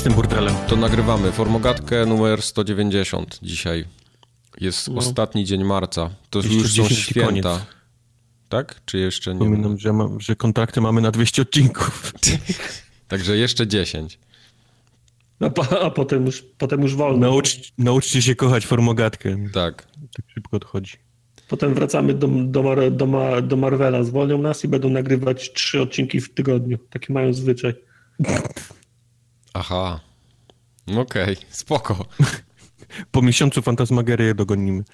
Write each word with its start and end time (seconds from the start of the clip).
z 0.00 0.02
tym 0.02 0.12
burdelem. 0.12 0.54
To 0.68 0.76
nagrywamy 0.76 1.32
formogatkę 1.32 2.06
numer 2.06 2.42
190 2.42 3.38
dzisiaj. 3.42 3.84
Jest 4.60 4.88
no. 4.88 4.98
ostatni 4.98 5.44
dzień 5.44 5.64
marca. 5.64 6.10
To 6.30 6.38
jeszcze 6.38 6.54
już 6.54 6.74
są 6.74 6.88
święta. 6.88 7.26
Koniec. 7.26 7.46
Tak? 8.48 8.80
Czy 8.84 8.98
jeszcze 8.98 9.34
nie? 9.34 9.40
Przypominam, 9.40 9.78
że, 9.78 9.92
ma, 9.92 10.08
że 10.18 10.36
kontrakty 10.36 10.80
mamy 10.80 11.00
na 11.00 11.10
200 11.10 11.42
odcinków. 11.42 12.12
Także 13.08 13.36
jeszcze 13.36 13.66
10. 13.66 14.18
A, 15.40 15.50
po, 15.50 15.80
a, 15.82 15.90
potem, 15.90 16.26
już, 16.26 16.44
potem 16.58 16.82
już 16.82 16.96
wolno. 16.96 17.26
Naucz, 17.26 17.72
nauczcie 17.78 18.22
się 18.22 18.34
kochać 18.34 18.66
formogatkę. 18.66 19.36
Tak. 19.52 19.86
Tak 20.16 20.26
szybko 20.34 20.56
odchodzi. 20.56 20.92
Potem 21.48 21.74
wracamy 21.74 22.14
do, 22.14 22.28
do, 22.28 22.90
do, 22.90 23.42
do 23.42 23.56
Marvela. 23.56 24.04
Zwolnią 24.04 24.38
nas 24.38 24.64
i 24.64 24.68
będą 24.68 24.90
nagrywać 24.90 25.52
trzy 25.52 25.80
odcinki 25.80 26.20
w 26.20 26.34
tygodniu. 26.34 26.78
Taki 26.90 27.12
mają 27.12 27.32
zwyczaj. 27.32 27.74
Aha. 29.54 30.00
Okej, 30.86 31.22
okay. 31.22 31.36
spoko. 31.50 32.04
Po 33.12 33.22
miesiącu 33.22 33.62
fantasmagerię 33.62 34.34
dogonimy. 34.34 34.84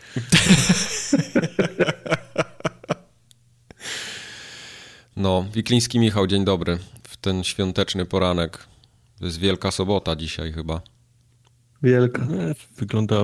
No, 5.17 5.47
Wikliński 5.55 5.99
Michał, 5.99 6.27
dzień 6.27 6.45
dobry. 6.45 6.79
W 7.03 7.17
ten 7.17 7.45
świąteczny 7.45 8.07
poranek. 8.07 8.59
To 9.19 9.25
jest 9.25 9.39
Wielka 9.39 9.71
Sobota 9.71 10.17
dzisiaj 10.17 10.53
chyba. 10.53 10.81
Wielka. 11.83 12.27
Wygląda... 12.77 13.17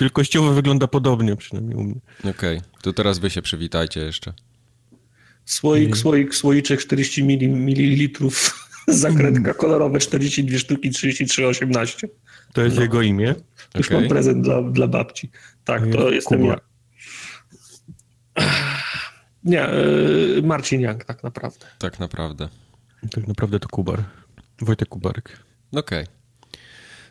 Wielkościowo 0.00 0.52
wygląda 0.52 0.86
podobnie, 0.86 1.36
przynajmniej 1.36 1.76
u 1.76 1.82
mnie. 1.82 2.00
Okej, 2.20 2.58
okay. 2.58 2.70
to 2.82 2.92
teraz 2.92 3.18
wy 3.18 3.30
się 3.30 3.42
przywitajcie 3.42 4.00
jeszcze. 4.00 4.32
Słoik, 5.44 5.96
słoik, 5.96 6.34
słoiczek 6.34 6.80
40 6.80 7.24
ml, 7.24 8.20
zakrętka 9.02 9.54
kolorowe 9.54 9.98
42 9.98 10.58
sztuki 10.58 10.90
33,18. 10.90 12.08
To 12.52 12.62
jest 12.62 12.76
no. 12.76 12.82
jego 12.82 13.02
imię? 13.02 13.34
Już 13.74 13.86
okay. 13.86 14.00
mam 14.00 14.08
prezent 14.08 14.44
dla, 14.44 14.62
dla 14.62 14.86
babci. 14.86 15.30
Tak, 15.64 15.82
to 15.92 16.10
jestem 16.10 16.40
Kuba. 16.40 16.52
ja. 16.52 16.60
Nie, 19.44 19.74
y, 19.74 20.42
Marcin 20.42 20.80
Jank 20.80 21.04
tak 21.04 21.22
naprawdę. 21.22 21.66
Tak 21.78 22.00
naprawdę. 22.00 22.48
Tak 23.10 23.28
naprawdę 23.28 23.60
to 23.60 23.68
Kubar. 23.68 24.04
Wojtek 24.60 24.88
Kubarek. 24.88 25.38
Okej. 25.72 26.02
Okay. 26.02 26.06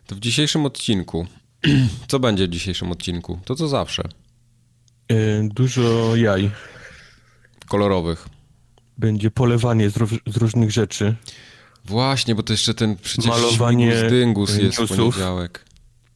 To 0.07 0.15
w 0.15 0.19
dzisiejszym 0.19 0.65
odcinku, 0.65 1.27
co 2.07 2.19
będzie 2.19 2.47
w 2.47 2.49
dzisiejszym 2.49 2.91
odcinku? 2.91 3.39
To 3.45 3.55
co 3.55 3.67
zawsze. 3.67 4.03
Yy, 5.09 5.49
dużo 5.53 6.15
jaj. 6.15 6.51
Kolorowych. 7.67 8.27
Będzie 8.97 9.31
polewanie 9.31 9.89
z, 9.89 9.93
z 10.27 10.37
różnych 10.37 10.71
rzeczy. 10.71 11.15
Właśnie, 11.85 12.35
bo 12.35 12.43
to 12.43 12.53
jeszcze 12.53 12.73
ten 12.73 12.95
przecież 12.95 13.25
Malowanie 13.25 14.03
dyngus 14.09 14.49
jest 14.49 14.79
newsów. 14.79 14.91
w 14.91 14.99
poniedziałek. 14.99 15.65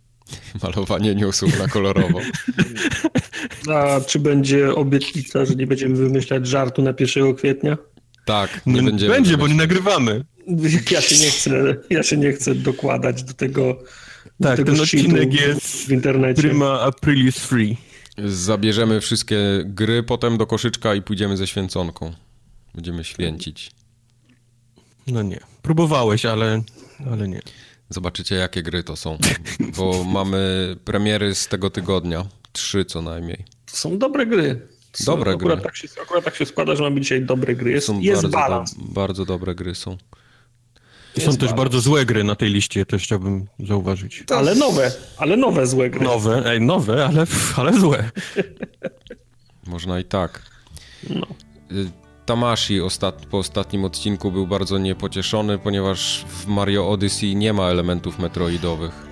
Malowanie 0.63 1.15
newsów 1.15 1.59
na 1.59 1.67
kolorowo. 1.67 2.19
A 3.75 4.01
czy 4.01 4.19
będzie 4.19 4.75
obietnica, 4.75 5.45
że 5.45 5.55
nie 5.55 5.67
będziemy 5.67 5.95
wymyślać 5.95 6.47
żartu 6.47 6.81
na 6.81 6.93
1 6.99 7.35
kwietnia? 7.35 7.77
Tak, 8.25 8.61
nie 8.65 8.81
no, 8.81 8.89
będziemy. 8.89 9.13
Będzie, 9.13 9.37
bo 9.37 9.47
nie 9.47 9.55
nagrywamy. 9.55 10.25
Ja 10.91 11.01
się 11.01 11.17
nie 11.17 11.29
chcę, 11.31 11.75
ja 11.89 12.03
się 12.03 12.17
nie 12.17 12.33
chcę 12.33 12.55
dokładać 12.55 13.23
do 13.23 13.33
tego. 13.33 13.75
Tak, 13.75 14.37
do 14.39 14.55
tego 14.55 14.71
ten 14.71 14.81
odcinek 14.81 15.33
jest 15.33 15.87
w 15.87 15.91
internecie. 15.91 16.41
Prima 16.41 16.81
Aprilis 16.81 17.39
Free. 17.39 17.77
Zabierzemy 18.25 19.01
wszystkie 19.01 19.37
gry 19.65 20.03
potem 20.03 20.37
do 20.37 20.47
koszyczka 20.47 20.95
i 20.95 21.01
pójdziemy 21.01 21.37
ze 21.37 21.47
święconką. 21.47 22.13
Będziemy 22.75 23.03
święcić. 23.03 23.71
No 25.07 25.21
nie. 25.21 25.39
Próbowałeś, 25.65 26.25
ale, 26.25 26.61
ale 27.11 27.27
nie. 27.27 27.41
Zobaczycie, 27.89 28.35
jakie 28.35 28.63
gry 28.63 28.83
to 28.83 28.95
są. 28.95 29.17
Bo 29.77 30.03
mamy 30.17 30.75
premiery 30.85 31.35
z 31.35 31.47
tego 31.47 31.69
tygodnia. 31.69 32.25
Trzy 32.51 32.85
co 32.85 33.01
najmniej. 33.01 33.45
To 33.65 33.77
są 33.77 33.97
dobre 33.97 34.25
gry. 34.25 34.67
Dobre 35.05 35.31
akurat 35.31 35.59
gry. 35.59 35.65
Tak 35.65 35.75
się, 35.75 35.87
akurat 36.01 36.25
tak 36.25 36.35
się 36.35 36.45
składa, 36.45 36.75
że 36.75 36.83
mamy 36.83 37.01
dzisiaj 37.01 37.21
dobre 37.21 37.55
gry. 37.55 37.71
Jest, 37.71 37.87
są 37.87 37.99
jest 37.99 38.21
bardzo 38.21 38.37
balans. 38.37 38.75
Do, 38.75 38.83
bardzo 38.83 39.25
dobre 39.25 39.55
gry 39.55 39.75
są. 39.75 39.97
Są 41.19 41.25
też 41.25 41.37
balans. 41.37 41.57
bardzo 41.57 41.79
złe 41.79 42.05
gry 42.05 42.23
na 42.23 42.35
tej 42.35 42.49
liście, 42.49 42.85
też 42.85 43.03
chciałbym 43.03 43.47
zauważyć. 43.59 44.23
Ale 44.29 44.55
nowe, 44.55 44.91
ale 45.17 45.37
nowe 45.37 45.67
złe 45.67 45.89
gry. 45.89 46.05
Nowe, 46.05 46.43
ej, 46.45 46.61
nowe, 46.61 47.05
ale, 47.05 47.25
ale 47.55 47.79
złe. 47.79 48.09
Można 49.67 49.99
i 49.99 50.03
tak. 50.03 50.41
No. 51.09 51.27
Tamashi 52.25 52.81
ostat 52.81 53.25
po 53.25 53.37
ostatnim 53.37 53.85
odcinku 53.85 54.31
był 54.31 54.47
bardzo 54.47 54.77
niepocieszony, 54.77 55.57
ponieważ 55.57 56.25
w 56.27 56.47
Mario 56.47 56.89
Odyssey 56.89 57.35
nie 57.35 57.53
ma 57.53 57.63
elementów 57.63 58.19
metroidowych. 58.19 59.07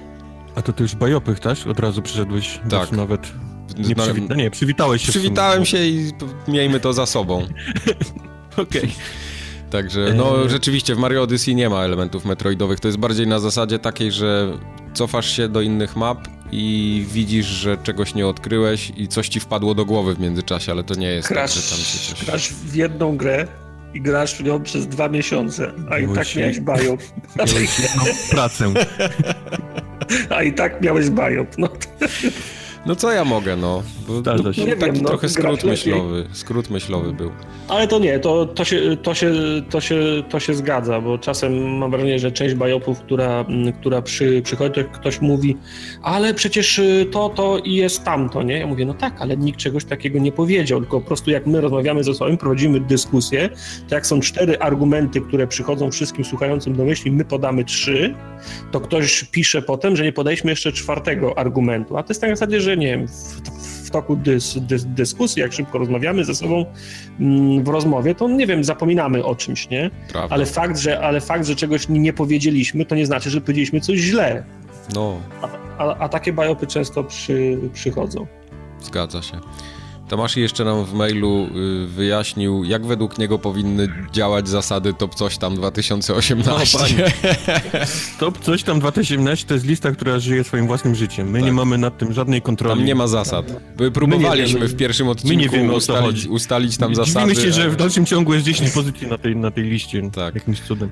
A 0.55 0.61
to 0.61 0.73
ty 0.73 0.83
już 0.83 0.95
bajopych, 0.95 1.39
tak? 1.39 1.57
Od 1.67 1.79
razu 1.79 2.01
przyszedłeś? 2.01 2.59
Tak. 2.69 2.91
Nawet 2.91 3.33
nie, 3.77 3.95
przywi 3.95 4.21
no 4.29 4.35
nie, 4.35 4.51
przywitałeś 4.51 5.05
się. 5.05 5.11
Przywitałem 5.11 5.65
się 5.65 5.85
i 5.85 6.11
miejmy 6.47 6.79
to 6.79 6.93
za 6.93 7.05
sobą. 7.05 7.41
Okej. 8.57 8.81
Okay. 8.81 8.89
Także, 9.69 10.13
no 10.15 10.49
rzeczywiście 10.49 10.95
w 10.95 10.97
Mario 10.97 11.21
Odyssey 11.21 11.55
nie 11.55 11.69
ma 11.69 11.83
elementów 11.83 12.25
metroidowych. 12.25 12.79
To 12.79 12.87
jest 12.87 12.97
bardziej 12.97 13.27
na 13.27 13.39
zasadzie 13.39 13.79
takiej, 13.79 14.11
że 14.11 14.57
cofasz 14.93 15.29
się 15.35 15.49
do 15.49 15.61
innych 15.61 15.95
map 15.95 16.27
i 16.55 17.05
widzisz, 17.07 17.45
że 17.45 17.77
czegoś 17.77 18.15
nie 18.15 18.27
odkryłeś 18.27 18.91
i 18.97 19.07
coś 19.07 19.29
ci 19.29 19.39
wpadło 19.39 19.75
do 19.75 19.85
głowy 19.85 20.15
w 20.15 20.19
międzyczasie, 20.19 20.71
ale 20.71 20.83
to 20.83 20.95
nie 20.95 21.07
jest 21.07 21.29
grasz, 21.29 21.53
tak, 21.53 21.63
że 21.63 21.69
tam 21.69 21.79
się 21.79 22.15
coś... 22.15 22.25
Grasz 22.25 22.49
w 22.49 22.75
jedną 22.75 23.17
grę 23.17 23.47
i 23.93 24.01
grasz 24.01 24.35
w 24.35 24.43
nią 24.43 24.63
przez 24.63 24.87
dwa 24.87 25.09
miesiące, 25.09 25.71
a 25.89 25.99
i 25.99 26.07
tak 26.15 26.35
miałeś 26.35 26.59
bajop. 26.59 26.99
Miałeś 27.37 27.79
jedną 27.79 28.03
pracę. 28.29 28.73
A 30.29 30.43
i 30.43 30.53
tak 30.53 30.81
miałeś 30.81 31.09
bajop, 31.09 31.47
no. 31.57 31.69
No 32.85 32.95
co 32.95 33.11
ja 33.11 33.25
mogę, 33.25 33.55
no. 33.55 33.83
Bo, 34.07 34.13
no, 34.13 34.37
nie 34.37 34.43
taki 34.43 34.65
wiem, 34.65 34.95
no, 35.01 35.09
trochę 35.09 35.29
skrót 35.29 35.63
myślowy, 35.63 36.27
skrót 36.31 36.69
myślowy 36.69 37.13
był. 37.13 37.31
Ale 37.67 37.87
to 37.87 37.99
nie, 37.99 38.19
to, 38.19 38.45
to, 38.45 38.65
się, 38.65 38.97
to, 39.03 39.13
się, 39.13 39.31
to, 39.69 39.81
się, 39.81 39.95
to 40.29 40.39
się 40.39 40.53
zgadza, 40.53 41.01
bo 41.01 41.17
czasem 41.17 41.77
mam 41.77 41.91
wrażenie, 41.91 42.19
że 42.19 42.31
część 42.31 42.55
bajopów, 42.55 42.99
która, 42.99 43.45
która 43.79 44.01
przy, 44.01 44.41
przychodzi, 44.41 44.73
to 44.73 44.89
ktoś 44.89 45.21
mówi, 45.21 45.57
ale 46.01 46.33
przecież 46.33 46.81
to, 47.11 47.29
to 47.29 47.57
i 47.57 47.75
jest 47.75 48.03
tamto, 48.03 48.43
nie? 48.43 48.59
Ja 48.59 48.67
mówię, 48.67 48.85
no 48.85 48.93
tak, 48.93 49.21
ale 49.21 49.37
nikt 49.37 49.59
czegoś 49.59 49.85
takiego 49.85 50.19
nie 50.19 50.31
powiedział, 50.31 50.79
tylko 50.79 51.01
po 51.01 51.07
prostu 51.07 51.31
jak 51.31 51.47
my 51.47 51.61
rozmawiamy 51.61 52.03
ze 52.03 52.13
sobą, 52.13 52.37
prowadzimy 52.37 52.79
dyskusję, 52.79 53.49
to 53.89 53.95
jak 53.95 54.07
są 54.07 54.19
cztery 54.19 54.59
argumenty, 54.59 55.21
które 55.21 55.47
przychodzą 55.47 55.91
wszystkim 55.91 56.25
słuchającym 56.25 56.75
do 56.75 56.85
myśli, 56.85 57.11
my 57.11 57.25
podamy 57.25 57.65
trzy, 57.65 58.15
to 58.71 58.79
ktoś 58.79 59.23
pisze 59.23 59.61
potem, 59.61 59.95
że 59.95 60.03
nie 60.03 60.13
podaliśmy 60.13 60.49
jeszcze 60.51 60.71
czwartego 60.71 61.37
argumentu, 61.37 61.97
a 61.97 62.03
to 62.03 62.09
jest 62.09 62.21
tak 62.21 62.29
w 62.29 62.33
zasadzie, 62.33 62.61
że 62.61 62.72
nie 62.77 62.87
wiem, 62.87 63.07
w, 63.07 63.41
w 63.87 63.89
toku 63.91 64.15
dys, 64.15 64.59
dys, 64.59 64.85
dyskusji, 64.85 65.41
jak 65.41 65.53
szybko 65.53 65.77
rozmawiamy 65.77 66.25
ze 66.25 66.35
sobą 66.35 66.65
mm, 67.19 67.63
w 67.63 67.67
rozmowie, 67.67 68.15
to 68.15 68.29
nie 68.29 68.47
wiem, 68.47 68.63
zapominamy 68.63 69.25
o 69.25 69.35
czymś, 69.35 69.69
nie? 69.69 69.91
Prawda. 70.11 70.35
Ale 70.35 70.45
fakt, 70.45 70.77
że, 70.77 70.99
ale 70.99 71.21
fakt, 71.21 71.45
że 71.45 71.55
czegoś 71.55 71.89
nie 71.89 72.13
powiedzieliśmy, 72.13 72.85
to 72.85 72.95
nie 72.95 73.05
znaczy, 73.05 73.29
że 73.29 73.41
powiedzieliśmy 73.41 73.81
coś 73.81 73.99
źle. 73.99 74.43
No. 74.95 75.21
A, 75.41 75.47
a, 75.83 75.97
a 75.97 76.09
takie 76.09 76.33
bajopy 76.33 76.67
często 76.67 77.03
przy, 77.03 77.59
przychodzą. 77.73 78.27
Zgadza 78.81 79.21
się. 79.21 79.39
Tomasz 80.13 80.37
jeszcze 80.37 80.65
nam 80.65 80.85
w 80.85 80.93
mailu 80.93 81.47
y, 81.83 81.87
wyjaśnił, 81.87 82.63
jak 82.63 82.85
według 82.85 83.17
niego 83.17 83.39
powinny 83.39 83.87
działać 84.11 84.49
zasady 84.49 84.93
Top 84.93 85.15
Coś 85.15 85.37
Tam 85.37 85.55
2018. 85.55 86.77
No, 86.77 86.83
top 88.19 88.39
Coś 88.39 88.63
Tam 88.63 88.79
2018 88.79 89.47
to 89.47 89.53
jest 89.53 89.65
lista, 89.65 89.91
która 89.91 90.19
żyje 90.19 90.43
swoim 90.43 90.67
własnym 90.67 90.95
życiem. 90.95 91.29
My 91.29 91.39
tak. 91.39 91.45
nie 91.45 91.53
mamy 91.53 91.77
nad 91.77 91.97
tym 91.97 92.13
żadnej 92.13 92.41
kontroli. 92.41 92.79
Tam 92.79 92.85
nie 92.85 92.95
ma 92.95 93.07
zasad. 93.07 93.45
My 93.79 93.91
próbowaliśmy 93.91 94.59
my 94.59 94.67
w 94.67 94.75
pierwszym 94.75 95.07
odcinku 95.07 95.35
my 95.35 95.41
nie 95.41 95.49
wiemy, 95.49 95.73
ustalić, 95.73 96.27
ustalić 96.27 96.77
tam 96.77 96.95
zasady. 96.95 97.33
Dziwimy 97.33 97.47
się, 97.47 97.61
że 97.61 97.69
w 97.69 97.75
dalszym 97.75 98.05
ciągu 98.05 98.33
jest 98.33 98.45
10 98.45 98.71
pozycji 98.71 99.07
na 99.07 99.17
tej, 99.17 99.35
na 99.35 99.51
tej 99.51 99.63
liście. 99.63 100.11
Tak. 100.11 100.35
Jakimś 100.35 100.59
cudem 100.61 100.89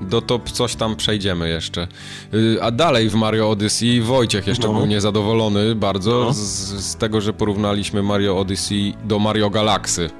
do 0.00 0.22
top 0.22 0.50
coś 0.50 0.74
tam 0.74 0.96
przejdziemy 0.96 1.48
jeszcze. 1.48 1.88
Y, 2.34 2.58
a 2.62 2.70
dalej 2.70 3.10
w 3.10 3.14
Mario 3.14 3.50
Odyssey 3.50 4.00
Wojciech 4.00 4.46
jeszcze 4.46 4.66
no. 4.66 4.74
był 4.74 4.86
niezadowolony 4.86 5.74
bardzo 5.74 6.10
no. 6.24 6.32
z, 6.32 6.38
z, 6.38 6.96
tego, 6.96 7.20
że 7.20 7.32
porównaliśmy 7.32 8.02
Mario 8.02 8.38
Odyssey 8.38 8.94
do 9.04 9.18
Mario 9.18 9.50
Galaxy. 9.50 10.10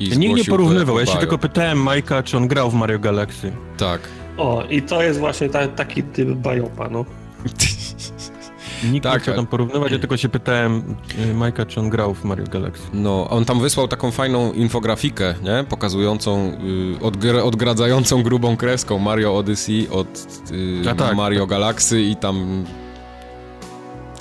I 0.00 0.08
ja 0.08 0.16
nikt 0.16 0.36
nie 0.36 0.44
porównywał, 0.44 0.98
ja 0.98 1.06
się 1.06 1.18
tylko 1.18 1.38
pytałem 1.38 1.82
Majka, 1.82 2.22
czy 2.22 2.36
on 2.36 2.48
grał 2.48 2.70
w 2.70 2.74
Mario 2.74 2.98
Galaxy. 2.98 3.52
Tak. 3.76 4.00
O, 4.36 4.64
i 4.70 4.82
to 4.82 5.02
jest 5.02 5.18
właśnie 5.18 5.48
ta, 5.48 5.68
taki 5.68 6.02
typ 6.02 6.28
bajopa, 6.28 6.88
no. 6.88 7.04
Nikt 8.92 9.04
tak, 9.04 9.14
nie 9.14 9.20
chciał 9.20 9.34
tam 9.34 9.46
porównywać, 9.46 9.92
ja 9.92 9.98
tylko 9.98 10.16
się 10.16 10.28
pytałem 10.28 10.96
y, 11.30 11.34
Majka, 11.34 11.66
czy 11.66 11.80
on 11.80 11.90
grał 11.90 12.14
w 12.14 12.24
Mario 12.24 12.46
Galaxy. 12.46 12.82
No, 12.92 13.30
on 13.30 13.44
tam 13.44 13.60
wysłał 13.60 13.88
taką 13.88 14.10
fajną 14.10 14.52
infografikę, 14.52 15.34
nie? 15.42 15.64
Pokazującą, 15.68 16.52
y, 17.00 17.04
odgr 17.04 17.36
odgradzającą 17.36 18.22
grubą 18.22 18.56
kreską 18.56 18.98
Mario 18.98 19.36
Odyssey 19.36 19.88
od 19.90 20.26
y, 20.50 20.96
tak, 20.96 21.16
Mario 21.16 21.40
tak. 21.40 21.48
Galaxy 21.48 22.02
i 22.02 22.16
tam... 22.16 22.64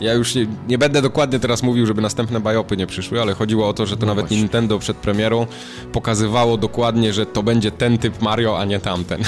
Ja 0.02 0.14
już 0.14 0.36
nie, 0.36 0.48
nie, 0.68 0.78
będę 0.78 1.02
dokładnie 1.02 1.40
teraz 1.40 1.64
mówił, 1.64 1.86
żeby 1.86 2.02
następne 2.02 2.40
bajopy 2.40 2.78
nie 2.78 2.88
przyszły, 2.88 3.22
ale 3.22 3.34
chodziło 3.34 3.68
o 3.68 3.74
to, 3.74 3.86
że 3.86 3.98
to 3.98 4.06
no 4.06 4.08
nawet 4.08 4.24
właśnie. 4.24 4.38
Nintendo 4.38 4.80
przed 4.80 4.98
premierą 4.98 5.48
pokazywało 5.92 6.58
dokładnie, 6.58 7.14
że 7.14 7.26
to 7.26 7.44
będzie 7.44 7.72
ten 7.72 7.98
typ 7.98 8.22
Mario, 8.22 8.60
a 8.60 8.66
nie 8.66 8.80
tamten. 8.80 9.22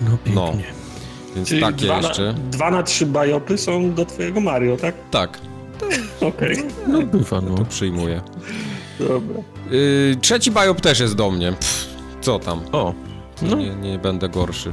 No 0.00 0.18
pięknie. 0.24 0.34
No. 0.34 0.81
Więc 1.36 1.48
Czyli 1.48 1.60
takie 1.60 1.86
dwa 1.86 1.96
jeszcze. 1.96 2.26
Na, 2.26 2.32
dwa 2.32 2.70
na 2.70 2.82
trzy 2.82 3.06
bajopy 3.06 3.58
są 3.58 3.94
do 3.94 4.04
twojego 4.04 4.40
Mario, 4.40 4.76
tak? 4.76 4.94
Tak. 5.10 5.38
Okej. 6.20 6.58
Okay. 6.58 6.70
No, 6.88 7.00
no 7.00 7.06
bywa, 7.06 7.40
no. 7.40 7.54
To 7.54 7.64
przyjmuję. 7.64 8.22
Dobra. 8.98 9.42
Yy, 9.70 10.16
trzeci 10.20 10.50
bajop 10.50 10.80
też 10.80 11.00
jest 11.00 11.14
do 11.14 11.30
mnie. 11.30 11.52
Pff, 11.52 11.88
co 12.20 12.38
tam? 12.38 12.60
O. 12.72 12.94
No. 13.42 13.56
Nie, 13.56 13.74
nie 13.74 13.98
będę 13.98 14.28
gorszy. 14.28 14.72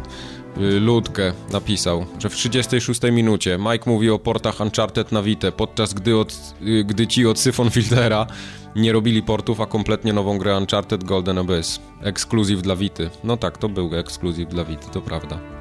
Yy, 0.58 0.80
Ludkę 0.80 1.34
napisał, 1.52 2.06
że 2.20 2.30
w 2.30 2.36
36 2.36 3.02
minucie 3.12 3.58
Mike 3.58 3.90
mówi 3.90 4.10
o 4.10 4.20
portach 4.20 4.60
Uncharted 4.60 5.12
na 5.12 5.24
Vita, 5.24 5.52
podczas 5.52 5.94
gdy, 5.94 6.18
od, 6.18 6.54
yy, 6.62 6.84
gdy 6.84 7.08
ci 7.08 7.28
od 7.28 7.40
Syphon 7.40 7.70
Filtera 7.70 8.28
nie 8.76 8.92
robili 8.92 9.24
portów, 9.24 9.62
a 9.62 9.66
kompletnie 9.66 10.14
nową 10.14 10.38
grę 10.38 10.58
Uncharted 10.58 11.04
Golden 11.04 11.38
Abyss. 11.38 11.80
Ekskluzyw 12.02 12.62
dla 12.62 12.76
Vity. 12.76 13.10
No 13.24 13.38
tak, 13.38 13.58
to 13.58 13.70
był 13.70 13.96
ekskluzyw 13.96 14.50
dla 14.50 14.66
Vity, 14.66 14.90
to 14.92 15.02
prawda. 15.02 15.59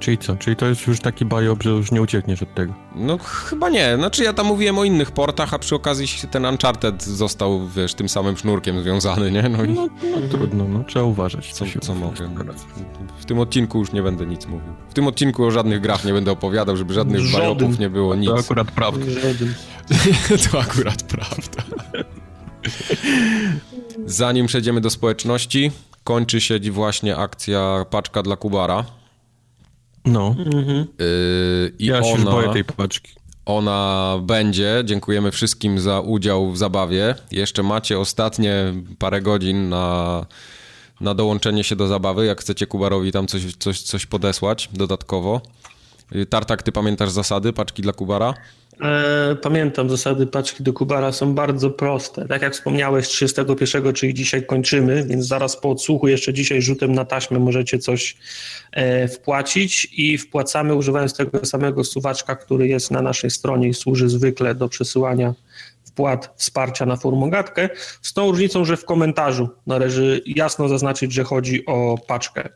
Czyli 0.00 0.18
co? 0.18 0.36
Czyli 0.36 0.56
to 0.56 0.66
jest 0.66 0.86
już 0.86 1.00
taki 1.00 1.24
biop, 1.24 1.62
że 1.62 1.70
już 1.70 1.92
nie 1.92 2.02
uciekniesz 2.02 2.42
od 2.42 2.54
tego? 2.54 2.74
No 2.94 3.18
chyba 3.18 3.68
nie. 3.68 3.96
Znaczy 3.96 4.24
ja 4.24 4.32
tam 4.32 4.46
mówiłem 4.46 4.78
o 4.78 4.84
innych 4.84 5.10
portach, 5.10 5.54
a 5.54 5.58
przy 5.58 5.74
okazji 5.74 6.06
ten 6.30 6.44
Uncharted 6.44 7.02
został, 7.02 7.68
wiesz, 7.68 7.94
tym 7.94 8.08
samym 8.08 8.36
sznurkiem 8.36 8.82
związany, 8.82 9.30
nie? 9.30 9.42
No, 9.42 9.64
i... 9.64 9.68
no, 9.68 9.88
no 10.02 10.28
trudno, 10.28 10.64
no 10.68 10.84
trzeba 10.84 11.04
uważać. 11.04 11.52
Co, 11.52 11.64
co, 11.66 11.80
co 11.80 11.94
mogę. 11.94 12.30
W 13.18 13.24
tym 13.24 13.38
odcinku 13.38 13.78
już 13.78 13.92
nie 13.92 14.02
będę 14.02 14.26
nic 14.26 14.46
mówił. 14.46 14.72
W 14.90 14.94
tym 14.94 15.06
odcinku 15.06 15.44
o 15.44 15.50
żadnych 15.50 15.80
grach 15.80 16.04
nie 16.04 16.12
będę 16.12 16.32
opowiadał, 16.32 16.76
żeby 16.76 16.94
żadnych 16.94 17.22
biopów 17.32 17.78
nie 17.78 17.90
było, 17.90 18.14
nic. 18.14 18.30
To 18.30 18.38
akurat 18.38 18.70
prawda. 18.70 19.06
to 20.50 20.60
akurat 20.60 21.02
prawda. 21.02 21.62
Zanim 24.06 24.46
przejdziemy 24.46 24.80
do 24.80 24.90
społeczności, 24.90 25.70
kończy 26.04 26.40
się 26.40 26.60
właśnie 26.70 27.16
akcja 27.16 27.86
Paczka 27.90 28.22
dla 28.22 28.36
Kubara. 28.36 28.84
No. 30.12 30.34
Mhm. 30.38 30.86
Yy, 30.98 31.72
I 31.78 31.86
ja 31.86 31.98
ona, 31.98 32.16
się 32.16 32.24
boję 32.24 32.48
tej 32.48 32.64
paczki. 32.64 33.12
Ona 33.46 34.14
będzie. 34.22 34.82
Dziękujemy 34.84 35.30
wszystkim 35.30 35.80
za 35.80 36.00
udział 36.00 36.52
w 36.52 36.58
zabawie. 36.58 37.14
Jeszcze 37.30 37.62
macie 37.62 37.98
ostatnie 37.98 38.74
parę 38.98 39.22
godzin 39.22 39.68
na, 39.68 40.26
na 41.00 41.14
dołączenie 41.14 41.64
się 41.64 41.76
do 41.76 41.86
zabawy, 41.86 42.26
jak 42.26 42.40
chcecie 42.40 42.66
Kubarowi 42.66 43.12
tam 43.12 43.26
coś, 43.26 43.56
coś, 43.56 43.82
coś 43.82 44.06
podesłać 44.06 44.68
dodatkowo. 44.72 45.40
Yy, 46.12 46.26
Tartak, 46.26 46.62
ty 46.62 46.72
pamiętasz 46.72 47.10
zasady 47.10 47.52
paczki 47.52 47.82
dla 47.82 47.92
Kubara? 47.92 48.34
E, 48.82 49.36
pamiętam, 49.42 49.90
zasady 49.90 50.26
paczki 50.26 50.62
do 50.62 50.72
Kubara 50.72 51.12
są 51.12 51.34
bardzo 51.34 51.70
proste. 51.70 52.28
Tak 52.28 52.42
jak 52.42 52.52
wspomniałeś, 52.52 53.08
31, 53.08 53.92
czyli 53.92 54.14
dzisiaj 54.14 54.46
kończymy, 54.46 55.04
więc 55.06 55.26
zaraz 55.26 55.56
po 55.56 55.70
odsłuchu, 55.70 56.08
jeszcze 56.08 56.32
dzisiaj 56.32 56.62
rzutem 56.62 56.92
na 56.92 57.04
taśmę 57.04 57.38
możecie 57.38 57.78
coś 57.78 58.16
e, 58.72 59.08
wpłacić 59.08 59.88
i 59.92 60.18
wpłacamy 60.18 60.74
używając 60.74 61.14
tego 61.14 61.44
samego 61.44 61.84
suwaczka, 61.84 62.36
który 62.36 62.68
jest 62.68 62.90
na 62.90 63.02
naszej 63.02 63.30
stronie 63.30 63.68
i 63.68 63.74
służy 63.74 64.08
zwykle 64.08 64.54
do 64.54 64.68
przesyłania 64.68 65.34
wpłat 65.84 66.34
wsparcia 66.36 66.86
na 66.86 66.96
formogatkę, 66.96 67.68
z 68.02 68.12
tą 68.12 68.30
różnicą, 68.30 68.64
że 68.64 68.76
w 68.76 68.84
komentarzu 68.84 69.48
należy 69.66 70.22
jasno 70.26 70.68
zaznaczyć, 70.68 71.12
że 71.12 71.24
chodzi 71.24 71.66
o 71.66 71.98
paczkę 72.06 72.48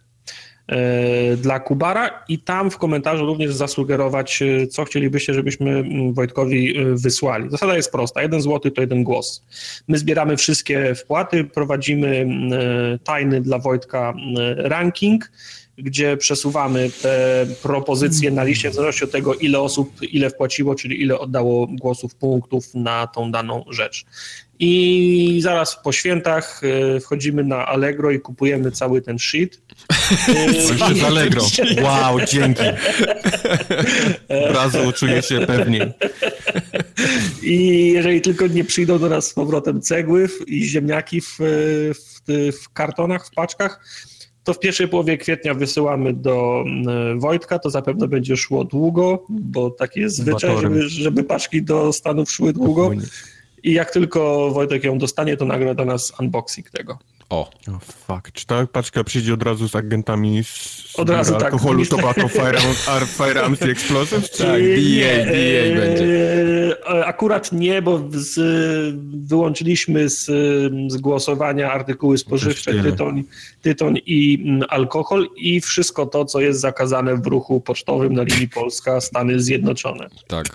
dla 1.37 1.61
Kubara 1.61 2.25
i 2.29 2.39
tam 2.39 2.71
w 2.71 2.79
komentarzu 2.79 3.27
również 3.27 3.55
zasugerować, 3.55 4.43
e, 4.43 4.67
co 4.67 4.85
chcielibyście, 4.85 5.35
żebyśmy 5.35 5.71
mm, 5.71 6.13
Wojtkowi 6.13 6.79
e, 6.79 6.85
wysłali. 6.95 7.51
Zasada 7.51 7.77
jest 7.77 7.93
prosta, 7.93 8.23
jeden 8.23 8.41
złoty 8.41 8.71
to 8.71 8.81
jeden 8.81 9.05
głos. 9.05 9.43
My 9.89 9.99
zbieramy 9.99 10.37
wszystkie 10.37 10.95
wpłaty, 10.95 11.45
prowadzimy 11.45 12.17
mm, 12.17 12.53
tajny 12.99 13.41
dla 13.41 13.59
Wojtka 13.59 14.11
mm, 14.11 14.37
ranking, 14.59 15.31
gdzie 15.79 16.17
przesuwamy 16.17 16.91
te 17.03 17.47
propozycje 17.63 18.31
na 18.31 18.45
liście 18.45 18.71
w 18.71 18.75
zależności 18.75 19.05
od 19.05 19.11
tego, 19.11 19.35
ile 19.35 19.61
osób, 19.61 20.03
ile 20.03 20.31
wpłaciło, 20.31 20.75
czyli 20.75 21.03
ile 21.03 21.19
oddało 21.19 21.67
głosów, 21.67 22.15
punktów 22.15 22.75
na 22.75 23.07
tą 23.07 23.33
daną 23.33 23.65
rzecz. 23.71 24.05
I 24.65 25.41
zaraz 25.43 25.79
po 25.83 25.93
świętach 25.93 26.61
e, 26.97 27.01
wchodzimy 27.01 27.45
na 27.45 27.67
Allegro 27.67 28.11
i 28.11 28.21
kupujemy 28.21 28.71
cały 28.71 29.03
ten 29.03 29.19
shit. 29.19 29.63
Jeszcze 30.55 30.95
z 30.95 31.03
Allegro. 31.05 31.43
Wow, 31.85 32.21
dzięki. 32.21 32.63
Od 34.49 34.55
razu 34.55 34.93
czuję 34.93 35.23
się 35.23 35.41
pewniej. 35.47 35.93
I 37.43 37.87
jeżeli 37.93 38.21
tylko 38.21 38.47
nie 38.47 38.65
przyjdą 38.65 38.99
do 38.99 39.09
nas 39.09 39.27
z 39.27 39.35
powrotem 39.35 39.81
cegły 39.81 40.29
i 40.47 40.65
ziemniaki 40.65 41.21
w, 41.21 41.39
w, 41.39 42.53
w 42.63 42.73
kartonach, 42.73 43.27
w 43.27 43.31
paczkach, 43.31 43.85
to 44.45 44.55
w 44.55 44.59
pierwszej 44.59 44.89
połowie 44.89 45.19
kwietnia 45.19 45.55
wysyłamy 45.55 46.13
do 46.13 46.65
e, 46.89 47.19
Wojtka, 47.19 47.59
to 47.59 47.71
zapewne 47.71 48.09
będzie 48.09 48.37
szło 48.37 48.65
długo, 48.65 49.25
bo 49.29 49.71
taki 49.71 50.01
jest 50.01 50.17
zwyczaj, 50.17 50.61
żeby, 50.61 50.89
żeby 50.89 51.25
paczki 51.25 51.63
do 51.63 51.93
Stanów 51.93 52.31
szły 52.31 52.53
długo. 52.53 52.91
I 53.65 53.73
jak 53.73 53.91
tylko 53.91 54.51
Wojtek 54.51 54.85
ją 54.85 54.99
dostanie, 54.99 55.37
to 55.37 55.45
nagra 55.45 55.75
do 55.75 55.85
nas 55.85 56.13
unboxing 56.21 56.71
tego. 56.71 56.99
O. 57.33 57.51
Oh, 57.69 57.79
fuck. 57.81 58.33
Czy 58.33 58.47
ta 58.47 58.67
paczka 58.67 59.05
przyjdzie 59.05 59.35
od 59.35 59.43
razu 59.43 59.69
z 59.69 59.77
agentami 59.77 60.45
z 60.45 60.93
od 60.97 61.11
razu 61.11 61.33
tak. 61.33 61.43
alkoholu, 61.43 61.87
tobacco, 61.87 62.29
firearms, 62.29 62.89
firearms 63.19 63.63
i 63.63 63.71
explosives? 63.71 64.31
Tak, 64.31 64.49
DA, 64.49 65.25
DA 65.25 65.81
będzie. 65.81 66.37
E, 66.87 67.07
akurat 67.07 67.53
nie, 67.53 67.83
bo 67.83 68.01
z, 68.11 68.37
wyłączyliśmy 69.27 70.09
z, 70.09 70.25
z 70.93 70.97
głosowania 70.97 71.73
artykuły 71.73 72.19
spożywcze, 72.19 72.83
tytoń, 72.83 73.25
tytoń 73.63 74.01
i 74.07 74.45
alkohol 74.69 75.29
i 75.37 75.61
wszystko 75.61 76.07
to, 76.07 76.25
co 76.25 76.41
jest 76.41 76.61
zakazane 76.61 77.17
w 77.17 77.27
ruchu 77.27 77.61
pocztowym 77.61 78.13
na 78.13 78.23
linii 78.23 78.49
Polska-Stany 78.49 79.41
Zjednoczone. 79.41 80.09
Tak. 80.29 80.47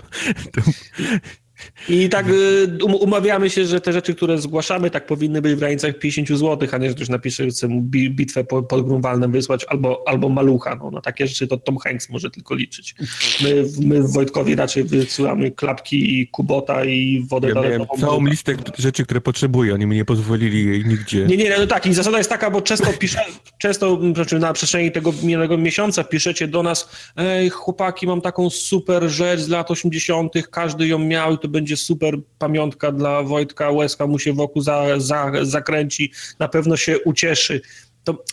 I 1.90 2.10
tak 2.10 2.30
y, 2.30 2.78
um, 2.84 2.96
umawiamy 2.96 3.50
się, 3.50 3.66
że 3.66 3.82
te 3.82 3.94
rzeczy, 3.94 4.16
które 4.16 4.38
zgłaszamy, 4.38 4.90
tak 4.90 5.06
powinny 5.06 5.42
być 5.42 5.54
w 5.54 5.60
granicach 5.60 6.00
50 6.00 6.40
zł, 6.40 6.70
a 6.72 6.78
nie, 6.78 6.90
że 6.90 6.96
ktoś 6.96 7.10
napisze, 7.10 7.44
że 7.44 7.50
chce 7.50 7.68
mu 7.68 7.82
bitwę 7.82 8.44
pod 8.44 8.86
Grunwaldem 8.86 9.32
wysłać 9.32 9.66
albo, 9.70 10.04
albo 10.08 10.30
malucha. 10.30 10.76
No, 10.76 10.92
na 10.92 11.02
takie 11.02 11.28
rzeczy 11.28 11.48
to 11.48 11.58
Tom 11.58 11.78
Hanks 11.78 12.10
może 12.10 12.32
tylko 12.32 12.56
liczyć. 12.56 12.96
My, 13.44 13.64
my 13.80 14.04
w 14.04 14.14
Wojtkowi 14.14 14.56
raczej 14.56 14.84
wysyłamy 14.84 15.52
klapki 15.52 16.20
i 16.20 16.28
kubota 16.28 16.86
i 16.86 17.26
wodę 17.30 17.48
ja 17.48 17.54
toaletową. 17.54 18.02
całą 18.02 18.26
listę 18.26 18.56
rzeczy, 18.78 19.04
które 19.04 19.22
potrzebuję, 19.22 19.74
oni 19.74 19.86
mi 19.86 19.96
nie 19.96 20.06
pozwolili 20.06 20.66
jej 20.66 20.86
nigdzie. 20.86 21.26
Nie, 21.26 21.38
nie, 21.38 21.58
no 21.60 21.68
tak 21.68 21.86
i 21.86 21.94
zasada 21.94 22.18
jest 22.18 22.30
taka, 22.30 22.52
bo 22.52 22.62
często 22.62 22.94
pisze, 23.00 23.20
często 23.58 24.00
znaczy 24.14 24.40
na 24.40 24.54
przestrzeni 24.54 24.92
tego 24.92 25.14
minionego 25.24 25.58
miesiąca 25.58 26.04
piszecie 26.04 26.48
do 26.48 26.64
nas, 26.64 26.90
ej 27.16 27.50
chłopaki, 27.50 28.08
mam 28.08 28.22
taką 28.22 28.50
super 28.50 29.10
rzecz 29.10 29.40
z 29.40 29.50
lat 29.50 29.72
80., 29.72 30.34
każdy 30.52 30.88
ją 30.88 31.00
miał 31.00 31.34
i 31.34 31.38
to 31.38 31.47
będzie 31.48 31.78
super 31.78 32.18
pamiątka 32.40 32.92
dla 32.92 33.24
Wojtka, 33.24 33.72
łezka 33.72 34.08
mu 34.08 34.20
się 34.20 34.34
wokół 34.34 34.62
za, 34.62 35.00
za, 35.00 35.32
zakręci, 35.42 36.12
na 36.40 36.48
pewno 36.48 36.78
się 36.78 37.00
ucieszy. 37.00 37.62
To 38.04 38.24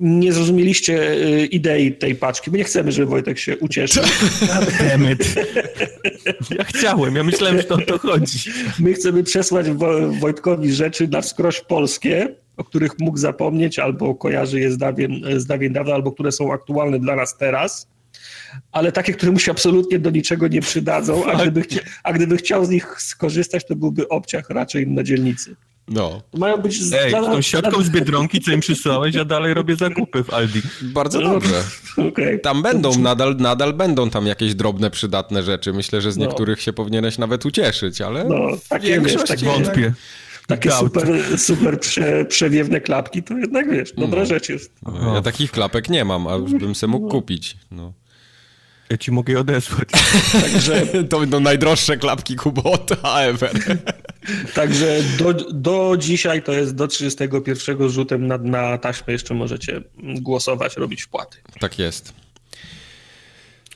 nie 0.00 0.32
zrozumieliście 0.32 1.12
y, 1.12 1.46
idei 1.46 1.92
tej 1.92 2.14
paczki. 2.14 2.50
My 2.50 2.58
nie 2.58 2.64
chcemy, 2.64 2.92
żeby 2.92 3.06
Wojtek 3.06 3.38
się 3.38 3.58
ucieszył. 3.58 4.02
ja 6.58 6.64
chciałem, 6.64 7.16
ja 7.16 7.24
myślałem, 7.24 7.56
że 7.56 7.64
to 7.64 7.74
o 7.74 7.78
to 7.78 7.98
chodzi. 7.98 8.38
My 8.78 8.94
chcemy 8.94 9.22
przesłać 9.22 9.66
Wojtkowi 10.20 10.72
rzeczy 10.72 11.08
na 11.08 11.20
wskroś 11.20 11.60
polskie, 11.60 12.34
o 12.56 12.64
których 12.64 12.98
mógł 12.98 13.18
zapomnieć, 13.18 13.78
albo 13.78 14.14
kojarzy 14.14 14.60
je 14.60 14.70
z 14.70 14.78
dawien, 14.78 15.20
z 15.36 15.46
dawien 15.46 15.72
dawna, 15.72 15.94
albo 15.94 16.12
które 16.12 16.32
są 16.32 16.52
aktualne 16.52 16.98
dla 16.98 17.16
nas 17.16 17.36
teraz 17.36 17.88
ale 18.72 18.92
takie, 18.92 19.12
które 19.12 19.32
mu 19.32 19.38
się 19.38 19.50
absolutnie 19.50 19.98
do 19.98 20.10
niczego 20.10 20.48
nie 20.48 20.60
przydadzą, 20.60 21.26
a 21.26 21.42
gdyby, 21.42 21.62
chcia, 21.62 21.80
a 22.04 22.12
gdyby 22.12 22.36
chciał 22.36 22.64
z 22.64 22.68
nich 22.68 22.96
skorzystać, 22.98 23.66
to 23.66 23.76
byłby 23.76 24.08
obciach 24.08 24.50
raczej 24.50 24.86
na 24.86 25.02
dzielnicy. 25.02 25.56
No. 25.90 26.22
Mają 26.34 26.56
być 26.56 26.82
z... 26.82 26.92
Ej, 26.92 27.12
tą 27.12 27.42
siatką 27.42 27.82
z 27.82 27.90
Biedronki, 27.90 28.40
co 28.40 28.52
im 28.52 28.60
przysłałeś, 28.60 29.14
ja 29.14 29.24
dalej 29.24 29.54
robię 29.54 29.76
zakupy 29.76 30.24
w 30.24 30.34
Aldi. 30.34 30.62
Bardzo 30.82 31.20
no, 31.20 31.30
dobrze. 31.30 31.62
Okay. 32.08 32.38
Tam 32.38 32.62
będą, 32.62 32.98
nadal, 32.98 33.36
nadal 33.36 33.72
będą 33.72 34.10
tam 34.10 34.26
jakieś 34.26 34.54
drobne, 34.54 34.90
przydatne 34.90 35.42
rzeczy. 35.42 35.72
Myślę, 35.72 36.00
że 36.00 36.12
z 36.12 36.16
no. 36.16 36.26
niektórych 36.26 36.58
no. 36.58 36.62
się 36.62 36.72
powinieneś 36.72 37.18
nawet 37.18 37.46
ucieszyć, 37.46 38.00
ale 38.00 38.24
no, 38.24 38.48
takie, 38.68 39.00
wiesz, 39.00 39.24
tak 39.24 39.40
wątpię. 39.40 39.92
Takie 40.46 40.70
super, 40.70 41.08
super 41.38 41.80
prze, 41.80 42.24
przewiewne 42.24 42.80
klapki, 42.80 43.22
to 43.22 43.38
jednak 43.38 43.70
wiesz, 43.70 43.92
dobra 43.92 44.20
no. 44.20 44.26
rzecz 44.26 44.48
jest. 44.48 44.72
Ja 45.14 45.22
takich 45.22 45.50
klapek 45.50 45.88
nie 45.88 46.04
mam, 46.04 46.26
a 46.26 46.34
już 46.34 46.52
bym 46.52 46.74
sobie 46.74 46.90
mógł 46.90 47.08
kupić. 47.08 47.56
No. 47.70 47.92
Ja 48.90 48.98
ci 48.98 49.12
mogę 49.12 49.32
je 49.32 49.40
odesłać. 49.40 49.88
Także 50.42 50.86
to 51.10 51.20
będą 51.20 51.40
najdroższe 51.40 51.96
klapki 51.96 52.36
Kubota 52.36 53.20
ever. 53.22 53.52
Także 54.54 54.98
do, 55.18 55.32
do 55.52 55.96
dzisiaj 55.98 56.42
to 56.42 56.52
jest 56.52 56.74
do 56.74 56.88
31 56.88 57.88
rzutem 57.90 58.26
na, 58.26 58.38
na 58.38 58.78
taśmę 58.78 59.12
jeszcze 59.12 59.34
możecie 59.34 59.82
głosować, 59.98 60.76
robić 60.76 61.02
wpłaty. 61.02 61.38
Tak 61.60 61.78
jest. 61.78 62.12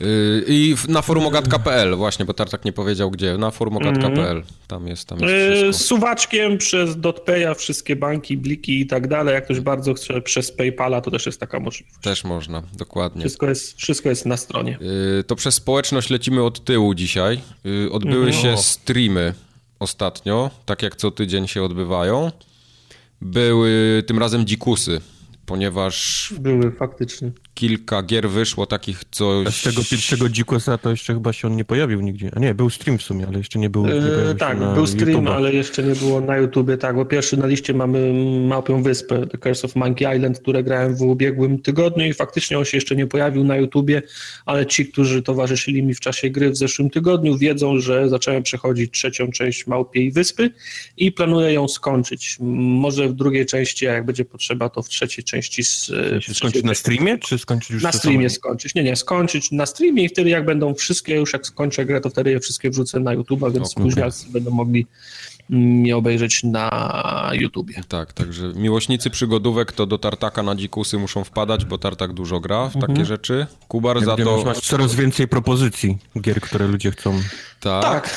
Yy, 0.00 0.44
I 0.48 0.74
na 0.88 1.02
forumogat.pl 1.02 1.96
właśnie, 1.96 2.24
bo 2.24 2.34
Tartak 2.34 2.64
nie 2.64 2.72
powiedział 2.72 3.10
gdzie. 3.10 3.38
Na 3.38 3.50
forumogat.pl. 3.50 4.42
Tam 4.66 4.86
jest, 4.86 5.08
tam 5.08 5.18
jest 5.18 5.62
yy, 5.64 5.72
Z 5.72 5.84
suwaczkiem 5.84 6.58
przez 6.58 7.00
DotPaya 7.00 7.54
wszystkie 7.54 7.96
banki, 7.96 8.36
bliki 8.36 8.80
i 8.80 8.86
tak 8.86 9.08
dalej. 9.08 9.34
Jak 9.34 9.44
ktoś 9.44 9.60
bardzo 9.60 9.94
chce 9.94 10.20
przez 10.20 10.52
PayPala, 10.52 11.00
to 11.00 11.10
też 11.10 11.26
jest 11.26 11.40
taka 11.40 11.60
możliwość. 11.60 11.96
Też 12.02 12.24
można, 12.24 12.62
dokładnie. 12.78 13.20
Wszystko 13.20 13.48
jest, 13.48 13.78
wszystko 13.78 14.08
jest 14.08 14.26
na 14.26 14.36
stronie. 14.36 14.78
Yy, 15.16 15.24
to 15.24 15.36
przez 15.36 15.54
społeczność 15.54 16.10
lecimy 16.10 16.42
od 16.42 16.64
tyłu 16.64 16.94
dzisiaj. 16.94 17.40
Odbyły 17.90 18.26
mhm. 18.26 18.42
się 18.42 18.62
streamy 18.62 19.34
ostatnio, 19.78 20.50
tak 20.66 20.82
jak 20.82 20.96
co 20.96 21.10
tydzień 21.10 21.48
się 21.48 21.62
odbywają. 21.62 22.30
Były 23.20 24.02
tym 24.06 24.18
razem 24.18 24.46
dzikusy 24.46 25.00
ponieważ... 25.46 26.34
Były 26.40 26.72
faktycznie. 26.72 27.32
Kilka 27.54 28.02
gier 28.02 28.30
wyszło 28.30 28.66
takich 28.66 29.02
coś... 29.10 29.46
A 29.46 29.50
z 29.50 29.62
tego 29.62 29.82
pierwszego 29.90 30.28
Dzikosa 30.28 30.78
to 30.78 30.90
jeszcze 30.90 31.14
chyba 31.14 31.32
się 31.32 31.48
on 31.48 31.56
nie 31.56 31.64
pojawił 31.64 32.00
nigdzie. 32.00 32.30
A 32.36 32.38
nie, 32.38 32.54
był 32.54 32.70
stream 32.70 32.98
w 32.98 33.02
sumie, 33.02 33.26
ale 33.26 33.38
jeszcze 33.38 33.58
nie 33.58 33.70
był... 33.70 33.86
Nie 33.86 33.92
e, 33.92 34.34
tak, 34.34 34.58
był 34.74 34.86
stream, 34.86 35.28
ale 35.28 35.52
jeszcze 35.52 35.82
nie 35.82 35.94
było 35.94 36.20
na 36.20 36.36
YouTubie, 36.36 36.76
tak, 36.76 36.96
bo 36.96 37.04
pierwszy 37.04 37.36
na 37.36 37.46
liście 37.46 37.74
mamy 37.74 38.12
Małpią 38.46 38.82
Wyspę, 38.82 39.26
The 39.26 39.38
Curse 39.38 39.66
of 39.66 39.76
Monkey 39.76 40.16
Island, 40.16 40.38
które 40.38 40.62
grałem 40.62 40.96
w 40.96 41.02
ubiegłym 41.02 41.58
tygodniu 41.58 42.06
i 42.06 42.14
faktycznie 42.14 42.58
on 42.58 42.64
się 42.64 42.76
jeszcze 42.76 42.96
nie 42.96 43.06
pojawił 43.06 43.44
na 43.44 43.56
YouTubie, 43.56 44.02
ale 44.46 44.66
ci, 44.66 44.86
którzy 44.86 45.22
towarzyszyli 45.22 45.82
mi 45.82 45.94
w 45.94 46.00
czasie 46.00 46.30
gry 46.30 46.50
w 46.50 46.56
zeszłym 46.56 46.90
tygodniu 46.90 47.38
wiedzą, 47.38 47.78
że 47.78 48.08
zacząłem 48.08 48.42
przechodzić 48.42 48.92
trzecią 48.92 49.30
część 49.30 49.66
Małpiej 49.66 50.12
Wyspy 50.12 50.50
i 50.96 51.12
planuję 51.12 51.52
ją 51.52 51.68
skończyć. 51.68 52.36
Może 52.40 53.08
w 53.08 53.12
drugiej 53.12 53.46
części, 53.46 53.86
a 53.86 53.92
jak 53.92 54.06
będzie 54.06 54.24
potrzeba, 54.24 54.68
to 54.68 54.82
w 54.82 54.88
trzeciej 54.88 55.24
części 55.24 55.34
części 55.34 55.64
z... 55.64 55.90
skończyć 56.36 56.64
na 56.64 56.74
streamie, 56.74 57.18
czy 57.18 57.38
skończyć 57.44 57.70
już 57.70 57.82
Na 57.82 57.92
streamie 57.92 58.30
skończyć. 58.30 58.74
Nie, 58.74 58.84
nie, 58.84 58.96
skończyć 58.96 59.52
na 59.52 59.66
streamie 59.66 60.04
i 60.04 60.08
wtedy 60.08 60.30
jak 60.30 60.44
będą 60.44 60.74
wszystkie, 60.74 61.14
już 61.14 61.32
jak 61.32 61.46
skończę 61.46 61.84
grę, 61.84 62.00
to 62.00 62.10
wtedy 62.10 62.30
je 62.30 62.40
wszystkie 62.40 62.70
wrzucę 62.70 63.00
na 63.00 63.12
YouTube, 63.12 63.40
więc 63.52 63.72
okay. 63.72 63.84
późnialcy 63.84 64.26
będą 64.30 64.50
mogli 64.50 64.86
mnie 65.48 65.96
obejrzeć 65.96 66.42
na 66.44 67.30
YouTubie. 67.32 67.74
Tak, 67.88 68.12
także 68.12 68.52
miłośnicy 68.56 69.10
przygodówek 69.10 69.72
to 69.72 69.86
do 69.86 69.98
Tartaka 69.98 70.42
na 70.42 70.54
dzikusy 70.54 70.98
muszą 70.98 71.24
wpadać, 71.24 71.64
bo 71.64 71.78
Tartak 71.78 72.12
dużo 72.12 72.40
gra 72.40 72.68
w 72.68 72.72
takie 72.72 72.86
mhm. 72.86 73.06
rzeczy. 73.06 73.46
Kubar 73.68 73.96
Jak 73.96 74.04
za 74.04 74.16
to... 74.16 74.44
Masz 74.44 74.60
coraz 74.60 74.94
więcej 74.94 75.28
propozycji 75.28 75.98
gier, 76.20 76.40
które 76.40 76.66
ludzie 76.66 76.90
chcą... 76.90 77.20
Tak, 77.60 77.82
tak. 77.82 78.10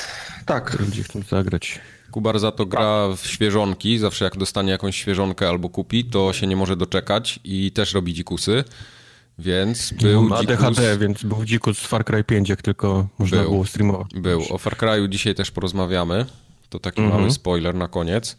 tak. 0.45 0.79
Ludzie 0.79 1.03
chcą 1.03 1.21
zagrać. 1.29 1.79
Kubar 2.11 2.39
za 2.39 2.51
to 2.51 2.65
gra 2.65 3.07
w 3.17 3.27
świeżonki, 3.27 3.99
zawsze 3.99 4.25
jak 4.25 4.37
dostanie 4.37 4.71
jakąś 4.71 4.95
świeżonkę 4.95 5.49
albo 5.49 5.69
kupi, 5.69 6.05
to 6.05 6.33
się 6.33 6.47
nie 6.47 6.55
może 6.55 6.75
doczekać 6.75 7.39
i 7.43 7.71
też 7.71 7.93
robi 7.93 8.13
dzikusy. 8.13 8.63
Więc 9.39 9.93
był 9.93 10.23
Ma 10.23 10.41
dzikus... 10.41 10.59
ADHD, 10.59 10.97
więc 10.97 11.23
był 11.23 11.45
dzikus 11.45 11.79
Far 11.79 12.05
Cry 12.05 12.23
5, 12.23 12.49
jak 12.49 12.61
tylko 12.61 13.07
można 13.19 13.37
był, 13.37 13.51
było 13.51 13.65
streamować. 13.65 14.07
Był. 14.15 14.43
O 14.49 14.57
Far 14.57 14.77
Cry'u 14.77 15.09
dzisiaj 15.09 15.35
też 15.35 15.51
porozmawiamy. 15.51 16.25
To 16.69 16.79
taki 16.79 17.01
mhm. 17.01 17.19
mały 17.19 17.31
spoiler 17.31 17.75
na 17.75 17.87
koniec. 17.87 18.37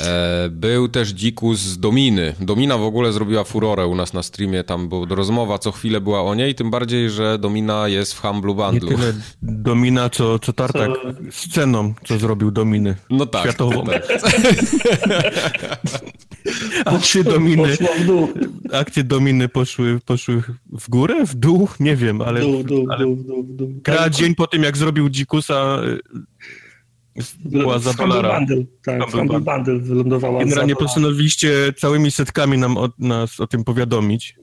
E, 0.00 0.48
był 0.50 0.88
też 0.88 1.08
Dzikus 1.08 1.58
z 1.58 1.78
Dominy. 1.78 2.34
Domina 2.40 2.78
w 2.78 2.82
ogóle 2.82 3.12
zrobiła 3.12 3.44
furorę 3.44 3.86
u 3.86 3.94
nas 3.94 4.12
na 4.12 4.22
streamie, 4.22 4.64
tam 4.64 4.88
była 4.88 5.06
rozmowa 5.08 5.58
co 5.58 5.72
chwilę 5.72 6.00
była 6.00 6.22
o 6.22 6.34
niej, 6.34 6.54
tym 6.54 6.70
bardziej, 6.70 7.10
że 7.10 7.38
Domina 7.38 7.88
jest 7.88 8.14
w 8.14 8.20
Humble 8.20 8.54
Bundle. 8.54 8.90
Nie 8.90 8.96
tyle 8.96 9.12
Domina, 9.42 10.10
co, 10.10 10.38
co 10.38 10.52
Tartak 10.52 10.90
co... 10.90 11.08
sceną, 11.30 11.94
co 12.04 12.18
zrobił 12.18 12.50
Dominy. 12.50 12.96
No 13.10 13.26
tak. 13.26 13.42
Światową. 13.42 13.84
Tak. 13.84 14.08
Akcje 16.84 17.24
Dominy, 17.24 17.76
akcje 18.72 19.04
Dominy 19.04 19.48
poszły, 19.48 20.00
poszły 20.06 20.42
w 20.72 20.90
górę, 20.90 21.26
w 21.26 21.34
dół, 21.34 21.68
nie 21.80 21.96
wiem, 21.96 22.22
ale, 22.22 22.40
dół, 22.40 22.64
dół, 22.64 22.86
ale 22.90 23.04
dół, 23.04 23.16
dół, 23.16 23.42
dół. 23.42 23.72
gra 23.84 24.10
dzień 24.10 24.34
po 24.34 24.46
tym, 24.46 24.62
jak 24.62 24.76
zrobił 24.76 25.08
Dzikusa 25.08 25.80
była 27.44 27.78
za 27.78 27.92
dolara. 27.92 28.38
Bundle, 28.38 28.64
tak, 28.84 29.10
Humble, 29.10 29.40
Bundle 29.40 29.78
wylądowała 29.78 30.38
Generalnie 30.38 30.76
postanowiliście 30.76 31.72
całymi 31.76 32.10
setkami 32.10 32.58
nam 32.58 32.76
o, 32.76 32.88
nas 32.98 33.40
o 33.40 33.46
tym 33.46 33.64
powiadomić. 33.64 34.36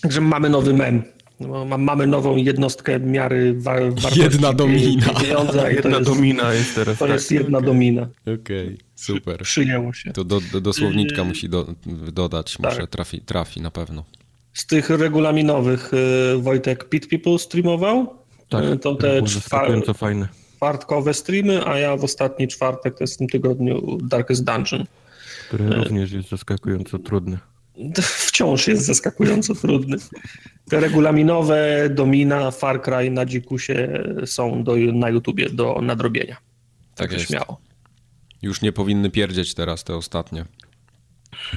Także 0.00 0.20
mamy 0.20 0.48
nowy 0.48 0.74
mem. 0.74 1.02
No, 1.40 1.64
mamy 1.78 2.06
nową 2.06 2.36
jednostkę 2.36 3.00
miary 3.00 3.54
wa 3.58 3.80
wartości 3.80 4.20
Jedna 4.20 4.52
domina. 4.52 5.06
Pieniądza 5.20 5.70
jedna 5.70 5.98
jest, 5.98 6.10
domina 6.10 6.52
jest 6.52 6.74
teraz. 6.74 6.98
To 6.98 7.04
tak. 7.04 7.14
jest 7.14 7.30
jedna 7.30 7.58
okay. 7.58 7.66
domina. 7.66 8.08
Okej, 8.22 8.34
okay, 8.34 8.76
super. 9.04 9.42
Przyjęło 9.42 9.92
się. 9.92 10.12
To 10.12 10.24
do, 10.24 10.40
do, 10.52 10.60
do 10.60 10.72
słowniczka 10.72 11.22
yy, 11.22 11.28
musi 11.28 11.48
do, 11.48 11.74
dodać, 12.12 12.56
tak. 12.56 12.72
muszę 12.72 12.86
trafi, 12.86 13.20
trafi 13.20 13.60
na 13.60 13.70
pewno. 13.70 14.04
Z 14.52 14.66
tych 14.66 14.90
regulaminowych 14.90 15.90
y, 15.94 16.38
Wojtek 16.38 16.88
Pit 16.88 17.08
People 17.08 17.38
streamował. 17.38 18.14
Tak, 18.48 18.64
y, 18.64 18.76
to 18.76 18.94
te 18.94 19.22
to 19.86 19.94
fajne 19.94 20.28
czwartkowe 20.64 21.14
streamy, 21.14 21.66
a 21.66 21.78
ja 21.78 21.96
w 21.96 22.04
ostatni 22.04 22.48
czwartek, 22.48 22.94
to 22.94 23.04
jest 23.04 23.14
w 23.14 23.18
tym 23.18 23.28
tygodniu 23.28 23.98
Darkest 24.02 24.44
Dungeon. 24.44 24.84
Który 25.48 25.70
również 25.70 26.12
jest 26.12 26.28
zaskakująco 26.28 26.98
trudny. 26.98 27.38
Wciąż 28.26 28.68
jest 28.68 28.82
zaskakująco 28.82 29.54
trudny. 29.54 29.96
Te 30.70 30.80
regulaminowe 30.80 31.88
Domina, 31.90 32.50
Far 32.50 32.82
Cry 32.82 33.10
na 33.10 33.26
Dzikusie 33.26 34.04
są 34.26 34.64
do, 34.64 34.76
na 34.76 35.10
YouTubie 35.10 35.50
do 35.50 35.80
nadrobienia. 35.82 36.36
Tak 36.94 37.12
jest. 37.12 37.26
śmiało. 37.26 37.60
Już 38.44 38.62
nie 38.62 38.72
powinny 38.72 39.10
pierdzieć 39.10 39.54
teraz 39.54 39.84
te 39.84 39.96
ostatnie. 39.96 40.44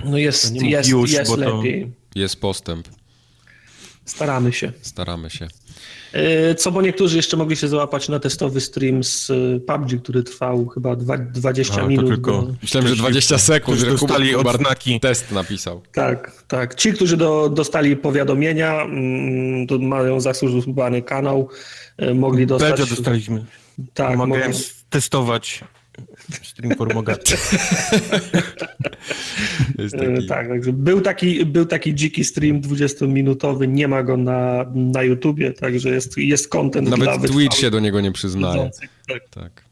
No 0.05 0.17
jest, 0.17 0.55
jest, 0.61 0.89
już, 0.89 1.11
jest 1.11 1.37
lepiej. 1.37 1.91
Jest 2.15 2.41
postęp. 2.41 2.87
Staramy 4.05 4.53
się. 4.53 4.71
Staramy 4.81 5.29
się. 5.29 5.47
E, 6.13 6.55
co 6.55 6.71
bo 6.71 6.81
niektórzy 6.81 7.17
jeszcze 7.17 7.37
mogli 7.37 7.55
się 7.55 7.67
załapać 7.67 8.09
na 8.09 8.19
testowy 8.19 8.61
stream 8.61 9.03
z 9.03 9.29
e, 9.29 9.59
PUBG, 9.59 10.01
który 10.03 10.23
trwał 10.23 10.67
chyba 10.67 10.95
20 10.95 11.81
A, 11.81 11.87
minut. 11.87 12.07
Tylko... 12.07 12.31
Do... 12.31 12.53
Myślałem, 12.61 12.87
że 12.89 12.95
20 12.95 13.37
sekund, 13.37 13.79
że 13.79 13.85
dostali 13.85 14.35
odznaki. 14.35 14.99
Test 14.99 15.31
napisał. 15.31 15.81
Tak, 15.93 16.43
tak. 16.47 16.75
Ci, 16.75 16.93
którzy 16.93 17.17
do, 17.17 17.49
dostali 17.49 17.97
powiadomienia, 17.97 18.81
mm, 18.81 19.67
to 19.67 19.79
mają 19.79 20.19
zasłużony 20.19 21.01
kanał, 21.01 21.49
e, 21.97 22.13
mogli 22.13 22.47
dostać... 22.47 22.77
Będzie 22.77 22.95
dostaliśmy. 22.95 23.45
Tak. 23.93 24.17
Mogli... 24.17 24.41
testować 24.89 25.63
Stream 26.43 26.75
Formogaty. 26.75 27.37
taki... 29.91 30.27
Tak, 30.27 30.47
także 30.47 30.73
był 30.73 31.01
taki, 31.01 31.45
był 31.45 31.65
taki 31.65 31.95
dziki 31.95 32.23
stream 32.23 32.61
20-minutowy, 32.61 33.67
nie 33.67 33.87
ma 33.87 34.03
go 34.03 34.17
na, 34.17 34.65
na 34.75 35.03
YouTubie, 35.03 35.53
także 35.53 35.89
jest, 35.89 36.17
jest 36.17 36.49
content 36.49 36.89
Nawet 36.89 37.19
dla 37.19 37.29
Twitch 37.29 37.57
się 37.57 37.71
do 37.71 37.79
niego 37.79 38.01
nie 38.01 38.11
przyznaje. 38.11 38.69
Tak. 39.07 39.29
tak. 39.29 39.67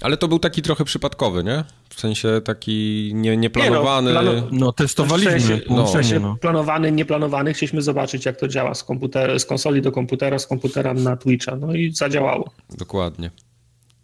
Ale 0.00 0.16
to 0.16 0.28
był 0.28 0.38
taki 0.38 0.62
trochę 0.62 0.84
przypadkowy, 0.84 1.44
nie? 1.44 1.64
W 1.88 2.00
sensie 2.00 2.40
taki 2.44 3.10
nie, 3.14 3.36
nieplanowany. 3.36 4.12
Nie 4.12 4.14
no, 4.14 4.22
plano... 4.22 4.48
no, 4.52 4.72
testowaliśmy. 4.72 5.38
W 5.38 5.42
sensie, 5.42 5.64
no. 5.70 5.86
w 5.86 5.90
sensie 5.90 6.20
no. 6.20 6.36
planowany, 6.40 6.92
nieplanowany. 6.92 7.54
Chcieliśmy 7.54 7.82
zobaczyć, 7.82 8.26
jak 8.26 8.36
to 8.36 8.48
działa 8.48 8.74
z, 8.74 8.84
komputera, 8.84 9.38
z 9.38 9.46
konsoli 9.46 9.82
do 9.82 9.92
komputera, 9.92 10.38
z 10.38 10.46
komputera 10.46 10.94
na 10.94 11.16
Twitcha. 11.16 11.56
No 11.56 11.74
i 11.74 11.92
zadziałało. 11.92 12.50
Dokładnie 12.78 13.30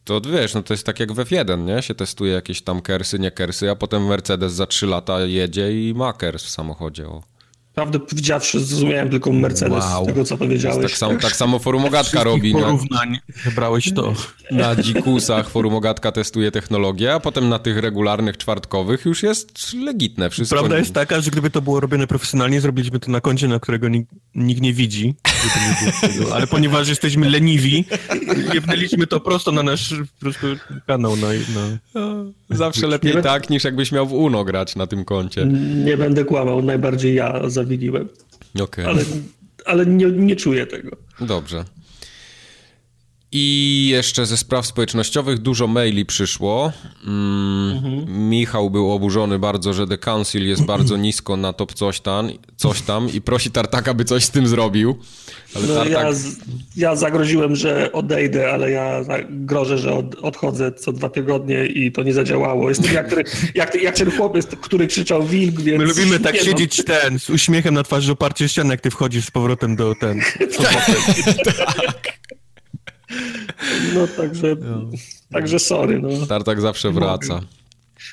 to 0.08 0.20
wiesz, 0.20 0.54
no 0.54 0.62
to 0.62 0.74
jest 0.74 0.86
tak 0.86 1.00
jak 1.00 1.12
w 1.12 1.16
F1, 1.16 1.64
nie? 1.64 1.82
Się 1.82 1.94
testuje 1.94 2.32
jakieś 2.32 2.62
tam 2.62 2.82
kersy, 2.82 3.18
nie 3.18 3.30
kersy, 3.30 3.70
a 3.70 3.76
potem 3.76 4.06
Mercedes 4.06 4.52
za 4.52 4.66
3 4.66 4.86
lata 4.86 5.20
jedzie 5.20 5.88
i 5.88 5.94
ma 5.94 6.12
kers 6.12 6.44
w 6.44 6.48
samochodzie. 6.48 7.08
O. 7.08 7.22
Prawdę 7.78 7.98
powiedziawszy, 7.98 8.60
zrozumiałem 8.60 9.10
tylko 9.10 9.32
Mercedes 9.32 9.84
wow. 9.84 10.06
tego, 10.06 10.24
co 10.24 10.38
powiedziałeś. 10.38 10.82
Tak 10.82 10.98
samo, 10.98 11.20
tak 11.20 11.36
samo 11.36 11.58
Forumogatka 11.58 12.24
robi. 12.24 12.52
porównań 12.52 13.18
wybrałeś 13.44 13.92
to. 13.94 14.14
Na 14.50 14.76
dzikusach 14.76 15.50
Forumogatka 15.50 16.12
testuje 16.12 16.50
technologię, 16.50 17.14
a 17.14 17.20
potem 17.20 17.48
na 17.48 17.58
tych 17.58 17.78
regularnych 17.78 18.36
czwartkowych 18.36 19.04
już 19.04 19.22
jest 19.22 19.74
legitne 19.74 20.30
wszystko. 20.30 20.58
Prawda 20.58 20.78
jest 20.78 20.94
taka, 20.94 21.20
że 21.20 21.30
gdyby 21.30 21.50
to 21.50 21.62
było 21.62 21.80
robione 21.80 22.06
profesjonalnie, 22.06 22.60
zrobiliśmy 22.60 23.00
to 23.00 23.10
na 23.10 23.20
koncie, 23.20 23.48
na 23.48 23.60
którego 23.60 23.88
nikt, 23.88 24.12
nikt 24.34 24.60
nie 24.60 24.72
widzi. 24.72 25.14
Ale 26.32 26.46
ponieważ 26.46 26.88
jesteśmy 26.88 27.30
leniwi, 27.30 27.84
jebnęliśmy 28.54 29.06
to 29.06 29.20
prosto 29.20 29.52
na 29.52 29.62
nasz 29.62 29.94
prostu 30.20 30.46
kanał. 30.86 31.16
Na, 31.16 31.28
na... 31.28 31.78
Zawsze 32.50 32.86
lepiej 32.86 33.16
nie 33.16 33.22
tak, 33.22 33.50
niż 33.50 33.64
jakbyś 33.64 33.92
miał 33.92 34.06
w 34.06 34.12
UNO 34.12 34.44
grać 34.44 34.76
na 34.76 34.86
tym 34.86 35.04
koncie. 35.04 35.46
Nie 35.84 35.96
będę 35.96 36.24
kłamał, 36.24 36.62
najbardziej 36.62 37.14
ja 37.14 37.48
zawiniłem. 37.68 38.08
Okay. 38.60 38.86
Ale, 38.86 39.02
ale 39.64 39.86
nie, 39.86 40.06
nie 40.06 40.36
czuję 40.36 40.66
tego. 40.66 40.96
Dobrze. 41.20 41.64
I 43.32 43.88
jeszcze 43.90 44.26
ze 44.26 44.36
spraw 44.36 44.66
społecznościowych 44.66 45.38
dużo 45.38 45.66
maili 45.66 46.06
przyszło. 46.06 46.72
Mm, 47.06 47.72
mhm. 47.76 48.28
Michał 48.30 48.70
był 48.70 48.92
oburzony 48.92 49.38
bardzo, 49.38 49.72
że 49.72 49.86
The 49.86 49.98
Council 49.98 50.48
jest 50.48 50.64
bardzo 50.64 50.96
nisko 51.06 51.36
na 51.36 51.52
top 51.52 51.74
coś 51.74 52.00
tam, 52.00 52.30
coś 52.56 52.82
tam 52.82 53.12
i 53.12 53.20
prosi 53.20 53.50
Tartaka, 53.50 53.94
by 53.94 54.04
coś 54.04 54.24
z 54.24 54.30
tym 54.30 54.48
zrobił. 54.48 54.98
Ale 55.54 55.66
no, 55.66 55.74
Tartak... 55.74 55.92
ja, 55.92 56.10
ja 56.76 56.96
zagroziłem, 56.96 57.56
że 57.56 57.92
odejdę, 57.92 58.52
ale 58.52 58.70
ja 58.70 59.00
grożę, 59.30 59.78
że 59.78 59.92
od, 59.92 60.14
odchodzę 60.14 60.72
co 60.72 60.92
dwa 60.92 61.08
tygodnie 61.08 61.66
i 61.66 61.92
to 61.92 62.02
nie 62.02 62.12
zadziałało. 62.12 62.68
Jestem 62.68 62.94
jak, 62.94 63.14
jak, 63.54 63.82
jak 63.82 63.96
ten 63.96 64.10
chłopiec, 64.10 64.46
który 64.46 64.86
krzyczał 64.86 65.26
wilk, 65.26 65.60
więc... 65.60 65.78
My 65.78 65.84
lubimy 65.84 66.20
tak 66.20 66.36
siedzieć 66.36 66.84
ten, 66.84 67.18
z 67.18 67.30
uśmiechem 67.30 67.74
na 67.74 67.82
twarzy 67.82 68.12
oparcie 68.12 68.48
ściany, 68.48 68.70
jak 68.70 68.80
ty 68.80 68.90
wchodzisz 68.90 69.24
z 69.24 69.30
powrotem 69.30 69.76
do 69.76 69.94
ten... 70.00 70.20
tak. 71.44 72.18
No 73.94 74.06
także, 74.06 74.56
no. 74.60 74.90
także 75.32 75.58
sorry. 75.58 76.00
No. 76.00 76.26
Tartak 76.26 76.60
zawsze 76.60 76.90
wraca. 76.92 77.40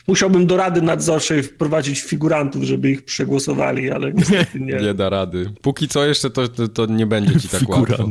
Musiałbym 0.08 0.48
do 0.48 0.58
Rady 0.58 0.82
Nadzorczej 0.82 1.44
wprowadzić 1.44 2.02
figurantów, 2.02 2.64
żeby 2.64 2.92
ich 2.92 3.06
przegłosowali, 3.06 3.92
ale 3.92 4.14
niestety 4.14 4.60
nie. 4.60 4.74
Nie 4.88 4.94
da 4.94 5.10
rady. 5.10 5.54
Póki 5.62 5.88
co 5.88 6.06
jeszcze 6.06 6.30
to, 6.30 6.48
to, 6.48 6.68
to 6.68 6.86
nie 6.86 7.06
będzie 7.06 7.40
ci 7.40 7.50
tak 7.50 7.70
łatwo. 7.70 8.10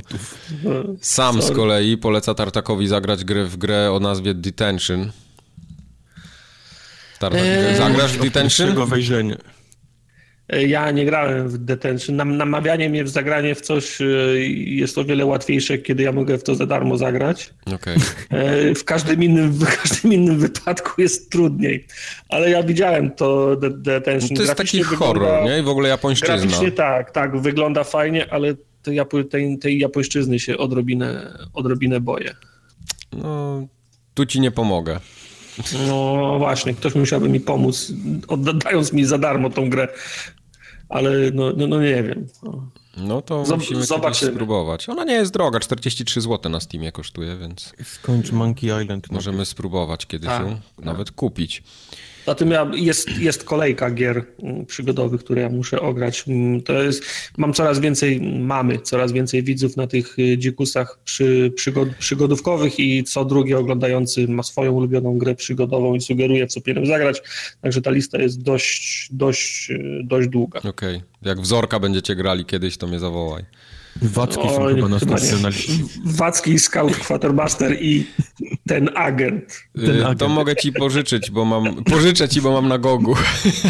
No, 0.65 0.71
Sam 1.01 1.43
sorry. 1.43 1.55
z 1.55 1.57
kolei 1.57 1.97
poleca 1.99 2.35
Tartakowi 2.35 2.87
zagrać 2.87 3.25
grę 3.25 3.45
w 3.45 3.57
grę 3.57 3.93
o 3.93 4.01
nazwie 4.01 4.35
Detention. 4.35 5.11
Tartak, 7.19 7.41
eee, 7.43 7.77
zagrasz 7.77 8.13
w 8.13 8.23
Detention? 8.23 8.87
wejrzenie. 8.87 9.37
E, 10.49 10.67
ja 10.67 10.91
nie 10.91 11.05
grałem 11.05 11.49
w 11.49 11.59
Detention. 11.59 12.17
Namawianie 12.17 12.91
mnie 12.91 13.05
w 13.05 13.09
zagranie 13.09 13.55
w 13.55 13.61
coś 13.61 14.01
e, 14.01 14.05
jest 14.55 14.99
o 14.99 15.05
wiele 15.05 15.27
łatwiejsze, 15.27 15.79
kiedy 15.79 16.03
ja 16.03 16.13
mogę 16.13 16.39
w 16.39 16.45
to 16.45 16.55
za 16.55 16.67
darmo 16.67 16.97
zagrać. 16.97 17.55
Okay. 17.75 17.97
E, 18.31 18.75
w, 18.75 18.85
każdym 18.85 19.23
innym, 19.23 19.53
w 19.53 19.77
każdym 19.83 20.13
innym 20.13 20.39
wypadku 20.39 21.03
jest 21.03 21.31
trudniej. 21.31 21.87
Ale 22.29 22.51
ja 22.51 22.63
widziałem 22.63 23.11
to 23.11 23.57
Detention. 23.57 24.31
No 24.31 24.37
to 24.37 24.43
jest 24.43 24.55
taki 24.55 24.83
horror, 24.83 25.45
nie? 25.45 25.59
I 25.59 25.63
w 25.63 25.69
ogóle 25.69 25.89
japońszczyzna. 25.89 26.37
Graficznie 26.37 26.73
tak, 26.73 27.11
tak. 27.11 27.41
Wygląda 27.41 27.85
fajnie, 27.85 28.33
ale 28.33 28.55
tej, 29.31 29.59
tej 29.59 29.79
japońszczyzny 29.79 30.39
się 30.39 30.57
odrobinę, 30.59 31.39
odrobinę 31.55 32.01
boję. 32.01 32.35
No, 33.13 33.67
tu 34.15 34.27
ci 34.27 34.41
nie 34.41 34.51
pomogę. 34.51 35.01
No 35.88 36.34
właśnie, 36.38 36.75
ktoś 36.75 36.94
musiałby 36.94 37.28
mi 37.28 37.40
pomóc, 37.40 37.92
oddając 38.28 38.92
mi 38.92 39.04
za 39.04 39.18
darmo 39.18 39.50
tą 39.50 39.70
grę, 39.70 39.88
ale 40.88 41.11
no, 41.34 41.52
no, 41.56 41.66
no 41.66 41.82
nie 41.82 42.02
wiem. 42.02 42.26
No 42.96 43.23
to 43.23 43.44
Zob 43.44 43.58
musimy 43.58 43.84
zobaczymy. 43.84 44.32
spróbować. 44.32 44.88
Ona 44.88 45.04
nie 45.04 45.14
jest 45.14 45.32
droga, 45.32 45.61
43 45.61 46.20
zł 46.20 46.52
na 46.52 46.61
Steamie 46.61 46.92
kosztuje, 46.92 47.37
więc... 47.37 47.73
Skończ 47.84 48.32
Monkey 48.32 48.82
Island. 48.82 49.11
Możemy 49.11 49.44
spróbować 49.44 50.06
kiedyś 50.06 50.30
ją 50.30 50.58
tak. 50.76 50.84
nawet 50.84 51.11
kupić. 51.11 51.62
Zatem 52.26 52.50
ja, 52.50 52.71
jest, 52.75 53.19
jest 53.19 53.45
kolejka 53.45 53.90
gier 53.90 54.25
mm, 54.43 54.66
przygodowych, 54.66 55.21
które 55.25 55.43
ja 55.43 55.49
muszę 55.49 55.81
ograć. 55.81 56.25
Mm, 56.28 56.62
to 56.62 56.83
jest, 56.83 57.04
mam 57.37 57.52
coraz 57.52 57.78
więcej, 57.78 58.21
mamy 58.21 58.78
coraz 58.78 59.12
więcej 59.12 59.43
widzów 59.43 59.76
na 59.76 59.87
tych 59.87 60.19
y, 60.19 60.38
dzikusach 60.38 60.99
przy, 61.04 61.52
przygod, 61.57 61.88
przygodówkowych 61.99 62.81
i 62.81 63.04
co 63.04 63.25
drugi 63.25 63.54
oglądający 63.54 64.28
ma 64.28 64.43
swoją 64.43 64.73
ulubioną 64.73 65.19
grę 65.19 65.35
przygodową 65.35 65.95
i 65.95 66.00
sugeruje, 66.00 66.47
co 66.47 66.61
powinienem 66.61 66.87
zagrać. 66.87 67.23
Także 67.61 67.83
ta 67.83 67.90
lista 67.90 68.19
jest 68.19 68.43
dość, 68.43 69.09
dość, 69.12 69.71
y, 69.71 70.00
dość 70.04 70.28
długa. 70.28 70.59
Okej. 70.59 70.71
Okay. 70.71 71.00
Jak 71.23 71.40
wzorka 71.40 71.81
będziecie 71.81 72.16
grali 72.16 72.45
kiedyś, 72.45 72.76
to 72.76 72.87
mnie 72.87 72.99
zawołaj. 72.99 73.45
Wacki 74.03 74.49
są 74.49 74.67
chyba 74.67 74.89
na 74.89 74.99
Wacki, 76.05 76.59
Scout, 76.59 76.97
Quartermaster 76.97 77.83
i 77.83 78.07
ten 78.67 78.91
agent. 78.95 79.61
Ten 79.75 80.03
agent. 80.03 80.21
To 80.21 80.29
mogę 80.29 80.57
ci 80.57 80.73
pożyczyć, 80.73 81.31
bo 81.31 81.45
mam... 81.45 81.85
Pożyczę 81.85 82.29
ci, 82.29 82.41
bo 82.41 82.53
mam 82.53 82.69
na 82.69 82.79
Gogu. 82.79 83.15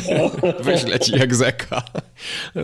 Wyślę 0.64 1.00
ci 1.00 1.12
jak 1.12 1.35
zeka. 1.35 1.83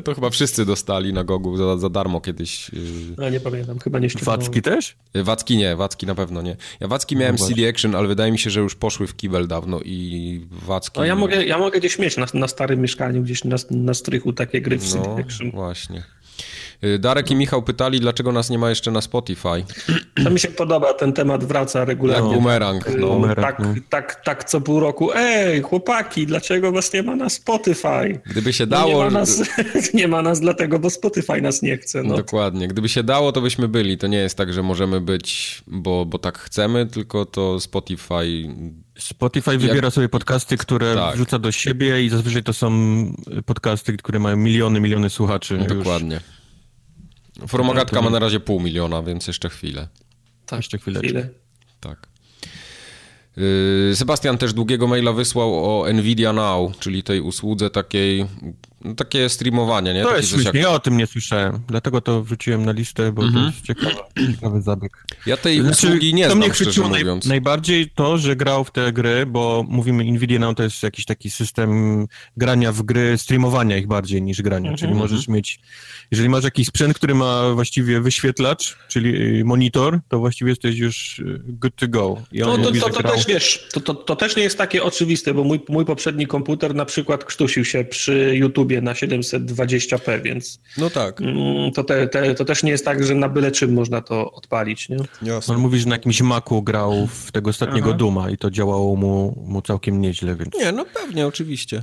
To 0.04 0.14
chyba 0.14 0.30
wszyscy 0.30 0.66
dostali 0.66 1.12
na 1.12 1.24
Gogu 1.24 1.56
za, 1.56 1.78
za 1.78 1.88
darmo 1.90 2.20
kiedyś. 2.20 2.70
No 3.18 3.30
nie 3.30 3.40
pamiętam, 3.40 3.78
chyba 3.78 3.98
nie 3.98 4.10
ściągnąłem. 4.10 4.40
Wacki 4.40 4.62
też? 4.62 4.96
Wacki 5.14 5.56
nie, 5.56 5.76
Wacki 5.76 6.06
na 6.06 6.14
pewno 6.14 6.42
nie. 6.42 6.56
Ja 6.80 6.88
Wacki 6.88 7.16
miałem 7.16 7.36
no 7.40 7.46
CD 7.46 7.68
Action, 7.68 7.94
ale 7.94 8.08
wydaje 8.08 8.32
mi 8.32 8.38
się, 8.38 8.50
że 8.50 8.60
już 8.60 8.74
poszły 8.74 9.06
w 9.06 9.16
kibel 9.16 9.48
dawno 9.48 9.80
i 9.84 10.40
Wacki... 10.50 11.00
No 11.00 11.04
ja 11.04 11.16
mogę, 11.16 11.44
ja 11.44 11.58
mogę 11.58 11.78
gdzieś 11.78 11.98
mieć 11.98 12.16
na, 12.16 12.26
na 12.34 12.48
starym 12.48 12.80
mieszkaniu, 12.80 13.22
gdzieś 13.22 13.44
na, 13.44 13.56
na 13.70 13.94
strychu 13.94 14.32
takie 14.32 14.60
gry 14.60 14.78
w 14.78 14.88
CD 14.88 15.08
no, 15.08 15.18
Action. 15.18 15.50
właśnie. 15.50 16.02
Y, 16.84 16.98
Darek 16.98 17.30
i 17.30 17.36
Michał 17.36 17.62
pytali, 17.62 18.00
dlaczego 18.00 18.32
nas 18.32 18.50
nie 18.50 18.58
ma 18.58 18.70
jeszcze 18.70 18.90
na 18.90 19.00
Spotify. 19.00 19.64
To 20.24 20.30
mi 20.30 20.40
się 20.40 20.48
podoba, 20.48 20.94
ten 20.94 21.12
temat 21.12 21.44
wraca 21.44 21.84
regularnie. 21.84 22.28
Jak 22.28 22.38
bumerang. 22.38 22.84
No. 22.98 23.34
Tak, 23.34 23.58
no. 23.58 23.74
tak, 23.88 24.24
tak 24.24 24.44
co 24.44 24.60
pół 24.60 24.80
roku. 24.80 25.10
Ej, 25.14 25.62
chłopaki, 25.62 26.26
dlaczego 26.26 26.72
was 26.72 26.92
nie 26.92 27.02
ma 27.02 27.16
na 27.16 27.28
Spotify? 27.28 28.20
Gdyby 28.26 28.52
się 28.52 28.66
dało... 28.66 28.92
No 28.92 28.98
nie, 28.98 29.04
ma 29.04 29.10
nas, 29.10 29.42
nie 29.94 30.08
ma 30.08 30.22
nas 30.22 30.40
dlatego, 30.40 30.78
bo 30.78 30.90
Spotify 30.90 31.42
nas 31.42 31.62
nie 31.62 31.76
chce. 31.76 32.02
No. 32.02 32.16
Dokładnie. 32.16 32.68
Gdyby 32.68 32.88
się 32.88 33.02
dało, 33.02 33.32
to 33.32 33.40
byśmy 33.40 33.68
byli. 33.68 33.98
To 33.98 34.06
nie 34.06 34.18
jest 34.18 34.36
tak, 34.36 34.52
że 34.52 34.62
możemy 34.62 35.00
być, 35.00 35.62
bo, 35.66 36.06
bo 36.06 36.18
tak 36.18 36.38
chcemy, 36.38 36.86
tylko 36.86 37.24
to 37.24 37.60
Spotify... 37.60 38.54
Spotify 38.98 39.50
Jak... 39.50 39.60
wybiera 39.60 39.90
sobie 39.90 40.08
podcasty, 40.08 40.56
które 40.56 40.94
tak. 40.94 41.14
wrzuca 41.14 41.38
do 41.38 41.52
siebie 41.52 42.04
i 42.04 42.08
zazwyczaj 42.08 42.42
to 42.42 42.52
są 42.52 42.70
podcasty, 43.46 43.96
które 43.96 44.18
mają 44.18 44.36
miliony, 44.36 44.80
miliony 44.80 45.10
słuchaczy. 45.10 45.58
Dokładnie. 45.68 46.14
Już. 46.14 46.39
Formogatka 47.48 48.02
ma 48.02 48.10
na 48.10 48.18
razie 48.18 48.40
pół 48.40 48.60
miliona, 48.60 49.02
więc 49.02 49.26
jeszcze 49.26 49.48
chwilę. 49.48 49.88
Tak, 50.46 50.58
jeszcze 50.58 50.78
chwilę. 50.78 51.00
chwilę. 51.00 51.28
Tak. 51.80 52.09
Y, 53.40 53.96
Sebastian 53.96 54.38
też 54.38 54.52
długiego 54.52 54.86
maila 54.86 55.12
wysłał 55.12 55.64
o 55.64 55.92
Nvidia 55.92 56.32
Now, 56.32 56.78
czyli 56.78 57.02
tej 57.02 57.20
usłudze 57.20 57.70
takiej, 57.70 58.26
no 58.84 58.94
takie 58.94 59.28
streamowanie, 59.28 59.94
nie? 59.94 60.02
To 60.02 60.16
jest 60.16 60.28
śmieszne, 60.28 60.48
jak... 60.48 60.54
ja 60.54 60.70
o 60.70 60.78
tym 60.78 60.96
nie 60.96 61.06
słyszałem, 61.06 61.58
dlatego 61.68 62.00
to 62.00 62.22
wrzuciłem 62.22 62.64
na 62.64 62.72
listę, 62.72 63.12
bo 63.12 63.22
mm 63.22 63.34
-hmm. 63.34 63.40
to 63.40 63.46
jest 63.46 63.62
ciekawy, 63.62 63.96
ciekawy 64.32 64.62
zabieg. 64.62 65.04
Ja 65.26 65.36
tej 65.36 65.60
znaczy, 65.60 65.86
usługi 65.86 66.14
nie 66.14 66.24
to 66.24 66.30
znam, 66.30 66.38
mnie 66.38 66.50
chwyciło 66.50 66.88
naj, 66.88 67.04
najbardziej 67.26 67.90
to, 67.90 68.18
że 68.18 68.36
grał 68.36 68.64
w 68.64 68.70
te 68.70 68.92
gry, 68.92 69.26
bo 69.26 69.64
mówimy 69.68 70.04
Nvidia 70.04 70.38
Now 70.38 70.56
to 70.56 70.62
jest 70.62 70.82
jakiś 70.82 71.04
taki 71.04 71.30
system 71.30 72.06
grania 72.36 72.72
w 72.72 72.82
gry, 72.82 73.18
streamowania 73.18 73.76
ich 73.76 73.86
bardziej 73.86 74.22
niż 74.22 74.42
grania, 74.42 74.68
mm 74.68 74.76
-hmm. 74.76 74.80
czyli 74.80 74.94
możesz 74.94 75.28
mieć 75.28 75.60
jeżeli 76.10 76.28
masz 76.28 76.44
jakiś 76.44 76.66
sprzęt, 76.66 76.94
który 76.94 77.14
ma 77.14 77.50
właściwie 77.54 78.00
wyświetlacz, 78.00 78.76
czyli 78.88 79.40
y, 79.40 79.44
monitor, 79.44 80.00
to 80.08 80.18
właściwie 80.18 80.50
jesteś 80.50 80.76
już 80.76 81.18
y, 81.18 81.40
good 81.44 81.76
to 81.76 81.88
go. 81.88 82.22
no 82.32 82.46
to, 82.46 82.58
mówi, 82.58 82.80
to, 82.80 82.90
to 82.90 83.02
też 83.02 83.28
wiesz, 83.34 83.68
to, 83.72 83.80
to, 83.80 83.94
to, 83.94 84.16
też 84.16 84.36
nie 84.36 84.42
jest 84.42 84.58
takie 84.58 84.82
oczywiste, 84.82 85.34
bo 85.34 85.44
mój, 85.44 85.60
mój 85.68 85.84
poprzedni 85.84 86.26
komputer 86.26 86.74
na 86.74 86.84
przykład 86.84 87.24
krztusił 87.24 87.64
się 87.64 87.84
przy 87.84 88.32
YouTubie 88.34 88.80
na 88.80 88.92
720p, 88.92 90.22
więc 90.22 90.60
no 90.78 90.90
tak. 90.90 91.20
Mm, 91.20 91.72
to, 91.72 91.84
te, 91.84 92.08
te, 92.08 92.34
to 92.34 92.44
też 92.44 92.62
nie 92.62 92.70
jest 92.70 92.84
tak, 92.84 93.04
że 93.04 93.14
na 93.14 93.28
byle 93.28 93.52
czym 93.52 93.72
można 93.72 94.00
to 94.00 94.32
odpalić. 94.32 94.88
Nie? 94.88 94.96
Jasne. 95.22 95.54
On 95.54 95.60
mówi, 95.60 95.78
że 95.78 95.88
na 95.88 95.94
jakimś 95.94 96.20
Macu 96.20 96.62
grał 96.62 97.06
w 97.06 97.32
tego 97.32 97.50
ostatniego 97.50 97.88
Aha. 97.88 97.98
Duma 97.98 98.30
i 98.30 98.38
to 98.38 98.50
działało 98.50 98.96
mu, 98.96 99.44
mu 99.46 99.62
całkiem 99.62 100.00
nieźle, 100.00 100.36
więc... 100.36 100.54
Nie, 100.58 100.72
no 100.72 100.84
pewnie, 100.94 101.26
oczywiście. 101.26 101.82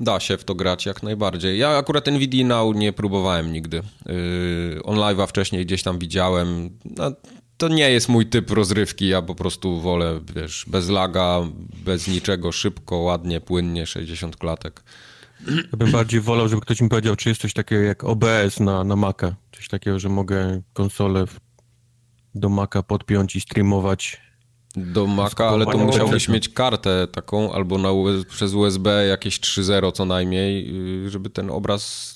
Da 0.00 0.20
się 0.20 0.38
w 0.38 0.44
to 0.44 0.54
grać 0.54 0.86
jak 0.86 1.02
najbardziej. 1.02 1.58
Ja 1.58 1.68
akurat 1.68 2.06
NVIDIA 2.06 2.46
Now 2.46 2.76
nie 2.76 2.92
próbowałem 2.92 3.52
nigdy. 3.52 3.82
Yy, 4.06 4.82
on 4.84 4.96
live'a 4.96 5.26
wcześniej 5.26 5.66
gdzieś 5.66 5.82
tam 5.82 5.98
widziałem. 5.98 6.70
No, 6.84 7.12
to 7.58 7.68
nie 7.68 7.90
jest 7.90 8.08
mój 8.08 8.26
typ 8.26 8.50
rozrywki. 8.50 9.08
Ja 9.08 9.22
po 9.22 9.34
prostu 9.34 9.80
wolę, 9.80 10.20
wiesz, 10.36 10.64
bez 10.66 10.88
laga, 10.88 11.40
bez 11.84 12.08
niczego, 12.08 12.52
szybko, 12.52 12.96
ładnie, 12.96 13.40
płynnie, 13.40 13.86
60 13.86 14.36
klatek. 14.36 14.82
Ja 15.46 15.78
bym 15.78 15.92
bardziej 15.92 16.20
wolał, 16.20 16.48
żeby 16.48 16.62
ktoś 16.62 16.80
mi 16.80 16.88
powiedział, 16.88 17.16
czy 17.16 17.28
jest 17.28 17.40
coś 17.40 17.52
takiego 17.52 17.82
jak 17.82 18.04
OBS 18.04 18.60
na, 18.60 18.84
na 18.84 18.96
Maca. 18.96 19.34
Coś 19.56 19.68
takiego, 19.68 19.98
że 19.98 20.08
mogę 20.08 20.62
konsolę 20.72 21.24
do 22.34 22.48
Maca 22.48 22.82
podpiąć 22.82 23.36
i 23.36 23.40
streamować 23.40 24.20
do 24.76 25.06
Maca, 25.06 25.48
ale 25.48 25.66
to 25.66 25.78
musiałbyś 25.78 26.28
mieć 26.28 26.48
kartę 26.48 27.06
taką 27.12 27.52
albo 27.52 27.78
na, 27.78 27.88
przez 28.30 28.54
USB 28.54 29.06
jakieś 29.06 29.40
3.0 29.40 29.92
co 29.92 30.04
najmniej, 30.04 30.70
y, 31.06 31.10
żeby 31.10 31.30
ten 31.30 31.50
obraz... 31.50 32.14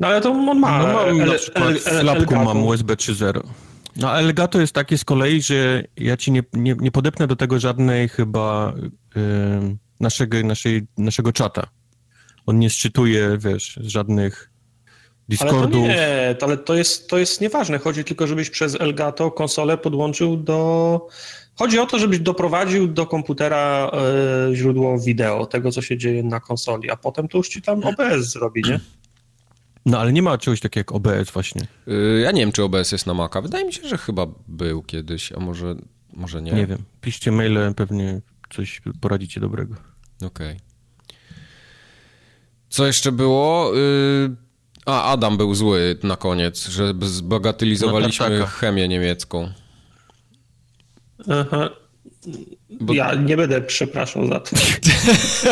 No 0.00 0.08
ale 0.08 0.20
to 0.20 0.30
on 0.30 0.58
ma... 0.58 0.78
No 0.78 0.92
mam 0.92 1.18
na 1.26 1.34
przykład 1.34 2.24
w 2.24 2.44
mam 2.44 2.64
USB 2.64 2.94
3.0. 2.94 3.40
No 3.98 4.18
Elgato 4.18 4.60
jest 4.60 4.72
takie 4.72 4.98
z 4.98 5.04
kolei, 5.04 5.42
że 5.42 5.84
ja 5.96 6.16
ci 6.16 6.32
nie, 6.32 6.42
nie, 6.52 6.74
nie 6.80 6.90
podepnę 6.90 7.26
do 7.26 7.36
tego 7.36 7.60
żadnej 7.60 8.08
chyba 8.08 8.74
yy, 9.16 9.22
naszego, 10.00 10.42
naszej, 10.42 10.86
naszego 10.98 11.32
czata. 11.32 11.66
On 12.46 12.58
nie 12.58 12.70
szczytuje, 12.70 13.38
wiesz, 13.40 13.78
żadnych 13.82 14.50
Discordów. 15.28 15.84
Ale 15.84 15.94
to 15.94 16.00
nie, 16.00 16.36
ale 16.42 16.56
to 16.56 16.74
jest, 16.74 17.08
to 17.08 17.18
jest 17.18 17.40
nieważne. 17.40 17.78
Chodzi 17.78 18.04
tylko, 18.04 18.26
żebyś 18.26 18.50
przez 18.50 18.80
Elgato 18.80 19.30
konsolę 19.30 19.78
podłączył 19.78 20.36
do 20.36 21.00
Chodzi 21.58 21.78
o 21.78 21.86
to, 21.86 21.98
żebyś 21.98 22.18
doprowadził 22.18 22.88
do 22.88 23.06
komputera 23.06 23.90
y, 24.50 24.56
źródło 24.56 24.98
wideo, 24.98 25.46
tego 25.46 25.72
co 25.72 25.82
się 25.82 25.98
dzieje 25.98 26.22
na 26.22 26.40
konsoli, 26.40 26.90
a 26.90 26.96
potem 26.96 27.28
to 27.28 27.38
już 27.38 27.48
ci 27.48 27.62
tam 27.62 27.84
OBS 27.84 28.26
zrobi, 28.32 28.62
nie? 28.68 28.80
No 29.88 29.98
ale 29.98 30.12
nie 30.12 30.22
ma 30.22 30.38
czegoś 30.38 30.60
takiego 30.60 30.80
jak 30.80 30.92
OBS 30.92 31.30
właśnie. 31.30 31.66
Yy, 31.86 32.20
ja 32.20 32.30
nie 32.30 32.40
wiem, 32.40 32.52
czy 32.52 32.62
OBS 32.62 32.92
jest 32.92 33.06
na 33.06 33.14
Maca. 33.14 33.40
Wydaje 33.40 33.64
mi 33.64 33.72
się, 33.72 33.88
że 33.88 33.98
chyba 33.98 34.26
był 34.48 34.82
kiedyś, 34.82 35.32
a 35.32 35.40
może, 35.40 35.74
może 36.12 36.42
nie. 36.42 36.52
Nie 36.52 36.66
wiem. 36.66 36.78
Piszcie 37.00 37.32
maile, 37.32 37.74
pewnie 37.76 38.20
coś 38.50 38.82
poradzicie 39.00 39.40
dobrego. 39.40 39.74
Okej. 40.16 40.26
Okay. 40.26 40.56
Co 42.68 42.86
jeszcze 42.86 43.12
było? 43.12 43.74
Yy... 43.74 44.36
A, 44.86 45.12
Adam 45.12 45.36
był 45.36 45.54
zły 45.54 45.98
na 46.02 46.16
koniec, 46.16 46.68
że 46.68 46.94
zbagatelizowaliśmy 47.02 48.38
no, 48.38 48.46
chemię 48.46 48.88
niemiecką. 48.88 49.52
Aha. 51.28 51.70
Bo... 52.70 52.92
Ja 52.92 53.14
nie 53.14 53.36
będę 53.36 53.60
przepraszał 53.60 54.28
za 54.28 54.40
to. 54.40 54.56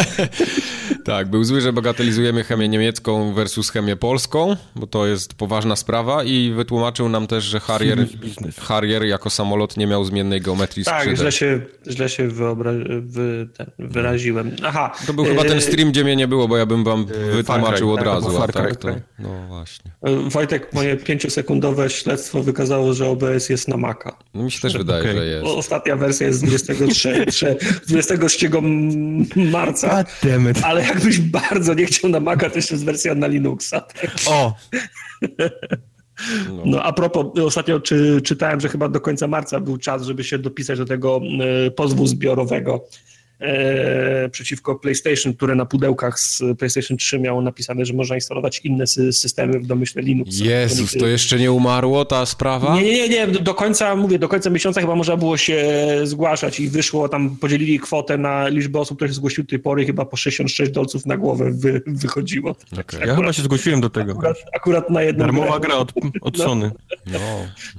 tak, 1.05 1.31
był 1.31 1.45
zły, 1.45 1.61
że 1.61 1.73
bagatelizujemy 1.73 2.45
chemię 2.45 2.69
niemiecką 2.69 3.35
versus 3.35 3.71
chemię 3.71 3.97
polską, 3.97 4.57
bo 4.75 4.87
to 4.87 5.07
jest 5.07 5.35
poważna 5.35 5.77
sprawa 5.77 6.25
i 6.25 6.53
wytłumaczył 6.57 7.09
nam 7.09 7.27
też, 7.27 7.45
że 7.45 7.61
Harrier, 7.61 8.07
Harrier 8.61 9.05
jako 9.05 9.31
samolot 9.31 9.77
nie 9.77 9.87
miał 9.87 10.05
zmiennej 10.05 10.41
geometrii 10.41 10.85
tak, 10.85 10.95
skrzydeł. 10.95 11.17
Tak, 11.17 11.21
źle 11.21 11.33
się, 11.33 11.61
źle 11.91 12.09
się 12.09 12.29
wyobra- 12.29 13.03
wy, 13.03 13.49
ten, 13.57 13.71
wyraziłem. 13.79 14.57
Aha. 14.65 14.93
To 15.07 15.13
był 15.13 15.25
chyba 15.25 15.45
ten 15.45 15.59
e, 15.59 15.61
stream, 15.61 15.91
gdzie 15.91 16.05
mnie 16.05 16.17
nie 16.17 16.29
było, 16.29 16.49
bo 16.49 16.57
ja 16.57 16.67
bym 16.67 16.85
wam 16.85 17.07
e, 17.31 17.33
wytłumaczył 17.33 17.93
od 17.93 17.99
tak, 17.99 18.07
razu. 18.07 18.43
A 18.43 18.49
tak, 18.49 18.77
to, 18.77 18.89
no 19.19 19.29
właśnie. 19.49 19.91
E, 20.03 20.31
Wojtek, 20.31 20.73
moje 20.73 20.97
pięciosekundowe 20.97 21.91
śledztwo 21.91 22.43
wykazało, 22.43 22.95
że 22.95 23.09
OBS 23.09 23.49
jest 23.49 23.69
na 23.69 23.77
Maca. 23.77 24.17
No 24.35 24.43
mi 24.43 24.51
się 24.51 24.61
też 24.61 24.79
wydaje, 24.79 25.01
okay. 25.01 25.15
że 25.15 25.27
jest. 25.27 25.47
Ostatnia 25.47 25.97
wersja 25.97 26.27
jest 26.27 26.39
z 26.39 26.43
23, 26.43 27.06
23 27.89 28.51
marca. 29.37 30.05
Ale 30.63 30.83
jakbyś 30.83 31.19
bardzo 31.19 31.75
nie 31.75 31.87
chciał 31.87 32.11
na 32.11 32.21
Maca, 32.21 32.51
to 32.51 32.57
jeszcze 32.57 32.75
jest 32.75 32.85
wersja 32.85 33.15
na 33.15 33.27
Linuxa. 33.27 33.81
Tak? 33.81 34.11
O! 34.27 34.55
No. 36.49 36.63
no 36.65 36.83
a 36.83 36.93
propos, 36.93 37.27
ostatnio 37.45 37.81
czy, 37.81 38.21
czytałem, 38.25 38.61
że 38.61 38.69
chyba 38.69 38.89
do 38.89 39.01
końca 39.01 39.27
marca 39.27 39.61
był 39.61 39.77
czas, 39.77 40.03
żeby 40.03 40.25
się 40.25 40.39
dopisać 40.39 40.79
do 40.79 40.85
tego 40.85 41.21
y, 41.67 41.71
pozwu 41.71 42.07
zbiorowego 42.07 42.85
e, 42.85 43.16
przeciwko 44.31 44.75
PlayStation, 44.75 45.35
które 45.35 45.55
na 45.55 45.67
pudełkach 45.67 46.21
z 46.21 46.43
PlayStation 46.59 46.97
3 46.97 47.19
miało 47.19 47.43
napisane, 47.43 47.85
że 47.85 47.95
można 47.95 48.15
instalować 48.15 48.61
inne 48.65 48.87
sy 48.87 49.13
systemy 49.13 49.61
w 49.61 49.67
domyśle 49.67 50.03
Linux. 50.03 50.39
Jezus, 50.39 50.93
to 50.93 51.07
jeszcze 51.07 51.39
nie 51.39 51.53
umarło 51.53 52.05
ta 52.05 52.27
sprawa? 52.27 52.75
Nie, 52.75 52.83
nie, 52.83 53.09
nie, 53.09 53.27
do 53.27 53.55
końca, 53.55 53.97
mówię, 53.97 54.19
do 54.19 54.29
końca 54.29 54.51
miesiąca 54.51 54.81
chyba 54.81 54.95
można 54.95 55.17
było 55.17 55.37
się 55.37 55.67
zgłaszać 56.05 56.61
i 56.61 56.69
wyszło, 56.69 57.09
tam 57.09 57.37
podzielili 57.37 57.81
kwotę 57.81 58.19
na 58.19 58.49
liczbę 58.49 58.81
osób, 58.81 58.99
które 58.99 59.09
się 59.09 59.15
zgłosiły 59.15 59.45
do 59.45 59.51
tej 59.51 59.59
pory, 59.59 59.87
chyba 59.87 60.05
po 60.05 60.17
66 60.17 60.73
dolców 60.73 61.07
na 61.07 61.17
głowę 61.17 61.51
wy, 61.51 61.83
wychodziło. 61.87 62.51
Okay. 62.51 62.81
Akurat, 62.81 63.07
ja 63.07 63.17
chyba 63.17 63.33
się 63.33 63.43
zgłosiłem 63.43 63.81
do 63.81 63.91
tego. 63.91 64.13
Akurat, 64.13 64.37
akurat 64.55 64.91
na 64.91 65.03
jedną 65.03 65.25
Darmowa 65.25 65.61
gra 65.61 65.75
od, 65.75 65.93
od 66.21 66.39
no. 66.39 66.45
Sony. 66.45 66.71
No. 67.07 67.19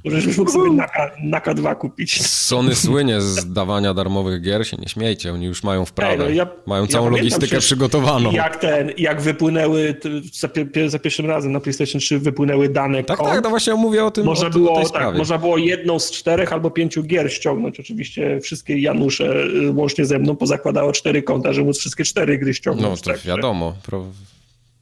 Może 0.04 0.26
byś 0.26 0.36
mógł 0.36 0.50
sobie 0.50 0.70
Naka, 0.70 1.10
Naka 1.22 1.54
2 1.54 1.74
kupić. 1.74 2.26
Sony 2.26 2.74
słynie 2.74 3.20
z 3.20 3.52
dawania 3.52 3.94
darmowych 3.94 4.42
gier, 4.42 4.66
się 4.66 4.76
nie 4.76 4.88
śmiejcie, 4.88 5.32
oni 5.32 5.47
już 5.48 5.62
mają 5.62 5.84
wprawę. 5.84 6.12
Ej, 6.12 6.18
no 6.18 6.28
ja, 6.28 6.46
mają 6.66 6.86
całą 6.86 7.04
ja 7.04 7.10
logistykę 7.16 7.58
przygotowaną. 7.58 8.32
Jak 8.32 8.56
ten, 8.56 8.92
jak 8.98 9.20
wypłynęły 9.20 9.96
za, 10.32 10.48
za, 10.88 10.98
pierwszym 10.98 11.26
razem 11.26 11.52
na 11.52 11.60
PlayStation 11.60 12.00
3 12.00 12.18
wypłynęły 12.18 12.68
dane 12.68 13.04
Tak, 13.04 13.18
kont, 13.18 13.30
tak, 13.30 13.44
no 13.44 13.50
właśnie 13.50 13.74
mówię 13.74 14.04
o 14.04 14.10
tym. 14.10 14.24
Można, 14.24 14.46
o, 14.46 14.50
było, 14.50 14.72
o 14.72 14.88
tak, 14.88 15.16
można 15.16 15.38
było 15.38 15.58
jedną 15.58 15.98
z 15.98 16.10
czterech 16.10 16.52
albo 16.52 16.70
pięciu 16.70 17.02
gier 17.02 17.32
ściągnąć. 17.32 17.80
Oczywiście 17.80 18.40
wszystkie 18.40 18.78
Janusze 18.78 19.44
y, 19.44 19.72
łącznie 19.72 20.04
ze 20.04 20.18
mną 20.18 20.36
pozakładało 20.36 20.92
cztery 20.92 21.22
konta, 21.22 21.52
żeby 21.52 21.66
móc 21.66 21.78
wszystkie 21.78 22.04
cztery 22.04 22.38
gry 22.38 22.54
ściągnąć. 22.54 23.00
No 23.00 23.12
to 23.12 23.18
tak, 23.18 23.26
wiadomo. 23.26 23.74
Pro... 23.82 24.04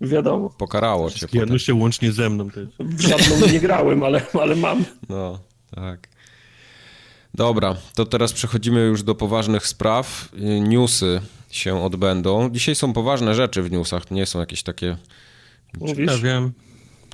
Wiadomo. 0.00 0.50
Pokarało 0.58 1.10
cię. 1.10 1.26
Janusze 1.32 1.74
łącznie 1.74 2.12
ze 2.12 2.30
mną 2.30 2.50
też. 2.50 2.68
W 2.78 3.00
żadną 3.00 3.46
nie 3.52 3.60
grałem, 3.60 4.02
ale, 4.02 4.20
ale 4.40 4.56
mam. 4.56 4.84
No, 5.08 5.38
tak. 5.74 6.08
Dobra, 7.36 7.76
to 7.94 8.04
teraz 8.04 8.32
przechodzimy 8.32 8.80
już 8.80 9.02
do 9.02 9.14
poważnych 9.14 9.66
spraw. 9.66 10.28
Newsy 10.60 11.20
się 11.50 11.82
odbędą. 11.82 12.50
Dzisiaj 12.50 12.74
są 12.74 12.92
poważne 12.92 13.34
rzeczy 13.34 13.62
w 13.62 13.70
newsach, 13.70 14.10
nie 14.10 14.26
są 14.26 14.40
jakieś 14.40 14.62
takie... 14.62 14.96
Mówisz? 15.80 16.12
Ja 16.12 16.18
wiem. 16.18 16.52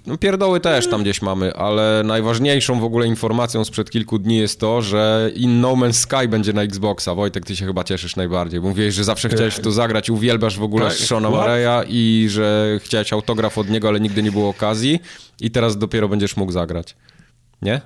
No 0.06 0.18
pierdoły 0.18 0.60
też 0.60 0.88
tam 0.88 1.02
gdzieś 1.02 1.22
mamy, 1.22 1.54
ale 1.54 2.02
najważniejszą 2.04 2.80
w 2.80 2.84
ogóle 2.84 3.06
informacją 3.06 3.64
sprzed 3.64 3.90
kilku 3.90 4.18
dni 4.18 4.36
jest 4.36 4.60
to, 4.60 4.82
że 4.82 5.30
In 5.34 5.60
No 5.60 5.72
Man's 5.72 5.92
Sky 5.92 6.28
będzie 6.28 6.52
na 6.52 6.62
Xboxa. 6.62 7.14
Wojtek, 7.14 7.46
ty 7.46 7.56
się 7.56 7.66
chyba 7.66 7.84
cieszysz 7.84 8.16
najbardziej. 8.16 8.60
Mówiłeś, 8.60 8.94
że 8.94 9.04
zawsze 9.04 9.28
chciałeś 9.28 9.54
w 9.54 9.60
to 9.60 9.70
zagrać, 9.70 10.10
uwielbiasz 10.10 10.58
w 10.58 10.62
ogóle 10.62 10.88
tak, 10.88 10.94
Shona 10.94 11.30
Mareya 11.30 11.86
i 11.88 12.26
że 12.30 12.78
chciałeś 12.82 13.12
autograf 13.12 13.58
od 13.58 13.70
niego, 13.70 13.88
ale 13.88 14.00
nigdy 14.00 14.22
nie 14.22 14.32
było 14.32 14.48
okazji 14.48 15.00
i 15.40 15.50
teraz 15.50 15.78
dopiero 15.78 16.08
będziesz 16.08 16.36
mógł 16.36 16.52
zagrać. 16.52 16.96
Nie? 17.62 17.80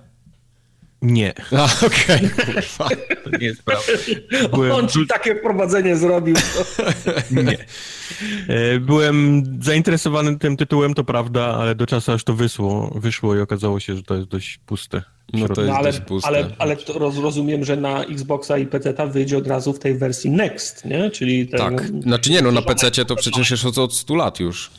Nie. 1.02 1.34
A, 1.56 1.86
okej. 1.86 2.30
Okay. 2.78 2.96
To 3.24 3.30
nie 3.40 3.46
jest 3.46 3.62
prawda. 3.62 3.92
Byłem... 4.50 4.72
On 4.72 4.88
ci 4.88 5.06
takie 5.06 5.34
wprowadzenie 5.34 5.96
zrobił. 5.96 6.36
nie. 7.30 7.58
E, 8.48 8.80
byłem 8.80 9.42
zainteresowany 9.62 10.38
tym 10.38 10.56
tytułem, 10.56 10.94
to 10.94 11.04
prawda, 11.04 11.44
ale 11.44 11.74
do 11.74 11.86
czasu 11.86 12.12
aż 12.12 12.24
to 12.24 12.34
wyszło, 12.34 12.92
wyszło 12.94 13.36
i 13.36 13.40
okazało 13.40 13.80
się, 13.80 13.96
że 13.96 14.02
to 14.02 14.14
jest 14.14 14.28
dość 14.28 14.58
puste. 14.66 15.02
No 15.32 15.48
to 15.48 15.60
jest 15.60 15.72
no, 15.72 15.78
ale, 15.78 15.92
dość 15.92 16.04
puste. 16.04 16.28
Ale, 16.28 16.46
ale 16.58 16.76
rozumiem, 16.94 17.64
że 17.64 17.76
na 17.76 18.04
Xboxa 18.04 18.58
i 18.58 18.66
PC 18.66 19.08
wyjdzie 19.08 19.38
od 19.38 19.46
razu 19.46 19.72
w 19.72 19.78
tej 19.78 19.98
wersji 19.98 20.30
Next, 20.30 20.84
nie? 20.84 21.10
Czyli 21.10 21.48
ten, 21.48 21.58
tak. 21.58 21.88
Znaczy 22.02 22.30
nie, 22.30 22.42
no 22.42 22.52
na 22.52 22.62
PC 22.62 23.04
to 23.04 23.16
przecież 23.16 23.50
jest 23.50 23.78
od 23.78 23.94
100 23.94 24.14
lat 24.14 24.40
już. 24.40 24.70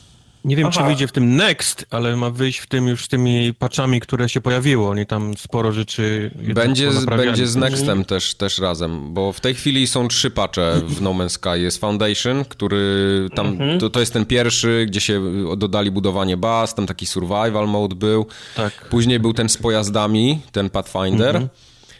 Nie 0.44 0.56
wiem, 0.56 0.66
Aha. 0.66 0.80
czy 0.80 0.86
wyjdzie 0.86 1.06
w 1.06 1.12
tym 1.12 1.36
Next, 1.36 1.86
ale 1.90 2.16
ma 2.16 2.30
wyjść 2.30 2.58
w 2.58 2.66
tym 2.66 2.88
już 2.88 3.04
z 3.04 3.08
tymi 3.08 3.54
patchami, 3.54 4.00
które 4.00 4.28
się 4.28 4.40
pojawiły. 4.40 4.88
Oni 4.88 5.06
tam 5.06 5.36
sporo 5.36 5.72
rzeczy. 5.72 6.30
Będzie, 6.54 6.92
z, 6.92 7.04
będzie 7.04 7.46
z 7.46 7.56
Nextem 7.56 8.04
też, 8.04 8.34
też 8.34 8.58
razem, 8.58 9.14
bo 9.14 9.32
w 9.32 9.40
tej 9.40 9.54
chwili 9.54 9.86
są 9.86 10.08
trzy 10.08 10.30
patche 10.30 10.72
w 10.86 11.02
No 11.02 11.10
Man's 11.10 11.28
Sky. 11.28 11.60
Jest 11.60 11.80
Foundation, 11.80 12.44
który 12.44 13.28
tam. 13.34 13.46
Mhm. 13.46 13.80
To, 13.80 13.90
to 13.90 14.00
jest 14.00 14.12
ten 14.12 14.26
pierwszy, 14.26 14.86
gdzie 14.88 15.00
się 15.00 15.22
dodali 15.56 15.90
budowanie 15.90 16.36
baz, 16.36 16.74
tam 16.74 16.86
taki 16.86 17.06
survival 17.06 17.68
mode 17.68 17.96
był. 17.96 18.26
Tak. 18.56 18.88
Później 18.90 19.20
był 19.20 19.32
ten 19.32 19.48
z 19.48 19.56
pojazdami, 19.56 20.40
ten 20.52 20.70
Pathfinder. 20.70 21.36
Mhm. 21.36 21.48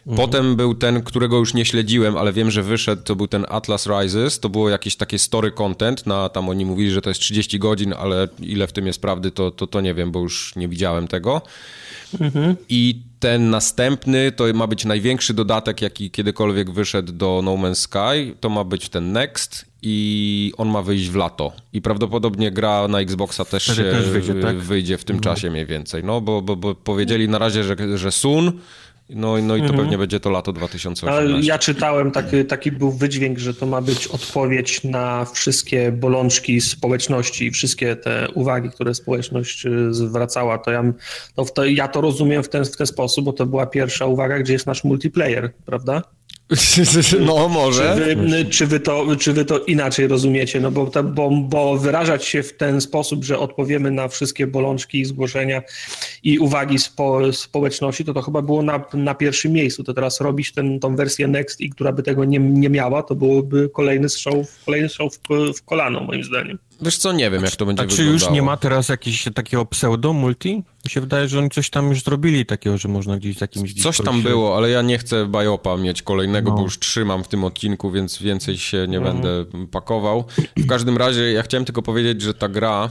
Mhm. 0.08 0.28
Potem 0.28 0.56
był 0.56 0.74
ten, 0.74 1.02
którego 1.02 1.36
już 1.38 1.54
nie 1.54 1.64
śledziłem, 1.64 2.16
ale 2.16 2.32
wiem, 2.32 2.50
że 2.50 2.62
wyszedł, 2.62 3.02
to 3.02 3.16
był 3.16 3.28
ten 3.28 3.46
Atlas 3.48 3.86
Rises, 3.86 4.40
to 4.40 4.48
było 4.48 4.68
jakieś 4.68 4.96
takie 4.96 5.18
story 5.18 5.50
content, 5.50 6.06
na, 6.06 6.28
tam 6.28 6.48
oni 6.48 6.64
mówili, 6.64 6.90
że 6.90 7.02
to 7.02 7.10
jest 7.10 7.20
30 7.20 7.58
godzin, 7.58 7.94
ale 7.98 8.28
ile 8.40 8.66
w 8.66 8.72
tym 8.72 8.86
jest 8.86 9.00
prawdy, 9.00 9.30
to, 9.30 9.50
to, 9.50 9.66
to 9.66 9.80
nie 9.80 9.94
wiem, 9.94 10.10
bo 10.10 10.20
już 10.20 10.56
nie 10.56 10.68
widziałem 10.68 11.08
tego. 11.08 11.42
Mhm. 12.20 12.56
I 12.68 13.02
ten 13.20 13.50
następny 13.50 14.32
to 14.32 14.44
ma 14.54 14.66
być 14.66 14.84
największy 14.84 15.34
dodatek, 15.34 15.82
jaki 15.82 16.10
kiedykolwiek 16.10 16.70
wyszedł 16.70 17.12
do 17.12 17.40
No 17.44 17.52
Man's 17.52 17.74
Sky. 17.74 18.34
To 18.40 18.48
ma 18.48 18.64
być 18.64 18.88
ten 18.88 19.12
Next 19.12 19.66
i 19.82 20.52
on 20.56 20.68
ma 20.68 20.82
wyjść 20.82 21.08
w 21.08 21.16
lato. 21.16 21.52
I 21.72 21.82
prawdopodobnie 21.82 22.50
gra 22.50 22.88
na 22.88 23.00
Xboxa 23.00 23.44
też, 23.44 23.64
się 23.64 23.74
też 23.74 24.08
wyjdzie, 24.08 24.34
tak? 24.34 24.58
wyjdzie, 24.58 24.98
w 24.98 25.04
tym 25.04 25.16
no. 25.16 25.22
czasie 25.22 25.50
mniej 25.50 25.66
więcej. 25.66 26.04
No 26.04 26.20
bo, 26.20 26.42
bo, 26.42 26.56
bo 26.56 26.74
powiedzieli 26.74 27.28
na 27.28 27.38
razie, 27.38 27.64
że, 27.64 27.76
że 27.98 28.12
soon, 28.12 28.52
no, 29.10 29.38
no 29.42 29.56
i 29.56 29.60
to 29.60 29.66
mhm. 29.66 29.80
pewnie 29.80 29.98
będzie 29.98 30.20
to 30.20 30.30
lato 30.30 30.52
2018. 30.52 31.18
Ale 31.18 31.40
ja 31.40 31.58
czytałem, 31.58 32.10
taki, 32.10 32.44
taki 32.44 32.72
był 32.72 32.92
wydźwięk, 32.92 33.38
że 33.38 33.54
to 33.54 33.66
ma 33.66 33.80
być 33.80 34.06
odpowiedź 34.06 34.84
na 34.84 35.24
wszystkie 35.24 35.92
bolączki 35.92 36.60
społeczności 36.60 37.46
i 37.46 37.50
wszystkie 37.50 37.96
te 37.96 38.28
uwagi, 38.34 38.70
które 38.70 38.94
społeczność 38.94 39.66
y, 39.66 39.94
zwracała. 39.94 40.58
To 40.58 40.70
ja 40.70 40.84
to, 41.34 41.44
to, 41.44 41.64
ja 41.64 41.88
to 41.88 42.00
rozumiem 42.00 42.42
w 42.42 42.48
ten, 42.48 42.64
w 42.64 42.76
ten 42.76 42.86
sposób, 42.86 43.24
bo 43.24 43.32
to 43.32 43.46
była 43.46 43.66
pierwsza 43.66 44.06
uwaga, 44.06 44.38
gdzie 44.38 44.52
jest 44.52 44.66
nasz 44.66 44.84
multiplayer, 44.84 45.52
prawda? 45.64 46.02
No, 47.26 47.48
może. 47.48 47.96
Czy 47.96 48.16
wy, 48.16 48.44
czy 48.44 48.66
wy, 48.66 48.80
to, 48.80 49.16
czy 49.16 49.32
wy 49.32 49.44
to 49.44 49.58
inaczej 49.58 50.08
rozumiecie? 50.08 50.60
No 50.60 50.70
bo, 50.70 50.90
bo, 51.04 51.30
bo 51.30 51.76
wyrażać 51.76 52.24
się 52.24 52.42
w 52.42 52.56
ten 52.56 52.80
sposób, 52.80 53.24
że 53.24 53.38
odpowiemy 53.38 53.90
na 53.90 54.08
wszystkie 54.08 54.46
bolączki, 54.46 55.04
zgłoszenia 55.04 55.62
i 56.22 56.38
uwagi 56.38 56.78
spo, 56.78 57.32
społeczności, 57.32 58.04
to 58.04 58.14
to 58.14 58.22
chyba 58.22 58.42
było 58.42 58.62
na, 58.62 58.84
na 58.94 59.14
pierwszym 59.14 59.52
miejscu. 59.52 59.84
To 59.84 59.94
teraz 59.94 60.20
robić 60.20 60.52
ten, 60.52 60.80
tą 60.80 60.96
wersję 60.96 61.28
Next 61.28 61.60
i 61.60 61.70
która 61.70 61.92
by 61.92 62.02
tego 62.02 62.24
nie, 62.24 62.38
nie 62.38 62.70
miała, 62.70 63.02
to 63.02 63.14
byłoby 63.14 63.68
kolejny 63.68 64.08
strzał, 64.08 64.44
kolejny 64.66 64.88
strzał 64.88 65.10
w, 65.10 65.18
w 65.56 65.62
kolano, 65.64 66.00
moim 66.00 66.24
zdaniem. 66.24 66.58
Wiesz 66.82 66.98
co, 66.98 67.12
nie 67.12 67.30
wiem, 67.30 67.44
jak 67.44 67.56
to 67.56 67.66
będzie 67.66 67.82
A 67.82 67.86
czy 67.86 67.96
wyglądało. 67.96 68.30
już 68.30 68.34
nie 68.34 68.42
ma 68.42 68.56
teraz 68.56 68.88
jakiegoś 68.88 69.28
takiego 69.34 69.64
pseudo-multi? 69.64 70.54
Mi 70.84 70.90
się 70.90 71.00
wydaje, 71.00 71.28
że 71.28 71.38
oni 71.38 71.50
coś 71.50 71.70
tam 71.70 71.88
już 71.88 72.02
zrobili 72.02 72.46
takiego, 72.46 72.78
że 72.78 72.88
można 72.88 73.16
gdzieś 73.16 73.38
z 73.38 73.40
jakimś... 73.40 73.74
Coś 73.74 73.96
tam 73.96 74.22
było, 74.22 74.56
ale 74.56 74.70
ja 74.70 74.82
nie 74.82 74.98
chcę 74.98 75.26
Bajopa 75.26 75.76
mieć 75.76 76.02
kolejnego, 76.02 76.50
no. 76.50 76.56
bo 76.56 76.62
już 76.62 76.78
trzymam 76.78 77.24
w 77.24 77.28
tym 77.28 77.44
odcinku, 77.44 77.90
więc 77.90 78.18
więcej 78.18 78.58
się 78.58 78.86
nie 78.88 78.98
mhm. 78.98 79.16
będę 79.16 79.44
pakował. 79.70 80.24
W 80.56 80.66
każdym 80.66 80.96
razie 80.96 81.32
ja 81.32 81.42
chciałem 81.42 81.64
tylko 81.64 81.82
powiedzieć, 81.82 82.22
że 82.22 82.34
ta 82.34 82.48
gra, 82.48 82.90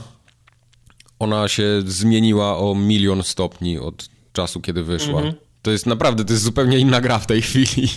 ona 1.18 1.48
się 1.48 1.82
zmieniła 1.86 2.58
o 2.58 2.74
milion 2.74 3.22
stopni 3.22 3.78
od 3.78 4.08
czasu, 4.32 4.60
kiedy 4.60 4.82
wyszła. 4.82 5.20
Mhm. 5.20 5.34
To 5.62 5.70
jest 5.70 5.86
naprawdę, 5.86 6.24
to 6.24 6.32
jest 6.32 6.44
zupełnie 6.44 6.78
inna 6.78 7.00
gra 7.00 7.18
w 7.18 7.26
tej 7.26 7.42
chwili. 7.42 7.88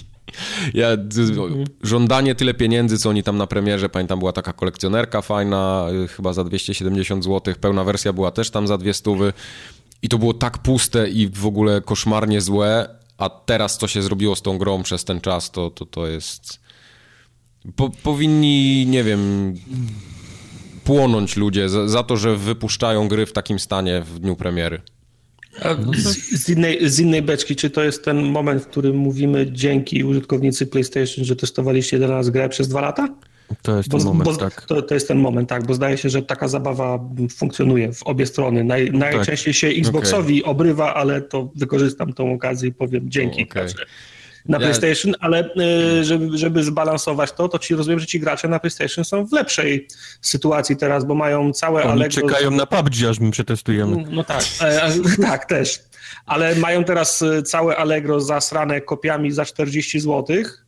Ja, 0.73 0.87
żądanie 1.83 2.35
tyle 2.35 2.53
pieniędzy, 2.53 2.97
co 2.97 3.09
oni 3.09 3.23
tam 3.23 3.37
na 3.37 3.47
premierze, 3.47 3.89
pamiętam, 3.89 4.19
była 4.19 4.31
taka 4.31 4.53
kolekcjonerka 4.53 5.21
fajna, 5.21 5.87
y, 6.03 6.07
chyba 6.07 6.33
za 6.33 6.43
270 6.43 7.23
zł, 7.23 7.55
pełna 7.61 7.83
wersja 7.83 8.13
była 8.13 8.31
też 8.31 8.51
tam 8.51 8.67
za 8.67 8.77
dwie 8.77 8.93
stówy 8.93 9.33
i 10.01 10.09
to 10.09 10.17
było 10.17 10.33
tak 10.33 10.57
puste 10.57 11.09
i 11.09 11.27
w 11.27 11.45
ogóle 11.45 11.81
koszmarnie 11.81 12.41
złe, 12.41 12.89
a 13.17 13.29
teraz 13.29 13.77
co 13.77 13.87
się 13.87 14.01
zrobiło 14.01 14.35
z 14.35 14.41
tą 14.41 14.57
grą 14.57 14.83
przez 14.83 15.05
ten 15.05 15.21
czas, 15.21 15.51
to, 15.51 15.69
to, 15.69 15.85
to 15.85 16.07
jest... 16.07 16.59
Po, 17.75 17.89
powinni, 17.89 18.85
nie 18.85 19.03
wiem, 19.03 19.53
płonąć 20.83 21.37
ludzie 21.37 21.69
za, 21.69 21.87
za 21.87 22.03
to, 22.03 22.17
że 22.17 22.35
wypuszczają 22.35 23.07
gry 23.07 23.25
w 23.25 23.33
takim 23.33 23.59
stanie 23.59 24.01
w 24.01 24.19
dniu 24.19 24.35
premiery. 24.35 24.81
No 25.85 25.93
z, 25.93 26.17
z, 26.43 26.49
innej, 26.49 26.89
z 26.89 26.99
innej 26.99 27.21
beczki, 27.21 27.55
czy 27.55 27.69
to 27.69 27.83
jest 27.83 28.05
ten 28.05 28.23
moment, 28.23 28.63
w 28.63 28.67
którym 28.67 28.95
mówimy 28.95 29.51
dzięki 29.51 30.03
użytkownicy 30.03 30.67
PlayStation, 30.67 31.25
że 31.25 31.35
testowaliście 31.35 31.97
dla 31.97 32.07
nas 32.07 32.29
grę 32.29 32.49
przez 32.49 32.67
dwa 32.67 32.81
lata? 32.81 33.07
To 33.61 33.77
jest 33.77 33.89
bo, 33.89 33.97
ten 33.97 34.07
moment, 34.07 34.25
bo, 34.25 34.35
tak. 34.35 34.65
To, 34.65 34.81
to, 34.81 34.93
jest 34.93 35.07
ten 35.07 35.17
moment, 35.17 35.49
tak, 35.49 35.65
bo 35.65 35.73
zdaje 35.73 35.97
się, 35.97 36.09
że 36.09 36.21
taka 36.21 36.47
zabawa 36.47 36.99
funkcjonuje 37.35 37.93
w 37.93 38.03
obie 38.03 38.25
strony. 38.25 38.63
Naj, 38.63 38.85
tak. 38.85 38.95
najczęściej 38.95 39.53
się 39.53 39.67
Xboxowi 39.67 40.41
okay. 40.43 40.51
obrywa, 40.51 40.93
ale 40.93 41.21
to 41.21 41.51
wykorzystam 41.55 42.13
tą 42.13 42.33
okazję 42.33 42.69
i 42.69 42.73
powiem 42.73 43.09
dzięki. 43.09 43.43
Okay 43.43 43.67
na 44.45 44.57
ja... 44.57 44.61
PlayStation, 44.61 45.13
ale 45.19 45.49
y, 45.99 46.03
żeby, 46.03 46.37
żeby 46.37 46.63
zbalansować 46.63 47.31
to, 47.31 47.49
to 47.49 47.59
ci 47.59 47.75
rozumiem, 47.75 47.99
że 47.99 48.05
ci 48.05 48.19
gracze 48.19 48.47
na 48.47 48.59
PlayStation 48.59 49.05
są 49.05 49.25
w 49.25 49.31
lepszej 49.31 49.87
sytuacji 50.21 50.77
teraz, 50.77 51.05
bo 51.05 51.15
mają 51.15 51.53
całe 51.53 51.83
Oni 51.83 51.91
Allegro... 51.91 52.21
czekają 52.21 52.51
na 52.51 52.65
PUBG, 52.65 53.09
aż 53.09 53.19
my 53.19 53.31
przetestujemy. 53.31 53.97
No, 53.97 54.03
no 54.11 54.23
tak, 54.23 54.43
e, 54.61 54.91
tak 55.29 55.45
też. 55.45 55.79
Ale 56.25 56.55
mają 56.55 56.83
teraz 56.83 57.21
y, 57.21 57.43
całe 57.43 57.77
Allegro 57.77 58.21
zasrane 58.21 58.81
kopiami 58.81 59.31
za 59.31 59.45
40 59.45 59.99
złotych 59.99 60.60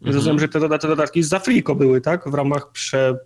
Mhm. 0.00 0.16
Rozumiem, 0.16 0.38
że 0.38 0.48
te, 0.48 0.60
dodatki, 0.60 0.88
dodatki 0.88 1.22
za 1.22 1.38
friko 1.38 1.74
były, 1.74 2.00
tak? 2.00 2.30
W 2.30 2.34
ramach 2.34 2.72
prze? 2.72 3.18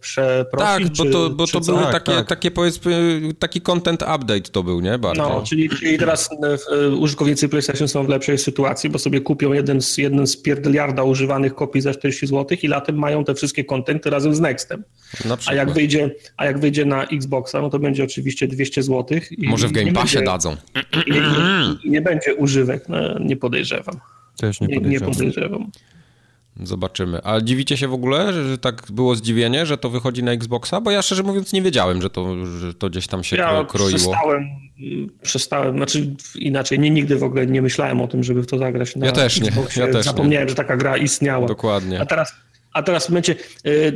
Tak, 0.58 0.82
bo 0.88 1.04
to, 1.04 1.30
bo 1.30 1.46
to 1.46 1.60
były 1.60 1.82
tak, 1.82 1.92
takie, 1.92 2.12
tak. 2.12 2.28
takie, 2.28 2.50
powiedzmy, 2.50 3.20
taki 3.38 3.60
content 3.60 4.02
update 4.02 4.40
to 4.40 4.62
był, 4.62 4.80
nie? 4.80 4.98
Bardzo. 4.98 5.22
No, 5.22 5.42
czyli, 5.42 5.68
czyli 5.68 5.98
teraz 5.98 6.30
e, 6.32 6.74
e, 6.74 6.88
użytkownicy 6.88 7.48
PlayStation 7.48 7.88
są 7.88 8.06
w 8.06 8.08
lepszej 8.08 8.38
sytuacji, 8.38 8.90
bo 8.90 8.98
sobie 8.98 9.20
kupią 9.20 9.52
jeden 9.52 9.82
z, 9.82 9.98
jeden 9.98 10.26
z 10.26 10.36
pierdeliarda 10.36 11.02
używanych 11.02 11.54
kopii 11.54 11.80
za 11.80 11.94
40 11.94 12.26
zł 12.26 12.58
i 12.62 12.68
latem 12.68 12.98
mają 12.98 13.24
te 13.24 13.34
wszystkie 13.34 13.64
kontenty 13.64 14.10
razem 14.10 14.34
z 14.34 14.40
Nextem. 14.40 14.84
A 15.46 15.54
jak, 15.54 15.72
wyjdzie, 15.72 16.10
a 16.36 16.44
jak 16.44 16.58
wyjdzie 16.58 16.84
na 16.84 17.04
Xboxa, 17.04 17.60
no 17.60 17.70
to 17.70 17.78
będzie 17.78 18.04
oczywiście 18.04 18.48
200 18.48 18.82
zł. 18.82 19.18
I 19.30 19.48
Może 19.48 19.68
w 19.68 19.72
Game 19.72 19.92
Passie 19.92 20.16
będzie, 20.16 20.30
dadzą. 20.30 20.56
I, 21.06 21.10
i, 21.10 21.14
I, 21.86 21.90
nie 21.90 22.00
będzie 22.00 22.34
używek, 22.34 22.88
no, 22.88 23.18
nie 23.18 23.36
podejrzewam. 23.36 24.00
Też 24.36 24.60
nie 24.60 24.68
podejrzewam. 24.68 24.90
Nie, 24.90 24.98
nie 24.98 25.14
podejrzewam. 25.14 25.70
Zobaczymy. 26.60 27.20
A 27.24 27.40
dziwicie 27.40 27.76
się 27.76 27.88
w 27.88 27.92
ogóle, 27.92 28.32
że, 28.32 28.48
że, 28.48 28.58
tak 28.58 28.86
było 28.90 29.14
zdziwienie, 29.16 29.66
że 29.66 29.78
to 29.78 29.90
wychodzi 29.90 30.22
na 30.22 30.32
Xboxa? 30.32 30.80
Bo 30.80 30.90
ja 30.90 31.02
szczerze 31.02 31.22
mówiąc 31.22 31.52
nie 31.52 31.62
wiedziałem, 31.62 32.02
że 32.02 32.10
to, 32.10 32.46
że 32.46 32.74
to 32.74 32.90
gdzieś 32.90 33.06
tam 33.06 33.24
się 33.24 33.36
ja 33.36 33.64
kroiło. 33.68 33.98
Przestałem, 33.98 34.44
przestałem, 35.22 35.76
znaczy 35.76 36.14
inaczej, 36.34 36.78
nie, 36.78 36.90
nigdy 36.90 37.16
w 37.16 37.22
ogóle 37.22 37.46
nie 37.46 37.62
myślałem 37.62 38.00
o 38.00 38.08
tym, 38.08 38.24
żeby 38.24 38.42
w 38.42 38.46
to 38.46 38.58
zagrać 38.58 38.96
na 38.96 39.06
Ja 39.06 39.12
też 39.12 39.40
nie, 39.40 39.48
Xboxie. 39.48 39.86
ja 39.86 39.92
też 39.92 40.04
Zapomniałem, 40.04 40.46
nie. 40.46 40.50
że 40.50 40.54
taka 40.56 40.76
gra 40.76 40.96
istniała. 40.96 41.46
Dokładnie. 41.48 42.00
A 42.00 42.06
teraz, 42.06 42.32
a 42.72 42.82
teraz 42.82 43.06
w 43.06 43.08
momencie, 43.08 43.34
y, 43.66 43.94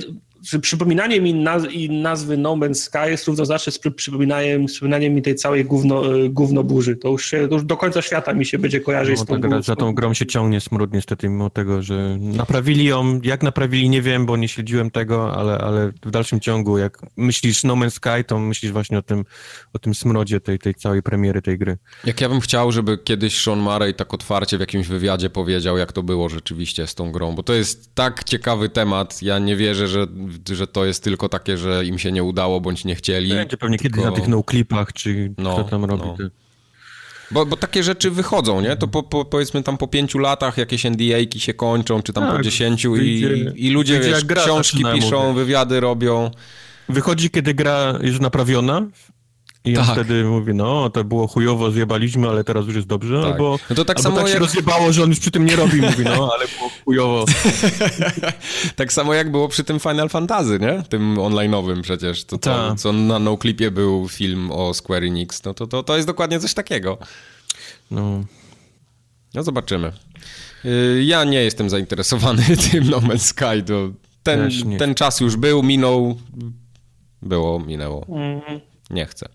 przypominanie 0.62 1.20
mi 1.20 1.34
naz 1.34 1.62
nazwy 1.88 2.36
No 2.36 2.56
Man's 2.56 2.74
Sky 2.74 3.10
jest 3.10 3.26
równoznaczne 3.26 3.72
z 3.72 3.78
przypominaniem, 3.78 4.66
przypominaniem 4.66 5.14
mi 5.14 5.22
tej 5.22 5.34
całej 5.34 5.64
gówno, 5.64 6.16
e, 6.16 6.28
gówno 6.28 6.64
burzy. 6.64 6.96
To 6.96 7.08
już, 7.08 7.26
się, 7.26 7.48
to 7.48 7.54
już 7.54 7.64
do 7.64 7.76
końca 7.76 8.02
świata 8.02 8.34
mi 8.34 8.46
się 8.46 8.58
będzie 8.58 8.80
kojarzyć 8.80 9.18
no, 9.18 9.24
z 9.24 9.26
tą 9.26 9.40
gra, 9.40 9.62
Za 9.62 9.76
tą 9.76 9.94
grą 9.94 10.14
się 10.14 10.26
ciągnie 10.26 10.60
smród 10.60 10.92
niestety, 10.92 11.28
mimo 11.28 11.50
tego, 11.50 11.82
że 11.82 12.18
naprawili 12.20 12.84
ją. 12.84 13.20
Jak 13.22 13.42
naprawili, 13.42 13.88
nie 13.88 14.02
wiem, 14.02 14.26
bo 14.26 14.36
nie 14.36 14.48
śledziłem 14.48 14.90
tego, 14.90 15.36
ale, 15.36 15.58
ale 15.58 15.92
w 16.04 16.10
dalszym 16.10 16.40
ciągu, 16.40 16.78
jak 16.78 16.98
myślisz 17.16 17.64
No 17.64 17.74
Man's 17.74 17.90
Sky, 17.90 18.24
to 18.26 18.38
myślisz 18.38 18.72
właśnie 18.72 18.98
o 18.98 19.02
tym, 19.02 19.24
o 19.72 19.78
tym 19.78 19.94
smrodzie 19.94 20.40
tej, 20.40 20.58
tej 20.58 20.74
całej 20.74 21.02
premiery 21.02 21.42
tej 21.42 21.58
gry. 21.58 21.78
Jak 22.04 22.20
ja 22.20 22.28
bym 22.28 22.40
chciał, 22.40 22.72
żeby 22.72 22.98
kiedyś 22.98 23.42
Sean 23.42 23.58
Murray 23.58 23.94
tak 23.94 24.14
otwarcie 24.14 24.56
w 24.56 24.60
jakimś 24.60 24.86
wywiadzie 24.86 25.30
powiedział, 25.30 25.78
jak 25.78 25.92
to 25.92 26.02
było 26.02 26.28
rzeczywiście 26.28 26.86
z 26.86 26.94
tą 26.94 27.12
grą, 27.12 27.34
bo 27.34 27.42
to 27.42 27.52
jest 27.52 27.94
tak 27.94 28.24
ciekawy 28.24 28.68
temat. 28.68 29.22
Ja 29.22 29.38
nie 29.38 29.56
wierzę, 29.56 29.88
że 29.88 30.06
że 30.52 30.66
to 30.66 30.84
jest 30.84 31.04
tylko 31.04 31.28
takie, 31.28 31.58
że 31.58 31.84
im 31.84 31.98
się 31.98 32.12
nie 32.12 32.24
udało, 32.24 32.60
bądź 32.60 32.84
nie 32.84 32.94
chcieli. 32.94 33.30
Będzie 33.30 33.56
pewnie 33.56 33.78
tylko... 33.78 33.96
kiedyś 33.96 34.10
na 34.10 34.16
tych 34.16 34.28
no-clipach, 34.28 34.92
czy 34.92 35.34
no, 35.38 35.54
kto 35.54 35.64
tam 35.64 35.84
robi. 35.84 36.04
No. 36.04 36.30
Bo, 37.30 37.46
bo 37.46 37.56
takie 37.56 37.82
rzeczy 37.82 38.10
wychodzą, 38.10 38.60
nie? 38.60 38.76
To 38.76 38.88
po, 38.88 39.02
po, 39.02 39.24
powiedzmy 39.24 39.62
tam 39.62 39.78
po 39.78 39.88
pięciu 39.88 40.18
latach 40.18 40.58
jakieś 40.58 40.84
NDA-ki 40.84 41.40
się 41.40 41.54
kończą, 41.54 42.02
czy 42.02 42.12
tam 42.12 42.24
tak, 42.24 42.36
po 42.36 42.42
dziesięciu 42.42 42.92
wyjdzie, 42.92 43.36
i, 43.36 43.66
i 43.66 43.70
ludzie 43.70 44.00
wiesz, 44.00 44.24
książki 44.24 44.84
piszą, 44.94 45.34
wywiady 45.34 45.80
robią. 45.80 46.30
Wychodzi, 46.88 47.30
kiedy 47.30 47.54
gra 47.54 47.98
jest 48.02 48.20
naprawiona 48.20 48.86
i 49.66 49.74
tak. 49.74 49.88
on 49.88 49.94
wtedy 49.94 50.24
mówi, 50.24 50.54
no, 50.54 50.90
to 50.90 51.04
było 51.04 51.26
chujowo, 51.26 51.70
zjebaliśmy, 51.70 52.28
ale 52.28 52.44
teraz 52.44 52.66
już 52.66 52.74
jest 52.74 52.86
dobrze, 52.86 53.22
tak. 53.22 53.32
albo, 53.32 53.58
no 53.70 53.76
to 53.76 53.84
tak, 53.84 53.96
albo 53.96 54.08
samo 54.08 54.16
tak 54.16 54.26
się 54.26 54.32
jak... 54.32 54.42
rozjebało, 54.42 54.92
że 54.92 55.02
on 55.02 55.08
już 55.08 55.20
przy 55.20 55.30
tym 55.30 55.46
nie 55.46 55.56
robi, 55.56 55.80
mówi, 55.80 56.04
no, 56.04 56.30
ale 56.34 56.46
było 56.58 56.70
chujowo. 56.84 57.24
tak 58.76 58.92
samo 58.92 59.14
jak 59.14 59.30
było 59.30 59.48
przy 59.48 59.64
tym 59.64 59.80
Final 59.80 60.08
Fantasy, 60.08 60.58
nie? 60.60 60.82
Tym 60.88 61.16
online'owym 61.16 61.82
przecież, 61.82 62.24
to, 62.24 62.38
to 62.38 62.68
tak. 62.68 62.78
co 62.78 62.92
na 62.92 63.18
NoClipie 63.18 63.70
był 63.70 64.08
film 64.08 64.50
o 64.52 64.74
Square 64.74 65.04
Enix, 65.04 65.44
no 65.44 65.54
to, 65.54 65.66
to, 65.66 65.82
to 65.82 65.96
jest 65.96 66.08
dokładnie 66.08 66.40
coś 66.40 66.54
takiego. 66.54 66.98
No. 67.90 68.24
No 69.34 69.42
zobaczymy. 69.42 69.92
Y, 70.64 71.04
ja 71.04 71.24
nie 71.24 71.42
jestem 71.42 71.70
zainteresowany 71.70 72.42
tym 72.70 72.90
No 72.90 72.98
Man's 72.98 73.18
Sky, 73.18 73.62
to 73.66 73.88
ten, 74.22 74.50
ten 74.78 74.94
czas 74.94 75.20
już 75.20 75.36
był, 75.36 75.62
minął, 75.62 76.16
było, 77.22 77.58
minęło. 77.58 78.06
Mhm. 78.08 78.60
Nie 78.90 79.06
chcę. 79.06 79.28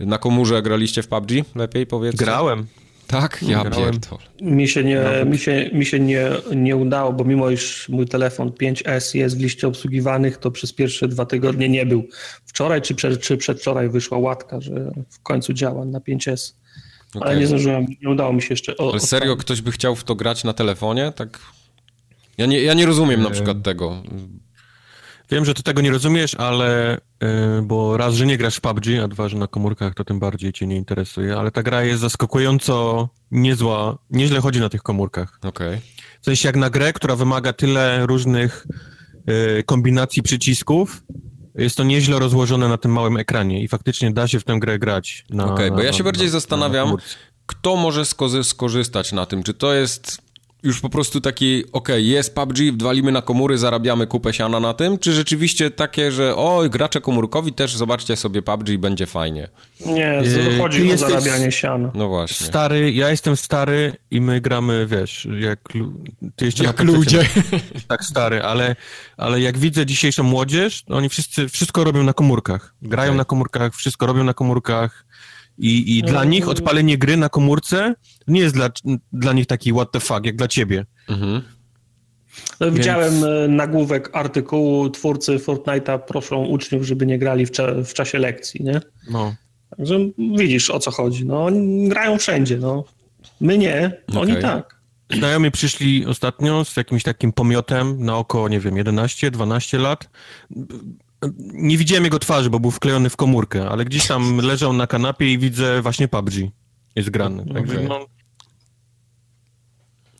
Na 0.00 0.18
komórze 0.18 0.62
graliście 0.62 1.02
w 1.02 1.08
PUBG? 1.08 1.30
Lepiej 1.54 1.86
powiedz. 1.86 2.16
Grałem. 2.16 2.66
Tak? 3.06 3.42
Ja 3.42 3.64
Grałem. 3.64 4.00
Mi 4.42 4.68
się, 4.68 4.84
nie, 4.84 5.04
mi 5.26 5.38
się, 5.38 5.70
mi 5.72 5.86
się 5.86 6.00
nie, 6.00 6.30
nie 6.56 6.76
udało, 6.76 7.12
bo 7.12 7.24
mimo 7.24 7.50
iż 7.50 7.88
mój 7.88 8.06
telefon 8.06 8.50
5S 8.50 9.16
jest 9.16 9.38
w 9.38 9.40
liście 9.40 9.68
obsługiwanych, 9.68 10.36
to 10.36 10.50
przez 10.50 10.72
pierwsze 10.72 11.08
dwa 11.08 11.26
tygodnie 11.26 11.68
nie 11.68 11.86
był. 11.86 12.04
Wczoraj 12.44 12.82
czy, 12.82 12.94
przed, 12.94 13.20
czy 13.20 13.36
przedwczoraj 13.36 13.88
wyszła 13.88 14.18
łatka, 14.18 14.60
że 14.60 14.92
w 15.10 15.22
końcu 15.22 15.52
działa 15.52 15.84
na 15.84 15.98
5S. 15.98 16.54
Okay. 17.14 17.28
Ale 17.28 17.40
nie 17.40 17.46
zdążyłem, 17.46 17.86
nie 18.02 18.10
udało 18.10 18.32
mi 18.32 18.42
się 18.42 18.48
jeszcze. 18.50 18.76
O, 18.76 18.90
Ale 18.90 19.00
serio 19.00 19.36
ktoś 19.36 19.62
by 19.62 19.72
chciał 19.72 19.96
w 19.96 20.04
to 20.04 20.14
grać 20.14 20.44
na 20.44 20.52
telefonie? 20.52 21.12
Tak. 21.16 21.38
Ja 22.38 22.46
nie, 22.46 22.60
ja 22.60 22.74
nie 22.74 22.86
rozumiem 22.86 23.22
na 23.22 23.30
przykład 23.30 23.62
tego. 23.62 24.02
Wiem, 25.30 25.44
że 25.44 25.54
ty 25.54 25.62
tego 25.62 25.82
nie 25.82 25.90
rozumiesz, 25.90 26.34
ale 26.34 27.00
yy, 27.20 27.28
bo 27.62 27.96
raz, 27.96 28.14
że 28.14 28.26
nie 28.26 28.38
grasz 28.38 28.56
w 28.56 28.60
PUBG, 28.60 28.86
a 29.04 29.08
dwa, 29.08 29.28
że 29.28 29.36
na 29.36 29.46
komórkach 29.46 29.94
to 29.94 30.04
tym 30.04 30.18
bardziej 30.18 30.52
cię 30.52 30.66
nie 30.66 30.76
interesuje, 30.76 31.36
ale 31.36 31.50
ta 31.50 31.62
gra 31.62 31.82
jest 31.82 32.00
zaskakująco 32.00 33.08
niezła, 33.30 33.98
nieźle 34.10 34.40
chodzi 34.40 34.60
na 34.60 34.68
tych 34.68 34.82
komórkach. 34.82 35.38
Okej. 35.42 35.68
Okay. 35.68 35.80
W 36.20 36.24
sensie 36.24 36.48
jak 36.48 36.56
na 36.56 36.70
grę, 36.70 36.92
która 36.92 37.16
wymaga 37.16 37.52
tyle 37.52 38.06
różnych 38.06 38.66
yy, 39.26 39.62
kombinacji 39.66 40.22
przycisków, 40.22 41.02
jest 41.54 41.76
to 41.76 41.84
nieźle 41.84 42.18
rozłożone 42.18 42.68
na 42.68 42.78
tym 42.78 42.92
małym 42.92 43.16
ekranie 43.16 43.62
i 43.62 43.68
faktycznie 43.68 44.10
da 44.10 44.28
się 44.28 44.40
w 44.40 44.44
tę 44.44 44.58
grę 44.58 44.78
grać. 44.78 45.24
Okej, 45.32 45.44
okay, 45.44 45.70
bo 45.70 45.82
ja 45.82 45.92
się 45.92 45.98
na, 45.98 46.04
bardziej 46.04 46.26
na, 46.26 46.32
zastanawiam, 46.32 46.90
na 46.90 46.96
kto 47.46 47.76
może 47.76 48.04
skorzystać 48.44 49.12
na 49.12 49.26
tym. 49.26 49.42
Czy 49.42 49.54
to 49.54 49.74
jest 49.74 50.23
już 50.64 50.80
po 50.80 50.88
prostu 50.88 51.20
taki, 51.20 51.64
ok, 51.72 51.88
jest 51.96 52.34
PUBG, 52.34 52.58
wdwalimy 52.72 53.12
na 53.12 53.22
komóry, 53.22 53.58
zarabiamy 53.58 54.06
kupę 54.06 54.32
siana 54.32 54.60
na 54.60 54.74
tym, 54.74 54.98
czy 54.98 55.12
rzeczywiście 55.12 55.70
takie, 55.70 56.12
że 56.12 56.36
o, 56.36 56.62
gracze 56.70 57.00
komórkowi 57.00 57.52
też 57.52 57.76
zobaczcie 57.76 58.16
sobie 58.16 58.42
PUBG 58.42 58.68
i 58.68 58.78
będzie 58.78 59.06
fajnie? 59.06 59.48
Nie, 59.86 60.22
yy, 60.50 60.58
chodzi 60.58 60.92
o 60.92 60.96
zarabianie 60.96 61.52
siana. 61.52 61.90
No 61.94 62.08
właśnie. 62.08 62.46
Stary, 62.46 62.92
ja 62.92 63.10
jestem 63.10 63.36
stary 63.36 63.92
i 64.10 64.20
my 64.20 64.40
gramy, 64.40 64.86
wiesz, 64.86 65.28
jak, 65.40 65.60
ty 66.36 66.44
jeszcze 66.44 66.64
jak 66.64 66.80
ludzie. 66.80 67.24
Tak 67.88 68.04
stary, 68.04 68.42
ale, 68.42 68.76
ale 69.16 69.40
jak 69.40 69.58
widzę 69.58 69.86
dzisiejszą 69.86 70.22
młodzież, 70.22 70.84
oni 70.88 71.08
wszyscy 71.08 71.48
wszystko 71.48 71.84
robią 71.84 72.02
na 72.02 72.12
komórkach. 72.12 72.74
Grają 72.82 73.10
okay. 73.10 73.18
na 73.18 73.24
komórkach, 73.24 73.74
wszystko 73.74 74.06
robią 74.06 74.24
na 74.24 74.34
komórkach 74.34 75.04
i, 75.58 75.98
i 75.98 76.02
dla 76.02 76.20
mm. 76.20 76.30
nich 76.30 76.48
odpalenie 76.48 76.98
gry 76.98 77.16
na 77.16 77.28
komórce 77.28 77.94
nie 78.28 78.40
jest 78.40 78.54
dla, 78.54 78.70
dla 79.12 79.32
nich 79.32 79.46
taki 79.46 79.72
what 79.72 79.92
the 79.92 80.00
fuck, 80.00 80.24
jak 80.24 80.36
dla 80.36 80.48
ciebie. 80.48 80.86
Mhm. 81.08 81.42
No, 82.60 82.70
widziałem 82.70 83.12
Więc... 83.12 83.24
E, 83.24 83.48
nagłówek 83.48 84.10
artykułu 84.12 84.90
twórcy 84.90 85.38
Fortnite'a 85.38 85.98
proszą 85.98 86.44
uczniów, 86.44 86.82
żeby 86.82 87.06
nie 87.06 87.18
grali 87.18 87.46
w, 87.46 87.50
cza 87.50 87.66
w 87.84 87.94
czasie 87.94 88.18
lekcji, 88.18 88.64
nie? 88.64 88.80
No. 89.10 89.34
Także 89.76 89.98
widzisz 90.36 90.70
o 90.70 90.78
co 90.78 90.90
chodzi. 90.90 91.26
No, 91.26 91.44
oni 91.44 91.88
grają 91.88 92.18
wszędzie, 92.18 92.56
no. 92.56 92.84
My 93.40 93.58
nie, 93.58 94.02
okay. 94.08 94.20
oni 94.20 94.36
tak. 94.42 94.74
Znajomi 95.12 95.50
przyszli 95.50 96.06
ostatnio 96.06 96.64
z 96.64 96.76
jakimś 96.76 97.02
takim 97.02 97.32
pomiotem 97.32 98.04
na 98.04 98.16
około, 98.16 98.48
nie 98.48 98.60
wiem, 98.60 98.74
11-12 98.74 99.80
lat 99.80 100.10
nie 101.52 101.78
widziałem 101.78 102.04
jego 102.04 102.18
twarzy, 102.18 102.50
bo 102.50 102.60
był 102.60 102.70
wklejony 102.70 103.10
w 103.10 103.16
komórkę, 103.16 103.68
ale 103.68 103.84
gdzieś 103.84 104.06
tam 104.06 104.38
leżał 104.38 104.72
na 104.72 104.86
kanapie 104.86 105.32
i 105.32 105.38
widzę 105.38 105.82
właśnie 105.82 106.08
PUBG 106.08 106.32
jest 106.96 107.10
grany. 107.10 107.54
Także 107.54 107.74
okay. 107.74 107.88
no... 107.88 108.06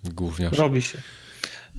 Gówniarz. 0.04 0.58
Robi 0.58 0.82
się. 0.82 0.98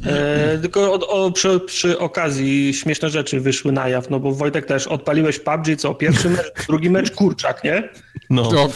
E, 0.03 0.57
tylko 0.57 0.93
o, 0.93 1.07
o, 1.07 1.31
przy, 1.31 1.59
przy, 1.59 1.99
okazji 1.99 2.73
śmieszne 2.73 3.09
rzeczy 3.09 3.39
wyszły 3.39 3.71
na 3.71 3.89
jaw, 3.89 4.09
no 4.09 4.19
bo 4.19 4.31
Wojtek 4.31 4.65
też 4.65 4.87
odpaliłeś 4.87 5.39
PUBG, 5.39 5.75
co 5.77 5.93
pierwszy 5.93 6.29
mecz, 6.29 6.67
drugi 6.67 6.89
mecz 6.89 7.11
kurczak, 7.11 7.63
nie? 7.63 7.89
No. 8.29 8.49
O 8.49 8.69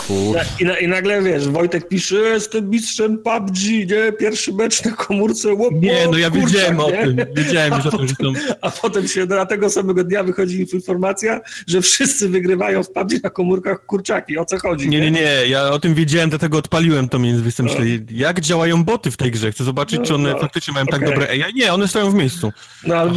I, 0.59 0.83
I, 0.83 0.87
nagle 0.87 1.21
wiesz, 1.21 1.47
Wojtek 1.47 1.87
pisze, 1.87 2.15
jestem 2.15 2.69
mistrzem 2.69 3.17
PUBG, 3.17 3.57
nie? 3.89 4.11
Pierwszy 4.19 4.53
mecz 4.53 4.85
na 4.85 4.91
komórce, 4.91 5.53
łop, 5.53 5.73
Nie, 5.73 6.07
no 6.11 6.17
ja 6.17 6.29
kurczak, 6.29 6.49
wiedziałem 6.49 6.77
nie? 6.77 6.83
o 6.83 6.91
tym, 6.91 7.17
wiedziałem 7.35 7.73
już 7.73 7.85
o 7.85 7.97
tym, 7.97 8.07
że. 8.07 8.15
A 8.61 8.71
potem 8.71 9.07
się 9.07 9.25
na 9.25 9.45
tego 9.45 9.69
samego 9.69 10.03
dnia 10.03 10.23
wychodzi 10.23 10.67
informacja, 10.73 11.41
że 11.67 11.81
wszyscy 11.81 12.29
wygrywają 12.29 12.83
w 12.83 12.91
PUBG 12.91 13.23
na 13.23 13.29
komórkach 13.29 13.85
kurczaki, 13.85 14.37
o 14.37 14.45
co 14.45 14.59
chodzi? 14.59 14.89
Nie, 14.89 14.99
nie, 14.99 15.11
nie, 15.11 15.47
ja 15.47 15.69
o 15.69 15.79
tym 15.79 15.93
wiedziałem, 15.93 16.29
dlatego 16.29 16.57
odpaliłem 16.57 17.09
to 17.09 17.19
między 17.19 17.43
no. 17.59 17.65
myślę, 17.65 17.85
jak 18.11 18.39
działają 18.39 18.83
boty 18.83 19.11
w 19.11 19.17
tej 19.17 19.31
grze, 19.31 19.51
chcę 19.51 19.63
zobaczyć, 19.63 19.99
no, 19.99 20.05
czy 20.05 20.15
one 20.15 20.31
no, 20.31 20.39
faktycznie 20.39 20.73
mają 20.73 20.85
okay. 20.85 20.99
tak 20.99 21.08
dobre 21.09 21.29
AI. 21.29 21.53
Nie, 21.53 21.73
one 21.73 21.87
stoją 21.87 22.11
w 22.11 22.15
miejscu. 22.15 22.51
No 22.87 22.95
ale 22.95 23.11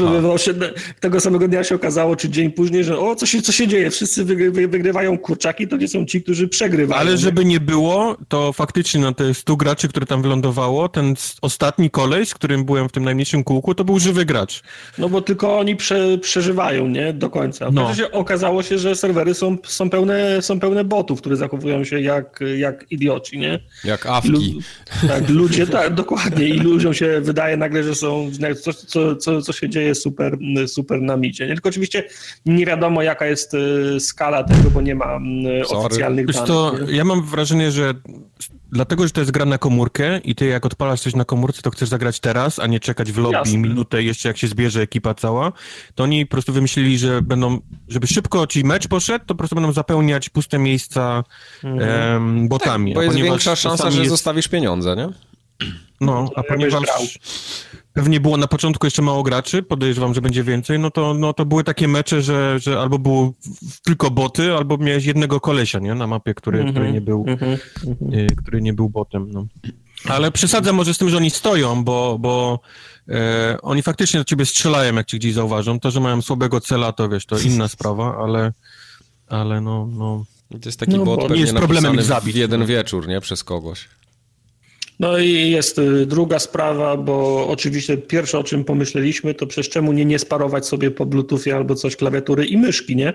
tego 1.00 1.20
samego 1.20 1.48
dnia 1.48 1.64
się 1.64 1.74
okazało, 1.74 2.16
czy 2.16 2.28
dzień 2.28 2.50
później, 2.50 2.85
że 2.85 2.98
o, 2.98 3.16
co 3.16 3.26
się, 3.26 3.42
co 3.42 3.52
się 3.52 3.68
dzieje, 3.68 3.90
wszyscy 3.90 4.24
wygrywają 4.24 5.18
kurczaki, 5.18 5.68
to 5.68 5.76
nie 5.76 5.88
są 5.88 6.05
ci, 6.05 6.22
którzy 6.22 6.48
przegrywają. 6.48 7.00
Ale 7.00 7.18
żeby 7.18 7.44
nie 7.44 7.61
było, 7.61 8.16
to 8.28 8.52
faktycznie 8.52 9.00
na 9.00 9.12
te 9.12 9.35
100 9.35 9.57
graczy, 9.57 9.88
które 9.88 10.07
tam 10.07 10.22
wylądowało, 10.22 10.88
ten 10.88 11.14
ostatni 11.42 11.90
kolej, 11.90 12.26
z 12.26 12.35
którym 12.35 12.64
byłem 12.64 12.88
w 12.88 12.92
tym 12.92 13.05
najmniejszym 13.05 13.44
kółku, 13.44 13.74
to 13.74 13.85
był 13.85 13.98
żywy 13.98 14.24
gracz. 14.24 14.62
No 14.98 15.09
bo 15.09 15.20
tylko 15.20 15.59
oni 15.59 15.76
prze, 15.76 16.18
przeżywają, 16.18 16.88
nie? 16.88 17.12
Do 17.12 17.31
końca. 17.31 17.70
No. 17.72 17.94
Się 17.94 18.11
okazało 18.11 18.62
się, 18.62 18.78
że 18.78 18.96
serwery 18.96 19.35
są, 19.35 19.57
są, 19.64 19.90
pełne, 19.90 20.42
są 20.42 20.61
pełne 20.61 20.85
botów, 20.85 21.20
które 21.20 21.37
zachowują 21.37 21.85
się 21.85 22.00
jak, 22.00 22.40
jak 22.57 22.87
idioci, 22.90 23.38
nie? 23.38 23.61
Jak 23.85 24.07
awki. 24.07 24.31
Lu 24.31 24.40
tak, 25.09 25.28
ludzie, 25.28 25.66
tak, 25.66 25.94
dokładnie. 25.94 26.48
I 26.48 26.59
ludziom 26.59 26.94
się 26.94 27.20
wydaje 27.20 27.57
nagle, 27.57 27.82
że 27.85 27.95
są, 27.95 28.31
coś, 28.62 28.77
co, 28.77 29.16
co, 29.16 29.42
co 29.42 29.53
się 29.53 29.68
dzieje 29.68 29.95
super, 29.95 30.38
super 30.66 31.03
na 31.03 31.16
micie. 31.16 31.47
Nie? 31.47 31.53
Tylko 31.53 31.68
oczywiście 31.68 32.05
nie 32.47 32.66
wiadomo, 32.66 33.03
jaka 33.03 33.27
jest 33.27 33.55
y, 33.55 34.01
skala 34.01 34.45
tego, 34.45 34.71
bo 34.71 34.81
nie 34.81 34.95
ma 34.95 35.18
y, 35.61 35.68
oficjalnych 35.68 36.27
danych 36.27 36.47
to 36.47 36.75
ja 36.88 37.05
mam 37.05 37.23
wrażenie, 37.23 37.71
że 37.71 37.95
dlatego, 38.73 39.07
że 39.07 39.11
to 39.11 39.21
jest 39.21 39.31
gra 39.31 39.45
na 39.45 39.59
komórkę 39.59 40.18
i 40.18 40.35
ty 40.35 40.47
jak 40.47 40.66
odpalasz 40.66 41.01
coś 41.01 41.14
na 41.14 41.25
komórce, 41.25 41.62
to 41.62 41.71
chcesz 41.71 41.88
zagrać 41.88 42.21
teraz, 42.21 42.59
a 42.59 42.66
nie 42.66 42.81
czekać 42.81 43.12
w 43.12 43.18
lobby 43.18 43.37
Jasne. 43.37 43.59
minutę 43.59 44.03
jeszcze 44.03 44.29
jak 44.29 44.38
się 44.38 44.47
zbierze 44.47 44.83
ekipa 44.83 45.14
cała, 45.14 45.53
to 45.95 46.05
oni 46.05 46.27
po 46.27 46.31
prostu 46.31 46.53
wymyślili, 46.53 46.99
że 46.99 47.23
będą, 47.23 47.61
żeby 47.88 48.07
szybko 48.07 48.47
ci 48.47 48.64
mecz 48.64 48.88
poszedł, 48.88 49.25
to 49.25 49.35
po 49.35 49.38
prostu 49.38 49.57
będą 49.57 49.73
zapełniać 49.73 50.29
puste 50.29 50.59
miejsca 50.59 51.25
mhm. 51.64 52.49
botami. 52.49 52.90
Tak, 52.90 52.95
bo 52.95 53.03
jest 53.03 53.16
większa 53.16 53.57
szansa, 53.57 53.90
że 53.90 53.99
jest... 53.99 54.11
zostawisz 54.11 54.49
pieniądze, 54.49 54.97
nie? 54.97 55.32
No, 56.01 56.31
a 56.37 56.42
ponieważ 56.42 56.85
pewnie 57.92 58.20
było 58.20 58.37
na 58.37 58.46
początku 58.46 58.87
jeszcze 58.87 59.03
mało 59.03 59.22
graczy, 59.22 59.62
podejrzewam, 59.62 60.14
że 60.14 60.20
będzie 60.20 60.44
więcej, 60.44 60.79
no 60.79 60.90
to, 60.90 61.14
no 61.14 61.33
to 61.33 61.44
były 61.44 61.64
takie 61.64 61.88
mecze, 61.88 62.22
że, 62.22 62.59
że 62.59 62.81
albo 62.81 62.98
było 62.98 63.33
tylko 63.85 64.11
boty, 64.11 64.55
albo 64.55 64.77
miałeś 64.77 65.05
jednego 65.05 65.40
kolesia, 65.40 65.79
nie, 65.79 65.94
na 65.94 66.07
mapie, 66.07 66.35
który, 66.35 66.61
mm 66.61 66.70
-hmm, 66.70 66.75
który, 66.75 66.92
nie, 66.92 67.01
był, 67.01 67.25
mm 67.27 67.38
-hmm. 67.38 68.27
który 68.37 68.62
nie 68.62 68.72
był 68.72 68.88
botem, 68.88 69.31
no. 69.33 69.46
Ale 70.09 70.31
przesadzam 70.31 70.77
może 70.77 70.94
z 70.94 70.98
tym, 70.98 71.09
że 71.09 71.16
oni 71.16 71.31
stoją, 71.31 71.85
bo, 71.85 72.16
bo 72.20 72.61
e, 73.09 73.59
oni 73.62 73.83
faktycznie 73.83 74.20
do 74.20 74.25
ciebie 74.25 74.46
strzelają, 74.46 74.94
jak 74.94 75.07
ci 75.07 75.18
gdzieś 75.18 75.35
zauważą. 75.35 75.81
To, 75.81 75.90
że 75.90 76.01
mają 76.01 76.22
słabego 76.22 76.61
cela, 76.61 76.92
to 76.92 77.09
wiesz, 77.09 77.27
to 77.27 77.38
inna 77.38 77.68
sprawa, 77.68 78.18
ale, 78.18 78.53
ale 79.29 79.61
no, 79.61 79.87
no... 79.87 80.25
To 80.51 80.68
jest 80.68 80.81
taki 80.81 80.96
no, 80.96 81.05
bot 81.05 81.31
nie 81.31 81.40
jest 81.40 81.55
problemem 81.55 82.03
zabić. 82.03 82.35
w 82.35 82.38
jeden 82.38 82.66
wieczór, 82.66 83.09
nie? 83.09 83.20
Przez 83.20 83.44
kogoś. 83.44 83.88
No 85.00 85.18
i 85.18 85.50
jest 85.50 85.78
y, 85.78 86.07
druga 86.07 86.38
sprawa, 86.38 86.96
bo 86.96 87.48
oczywiście 87.48 87.96
pierwsze 87.96 88.38
o 88.38 88.44
czym 88.44 88.64
pomyśleliśmy, 88.64 89.35
to 89.35 89.46
przez 89.46 89.68
czemu 89.68 89.92
nie 89.92 90.05
nie 90.05 90.18
sparować 90.18 90.66
sobie 90.66 90.90
po 90.90 91.07
Bluetoothie 91.07 91.57
albo 91.57 91.74
coś 91.74 91.96
klawiatury 91.96 92.46
i 92.46 92.59
myszki, 92.59 92.96
nie? 92.96 93.12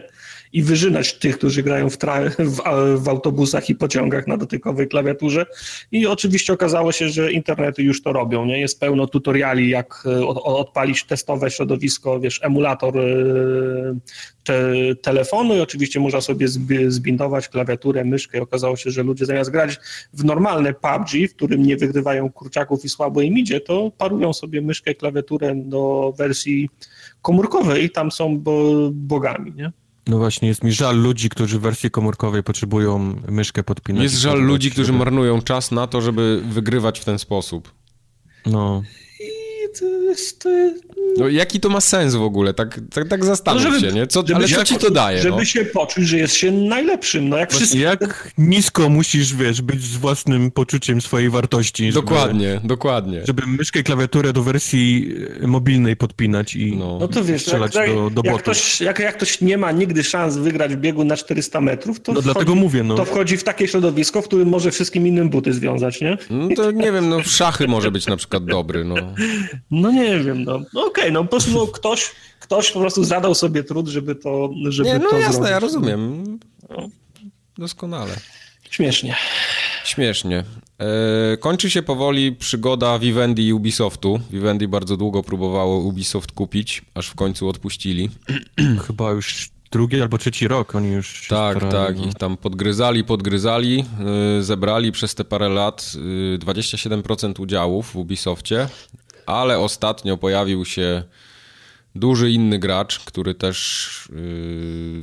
I 0.54 0.64
wyżynać 0.64 1.14
tych, 1.14 1.38
którzy 1.38 1.64
grają 1.64 1.90
w, 1.90 1.98
w, 2.40 2.62
w, 3.04 3.10
autobusach 3.10 3.70
i 3.70 3.76
pociągach 3.76 4.28
na 4.28 4.38
dotykowej 4.38 4.88
klawiaturze. 4.88 5.46
I 5.92 6.08
oczywiście 6.08 6.54
okazało 6.54 6.92
się, 6.92 7.10
że 7.10 7.32
internety 7.32 7.84
już 7.84 8.02
to 8.02 8.14
robią. 8.14 8.46
Nie? 8.46 8.60
Jest 8.60 8.80
pełno 8.80 9.08
tutoriali, 9.08 9.70
jak 9.70 10.04
e, 10.06 10.28
od, 10.28 10.38
odpalić 10.38 11.04
testowe 11.04 11.52
środowisko, 11.52 12.20
wiesz, 12.20 12.40
emulator 12.44 12.98
e, 12.98 13.04
te, 14.44 14.74
telefonu 15.02 15.56
i 15.56 15.60
oczywiście 15.60 16.00
można 16.00 16.22
sobie 16.22 16.48
zbindować 16.88 17.50
klawiaturę, 17.50 18.04
myszkę 18.04 18.38
i 18.38 18.42
okazało 18.42 18.76
się, 18.76 18.92
że 18.92 19.04
ludzie 19.04 19.26
zamiast 19.26 19.52
grać 19.52 19.80
w 20.14 20.26
normalne 20.26 20.74
PUBG, 20.74 21.30
w 21.30 21.36
którym 21.36 21.64
nie 21.64 21.78
wygrywają 21.78 22.32
kurczaków 22.32 22.86
i 22.86 22.90
słabo 22.90 23.22
im 23.22 23.38
idzie, 23.38 23.62
to 23.62 23.92
parują 23.98 24.34
sobie 24.34 24.62
myszkę 24.62 24.96
klawiaturę 24.96 25.56
do 25.56 26.14
wersji 26.18 26.70
komórkowej 27.22 27.84
i 27.84 27.90
tam 27.90 28.12
są 28.12 28.40
bo, 28.40 28.74
bogami, 28.92 29.54
nie? 29.56 29.72
No 30.08 30.18
właśnie, 30.18 30.48
jest 30.48 30.64
mi 30.64 30.72
żal 30.72 30.98
ludzi, 31.02 31.30
którzy 31.30 31.60
w 31.60 31.62
wersji 31.62 31.92
komórkowej 31.92 32.44
potrzebują 32.44 33.16
myszkę 33.28 33.64
podpinać. 33.64 34.04
Jest 34.04 34.16
żal 34.16 34.42
ludzi, 34.42 34.72
którzy 34.72 34.94
marnują 34.94 35.42
czas 35.42 35.72
na 35.72 35.88
to, 35.88 36.02
żeby 36.02 36.42
wygrywać 36.50 37.00
w 37.00 37.06
ten 37.06 37.20
sposób. 37.20 37.72
No. 38.46 38.84
I 39.20 39.80
to 39.80 39.86
jest, 39.86 40.42
to 40.42 40.50
jest 40.50 40.84
no 41.18 41.28
jaki 41.28 41.60
to 41.60 41.70
ma 41.70 41.82
sens 41.82 42.16
w 42.16 42.22
ogóle? 42.22 42.54
Tak, 42.54 42.80
tak, 42.94 43.08
tak 43.08 43.26
zastanów 43.26 43.64
no, 43.64 43.72
żeby, 43.72 43.88
się, 43.88 43.96
nie? 43.96 44.08
Co, 44.08 44.24
ale 44.36 44.48
co 44.48 44.64
ci 44.64 44.76
to 44.76 44.92
daje? 44.92 45.22
Żeby 45.22 45.38
no? 45.38 45.46
się 45.46 45.66
poczuć, 45.66 46.08
że 46.08 46.18
jest 46.18 46.36
się 46.36 46.52
najlepszym, 46.52 47.30
no 47.30 47.38
jak 47.38 47.54
wszyscy... 47.54 47.78
Jak 47.78 48.32
nisko 48.38 48.90
musisz, 48.90 49.36
wiesz, 49.36 49.62
być 49.62 49.82
z 49.84 49.98
własnym 49.98 50.52
poczuciem 50.52 51.02
swojej 51.02 51.30
wartości. 51.30 51.92
Dokładnie, 51.92 52.54
żeby, 52.54 52.68
dokładnie. 52.68 53.22
Żeby 53.28 53.48
myszkę 53.48 53.80
i 53.80 53.84
klawiaturę 53.84 54.34
do 54.34 54.44
wersji 54.44 55.16
e, 55.44 55.48
mobilnej 55.48 55.96
podpinać 55.96 56.56
i 56.56 56.76
no, 56.78 56.98
no 57.00 57.08
to 57.08 57.24
wiesz, 57.24 57.42
strzelać 57.42 57.76
jak, 57.76 57.96
do, 57.96 58.10
do 58.10 58.22
jak 58.26 58.38
ktoś, 58.38 58.82
jak, 58.82 59.00
jak 59.00 59.18
ktoś 59.18 59.42
nie 59.42 59.58
ma 59.58 59.72
nigdy 59.72 60.04
szans 60.04 60.38
wygrać 60.38 60.76
w 60.76 60.78
biegu 60.78 61.04
na 61.04 61.18
400 61.18 61.62
metrów, 61.62 62.00
to, 62.00 62.14
no, 62.14 62.22
wchodzi, 62.22 62.34
dlatego 62.34 62.56
mówię, 62.56 62.84
no. 62.84 62.96
to 62.96 63.06
wchodzi 63.06 63.38
w 63.38 63.44
takie 63.44 63.68
środowisko, 63.68 64.22
w 64.22 64.26
którym 64.26 64.50
może 64.50 64.72
wszystkim 64.72 65.08
innym 65.08 65.30
buty 65.30 65.54
związać, 65.54 66.02
nie? 66.02 66.18
No 66.30 66.50
to 66.56 66.72
nie 66.72 66.92
wiem, 66.92 67.10
no 67.10 67.24
szachy 67.24 67.68
może 67.68 67.92
być 67.92 68.08
na 68.08 68.18
przykład 68.18 68.46
dobry, 68.46 68.86
no. 68.86 68.96
No 69.72 69.92
nie 69.92 70.20
wiem, 70.20 70.44
no. 70.44 70.60
no 70.74 70.87
Okej, 70.88 71.04
okay, 71.04 71.12
no 71.12 71.24
po 71.24 71.30
prostu 71.30 71.52
no, 71.52 71.68
ktoś, 71.78 72.12
ktoś 72.40 72.72
po 72.72 72.80
prostu 72.80 73.04
zadał 73.04 73.36
sobie 73.36 73.64
trud, 73.64 73.88
żeby 73.88 74.16
to 74.16 74.50
żeby 74.70 74.90
Nie, 74.90 75.00
no 75.00 75.10
to 75.10 75.18
jasne, 75.18 75.34
zrobić. 75.34 75.52
ja 75.52 75.60
rozumiem. 75.60 76.24
No. 76.70 76.90
Doskonale. 77.58 78.16
Śmiesznie. 78.70 79.16
Śmiesznie. 79.84 80.44
E, 80.80 81.38
kończy 81.38 81.70
się 81.70 81.84
powoli 81.84 82.32
przygoda 82.32 83.00
Vivendi 83.00 83.48
i 83.48 83.54
Ubisoftu. 83.54 84.20
Vivendi 84.32 84.68
bardzo 84.68 84.98
długo 84.98 85.24
próbowało 85.24 85.80
Ubisoft 85.80 86.32
kupić, 86.32 86.82
aż 86.94 87.08
w 87.08 87.16
końcu 87.16 87.50
odpuścili. 87.50 88.10
Chyba 88.88 89.12
już 89.12 89.50
drugi 89.72 90.02
albo 90.02 90.18
trzeci 90.18 90.48
rok 90.48 90.76
oni 90.76 90.92
już 90.92 91.28
Tak, 91.28 91.58
starali, 91.58 91.88
tak. 91.88 91.98
No. 91.98 92.06
Ich 92.06 92.14
tam 92.16 92.38
podgryzali, 92.38 93.04
podgryzali. 93.04 93.86
E, 94.40 94.44
zebrali 94.44 94.92
przez 94.92 95.16
te 95.16 95.26
parę 95.26 95.50
lat 95.50 95.82
27% 96.40 97.40
e, 97.40 97.42
udziałów 97.42 97.92
w 97.92 97.96
Ubisoftie, 97.96 98.68
ale 99.28 99.60
ostatnio 99.60 100.18
pojawił 100.18 100.66
się 100.66 101.04
duży 101.96 102.32
inny 102.32 102.60
gracz, 102.60 103.00
który 103.00 103.36
też 103.36 104.10
yy, 104.16 105.02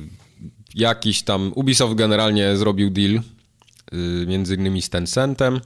jakiś 0.75 1.23
tam. 1.23 1.51
Ubisoft 1.55 1.95
generalnie 1.95 2.57
zrobił 2.57 2.89
deal, 2.89 3.11
yy, 3.11 4.25
między 4.27 4.55
innymi 4.55 4.81
z 4.81 4.89
Tencentem. 4.89 5.61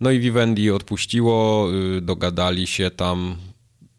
No 0.00 0.10
i 0.10 0.20
Vivendi 0.20 0.70
odpuściło, 0.70 1.68
yy, 1.70 2.00
dogadali 2.00 2.66
się 2.66 2.90
tam. 2.90 3.36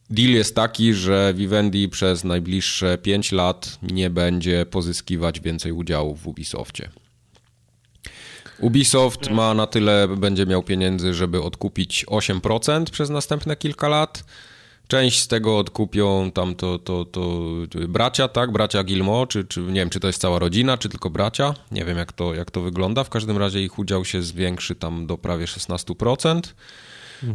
Deal 0.10 0.29
jest 0.29 0.55
taki, 0.55 0.93
że 0.93 1.34
Vivendi 1.36 1.89
przez 1.89 2.23
najbliższe 2.23 2.97
5 2.97 3.32
lat 3.32 3.79
nie 3.82 4.10
będzie 4.10 4.65
pozyskiwać 4.65 5.39
więcej 5.39 5.71
udziałów 5.71 6.21
w 6.21 6.27
Ubisoftie. 6.27 6.89
Ubisoft 8.60 9.30
ma 9.30 9.54
na 9.54 9.67
tyle, 9.67 10.08
będzie 10.08 10.45
miał 10.45 10.63
pieniędzy, 10.63 11.13
żeby 11.13 11.41
odkupić 11.41 12.06
8% 12.06 12.84
przez 12.84 13.10
następne 13.10 13.56
kilka 13.56 13.88
lat. 13.88 14.24
Część 14.88 15.19
z 15.19 15.28
tego 15.28 15.58
odkupią 15.58 16.32
tam 16.32 16.56
to, 16.56 16.80
to, 16.80 17.06
to 17.06 17.41
bracia, 17.88 18.28
tak? 18.28 18.52
Bracia 18.52 18.84
Gilmo, 18.84 19.28
czy, 19.28 19.43
czy 19.43 19.62
nie 19.62 19.74
wiem, 19.74 19.89
czy 19.89 20.00
to 20.00 20.08
jest 20.08 20.22
cała 20.22 20.39
rodzina, 20.39 20.78
czy 20.78 20.89
tylko 20.89 21.10
bracia. 21.10 21.54
Nie 21.72 21.86
wiem, 21.86 21.98
jak 21.98 22.13
to, 22.13 22.34
jak 22.34 22.52
to 22.52 22.62
wygląda. 22.62 23.04
W 23.04 23.10
każdym 23.10 23.38
razie 23.38 23.63
ich 23.63 23.80
udział 23.80 24.06
się 24.06 24.22
zwiększy 24.22 24.76
tam 24.76 25.08
do 25.08 25.17
prawie 25.17 25.45
16%. 25.45 26.41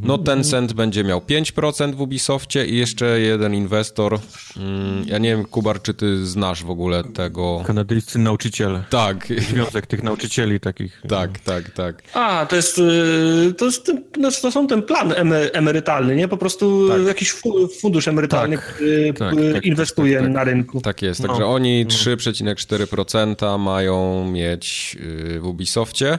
No 0.03 0.19
Tencent 0.19 0.73
będzie 0.73 1.05
miał 1.05 1.21
5% 1.21 1.95
w 1.95 2.01
Ubisoftie 2.01 2.67
i 2.67 2.77
jeszcze 2.77 3.21
jeden 3.21 3.55
inwestor. 3.55 4.19
Mm, 4.57 5.05
ja 5.07 5.19
nie 5.19 5.29
wiem, 5.29 5.45
Kubar, 5.45 5.83
czy 5.83 5.95
ty 5.95 6.27
znasz 6.27 6.65
w 6.65 6.71
ogóle 6.71 7.05
tego... 7.05 7.63
Kanadyjscy 7.67 8.19
nauczyciele. 8.19 8.85
Tak. 8.91 9.29
Związek 9.51 9.87
tych 9.87 10.03
nauczycieli 10.03 10.61
takich. 10.61 11.03
Tak, 11.09 11.39
tak, 11.39 11.71
tak. 11.71 12.03
A, 12.15 12.47
to 12.47 12.57
jest, 12.57 12.79
y, 12.79 13.55
to, 13.59 13.65
jest 13.65 13.93
no, 14.17 14.31
to 14.43 14.53
są 14.53 14.67
ten 14.67 14.83
plan 14.83 15.15
emerytalny, 15.53 16.17
nie? 16.17 16.29
Po 16.29 16.37
prostu 16.37 16.89
tak. 16.89 17.07
jakiś 17.07 17.35
fundusz 17.81 18.09
emerytalny 18.09 18.57
tak. 18.59 18.83
tak, 19.19 19.35
tak 19.53 19.65
inwestuje 19.65 20.17
tak, 20.17 20.25
tak, 20.25 20.35
na 20.35 20.45
rynku. 20.45 20.81
Tak 20.81 21.03
jest, 21.03 21.23
także 21.23 21.41
no. 21.41 21.53
oni 21.55 21.87
3,4% 21.87 23.59
mają 23.59 24.31
mieć 24.31 24.97
y, 25.01 25.41
w 25.41 25.47
Ubisoftie. 25.47 26.19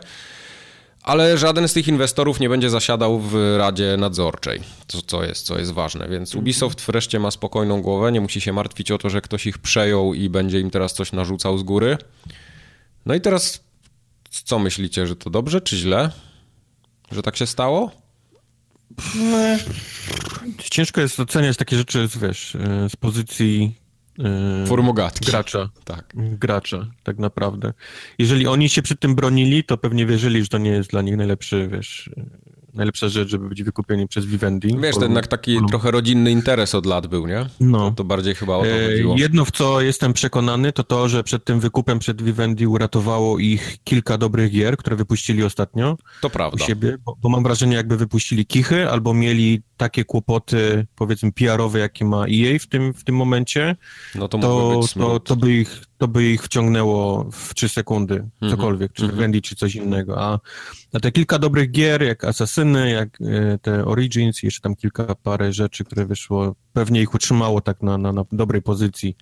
Ale 1.06 1.38
żaden 1.38 1.68
z 1.68 1.74
tych 1.74 1.88
inwestorów 1.88 2.40
nie 2.40 2.50
będzie 2.50 2.70
zasiadał 2.70 3.20
w 3.20 3.56
Radzie 3.58 3.98
Nadzorczej, 3.98 4.62
co, 4.88 5.02
co, 5.02 5.24
jest, 5.24 5.46
co 5.46 5.60
jest 5.60 5.72
ważne. 5.72 6.10
Więc 6.10 6.30
mhm. 6.30 6.44
Ubisoft 6.44 6.82
wreszcie 6.82 7.20
ma 7.20 7.32
spokojną 7.32 7.82
głowę, 7.82 8.12
nie 8.12 8.22
musi 8.22 8.42
się 8.42 8.54
martwić 8.54 8.92
o 8.92 8.98
to, 8.98 9.10
że 9.10 9.22
ktoś 9.22 9.46
ich 9.46 9.58
przejął 9.58 10.14
i 10.14 10.30
będzie 10.30 10.60
im 10.60 10.72
teraz 10.72 10.94
coś 10.94 11.12
narzucał 11.12 11.58
z 11.58 11.64
góry. 11.64 11.98
No 13.06 13.14
i 13.14 13.22
teraz 13.22 13.64
co 14.30 14.60
myślicie, 14.60 15.08
że 15.08 15.16
to 15.16 15.30
dobrze 15.30 15.62
czy 15.62 15.78
źle? 15.78 16.12
Że 17.12 17.22
tak 17.22 17.38
się 17.38 17.48
stało? 17.48 17.92
Ciężko 20.72 21.02
jest 21.02 21.20
oceniać 21.20 21.58
takie 21.58 21.78
rzeczy, 21.78 22.10
wiesz, 22.22 22.58
z 22.90 22.96
pozycji 22.96 23.76
Formogatki. 24.66 25.26
Gracza. 25.26 25.70
Tak. 25.84 26.14
Gracza, 26.16 26.88
tak 27.04 27.18
naprawdę. 27.18 27.74
Jeżeli 28.20 28.48
oni 28.48 28.70
się 28.70 28.82
przy 28.82 28.96
tym 28.96 29.16
bronili, 29.16 29.64
to 29.64 29.78
pewnie 29.78 30.06
wierzyli, 30.06 30.42
że 30.42 30.48
to 30.48 30.58
nie 30.58 30.70
jest 30.72 30.90
dla 30.90 31.02
nich 31.02 31.18
najlepszy, 31.18 31.70
wiesz, 31.72 32.10
najlepsza 32.76 33.10
rzecz, 33.10 33.30
żeby 33.30 33.50
być 33.50 33.64
wykupieni 33.64 34.08
przez 34.08 34.26
Vivendi. 34.26 34.78
Wiesz, 34.82 34.96
to 34.96 35.04
jednak 35.04 35.28
taki 35.28 35.58
trochę 35.70 35.92
rodzinny 35.92 36.32
interes 36.32 36.76
od 36.76 36.86
lat 36.86 37.08
był, 37.08 37.28
nie? 37.28 37.46
No. 37.60 37.90
To, 37.90 37.96
to 37.96 38.04
bardziej 38.04 38.36
chyba 38.36 38.56
o 38.56 38.62
to 38.62 38.68
e, 38.68 38.90
chodziło. 38.90 39.16
Jedno, 39.18 39.46
w 39.46 39.52
co 39.52 39.82
jestem 39.82 40.14
przekonany, 40.14 40.72
to 40.72 40.84
to, 40.84 41.10
że 41.10 41.24
przed 41.24 41.46
tym 41.46 41.60
wykupem, 41.60 42.00
przed 42.00 42.22
Vivendi 42.22 42.68
uratowało 42.68 43.40
ich 43.40 43.78
kilka 43.84 44.18
dobrych 44.18 44.52
gier, 44.52 44.78
które 44.78 44.96
wypuścili 44.96 45.44
ostatnio. 45.44 45.98
To 46.22 46.30
prawda. 46.30 46.66
siebie, 46.66 46.98
bo, 47.06 47.16
bo 47.22 47.30
mam 47.30 47.44
wrażenie, 47.44 47.76
jakby 47.76 47.98
wypuścili 47.98 48.46
kichy, 48.46 48.90
albo 48.90 49.14
mieli 49.14 49.62
takie 49.78 50.06
kłopoty, 50.06 50.88
powiedzmy, 50.96 51.32
PR-owe, 51.32 51.80
jakie 51.80 52.06
ma 52.06 52.26
EA 52.26 52.60
w 52.60 52.68
tym, 52.68 52.94
w 52.94 53.04
tym 53.04 53.16
momencie, 53.16 53.76
no 54.16 54.28
to, 54.28 54.38
to, 54.38 54.82
to, 55.00 55.20
to, 55.20 55.36
by 55.36 55.54
ich, 55.54 55.82
to 55.98 56.08
by 56.08 56.24
ich 56.24 56.44
wciągnęło 56.44 57.30
w 57.32 57.54
3 57.54 57.70
sekundy, 57.70 58.16
mhm. 58.16 58.52
cokolwiek, 58.52 58.94
czy 58.94 59.06
mm 59.06 59.16
-hmm. 59.16 59.42
czy 59.42 59.56
coś 59.56 59.76
innego. 59.76 60.22
A, 60.24 60.40
a 60.94 61.00
te 61.00 61.12
kilka 61.12 61.40
dobrych 61.40 61.72
gier, 61.72 62.04
jak 62.04 62.24
Jak 62.74 63.10
e, 63.22 63.58
te 63.58 63.86
Origins 63.86 64.44
i 64.44 64.46
jeszcze 64.46 64.62
tam 64.62 64.76
kilka 64.76 65.16
parę 65.16 65.54
rzeczy, 65.54 65.84
które 65.84 66.06
wyszło, 66.06 66.56
pewnie 66.74 67.02
ich 67.02 67.14
utrzymało 67.14 67.62
tak 67.62 67.82
na, 67.82 67.98
na, 67.98 68.12
na 68.12 68.26
dobrej 68.32 68.62
pozycji, 68.62 69.18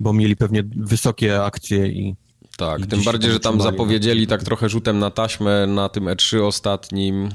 bo 0.00 0.12
mieli 0.12 0.36
pewnie 0.36 0.62
wysokie 0.76 1.42
akcje 1.42 1.86
i 1.86 2.14
tak, 2.56 2.86
tym 2.86 3.02
bardziej, 3.02 3.32
że 3.32 3.40
tam 3.40 3.60
zapowiedzieli 3.60 4.26
tak 4.26 4.42
trochę 4.42 4.68
rzutem 4.68 4.98
na 4.98 5.10
taśmę 5.10 5.66
na 5.66 5.88
tym 5.88 6.04
E3 6.04 6.42
ostatnim. 6.42 7.28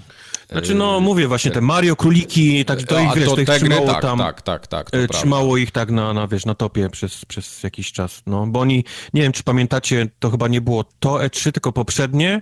Znaczy, 0.52 0.76
no 0.76 1.00
mówię 1.00 1.28
właśnie, 1.28 1.52
te 1.52 1.62
Mario, 1.62 1.96
króliki, 1.96 2.66
tak 2.66 2.84
to 2.84 3.00
ich, 3.00 3.14
wiesz, 3.16 3.26
to, 3.26 3.36
to 3.36 3.42
ich 3.42 3.50
trzymało 3.50 3.88
tak, 3.88 4.02
tam, 4.02 4.20
tak, 4.20 4.42
tak, 4.42 4.68
tak, 4.68 4.90
e, 4.92 5.08
trzymało 5.08 5.58
ich 5.58 5.72
tak 5.72 5.92
na, 5.92 6.14
na, 6.14 6.28
wiesz, 6.28 6.46
na 6.46 6.56
topie 6.56 6.90
przez, 6.90 7.26
przez 7.26 7.64
jakiś 7.64 7.92
czas, 7.92 8.24
no, 8.26 8.48
bo 8.48 8.60
oni, 8.60 8.84
nie 9.14 9.22
wiem, 9.22 9.32
czy 9.32 9.44
pamiętacie, 9.44 10.08
to 10.20 10.30
chyba 10.30 10.48
nie 10.48 10.62
było 10.62 10.86
to 11.00 11.10
E3, 11.10 11.52
tylko 11.52 11.72
poprzednie, 11.72 12.42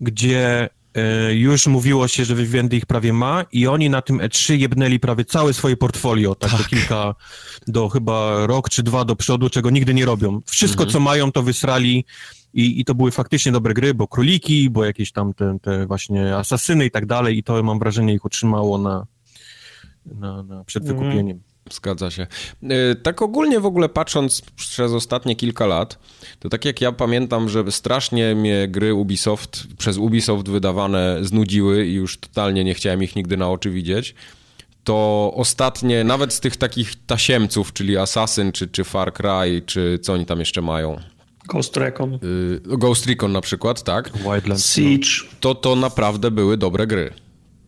gdzie 0.00 0.62
e, 0.62 0.68
już 1.30 1.66
mówiło 1.66 2.08
się, 2.08 2.24
że 2.24 2.34
Vivendi 2.34 2.76
ich 2.76 2.86
prawie 2.86 3.12
ma 3.12 3.44
i 3.52 3.66
oni 3.66 3.90
na 3.90 4.02
tym 4.02 4.18
E3 4.18 4.54
jebnęli 4.54 5.00
prawie 5.00 5.24
całe 5.24 5.52
swoje 5.52 5.76
portfolio, 5.76 6.34
tak, 6.34 6.50
tak. 6.50 6.60
do 6.60 6.68
kilka, 6.68 7.14
do 7.66 7.88
chyba 7.88 8.46
rok 8.46 8.68
czy 8.68 8.82
dwa 8.82 9.04
do 9.04 9.16
przodu, 9.16 9.50
czego 9.50 9.70
nigdy 9.70 9.94
nie 9.94 10.04
robią. 10.04 10.40
Wszystko, 10.46 10.82
mhm. 10.82 10.92
co 10.92 11.00
mają, 11.00 11.32
to 11.32 11.42
wysrali 11.42 12.04
i, 12.54 12.80
I 12.80 12.84
to 12.84 12.94
były 12.94 13.10
faktycznie 13.10 13.52
dobre 13.52 13.74
gry, 13.74 13.94
bo 13.94 14.08
króliki, 14.08 14.70
bo 14.70 14.84
jakieś 14.84 15.12
tam 15.12 15.34
te, 15.34 15.58
te 15.62 15.86
właśnie 15.86 16.36
asasyny 16.36 16.86
i 16.86 16.90
tak 16.90 17.06
dalej 17.06 17.38
i 17.38 17.42
to 17.42 17.62
mam 17.62 17.78
wrażenie 17.78 18.14
ich 18.14 18.24
utrzymało 18.24 18.78
na, 18.78 19.06
na, 20.06 20.42
na 20.42 20.64
przed 20.64 20.88
mhm. 20.88 21.40
Zgadza 21.70 22.10
się. 22.10 22.26
E, 22.62 22.94
tak 22.94 23.22
ogólnie 23.22 23.60
w 23.60 23.66
ogóle 23.66 23.88
patrząc 23.88 24.42
przez 24.56 24.92
ostatnie 24.92 25.36
kilka 25.36 25.66
lat, 25.66 25.98
to 26.38 26.48
tak 26.48 26.64
jak 26.64 26.80
ja 26.80 26.92
pamiętam, 26.92 27.48
że 27.48 27.72
strasznie 27.72 28.34
mnie 28.34 28.68
gry 28.68 28.94
Ubisoft, 28.94 29.66
przez 29.78 29.96
Ubisoft 29.96 30.48
wydawane 30.48 31.18
znudziły 31.22 31.86
i 31.86 31.94
już 31.94 32.18
totalnie 32.18 32.64
nie 32.64 32.74
chciałem 32.74 33.02
ich 33.02 33.16
nigdy 33.16 33.36
na 33.36 33.50
oczy 33.50 33.70
widzieć, 33.70 34.14
to 34.84 35.32
ostatnie, 35.36 36.04
nawet 36.04 36.32
z 36.32 36.40
tych 36.40 36.56
takich 36.56 37.06
tasiemców, 37.06 37.72
czyli 37.72 37.96
Assassin, 37.96 38.52
czy, 38.52 38.68
czy 38.68 38.84
Far 38.84 39.12
Cry, 39.12 39.62
czy 39.66 39.98
co 40.02 40.12
oni 40.12 40.26
tam 40.26 40.38
jeszcze 40.38 40.62
mają, 40.62 41.00
Ghost 41.46 41.76
Recon. 41.76 42.14
Y, 42.14 42.60
Ghost 42.64 43.06
Recon 43.06 43.32
na 43.32 43.40
przykład, 43.40 43.82
tak. 43.82 44.12
Wildlands. 44.12 44.74
Siege. 44.74 45.08
To, 45.40 45.54
to 45.54 45.76
naprawdę 45.76 46.30
były 46.30 46.56
dobre 46.56 46.86
gry. 46.86 47.12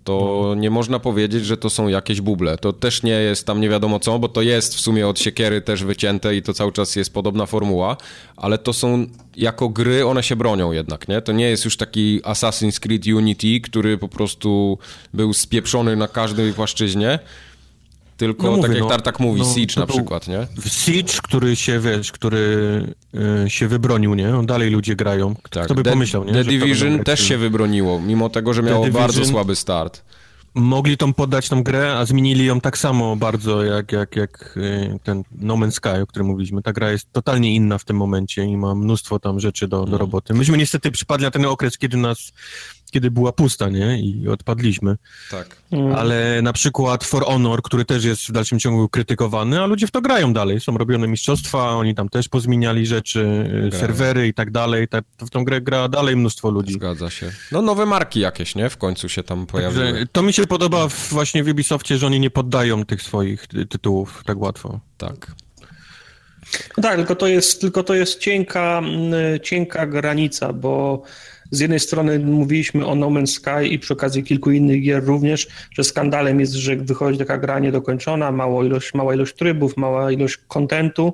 To 0.08 0.42
no. 0.42 0.54
nie 0.54 0.70
można 0.70 0.98
powiedzieć, 0.98 1.46
że 1.46 1.56
to 1.56 1.70
są 1.70 1.88
jakieś 1.88 2.20
buble. 2.20 2.58
To 2.58 2.72
też 2.72 3.02
nie 3.02 3.12
jest 3.12 3.46
tam 3.46 3.60
nie 3.60 3.68
wiadomo 3.68 4.00
co, 4.00 4.18
bo 4.18 4.28
to 4.28 4.42
jest 4.42 4.74
w 4.74 4.80
sumie 4.80 5.08
od 5.08 5.20
siekiery 5.20 5.60
też 5.60 5.84
wycięte 5.84 6.36
i 6.36 6.42
to 6.42 6.52
cały 6.52 6.72
czas 6.72 6.96
jest 6.96 7.14
podobna 7.14 7.46
formuła, 7.46 7.96
ale 8.36 8.58
to 8.58 8.72
są 8.72 9.06
jako 9.36 9.68
gry, 9.68 10.06
one 10.06 10.22
się 10.22 10.36
bronią 10.36 10.72
jednak, 10.72 11.08
nie? 11.08 11.22
To 11.22 11.32
nie 11.32 11.50
jest 11.50 11.64
już 11.64 11.76
taki 11.76 12.20
Assassin's 12.20 12.80
Creed 12.80 13.06
Unity, 13.06 13.60
który 13.60 13.98
po 13.98 14.08
prostu 14.08 14.78
był 15.14 15.32
spieprzony 15.32 15.96
na 15.96 16.08
każdej 16.08 16.52
płaszczyźnie, 16.52 17.18
tylko 18.18 18.42
no 18.42 18.50
mówię, 18.50 18.62
tak 18.62 18.72
jak 18.72 18.80
no, 18.80 18.88
Tartak 18.88 19.20
mówi, 19.20 19.40
no, 19.40 19.54
Siege 19.54 19.80
na 19.80 19.86
przykład, 19.86 20.28
nie? 20.28 20.46
Siege, 20.66 21.12
który 21.22 21.56
się, 21.56 21.80
wiesz, 21.80 22.12
który 22.12 22.82
y, 23.46 23.50
się 23.50 23.68
wybronił, 23.68 24.14
nie? 24.14 24.36
On 24.36 24.46
dalej 24.46 24.70
ludzie 24.70 24.96
grają. 24.96 25.34
Tak. 25.50 25.64
Kto 25.64 25.74
by 25.74 25.82
The, 25.82 25.90
pomyślał, 25.90 26.24
nie? 26.24 26.32
The 26.32 26.44
Division 26.44 27.04
też 27.04 27.20
się 27.20 27.38
wybroniło, 27.38 28.00
mimo 28.00 28.28
tego, 28.28 28.54
że 28.54 28.62
miało 28.62 28.88
bardzo 28.88 29.24
słaby 29.24 29.56
start. 29.56 30.02
Mogli 30.54 30.96
tą 30.96 31.14
poddać 31.14 31.48
tą 31.48 31.62
grę, 31.62 31.96
a 31.98 32.04
zmienili 32.04 32.44
ją 32.44 32.60
tak 32.60 32.78
samo 32.78 33.16
bardzo 33.16 33.64
jak, 33.64 33.92
jak, 33.92 34.16
jak 34.16 34.54
y, 34.56 34.98
ten 35.04 35.22
No 35.38 35.54
Man's 35.54 35.70
Sky, 35.70 36.02
o 36.02 36.06
którym 36.06 36.26
mówiliśmy. 36.26 36.62
Ta 36.62 36.72
gra 36.72 36.90
jest 36.90 37.12
totalnie 37.12 37.54
inna 37.54 37.78
w 37.78 37.84
tym 37.84 37.96
momencie 37.96 38.44
i 38.44 38.56
ma 38.56 38.74
mnóstwo 38.74 39.18
tam 39.18 39.40
rzeczy 39.40 39.68
do, 39.68 39.84
do 39.84 39.92
no. 39.92 39.98
roboty. 39.98 40.34
Myśmy 40.34 40.58
niestety 40.58 40.90
przypadli 40.90 41.24
na 41.24 41.30
ten 41.30 41.44
okres, 41.44 41.78
kiedy 41.78 41.96
nas 41.96 42.32
kiedy 42.90 43.10
była 43.10 43.32
pusta, 43.32 43.68
nie? 43.68 44.00
I 44.00 44.28
odpadliśmy. 44.28 44.96
Tak. 45.30 45.56
Mm. 45.70 45.94
Ale 45.94 46.42
na 46.42 46.52
przykład 46.52 47.04
For 47.04 47.24
Honor, 47.24 47.62
który 47.62 47.84
też 47.84 48.04
jest 48.04 48.22
w 48.22 48.32
dalszym 48.32 48.58
ciągu 48.58 48.88
krytykowany, 48.88 49.62
a 49.62 49.66
ludzie 49.66 49.86
w 49.86 49.90
to 49.90 50.00
grają 50.00 50.32
dalej. 50.32 50.60
Są 50.60 50.78
robione 50.78 51.08
mistrzostwa, 51.08 51.70
oni 51.70 51.94
tam 51.94 52.08
też 52.08 52.28
pozmieniali 52.28 52.86
rzeczy, 52.86 53.20
y, 53.20 53.68
grają. 53.68 53.80
serwery 53.80 54.28
i 54.28 54.34
tak 54.34 54.50
dalej. 54.50 54.88
Tak, 54.88 55.04
w 55.18 55.30
tą 55.30 55.44
grę 55.44 55.60
gra 55.60 55.88
dalej 55.88 56.16
mnóstwo 56.16 56.50
ludzi. 56.50 56.72
Zgadza 56.72 57.10
się. 57.10 57.32
No 57.52 57.62
nowe 57.62 57.86
marki 57.86 58.20
jakieś, 58.20 58.54
nie? 58.54 58.70
W 58.70 58.76
końcu 58.76 59.08
się 59.08 59.22
tam 59.22 59.46
pojawiły. 59.46 59.84
Także 59.84 60.06
to 60.12 60.22
mi 60.22 60.32
się 60.32 60.46
podoba 60.46 60.88
w, 60.88 61.08
właśnie 61.08 61.44
w 61.44 61.48
Ubisoftie, 61.48 61.98
że 61.98 62.06
oni 62.06 62.20
nie 62.20 62.30
poddają 62.30 62.84
tych 62.84 63.02
swoich 63.02 63.46
tytułów 63.46 64.22
tak 64.26 64.38
łatwo. 64.38 64.80
Tak. 64.98 65.32
tak, 66.82 66.96
tylko 66.96 67.16
to 67.16 67.26
jest, 67.26 67.60
tylko 67.60 67.82
to 67.82 67.94
jest 67.94 68.18
cienka, 68.18 68.78
mm, 68.78 69.12
cienka 69.42 69.86
granica, 69.86 70.52
bo 70.52 71.02
z 71.50 71.60
jednej 71.60 71.80
strony 71.80 72.18
mówiliśmy 72.18 72.86
o 72.86 72.94
No 72.94 73.06
Man's 73.06 73.26
Sky 73.26 73.68
i 73.70 73.78
przy 73.78 73.92
okazji 73.92 74.22
kilku 74.22 74.50
innych 74.50 74.82
gier 74.82 75.04
również, 75.04 75.46
że 75.70 75.84
skandalem 75.84 76.40
jest, 76.40 76.52
że 76.52 76.76
wychodzi 76.76 77.18
taka 77.18 77.38
gra 77.38 77.58
niedokończona, 77.58 78.32
mała 78.32 78.64
ilość, 78.64 78.94
mała 78.94 79.14
ilość 79.14 79.34
trybów, 79.34 79.76
mała 79.76 80.12
ilość 80.12 80.36
kontentu, 80.48 81.12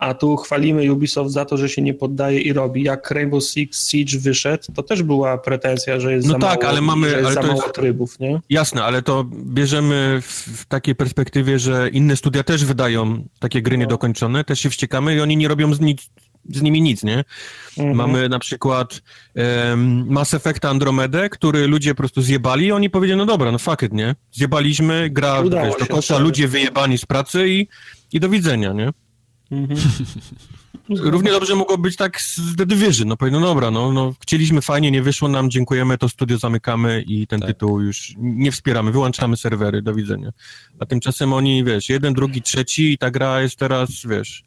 a 0.00 0.14
tu 0.14 0.36
chwalimy 0.36 0.92
Ubisoft 0.92 1.30
za 1.30 1.44
to, 1.44 1.56
że 1.56 1.68
się 1.68 1.82
nie 1.82 1.94
poddaje 1.94 2.40
i 2.40 2.52
robi. 2.52 2.82
Jak 2.82 3.10
Rainbow 3.10 3.44
Six 3.44 3.90
Siege 3.90 4.18
wyszedł, 4.18 4.64
to 4.74 4.82
też 4.82 5.02
była 5.02 5.38
pretensja, 5.38 6.00
że 6.00 6.12
jest 6.12 6.26
no 6.28 6.32
za 6.32 6.38
tak, 6.38 6.60
mało, 6.60 6.72
ale 6.72 6.80
mamy, 6.80 7.16
ale 7.16 7.32
za 7.32 7.42
mało 7.42 7.62
jest, 7.62 7.74
trybów, 7.74 8.20
nie? 8.20 8.40
Jasne, 8.50 8.84
ale 8.84 9.02
to 9.02 9.24
bierzemy 9.32 10.18
w, 10.22 10.26
w, 10.26 10.66
takiej 10.66 10.94
perspektywie, 10.94 11.58
że 11.58 11.88
inne 11.88 12.16
studia 12.16 12.42
też 12.42 12.64
wydają 12.64 13.24
takie 13.38 13.62
gry 13.62 13.76
no. 13.76 13.80
niedokończone, 13.80 14.44
też 14.44 14.60
się 14.60 14.70
wściekamy 14.70 15.14
i 15.14 15.20
oni 15.20 15.36
nie 15.36 15.48
robią 15.48 15.74
z 15.74 15.80
nic 15.80 16.10
z 16.48 16.62
nimi 16.62 16.82
nic, 16.82 17.02
nie? 17.02 17.24
Mhm. 17.78 17.96
Mamy 17.96 18.28
na 18.28 18.38
przykład 18.38 19.02
um, 19.34 20.06
Mass 20.08 20.34
Effect 20.34 20.64
Andromedę, 20.64 21.28
który 21.28 21.66
ludzie 21.66 21.90
po 21.90 21.98
prostu 21.98 22.22
zjebali 22.22 22.72
oni 22.72 22.90
powiedzieli, 22.90 23.18
no 23.18 23.26
dobra, 23.26 23.52
no 23.52 23.58
fuck 23.58 23.82
it, 23.82 23.92
nie? 23.92 24.14
Zjebaliśmy, 24.32 25.10
gra 25.10 25.42
wiesz, 25.42 25.74
do 25.78 25.86
kosza, 25.86 26.18
ludzie 26.18 26.48
wyjebani 26.48 26.98
z 26.98 27.06
pracy 27.06 27.48
i, 27.48 27.68
i 28.12 28.20
do 28.20 28.28
widzenia, 28.28 28.72
nie? 28.72 28.90
Mhm. 29.50 29.80
Równie 30.88 31.30
dobrze 31.30 31.56
mogło 31.56 31.78
być 31.78 31.96
tak 31.96 32.20
z 32.20 32.56
The 32.56 32.66
Division, 32.66 33.08
no 33.08 33.16
powiem, 33.16 33.34
no 33.34 33.40
dobra, 33.40 33.70
no, 33.70 33.92
no 33.92 34.14
chcieliśmy 34.20 34.62
fajnie, 34.62 34.90
nie 34.90 35.02
wyszło 35.02 35.28
nam, 35.28 35.50
dziękujemy, 35.50 35.98
to 35.98 36.08
studio 36.08 36.38
zamykamy 36.38 37.04
i 37.06 37.26
ten 37.26 37.40
tak. 37.40 37.48
tytuł 37.48 37.80
już 37.80 38.14
nie 38.18 38.52
wspieramy, 38.52 38.92
wyłączamy 38.92 39.36
serwery, 39.36 39.82
do 39.82 39.94
widzenia. 39.94 40.30
A 40.78 40.86
tymczasem 40.86 41.32
oni, 41.32 41.64
wiesz, 41.64 41.88
jeden, 41.88 42.14
drugi, 42.14 42.42
trzeci 42.42 42.92
i 42.92 42.98
ta 42.98 43.10
gra 43.10 43.42
jest 43.42 43.56
teraz, 43.56 43.90
wiesz, 44.04 44.44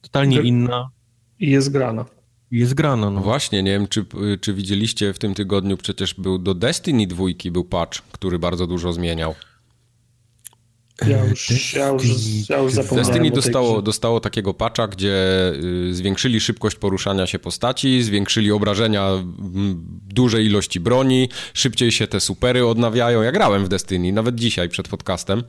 totalnie 0.00 0.40
inna. 0.40 0.90
I 1.40 1.50
jest 1.50 1.72
grana. 1.72 2.04
Jest 2.50 2.74
grana, 2.74 3.10
no. 3.10 3.20
Właśnie, 3.20 3.62
nie 3.62 3.70
wiem, 3.70 3.88
czy, 3.88 4.04
czy 4.40 4.54
widzieliście 4.54 5.12
w 5.12 5.18
tym 5.18 5.34
tygodniu, 5.34 5.76
przecież 5.76 6.14
był 6.14 6.38
do 6.38 6.54
Destiny 6.54 7.06
dwójki 7.06 7.50
był 7.50 7.64
patch, 7.64 8.02
który 8.12 8.38
bardzo 8.38 8.66
dużo 8.66 8.92
zmieniał. 8.92 9.34
Ja 11.08 11.24
już, 11.24 11.74
ja 11.74 11.88
już, 11.88 12.02
ja 12.48 12.58
już 12.58 12.72
zapomniałem 12.72 13.12
Destiny 13.12 13.30
dostało, 13.30 13.82
dostało 13.82 14.20
takiego 14.20 14.54
patcha, 14.54 14.88
gdzie 14.88 15.14
y, 15.90 15.94
zwiększyli 15.94 16.40
szybkość 16.40 16.76
poruszania 16.76 17.26
się 17.26 17.38
postaci, 17.38 18.02
zwiększyli 18.02 18.52
obrażenia 18.52 19.08
dużej 20.08 20.46
ilości 20.46 20.80
broni, 20.80 21.28
szybciej 21.54 21.92
się 21.92 22.06
te 22.06 22.20
supery 22.20 22.66
odnawiają. 22.66 23.22
Ja 23.22 23.32
grałem 23.32 23.64
w 23.64 23.68
Destiny, 23.68 24.12
nawet 24.12 24.34
dzisiaj 24.34 24.68
przed 24.68 24.88
podcastem. 24.88 25.42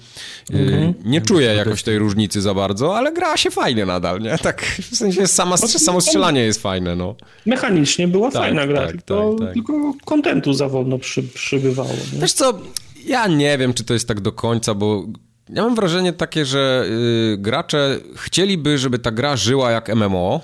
Okay. 0.49 0.93
Nie 1.05 1.21
czuję 1.21 1.53
jakoś 1.53 1.83
tej 1.83 1.97
różnicy 1.97 2.41
za 2.41 2.53
bardzo, 2.53 2.97
ale 2.97 3.13
gra 3.13 3.37
się 3.37 3.51
fajnie 3.51 3.85
nadal, 3.85 4.21
nie? 4.21 4.37
Tak, 4.37 4.61
w 4.91 4.95
sensie 4.95 5.27
sama, 5.27 5.57
samo 5.57 6.01
strzelanie 6.01 6.41
jest 6.41 6.61
fajne, 6.61 6.95
no. 6.95 7.15
Mechanicznie 7.45 8.07
była 8.07 8.31
tak, 8.31 8.41
fajna 8.41 8.67
gra, 8.67 8.81
tak, 8.81 8.91
tylko, 8.91 9.35
tak, 9.39 9.47
tak. 9.47 9.53
tylko 9.53 9.93
kontentu 10.05 10.53
zawodno 10.53 10.99
przy, 10.99 11.23
przybywało. 11.23 11.89
Nie? 12.13 12.19
Wiesz 12.19 12.33
co, 12.33 12.59
ja 13.05 13.27
nie 13.27 13.57
wiem, 13.57 13.73
czy 13.73 13.83
to 13.83 13.93
jest 13.93 14.07
tak 14.07 14.21
do 14.21 14.31
końca, 14.31 14.73
bo 14.73 15.05
ja 15.49 15.63
mam 15.63 15.75
wrażenie 15.75 16.13
takie, 16.13 16.45
że 16.45 16.85
yy, 16.89 17.37
gracze 17.37 17.99
chcieliby, 18.15 18.77
żeby 18.77 18.99
ta 18.99 19.11
gra 19.11 19.35
żyła 19.35 19.71
jak 19.71 19.95
MMO, 19.95 20.41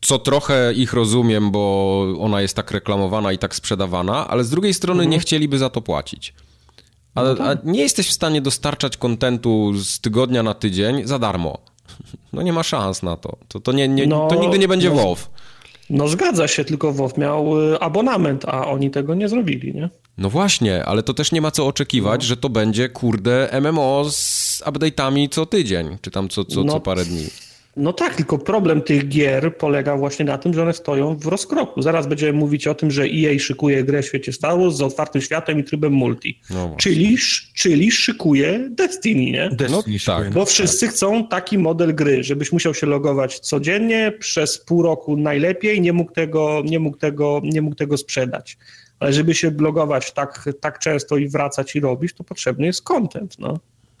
co 0.00 0.18
trochę 0.18 0.72
ich 0.72 0.92
rozumiem, 0.92 1.50
bo 1.50 2.06
ona 2.20 2.40
jest 2.40 2.56
tak 2.56 2.70
reklamowana 2.70 3.32
i 3.32 3.38
tak 3.38 3.54
sprzedawana, 3.54 4.28
ale 4.28 4.44
z 4.44 4.50
drugiej 4.50 4.74
strony 4.74 5.02
mhm. 5.02 5.10
nie 5.10 5.18
chcieliby 5.18 5.58
za 5.58 5.70
to 5.70 5.80
płacić. 5.80 6.34
A, 7.14 7.22
no 7.22 7.34
tak. 7.34 7.58
a, 7.58 7.70
nie 7.70 7.80
jesteś 7.82 8.08
w 8.08 8.12
stanie 8.12 8.40
dostarczać 8.40 8.96
kontentu 8.96 9.72
z 9.78 10.00
tygodnia 10.00 10.42
na 10.42 10.54
tydzień 10.54 11.06
za 11.06 11.18
darmo. 11.18 11.58
No 12.32 12.42
nie 12.42 12.52
ma 12.52 12.62
szans 12.62 13.02
na 13.02 13.16
to. 13.16 13.36
To, 13.48 13.60
to, 13.60 13.72
nie, 13.72 13.88
nie 13.88 14.06
no, 14.06 14.28
to 14.28 14.40
nigdy 14.40 14.58
nie 14.58 14.68
będzie 14.68 14.90
no, 14.90 14.96
WoW. 14.96 15.30
No 15.90 16.08
zgadza 16.08 16.48
się, 16.48 16.64
tylko 16.64 16.92
WoW 16.92 17.18
miał 17.18 17.60
y, 17.72 17.80
abonament, 17.80 18.44
a 18.44 18.66
oni 18.66 18.90
tego 18.90 19.14
nie 19.14 19.28
zrobili, 19.28 19.74
nie? 19.74 19.90
No 20.18 20.30
właśnie, 20.30 20.84
ale 20.84 21.02
to 21.02 21.14
też 21.14 21.32
nie 21.32 21.40
ma 21.40 21.50
co 21.50 21.66
oczekiwać, 21.66 22.20
no. 22.20 22.26
że 22.26 22.36
to 22.36 22.48
będzie, 22.48 22.88
kurde, 22.88 23.60
MMO 23.60 24.04
z 24.10 24.62
update'ami 24.66 25.28
co 25.28 25.46
tydzień, 25.46 25.98
czy 26.00 26.10
tam 26.10 26.28
co, 26.28 26.44
co, 26.44 26.64
no, 26.64 26.72
co 26.72 26.80
parę 26.80 27.04
dni. 27.04 27.26
No 27.76 27.92
tak, 27.92 28.14
tylko 28.14 28.38
problem 28.38 28.82
tych 28.82 29.08
gier 29.08 29.56
polega 29.56 29.96
właśnie 29.96 30.24
na 30.24 30.38
tym, 30.38 30.54
że 30.54 30.62
one 30.62 30.72
stoją 30.72 31.16
w 31.16 31.26
rozkroku. 31.26 31.82
Zaraz 31.82 32.06
będziemy 32.06 32.32
mówić 32.32 32.66
o 32.66 32.74
tym, 32.74 32.90
że 32.90 33.02
EA 33.02 33.38
szykuje 33.38 33.84
grę 33.84 34.02
w 34.02 34.06
świecie 34.06 34.32
Star 34.32 34.58
Wars 34.58 34.74
z 34.74 34.82
otwartym 34.82 35.22
światem 35.22 35.58
i 35.58 35.64
trybem 35.64 35.92
multi. 35.92 36.40
No 36.50 36.74
czyli, 36.78 37.16
czyli 37.54 37.90
szykuje 37.90 38.68
Destiny, 38.70 39.30
nie? 39.30 39.48
Destiny 39.52 39.98
no, 40.06 40.14
tak. 40.14 40.30
Bo 40.30 40.44
wszyscy 40.44 40.88
chcą 40.88 41.28
taki 41.28 41.58
model 41.58 41.94
gry, 41.94 42.24
żebyś 42.24 42.52
musiał 42.52 42.74
się 42.74 42.86
logować 42.86 43.38
codziennie, 43.38 44.12
przez 44.18 44.58
pół 44.58 44.82
roku 44.82 45.16
najlepiej, 45.16 45.80
nie 45.80 45.92
mógł 45.92 46.12
tego, 46.12 46.62
nie 46.64 46.78
mógł 46.78 46.96
tego, 46.96 47.40
nie 47.44 47.62
mógł 47.62 47.76
tego 47.76 47.96
sprzedać. 47.96 48.58
Ale 49.00 49.12
żeby 49.12 49.34
się 49.34 49.50
blogować 49.50 50.12
tak, 50.12 50.48
tak 50.60 50.78
często 50.78 51.16
i 51.16 51.28
wracać 51.28 51.76
i 51.76 51.80
robić, 51.80 52.12
to 52.12 52.24
potrzebny 52.24 52.66
jest 52.66 52.82
content, 52.82 53.38
no. 53.38 53.58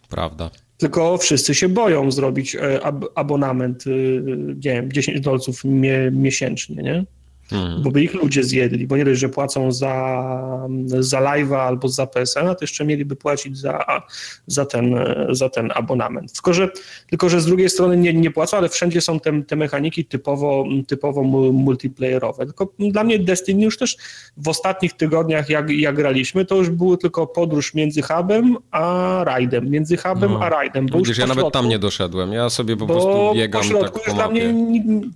Prawda. 0.08 0.50
Tylko 0.76 1.18
wszyscy 1.18 1.54
się 1.54 1.68
boją 1.68 2.10
zrobić 2.10 2.54
e, 2.54 2.84
ab 2.84 3.04
abonament, 3.14 3.86
y, 3.86 4.22
nie 4.64 4.72
wiem, 4.72 4.92
10 4.92 5.20
dolców 5.20 5.62
miesięcznie, 6.10 6.82
nie? 6.82 7.04
Mhm. 7.52 7.82
Bo 7.82 7.90
by 7.90 8.02
ich 8.02 8.14
ludzie 8.14 8.44
zjedli, 8.44 8.86
bo 8.86 8.96
nie 8.96 9.04
dość, 9.04 9.20
że 9.20 9.28
płacą 9.28 9.72
za, 9.72 10.68
za 10.98 11.20
live'a 11.20 11.56
albo 11.56 11.88
za 11.88 12.06
PSN, 12.06 12.48
a 12.48 12.54
to 12.54 12.64
jeszcze 12.64 12.84
mieliby 12.84 13.16
płacić 13.16 13.58
za, 13.58 14.02
za, 14.46 14.66
ten, 14.66 14.98
za 15.30 15.48
ten 15.48 15.72
abonament. 15.74 16.32
Tylko 16.32 16.54
że, 16.54 16.68
tylko, 17.10 17.28
że 17.28 17.40
z 17.40 17.46
drugiej 17.46 17.70
strony 17.70 17.96
nie, 17.96 18.14
nie 18.14 18.30
płacą, 18.30 18.56
ale 18.56 18.68
wszędzie 18.68 19.00
są 19.00 19.20
te, 19.20 19.42
te 19.42 19.56
mechaniki 19.56 20.04
typowo, 20.04 20.64
typowo 20.86 21.22
multiplayerowe. 21.52 22.46
Tylko 22.46 22.72
dla 22.78 23.04
mnie 23.04 23.18
Destiny 23.18 23.64
już 23.64 23.78
też 23.78 23.96
w 24.36 24.48
ostatnich 24.48 24.92
tygodniach, 24.92 25.50
jak, 25.50 25.70
jak 25.70 25.96
graliśmy, 25.96 26.44
to 26.44 26.56
już 26.56 26.70
było 26.70 26.96
tylko 26.96 27.26
podróż 27.26 27.74
między 27.74 28.02
hubem 28.02 28.56
a 28.70 29.20
rajdem, 29.24 29.70
między 29.70 29.96
hubem 29.96 30.32
no. 30.32 30.40
a 30.40 30.48
rajdem. 30.48 30.86
Bo 30.86 30.98
Widzisz, 30.98 31.18
ja 31.18 31.26
nawet 31.26 31.52
tam 31.52 31.68
nie 31.68 31.78
doszedłem, 31.78 32.32
ja 32.32 32.50
sobie 32.50 32.76
po 32.76 32.86
prostu 32.86 33.32
biegam 33.34 33.62
po 33.72 33.78
tak 33.82 33.92
po 33.92 34.14
dla 34.14 34.28
mnie, 34.28 34.54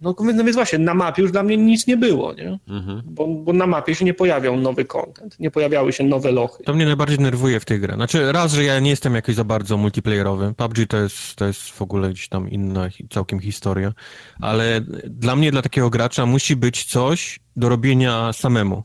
no, 0.02 0.14
no 0.18 0.44
więc 0.44 0.56
właśnie, 0.56 0.78
na 0.78 0.94
mapie 0.94 1.22
już 1.22 1.32
dla 1.32 1.42
mnie 1.42 1.56
nic 1.56 1.86
nie 1.86 1.96
było 1.96 2.19
było, 2.20 2.34
nie? 2.34 2.58
Mhm. 2.68 3.02
Bo, 3.04 3.26
bo, 3.26 3.52
na 3.52 3.66
mapie 3.66 3.94
się 3.94 4.04
nie 4.04 4.14
pojawiał 4.14 4.56
nowy 4.56 4.84
content, 4.84 5.40
nie 5.40 5.50
pojawiały 5.50 5.92
się 5.92 6.04
nowe 6.04 6.32
lochy. 6.32 6.64
To 6.64 6.74
mnie 6.74 6.84
najbardziej 6.84 7.18
nerwuje 7.18 7.60
w 7.60 7.64
tej 7.64 7.80
grze. 7.80 7.94
Znaczy, 7.94 8.32
raz, 8.32 8.52
że 8.52 8.64
ja 8.64 8.80
nie 8.80 8.90
jestem 8.90 9.14
jakoś 9.14 9.34
za 9.34 9.44
bardzo 9.44 9.76
multiplayerowy. 9.76 10.54
PUBG 10.56 10.86
to 10.88 10.96
jest, 10.96 11.36
to 11.36 11.46
jest 11.46 11.60
w 11.60 11.82
ogóle 11.82 12.10
gdzieś 12.10 12.28
tam 12.28 12.50
inna 12.50 12.88
całkiem 13.10 13.40
historia, 13.40 13.92
ale 14.40 14.80
dla 15.04 15.36
mnie, 15.36 15.50
dla 15.50 15.62
takiego 15.62 15.90
gracza 15.90 16.26
musi 16.26 16.56
być 16.56 16.84
coś 16.84 17.40
do 17.56 17.68
robienia 17.68 18.32
samemu. 18.32 18.82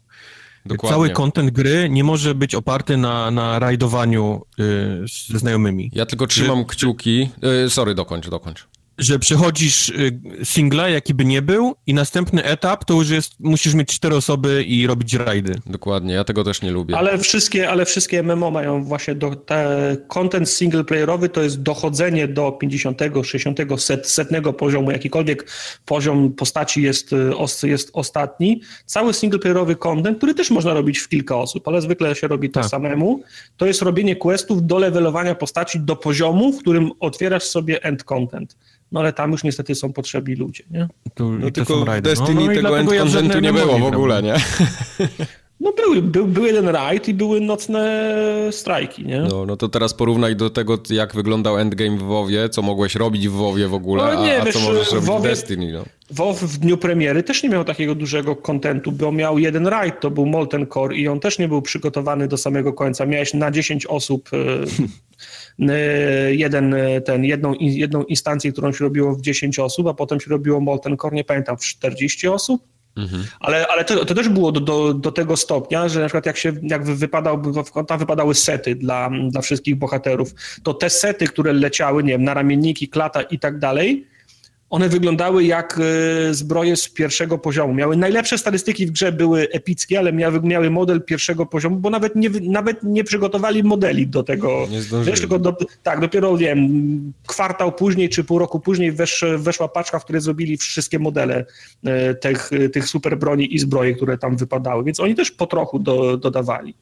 Dokładnie. 0.66 0.96
Cały 0.96 1.10
content 1.10 1.52
gry 1.52 1.90
nie 1.90 2.04
może 2.04 2.36
być 2.36 2.56
oparty 2.56 2.98
na, 2.98 3.32
na 3.32 3.60
rajdowaniu 3.60 4.42
y, 4.60 5.06
ze 5.32 5.40
znajomymi. 5.40 5.92
Ja 5.94 6.06
tylko 6.06 6.28
trzymam 6.28 6.60
Czy... 6.60 6.66
kciuki. 6.66 7.30
Y, 7.66 7.70
sorry, 7.70 7.96
dokończ, 7.96 8.30
dokończ 8.30 8.68
że 8.98 9.20
przechodzisz 9.20 9.90
y, 9.90 10.20
singla, 10.44 10.90
jaki 10.90 11.14
by 11.14 11.26
nie 11.26 11.42
był, 11.42 11.76
i 11.88 11.94
następny 11.94 12.44
etap 12.44 12.86
to 12.86 12.94
już 12.94 13.10
jest, 13.10 13.34
musisz 13.40 13.74
mieć 13.74 13.88
cztery 13.88 14.16
osoby 14.16 14.64
i 14.64 14.88
robić 14.88 15.14
rajdy. 15.14 15.56
Dokładnie, 15.66 16.14
ja 16.14 16.24
tego 16.24 16.44
też 16.44 16.62
nie 16.62 16.72
lubię. 16.72 16.98
Ale 16.98 17.18
wszystkie, 17.18 17.70
ale 17.70 17.86
wszystkie 17.86 18.24
MMO 18.24 18.52
mają 18.52 18.84
właśnie 18.84 19.16
do, 19.16 19.36
te, 19.36 19.98
content 20.08 20.50
singleplayerowy 20.50 21.30
to 21.30 21.44
jest 21.44 21.62
dochodzenie 21.62 22.28
do 22.28 22.52
50, 22.52 23.02
60, 23.24 23.60
set, 23.78 24.08
setnego 24.08 24.54
poziomu, 24.54 24.92
jakikolwiek 24.92 25.52
poziom 25.86 26.34
postaci 26.34 26.82
jest, 26.82 27.14
y, 27.64 27.68
jest 27.68 27.90
ostatni. 27.94 28.62
Cały 28.86 29.14
singleplayerowy 29.14 29.76
content, 29.76 30.18
który 30.18 30.34
też 30.34 30.52
można 30.52 30.74
robić 30.74 31.00
w 31.00 31.10
kilka 31.10 31.38
osób, 31.38 31.68
ale 31.68 31.82
zwykle 31.82 32.16
się 32.16 32.28
robi 32.28 32.50
to 32.50 32.60
tak. 32.60 32.70
samemu, 32.70 33.24
to 33.58 33.66
jest 33.66 33.82
robienie 33.82 34.16
questów 34.16 34.68
do 34.68 34.80
levelowania 34.80 35.36
postaci 35.36 35.80
do 35.80 35.96
poziomu, 35.96 36.54
w 36.54 36.60
którym 36.60 36.92
otwierasz 37.00 37.44
sobie 37.44 37.84
end 37.84 38.04
content 38.04 38.56
no 38.92 39.00
ale 39.00 39.14
tam 39.14 39.32
już 39.32 39.44
niestety 39.44 39.76
są 39.76 39.94
potrzebni 39.94 40.36
ludzie, 40.36 40.64
nie? 40.72 40.88
Tu, 41.14 41.32
no 41.32 41.52
tylko 41.52 41.86
w 41.86 42.02
Destiny 42.02 42.42
no, 42.42 42.48
no 42.48 42.54
tego 42.54 42.80
end 42.80 42.90
contentu 42.90 43.40
nie 43.40 43.54
było 43.54 43.80
w 43.80 43.84
ogóle, 43.84 44.24
nie? 44.24 44.36
No 45.60 45.74
były, 45.74 46.02
był, 46.02 46.28
był 46.28 46.46
jeden 46.46 46.68
raid 46.68 47.08
i 47.08 47.14
były 47.14 47.42
nocne 47.42 48.14
strajki, 48.52 49.06
nie? 49.06 49.20
No, 49.22 49.46
no 49.46 49.58
to 49.58 49.70
teraz 49.70 49.94
porównaj 49.94 50.36
do 50.36 50.50
tego, 50.50 50.78
jak 50.90 51.16
wyglądał 51.16 51.60
endgame 51.60 51.98
w 51.98 52.04
WoWie, 52.04 52.50
co 52.50 52.62
mogłeś 52.62 52.96
robić 52.96 53.28
w 53.30 53.32
WoWie 53.32 53.68
w 53.68 53.74
ogóle, 53.74 54.04
no, 54.04 54.26
nie, 54.26 54.38
a, 54.38 54.42
a 54.42 54.46
wiesz, 54.46 54.56
co 54.56 54.62
możesz 54.62 54.92
robić 54.92 55.08
WoWie, 55.08 55.20
w 55.20 55.32
Destiny, 55.32 55.72
no. 55.72 55.86
WoW 56.12 56.38
w 56.42 56.58
dniu 56.58 56.78
premiery 56.78 57.24
też 57.24 57.44
nie 57.44 57.50
miał 57.50 57.64
takiego 57.64 57.96
dużego 57.96 58.36
kontentu, 58.36 58.92
bo 58.92 59.12
miał 59.12 59.40
jeden 59.40 59.68
raid, 59.68 60.00
to 60.00 60.12
był 60.12 60.26
Molten 60.26 60.68
Core 60.68 60.96
i 60.96 61.08
on 61.08 61.20
też 61.20 61.40
nie 61.40 61.48
był 61.48 61.62
przygotowany 61.62 62.28
do 62.28 62.38
samego 62.38 62.74
końca. 62.74 63.06
Miałeś 63.06 63.34
na 63.34 63.52
10 63.52 63.86
osób 63.86 64.30
e, 64.34 64.38
e, 65.74 66.36
jeden, 66.36 66.74
e, 66.74 67.02
ten, 67.02 67.24
jedną, 67.24 67.54
jedną 67.60 68.04
instancję, 68.04 68.52
którą 68.52 68.74
się 68.74 68.84
robiło 68.84 69.16
w 69.16 69.22
10 69.22 69.60
osób, 69.60 69.88
a 69.88 69.94
potem 69.94 70.20
się 70.20 70.30
robiło 70.30 70.60
Molten 70.60 70.98
Core, 70.98 71.16
nie 71.16 71.24
pamiętam, 71.24 71.58
w 71.58 71.66
40 71.66 72.28
osób 72.28 72.75
Mhm. 72.98 73.24
Ale, 73.40 73.68
ale 73.68 73.86
to, 73.86 74.06
to, 74.06 74.16
też 74.16 74.30
było 74.30 74.52
do, 74.52 74.60
do, 74.60 74.94
do, 74.94 75.12
tego 75.12 75.38
stopnia, 75.38 75.90
że 75.90 76.00
na 76.00 76.06
przykład 76.06 76.26
jak 76.26 76.38
się 76.38 76.54
jak 76.62 76.84
wypadał, 76.84 77.42
tam 77.88 78.00
wypadały 78.00 78.36
sety 78.36 78.76
dla, 78.76 79.10
dla 79.30 79.42
wszystkich 79.42 79.76
bohaterów, 79.76 80.34
to 80.64 80.74
te 80.74 80.90
sety, 80.90 81.28
które 81.28 81.54
leciały, 81.54 82.04
nie 82.04 82.12
wiem, 82.12 82.24
na 82.24 82.34
ramienniki, 82.34 82.90
klata 82.90 83.22
i 83.22 83.40
tak 83.40 83.60
dalej, 83.60 84.08
one 84.76 84.90
wyglądały 84.90 85.44
jak 85.44 85.80
e, 85.80 86.34
zbroje 86.34 86.76
z 86.76 86.90
pierwszego 86.90 87.38
poziomu. 87.38 87.74
Miały 87.74 87.98
najlepsze 87.98 88.38
statystyki 88.38 88.86
w 88.88 88.92
grze, 88.92 89.12
były 89.12 89.48
epickie, 89.52 90.00
ale 90.00 90.14
miały, 90.14 90.42
miały 90.42 90.70
model 90.70 91.02
pierwszego 91.02 91.46
poziomu, 91.46 91.76
bo 91.76 91.90
nawet 91.90 92.16
nie, 92.16 92.30
nawet 92.30 92.84
nie 92.84 93.04
przygotowali 93.04 93.64
modeli 93.64 94.08
do 94.08 94.24
tego. 94.24 94.68
Nie 94.72 94.82
zdążyli. 94.82 95.28
do, 95.40 95.58
tak, 95.84 96.00
dopiero 96.00 96.38
wiem, 96.38 97.14
kwartał 97.28 97.72
później 97.72 98.10
czy 98.10 98.24
pół 98.24 98.40
roku 98.40 98.60
później 98.60 98.92
wesz, 98.92 99.26
weszła 99.38 99.68
paczka, 99.68 100.00
w 100.00 100.04
której 100.04 100.22
zrobili 100.22 100.58
wszystkie 100.58 101.00
modele 101.00 101.46
e, 101.84 102.16
tych, 102.16 102.50
tych 102.74 102.88
super 102.88 103.18
broni 103.18 103.56
i 103.56 103.60
zbroje, 103.60 103.96
które 103.96 104.18
tam 104.18 104.38
wypadały, 104.38 104.84
więc 104.84 105.00
oni 105.00 105.16
też 105.16 105.32
po 105.32 105.48
trochu 105.48 105.80
do, 105.80 106.18
dodawali. 106.18 106.76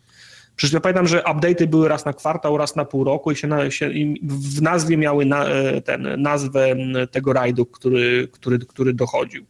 Przecież 0.55 0.73
ja 0.73 0.79
pamiętam, 0.79 1.07
że 1.07 1.19
update'y 1.19 1.67
były 1.67 1.87
raz 1.87 2.05
na 2.05 2.13
kwartał, 2.13 2.57
raz 2.57 2.75
na 2.75 2.85
pół 2.85 3.03
roku 3.03 3.31
i 3.31 3.35
się, 3.35 3.47
na, 3.47 3.71
się 3.71 3.89
w 4.23 4.61
nazwie 4.61 4.97
miały 4.97 5.25
na, 5.25 5.45
e, 5.45 5.81
ten, 5.81 6.21
nazwę 6.21 6.75
tego 7.11 7.33
rajdu, 7.33 7.65
który, 7.65 8.27
który, 8.31 8.59
który 8.59 8.93
dochodził. 8.93 9.45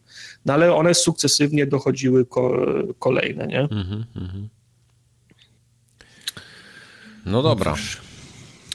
No 0.46 0.52
ale 0.52 0.74
one 0.74 0.94
sukcesywnie 0.94 1.66
dochodziły 1.66 2.26
ko, 2.26 2.66
kolejne, 2.98 3.46
nie? 3.46 3.60
Mm 3.60 3.68
-hmm. 3.68 4.48
No 7.26 7.42
dobra. 7.42 7.74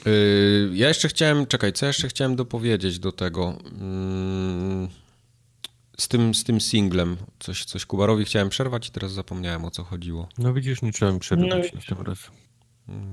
Y, 0.06 0.70
ja 0.72 0.88
jeszcze 0.88 1.08
chciałem, 1.08 1.46
czekaj, 1.46 1.72
co 1.72 1.86
jeszcze 1.86 2.08
chciałem 2.08 2.36
dopowiedzieć 2.36 2.98
do 2.98 3.12
tego? 3.12 3.58
Z 6.00 6.08
tym, 6.08 6.34
z 6.34 6.44
tym 6.44 6.60
singlem. 6.60 7.16
Coś, 7.38 7.64
coś 7.64 7.86
Kubarowi 7.86 8.24
chciałem 8.24 8.48
przerwać 8.48 8.88
i 8.88 8.90
teraz 8.90 9.12
zapomniałem 9.12 9.64
o 9.64 9.70
co 9.70 9.84
chodziło. 9.84 10.28
No 10.38 10.54
widzisz, 10.54 10.82
nie 10.82 10.92
trzeba 10.92 11.12
mi 11.12 11.18
przerywać 11.18 11.72
no, 11.74 11.96
tym 11.96 12.06
razem. 12.06 12.30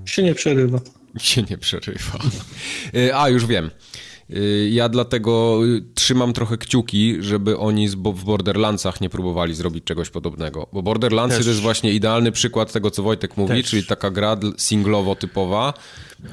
Się 0.05 0.23
nie 0.23 0.35
przerywa. 0.35 0.79
Się 1.19 1.43
nie 1.49 1.57
przerywa. 1.57 2.19
Y, 2.95 3.15
a, 3.15 3.29
już 3.29 3.45
wiem. 3.45 3.71
Y, 4.35 4.69
ja 4.71 4.89
dlatego 4.89 5.59
y, 5.65 5.83
trzymam 5.93 6.33
trochę 6.33 6.57
kciuki, 6.57 7.15
żeby 7.19 7.57
oni 7.57 7.89
w 7.89 8.23
Borderlandsach 8.23 9.01
nie 9.01 9.09
próbowali 9.09 9.55
zrobić 9.55 9.83
czegoś 9.83 10.09
podobnego. 10.09 10.67
Bo 10.73 10.81
Borderlandsy 10.83 11.37
Też. 11.37 11.45
to 11.45 11.49
jest 11.49 11.61
właśnie 11.61 11.93
idealny 11.93 12.31
przykład 12.31 12.71
tego, 12.71 12.91
co 12.91 13.03
Wojtek 13.03 13.37
mówi, 13.37 13.61
Też. 13.61 13.71
czyli 13.71 13.85
taka 13.85 14.11
gra 14.11 14.37
singlowo 14.57 15.15
typowa, 15.15 15.73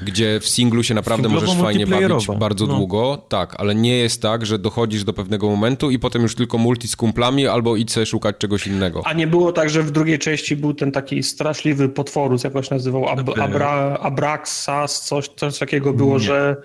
gdzie 0.05 0.39
w 0.39 0.47
singlu 0.47 0.83
się 0.83 0.93
naprawdę 0.93 1.29
możesz 1.29 1.55
fajnie 1.55 1.87
bawić 1.87 2.27
bardzo 2.39 2.65
no. 2.65 2.75
długo. 2.75 3.25
Tak, 3.29 3.55
ale 3.57 3.75
nie 3.75 3.97
jest 3.97 4.21
tak, 4.21 4.45
że 4.45 4.59
dochodzisz 4.59 5.03
do 5.03 5.13
pewnego 5.13 5.49
momentu 5.49 5.91
i 5.91 5.99
potem 5.99 6.21
już 6.21 6.35
tylko 6.35 6.57
multi 6.57 6.87
z 6.87 6.95
kumplami 6.95 7.47
albo 7.47 7.75
idź 7.75 7.95
szukać 8.05 8.37
czegoś 8.37 8.67
innego. 8.67 9.01
A 9.05 9.13
nie 9.13 9.27
było 9.27 9.51
tak, 9.51 9.69
że 9.69 9.83
w 9.83 9.91
drugiej 9.91 10.19
części 10.19 10.55
był 10.55 10.73
ten 10.73 10.91
taki 10.91 11.23
straszliwy 11.23 11.89
potworus, 11.89 12.43
jak 12.43 12.65
się 12.65 12.75
nazywał, 12.75 13.09
Ab 13.09 13.39
Abra 13.39 13.97
Abraxas, 14.01 15.01
coś, 15.05 15.29
coś 15.35 15.59
takiego 15.59 15.93
było, 15.93 16.13
nie. 16.13 16.23
że 16.23 16.55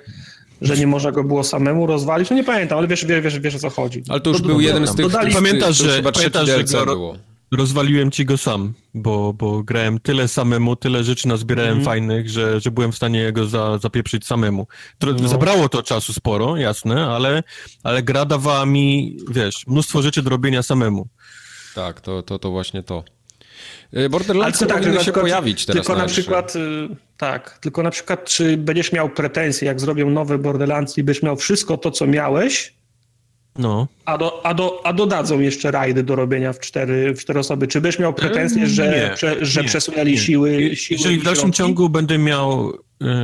że 0.61 0.77
nie 0.77 0.87
można 0.87 1.13
go 1.13 1.25
było 1.25 1.45
samemu 1.45 1.87
rozwalić. 1.87 2.31
No 2.31 2.37
nie 2.37 2.45
pamiętam, 2.45 2.79
ale 2.79 2.89
wiesz, 2.89 3.05
wiesz, 3.05 3.23
wiesz, 3.23 3.39
wiesz 3.39 3.55
o 3.55 3.59
co 3.59 3.71
chodzi. 3.71 4.03
Ale 4.09 4.21
to 4.21 4.31
już 4.31 4.43
był 4.43 4.61
jeden 4.61 4.87
z 4.87 4.95
tych... 4.95 5.07
Dodali... 5.07 5.35
Pamiętasz, 5.35 5.77
że, 5.77 6.03
pamiętasz, 6.03 6.47
że 6.47 6.65
go, 6.65 6.85
było. 6.85 7.17
rozwaliłem 7.53 8.11
ci 8.11 8.25
go 8.25 8.39
sam, 8.39 8.73
bo, 8.95 9.33
bo 9.33 9.63
grałem 9.63 9.99
tyle 9.99 10.29
samemu, 10.29 10.77
tyle 10.77 11.05
rzeczy 11.05 11.29
nazbierałem 11.29 11.73
mm. 11.73 11.85
fajnych, 11.85 12.31
że, 12.31 12.61
że 12.61 12.71
byłem 12.71 12.93
w 12.93 12.97
stanie 12.97 13.33
go 13.33 13.47
za, 13.47 13.79
zapieprzyć 13.79 14.27
samemu. 14.27 14.67
To, 14.99 15.07
no. 15.07 15.29
Zabrało 15.29 15.69
to 15.69 15.83
czasu 15.83 16.13
sporo, 16.13 16.57
jasne, 16.57 17.07
ale, 17.07 17.43
ale 17.83 18.03
gra 18.03 18.25
dawała 18.25 18.67
mi, 18.67 19.17
wiesz, 19.31 19.67
mnóstwo 19.67 20.03
rzeczy 20.03 20.23
do 20.23 20.31
robienia 20.31 20.63
samemu. 20.63 21.09
Tak, 21.75 22.01
to, 22.01 22.23
to, 22.23 22.39
to 22.39 22.51
właśnie 22.51 22.83
to. 22.83 23.05
Y, 23.97 24.09
Borderlands 24.09 24.59
tak, 24.59 24.69
powinny 24.69 25.05
się 25.05 25.13
pojawić 25.13 25.67
teraz. 25.67 25.77
Tylko 25.77 25.93
na, 25.93 26.03
na 26.03 26.09
przykład, 26.09 26.57
y, 26.57 26.89
tak, 27.17 27.59
tylko 27.59 27.83
na 27.83 27.91
przykład, 27.91 28.25
czy 28.25 28.57
będziesz 28.57 28.93
miał 28.93 29.09
pretensje, 29.09 29.67
jak 29.67 29.81
zrobią 29.81 30.11
nowe 30.11 30.39
Borderlands 30.39 30.99
i 30.99 31.03
będziesz 31.03 31.23
miał 31.23 31.37
wszystko 31.37 31.77
to, 31.77 31.91
co 31.91 32.07
miałeś, 32.07 32.75
no. 33.59 33.87
A, 34.05 34.19
do, 34.19 34.47
a, 34.47 34.55
do, 34.55 34.81
a 34.85 34.93
dodadzą 34.93 35.41
jeszcze 35.41 35.71
rajdy 35.71 36.03
do 36.03 36.17
robienia 36.17 36.53
w 36.53 36.61
cztery, 36.61 37.15
w 37.15 37.21
cztery 37.21 37.41
osoby. 37.41 37.67
Czy 37.67 37.81
byś 37.81 37.99
miał 37.99 38.15
pretensje, 38.15 38.67
że, 38.67 38.89
nie, 38.89 39.15
prze, 39.15 39.45
że 39.45 39.63
nie, 39.63 39.69
przesunęli 39.69 40.13
nie. 40.13 40.19
Siły, 40.19 40.77
siły? 40.77 40.99
Jeżeli 40.99 41.19
w 41.19 41.25
dalszym 41.25 41.53
ciągu 41.53 41.89
będę 41.89 42.19
miał 42.19 42.73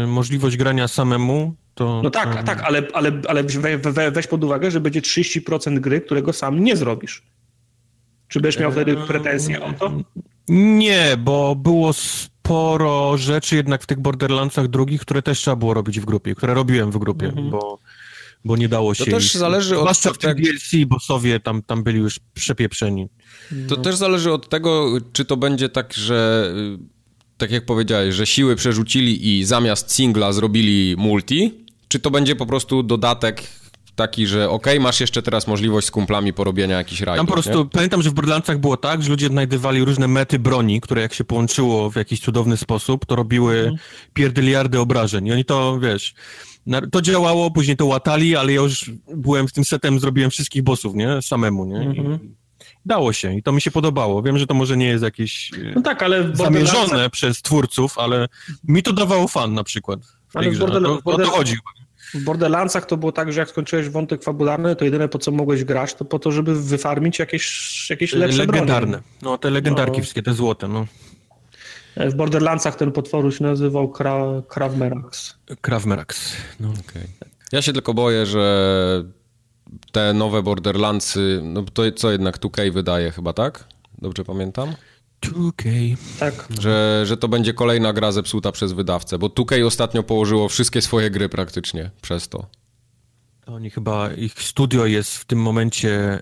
y, 0.04 0.06
możliwość 0.06 0.56
grania 0.56 0.88
samemu, 0.88 1.54
to... 1.74 2.00
No 2.04 2.10
tak, 2.10 2.36
to... 2.36 2.42
tak, 2.42 2.62
ale, 2.62 2.82
ale, 2.92 3.12
ale 3.28 3.42
we, 3.42 3.78
we, 3.78 4.10
weź 4.10 4.26
pod 4.26 4.44
uwagę, 4.44 4.70
że 4.70 4.80
będzie 4.80 5.00
30% 5.00 5.78
gry, 5.78 6.00
którego 6.00 6.32
sam 6.32 6.64
nie 6.64 6.76
zrobisz. 6.76 7.22
Czy 8.28 8.40
będziesz 8.40 8.60
miał 8.60 8.72
wtedy 8.72 8.96
pretensje 8.96 9.64
o 9.64 9.72
to? 9.72 9.92
Nie, 10.48 11.16
bo 11.18 11.56
było 11.56 11.92
sporo 11.92 13.16
rzeczy 13.16 13.56
jednak 13.56 13.82
w 13.82 13.86
tych 13.86 14.00
Borderlandsach 14.00 14.68
drugich, 14.68 15.00
które 15.00 15.22
też 15.22 15.38
trzeba 15.38 15.56
było 15.56 15.74
robić 15.74 16.00
w 16.00 16.04
grupie, 16.04 16.34
które 16.34 16.54
robiłem 16.54 16.90
w 16.90 16.98
grupie, 16.98 17.26
mhm. 17.26 17.50
bo, 17.50 17.78
bo 18.44 18.56
nie 18.56 18.68
dało 18.68 18.94
się. 18.94 19.04
To 19.04 19.10
też 19.10 19.34
zależy 19.34 19.74
od 19.74 19.80
Zwłaszcza 19.80 20.12
w 20.12 20.18
tym. 20.18 20.34
DLC 20.36 20.86
bossowie 20.86 21.40
tam, 21.40 21.62
tam 21.62 21.82
byli 21.82 21.98
już 21.98 22.20
przepieprzeni. 22.34 23.08
To 23.68 23.76
no. 23.76 23.82
też 23.82 23.96
zależy 23.96 24.32
od 24.32 24.48
tego, 24.48 24.98
czy 25.12 25.24
to 25.24 25.36
będzie 25.36 25.68
tak, 25.68 25.94
że 25.94 26.52
y, 26.74 26.78
tak 27.36 27.50
jak 27.50 27.66
powiedziałeś, 27.66 28.14
że 28.14 28.26
siły 28.26 28.56
przerzucili 28.56 29.38
i 29.38 29.44
zamiast 29.44 29.92
singla 29.92 30.32
zrobili 30.32 30.94
multi, 30.98 31.64
czy 31.88 32.00
to 32.00 32.10
będzie 32.10 32.36
po 32.36 32.46
prostu 32.46 32.82
dodatek 32.82 33.42
taki, 33.96 34.26
że 34.26 34.50
okej, 34.50 34.74
okay, 34.74 34.82
masz 34.82 35.00
jeszcze 35.00 35.22
teraz 35.22 35.46
możliwość 35.46 35.86
z 35.86 35.90
kumplami 35.90 36.32
porobienia 36.32 36.76
jakichś 36.76 37.00
rajdów, 37.00 37.18
Tam 37.18 37.26
po 37.26 37.32
prostu, 37.32 37.58
nie? 37.58 37.70
pamiętam, 37.70 38.02
że 38.02 38.10
w 38.10 38.14
Borderlandsach 38.14 38.58
było 38.58 38.76
tak, 38.76 39.02
że 39.02 39.10
ludzie 39.10 39.28
znajdywali 39.28 39.84
różne 39.84 40.08
mety 40.08 40.38
broni, 40.38 40.80
które 40.80 41.02
jak 41.02 41.14
się 41.14 41.24
połączyło 41.24 41.90
w 41.90 41.96
jakiś 41.96 42.20
cudowny 42.20 42.56
sposób, 42.56 43.06
to 43.06 43.16
robiły 43.16 43.58
mhm. 43.58 43.76
pierdyliardy 44.14 44.80
obrażeń. 44.80 45.26
I 45.26 45.32
oni 45.32 45.44
to, 45.44 45.78
wiesz, 45.80 46.14
to 46.92 47.02
działało, 47.02 47.50
później 47.50 47.76
to 47.76 47.86
łatali, 47.86 48.36
ale 48.36 48.52
ja 48.52 48.60
już 48.60 48.90
byłem 49.14 49.48
w 49.48 49.52
tym 49.52 49.64
setem, 49.64 50.00
zrobiłem 50.00 50.30
wszystkich 50.30 50.62
bossów, 50.62 50.94
nie? 50.94 51.22
Samemu, 51.22 51.64
nie? 51.64 51.78
Mhm. 51.78 52.34
Dało 52.86 53.12
się 53.12 53.34
i 53.34 53.42
to 53.42 53.52
mi 53.52 53.60
się 53.60 53.70
podobało. 53.70 54.22
Wiem, 54.22 54.38
że 54.38 54.46
to 54.46 54.54
może 54.54 54.76
nie 54.76 54.86
jest 54.86 55.04
jakieś 55.04 55.50
no 55.74 55.82
tak, 55.82 56.02
ale 56.02 56.36
zamierzone 56.36 57.10
przez 57.10 57.42
twórców, 57.42 57.98
ale 57.98 58.28
mi 58.64 58.82
to 58.82 58.92
dawało 58.92 59.28
fan 59.28 59.54
na 59.54 59.64
przykład. 59.64 60.00
W 60.28 60.36
ale 60.36 60.50
w 60.50 60.58
Borderlands, 60.58 61.02
o, 61.04 61.10
o 61.10 61.18
to 61.18 61.30
chodzi. 61.30 61.56
W 62.14 62.24
Borderlandsach 62.24 62.86
to 62.86 62.96
było 62.96 63.12
tak, 63.12 63.32
że 63.32 63.40
jak 63.40 63.48
skończyłeś 63.48 63.88
wątek 63.88 64.22
fabularny, 64.22 64.76
to 64.76 64.84
jedyne 64.84 65.08
po 65.08 65.18
co 65.18 65.30
mogłeś 65.30 65.64
grać, 65.64 65.94
to 65.94 66.04
po 66.04 66.18
to, 66.18 66.32
żeby 66.32 66.62
wyfarmić 66.62 67.18
jakieś, 67.18 67.90
jakieś 67.90 68.12
lepsze 68.12 68.38
Legendarne. 68.38 68.98
Broni. 68.98 69.04
No, 69.22 69.38
te 69.38 69.50
legendarki 69.50 69.96
no. 69.96 70.02
wszystkie, 70.02 70.22
te 70.22 70.32
złote, 70.32 70.68
no. 70.68 70.86
W 71.96 72.14
Borderlandsach 72.14 72.76
ten 72.76 72.92
potworu 72.92 73.32
się 73.32 73.44
nazywał 73.44 73.88
Kra 73.88 74.42
Kravmerax. 74.48 75.34
Kravmerax, 75.60 76.32
no. 76.60 76.68
Okay. 76.68 77.08
Ja 77.52 77.62
się 77.62 77.72
tylko 77.72 77.94
boję, 77.94 78.26
że 78.26 79.04
te 79.92 80.14
nowe 80.14 80.42
Borderlandsy, 80.42 81.40
no 81.42 81.62
to 81.62 81.82
co 81.92 82.12
jednak 82.12 82.38
2K 82.38 82.72
wydaje 82.72 83.10
chyba, 83.10 83.32
tak? 83.32 83.64
Dobrze 83.98 84.24
pamiętam? 84.24 84.74
2K. 85.22 85.96
Tak. 86.18 86.48
Że, 86.60 87.02
że 87.06 87.16
to 87.16 87.28
będzie 87.28 87.54
kolejna 87.54 87.92
gra 87.92 88.12
zepsuta 88.12 88.52
przez 88.52 88.72
wydawcę, 88.72 89.18
bo 89.18 89.26
2K 89.26 89.66
ostatnio 89.66 90.02
położyło 90.02 90.48
wszystkie 90.48 90.82
swoje 90.82 91.10
gry 91.10 91.28
praktycznie 91.28 91.90
przez 92.02 92.28
to. 92.28 92.46
Oni 93.46 93.70
chyba, 93.70 94.12
ich 94.12 94.42
studio 94.42 94.86
jest 94.86 95.16
w 95.16 95.24
tym 95.24 95.38
momencie 95.38 96.20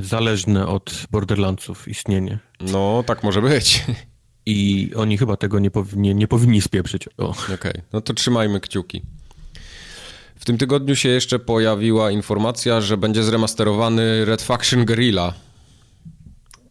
y, 0.00 0.04
zależne 0.04 0.66
od 0.66 1.06
Borderlandsów, 1.10 1.88
istnienie. 1.88 2.38
No, 2.60 3.04
tak 3.06 3.22
może 3.22 3.42
być. 3.42 3.84
I 4.46 4.90
oni 4.96 5.18
chyba 5.18 5.36
tego 5.36 5.58
nie, 5.58 5.70
powinni, 5.70 6.14
nie 6.14 6.28
powinni 6.28 6.60
spieprzyć. 6.60 7.08
Okej, 7.16 7.54
okay. 7.54 7.82
no 7.92 8.00
to 8.00 8.14
trzymajmy 8.14 8.60
kciuki. 8.60 9.02
W 10.36 10.44
tym 10.44 10.58
tygodniu 10.58 10.96
się 10.96 11.08
jeszcze 11.08 11.38
pojawiła 11.38 12.10
informacja, 12.10 12.80
że 12.80 12.96
będzie 12.96 13.22
zremasterowany 13.22 14.24
Red 14.24 14.42
Faction 14.42 14.84
Guerrilla 14.84 15.34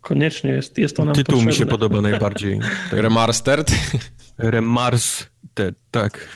Koniecznie 0.01 0.51
jest, 0.51 0.77
jest 0.77 0.95
to 0.95 1.05
nam 1.05 1.15
Tytuł 1.15 1.33
potrzebne. 1.33 1.51
mi 1.51 1.57
się 1.57 1.65
podoba 1.65 2.01
najbardziej. 2.01 2.59
Remastered? 2.91 3.71
Remastered, 4.37 5.75
tak. 5.91 6.27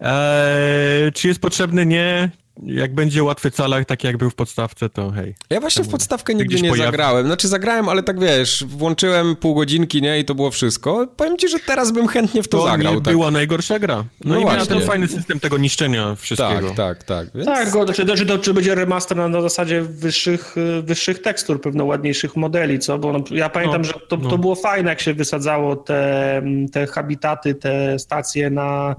eee, 0.00 1.12
czy 1.14 1.28
jest 1.28 1.40
potrzebny? 1.40 1.86
Nie 1.86 2.30
jak 2.62 2.94
będzie 2.94 3.24
łatwy 3.24 3.50
calach, 3.50 3.84
tak 3.84 4.04
jak 4.04 4.16
był 4.16 4.30
w 4.30 4.34
podstawce, 4.34 4.88
to 4.88 5.10
hej. 5.10 5.34
Ja 5.50 5.60
właśnie 5.60 5.84
w 5.84 5.88
podstawkę 5.88 6.34
nigdy 6.34 6.54
nie 6.54 6.68
pojawi... 6.68 6.90
zagrałem. 6.90 7.26
Znaczy 7.26 7.48
zagrałem, 7.48 7.88
ale 7.88 8.02
tak 8.02 8.20
wiesz, 8.20 8.64
włączyłem 8.68 9.36
pół 9.36 9.54
godzinki, 9.54 10.02
nie, 10.02 10.18
i 10.18 10.24
to 10.24 10.34
było 10.34 10.50
wszystko. 10.50 11.06
Powiem 11.16 11.38
ci, 11.38 11.48
że 11.48 11.58
teraz 11.58 11.92
bym 11.92 12.08
chętnie 12.08 12.42
w 12.42 12.48
to, 12.48 12.58
to 12.58 12.64
zagrał. 12.64 12.94
To 12.94 13.00
tak. 13.00 13.14
była 13.14 13.30
najgorsza 13.30 13.78
gra. 13.78 13.96
No, 13.96 14.34
no 14.34 14.40
i 14.40 14.44
miała 14.44 14.66
ten 14.66 14.80
fajny 14.80 15.08
system 15.08 15.40
tego 15.40 15.58
niszczenia 15.58 16.14
wszystkiego. 16.14 16.68
Tak, 16.68 16.76
tak, 16.76 17.04
tak. 17.04 17.28
Więc... 17.34 17.46
Tak, 17.46 17.70
go, 17.70 17.92
czy, 17.92 18.06
czy, 18.06 18.38
czy 18.38 18.54
będzie 18.54 18.74
remaster 18.74 19.16
na, 19.16 19.28
na 19.28 19.42
zasadzie 19.42 19.82
wyższych, 19.82 20.54
wyższych 20.82 21.22
tekstur, 21.22 21.60
pewno 21.60 21.84
ładniejszych 21.84 22.36
modeli, 22.36 22.78
co? 22.78 22.98
Bo 22.98 23.12
no, 23.12 23.24
ja 23.30 23.48
pamiętam, 23.48 23.82
no, 23.82 23.88
że 23.88 23.92
to, 24.08 24.16
no. 24.16 24.30
to 24.30 24.38
było 24.38 24.54
fajne, 24.54 24.90
jak 24.90 25.00
się 25.00 25.14
wysadzało 25.14 25.76
te, 25.76 26.42
te 26.72 26.86
habitaty, 26.86 27.54
te 27.54 27.98
stacje 27.98 28.50
na 28.50 28.96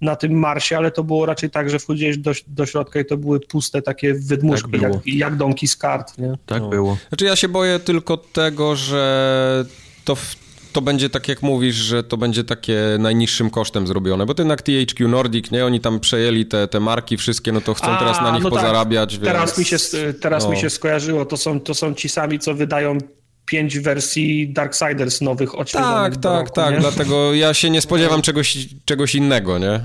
na 0.00 0.16
tym 0.16 0.32
Marsie, 0.38 0.76
ale 0.76 0.90
to 0.90 1.04
było 1.04 1.26
raczej 1.26 1.50
tak, 1.50 1.70
że 1.70 1.78
wchodziłeś 1.78 2.18
do, 2.18 2.32
do 2.46 2.66
środka 2.66 3.00
i 3.00 3.04
to 3.04 3.16
były 3.16 3.40
puste 3.40 3.82
takie 3.82 4.14
wydmuszki, 4.14 4.70
tak 4.70 4.82
jak, 4.82 4.92
jak 5.06 5.36
domki 5.36 5.68
z 5.68 5.76
kart. 5.76 6.18
Nie? 6.18 6.38
Tak 6.46 6.62
no. 6.62 6.68
było. 6.68 6.98
Znaczy 7.08 7.24
ja 7.24 7.36
się 7.36 7.48
boję 7.48 7.78
tylko 7.78 8.16
tego, 8.16 8.76
że 8.76 9.64
to 10.04 10.14
w 10.14 10.46
to 10.76 10.82
będzie 10.82 11.10
tak 11.10 11.28
jak 11.28 11.42
mówisz, 11.42 11.74
że 11.74 12.04
to 12.04 12.16
będzie 12.16 12.44
takie 12.44 12.78
najniższym 12.98 13.50
kosztem 13.50 13.86
zrobione, 13.86 14.26
bo 14.26 14.34
to 14.34 14.42
jednak 14.42 14.62
THQ 14.62 15.08
Nordic, 15.08 15.50
nie? 15.50 15.66
Oni 15.66 15.80
tam 15.80 16.00
przejęli 16.00 16.46
te, 16.46 16.68
te 16.68 16.80
marki 16.80 17.16
wszystkie, 17.16 17.52
no 17.52 17.60
to 17.60 17.74
chcą 17.74 17.86
A, 17.86 17.98
teraz 17.98 18.20
na 18.20 18.30
nich 18.30 18.42
no 18.42 18.50
tak. 18.50 18.58
pozarabiać, 18.58 19.14
tak. 19.14 19.24
Teraz, 19.24 19.58
mi 19.58 19.64
się, 19.64 19.76
teraz 20.20 20.44
no. 20.44 20.50
mi 20.50 20.56
się 20.56 20.70
skojarzyło, 20.70 21.24
to 21.24 21.36
są, 21.36 21.60
to 21.60 21.74
są 21.74 21.94
ci 21.94 22.08
sami, 22.08 22.38
co 22.38 22.54
wydają 22.54 22.98
pięć 23.46 23.78
wersji 23.78 24.48
Darksiders 24.52 25.20
nowych 25.20 25.58
odświeżonych 25.58 26.14
Tak, 26.14 26.22
tak, 26.22 26.38
roku, 26.40 26.52
tak, 26.54 26.74
nie? 26.74 26.80
dlatego 26.80 27.34
ja 27.34 27.54
się 27.54 27.70
nie 27.70 27.80
spodziewam 27.80 28.22
czegoś, 28.22 28.58
czegoś 28.84 29.14
innego, 29.14 29.58
nie? 29.58 29.80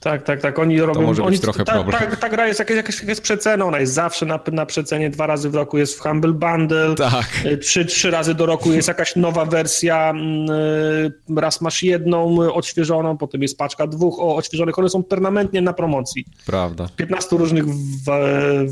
Tak, 0.00 0.22
tak, 0.22 0.40
tak. 0.40 0.58
Oni 0.58 0.80
robią. 0.80 0.94
To 0.94 1.00
może 1.00 1.22
oni, 1.22 1.30
być 1.30 1.40
trochę 1.40 1.64
ta, 1.64 1.72
problem. 1.72 1.98
Ta, 1.98 2.16
ta, 2.16 2.28
gra 2.28 2.46
jest 2.46 2.58
jakaś, 2.58 2.76
jakaś, 2.76 3.00
jakaś 3.00 3.20
przecena, 3.20 3.64
ona 3.64 3.80
jest 3.80 3.92
zawsze 3.92 4.26
na, 4.26 4.40
na 4.52 4.66
przecenie, 4.66 5.10
dwa 5.10 5.26
razy 5.26 5.50
w 5.50 5.54
roku 5.54 5.78
jest 5.78 5.98
w 5.98 6.00
Humble 6.00 6.32
Bundle. 6.32 6.94
Tak. 6.94 7.26
Y, 7.46 7.58
trzy, 7.58 7.84
trzy 7.84 8.10
razy 8.10 8.34
do 8.34 8.46
roku 8.46 8.72
jest 8.72 8.88
jakaś 8.88 9.16
nowa 9.16 9.44
wersja. 9.44 10.10
Mm, 10.10 10.50
y, 10.50 11.40
raz 11.40 11.60
masz 11.60 11.82
jedną 11.82 12.52
odświeżoną, 12.52 13.16
potem 13.16 13.42
jest 13.42 13.58
paczka 13.58 13.86
dwóch 13.86 14.20
odświeżonych. 14.20 14.78
One 14.78 14.88
są 14.88 15.02
permanentnie 15.02 15.60
na 15.60 15.72
promocji. 15.72 16.24
Prawda. 16.46 16.86
W 16.86 16.92
15 16.92 17.36
różnych 17.36 17.64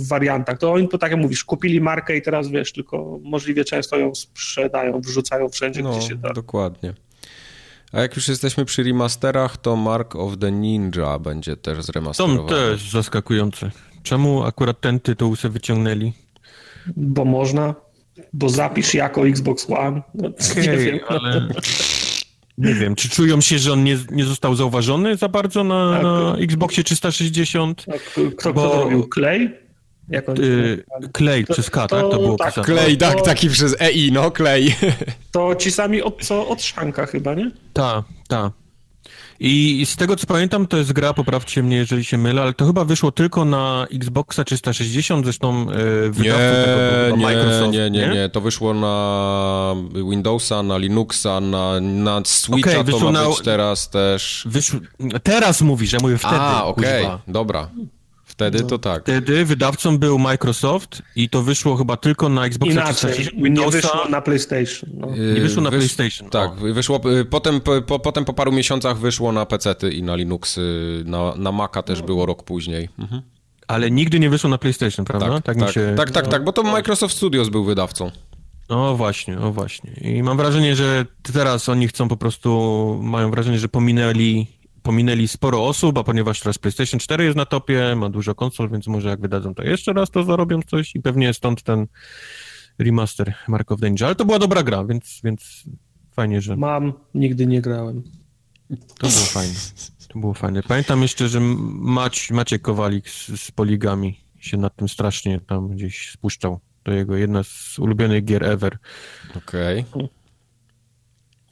wariantach. 0.08 0.58
To 0.58 0.72
oni, 0.72 0.88
tak 0.88 1.10
jak 1.10 1.20
mówisz, 1.20 1.44
kupili 1.44 1.80
markę 1.80 2.16
i 2.16 2.22
teraz 2.22 2.48
wiesz, 2.48 2.72
tylko 2.72 3.18
możliwie 3.22 3.64
często 3.64 3.96
ją 3.96 4.14
sprzedają, 4.14 5.00
wrzucają 5.00 5.48
wszędzie, 5.48 5.82
no, 5.82 5.90
gdzie 5.90 6.08
się 6.08 6.14
da. 6.14 6.32
Dokładnie. 6.32 6.94
A 7.92 8.00
jak 8.00 8.16
już 8.16 8.28
jesteśmy 8.28 8.64
przy 8.64 8.82
remasterach, 8.82 9.56
to 9.56 9.76
Mark 9.76 10.16
of 10.16 10.38
the 10.38 10.52
Ninja 10.52 11.18
będzie 11.18 11.56
też 11.56 11.84
zremasterowany. 11.84 12.48
To 12.48 12.54
też 12.54 12.90
zaskakujące. 12.90 13.70
Czemu 14.02 14.44
akurat 14.44 14.80
ten 14.80 15.00
tytuł 15.00 15.36
sobie 15.36 15.52
wyciągnęli? 15.52 16.12
Bo 16.96 17.24
można, 17.24 17.74
bo 18.32 18.48
zapisz 18.48 18.94
jako 18.94 19.28
Xbox 19.28 19.70
One. 19.70 20.02
No, 20.14 20.28
okay, 20.28 20.62
nie 20.62 20.76
wiem. 20.76 20.98
Ale... 21.08 21.48
Nie 22.58 22.74
wiem, 22.74 22.94
czy 22.94 23.08
czują 23.08 23.40
się, 23.40 23.58
że 23.58 23.72
on 23.72 23.84
nie, 23.84 23.98
nie 24.10 24.24
został 24.24 24.54
zauważony 24.54 25.16
za 25.16 25.28
bardzo 25.28 25.64
na, 25.64 25.92
tak. 25.92 26.02
na 26.02 26.36
Xboxie 26.36 26.84
360? 26.84 27.86
kto, 28.36 28.52
bo... 28.52 28.68
to 28.68 28.84
robił? 28.84 29.08
Clay? 29.14 29.67
Jak 30.10 30.28
on 30.28 30.44
y, 30.44 30.84
Clay 31.16 31.44
przez 31.44 31.70
K, 31.70 31.88
tak? 31.88 32.00
To 32.00 32.18
było 32.18 32.36
tak, 32.36 32.54
Clay, 32.54 32.96
tak, 32.96 33.22
taki 33.22 33.50
przez 33.50 33.80
EI, 33.80 34.12
no, 34.12 34.30
Clay. 34.30 34.74
To 35.32 35.54
ci 35.54 35.70
sami 35.72 36.02
od, 36.02 36.24
co 36.24 36.48
od 36.48 36.62
Szanka 36.62 37.06
chyba, 37.06 37.34
nie? 37.34 37.50
Tak, 37.72 38.04
tak. 38.28 38.52
I 39.40 39.86
z 39.86 39.96
tego 39.96 40.16
co 40.16 40.26
pamiętam, 40.26 40.66
to 40.66 40.76
jest 40.76 40.92
gra, 40.92 41.14
poprawcie 41.14 41.62
mnie, 41.62 41.76
jeżeli 41.76 42.04
się 42.04 42.18
mylę, 42.18 42.42
ale 42.42 42.52
to 42.52 42.66
chyba 42.66 42.84
wyszło 42.84 43.12
tylko 43.12 43.44
na 43.44 43.86
Xboxa 43.92 44.44
360, 44.44 45.24
zresztą 45.24 45.66
yy, 45.66 46.12
nie, 46.18 46.32
tego 46.32 47.16
nie, 47.16 47.22
Microsoft. 47.22 47.72
Nie, 47.72 47.90
nie, 47.90 48.08
nie, 48.08 48.14
nie, 48.14 48.28
to 48.28 48.40
wyszło 48.40 48.74
na 48.74 49.74
Windowsa, 50.10 50.62
na 50.62 50.78
Linuxa, 50.78 51.40
na, 51.40 51.80
na 51.80 52.22
Switcha 52.24 52.70
okay, 52.80 52.92
to 52.92 52.98
ma 52.98 53.10
na... 53.10 53.28
być 53.28 53.40
teraz 53.40 53.90
też. 53.90 54.46
Wyszło... 54.50 54.80
Teraz 55.22 55.62
mówisz, 55.62 55.92
ja 55.92 55.98
mówię 56.02 56.18
wtedy. 56.18 56.36
A, 56.36 56.64
okej, 56.64 57.06
okay, 57.06 57.18
dobra. 57.28 57.68
Wtedy 58.38 58.62
no. 58.62 58.68
to 58.68 58.78
tak. 58.78 59.02
Wtedy 59.02 59.44
wydawcą 59.44 59.98
był 59.98 60.18
Microsoft 60.18 61.02
i 61.16 61.28
to 61.28 61.42
wyszło 61.42 61.76
chyba 61.76 61.96
tylko 61.96 62.28
na 62.28 62.46
Xbox 62.46 62.72
Inaczej, 62.72 63.28
nie 63.34 63.70
wyszło 63.70 64.08
na 64.10 64.20
PlayStation. 64.20 64.90
No. 64.94 65.06
Nie 65.34 65.40
wyszło 65.40 65.62
na 65.62 65.70
Wysz... 65.70 65.78
PlayStation. 65.78 66.30
Tak, 66.30 66.50
o. 66.50 66.74
wyszło, 66.74 67.00
y, 67.20 67.24
potem 67.24 67.60
po, 67.60 67.98
potem 67.98 68.24
po 68.24 68.32
paru 68.32 68.52
miesiącach 68.52 68.98
wyszło 68.98 69.32
na 69.32 69.46
PC 69.46 69.74
i 69.92 70.02
na 70.02 70.16
Linuxy, 70.16 70.60
na, 71.06 71.34
na 71.36 71.52
Maca 71.52 71.82
też 71.82 72.00
no. 72.00 72.06
było 72.06 72.26
rok 72.26 72.42
później. 72.42 72.88
Mhm. 72.98 73.22
Ale 73.68 73.90
nigdy 73.90 74.20
nie 74.20 74.30
wyszło 74.30 74.50
na 74.50 74.58
PlayStation, 74.58 75.04
prawda? 75.04 75.26
Tak, 75.30 75.44
tak, 75.44 75.58
tak, 75.58 75.72
się... 75.72 75.94
tak, 75.96 76.10
tak, 76.10 76.28
tak, 76.28 76.44
bo 76.44 76.52
to 76.52 76.62
Microsoft 76.62 77.16
Studios 77.16 77.48
był 77.48 77.64
wydawcą. 77.64 78.10
O 78.68 78.94
właśnie, 78.96 79.38
o 79.38 79.52
właśnie. 79.52 79.92
I 80.00 80.22
mam 80.22 80.36
wrażenie, 80.36 80.76
że 80.76 81.06
teraz 81.32 81.68
oni 81.68 81.88
chcą 81.88 82.08
po 82.08 82.16
prostu, 82.16 83.00
mają 83.02 83.30
wrażenie, 83.30 83.58
że 83.58 83.68
pominęli 83.68 84.46
pominęli 84.88 85.28
sporo 85.28 85.66
osób, 85.66 85.98
a 85.98 86.04
ponieważ 86.04 86.40
teraz 86.40 86.58
PlayStation 86.58 87.00
4 87.00 87.24
jest 87.24 87.36
na 87.36 87.46
topie, 87.46 87.94
ma 87.96 88.08
dużo 88.08 88.34
konsol, 88.34 88.70
więc 88.70 88.86
może 88.86 89.08
jak 89.08 89.20
wydadzą 89.20 89.54
to 89.54 89.62
jeszcze 89.62 89.92
raz, 89.92 90.10
to 90.10 90.24
zarobią 90.24 90.62
coś 90.62 90.94
i 90.94 91.00
pewnie 91.02 91.34
stąd 91.34 91.62
ten 91.62 91.86
remaster 92.78 93.34
Mark 93.48 93.72
of 93.72 93.80
Danger. 93.80 94.06
Ale 94.06 94.14
to 94.14 94.24
była 94.24 94.38
dobra 94.38 94.62
gra, 94.62 94.84
więc, 94.84 95.20
więc 95.24 95.64
fajnie, 96.12 96.40
że... 96.40 96.56
Mam, 96.56 96.92
nigdy 97.14 97.46
nie 97.46 97.60
grałem. 97.60 98.02
To 98.98 99.08
było 99.08 99.24
fajne. 99.24 99.54
To 100.08 100.18
było 100.18 100.34
fajne. 100.34 100.62
Pamiętam 100.62 101.02
jeszcze, 101.02 101.28
że 101.28 101.40
Mac, 101.40 102.30
Maciek 102.30 102.62
Kowalik 102.62 103.10
z, 103.10 103.40
z 103.40 103.50
Poligami 103.50 104.20
się 104.38 104.56
nad 104.56 104.76
tym 104.76 104.88
strasznie 104.88 105.40
tam 105.40 105.68
gdzieś 105.68 106.10
spuszczał. 106.10 106.60
To 106.82 106.92
jego 106.92 107.16
jedna 107.16 107.42
z 107.42 107.78
ulubionych 107.78 108.24
gier 108.24 108.44
ever. 108.44 108.78
Okej. 109.36 109.84
Okay. 109.92 110.08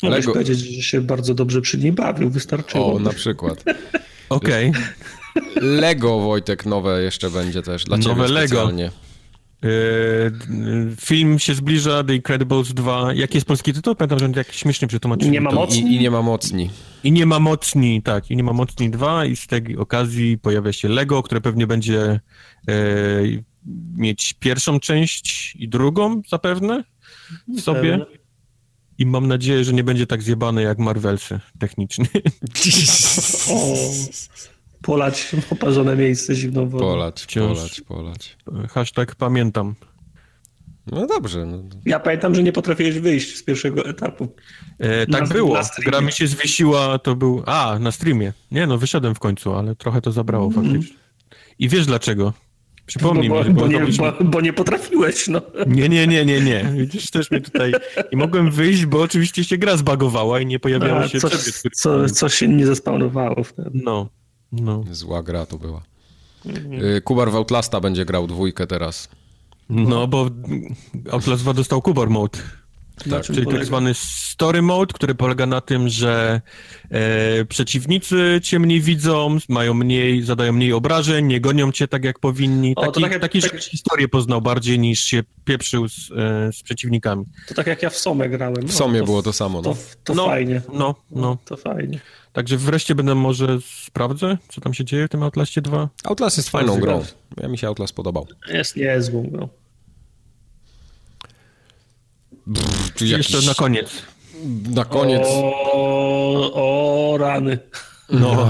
Mogę 0.02 0.16
Lego... 0.16 0.32
powiedzieć, 0.32 0.58
że 0.58 0.82
się 0.82 1.00
bardzo 1.00 1.34
dobrze 1.34 1.60
przy 1.60 1.78
niej 1.78 1.92
bawił, 1.92 2.30
wystarczyło. 2.30 2.94
O, 2.94 2.98
na 2.98 3.12
przykład. 3.12 3.64
Okej. 4.28 4.70
Okay. 4.70 4.82
Lego, 5.60 6.20
Wojtek, 6.20 6.66
nowe 6.66 7.02
jeszcze 7.02 7.30
będzie 7.30 7.62
też 7.62 7.84
dla 7.84 7.98
ciebie 7.98 8.14
Nowe 8.14 8.28
specjalnie. 8.28 8.82
Lego. 8.82 9.06
Film 11.00 11.38
się 11.38 11.54
zbliża, 11.54 12.04
The 12.04 12.14
Incredibles 12.14 12.74
2. 12.74 13.14
Jaki 13.14 13.36
jest 13.36 13.46
polski 13.46 13.72
tytuł? 13.72 13.94
Pamiętam, 13.94 14.18
że 14.18 14.24
on 14.24 14.32
tak 14.32 14.52
śmiesznie 14.52 14.88
przetłumaczył. 14.88 15.30
Nie 15.30 15.40
ma 15.40 15.50
mocni. 15.50 15.82
I, 15.82 15.96
I, 15.96 16.00
nie 16.00 16.10
ma 16.10 16.22
mocni. 16.22 16.70
I 17.04 17.12
nie 17.12 17.26
ma 17.26 17.38
mocni, 17.38 18.02
tak. 18.02 18.30
I 18.30 18.36
nie 18.36 18.44
ma 18.44 18.52
mocni 18.52 18.90
2 18.90 19.24
i 19.24 19.36
z 19.36 19.46
tej 19.46 19.76
okazji 19.76 20.38
pojawia 20.38 20.72
się 20.72 20.88
Lego, 20.88 21.22
które 21.22 21.40
pewnie 21.40 21.66
będzie 21.66 22.00
e, 22.00 22.20
mieć 23.96 24.32
pierwszą 24.32 24.80
część 24.80 25.56
i 25.56 25.68
drugą 25.68 26.22
zapewne 26.28 26.84
w 27.56 27.60
sobie. 27.60 27.98
Pewnie. 27.98 28.25
I 28.98 29.06
mam 29.06 29.26
nadzieję, 29.28 29.64
że 29.64 29.72
nie 29.72 29.84
będzie 29.84 30.06
tak 30.06 30.22
zjebany 30.22 30.62
jak 30.62 30.78
Marvelsy 30.78 31.40
technicznie. 31.58 32.06
o, 33.50 33.74
polać 34.82 35.36
oparzone 35.50 35.96
miejsce 35.96 36.34
zimną 36.34 36.68
wodą. 36.68 36.84
Polać, 36.84 37.22
Wciąż. 37.22 37.58
polać, 37.58 37.80
polać. 37.80 38.36
Hashtag 38.70 39.14
pamiętam. 39.14 39.74
No 40.86 41.06
dobrze. 41.06 41.46
No. 41.46 41.62
Ja 41.84 42.00
pamiętam, 42.00 42.34
że 42.34 42.42
nie 42.42 42.52
potrafiłeś 42.52 42.98
wyjść 42.98 43.36
z 43.36 43.42
pierwszego 43.42 43.88
etapu. 43.88 44.28
E, 44.78 45.06
tak 45.06 45.22
na, 45.22 45.26
było. 45.26 45.54
Na 45.54 45.62
Gra 45.84 46.00
mi 46.00 46.12
się 46.12 46.26
zwiesiła, 46.26 46.98
to 46.98 47.16
był... 47.16 47.42
A, 47.46 47.78
na 47.80 47.92
streamie. 47.92 48.32
Nie 48.50 48.66
no, 48.66 48.78
wyszedłem 48.78 49.14
w 49.14 49.18
końcu, 49.18 49.54
ale 49.54 49.76
trochę 49.76 50.00
to 50.00 50.12
zabrało 50.12 50.46
mm. 50.46 50.64
faktycznie. 50.64 50.96
I 51.58 51.68
wiesz 51.68 51.86
dlaczego? 51.86 52.32
Przypomnij 52.86 53.28
no, 53.28 53.34
bo, 53.34 53.44
mi, 53.44 53.54
bo, 53.54 53.60
bo, 53.60 53.66
nie, 53.66 53.80
bo, 53.80 54.24
bo, 54.24 54.40
nie, 54.40 54.52
potrafiłeś, 54.52 55.28
no. 55.28 55.42
Nie, 55.66 55.88
nie, 55.88 56.06
nie, 56.06 56.24
nie, 56.24 56.40
nie. 56.40 56.72
Widzisz, 56.76 57.10
też 57.10 57.30
mnie 57.30 57.40
tutaj... 57.40 57.72
Nie 58.12 58.18
mogłem 58.18 58.50
wyjść, 58.50 58.86
bo 58.86 59.02
oczywiście 59.02 59.44
się 59.44 59.58
gra 59.58 59.76
zbagowała 59.76 60.40
i 60.40 60.46
nie 60.46 60.58
pojawiało 60.58 61.00
A, 61.00 61.08
się... 61.08 61.20
Coś, 61.20 61.52
co, 61.74 62.08
coś 62.08 62.34
się 62.34 62.48
nie 62.48 62.66
zespawnowało 62.66 63.44
wtedy. 63.44 63.70
No, 63.74 64.08
no. 64.52 64.84
Zła 64.90 65.22
gra 65.22 65.46
to 65.46 65.58
była. 65.58 65.82
Mhm. 66.46 67.00
Kubar 67.00 67.30
w 67.30 67.36
Outlasta 67.36 67.80
będzie 67.80 68.04
grał 68.04 68.26
dwójkę 68.26 68.66
teraz. 68.66 69.08
No, 69.68 70.06
bo 70.06 70.30
Outlast 71.10 71.42
2 71.42 71.54
dostał 71.54 71.82
Kubar 71.82 72.10
Mode. 72.10 72.38
Tak, 73.10 73.22
czyli 73.22 73.42
polega? 73.42 73.58
tak 73.58 73.66
zwany 73.66 73.94
story 73.94 74.62
mode, 74.62 74.94
który 74.94 75.14
polega 75.14 75.46
na 75.46 75.60
tym, 75.60 75.88
że 75.88 76.40
e, 76.90 77.44
przeciwnicy 77.44 78.40
cię 78.42 78.58
mniej 78.58 78.80
widzą, 78.80 79.38
mają 79.48 79.74
mniej, 79.74 80.22
zadają 80.22 80.52
mniej 80.52 80.72
obrażeń, 80.72 81.26
nie 81.26 81.40
gonią 81.40 81.72
cię 81.72 81.88
tak 81.88 82.04
jak 82.04 82.18
powinni. 82.18 82.72
O, 82.76 82.92
taki, 82.92 83.00
tak 83.02 83.20
taki 83.20 83.42
tak... 83.42 83.60
historię 83.60 84.08
poznał 84.08 84.42
bardziej 84.42 84.78
niż 84.78 85.00
się 85.00 85.22
pieprzył 85.44 85.88
z, 85.88 86.10
e, 86.10 86.52
z 86.52 86.62
przeciwnikami. 86.62 87.24
To 87.48 87.54
tak 87.54 87.66
jak 87.66 87.82
ja 87.82 87.90
w 87.90 87.96
Somę 87.96 88.28
grałem. 88.28 88.62
No, 88.62 88.68
w 88.68 88.72
Somie 88.72 88.98
to, 88.98 89.04
było 89.04 89.22
to 89.22 89.32
samo. 89.32 89.62
No. 89.62 89.74
To, 89.74 89.76
to 90.04 90.14
no, 90.14 90.26
fajnie. 90.26 90.62
No, 90.72 90.94
no. 91.10 91.38
To 91.44 91.56
fajnie. 91.56 92.00
Także 92.32 92.56
wreszcie 92.56 92.94
będę 92.94 93.14
może 93.14 93.58
sprawdzę, 93.84 94.38
co 94.48 94.60
tam 94.60 94.74
się 94.74 94.84
dzieje 94.84 95.06
w 95.06 95.10
tym 95.10 95.22
Outlastie 95.22 95.62
2. 95.62 95.88
Outlast 96.04 96.36
jest 96.36 96.50
fajną 96.50 96.80
grą. 96.80 97.04
Ja 97.42 97.48
mi 97.48 97.58
się 97.58 97.68
Outlast 97.68 97.92
podobał. 97.92 98.26
Jest 98.48 98.76
niezłą 98.76 99.22
grą. 99.22 99.48
Brr, 102.46 102.62
Jeszcze 103.00 103.46
na 103.46 103.54
koniec. 103.54 104.02
Na 104.74 104.84
koniec. 104.84 105.22
O, 105.26 106.52
o 106.54 107.18
rany. 107.18 107.58
No. 108.10 108.48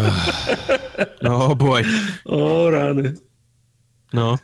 No, 1.23 1.57
boy. 1.57 1.83
O 2.25 2.71
rany. 2.71 3.15
No. 4.13 4.39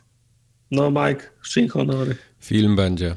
No, 0.70 0.90
Mike, 0.90 1.30
szczęść 1.42 1.72
honory. 1.72 2.16
Film 2.40 2.76
będzie. 2.76 3.16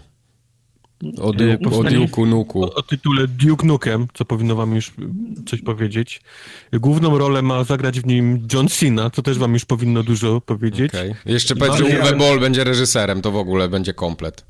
O, 1.21 1.33
Duke, 1.33 1.57
o 1.77 1.83
Duke'u 1.83 2.27
Nuku. 2.27 2.63
O, 2.63 2.73
o, 2.73 2.81
tytule 2.81 3.27
Duke 3.27 3.67
Nukem, 3.67 4.07
co 4.13 4.25
powinno 4.25 4.55
wam 4.55 4.75
już 4.75 4.91
coś 5.45 5.61
powiedzieć. 5.61 6.21
Główną 6.73 7.17
rolę 7.17 7.41
ma 7.41 7.63
zagrać 7.63 7.99
w 7.99 8.05
nim 8.05 8.47
John 8.53 8.67
Cena, 8.67 9.09
co 9.09 9.21
też 9.21 9.37
wam 9.37 9.53
już 9.53 9.65
powinno 9.65 10.03
dużo 10.03 10.41
powiedzieć. 10.41 10.89
Okay. 10.89 11.15
Jeszcze 11.25 11.55
powiedz, 11.55 11.75
że 11.75 11.85
Uwe 11.85 12.15
Boll 12.15 12.39
będzie 12.39 12.63
reżyserem, 12.63 13.21
to 13.21 13.31
w 13.31 13.35
ogóle 13.35 13.69
będzie 13.69 13.93
komplet. 13.93 14.45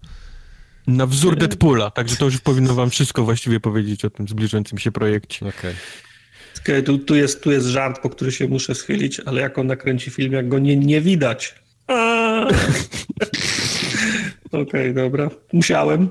Na 0.87 1.05
wzór 1.05 1.35
Deadpoola, 1.35 1.91
także 1.91 2.15
to 2.15 2.25
już 2.25 2.37
powinno 2.37 2.75
wam 2.75 2.89
wszystko 2.89 3.23
właściwie 3.23 3.59
powiedzieć 3.59 4.05
o 4.05 4.09
tym 4.09 4.27
zbliżającym 4.27 4.77
się 4.77 4.91
projekcie. 4.91 5.45
Okej. 5.47 5.73
Okay. 6.61 6.83
Tu, 6.83 6.97
tu, 6.97 7.15
jest, 7.15 7.43
tu 7.43 7.51
jest 7.51 7.67
żart, 7.67 8.01
po 8.01 8.09
który 8.09 8.31
się 8.31 8.47
muszę 8.47 8.75
schylić, 8.75 9.19
ale 9.19 9.41
jak 9.41 9.57
on 9.57 9.67
nakręci 9.67 10.11
film, 10.11 10.33
jak 10.33 10.49
go 10.49 10.59
nie, 10.59 10.77
nie 10.77 11.01
widać. 11.01 11.55
Okej, 14.47 14.61
okay, 14.61 14.93
dobra. 14.93 15.29
Musiałem. 15.53 16.09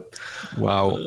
Wow. 0.58 0.98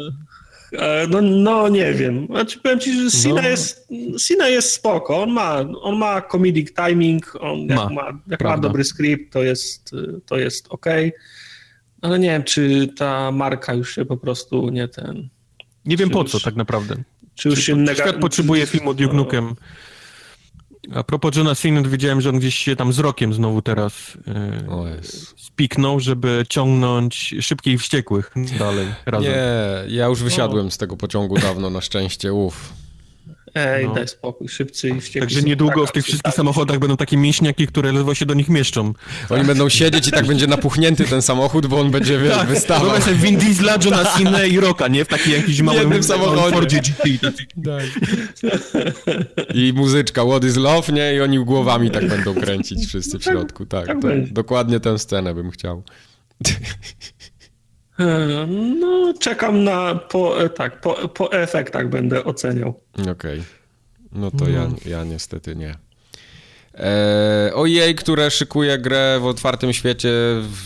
E, 0.74 1.08
no, 1.10 1.22
no 1.22 1.70
nie 1.70 1.94
wiem. 1.94 2.26
Znaczy, 2.26 2.60
powiem 2.60 2.80
ci, 2.80 3.04
że 3.04 3.12
Sina, 3.12 3.42
no. 3.42 3.50
jest, 3.50 3.88
Sina 4.20 4.48
jest 4.48 4.72
spoko. 4.72 5.22
On 5.24 5.32
ma, 5.32 5.60
on 5.82 5.98
ma 5.98 6.22
comedic 6.22 6.74
timing, 6.74 7.38
on 7.40 7.68
ma, 7.68 7.74
jak, 7.74 7.92
ma, 7.92 8.20
jak 8.28 8.44
ma 8.44 8.58
dobry 8.58 8.84
script, 8.84 9.34
to 9.34 9.44
jest, 9.44 9.92
to 10.26 10.38
jest 10.38 10.68
ok. 10.70 10.86
Ale 12.02 12.20
nie 12.20 12.30
wiem, 12.30 12.44
czy 12.44 12.88
ta 12.98 13.32
marka 13.32 13.74
już 13.74 13.96
się 13.96 14.06
po 14.06 14.18
prostu 14.18 14.70
nie 14.70 14.88
ten... 14.88 15.30
Nie 15.86 15.98
wiem 15.98 16.10
po 16.10 16.22
już, 16.22 16.32
co 16.32 16.40
tak 16.40 16.56
naprawdę. 16.56 16.96
Czy 17.36 17.50
już 17.50 17.60
czy, 17.60 17.66
się... 17.66 17.76
Nega... 17.76 18.04
Świat 18.04 18.16
potrzebuje 18.16 18.66
filmu 18.66 18.94
Duke 18.94 19.16
Nukem. 19.16 19.56
A 20.94 21.04
propos 21.04 21.36
Johna 21.36 21.56
Cena, 21.56 21.82
wiedziałem, 21.82 22.22
że 22.22 22.30
on 22.30 22.40
gdzieś 22.40 22.56
się 22.56 22.76
tam 22.76 22.94
z 22.94 23.00
rokiem 23.00 23.34
znowu 23.34 23.62
teraz 23.62 24.18
yy, 24.28 25.02
spiknął, 25.38 26.00
żeby 26.00 26.46
ciągnąć 26.50 27.36
szybkich 27.42 27.74
i 27.74 27.78
wściekłych 27.78 28.32
dalej 28.60 28.88
razem. 29.06 29.32
Nie, 29.32 29.96
ja 29.96 30.06
już 30.06 30.24
wysiadłem 30.24 30.66
no. 30.66 30.72
z 30.72 30.78
tego 30.78 30.98
pociągu 30.98 31.38
dawno, 31.38 31.70
na 31.70 31.82
szczęście, 31.82 32.34
uff. 32.34 32.74
Ej, 33.58 33.86
no. 33.88 33.94
daj 33.94 34.08
spokój, 34.08 34.48
szybcy 34.48 34.90
i 34.90 35.02
wściekli. 35.02 35.22
Także 35.22 35.42
niedługo 35.42 35.86
w 35.86 35.92
tych 35.92 36.06
wszystkich 36.06 36.34
samochodach 36.34 36.80
będą 36.80 36.98
takie 36.98 37.18
mięśniaki, 37.18 37.68
które 37.68 37.92
ledwo 37.92 38.16
się 38.16 38.26
do 38.26 38.34
nich 38.34 38.50
mieszczą. 38.50 38.94
Oni 39.30 39.44
będą 39.44 39.70
siedzieć 39.70 40.08
i 40.08 40.12
tak 40.12 40.26
będzie 40.26 40.48
napuchnięty 40.48 41.06
ten 41.06 41.22
samochód, 41.22 41.68
bo 41.68 41.80
on 41.80 41.92
będzie, 41.92 42.20
wiesz, 42.20 42.34
tak. 42.34 42.48
wystawał. 42.48 42.84
Wyobraź 42.84 43.04
sobie 43.04 43.16
Vin 43.16 43.38
Diesla, 43.38 43.78
Johna 43.86 44.06
Cena 44.06 44.46
i 44.46 44.60
Rocka, 44.60 44.88
nie? 44.88 45.06
W 45.06 45.08
takim 45.08 45.34
jakimś 45.34 45.62
małym 45.62 46.04
samochodzie. 46.04 46.56
Fordzie 46.56 46.82
GT. 46.82 47.32
I 49.54 49.74
muzyczka 49.76 50.26
What 50.26 50.44
is 50.44 50.56
Love, 50.56 50.94
nie? 50.94 51.16
I 51.16 51.22
oni 51.22 51.40
głowami 51.40 51.92
tak 51.92 52.08
będą 52.08 52.36
kręcić 52.36 52.86
wszyscy 52.86 53.20
w 53.20 53.24
środku. 53.24 53.66
Tak, 53.66 53.88
tak, 53.88 54.02
tak 54.02 54.34
dokładnie 54.34 54.80
tę 54.80 55.00
scenę 55.00 55.34
bym 55.34 55.52
chciał. 55.52 55.84
E, 58.00 58.48
no, 58.80 59.14
czekam 59.20 59.64
na, 59.64 59.96
po, 59.96 60.36
tak, 60.56 60.82
po, 60.82 60.94
po 61.10 61.32
efektach 61.32 61.90
będę 61.90 62.24
oceniał. 62.24 62.82
Okej. 62.94 63.12
Okay. 63.12 63.42
No 64.12 64.32
to 64.32 64.46
no. 64.46 64.50
Ja, 64.50 64.70
ja 64.86 65.04
niestety 65.04 65.56
nie. 65.56 65.76
E, 66.74 67.52
OEA, 67.54 67.94
które 67.98 68.32
szykuje 68.32 68.78
grę 68.78 69.20
w 69.22 69.26
otwartym 69.26 69.74
świecie 69.74 70.10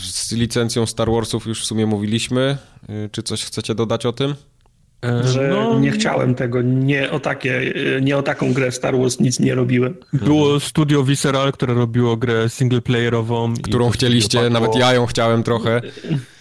z 0.01 0.31
licencją 0.31 0.85
Star 0.85 1.11
Warsów, 1.11 1.45
już 1.45 1.61
w 1.61 1.65
sumie 1.65 1.85
mówiliśmy. 1.85 2.57
E, 2.89 3.09
czy 3.09 3.23
coś 3.23 3.45
chcecie 3.45 3.75
dodać 3.75 4.05
o 4.05 4.13
tym? 4.13 4.35
Że 5.23 5.49
no, 5.49 5.79
nie 5.79 5.91
chciałem 5.91 6.35
tego, 6.35 6.61
nie 6.61 7.11
o, 7.11 7.19
takie, 7.19 7.73
nie 8.01 8.17
o 8.17 8.23
taką 8.23 8.53
grę 8.53 8.71
Star 8.71 8.97
Wars 8.97 9.19
nic 9.19 9.39
nie 9.39 9.55
robiłem. 9.55 9.95
Było 10.13 10.59
studio 10.59 11.03
Visceral, 11.03 11.51
które 11.51 11.73
robiło 11.73 12.17
grę 12.17 12.49
singleplayerową. 12.49 13.53
Którą 13.53 13.89
chcieliście, 13.89 14.49
nawet 14.49 14.75
ja 14.75 14.93
ją 14.93 15.05
chciałem 15.05 15.43
trochę. 15.43 15.81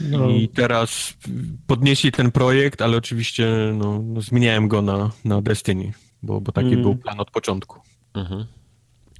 No. 0.00 0.30
I 0.30 0.48
teraz 0.48 1.14
podnieśli 1.66 2.12
ten 2.12 2.30
projekt, 2.30 2.82
ale 2.82 2.96
oczywiście 2.96 3.48
no, 3.74 4.02
no 4.04 4.20
zmieniałem 4.20 4.68
go 4.68 4.82
na, 4.82 5.10
na 5.24 5.42
Destiny, 5.42 5.92
bo, 6.22 6.40
bo 6.40 6.52
taki 6.52 6.68
mm. 6.68 6.82
był 6.82 6.96
plan 6.96 7.20
od 7.20 7.30
początku. 7.30 7.80
Mhm. 8.14 8.44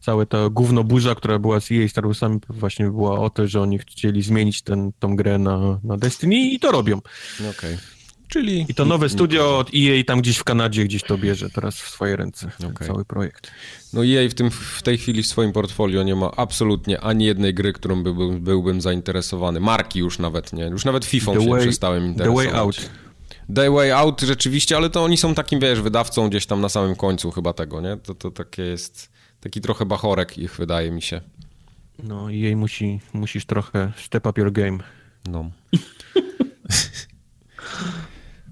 Całe 0.01 0.27
ta 0.27 0.49
gówno 0.49 0.85
burza, 0.85 1.15
która 1.15 1.39
była 1.39 1.61
z 1.61 1.73
EA 1.73 1.89
Star 1.89 2.05
Warsami 2.07 2.39
właśnie 2.49 2.87
była 2.87 3.21
o 3.21 3.31
to, 3.31 3.47
że 3.47 3.61
oni 3.61 3.79
chcieli 3.79 4.23
zmienić 4.23 4.63
ten, 4.63 4.93
tą 4.99 5.17
grę 5.17 5.39
na, 5.39 5.81
na 5.85 5.97
Destiny 5.97 6.37
i 6.37 6.59
to 6.59 6.73
robią. 6.73 6.99
Okej. 7.39 7.51
Okay. 7.51 8.00
Czyli... 8.31 8.67
I 8.69 8.75
to 8.75 8.85
nowe 8.85 9.09
studio 9.09 9.59
od 9.59 9.71
EA 9.75 10.05
tam 10.05 10.21
gdzieś 10.21 10.37
w 10.37 10.45
Kanadzie 10.45 10.85
gdzieś 10.85 11.03
to 11.03 11.19
bierze 11.19 11.51
teraz 11.51 11.81
w 11.81 11.89
swoje 11.89 12.17
ręce, 12.17 12.51
okay. 12.71 12.89
cały 12.89 13.05
projekt. 13.05 13.51
No 13.93 14.07
EA 14.07 14.29
w, 14.29 14.35
tym, 14.35 14.51
w 14.51 14.83
tej 14.83 14.99
chwili 14.99 15.23
w 15.23 15.27
swoim 15.27 15.53
portfolio 15.53 16.03
nie 16.03 16.17
ma 16.17 16.31
absolutnie 16.31 17.01
ani 17.01 17.25
jednej 17.25 17.55
gry, 17.55 17.73
którą 17.73 18.03
byłbym, 18.03 18.41
byłbym 18.41 18.81
zainteresowany. 18.81 19.61
Marki 19.61 19.99
już 19.99 20.19
nawet 20.19 20.53
nie. 20.53 20.65
Już 20.65 20.85
nawet 20.85 21.05
FIFA 21.05 21.33
się 21.33 21.51
way, 21.51 21.63
przestałem 21.63 22.07
interesować. 22.07 22.47
The 22.47 22.53
Way 22.53 22.61
Out. 22.61 22.91
The 23.55 23.71
Way 23.71 23.93
Out 23.93 24.21
rzeczywiście, 24.21 24.77
ale 24.77 24.91
to 24.91 25.05
oni 25.05 25.17
są 25.17 25.35
takim, 25.35 25.61
wiesz, 25.61 25.81
wydawcą 25.81 26.29
gdzieś 26.29 26.47
tam 26.47 26.61
na 26.61 26.69
samym 26.69 26.97
końcu 26.97 27.31
chyba 27.31 27.53
tego, 27.53 27.81
nie? 27.81 27.97
To, 27.97 28.15
to 28.15 28.31
takie 28.31 28.63
jest 28.63 29.11
taki 29.41 29.61
trochę 29.61 29.87
bachorek 29.87 30.39
ich, 30.39 30.57
wydaje 30.57 30.91
mi 30.91 31.03
się. 31.03 31.21
No 32.03 32.31
i 32.31 32.41
jej 32.41 32.57
musi, 32.57 33.01
musisz 33.13 33.45
trochę 33.45 33.93
step 33.97 34.27
up 34.27 34.41
your 34.41 34.53
game. 34.53 34.79
No. 35.29 35.51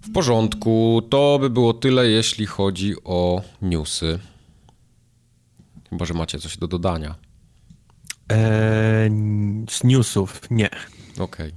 W 0.09 0.12
porządku, 0.12 1.02
to 1.11 1.38
by 1.40 1.50
było 1.50 1.74
tyle, 1.74 2.09
jeśli 2.09 2.46
chodzi 2.46 2.94
o 3.04 3.42
newsy. 3.62 4.18
Chyba, 5.90 6.04
że 6.04 6.14
macie 6.14 6.38
coś 6.38 6.56
do 6.56 6.68
dodania. 6.68 7.14
Eee, 8.28 9.11
z 9.70 9.84
newsów 9.84 10.40
nie. 10.50 10.70
Okej. 11.18 11.24
Okay. 11.24 11.52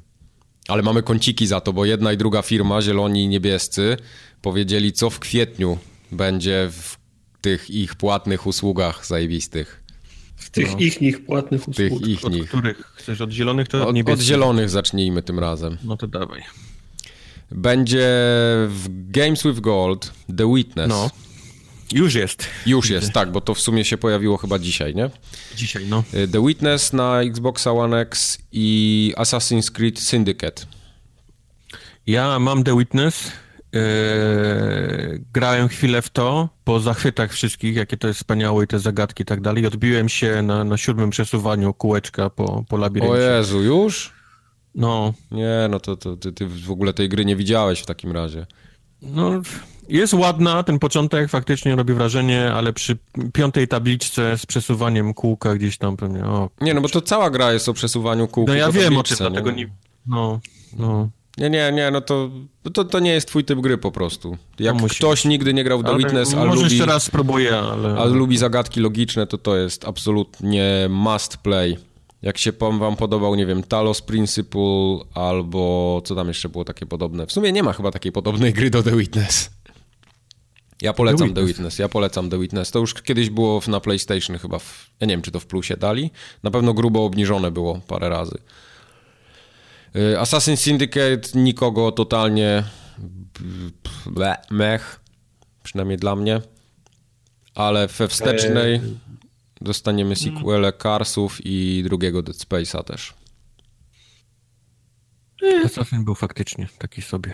Ale 0.68 0.84
mamy 0.84 1.04
kąciki 1.04 1.48
za 1.48 1.62
to, 1.62 1.74
bo 1.74 1.86
jedna 1.86 2.14
i 2.14 2.18
druga 2.18 2.42
firma, 2.42 2.82
Zieloni 2.82 3.24
i 3.24 3.28
Niebiescy, 3.28 3.98
powiedzieli, 4.42 4.94
co 4.94 5.10
w 5.10 5.20
kwietniu 5.20 5.78
będzie 6.12 6.70
w 6.72 6.98
tych 7.42 7.70
ich 7.70 7.96
płatnych 7.96 8.48
usługach 8.48 9.06
zajebistych. 9.06 9.84
W 10.36 10.50
tych 10.50 10.72
no. 10.72 10.78
ich 10.78 11.02
nich 11.02 11.26
płatnych 11.26 11.68
usług. 11.68 11.76
Tych 11.76 12.08
ich 12.08 12.26
Od 12.26 12.34
których? 12.48 12.78
Chcesz 12.96 13.22
od 13.22 13.32
zielonych 13.32 13.68
to 13.68 13.88
od, 13.88 14.10
od 14.10 14.20
zielonych 14.20 14.70
zacznijmy 14.70 15.24
tym 15.24 15.40
razem. 15.40 15.78
No 15.84 15.98
to 15.98 16.08
dawaj. 16.08 16.44
Będzie 17.52 18.08
w 18.68 18.86
Games 18.90 19.44
with 19.44 19.60
Gold 19.60 20.14
The 20.38 20.54
Witness. 20.56 20.90
No. 20.90 21.10
Już 21.94 22.14
jest. 22.14 22.48
Już 22.66 22.90
jest, 22.90 23.12
tak, 23.12 23.32
bo 23.32 23.42
to 23.42 23.54
w 23.54 23.60
sumie 23.60 23.86
się 23.86 23.98
pojawiło 23.98 24.38
chyba 24.38 24.60
dzisiaj, 24.60 24.96
nie? 24.96 25.10
Dzisiaj, 25.56 25.86
no. 25.90 26.04
Y, 26.14 26.28
The 26.28 26.46
Witness 26.48 26.94
na 26.94 27.22
Xbox 27.22 27.68
One 27.68 28.00
X 28.00 28.38
i 28.52 29.14
Assassin's 29.18 29.72
Creed 29.72 30.00
Syndicate. 30.00 30.66
Ja 32.08 32.40
mam 32.40 32.64
The 32.64 32.78
Witness. 32.78 33.32
Yy, 33.74 35.24
grałem 35.34 35.68
chwilę 35.68 36.02
w 36.02 36.10
to, 36.10 36.50
po 36.64 36.80
zachwytach 36.80 37.34
wszystkich, 37.34 37.76
jakie 37.76 37.98
to 37.98 38.08
jest 38.08 38.20
wspaniałe 38.20 38.64
i 38.64 38.68
te 38.68 38.80
zagadki 38.80 39.24
i 39.24 39.26
tak 39.26 39.42
dalej. 39.42 39.68
Odbiłem 39.68 40.10
się 40.10 40.42
na, 40.42 40.64
na 40.64 40.78
siódmym 40.78 41.10
przesuwaniu 41.10 41.74
kółeczka 41.74 42.30
po, 42.30 42.64
po 42.70 42.78
labiryncie. 42.78 43.14
O 43.14 43.18
Jezu, 43.18 43.62
już? 43.62 44.14
No. 44.76 45.14
Nie, 45.32 45.68
no 45.70 45.80
to, 45.80 45.96
to 45.96 46.18
ty, 46.18 46.34
ty 46.34 46.48
w 46.48 46.72
ogóle 46.72 46.94
tej 46.94 47.10
gry 47.10 47.26
nie 47.26 47.36
widziałeś 47.36 47.80
w 47.80 47.86
takim 47.86 48.12
razie. 48.12 48.46
No, 49.02 49.32
jest 49.90 50.14
ładna, 50.14 50.64
ten 50.64 50.80
początek 50.80 51.30
faktycznie 51.30 51.76
robi 51.76 51.94
wrażenie, 51.94 52.52
ale 52.54 52.74
przy 52.74 52.98
piątej 53.34 53.68
tabliczce 53.68 54.38
z 54.38 54.46
przesuwaniem 54.46 55.14
kółka 55.14 55.56
gdzieś 55.56 55.78
tam 55.78 55.98
pewnie, 55.98 56.26
o... 56.26 56.50
Nie, 56.62 56.74
no 56.74 56.82
bo 56.82 56.90
to 56.90 57.02
cała 57.02 57.30
gra 57.30 57.54
jest 57.54 57.70
o 57.70 57.74
przesuwaniu 57.74 58.28
kółka 58.28 58.52
No 58.52 58.58
ja 58.58 58.72
wiem 58.72 58.98
o 58.98 59.04
czym, 59.04 59.18
dlatego 59.18 59.52
nie... 59.52 59.70
No, 60.08 60.40
no... 60.78 61.10
Nie, 61.38 61.50
nie, 61.50 61.72
nie, 61.72 61.92
no 61.92 62.02
to, 62.02 62.30
to, 62.74 62.86
to 62.86 63.00
nie 63.00 63.12
jest 63.12 63.28
twój 63.28 63.44
typ 63.44 63.60
gry 63.60 63.78
po 63.78 63.92
prostu. 63.92 64.38
Jak 64.60 64.82
no 64.82 64.88
ktoś 64.88 65.26
nigdy 65.26 65.54
nie 65.54 65.64
grał 65.64 65.80
w 65.80 65.84
The 65.84 65.98
Witness, 65.98 66.34
a 66.34 66.44
lubi, 66.44 66.62
jeszcze 66.62 66.86
raz 66.86 67.04
spróbuję, 67.04 67.58
ale... 67.58 67.98
a 68.00 68.06
lubi 68.06 68.38
zagadki 68.38 68.80
logiczne, 68.80 69.28
to 69.28 69.38
to 69.38 69.58
jest 69.58 69.86
absolutnie 69.88 70.88
must 70.90 71.38
play. 71.38 71.78
Jak 72.22 72.38
się 72.38 72.52
wam 72.52 72.96
podobał, 72.96 73.36
nie 73.36 73.46
wiem, 73.46 73.64
Talos 73.64 74.02
Principle 74.02 75.00
albo 75.14 76.02
co 76.06 76.16
tam 76.16 76.28
jeszcze 76.28 76.50
było 76.50 76.66
takie 76.66 76.86
podobne. 76.86 77.28
W 77.28 77.32
sumie 77.32 77.52
nie 77.52 77.64
ma 77.64 77.74
chyba 77.74 77.92
takiej 77.92 78.12
podobnej 78.12 78.54
gry 78.54 78.70
do 78.70 78.84
The 78.84 78.96
Witness. 78.96 79.52
Ja 80.82 80.94
polecam 80.94 81.18
The 81.18 81.26
Witness. 81.26 81.46
The 81.46 81.48
Witness. 81.48 81.80
Ja 81.80 81.90
polecam 81.90 82.30
The 82.30 82.40
Witness. 82.40 82.72
To 82.72 82.80
już 82.80 82.94
kiedyś 82.94 83.30
było 83.30 83.62
na 83.68 83.80
PlayStation 83.80 84.38
chyba. 84.38 84.60
W, 84.60 84.92
ja 85.00 85.08
nie 85.08 85.14
wiem, 85.14 85.22
czy 85.22 85.32
to 85.32 85.40
w 85.40 85.46
plusie 85.46 85.78
dali. 85.78 86.12
Na 86.44 86.52
pewno 86.52 86.74
grubo 86.74 87.06
obniżone 87.06 87.52
było 87.52 87.80
parę 87.88 88.10
razy. 88.10 88.38
Y, 89.96 90.18
Assassin's 90.18 90.56
Syndicate 90.56 91.22
nikogo 91.36 91.92
totalnie 91.92 92.64
mech, 94.50 95.00
przynajmniej 95.64 95.98
dla 95.98 96.16
mnie, 96.16 96.42
ale 97.56 97.88
we 97.88 98.08
wstecznej 98.08 98.82
dostaniemy 99.62 100.16
sequele 100.16 100.74
Carsów 100.74 101.40
i 101.44 101.82
drugiego 101.84 102.22
Dead 102.22 102.38
Space'a 102.38 102.84
też. 102.84 103.14
Assassin 105.66 106.06
był 106.06 106.16
faktycznie 106.16 106.68
taki 106.78 107.02
sobie. 107.02 107.34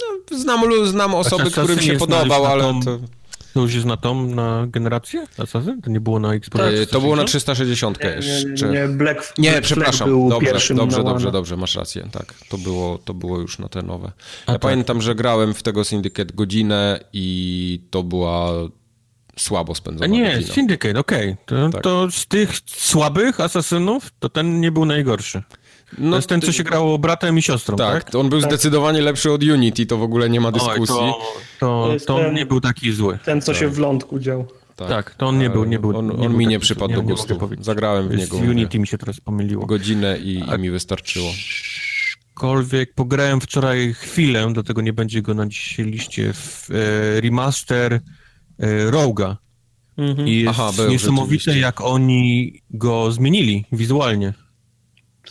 No, 0.00 0.38
znam, 0.38 0.86
znam 0.86 1.14
osoby, 1.14 1.50
którym 1.50 1.80
się 1.80 1.96
podobał, 1.96 2.46
ale 2.46 2.80
to... 2.84 2.98
To 3.54 3.62
już 3.62 3.74
jest 3.74 3.86
na 3.86 3.96
tą, 3.96 4.26
na 4.26 4.66
generację 4.66 5.26
Assassin? 5.38 5.82
To 5.82 5.90
nie 5.90 6.00
było 6.00 6.20
na 6.20 6.34
Xbox? 6.34 6.64
Tak, 6.64 6.90
to 6.90 7.00
było 7.00 7.16
na 7.16 7.24
360 7.24 8.04
nie, 8.04 8.10
jeszcze. 8.10 8.66
Nie, 8.66 8.72
nie, 8.72 8.88
Black, 8.88 9.38
nie 9.38 9.60
przepraszam. 9.60 10.08
Był 10.08 10.28
dobrze, 10.28 10.74
dobrze, 10.74 11.04
dobrze, 11.04 11.32
dobrze, 11.32 11.56
masz 11.56 11.74
rację. 11.74 12.08
Tak, 12.12 12.34
to 12.48 12.58
było, 12.58 12.98
to 12.98 13.14
było 13.14 13.38
już 13.38 13.58
na 13.58 13.68
te 13.68 13.82
nowe. 13.82 14.12
Ja 14.46 14.52
tak. 14.52 14.62
pamiętam, 14.62 15.02
że 15.02 15.14
grałem 15.14 15.54
w 15.54 15.62
tego 15.62 15.84
Syndicate 15.84 16.34
godzinę 16.34 17.00
i 17.12 17.80
to 17.90 18.02
była 18.02 18.50
słabo 19.38 19.74
spędzona 19.74 20.04
A 20.04 20.08
nie, 20.08 20.34
godzina. 20.34 20.54
Syndicate, 20.54 21.00
okej. 21.00 21.30
Okay. 21.30 21.36
To, 21.46 21.70
tak. 21.70 21.82
to 21.82 22.10
z 22.10 22.26
tych 22.26 22.50
słabych 22.66 23.40
asasynów, 23.40 24.10
to 24.18 24.28
ten 24.28 24.60
nie 24.60 24.72
był 24.72 24.84
najgorszy. 24.84 25.42
No, 25.98 26.10
to 26.10 26.16
jest 26.16 26.28
ten, 26.28 26.40
co 26.40 26.52
się 26.52 26.64
grało 26.64 26.98
bratem 26.98 27.38
i 27.38 27.42
siostrą, 27.42 27.76
tak? 27.76 28.04
tak? 28.04 28.14
on 28.14 28.28
był 28.28 28.40
tak. 28.40 28.50
zdecydowanie 28.50 29.02
lepszy 29.02 29.32
od 29.32 29.42
Unity, 29.42 29.86
to 29.86 29.96
w 29.96 30.02
ogóle 30.02 30.30
nie 30.30 30.40
ma 30.40 30.52
dyskusji. 30.52 30.96
Oj, 30.98 31.12
to, 31.60 31.98
to, 31.98 32.06
to 32.06 32.16
on 32.16 32.22
ten, 32.22 32.34
nie 32.34 32.46
był 32.46 32.60
taki 32.60 32.92
zły. 32.92 33.18
Ten, 33.24 33.40
co 33.40 33.52
tak. 33.52 33.60
się 33.60 33.68
w 33.68 33.78
lądku 33.78 34.18
dział. 34.18 34.46
Tak, 34.76 34.88
tak 34.88 35.14
to 35.14 35.26
on 35.26 35.38
nie 35.38 35.50
był, 35.50 35.64
nie 35.64 35.78
był. 35.78 35.98
On, 35.98 36.06
nie 36.06 36.26
on 36.26 36.36
mi 36.36 36.46
nie 36.46 36.58
przypadł 36.58 36.94
do 36.94 37.02
gustu. 37.02 37.38
Zagrałem 37.60 38.08
w 38.08 38.16
niego. 38.16 38.36
Z 38.36 38.40
Unity 38.40 38.78
mi 38.78 38.86
się 38.86 38.98
teraz 38.98 39.20
pomyliło. 39.20 39.66
Godzinę 39.66 40.18
i, 40.18 40.44
i 40.56 40.58
mi 40.58 40.70
wystarczyło. 40.70 41.30
Aczkolwiek 42.34 42.94
pograłem 42.94 43.40
wczoraj 43.40 43.94
chwilę, 43.94 44.52
do 44.52 44.62
tego 44.62 44.80
nie 44.80 44.92
będzie 44.92 45.22
go 45.22 45.34
na 45.34 45.46
dzisiejszej 45.46 45.84
liście, 45.84 46.32
w 46.32 46.70
e, 46.70 47.20
remaster 47.20 47.92
e, 47.92 48.00
Roga. 48.90 49.36
Mhm. 49.96 50.28
I 50.28 50.36
jest 50.36 50.60
Aha, 50.60 50.70
był, 50.76 50.90
niesamowite, 50.90 51.58
jak 51.58 51.80
oni 51.80 52.52
go 52.70 53.12
zmienili 53.12 53.64
wizualnie. 53.72 54.34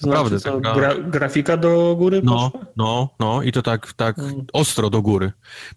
To 0.02 0.08
Naprawdę, 0.08 0.40
znaczy, 0.40 0.62
co, 0.64 0.74
gra, 0.74 0.96
grafika 0.98 1.58
do 1.58 1.96
góry 1.98 2.22
No, 2.24 2.52
poszła? 2.52 2.68
no, 2.78 3.10
no 3.20 3.42
i 3.44 3.52
to 3.52 3.62
tak, 3.62 3.94
tak 3.94 4.16
hmm. 4.16 4.46
ostro 4.54 4.90
do 4.90 5.02
góry. 5.02 5.32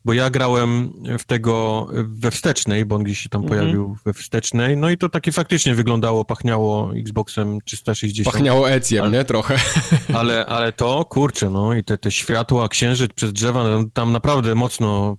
Bo 0.04 0.12
ja 0.12 0.30
grałem 0.30 0.92
w 1.18 1.24
tego 1.24 1.86
we 1.92 2.30
wstecznej, 2.30 2.84
bo 2.84 2.96
on 2.96 3.02
gdzieś 3.02 3.18
się 3.18 3.28
tam 3.28 3.42
hmm. 3.42 3.58
pojawił 3.58 3.96
we 4.04 4.12
wstecznej, 4.12 4.76
no 4.76 4.90
i 4.90 4.98
to 4.98 5.08
takie 5.08 5.32
faktycznie 5.32 5.74
wyglądało, 5.74 6.24
pachniało 6.24 6.90
Xboxem 6.96 7.58
360. 7.64 8.34
Pachniało 8.34 8.70
Ecjem, 8.70 9.04
ale, 9.04 9.12
nie? 9.12 9.24
Trochę. 9.24 9.56
Ale, 10.14 10.46
ale 10.46 10.72
to, 10.72 11.04
kurczę, 11.04 11.50
no 11.50 11.74
i 11.74 11.84
te, 11.84 11.98
te 11.98 12.10
światła, 12.10 12.68
księżyc 12.68 13.12
przez 13.12 13.32
drzewa, 13.32 13.64
no, 13.64 13.84
tam 13.92 14.12
naprawdę 14.12 14.54
mocno 14.54 15.16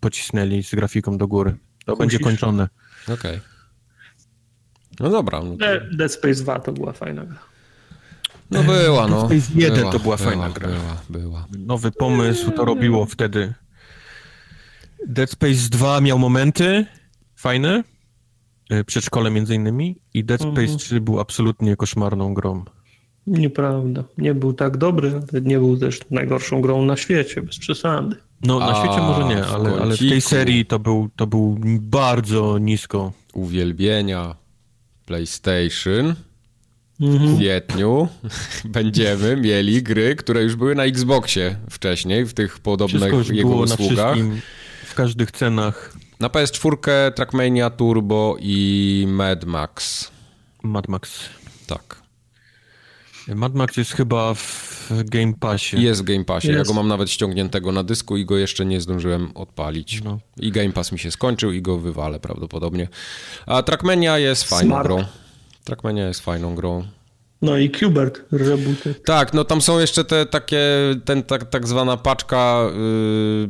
pocisnęli 0.00 0.62
z 0.62 0.74
grafiką 0.74 1.18
do 1.18 1.28
góry. 1.28 1.56
To 1.88 1.96
Kusisz? 1.96 2.00
będzie 2.00 2.18
kończone. 2.18 2.68
Okej. 3.04 3.14
Okay. 3.14 3.40
No 5.00 5.10
dobra. 5.10 5.40
No 5.42 5.56
to... 5.56 5.96
Dead 5.96 6.12
Space 6.12 6.34
2 6.34 6.60
to 6.60 6.72
była 6.72 6.92
fajna 6.92 7.24
gra. 7.24 7.38
No 8.50 8.62
była, 8.62 9.08
no. 9.08 9.28
Dead 9.28 9.42
Space 9.42 9.60
1 9.60 9.78
była, 9.78 9.92
to 9.92 9.98
była, 9.98 10.16
była 10.16 10.30
fajna 10.30 10.50
gra. 10.50 10.68
Była, 10.68 11.02
była. 11.10 11.46
Nowy 11.58 11.90
pomysł 11.90 12.50
to 12.50 12.64
robiło 12.64 13.06
wtedy. 13.06 13.54
Dead 15.06 15.30
Space 15.30 15.68
2 15.70 16.00
miał 16.00 16.18
momenty 16.18 16.86
fajne, 17.36 17.84
e, 18.70 18.84
przedszkole 18.84 19.30
między 19.30 19.54
innymi 19.54 20.00
i 20.14 20.24
Dead 20.24 20.40
Space 20.40 20.60
mhm. 20.60 20.78
3 20.78 21.00
był 21.00 21.20
absolutnie 21.20 21.76
koszmarną 21.76 22.34
grą. 22.34 22.64
Nieprawda. 23.26 24.04
Nie 24.18 24.34
był 24.34 24.52
tak 24.52 24.76
dobry, 24.76 25.20
ale 25.32 25.42
nie 25.42 25.58
był 25.58 25.76
też 25.76 26.00
najgorszą 26.10 26.60
grą 26.60 26.84
na 26.84 26.96
świecie, 26.96 27.42
bez 27.42 27.58
przesady. 27.58 28.16
No, 28.42 28.58
na 28.58 28.66
A, 28.66 28.84
świecie 28.84 29.02
może 29.02 29.24
nie, 29.24 29.44
ale, 29.46 29.80
ale 29.80 29.96
w 29.96 29.98
tej 29.98 30.20
serii 30.20 30.66
to 30.66 30.78
był, 30.78 31.10
to 31.16 31.26
był 31.26 31.56
bardzo 31.80 32.58
nisko. 32.58 33.12
Uwielbienia 33.34 34.34
PlayStation. 35.06 36.14
Mhm. 37.00 37.34
W 37.34 37.36
kwietniu 37.36 38.08
będziemy 38.64 39.36
mieli 39.36 39.82
gry, 39.82 40.16
które 40.16 40.42
już 40.42 40.56
były 40.56 40.74
na 40.74 40.84
Xboxie 40.84 41.56
wcześniej, 41.70 42.26
w 42.26 42.34
tych 42.34 42.58
podobnych 42.58 43.12
Wszystko 43.12 43.34
jego 43.34 43.48
było 43.48 43.62
usługach. 43.62 44.16
W 44.86 44.94
każdych 44.94 45.30
cenach. 45.30 45.96
Na 46.20 46.28
PS4 46.28 47.12
Trackmania 47.12 47.70
Turbo 47.70 48.36
i 48.40 49.06
Mad 49.08 49.44
Max. 49.44 50.10
Mad 50.62 50.88
Max. 50.88 51.20
Tak. 51.66 52.02
Mad 53.28 53.54
Max 53.54 53.76
jest 53.76 53.92
chyba 53.92 54.34
w 54.34 54.67
Game 55.04 55.32
Passie. 55.40 55.82
Jest 55.82 56.00
w 56.00 56.04
Game 56.04 56.24
Passie. 56.24 56.48
Jest. 56.48 56.58
Ja 56.58 56.64
go 56.64 56.74
mam 56.74 56.88
nawet 56.88 57.10
ściągniętego 57.10 57.72
na 57.72 57.84
dysku 57.84 58.16
i 58.16 58.24
go 58.24 58.38
jeszcze 58.38 58.66
nie 58.66 58.80
zdążyłem 58.80 59.30
odpalić. 59.34 60.02
No. 60.04 60.18
I 60.40 60.52
Game 60.52 60.72
Pass 60.72 60.92
mi 60.92 60.98
się 60.98 61.10
skończył 61.10 61.52
i 61.52 61.62
go 61.62 61.78
wywalę 61.78 62.20
prawdopodobnie. 62.20 62.88
A 63.46 63.62
Trackmania 63.62 64.18
jest 64.18 64.44
fajną 64.44 64.70
Smart. 64.70 64.86
grą. 64.86 65.04
Trackmania 65.64 66.08
jest 66.08 66.20
fajną 66.20 66.54
grą. 66.54 66.84
No 67.42 67.56
i 67.56 67.70
Qbert 67.70 68.20
rebooty. 68.32 68.94
Tak, 68.94 69.34
no 69.34 69.44
tam 69.44 69.62
są 69.62 69.78
jeszcze 69.78 70.04
te 70.04 70.26
takie, 70.26 70.60
ten 71.04 71.22
tak, 71.22 71.50
tak 71.50 71.68
zwana 71.68 71.96
paczka, 71.96 72.70
yy, 73.42 73.48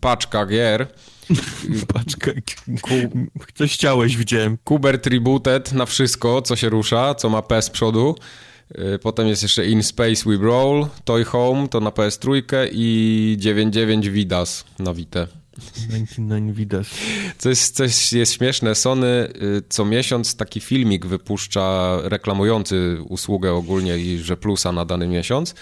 paczka 0.00 0.46
gier. 0.46 0.86
Paczka. 1.94 2.30
Coś 3.54 3.74
chciałeś, 3.74 4.16
widziałem. 4.16 4.58
Kubert 4.64 5.06
rebooted 5.06 5.72
na 5.72 5.86
wszystko, 5.86 6.42
co 6.42 6.56
się 6.56 6.68
rusza, 6.68 7.14
co 7.14 7.28
ma 7.28 7.42
P 7.42 7.62
z 7.62 7.70
przodu. 7.70 8.14
Y, 8.94 8.98
potem 8.98 9.28
jest 9.28 9.42
jeszcze 9.42 9.66
In 9.66 9.82
Space 9.82 10.30
We 10.30 10.36
Roll, 10.36 10.86
Toy 11.04 11.24
Home, 11.24 11.68
to 11.68 11.80
na 11.80 11.90
PS3 11.90 12.42
i 12.72 13.36
99 13.38 14.08
Vidas 14.10 14.64
na 14.78 14.94
Vita. 14.94 15.26
99 15.76 16.56
Vidas. 16.56 16.86
Coś, 17.38 17.58
coś 17.58 18.12
jest 18.12 18.32
śmieszne. 18.32 18.74
Sony 18.74 19.06
y, 19.06 19.62
co 19.68 19.84
miesiąc 19.84 20.36
taki 20.36 20.60
filmik 20.60 21.06
wypuszcza 21.06 21.96
reklamujący 22.02 22.98
usługę 23.08 23.52
ogólnie 23.52 23.98
i 23.98 24.18
że 24.18 24.36
plusa 24.36 24.72
na 24.72 24.84
dany 24.84 25.08
miesiąc. 25.08 25.54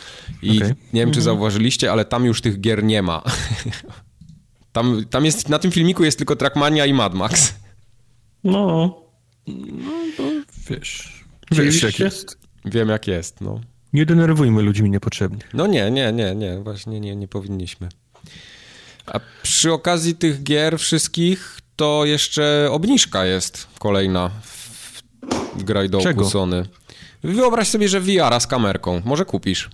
I 0.42 0.56
okay. 0.56 0.68
nie 0.68 1.00
wiem, 1.00 1.10
czy 1.10 1.20
mhm. 1.20 1.22
zauważyliście, 1.22 1.92
ale 1.92 2.04
tam 2.04 2.24
już 2.24 2.40
tych 2.40 2.60
gier 2.60 2.84
nie 2.84 3.02
ma. 3.02 3.22
Tam, 4.72 5.04
tam 5.10 5.24
jest, 5.24 5.48
na 5.48 5.58
tym 5.58 5.70
filmiku 5.70 6.04
jest 6.04 6.18
tylko 6.18 6.36
Trackmania 6.36 6.86
i 6.86 6.92
Mad 6.92 7.14
Max. 7.14 7.54
No. 8.44 8.94
No 9.46 9.92
to 10.16 10.22
wiesz. 10.70 11.24
Wiesz 11.50 11.82
jak 11.82 11.98
jest. 11.98 12.45
Wiem 12.66 12.88
jak 12.88 13.06
jest, 13.06 13.40
no. 13.40 13.60
Nie 13.92 14.06
denerwujmy 14.06 14.62
ludźmi 14.62 14.90
niepotrzebnie. 14.90 15.38
No 15.54 15.66
nie, 15.66 15.90
nie, 15.90 16.12
nie, 16.12 16.34
nie. 16.34 16.58
Właśnie 16.58 17.00
nie, 17.00 17.16
nie 17.16 17.28
powinniśmy. 17.28 17.88
A 19.06 19.20
przy 19.42 19.72
okazji 19.72 20.14
tych 20.14 20.42
gier 20.42 20.78
wszystkich, 20.78 21.58
to 21.76 22.04
jeszcze 22.04 22.68
obniżka 22.70 23.24
jest 23.24 23.66
kolejna 23.78 24.30
w 25.56 25.64
grajdołku 25.64 26.24
Sony. 26.24 26.66
Wyobraź 27.22 27.68
sobie, 27.68 27.88
że 27.88 28.00
VR 28.00 28.40
z 28.40 28.46
kamerką. 28.46 29.02
Może 29.04 29.24
kupisz. 29.24 29.70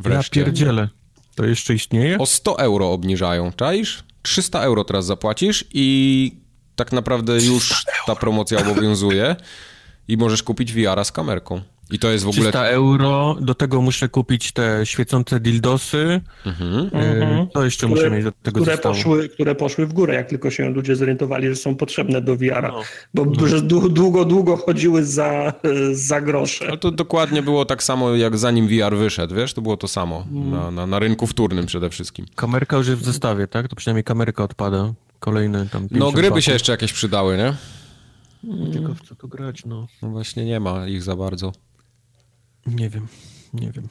Wreszcie. 0.00 0.40
Ja 0.40 0.46
pierdzielę. 0.46 0.88
To 1.34 1.44
jeszcze 1.44 1.74
istnieje? 1.74 2.18
O 2.18 2.26
100 2.26 2.58
euro 2.58 2.92
obniżają, 2.92 3.52
czaisz? 3.52 4.04
300 4.22 4.62
euro 4.62 4.84
teraz 4.84 5.06
zapłacisz 5.06 5.64
i 5.72 6.36
tak 6.76 6.92
naprawdę 6.92 7.38
już 7.38 7.84
ta 8.06 8.16
promocja 8.16 8.58
obowiązuje 8.58 9.36
i 10.08 10.16
możesz 10.16 10.42
kupić 10.42 10.72
VR 10.72 11.04
z 11.04 11.12
kamerką. 11.12 11.62
I 11.92 11.98
to 11.98 12.10
jest 12.10 12.24
w 12.24 12.28
ogóle... 12.28 12.42
300 12.42 12.64
euro, 12.64 13.36
do 13.40 13.54
tego 13.54 13.80
muszę 13.80 14.08
kupić 14.08 14.52
te 14.52 14.86
świecące 14.86 15.40
dildosy. 15.40 16.20
Mhm. 16.46 16.90
E, 16.92 17.46
to 17.52 17.64
jeszcze 17.64 17.86
które, 17.86 18.02
muszę 18.02 18.16
mieć 18.16 18.24
do 18.24 18.32
tego 18.42 18.60
które 18.60 18.78
poszły, 18.78 19.28
które 19.28 19.54
poszły 19.54 19.86
w 19.86 19.92
górę, 19.92 20.14
jak 20.14 20.28
tylko 20.28 20.50
się 20.50 20.70
ludzie 20.70 20.96
zorientowali, 20.96 21.48
że 21.48 21.56
są 21.56 21.74
potrzebne 21.74 22.20
do 22.20 22.36
VR-a. 22.36 22.68
No. 22.68 22.82
Bo 23.14 23.24
no. 23.24 23.60
długo, 23.88 24.24
długo 24.24 24.56
chodziły 24.56 25.04
za, 25.04 25.52
za 25.92 26.20
grosze. 26.20 26.66
No 26.68 26.76
to 26.76 26.90
dokładnie 26.90 27.42
było 27.42 27.64
tak 27.64 27.82
samo, 27.82 28.14
jak 28.14 28.38
zanim 28.38 28.68
VR 28.68 28.96
wyszedł, 28.96 29.34
wiesz? 29.34 29.54
To 29.54 29.62
było 29.62 29.76
to 29.76 29.88
samo. 29.88 30.26
Mm. 30.32 30.50
Na, 30.50 30.70
na, 30.70 30.86
na 30.86 30.98
rynku 30.98 31.26
wtórnym 31.26 31.66
przede 31.66 31.90
wszystkim. 31.90 32.26
Kamerka 32.34 32.76
już 32.76 32.88
jest 32.88 33.00
w 33.00 33.04
zestawie, 33.04 33.46
tak? 33.46 33.68
To 33.68 33.76
przynajmniej 33.76 34.04
kamerka 34.04 34.44
odpada. 34.44 34.92
Kolejne 35.20 35.68
tam... 35.68 35.88
No 35.90 36.12
gry 36.12 36.30
by 36.30 36.42
się 36.42 36.52
jeszcze 36.52 36.72
jakieś 36.72 36.92
przydały, 36.92 37.36
nie? 37.36 37.54
Tylko 38.72 38.94
w 38.94 39.00
co 39.00 39.14
tu 39.14 39.28
grać, 39.28 39.64
no. 39.64 39.86
No 40.02 40.08
właśnie 40.08 40.44
nie 40.44 40.60
ma 40.60 40.86
ich 40.86 41.02
za 41.02 41.16
bardzo. 41.16 41.52
Nie 42.66 42.90
wiem, 42.90 43.08
nie 43.52 43.72
wiem. 43.72 43.88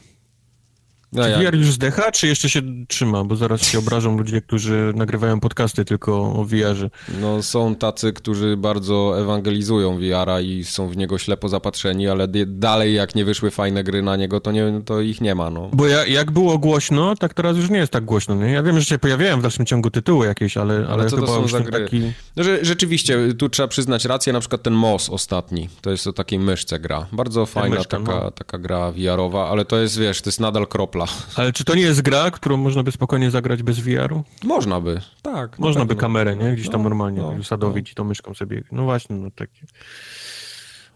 No 1.13 1.23
czy 1.23 1.51
VR 1.51 1.55
już 1.55 1.71
zdecha, 1.71 2.11
czy 2.11 2.27
jeszcze 2.27 2.49
się 2.49 2.61
trzyma? 2.87 3.23
Bo 3.23 3.35
zaraz 3.35 3.61
się 3.61 3.79
obrażą 3.79 4.17
ludzie, 4.17 4.41
którzy 4.41 4.93
nagrywają 4.95 5.39
podcasty 5.39 5.85
tylko 5.85 6.33
o 6.33 6.45
VR-ze. 6.45 6.89
No 7.21 7.43
są 7.43 7.75
tacy, 7.75 8.13
którzy 8.13 8.57
bardzo 8.57 9.21
ewangelizują 9.21 9.97
VR-a 9.97 10.41
i 10.41 10.63
są 10.63 10.89
w 10.89 10.97
niego 10.97 11.17
ślepo 11.17 11.49
zapatrzeni, 11.49 12.07
ale 12.07 12.27
dalej 12.47 12.93
jak 12.93 13.15
nie 13.15 13.25
wyszły 13.25 13.51
fajne 13.51 13.83
gry 13.83 14.01
na 14.01 14.15
niego, 14.15 14.39
to, 14.39 14.51
nie, 14.51 14.81
to 14.85 15.01
ich 15.01 15.21
nie 15.21 15.35
ma, 15.35 15.49
no. 15.49 15.69
Bo 15.73 15.87
ja, 15.87 16.05
jak 16.05 16.31
było 16.31 16.57
głośno, 16.57 17.15
tak 17.15 17.33
teraz 17.33 17.57
już 17.57 17.69
nie 17.69 17.77
jest 17.77 17.91
tak 17.91 18.05
głośno, 18.05 18.35
nie? 18.35 18.51
Ja 18.51 18.63
wiem, 18.63 18.79
że 18.79 18.85
się 18.85 18.99
pojawiają 18.99 19.39
w 19.39 19.41
dalszym 19.41 19.65
ciągu 19.65 19.89
tytuły 19.89 20.25
jakieś, 20.27 20.57
ale, 20.57 20.73
ale, 20.75 20.87
ale 20.87 21.09
co 21.09 21.15
chyba 21.15 21.27
to 21.27 21.33
są 21.33 21.47
za 21.47 21.59
gry? 21.59 21.83
Taki... 21.83 22.01
No, 22.35 22.43
że, 22.43 22.65
rzeczywiście, 22.65 23.33
tu 23.33 23.49
trzeba 23.49 23.67
przyznać 23.67 24.05
rację, 24.05 24.33
na 24.33 24.39
przykład 24.39 24.63
ten 24.63 24.73
MOS 24.73 25.09
ostatni, 25.09 25.69
to 25.81 25.91
jest 25.91 26.07
o 26.07 26.13
takiej 26.13 26.39
myszce 26.39 26.79
gra. 26.79 27.05
Bardzo 27.11 27.45
fajna 27.45 27.75
myszka, 27.75 27.99
taka, 27.99 28.19
no. 28.19 28.31
taka 28.31 28.57
gra 28.57 28.91
VR-owa, 28.91 29.49
ale 29.49 29.65
to 29.65 29.77
jest, 29.77 29.99
wiesz, 29.99 30.21
to 30.21 30.29
jest 30.29 30.39
nadal 30.39 30.67
kropla 30.67 31.00
ale 31.35 31.53
czy 31.53 31.63
to 31.63 31.75
nie 31.75 31.81
jest 31.81 32.01
gra, 32.01 32.31
którą 32.31 32.57
można 32.57 32.83
by 32.83 32.91
spokojnie 32.91 33.31
zagrać 33.31 33.63
bez 33.63 33.79
VR-u? 33.79 34.23
Można 34.43 34.81
by, 34.81 35.01
tak. 35.21 35.59
Można 35.59 35.85
by 35.85 35.95
kamerę, 35.95 36.35
nie? 36.35 36.53
Gdzieś 36.53 36.69
tam 36.69 36.83
no, 36.83 36.89
normalnie 36.89 37.21
no, 37.21 37.27
usadowić 37.27 37.87
no. 37.87 37.91
i 37.91 37.95
tą 37.95 38.03
myszką 38.03 38.33
sobie. 38.33 38.63
No 38.71 38.83
właśnie, 38.83 39.15
no 39.15 39.31
takie. 39.31 39.65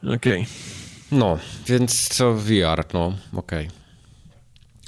Okej. 0.03 0.15
Okay. 0.15 0.45
No, 1.11 1.39
więc 1.67 2.07
co 2.07 2.33
VR, 2.33 2.85
no, 2.93 3.13
okej. 3.33 3.67
Okay. 3.67 3.85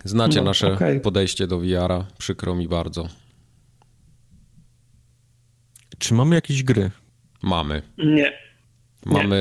Znacie 0.03 0.39
no, 0.39 0.45
nasze 0.45 0.74
okay. 0.74 0.99
podejście 0.99 1.47
do 1.47 1.59
VR-a, 1.59 2.05
przykro 2.18 2.55
mi 2.55 2.68
bardzo. 2.68 3.09
Czy 5.97 6.13
mamy 6.13 6.36
jakieś 6.36 6.63
gry? 6.63 6.91
Mamy. 7.41 7.82
Nie. 7.97 8.34
Mamy 9.05 9.38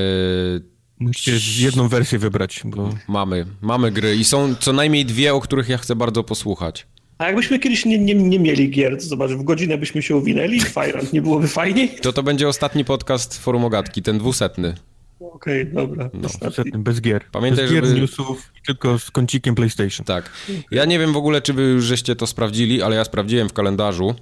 Musicie 0.99 1.65
jedną 1.65 1.89
wersję 1.89 2.19
wybrać, 2.19 2.61
bo... 2.65 2.91
Mamy, 3.09 3.47
mamy 3.61 3.93
gry 3.93 4.17
i 4.17 4.25
są 4.25 4.55
co 4.55 4.73
najmniej 4.73 5.05
dwie, 5.05 5.35
o 5.35 5.41
których 5.41 5.69
ja 5.69 5.79
chcę 5.79 5.97
bardzo 5.97 6.25
posłuchać. 6.25 6.87
A 7.19 7.27
jakbyśmy 7.27 7.59
kiedyś 7.59 7.85
nie, 7.85 7.99
nie, 7.99 8.15
nie 8.15 8.39
mieli 8.39 8.71
gier, 8.71 8.97
to 8.97 9.03
zobacz, 9.03 9.31
w 9.31 9.43
godzinę 9.43 9.79
byśmy 9.79 10.03
się 10.03 10.17
uwinęli 10.17 10.61
Fajrant, 10.61 11.13
nie 11.13 11.23
byłoby 11.23 11.49
fajniej? 11.49 11.89
To 12.03 12.13
to 12.13 12.23
będzie 12.23 12.49
ostatni 12.49 12.85
podcast 12.85 13.39
Forum 13.39 13.65
Ogatki, 13.65 14.03
ten 14.03 14.19
dwusetny. 14.19 14.75
Okej, 15.21 15.63
okay, 15.63 15.75
dobra. 15.75 16.11
No. 16.15 16.29
Dwusetny, 16.29 16.79
bez 16.79 17.01
gier. 17.01 17.25
Pamiętaj, 17.33 17.65
bez 17.65 17.75
gier, 17.75 17.87
żeby... 17.87 18.01
newsów, 18.01 18.53
tylko 18.67 18.99
z 18.99 19.11
kącikiem 19.11 19.55
PlayStation. 19.55 20.07
Tak. 20.07 20.31
Ja 20.71 20.85
nie 20.85 20.99
wiem 20.99 21.13
w 21.13 21.17
ogóle, 21.17 21.43
czy 21.43 21.53
wy 21.53 21.63
już 21.63 21.85
żeście 21.85 22.17
to 22.17 22.27
sprawdzili, 22.27 22.83
ale 22.83 22.97
ja 22.97 23.05
sprawdziłem 23.05 23.49
w 23.49 23.53
kalendarzu 23.53 24.15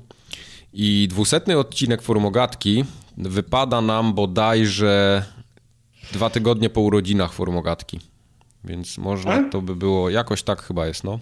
i 0.72 1.08
dwusetny 1.10 1.58
odcinek 1.58 2.02
Forum 2.02 2.26
Ogatki 2.26 2.84
wypada 3.18 3.80
nam 3.80 4.14
bodajże 4.14 5.24
Dwa 6.12 6.30
tygodnie 6.30 6.70
po 6.70 6.80
urodzinach 6.80 7.32
formogatki. 7.32 8.00
Więc 8.64 8.98
można, 8.98 9.32
A? 9.32 9.36
Tak? 9.36 9.52
to 9.52 9.62
by 9.62 9.76
było, 9.76 10.10
jakoś 10.10 10.42
tak 10.42 10.62
chyba 10.62 10.86
jest, 10.86 11.04
no. 11.04 11.18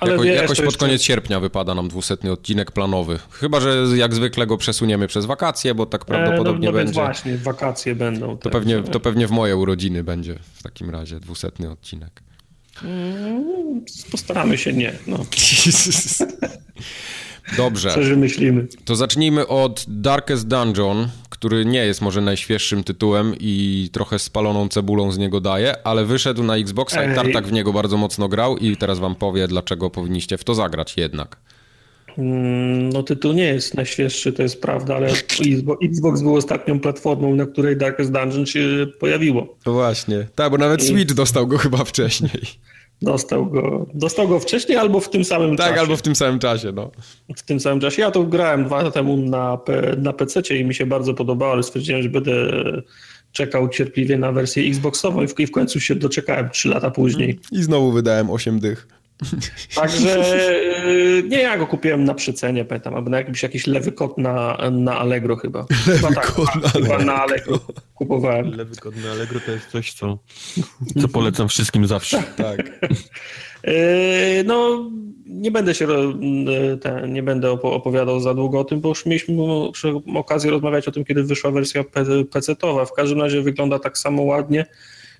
Ale 0.00 0.12
Jako, 0.12 0.24
wiesz, 0.24 0.36
jakoś 0.36 0.56
pod 0.56 0.64
jeszcze... 0.64 0.78
koniec 0.80 1.02
sierpnia 1.02 1.40
wypada 1.40 1.74
nam 1.74 1.88
dwusetny 1.88 2.32
odcinek 2.32 2.72
planowy. 2.72 3.18
Chyba, 3.30 3.60
że 3.60 3.84
jak 3.96 4.14
zwykle 4.14 4.46
go 4.46 4.56
przesuniemy 4.56 5.06
przez 5.06 5.26
wakacje, 5.26 5.74
bo 5.74 5.86
tak 5.86 6.04
prawdopodobnie 6.04 6.68
e, 6.68 6.72
no, 6.72 6.78
no 6.78 6.84
będzie. 6.84 7.00
właśnie, 7.00 7.36
wakacje 7.36 7.94
będą. 7.94 8.38
To 8.38 8.50
pewnie, 8.50 8.82
to 8.82 9.00
pewnie 9.00 9.26
w 9.26 9.30
moje 9.30 9.56
urodziny 9.56 10.04
będzie 10.04 10.38
w 10.54 10.62
takim 10.62 10.90
razie 10.90 11.20
dwusetny 11.20 11.70
odcinek. 11.70 12.22
Mm, 12.84 13.84
postaramy 14.10 14.58
się 14.58 14.72
nie. 14.72 14.92
No. 15.06 15.18
Dobrze. 17.56 17.90
Coś 17.90 18.08
wymyślimy. 18.08 18.66
To 18.84 18.96
zacznijmy 18.96 19.46
od 19.46 19.84
Darkest 19.88 20.48
Dungeon, 20.48 21.08
który 21.38 21.64
nie 21.64 21.86
jest 21.86 22.02
może 22.02 22.20
najświeższym 22.20 22.84
tytułem 22.84 23.34
i 23.40 23.88
trochę 23.92 24.18
spaloną 24.18 24.68
cebulą 24.68 25.12
z 25.12 25.18
niego 25.18 25.40
daje, 25.40 25.86
ale 25.86 26.04
wyszedł 26.04 26.42
na 26.42 26.56
Xboxa 26.56 27.12
i 27.12 27.14
Tartak 27.14 27.46
w 27.46 27.52
niego 27.52 27.72
bardzo 27.72 27.96
mocno 27.96 28.28
grał 28.28 28.56
i 28.56 28.76
teraz 28.76 28.98
wam 28.98 29.14
powie, 29.14 29.48
dlaczego 29.48 29.90
powinniście 29.90 30.38
w 30.38 30.44
to 30.44 30.54
zagrać 30.54 30.96
jednak. 30.96 31.36
Mm, 32.18 32.88
no 32.88 33.02
tytuł 33.02 33.32
nie 33.32 33.44
jest 33.44 33.74
najświeższy, 33.74 34.32
to 34.32 34.42
jest 34.42 34.62
prawda, 34.62 34.96
ale 34.96 35.08
Xbox 35.82 36.22
był 36.22 36.36
ostatnią 36.36 36.80
platformą, 36.80 37.34
na 37.34 37.46
której 37.46 37.76
Darkest 37.76 38.12
Dungeon 38.12 38.46
się 38.46 38.86
pojawiło. 39.00 39.56
No 39.66 39.72
właśnie, 39.72 40.26
tak, 40.34 40.50
bo 40.50 40.58
nawet 40.58 40.84
Switch 40.84 41.14
dostał 41.14 41.46
go 41.46 41.58
chyba 41.58 41.84
wcześniej. 41.84 42.42
Dostał 43.02 43.46
go, 43.46 43.86
dostał 43.94 44.28
go 44.28 44.40
wcześniej 44.40 44.78
albo 44.78 45.00
w 45.00 45.10
tym 45.10 45.24
samym 45.24 45.50
tak, 45.50 45.58
czasie. 45.58 45.70
Tak, 45.70 45.80
albo 45.80 45.96
w 45.96 46.02
tym 46.02 46.16
samym 46.16 46.38
czasie, 46.38 46.72
no. 46.72 46.90
W 47.36 47.42
tym 47.42 47.60
samym 47.60 47.80
czasie. 47.80 48.02
Ja 48.02 48.10
to 48.10 48.24
grałem 48.24 48.64
dwa 48.64 48.76
lata 48.76 48.90
temu 48.90 49.16
na, 49.16 49.58
na 49.98 50.12
PC 50.12 50.56
i 50.56 50.64
mi 50.64 50.74
się 50.74 50.86
bardzo 50.86 51.14
podobało, 51.14 51.52
ale 51.52 51.62
stwierdziłem, 51.62 52.02
że 52.02 52.08
będę 52.08 52.32
czekał 53.32 53.68
cierpliwie 53.68 54.18
na 54.18 54.32
wersję 54.32 54.68
Xboxową 54.68 55.22
i 55.22 55.28
w, 55.28 55.40
i 55.40 55.46
w 55.46 55.50
końcu 55.50 55.80
się 55.80 55.94
doczekałem 55.94 56.50
3 56.50 56.68
lata 56.68 56.90
później. 56.90 57.38
I 57.52 57.62
znowu 57.62 57.92
wydałem 57.92 58.30
8 58.30 58.60
dych. 58.60 58.88
Także 59.74 60.38
y, 60.86 61.22
nie, 61.28 61.42
ja 61.42 61.58
go 61.58 61.66
kupiłem 61.66 62.04
na 62.04 62.14
przecenie, 62.14 62.64
pamiętam, 62.64 62.94
albo 62.94 63.10
na 63.10 63.16
jakimś 63.16 63.42
jakiś 63.42 63.66
lewy 63.66 63.92
kot 63.92 64.18
na, 64.18 64.58
na 64.70 64.98
Allegro 64.98 65.36
chyba. 65.36 65.66
Lewy 65.86 65.98
chyba 65.98 66.14
tak, 66.14 66.32
kot 66.32 66.48
na, 66.54 66.70
Allegro. 66.74 67.04
na 67.04 67.14
Allegro 67.14 67.60
kupowałem. 67.94 68.50
Lewy 68.50 68.76
kot 68.76 68.96
na 68.96 69.10
Allegro 69.10 69.40
to 69.40 69.52
jest 69.52 69.66
coś, 69.66 69.92
co, 69.92 70.18
co 71.00 71.08
polecam 71.08 71.48
wszystkim 71.48 71.86
zawsze. 71.86 72.22
tak. 72.36 72.80
Y, 73.68 74.44
no, 74.46 74.90
nie 75.26 75.50
będę 75.50 75.74
się 75.74 75.86
te, 76.80 77.08
nie 77.08 77.22
będę 77.22 77.50
opowiadał 77.50 78.20
za 78.20 78.34
długo 78.34 78.60
o 78.60 78.64
tym, 78.64 78.80
bo 78.80 78.88
już 78.88 79.06
mieliśmy 79.06 79.34
okazję 80.14 80.50
rozmawiać 80.50 80.88
o 80.88 80.92
tym, 80.92 81.04
kiedy 81.04 81.22
wyszła 81.22 81.50
wersja 81.50 81.82
PC-towa. 82.30 82.86
W 82.86 82.92
każdym 82.92 83.20
razie 83.20 83.42
wygląda 83.42 83.78
tak 83.78 83.98
samo 83.98 84.22
ładnie 84.22 84.66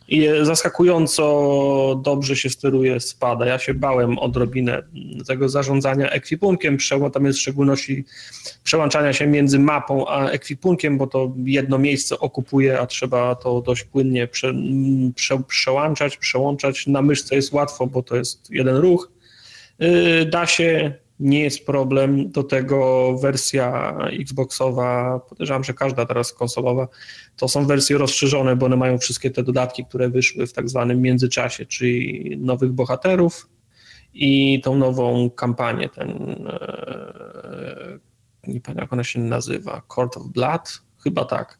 i 0.09 0.29
zaskakująco 0.43 2.01
dobrze 2.05 2.37
się 2.37 2.51
steruje 2.51 3.01
spada. 3.01 3.47
Ja 3.47 3.59
się 3.59 3.75
bałem 3.75 4.19
odrobinę 4.19 4.83
tego 5.27 5.49
zarządzania 5.49 6.11
ekwipunkiem, 6.11 6.79
tam 7.13 7.25
jest 7.25 7.39
w 7.39 7.43
szczególności 7.43 8.05
przełączania 8.65 9.13
się 9.13 9.27
między 9.27 9.59
mapą 9.59 10.09
a 10.09 10.31
ekwipunkiem, 10.31 10.99
bo 10.99 11.07
to 11.07 11.33
jedno 11.45 11.79
miejsce 11.79 12.19
okupuje, 12.19 12.81
a 12.81 12.87
trzeba 12.87 13.35
to 13.35 13.61
dość 13.61 13.85
płynnie 13.85 14.27
prze, 14.27 14.55
prze, 15.15 15.43
przełączać, 15.49 16.17
przełączać. 16.17 16.87
Na 16.87 17.03
myszce 17.03 17.35
jest 17.35 17.53
łatwo, 17.53 17.87
bo 17.87 18.03
to 18.03 18.17
jest 18.17 18.51
jeden 18.51 18.77
ruch. 18.77 19.11
Y, 19.83 20.27
da 20.27 20.47
się 20.47 20.95
nie 21.21 21.41
jest 21.41 21.67
problem. 21.67 22.31
Do 22.31 22.43
tego 22.43 23.13
wersja 23.19 23.97
Xboxowa, 24.21 25.21
podejrzewam, 25.29 25.65
że 25.65 25.75
każda 25.75 26.07
teraz 26.07 26.33
konsolowa, 26.33 26.89
to 27.37 27.49
są 27.49 27.67
wersje 27.67 27.99
rozszerzone, 27.99 28.57
bo 28.57 28.67
one 28.67 28.77
mają 28.77 28.99
wszystkie 28.99 29.31
te 29.31 29.43
dodatki, 29.43 29.85
które 29.85 30.09
wyszły 30.09 30.47
w 30.47 30.53
tak 30.53 30.69
zwanym 30.69 31.03
międzyczasie, 31.03 31.67
czyli 31.67 32.37
nowych 32.41 32.73
bohaterów 32.73 33.49
i 34.15 34.61
tą 34.65 34.77
nową 34.77 35.31
kampanię, 35.31 35.89
ten 35.89 36.11
e, 36.49 37.99
nie 38.47 38.61
pamiętam 38.61 38.83
jak 38.83 38.93
ona 38.93 39.05
się 39.05 39.21
nazywa, 39.21 39.83
Court 39.95 40.17
of 40.17 40.27
Blood, 40.27 40.83
chyba 41.05 41.25
tak. 41.25 41.59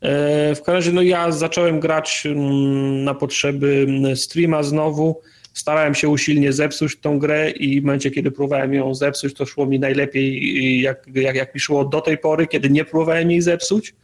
E, 0.00 0.54
w 0.54 0.58
każdym 0.58 0.74
razie 0.74 0.92
no 0.92 1.02
ja 1.02 1.32
zacząłem 1.32 1.80
grać 1.80 2.22
mm, 2.26 3.04
na 3.04 3.14
potrzeby 3.14 3.86
streama 4.14 4.62
znowu, 4.62 5.20
starałem 5.60 5.94
się 5.94 6.08
usilnie 6.08 6.52
zepsuć 6.52 6.96
tą 6.96 7.18
grę 7.18 7.50
i 7.50 7.80
w 7.80 7.84
momencie, 7.84 8.10
kiedy 8.10 8.30
próbowałem 8.30 8.74
ją 8.74 8.94
zepsuć, 8.94 9.34
to 9.34 9.46
szło 9.46 9.66
mi 9.66 9.78
najlepiej, 9.78 10.80
jak, 10.80 11.06
jak, 11.14 11.36
jak 11.36 11.54
mi 11.54 11.60
szło 11.60 11.84
do 11.84 12.00
tej 12.00 12.18
pory, 12.18 12.46
kiedy 12.46 12.70
nie 12.70 12.84
próbowałem 12.84 13.30
jej 13.30 13.42
zepsuć. 13.42 13.94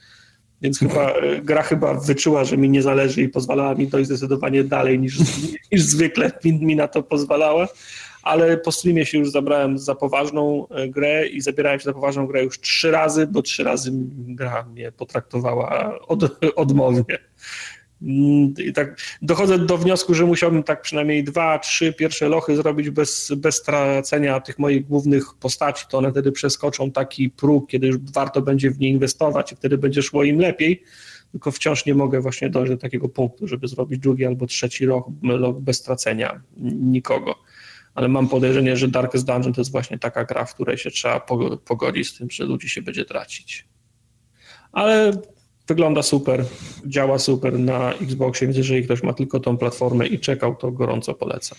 Więc 0.63 0.79
chyba 0.79 1.15
gra 1.43 1.63
chyba 1.63 1.95
wyczuła, 1.95 2.45
że 2.45 2.57
mi 2.57 2.71
nie 2.71 2.83
zależy 2.83 3.23
i 3.23 3.29
pozwalała 3.29 3.75
mi 3.75 3.87
dojść 3.87 4.07
zdecydowanie 4.07 4.65
dalej 4.65 4.99
niż, 4.99 5.19
niż 5.73 5.83
zwykle 5.83 6.31
mi, 6.45 6.53
mi 6.53 6.77
na 6.77 6.89
to 6.89 7.03
pozwalała. 7.03 7.69
Ale 8.23 8.57
po 8.57 8.73
streamie 8.73 9.07
się 9.07 9.19
już 9.19 9.31
zabrałem 9.31 9.79
za 9.79 9.95
poważną 9.95 10.69
e, 10.69 10.89
grę 10.89 11.27
i 11.27 11.41
zabierałem 11.41 11.81
się 11.81 11.85
za 11.85 11.93
poważną 11.93 12.27
grę 12.27 12.45
już 12.45 12.61
trzy 12.61 12.91
razy, 12.91 13.27
bo 13.27 13.43
trzy 13.43 13.65
razy 13.65 13.91
gra 14.13 14.63
mnie 14.63 14.93
potraktowała 14.93 15.99
od, 16.09 16.23
odmownie. 16.57 17.19
Mm, 18.03 18.55
I 18.59 18.73
tak 18.73 19.01
dochodzę 19.23 19.59
do 19.59 19.79
wniosku, 19.79 20.15
że 20.15 20.27
musiałbym 20.27 20.63
tak 20.63 20.83
przynajmniej 20.83 21.25
dwa, 21.25 21.59
trzy 21.59 21.93
pierwsze 21.93 22.29
lochy 22.29 22.57
zrobić 22.57 22.91
bez, 22.91 23.33
bez 23.37 23.63
tracenia 23.63 24.41
tych 24.41 24.59
moich 24.59 24.87
głównych 24.87 25.35
postaci, 25.35 25.85
to 25.91 25.99
one 25.99 26.11
wtedy 26.11 26.33
przeskoczą 26.33 26.91
taki 26.91 27.31
próg, 27.31 27.71
kiedy 27.71 27.87
już 27.87 27.99
warto 27.99 28.43
będzie 28.43 28.71
w 28.71 28.79
nie 28.79 28.89
inwestować 28.89 29.53
i 29.53 29.57
wtedy 29.57 29.79
będzie 29.79 30.03
szło 30.03 30.25
im 30.25 30.39
lepiej, 30.39 30.83
tylko 31.33 31.51
wciąż 31.51 31.87
nie 31.87 31.95
mogę 31.95 32.21
właśnie 32.21 32.51
dojść 32.51 32.73
do 32.73 32.79
takiego 32.79 33.09
punktu, 33.09 33.49
żeby 33.49 33.69
zrobić 33.69 34.01
drugi 34.01 34.25
albo 34.25 34.47
trzeci 34.47 34.87
rok, 34.87 35.07
rok 35.23 35.61
bez 35.61 35.83
tracenia 35.83 36.41
nikogo. 36.81 37.35
Ale 37.95 38.09
mam 38.09 38.29
podejrzenie, 38.29 38.77
że 38.77 38.89
Darkest 38.89 39.27
Dungeon 39.27 39.53
to 39.53 39.61
jest 39.61 39.73
właśnie 39.73 39.99
taka 39.99 40.25
gra, 40.25 40.45
w 40.45 40.55
której 40.55 40.79
się 40.79 40.91
trzeba 40.91 41.21
pogodzić 41.65 42.09
z 42.09 42.19
tym, 42.19 42.31
że 42.31 42.45
ludzi 42.45 42.69
się 42.69 42.83
będzie 42.83 43.05
tracić. 43.05 43.69
Ale 44.73 45.13
Wygląda 45.69 46.03
super, 46.03 46.45
działa 46.87 47.19
super 47.19 47.59
na 47.59 47.93
Xboxie, 47.93 48.47
więc 48.47 48.57
jeżeli 48.57 48.85
ktoś 48.85 49.03
ma 49.03 49.13
tylko 49.13 49.41
tą 49.41 49.59
platformę 49.59 50.07
i 50.07 50.21
czekał, 50.21 50.57
to 50.57 50.73
gorąco 50.73 51.15
polecam. 51.15 51.59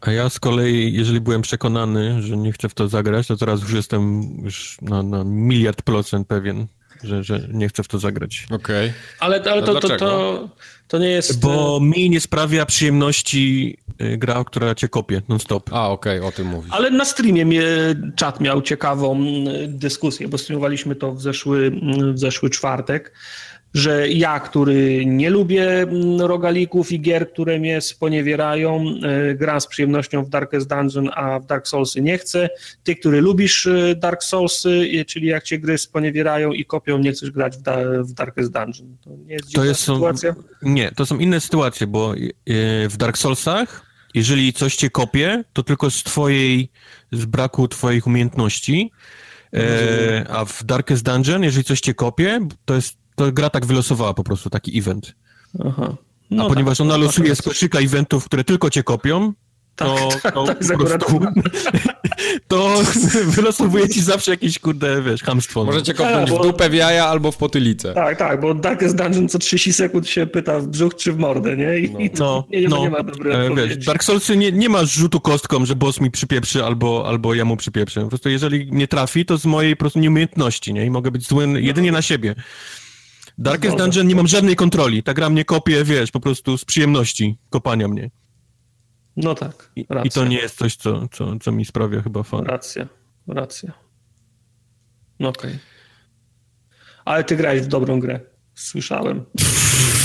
A 0.00 0.12
ja 0.12 0.30
z 0.30 0.40
kolei, 0.40 0.92
jeżeli 0.92 1.20
byłem 1.20 1.42
przekonany, 1.42 2.22
że 2.22 2.36
nie 2.36 2.52
chcę 2.52 2.68
w 2.68 2.74
to 2.74 2.88
zagrać, 2.88 3.26
to 3.26 3.36
teraz 3.36 3.60
już 3.60 3.72
jestem 3.72 4.22
już 4.44 4.78
na, 4.82 5.02
na 5.02 5.24
miliard 5.24 5.82
procent 5.82 6.28
pewien, 6.28 6.66
że, 7.02 7.24
że 7.24 7.48
nie 7.52 7.68
chcę 7.68 7.82
w 7.82 7.88
to 7.88 7.98
zagrać. 7.98 8.46
Okej. 8.50 8.88
Okay. 8.88 8.92
Ale, 9.20 9.42
ale 9.50 9.62
to, 9.62 9.74
to, 9.74 9.88
to, 9.88 9.96
to, 9.96 10.48
nie 10.98 11.08
jest... 11.08 11.40
Bo 11.40 11.78
e, 11.82 11.84
mi 11.84 12.10
nie 12.10 12.20
sprawia 12.20 12.66
przyjemności 12.66 13.76
e, 13.98 14.16
gra, 14.16 14.44
która 14.44 14.74
cię 14.74 14.88
kopie 14.88 15.22
non-stop. 15.28 15.72
A, 15.72 15.88
okej, 15.88 16.18
okay, 16.18 16.28
o 16.28 16.32
tym 16.32 16.46
mówisz. 16.46 16.72
Ale 16.72 16.90
na 16.90 17.04
streamie 17.04 17.46
mnie 17.46 17.62
czat 18.16 18.40
miał 18.40 18.62
ciekawą 18.62 19.24
dyskusję, 19.68 20.28
bo 20.28 20.38
streamowaliśmy 20.38 20.96
to 20.96 21.12
w 21.12 21.22
zeszły, 21.22 21.72
w 22.12 22.18
zeszły 22.18 22.50
czwartek 22.50 23.12
że 23.74 24.08
ja, 24.08 24.40
który 24.40 25.06
nie 25.06 25.30
lubię 25.30 25.82
mm, 25.82 26.20
rogalików 26.20 26.92
i 26.92 27.00
gier, 27.00 27.32
które 27.32 27.58
mnie 27.58 27.80
sponiewierają, 27.80 28.84
e, 29.02 29.34
gram 29.34 29.60
z 29.60 29.66
przyjemnością 29.66 30.24
w 30.24 30.28
Darkest 30.28 30.68
Dungeon, 30.68 31.10
a 31.14 31.38
w 31.38 31.46
Dark 31.46 31.68
Soulsy 31.68 32.02
nie 32.02 32.18
chcę. 32.18 32.48
Ty, 32.82 32.96
który 32.96 33.20
lubisz 33.20 33.66
e, 33.66 33.94
Dark 33.94 34.22
Soulsy, 34.22 35.04
czyli 35.06 35.26
jak 35.26 35.44
cię 35.44 35.58
gry 35.58 35.78
sponiewierają 35.78 36.52
i 36.52 36.64
kopią, 36.64 36.98
nie 36.98 37.12
chcesz 37.12 37.30
grać 37.30 37.56
w, 37.56 37.62
da 37.62 37.76
w 38.02 38.12
Darkest 38.12 38.52
Dungeon. 38.52 38.96
To 39.04 39.10
nie 39.10 39.34
jest 39.34 39.52
to 39.52 39.64
jest, 39.64 39.80
sytuacja? 39.80 40.34
Nie, 40.62 40.92
to 40.92 41.06
są 41.06 41.18
inne 41.18 41.40
sytuacje, 41.40 41.86
bo 41.86 42.14
e, 42.14 42.18
w 42.88 42.96
Dark 42.96 43.18
Soulsach, 43.18 43.86
jeżeli 44.14 44.52
coś 44.52 44.76
cię 44.76 44.90
kopie, 44.90 45.44
to 45.52 45.62
tylko 45.62 45.90
z 45.90 46.02
twojej, 46.02 46.70
z 47.12 47.24
braku 47.24 47.68
twoich 47.68 48.06
umiejętności, 48.06 48.92
a 50.28 50.44
w 50.44 50.64
Darkest 50.64 51.02
Dungeon, 51.02 51.42
jeżeli 51.42 51.64
coś 51.64 51.80
cię 51.80 51.94
kopie, 51.94 52.40
to 52.64 52.74
jest 52.74 52.99
to 53.20 53.32
gra 53.32 53.50
tak 53.50 53.66
wylosowała 53.66 54.14
po 54.14 54.24
prostu 54.24 54.50
taki 54.50 54.78
event. 54.78 55.14
Aha. 55.64 55.96
No 56.30 56.42
A 56.42 56.46
tak, 56.46 56.54
ponieważ 56.54 56.80
ona 56.80 56.96
losuje 56.96 57.36
z 57.36 57.42
koszyka 57.42 57.78
eventów, 57.78 58.24
które 58.24 58.44
tylko 58.44 58.70
cię 58.70 58.82
kopią, 58.82 59.32
to, 59.76 60.08
tak, 60.22 60.34
to, 60.34 60.44
tak, 60.44 60.58
tak, 60.58 60.78
po 60.78 60.84
prostu, 60.84 61.20
to 62.48 62.82
wylosowuje 63.36 63.88
ci 63.88 64.02
zawsze 64.02 64.30
jakieś, 64.30 64.58
kurde, 64.58 65.02
wiesz, 65.02 65.22
hamstwo. 65.22 65.60
No. 65.60 65.66
Możecie 65.66 65.94
kopnąć 65.94 66.30
bo... 66.30 66.38
w 66.38 66.42
dupę, 66.42 66.70
w 66.70 66.74
jaja 66.74 67.06
albo 67.06 67.32
w 67.32 67.36
potylicę. 67.36 67.94
Tak, 67.94 68.18
tak, 68.18 68.40
bo 68.40 68.54
Darkest 68.54 68.96
Dungeon 68.96 69.28
co 69.28 69.38
30 69.38 69.72
sekund 69.72 70.08
się 70.08 70.26
pyta 70.26 70.58
w 70.58 70.66
brzuch 70.66 70.94
czy 70.94 71.12
w 71.12 71.18
mordę, 71.18 71.56
nie? 71.56 71.78
I, 71.78 71.90
no. 71.90 71.98
i 71.98 72.10
to 72.10 72.46
no, 72.50 72.58
nie, 72.58 72.68
no, 72.68 72.78
nie 72.78 72.90
ma 72.90 73.02
dobrej 73.02 73.46
e, 73.46 73.54
wiesz, 73.54 73.76
Dark 73.76 74.04
Soulsy 74.04 74.36
nie, 74.36 74.52
nie 74.52 74.68
ma 74.68 74.84
rzutu 74.84 75.20
kostką, 75.20 75.66
że 75.66 75.76
boss 75.76 76.00
mi 76.00 76.10
przypieprzy 76.10 76.64
albo, 76.64 77.08
albo 77.08 77.34
ja 77.34 77.44
mu 77.44 77.56
przypieprzę. 77.56 78.02
Po 78.02 78.08
prostu 78.08 78.28
jeżeli 78.28 78.68
nie 78.72 78.88
trafi, 78.88 79.24
to 79.24 79.38
z 79.38 79.46
mojej 79.46 79.76
po 79.76 79.80
prostu 79.80 79.98
nieumiejętności, 79.98 80.74
nie? 80.74 80.86
I 80.86 80.90
mogę 80.90 81.10
być 81.10 81.28
zły 81.28 81.62
jedynie 81.62 81.92
na 81.92 82.02
siebie. 82.02 82.34
Darkest 83.40 83.76
Dungeon 83.76 84.06
nie 84.06 84.14
mam 84.14 84.26
żadnej 84.26 84.56
kontroli. 84.56 85.02
Ta 85.02 85.14
gra 85.14 85.30
mnie 85.30 85.44
kopie, 85.44 85.84
wiesz, 85.84 86.10
po 86.10 86.20
prostu 86.20 86.58
z 86.58 86.64
przyjemności 86.64 87.38
kopania 87.50 87.88
mnie. 87.88 88.10
No 89.16 89.34
tak, 89.34 89.70
I, 89.76 89.86
I, 90.04 90.10
to 90.10 90.24
nie 90.24 90.36
jest 90.36 90.58
coś, 90.58 90.76
co, 90.76 91.08
co, 91.12 91.38
co 91.38 91.52
mi 91.52 91.64
sprawia 91.64 92.02
chyba 92.02 92.22
fan. 92.22 92.46
Racja, 92.46 92.88
racja. 93.26 93.72
No 95.20 95.28
okej. 95.28 95.50
Okay. 95.50 95.60
Ale 97.04 97.24
ty 97.24 97.36
grałeś 97.36 97.62
w 97.62 97.66
dobrą 97.66 98.00
grę. 98.00 98.20
Słyszałem. 98.54 99.24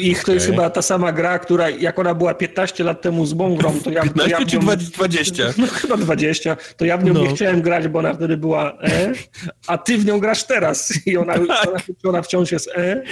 Ich 0.00 0.24
to 0.24 0.34
jest 0.34 0.46
chyba 0.46 0.70
ta 0.70 0.82
sama 0.82 1.12
gra, 1.12 1.38
która 1.38 1.70
jak 1.70 1.98
ona 1.98 2.14
była 2.14 2.34
15 2.34 2.84
lat 2.84 3.02
temu 3.02 3.26
z 3.26 3.34
mą 3.34 3.54
grą, 3.54 3.80
to 3.84 3.90
ja, 3.90 4.02
15 4.02 4.36
to 4.36 4.40
ja 4.40 4.46
czy 4.46 4.58
20? 4.90 5.44
No 5.58 5.66
chyba 5.66 5.96
20. 5.96 6.56
To 6.76 6.84
ja 6.84 6.98
w 6.98 7.04
nią 7.04 7.12
no. 7.14 7.20
nie 7.20 7.28
chciałem 7.28 7.62
grać, 7.62 7.88
bo 7.88 7.98
ona 7.98 8.14
wtedy 8.14 8.36
była 8.36 8.78
E, 8.82 9.12
a 9.66 9.78
ty 9.78 9.98
w 9.98 10.06
nią 10.06 10.20
grasz 10.20 10.44
teraz 10.44 11.06
i 11.06 11.16
ona, 11.16 11.32
tak. 11.48 11.68
ona, 11.68 11.80
ona 12.04 12.22
wciąż 12.22 12.52
jest 12.52 12.70
E. 12.76 13.02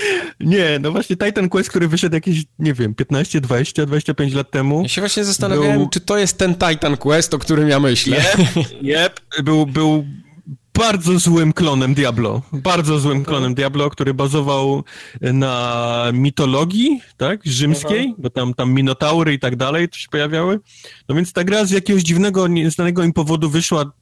Nie, 0.41 0.79
no 0.83 0.93
właśnie 0.93 1.17
Titan 1.17 1.49
Quest, 1.49 1.71
który 1.71 1.89
wyszedł 1.89 2.15
jakieś, 2.15 2.43
nie 2.59 2.75
wiem, 2.75 2.95
15, 2.95 3.41
20, 3.41 3.87
25 3.87 4.35
lat 4.35 4.51
temu. 4.51 4.83
Ja 4.83 4.89
się 4.89 5.01
właśnie 5.01 5.25
zastanawiałem, 5.25 5.79
był... 5.79 5.89
czy 5.89 6.01
to 6.01 6.19
jest 6.19 6.39
ten 6.39 6.55
Titan 6.55 6.97
Quest, 6.97 7.35
o 7.35 7.39
którym 7.39 7.69
ja 7.69 7.81
myślę. 7.81 8.17
Yep, 8.17 8.83
yep. 8.83 9.21
Był, 9.43 9.67
był 9.67 10.05
bardzo 10.79 11.19
złym 11.19 11.53
klonem 11.53 11.95
Diablo. 11.95 12.43
Bardzo 12.53 12.99
złym 12.99 13.25
klonem 13.25 13.55
Diablo, 13.55 13.91
który 13.91 14.15
bazował 14.15 14.85
na 15.21 16.05
mitologii, 16.13 17.01
tak, 17.17 17.41
rzymskiej, 17.45 18.07
Aha. 18.07 18.17
bo 18.19 18.31
tam, 18.31 18.55
tam 18.55 18.73
minotaury 18.73 19.35
i 19.35 19.39
tak 19.39 19.57
dalej 19.57 19.89
się 19.93 20.09
pojawiały. 20.09 20.61
No 21.09 21.15
więc 21.15 21.33
ta 21.33 21.45
gra 21.45 21.65
z 21.65 21.71
jakiegoś 21.71 22.03
dziwnego, 22.03 22.49
nieznanego 22.49 23.05
im 23.05 23.13
powodu 23.13 23.51
wyszła 23.51 23.93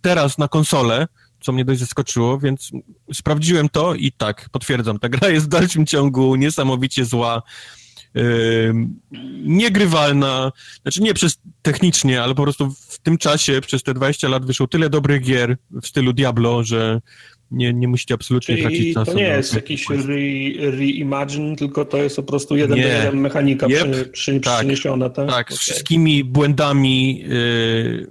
teraz 0.00 0.38
na 0.38 0.48
konsolę, 0.48 1.06
co 1.40 1.52
mnie 1.52 1.64
dość 1.64 1.80
zaskoczyło, 1.80 2.38
więc 2.38 2.70
sprawdziłem 3.12 3.68
to 3.68 3.94
i 3.94 4.12
tak, 4.12 4.48
potwierdzam, 4.52 4.98
ta 4.98 5.08
gra 5.08 5.28
jest 5.28 5.46
w 5.46 5.48
dalszym 5.48 5.86
ciągu 5.86 6.36
niesamowicie 6.36 7.04
zła 7.04 7.42
niegrywalna, 9.44 10.52
znaczy 10.82 11.02
nie 11.02 11.14
przez 11.14 11.38
technicznie, 11.62 12.22
ale 12.22 12.34
po 12.34 12.42
prostu 12.42 12.70
w 12.88 12.98
tym 12.98 13.18
czasie, 13.18 13.60
przez 13.60 13.82
te 13.82 13.94
20 13.94 14.28
lat 14.28 14.46
wyszło 14.46 14.66
tyle 14.66 14.90
dobrych 14.90 15.22
gier 15.22 15.56
w 15.82 15.86
stylu 15.86 16.12
Diablo, 16.12 16.64
że 16.64 17.00
nie, 17.50 17.72
nie 17.72 17.88
musicie 17.88 18.14
absolutnie 18.14 18.54
Czyli 18.54 18.62
tracić 18.62 18.94
czasu. 18.94 19.12
to 19.12 19.18
nie 19.18 19.24
jest 19.24 19.54
jakiś 19.54 19.86
reimagine, 20.58 21.50
re 21.50 21.56
tylko 21.56 21.84
to 21.84 21.96
jest 21.96 22.16
po 22.16 22.22
prostu 22.22 22.56
jeden 22.56 22.78
nie. 22.78 22.82
do 22.82 22.88
jeden 22.88 23.20
mechanika 23.20 23.66
yep. 23.66 23.92
przy, 23.92 24.04
przy, 24.04 24.40
tak. 24.40 24.58
przeniesiona, 24.58 25.10
tak? 25.10 25.28
Tak, 25.28 25.46
okay. 25.46 25.56
z 25.56 25.60
wszystkimi 25.60 26.24
błędami 26.24 27.18
yy, 27.18 28.06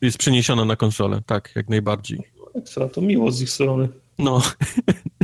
jest 0.00 0.18
przeniesiona 0.18 0.64
na 0.64 0.76
konsolę, 0.76 1.22
tak, 1.26 1.52
jak 1.56 1.68
najbardziej. 1.68 2.20
Ekstra, 2.54 2.88
to 2.88 3.00
miło 3.00 3.30
z 3.30 3.42
ich 3.42 3.50
strony. 3.50 3.88
No. 4.18 4.42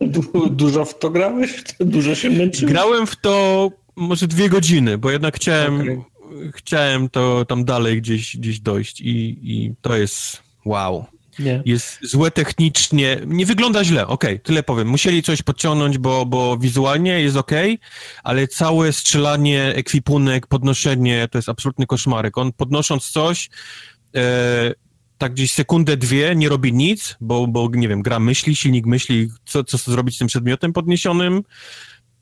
Du 0.00 0.50
dużo 0.50 0.84
w 0.84 0.98
to 0.98 1.10
grałeś? 1.10 1.64
Dużo 1.80 2.14
się 2.14 2.30
męczyłeś? 2.30 2.72
Grałem 2.72 3.06
w 3.06 3.16
to 3.16 3.70
może 3.96 4.26
dwie 4.26 4.48
godziny, 4.48 4.98
bo 4.98 5.10
jednak 5.10 5.36
chciałem, 5.36 5.80
okay. 5.80 6.02
chciałem 6.54 7.08
to 7.08 7.44
tam 7.44 7.64
dalej 7.64 8.02
gdzieś, 8.02 8.36
gdzieś 8.36 8.60
dojść 8.60 9.00
i, 9.00 9.38
i 9.42 9.74
to 9.80 9.96
jest 9.96 10.42
wow. 10.64 11.04
Nie. 11.38 11.62
Jest 11.64 11.98
złe 12.02 12.30
technicznie, 12.30 13.20
nie 13.26 13.46
wygląda 13.46 13.84
źle, 13.84 14.06
okej, 14.06 14.34
okay, 14.34 14.44
tyle 14.44 14.62
powiem. 14.62 14.88
Musieli 14.88 15.22
coś 15.22 15.42
podciągnąć, 15.42 15.98
bo, 15.98 16.26
bo 16.26 16.58
wizualnie 16.58 17.20
jest 17.20 17.36
okej, 17.36 17.74
okay, 17.74 17.88
ale 18.22 18.48
całe 18.48 18.92
strzelanie, 18.92 19.72
ekwipunek, 19.74 20.46
podnoszenie, 20.46 21.28
to 21.30 21.38
jest 21.38 21.48
absolutny 21.48 21.86
koszmarek. 21.86 22.38
On 22.38 22.52
podnosząc 22.52 23.10
coś, 23.10 23.50
e, 24.16 24.74
tak 25.18 25.32
gdzieś 25.32 25.52
sekundę, 25.52 25.96
dwie 25.96 26.34
nie 26.36 26.48
robi 26.48 26.72
nic, 26.72 27.16
bo, 27.20 27.46
bo 27.46 27.68
nie 27.72 27.88
wiem, 27.88 28.02
gra 28.02 28.20
myśli, 28.20 28.56
silnik 28.56 28.86
myśli, 28.86 29.28
co, 29.44 29.64
co 29.64 29.78
zrobić 29.78 30.14
z 30.14 30.18
tym 30.18 30.28
przedmiotem 30.28 30.72
podniesionym. 30.72 31.42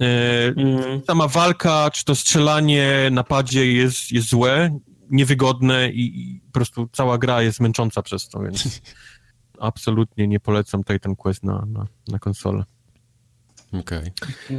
E, 0.00 0.46
mm. 0.46 1.02
Sama 1.06 1.28
walka, 1.28 1.90
czy 1.90 2.04
to 2.04 2.14
strzelanie, 2.14 3.08
napadzie 3.10 3.72
jest, 3.72 4.12
jest 4.12 4.28
złe, 4.28 4.78
niewygodne 5.10 5.90
i, 5.90 6.20
i, 6.20 6.40
po 6.40 6.52
prostu 6.52 6.88
cała 6.92 7.18
gra 7.18 7.42
jest 7.42 7.60
męcząca 7.60 8.02
przez 8.02 8.28
to, 8.28 8.40
więc 8.40 8.80
absolutnie 9.60 10.28
nie 10.28 10.40
polecam 10.40 10.80
tutaj 10.80 11.00
ten 11.00 11.16
quest 11.16 11.42
na, 11.42 11.64
na, 11.68 11.86
na 12.08 12.18
konsolę. 12.18 12.64
Okay. 13.80 14.12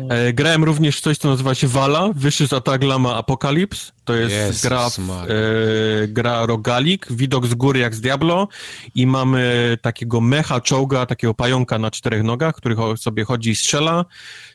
E, 0.09 0.33
grałem 0.33 0.63
również 0.63 1.01
coś, 1.01 1.17
co 1.17 1.29
nazywa 1.29 1.55
się 1.55 1.67
Vala, 1.67 2.09
wyższy 2.15 2.47
z 2.47 2.53
Attack 2.53 2.83
Lama 2.83 3.15
Apocalypse. 3.15 3.91
To 4.05 4.15
jest 4.15 4.35
Jezus 4.35 4.61
gra, 4.61 4.87
e, 4.87 6.07
gra 6.07 6.45
rogalik, 6.45 7.07
widok 7.11 7.47
z 7.47 7.53
góry 7.53 7.79
jak 7.79 7.95
z 7.95 8.01
Diablo 8.01 8.47
i 8.95 9.07
mamy 9.07 9.77
takiego 9.81 10.21
mecha 10.21 10.61
czołga, 10.61 11.05
takiego 11.05 11.33
pająka 11.33 11.79
na 11.79 11.91
czterech 11.91 12.23
nogach, 12.23 12.55
który 12.55 12.75
sobie 12.97 13.25
chodzi 13.25 13.49
i 13.49 13.55
strzela. 13.55 14.05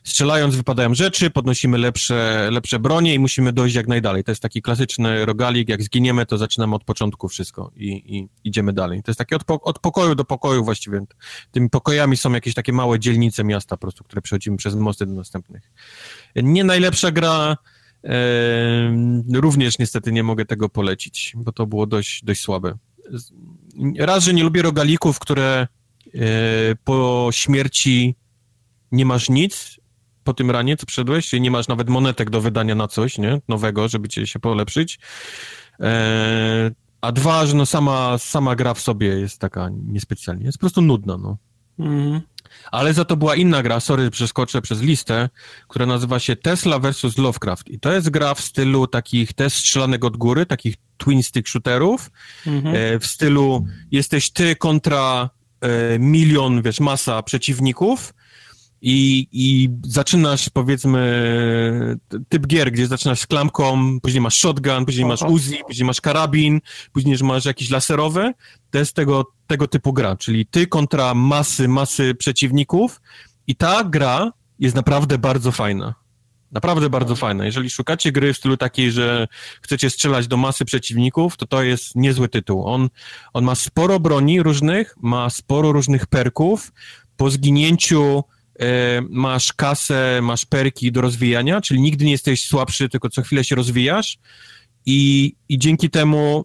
Strzelając 0.05 0.57
wypadają 0.57 0.95
rzeczy, 0.95 1.31
podnosimy 1.31 1.79
lepsze, 1.79 2.49
lepsze 2.53 2.79
bronie 2.79 3.15
i 3.15 3.19
musimy 3.19 3.53
dojść 3.53 3.77
jak 3.77 3.89
najdalej. 3.89 4.25
To 4.25 4.31
jest 4.31 4.43
taki 4.43 4.62
klasyczny 4.62 5.27
rogalik, 5.27 5.69
jak 5.69 5.83
zginiemy, 5.83 6.27
to 6.27 6.39
zaczynamy 6.39 6.75
od 6.75 6.85
początku 6.85 7.29
wszystko 7.29 7.70
i, 7.77 8.16
i 8.16 8.29
idziemy 8.45 8.73
dalej. 8.73 9.03
To 9.03 9.11
jest 9.11 9.19
takie 9.19 9.37
od, 9.37 9.43
od 9.49 9.79
pokoju 9.79 10.15
do 10.15 10.25
pokoju 10.25 10.65
właściwie. 10.65 11.01
Tymi 11.53 11.70
pokojami 11.70 12.16
są 12.16 12.33
jakieś 12.33 12.55
takie 12.55 12.73
małe 12.73 12.99
dzielnice 12.99 13.45
miasta 13.45 13.77
po 13.77 13.81
prostu, 13.81 14.05
które 14.05 14.23
przechodzimy 14.23 14.57
przez 14.57 14.75
mosty 14.75 15.07
do 15.07 15.12
następnych. 15.12 15.70
Nie 16.37 16.65
najlepsza 16.65 17.11
gra, 17.11 17.57
również 19.35 19.79
niestety 19.79 20.12
nie 20.12 20.23
mogę 20.23 20.45
tego 20.45 20.69
polecić, 20.69 21.33
bo 21.37 21.53
to 21.53 21.66
było 21.66 21.87
dość, 21.87 22.25
dość 22.25 22.41
słabe. 22.41 22.79
Raz, 23.99 24.25
że 24.25 24.35
nie 24.35 24.43
lubię 24.43 24.62
rogalików, 24.62 25.19
które 25.19 25.66
e, 26.15 26.19
po 26.85 27.29
śmierci 27.33 28.15
nie 28.93 29.07
masz 29.07 29.31
nic 29.31 29.81
po 30.25 30.35
tym 30.35 30.51
ranie, 30.51 30.77
co 30.77 30.87
przedłeś, 30.87 31.33
nie 31.33 31.51
masz 31.51 31.69
nawet 31.69 31.89
monetek 31.89 32.31
do 32.31 32.41
wydania 32.41 32.75
na 32.75 32.89
coś, 32.89 33.19
nie, 33.19 33.41
nowego, 33.49 33.89
żeby 33.89 34.09
cię 34.09 34.27
się 34.27 34.39
polepszyć. 34.39 34.99
E, 35.81 36.70
a 37.01 37.12
dwa, 37.12 37.47
że 37.47 37.57
no 37.57 37.66
sama, 37.66 38.19
sama 38.19 38.57
gra 38.57 38.75
w 38.75 38.81
sobie 38.81 39.09
jest 39.09 39.41
taka 39.41 39.70
niespecjalnie, 39.73 40.45
jest 40.45 40.59
po 40.59 40.61
prostu 40.61 40.83
nudna, 40.83 41.16
no. 41.16 41.37
Mhm. 41.79 42.20
Ale 42.73 42.95
za 42.95 43.05
to 43.05 43.16
była 43.16 43.37
inna 43.37 43.62
gra, 43.62 43.81
sorry, 43.81 44.11
przeskoczę 44.11 44.62
przez 44.62 44.83
listę, 44.83 45.29
która 45.69 45.87
nazywa 45.87 46.19
się 46.19 46.37
Tesla 46.37 46.79
vs. 46.79 47.19
Lovecraft. 47.19 47.69
I 47.69 47.81
to 47.81 47.93
jest 47.93 48.11
gra 48.11 48.35
w 48.35 48.41
stylu 48.41 48.87
takich 48.87 49.33
test 49.33 49.57
strzelanek 49.57 50.05
od 50.05 50.16
góry, 50.16 50.47
takich 50.47 50.75
twin 50.97 51.23
stick 51.23 51.49
shooterów, 51.49 52.11
mhm. 52.47 52.77
e, 52.77 52.99
w 52.99 53.07
stylu 53.07 53.66
jesteś 53.91 54.31
ty 54.31 54.57
kontra 54.57 55.31
e, 55.61 55.99
milion, 55.99 56.62
wiesz, 56.62 56.81
masa 56.81 57.23
przeciwników, 57.23 58.15
i, 58.82 59.26
i 59.32 59.68
zaczynasz, 59.84 60.50
powiedzmy, 60.50 61.00
typ 62.28 62.46
gier, 62.46 62.72
gdzie 62.72 62.86
zaczynasz 62.86 63.20
z 63.20 63.26
klamką, 63.26 64.00
później 64.00 64.20
masz 64.20 64.34
shotgun, 64.34 64.84
później 64.84 65.06
masz 65.06 65.22
Uzi, 65.22 65.59
później 65.66 65.86
masz 65.86 66.00
karabin, 66.00 66.60
później 66.92 67.16
masz 67.22 67.44
jakieś 67.44 67.70
laserowe, 67.70 68.32
to 68.70 68.78
jest 68.78 68.96
tego, 68.96 69.26
tego 69.46 69.68
typu 69.68 69.92
gra, 69.92 70.16
czyli 70.16 70.46
ty 70.46 70.66
kontra 70.66 71.14
masy, 71.14 71.68
masy 71.68 72.14
przeciwników 72.14 73.00
i 73.46 73.56
ta 73.56 73.84
gra 73.84 74.32
jest 74.59 74.76
naprawdę 74.76 75.18
bardzo 75.18 75.52
fajna. 75.52 75.94
Naprawdę 76.52 76.90
bardzo 76.90 77.16
fajna. 77.16 77.46
Jeżeli 77.46 77.70
szukacie 77.70 78.12
gry 78.12 78.32
w 78.32 78.36
stylu 78.36 78.56
takiej, 78.56 78.92
że 78.92 79.28
chcecie 79.62 79.90
strzelać 79.90 80.26
do 80.26 80.36
masy 80.36 80.64
przeciwników, 80.64 81.36
to 81.36 81.46
to 81.46 81.62
jest 81.62 81.96
niezły 81.96 82.28
tytuł. 82.28 82.66
On, 82.66 82.88
on 83.32 83.44
ma 83.44 83.55
sporo 83.55 84.00
broni 84.00 84.42
różnych, 84.42 84.94
ma 85.02 85.30
sporo 85.30 85.72
różnych 85.72 86.06
perków. 86.06 86.72
Po 87.16 87.30
zginięciu 87.30 88.24
masz 89.10 89.52
kasę, 89.52 90.20
masz 90.22 90.44
perki 90.44 90.93
do 90.93 91.01
rozwijania, 91.01 91.60
czyli 91.60 91.80
nigdy 91.80 92.05
nie 92.05 92.12
jesteś 92.12 92.44
słabszy, 92.47 92.89
tylko 92.89 93.10
co 93.10 93.22
chwilę 93.22 93.44
się 93.44 93.56
rozwijasz. 93.56 94.18
I, 94.86 95.35
i 95.48 95.59
dzięki 95.59 95.90
temu 95.90 96.44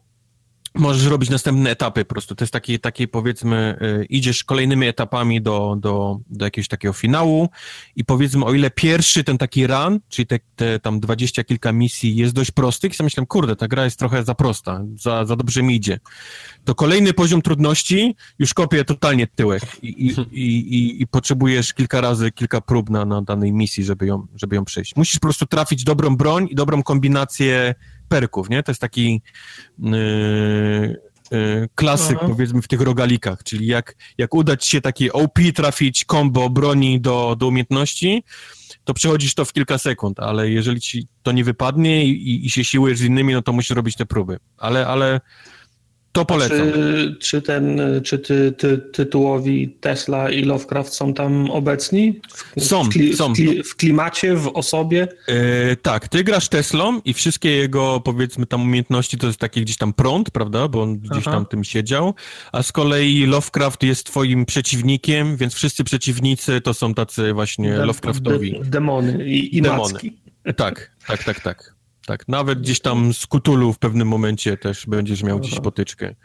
możesz 0.75 1.05
robić 1.05 1.29
następne 1.29 1.69
etapy 1.69 2.05
po 2.05 2.13
prostu. 2.13 2.35
To 2.35 2.43
jest 2.43 2.53
taki, 2.53 2.79
taki 2.79 3.07
powiedzmy, 3.07 3.77
y, 4.01 4.05
idziesz 4.05 4.43
kolejnymi 4.43 4.87
etapami 4.87 5.41
do, 5.41 5.75
do, 5.79 6.19
do 6.29 6.45
jakiegoś 6.45 6.67
takiego 6.67 6.93
finału 6.93 7.49
i 7.95 8.05
powiedzmy, 8.05 8.45
o 8.45 8.53
ile 8.53 8.71
pierwszy 8.71 9.23
ten 9.23 9.37
taki 9.37 9.67
run, 9.67 9.99
czyli 10.09 10.27
te, 10.27 10.39
te 10.55 10.79
tam 10.79 10.99
dwadzieścia 10.99 11.43
kilka 11.43 11.71
misji 11.71 12.15
jest 12.15 12.33
dość 12.33 12.51
prosty, 12.51 12.87
i 12.87 12.93
sobie 12.93 13.05
myślałem, 13.05 13.27
kurde, 13.27 13.55
ta 13.55 13.67
gra 13.67 13.83
jest 13.83 13.99
trochę 13.99 14.23
za 14.23 14.35
prosta, 14.35 14.81
za, 14.95 15.25
za 15.25 15.35
dobrze 15.35 15.63
mi 15.63 15.75
idzie. 15.75 15.99
To 16.65 16.75
kolejny 16.75 17.13
poziom 17.13 17.41
trudności 17.41 18.15
już 18.39 18.53
kopie 18.53 18.85
totalnie 18.85 19.27
tyłek 19.27 19.63
i, 19.83 19.87
i, 19.87 20.15
i, 20.31 20.75
i, 20.75 21.01
i 21.01 21.07
potrzebujesz 21.07 21.73
kilka 21.73 22.01
razy, 22.01 22.31
kilka 22.31 22.61
prób 22.61 22.89
na, 22.89 23.05
na 23.05 23.21
danej 23.21 23.53
misji, 23.53 23.83
żeby 23.83 24.05
ją, 24.05 24.27
żeby 24.35 24.55
ją 24.55 24.65
przejść. 24.65 24.95
Musisz 24.95 25.19
po 25.19 25.27
prostu 25.27 25.45
trafić 25.45 25.83
dobrą 25.83 26.15
broń 26.15 26.47
i 26.51 26.55
dobrą 26.55 26.83
kombinację 26.83 27.75
perków, 28.13 28.49
nie? 28.49 28.63
To 28.63 28.71
jest 28.71 28.81
taki 28.81 29.21
yy, 29.79 29.91
yy, 31.31 31.69
klasyk, 31.75 32.17
Aha. 32.17 32.27
powiedzmy, 32.27 32.61
w 32.61 32.67
tych 32.67 32.81
rogalikach, 32.81 33.43
czyli 33.43 33.67
jak, 33.67 33.95
jak 34.17 34.33
udać 34.33 34.65
się 34.65 34.81
taki 34.81 35.11
OP, 35.11 35.39
trafić 35.55 36.05
combo 36.05 36.49
broni 36.49 37.01
do, 37.01 37.35
do 37.39 37.47
umiejętności, 37.47 38.23
to 38.83 38.93
przechodzisz 38.93 39.35
to 39.35 39.45
w 39.45 39.53
kilka 39.53 39.77
sekund, 39.77 40.19
ale 40.19 40.49
jeżeli 40.49 40.81
ci 40.81 41.07
to 41.23 41.31
nie 41.31 41.43
wypadnie 41.43 42.05
i, 42.05 42.45
i 42.45 42.49
się 42.49 42.63
siłujesz 42.63 42.97
z 42.97 43.03
innymi, 43.03 43.33
no 43.33 43.41
to 43.41 43.53
musisz 43.53 43.75
robić 43.75 43.95
te 43.95 44.05
próby. 44.05 44.37
Ale, 44.57 44.87
ale 44.87 45.21
to 46.13 46.25
polecam. 46.25 46.71
Czy, 46.71 47.15
czy, 47.19 47.41
ten, 47.41 47.81
czy 48.03 48.19
ty, 48.19 48.51
ty, 48.51 48.77
tytułowi 48.77 49.69
Tesla 49.69 50.29
i 50.29 50.43
Lovecraft 50.43 50.93
są 50.93 51.13
tam 51.13 51.51
obecni? 51.51 52.21
W, 52.57 52.63
są, 52.63 52.89
w, 52.89 53.15
są. 53.15 53.33
W, 53.33 53.37
w, 53.69 53.75
klimacie, 53.75 54.35
w 54.35 54.47
osobie? 54.47 55.07
E, 55.27 55.75
tak, 55.75 56.07
ty 56.07 56.23
grasz 56.23 56.49
Teslą 56.49 57.01
i 57.05 57.13
wszystkie 57.13 57.51
jego, 57.51 57.99
powiedzmy, 57.99 58.45
tam 58.45 58.61
umiejętności 58.61 59.17
to 59.17 59.27
jest 59.27 59.39
taki 59.39 59.61
gdzieś 59.61 59.77
tam 59.77 59.93
prąd, 59.93 60.31
prawda, 60.31 60.67
bo 60.67 60.81
on 60.81 60.99
gdzieś 60.99 61.27
Aha. 61.27 61.31
tam 61.31 61.45
tym 61.45 61.63
siedział, 61.63 62.13
a 62.51 62.63
z 62.63 62.71
kolei 62.71 63.25
Lovecraft 63.25 63.83
jest 63.83 64.05
twoim 64.05 64.45
przeciwnikiem, 64.45 65.37
więc 65.37 65.53
wszyscy 65.53 65.83
przeciwnicy 65.83 66.61
to 66.61 66.73
są 66.73 66.93
tacy 66.93 67.33
właśnie 67.33 67.73
de, 67.73 67.85
Lovecraftowi. 67.85 68.51
De, 68.51 68.65
demony 68.65 69.25
i, 69.25 69.57
i 69.57 69.61
demony. 69.61 69.93
Macki. 69.93 70.13
Tak, 70.55 70.91
tak, 71.07 71.23
tak, 71.23 71.39
tak. 71.39 71.73
Tak, 72.05 72.27
nawet 72.27 72.61
gdzieś 72.61 72.79
tam 72.79 73.13
z 73.13 73.25
Kutulu 73.25 73.73
w 73.73 73.79
pewnym 73.79 74.07
momencie 74.07 74.57
też 74.57 74.85
będziesz 74.85 75.23
miał 75.23 75.39
gdzieś 75.39 75.59
potyczkę. 75.59 76.15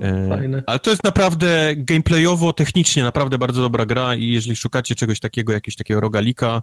E, 0.00 0.28
fajne. 0.28 0.62
Ale 0.66 0.78
to 0.78 0.90
jest 0.90 1.04
naprawdę 1.04 1.76
gameplayowo, 1.76 2.52
technicznie 2.52 3.02
naprawdę 3.02 3.38
bardzo 3.38 3.62
dobra 3.62 3.86
gra 3.86 4.14
i 4.14 4.28
jeżeli 4.28 4.56
szukacie 4.56 4.94
czegoś 4.94 5.20
takiego, 5.20 5.52
jakiegoś 5.52 5.76
takiego 5.76 6.00
rogalika, 6.00 6.62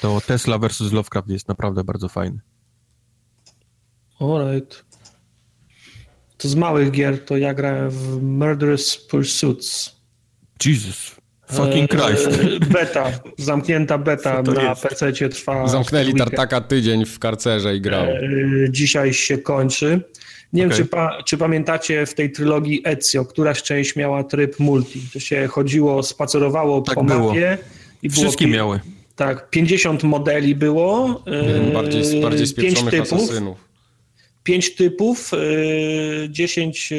to 0.00 0.20
Tesla 0.20 0.58
vs. 0.58 0.92
Lovecraft 0.92 1.28
jest 1.28 1.48
naprawdę 1.48 1.84
bardzo 1.84 2.08
fajny. 2.08 2.40
Alright. 4.20 4.84
To 6.38 6.48
z 6.48 6.54
małych 6.54 6.90
gier 6.90 7.24
to 7.24 7.36
ja 7.36 7.54
grałem 7.54 7.90
w 7.90 8.22
Murderous 8.22 8.96
Pursuits. 8.96 9.96
Jesus. 10.66 11.17
Fucking 11.52 11.90
Christ. 11.90 12.26
E, 12.26 12.66
beta, 12.66 13.12
zamknięta 13.38 13.98
beta 13.98 14.42
na 14.42 14.74
PC 14.74 15.12
trwa. 15.12 15.68
Zamknęli 15.68 16.14
tartaka 16.14 16.60
tydzień 16.60 17.06
w 17.06 17.18
karcerze 17.18 17.76
i 17.76 17.80
grał. 17.80 18.04
E, 18.04 18.20
dzisiaj 18.70 19.14
się 19.14 19.38
kończy. 19.38 20.00
Nie 20.52 20.66
okay. 20.66 20.76
wiem, 20.76 20.84
czy, 20.86 20.90
pa, 20.90 21.22
czy, 21.22 21.38
pamiętacie 21.38 22.06
w 22.06 22.14
tej 22.14 22.32
trylogii 22.32 22.82
Ezio, 22.84 23.24
któraś 23.24 23.62
część 23.62 23.96
miała 23.96 24.24
tryb 24.24 24.58
multi. 24.58 25.00
To 25.12 25.20
się 25.20 25.46
chodziło, 25.46 26.02
spacerowało 26.02 26.80
tak 26.82 26.94
po 26.94 27.04
było. 27.04 27.28
mapie. 27.28 27.58
I 28.02 28.10
Wszystkie 28.10 28.44
było, 28.44 28.56
miały. 28.56 28.80
Tak, 29.16 29.50
50 29.50 30.02
modeli 30.02 30.54
było. 30.54 31.22
E, 31.26 31.72
bardziej, 31.72 32.20
bardziej 32.20 32.46
spieprzonych 32.46 32.94
typów, 32.94 33.12
asasynów. 33.12 33.68
5 34.42 34.74
typów, 34.74 35.30
10 36.28 36.92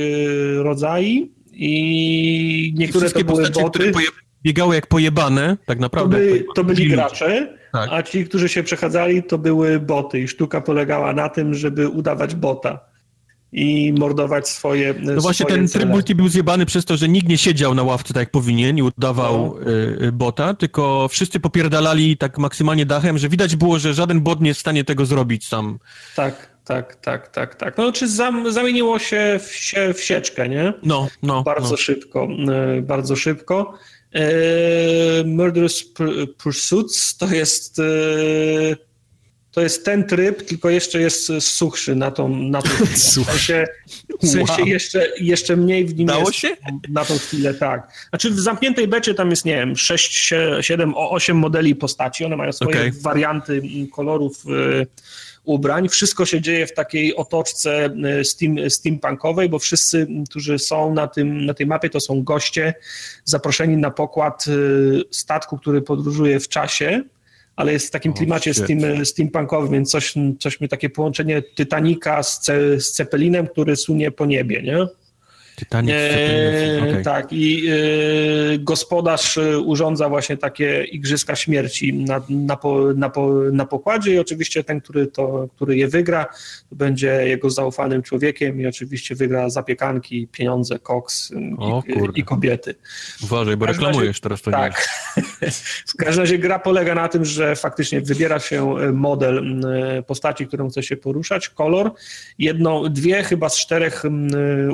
rodzajów 0.56 1.30
i 1.54 2.74
niektóre 2.78 3.06
Wszystkie 3.06 3.26
to 3.26 3.34
były 3.34 3.50
boty. 3.50 3.80
Które 3.80 4.02
biegały 4.44 4.76
jak 4.76 4.88
pojebane, 4.88 5.58
tak 5.66 5.80
naprawdę. 5.80 6.18
To, 6.18 6.34
by, 6.34 6.46
to 6.56 6.64
byli 6.64 6.88
gracze, 6.88 7.58
tak. 7.72 7.90
a 7.92 8.04
ci, 8.04 8.26
którzy 8.26 8.50
się 8.50 8.64
przechadzali, 8.64 9.24
to 9.24 9.38
były 9.38 9.80
boty 9.80 10.20
i 10.20 10.28
sztuka 10.28 10.62
polegała 10.62 11.14
na 11.14 11.30
tym, 11.30 11.54
żeby 11.54 11.88
udawać 11.88 12.36
bota 12.36 12.90
i 13.52 13.94
mordować 14.00 14.50
swoje 14.50 14.96
No 15.00 15.22
właśnie 15.22 15.46
swoje 15.46 15.60
ten 15.60 15.68
cele. 15.68 15.84
tryb 15.84 15.94
multi 15.94 16.16
był 16.16 16.28
zjebany 16.28 16.66
przez 16.66 16.86
to, 16.86 16.98
że 16.98 17.10
nikt 17.10 17.28
nie 17.28 17.38
siedział 17.38 17.76
na 17.76 17.84
ławce 17.84 18.14
tak 18.14 18.22
jak 18.22 18.32
powinien 18.32 18.78
i 18.78 18.82
udawał 18.82 19.60
no. 19.66 19.72
y, 20.08 20.12
bota, 20.12 20.54
tylko 20.54 21.08
wszyscy 21.08 21.40
popierdalali 21.40 22.18
tak 22.18 22.38
maksymalnie 22.38 22.86
dachem, 22.86 23.18
że 23.18 23.30
widać 23.30 23.56
było, 23.56 23.80
że 23.80 23.94
żaden 23.94 24.22
bot 24.22 24.42
nie 24.42 24.48
jest 24.48 24.58
w 24.58 24.62
stanie 24.62 24.84
tego 24.84 25.06
zrobić 25.06 25.48
sam. 25.48 25.80
Tak, 26.16 26.50
tak, 26.66 26.96
tak, 26.96 27.28
tak, 27.28 27.56
tak. 27.56 27.78
No 27.78 27.92
czy 27.92 28.08
zam, 28.08 28.52
zamieniło 28.52 29.00
się 29.00 29.40
w, 29.44 29.56
się 29.56 29.94
w 29.94 30.04
sieczkę, 30.04 30.50
nie? 30.50 30.74
No, 30.84 31.08
no. 31.24 31.44
Bardzo 31.44 31.72
no. 31.72 31.78
szybko, 31.78 32.28
y, 32.78 32.82
bardzo 32.82 33.16
szybko. 33.16 33.74
E, 34.14 35.24
Murderous 35.24 35.86
Pursuits 36.38 37.18
to 37.18 37.28
jest 37.28 37.80
y, 37.80 38.78
to 39.52 39.62
jest 39.62 39.86
ten 39.86 40.04
tryb, 40.08 40.42
tylko 40.42 40.70
jeszcze 40.70 41.02
jest 41.02 41.32
suchszy 41.40 41.96
na 41.96 42.12
tą, 42.12 42.30
na 42.30 42.62
tą 42.62 42.70
chwilę. 42.70 42.96
W 42.96 43.00
sensie, 43.00 43.66
w 44.22 44.28
sensie 44.28 44.54
wow. 44.60 44.68
jeszcze, 44.68 45.08
jeszcze 45.20 45.56
mniej 45.56 45.86
w 45.86 45.96
nim 45.96 46.08
Dało 46.08 46.28
jest 46.28 46.34
się? 46.34 46.58
na 46.90 47.06
tą 47.06 47.18
chwilę, 47.18 47.54
tak. 47.54 48.08
Znaczy 48.10 48.32
w 48.32 48.40
zamkniętej 48.40 48.88
becie 48.88 49.14
tam 49.14 49.30
jest, 49.30 49.46
nie 49.46 49.56
wiem, 49.56 49.76
6, 49.76 50.34
7, 50.62 50.94
8 50.96 51.38
modeli 51.38 51.76
postaci, 51.76 52.26
one 52.26 52.38
mają 52.38 52.52
swoje 52.52 52.80
okay. 52.80 52.92
warianty 53.02 53.62
kolorów 53.92 54.46
y, 54.46 54.88
ubrań. 55.44 55.90
Wszystko 55.90 56.26
się 56.26 56.42
dzieje 56.42 56.68
w 56.68 56.74
takiej 56.74 57.16
otoczce 57.16 57.90
steam, 58.24 58.70
steampunkowej, 58.70 59.50
bo 59.50 59.60
wszyscy, 59.60 60.08
którzy 60.30 60.60
są 60.60 60.94
na, 60.94 61.08
tym, 61.08 61.46
na 61.46 61.54
tej 61.54 61.66
mapie, 61.66 61.90
to 61.90 62.00
są 62.00 62.24
goście 62.24 62.74
zaproszeni 63.26 63.78
na 63.78 63.92
pokład 63.92 64.46
y, 64.48 65.04
statku, 65.12 65.58
który 65.58 65.82
podróżuje 65.82 66.40
w 66.40 66.48
czasie 66.48 67.04
ale 67.60 67.74
jest 67.74 67.88
w 67.88 67.92
takim 67.92 68.14
klimacie 68.14 68.54
steam, 68.54 69.06
steampunkowym, 69.06 69.72
więc 69.72 69.92
coś, 69.92 70.14
coś 70.40 70.62
mi 70.62 70.70
takie 70.70 70.90
połączenie 70.90 71.44
Titanica 71.56 72.24
z, 72.24 72.40
ce, 72.40 72.82
z 72.82 72.92
Cepelinem, 72.92 73.48
który 73.48 73.76
sunie 73.76 74.12
po 74.12 74.26
niebie, 74.26 74.62
nie? 74.62 74.88
Titanic 75.60 75.92
e, 75.94 76.80
okay. 76.82 77.04
Tak, 77.04 77.34
i 77.34 77.68
e, 77.68 77.74
gospodarz 78.58 79.38
e, 79.38 79.60
urządza 79.60 80.10
właśnie 80.10 80.38
takie 80.38 80.84
igrzyska 80.84 81.36
śmierci 81.36 81.94
na, 81.94 82.22
na, 82.30 82.58
po, 82.58 82.94
na, 82.94 83.10
po, 83.10 83.34
na 83.52 83.66
pokładzie 83.66 84.14
i 84.14 84.20
oczywiście 84.20 84.64
ten, 84.64 84.82
który, 84.82 85.08
to, 85.08 85.48
który 85.56 85.78
je 85.78 85.88
wygra, 85.88 86.26
będzie 86.72 87.08
jego 87.08 87.50
zaufanym 87.50 88.02
człowiekiem 88.02 88.62
i 88.62 88.68
oczywiście 88.68 89.16
wygra 89.16 89.50
zapiekanki, 89.50 90.28
pieniądze, 90.32 90.80
koks 90.80 91.32
o, 91.58 91.84
i, 92.16 92.20
i, 92.20 92.24
kobiety. 92.24 92.76
Uważaj, 93.24 93.58
bo 93.58 93.66
reklamujesz 93.66 94.08
razie, 94.08 94.22
teraz 94.22 94.42
to 94.42 94.52
Tak. 94.52 94.90
w 95.94 95.96
każdym 95.98 96.24
razie 96.24 96.38
gra 96.38 96.60
polega 96.60 96.96
na 96.96 97.08
tym, 97.08 97.26
że 97.26 97.56
faktycznie 97.56 98.02
wybiera 98.02 98.40
się 98.40 98.78
e, 98.78 98.92
model 98.92 99.62
postaci, 100.08 100.48
którą 100.48 100.70
chce 100.70 100.84
się 100.84 100.98
poruszać, 100.98 101.50
kolor, 101.50 101.92
jedną, 102.38 102.84
dwie 102.84 103.24
chyba 103.24 103.50
z 103.50 103.58
czterech 103.60 104.04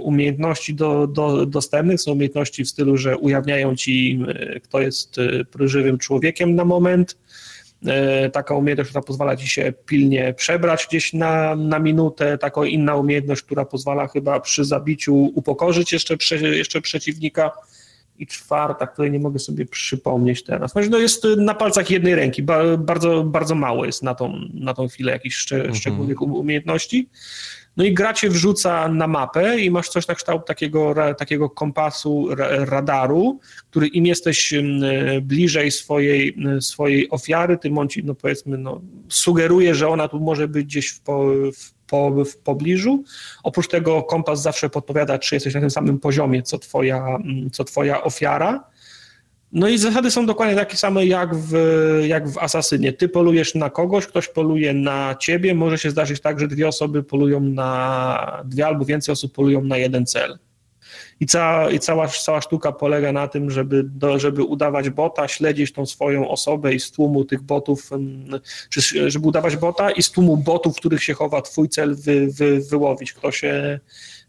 umiejętności 0.02 0.75
do, 0.76 1.08
do, 1.08 1.46
dostępnych. 1.46 2.02
Są 2.02 2.12
umiejętności 2.12 2.64
w 2.64 2.70
stylu, 2.70 2.98
że 2.98 3.18
ujawniają 3.18 3.76
ci, 3.76 4.20
e, 4.28 4.60
kto 4.60 4.82
jest 4.82 5.18
e, 5.18 5.68
żywym 5.68 5.98
człowiekiem 5.98 6.56
na 6.56 6.66
moment. 6.66 7.18
E, 7.86 8.30
taka 8.30 8.56
umiejętność, 8.56 8.90
która 8.90 9.04
pozwala 9.04 9.36
ci 9.36 9.48
się 9.48 9.74
pilnie 9.86 10.34
przebrać 10.34 10.86
gdzieś 10.90 11.14
na, 11.14 11.56
na 11.56 11.80
minutę. 11.80 12.38
Taka 12.38 12.66
inna 12.66 12.96
umiejętność, 12.96 13.42
która 13.42 13.66
pozwala 13.66 14.08
chyba 14.08 14.40
przy 14.40 14.66
zabiciu 14.66 15.16
upokorzyć 15.16 15.94
jeszcze, 15.94 16.16
jeszcze 16.42 16.82
przeciwnika. 16.82 17.52
I 18.20 18.28
czwarta, 18.28 18.88
której 18.88 19.12
nie 19.12 19.20
mogę 19.20 19.40
sobie 19.40 19.66
przypomnieć 19.66 20.44
teraz. 20.44 20.76
No 20.90 20.98
jest 20.98 21.28
na 21.38 21.54
palcach 21.54 21.92
jednej 21.92 22.16
ręki. 22.16 22.44
Bardzo, 22.78 23.24
bardzo 23.24 23.56
mało 23.56 23.86
jest 23.86 24.04
na 24.04 24.16
tą, 24.16 24.40
na 24.54 24.74
tą 24.74 24.88
chwilę 24.88 25.12
jakichś 25.12 25.52
mhm. 25.54 25.76
szczególnych 25.76 26.22
umiejętności. 26.22 27.10
No 27.78 27.84
i 27.84 27.94
gra 27.94 28.14
cię 28.14 28.30
wrzuca 28.30 28.88
na 28.88 29.08
mapę 29.08 29.60
i 29.60 29.72
masz 29.72 29.90
coś 29.90 30.08
na 30.08 30.16
kształt 30.16 30.46
takiego, 30.46 30.96
takiego 31.18 31.50
kompasu, 31.50 32.28
radaru, 32.50 33.40
który 33.70 33.88
im 33.88 34.06
jesteś 34.06 34.54
bliżej 35.22 35.72
swojej, 35.72 36.38
swojej 36.60 37.10
ofiary, 37.10 37.58
tym 37.58 37.78
on 37.78 37.90
ci, 37.90 38.04
no 38.04 38.16
powiedzmy, 38.16 38.58
no, 38.58 38.82
sugeruje, 39.10 39.76
że 39.76 39.90
ona 39.90 40.08
tu 40.08 40.20
może 40.20 40.48
być 40.48 40.66
gdzieś 40.66 40.88
w, 40.88 41.02
po, 41.02 41.26
w, 41.54 41.74
po, 41.88 42.26
w 42.26 42.38
pobliżu. 42.38 43.04
Oprócz 43.44 43.68
tego 43.68 44.04
kompas 44.04 44.42
zawsze 44.42 44.70
podpowiada, 44.70 45.20
czy 45.20 45.36
jesteś 45.36 45.54
na 45.54 45.60
tym 45.60 45.70
samym 45.70 46.00
poziomie, 46.00 46.44
co 46.44 46.60
twoja, 46.60 47.18
co 47.52 47.64
twoja 47.64 48.04
ofiara. 48.04 48.64
No 49.56 49.68
i 49.68 49.78
zasady 49.78 50.12
są 50.12 50.26
dokładnie 50.26 50.56
takie 50.56 50.78
same 50.78 51.06
jak 51.06 51.36
w, 51.36 51.54
jak 52.08 52.30
w 52.30 52.38
Asasynie. 52.38 52.94
Ty 52.94 53.10
polujesz 53.10 53.56
na 53.56 53.70
kogoś, 53.70 54.08
ktoś 54.08 54.28
poluje 54.28 54.74
na 54.74 55.16
ciebie. 55.20 55.56
Może 55.56 55.78
się 55.78 55.92
zdarzyć 55.92 56.22
tak, 56.22 56.40
że 56.40 56.48
dwie 56.48 56.68
osoby 56.68 57.04
polują 57.04 57.40
na, 57.40 58.44
dwie 58.46 58.68
albo 58.68 58.86
więcej 58.86 59.14
osób 59.14 59.34
polują 59.34 59.62
na 59.62 59.78
jeden 59.78 60.06
cel. 60.06 60.38
I, 61.20 61.26
cała, 61.26 61.72
i 61.72 61.80
cała, 61.80 62.08
cała 62.08 62.42
sztuka 62.42 62.72
polega 62.72 63.12
na 63.12 63.28
tym, 63.28 63.52
żeby, 63.52 63.84
do, 63.84 64.20
żeby 64.20 64.44
udawać 64.44 64.90
bota, 64.90 65.28
śledzić 65.28 65.74
tą 65.74 65.86
swoją 65.86 66.30
osobę 66.30 66.74
i 66.74 66.80
z 66.80 66.92
tłumu 66.92 67.26
tych 67.26 67.42
botów, 67.42 67.90
czy 68.70 69.12
żeby 69.12 69.28
udawać 69.28 69.58
bota 69.58 69.92
i 69.92 70.04
z 70.04 70.12
tłumu 70.12 70.38
botów, 70.38 70.76
w 70.76 70.80
których 70.80 71.04
się 71.04 71.14
chowa 71.14 71.42
twój 71.42 71.70
cel, 71.70 71.96
wy, 71.96 72.28
wy, 72.28 72.60
wyłowić. 72.60 73.14
Kto 73.14 73.32
się, 73.32 73.80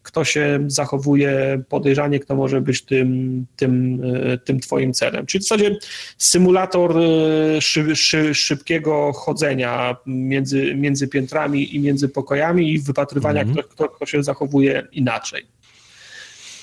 kto 0.02 0.24
się 0.24 0.64
zachowuje 0.66 1.62
podejrzanie, 1.68 2.20
kto 2.20 2.36
może 2.36 2.60
być 2.60 2.82
tym, 2.82 3.46
tym, 3.56 4.02
e, 4.04 4.38
tym 4.38 4.60
twoim 4.60 4.92
celem. 4.92 5.26
Czyli 5.26 5.44
w 5.44 5.44
zasadzie 5.44 5.76
symulator 6.18 6.98
e, 6.98 7.60
szy, 7.60 7.96
szy, 7.96 8.34
szybkiego 8.34 9.12
chodzenia 9.12 9.96
między, 10.06 10.74
między 10.74 11.08
piętrami 11.08 11.76
i 11.76 11.80
między 11.80 12.08
pokojami 12.08 12.72
i 12.72 12.78
wypatrywania, 12.78 13.42
mm 13.42 13.54
-hmm. 13.54 13.58
kto, 13.58 13.68
kto, 13.68 13.88
kto 13.88 14.06
się 14.06 14.22
zachowuje 14.22 14.86
inaczej. 14.92 15.55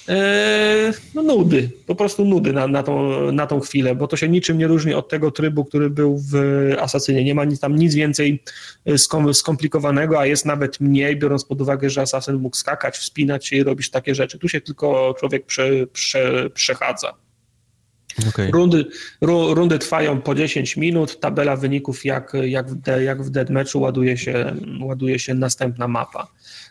E, 0.09 0.93
no 1.15 1.23
nudy, 1.23 1.69
po 1.85 1.95
prostu 1.95 2.25
nudy 2.25 2.53
na, 2.53 2.67
na, 2.67 2.83
tą, 2.83 3.31
na 3.31 3.47
tą 3.47 3.59
chwilę, 3.59 3.95
bo 3.95 4.07
to 4.07 4.17
się 4.17 4.29
niczym 4.29 4.57
nie 4.57 4.67
różni 4.67 4.93
od 4.93 5.09
tego 5.09 5.31
trybu, 5.31 5.65
który 5.65 5.89
był 5.89 6.17
w 6.31 6.35
Asasynie. 6.79 7.23
Nie 7.23 7.35
ma 7.35 7.43
tam 7.61 7.75
nic 7.75 7.95
więcej 7.95 8.43
e, 8.85 9.33
skomplikowanego, 9.33 10.19
a 10.19 10.25
jest 10.25 10.45
nawet 10.45 10.79
mniej, 10.79 11.17
biorąc 11.17 11.45
pod 11.45 11.61
uwagę, 11.61 11.89
że 11.89 12.01
Asasyn 12.01 12.35
mógł 12.35 12.55
skakać, 12.55 12.97
wspinać 12.97 13.47
się 13.47 13.55
i 13.55 13.63
robić 13.63 13.89
takie 13.89 14.15
rzeczy. 14.15 14.39
Tu 14.39 14.49
się 14.49 14.61
tylko 14.61 15.15
człowiek 15.19 15.45
prze, 15.45 15.87
prze, 15.87 16.49
przechadza. 16.49 17.13
Okay. 18.29 18.51
Rundy, 18.51 18.85
ru, 19.21 19.53
rundy 19.53 19.79
trwają 19.79 20.21
po 20.21 20.35
10 20.35 20.77
minut, 20.77 21.19
tabela 21.19 21.55
wyników 21.55 22.05
jak, 22.05 22.33
jak, 22.43 22.69
w, 22.69 22.75
de, 22.75 23.03
jak 23.03 23.23
w 23.23 23.29
deadmatchu 23.29 23.81
ładuje 23.81 24.17
się, 24.17 24.55
ładuje 24.81 25.19
się 25.19 25.33
następna 25.33 25.87
mapa. 25.87 26.27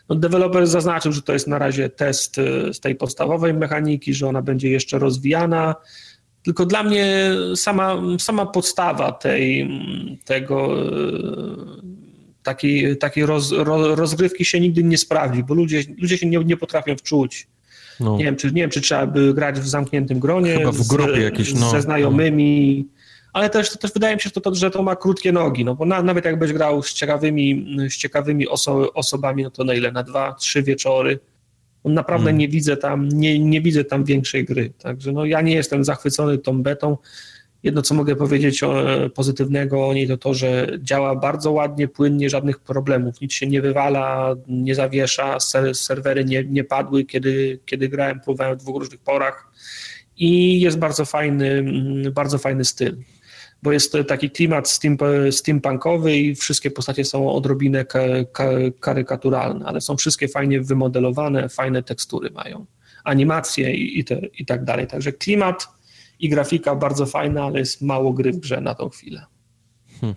No, 0.09 0.15
deweloper 0.15 0.67
zaznaczył, 0.67 1.11
że 1.11 1.21
to 1.21 1.33
jest 1.33 1.47
na 1.47 1.59
razie 1.59 1.89
test 1.89 2.37
y, 2.37 2.73
z 2.73 2.79
tej 2.79 2.95
podstawowej 2.95 3.53
mechaniki, 3.53 4.13
że 4.13 4.27
ona 4.27 4.41
będzie 4.41 4.69
jeszcze 4.69 4.99
rozwijana. 4.99 5.75
Tylko 6.43 6.65
dla 6.65 6.83
mnie 6.83 7.31
sama, 7.55 8.01
sama 8.19 8.45
podstawa 8.45 9.11
tej, 9.11 9.69
tego, 10.25 10.83
y, 10.83 11.13
takiej, 12.43 12.97
takiej 12.97 13.25
roz, 13.25 13.51
rozgrywki 13.95 14.45
się 14.45 14.59
nigdy 14.59 14.83
nie 14.83 14.97
sprawdzi, 14.97 15.43
bo 15.43 15.53
ludzie, 15.53 15.83
ludzie 15.97 16.17
się 16.17 16.27
nie, 16.29 16.39
nie 16.39 16.57
potrafią 16.57 16.95
wczuć. 16.97 17.47
No. 17.99 18.17
Nie, 18.17 18.25
wiem, 18.25 18.35
czy, 18.35 18.47
nie 18.47 18.61
wiem, 18.61 18.69
czy 18.69 18.81
trzeba 18.81 19.07
by 19.07 19.33
grać 19.33 19.59
w 19.59 19.67
zamkniętym 19.67 20.19
gronie, 20.19 20.57
Chyba 20.57 20.71
w 20.71 20.87
grupie 20.87 21.21
z, 21.21 21.23
jakieś, 21.23 21.53
no. 21.53 21.69
ze 21.69 21.81
znajomymi. 21.81 22.85
No 22.87 23.02
ale 23.33 23.49
też, 23.49 23.77
też 23.77 23.93
wydaje 23.93 24.15
mi 24.15 24.21
się, 24.21 24.29
że 24.35 24.41
to, 24.41 24.55
że 24.55 24.71
to 24.71 24.83
ma 24.83 24.95
krótkie 24.95 25.31
nogi, 25.31 25.65
no 25.65 25.75
bo 25.75 25.85
na, 25.85 26.03
nawet 26.03 26.25
jakbyś 26.25 26.53
grał 26.53 26.83
z 26.83 26.93
ciekawymi, 26.93 27.77
z 27.89 27.97
ciekawymi 27.97 28.47
oso, 28.47 28.93
osobami, 28.93 29.43
no 29.43 29.51
to 29.51 29.63
na 29.63 29.73
ile? 29.73 29.91
Na 29.91 30.03
dwa, 30.03 30.33
trzy 30.33 30.63
wieczory. 30.63 31.19
Naprawdę 31.85 32.25
hmm. 32.25 32.37
nie 32.37 32.47
widzę 32.47 32.77
tam, 32.77 33.09
nie, 33.09 33.39
nie 33.39 33.61
widzę 33.61 33.83
tam 33.83 34.03
większej 34.03 34.45
gry. 34.45 34.73
Także 34.77 35.11
no, 35.11 35.25
ja 35.25 35.41
nie 35.41 35.53
jestem 35.53 35.83
zachwycony 35.83 36.37
tą 36.37 36.63
betą. 36.63 36.97
Jedno, 37.63 37.81
co 37.81 37.95
mogę 37.95 38.15
powiedzieć 38.15 38.63
o, 38.63 38.83
pozytywnego 39.15 39.87
o 39.87 39.93
niej, 39.93 40.07
to 40.07 40.17
to, 40.17 40.33
że 40.33 40.67
działa 40.79 41.15
bardzo 41.15 41.51
ładnie, 41.51 41.87
płynnie, 41.87 42.29
żadnych 42.29 42.59
problemów, 42.59 43.21
nic 43.21 43.33
się 43.33 43.47
nie 43.47 43.61
wywala, 43.61 44.35
nie 44.47 44.75
zawiesza, 44.75 45.39
ser, 45.39 45.75
serwery 45.75 46.25
nie, 46.25 46.43
nie 46.43 46.63
padły, 46.63 47.05
kiedy, 47.05 47.59
kiedy 47.65 47.89
grałem, 47.89 48.19
próbowałem 48.19 48.57
w 48.57 48.61
dwóch 48.61 48.79
różnych 48.79 48.99
porach 48.99 49.51
i 50.17 50.61
jest 50.61 50.77
bardzo 50.77 51.05
fajny, 51.05 51.63
bardzo 52.11 52.37
fajny 52.37 52.65
styl 52.65 52.97
bo 53.63 53.71
jest 53.71 53.97
taki 54.07 54.31
klimat 54.31 54.69
steam, 54.69 54.97
steampunkowy 55.31 56.17
i 56.17 56.35
wszystkie 56.35 56.71
postacie 56.71 57.05
są 57.05 57.31
odrobinę 57.31 57.85
ka, 57.85 57.99
ka, 58.31 58.49
karykaturalne, 58.79 59.65
ale 59.65 59.81
są 59.81 59.97
wszystkie 59.97 60.27
fajnie 60.27 60.61
wymodelowane, 60.61 61.49
fajne 61.49 61.83
tekstury 61.83 62.31
mają, 62.31 62.65
animacje 63.03 63.75
i, 63.75 63.99
i, 63.99 64.05
te, 64.05 64.21
i 64.39 64.45
tak 64.45 64.65
dalej. 64.65 64.87
Także 64.87 65.11
klimat 65.11 65.67
i 66.19 66.29
grafika 66.29 66.75
bardzo 66.75 67.05
fajna, 67.05 67.43
ale 67.43 67.59
jest 67.59 67.81
mało 67.81 68.13
gry 68.13 68.31
w 68.31 68.37
grze 68.37 68.61
na 68.61 68.75
tą 68.75 68.89
chwilę. 68.89 69.25
Hmm. 70.01 70.15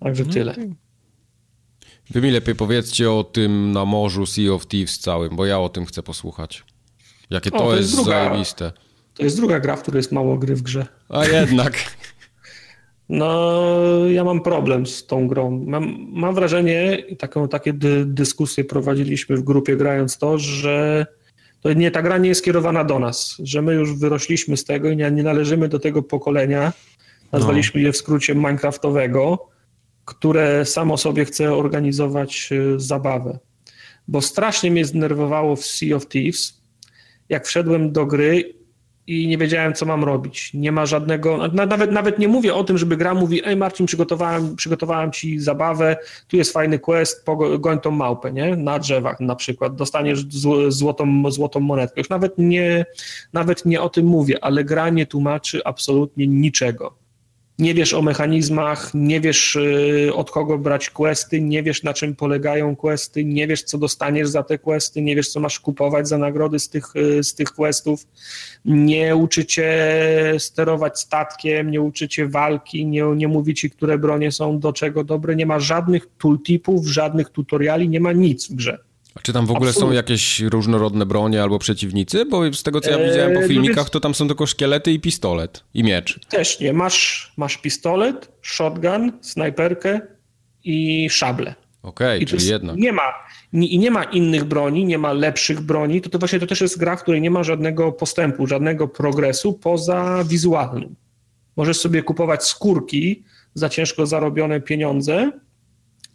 Także 0.00 0.24
hmm. 0.24 0.34
tyle. 0.34 0.54
Wy 2.10 2.20
mi 2.20 2.30
lepiej 2.30 2.54
powiedzcie 2.54 3.10
o 3.10 3.24
tym 3.24 3.72
na 3.72 3.84
morzu 3.84 4.26
Sea 4.26 4.52
of 4.52 4.66
Thieves 4.66 4.98
całym, 4.98 5.36
bo 5.36 5.46
ja 5.46 5.58
o 5.58 5.68
tym 5.68 5.86
chcę 5.86 6.02
posłuchać. 6.02 6.64
Jakie 7.30 7.50
to, 7.50 7.56
o, 7.56 7.60
to 7.60 7.76
jest, 7.76 7.82
jest 7.82 7.94
druga, 7.94 8.10
zajebiste. 8.10 8.72
To 9.14 9.22
jest 9.22 9.36
druga 9.36 9.60
gra, 9.60 9.76
w 9.76 9.82
której 9.82 9.98
jest 9.98 10.12
mało 10.12 10.38
gry 10.38 10.56
w 10.56 10.62
grze. 10.62 10.86
A 11.08 11.24
jednak. 11.24 11.72
No, 13.10 14.06
ja 14.06 14.24
mam 14.24 14.40
problem 14.40 14.86
z 14.86 15.06
tą 15.06 15.28
grą. 15.28 15.64
Mam, 15.66 16.06
mam 16.10 16.34
wrażenie, 16.34 17.04
taką, 17.18 17.48
takie 17.48 17.72
dy, 17.72 18.04
dyskusje 18.06 18.64
prowadziliśmy 18.64 19.36
w 19.36 19.42
grupie 19.42 19.76
grając 19.76 20.18
to, 20.18 20.38
że 20.38 21.06
to 21.60 21.72
nie, 21.72 21.90
ta 21.90 22.02
gra 22.02 22.18
nie 22.18 22.28
jest 22.28 22.40
skierowana 22.40 22.84
do 22.84 22.98
nas, 22.98 23.36
że 23.42 23.62
my 23.62 23.74
już 23.74 23.98
wyrośliśmy 23.98 24.56
z 24.56 24.64
tego 24.64 24.90
i 24.90 24.96
nie, 24.96 25.10
nie 25.10 25.22
należymy 25.22 25.68
do 25.68 25.78
tego 25.78 26.02
pokolenia, 26.02 26.72
nazwaliśmy 27.32 27.80
no. 27.80 27.86
je 27.86 27.92
w 27.92 27.96
skrócie 27.96 28.34
Minecraftowego, 28.34 29.48
które 30.04 30.64
samo 30.64 30.96
sobie 30.96 31.24
chce 31.24 31.54
organizować 31.54 32.48
y, 32.52 32.80
zabawę. 32.80 33.38
Bo 34.08 34.20
strasznie 34.20 34.70
mnie 34.70 34.84
zdenerwowało 34.84 35.56
w 35.56 35.66
Sea 35.66 35.96
of 35.96 36.08
Thieves, 36.08 36.62
jak 37.28 37.46
wszedłem 37.46 37.92
do 37.92 38.06
gry 38.06 38.59
i 39.10 39.28
nie 39.28 39.38
wiedziałem, 39.38 39.74
co 39.74 39.86
mam 39.86 40.04
robić. 40.04 40.50
Nie 40.54 40.72
ma 40.72 40.86
żadnego, 40.86 41.48
nawet, 41.52 41.92
nawet 41.92 42.18
nie 42.18 42.28
mówię 42.28 42.54
o 42.54 42.64
tym, 42.64 42.78
żeby 42.78 42.96
gra 42.96 43.14
mówi, 43.14 43.46
ej 43.46 43.56
Marcin, 43.56 43.86
przygotowałem, 43.86 44.56
przygotowałem 44.56 45.12
ci 45.12 45.40
zabawę, 45.40 45.96
tu 46.28 46.36
jest 46.36 46.52
fajny 46.52 46.78
quest, 46.78 47.24
goń 47.58 47.80
tą 47.80 47.90
małpę, 47.90 48.32
nie? 48.32 48.56
Na 48.56 48.78
drzewach 48.78 49.20
na 49.20 49.36
przykład, 49.36 49.74
dostaniesz 49.74 50.26
złotą, 50.68 51.30
złotą 51.30 51.60
monetkę. 51.60 52.00
Już 52.00 52.08
nawet 52.08 52.38
nie, 52.38 52.86
nawet 53.32 53.66
nie 53.66 53.80
o 53.80 53.88
tym 53.88 54.06
mówię, 54.06 54.44
ale 54.44 54.64
gra 54.64 54.90
nie 54.90 55.06
tłumaczy 55.06 55.60
absolutnie 55.64 56.26
niczego 56.26 56.99
nie 57.60 57.74
wiesz 57.74 57.94
o 57.94 58.02
mechanizmach, 58.02 58.90
nie 58.94 59.20
wiesz 59.20 59.56
y, 59.56 60.10
od 60.14 60.30
kogo 60.30 60.58
brać 60.58 60.90
questy, 60.90 61.40
nie 61.40 61.62
wiesz 61.62 61.82
na 61.82 61.94
czym 61.94 62.16
polegają 62.16 62.76
questy, 62.76 63.24
nie 63.24 63.46
wiesz 63.46 63.62
co 63.62 63.78
dostaniesz 63.78 64.28
za 64.28 64.42
te 64.42 64.58
questy, 64.58 65.02
nie 65.02 65.16
wiesz 65.16 65.28
co 65.28 65.40
masz 65.40 65.60
kupować 65.60 66.08
za 66.08 66.18
nagrody 66.18 66.58
z 66.58 66.68
tych, 66.68 66.96
y, 66.96 67.24
z 67.24 67.34
tych 67.34 67.52
questów, 67.52 68.06
nie 68.64 69.16
uczy 69.16 69.44
cię 69.44 69.72
sterować 70.38 71.00
statkiem, 71.00 71.70
nie 71.70 71.80
uczy 71.80 72.08
cię 72.08 72.28
walki, 72.28 72.86
nie, 72.86 73.04
nie 73.16 73.28
mówi 73.28 73.54
ci, 73.54 73.70
które 73.70 73.98
bronie 73.98 74.32
są 74.32 74.58
do 74.58 74.72
czego 74.72 75.04
dobre, 75.04 75.36
nie 75.36 75.46
ma 75.46 75.60
żadnych 75.60 76.08
tooltipów, 76.18 76.86
żadnych 76.86 77.30
tutoriali, 77.30 77.88
nie 77.88 78.00
ma 78.00 78.12
nic 78.12 78.50
w 78.50 78.54
grze. 78.54 78.89
A 79.14 79.20
czy 79.20 79.32
tam 79.32 79.46
w 79.46 79.50
ogóle 79.50 79.70
Absolutnie. 79.70 79.92
są 79.92 79.96
jakieś 79.96 80.40
różnorodne 80.40 81.06
bronie 81.06 81.42
albo 81.42 81.58
przeciwnicy? 81.58 82.26
Bo 82.26 82.52
z 82.52 82.62
tego, 82.62 82.80
co 82.80 82.90
ja 82.90 82.98
eee, 82.98 83.10
widziałem 83.10 83.34
po 83.34 83.40
no 83.40 83.48
filmikach, 83.48 83.90
to 83.90 84.00
tam 84.00 84.14
są 84.14 84.26
tylko 84.26 84.46
szkielety 84.46 84.92
i 84.92 85.00
pistolet 85.00 85.64
i 85.74 85.84
miecz. 85.84 86.20
Też 86.28 86.60
nie. 86.60 86.72
Masz, 86.72 87.32
masz 87.36 87.56
pistolet, 87.56 88.32
shotgun, 88.42 89.12
snajperkę 89.20 90.00
i 90.64 91.08
szable. 91.10 91.54
Okej, 91.82 92.18
okay, 92.18 92.26
czyli 92.26 92.46
jednak. 92.46 92.76
Nie 92.76 92.92
ma, 92.92 93.12
i 93.52 93.78
nie 93.78 93.90
ma 93.90 94.04
innych 94.04 94.44
broni, 94.44 94.84
nie 94.84 94.98
ma 94.98 95.12
lepszych 95.12 95.60
broni, 95.60 96.00
to, 96.00 96.10
to 96.10 96.18
właśnie 96.18 96.40
to 96.40 96.46
też 96.46 96.60
jest 96.60 96.78
gra, 96.78 96.96
w 96.96 97.02
której 97.02 97.20
nie 97.20 97.30
ma 97.30 97.42
żadnego 97.42 97.92
postępu, 97.92 98.46
żadnego 98.46 98.88
progresu 98.88 99.52
poza 99.52 100.24
wizualnym. 100.24 100.96
Możesz 101.56 101.78
sobie 101.78 102.02
kupować 102.02 102.44
skórki 102.44 103.24
za 103.54 103.68
ciężko 103.68 104.06
zarobione 104.06 104.60
pieniądze, 104.60 105.32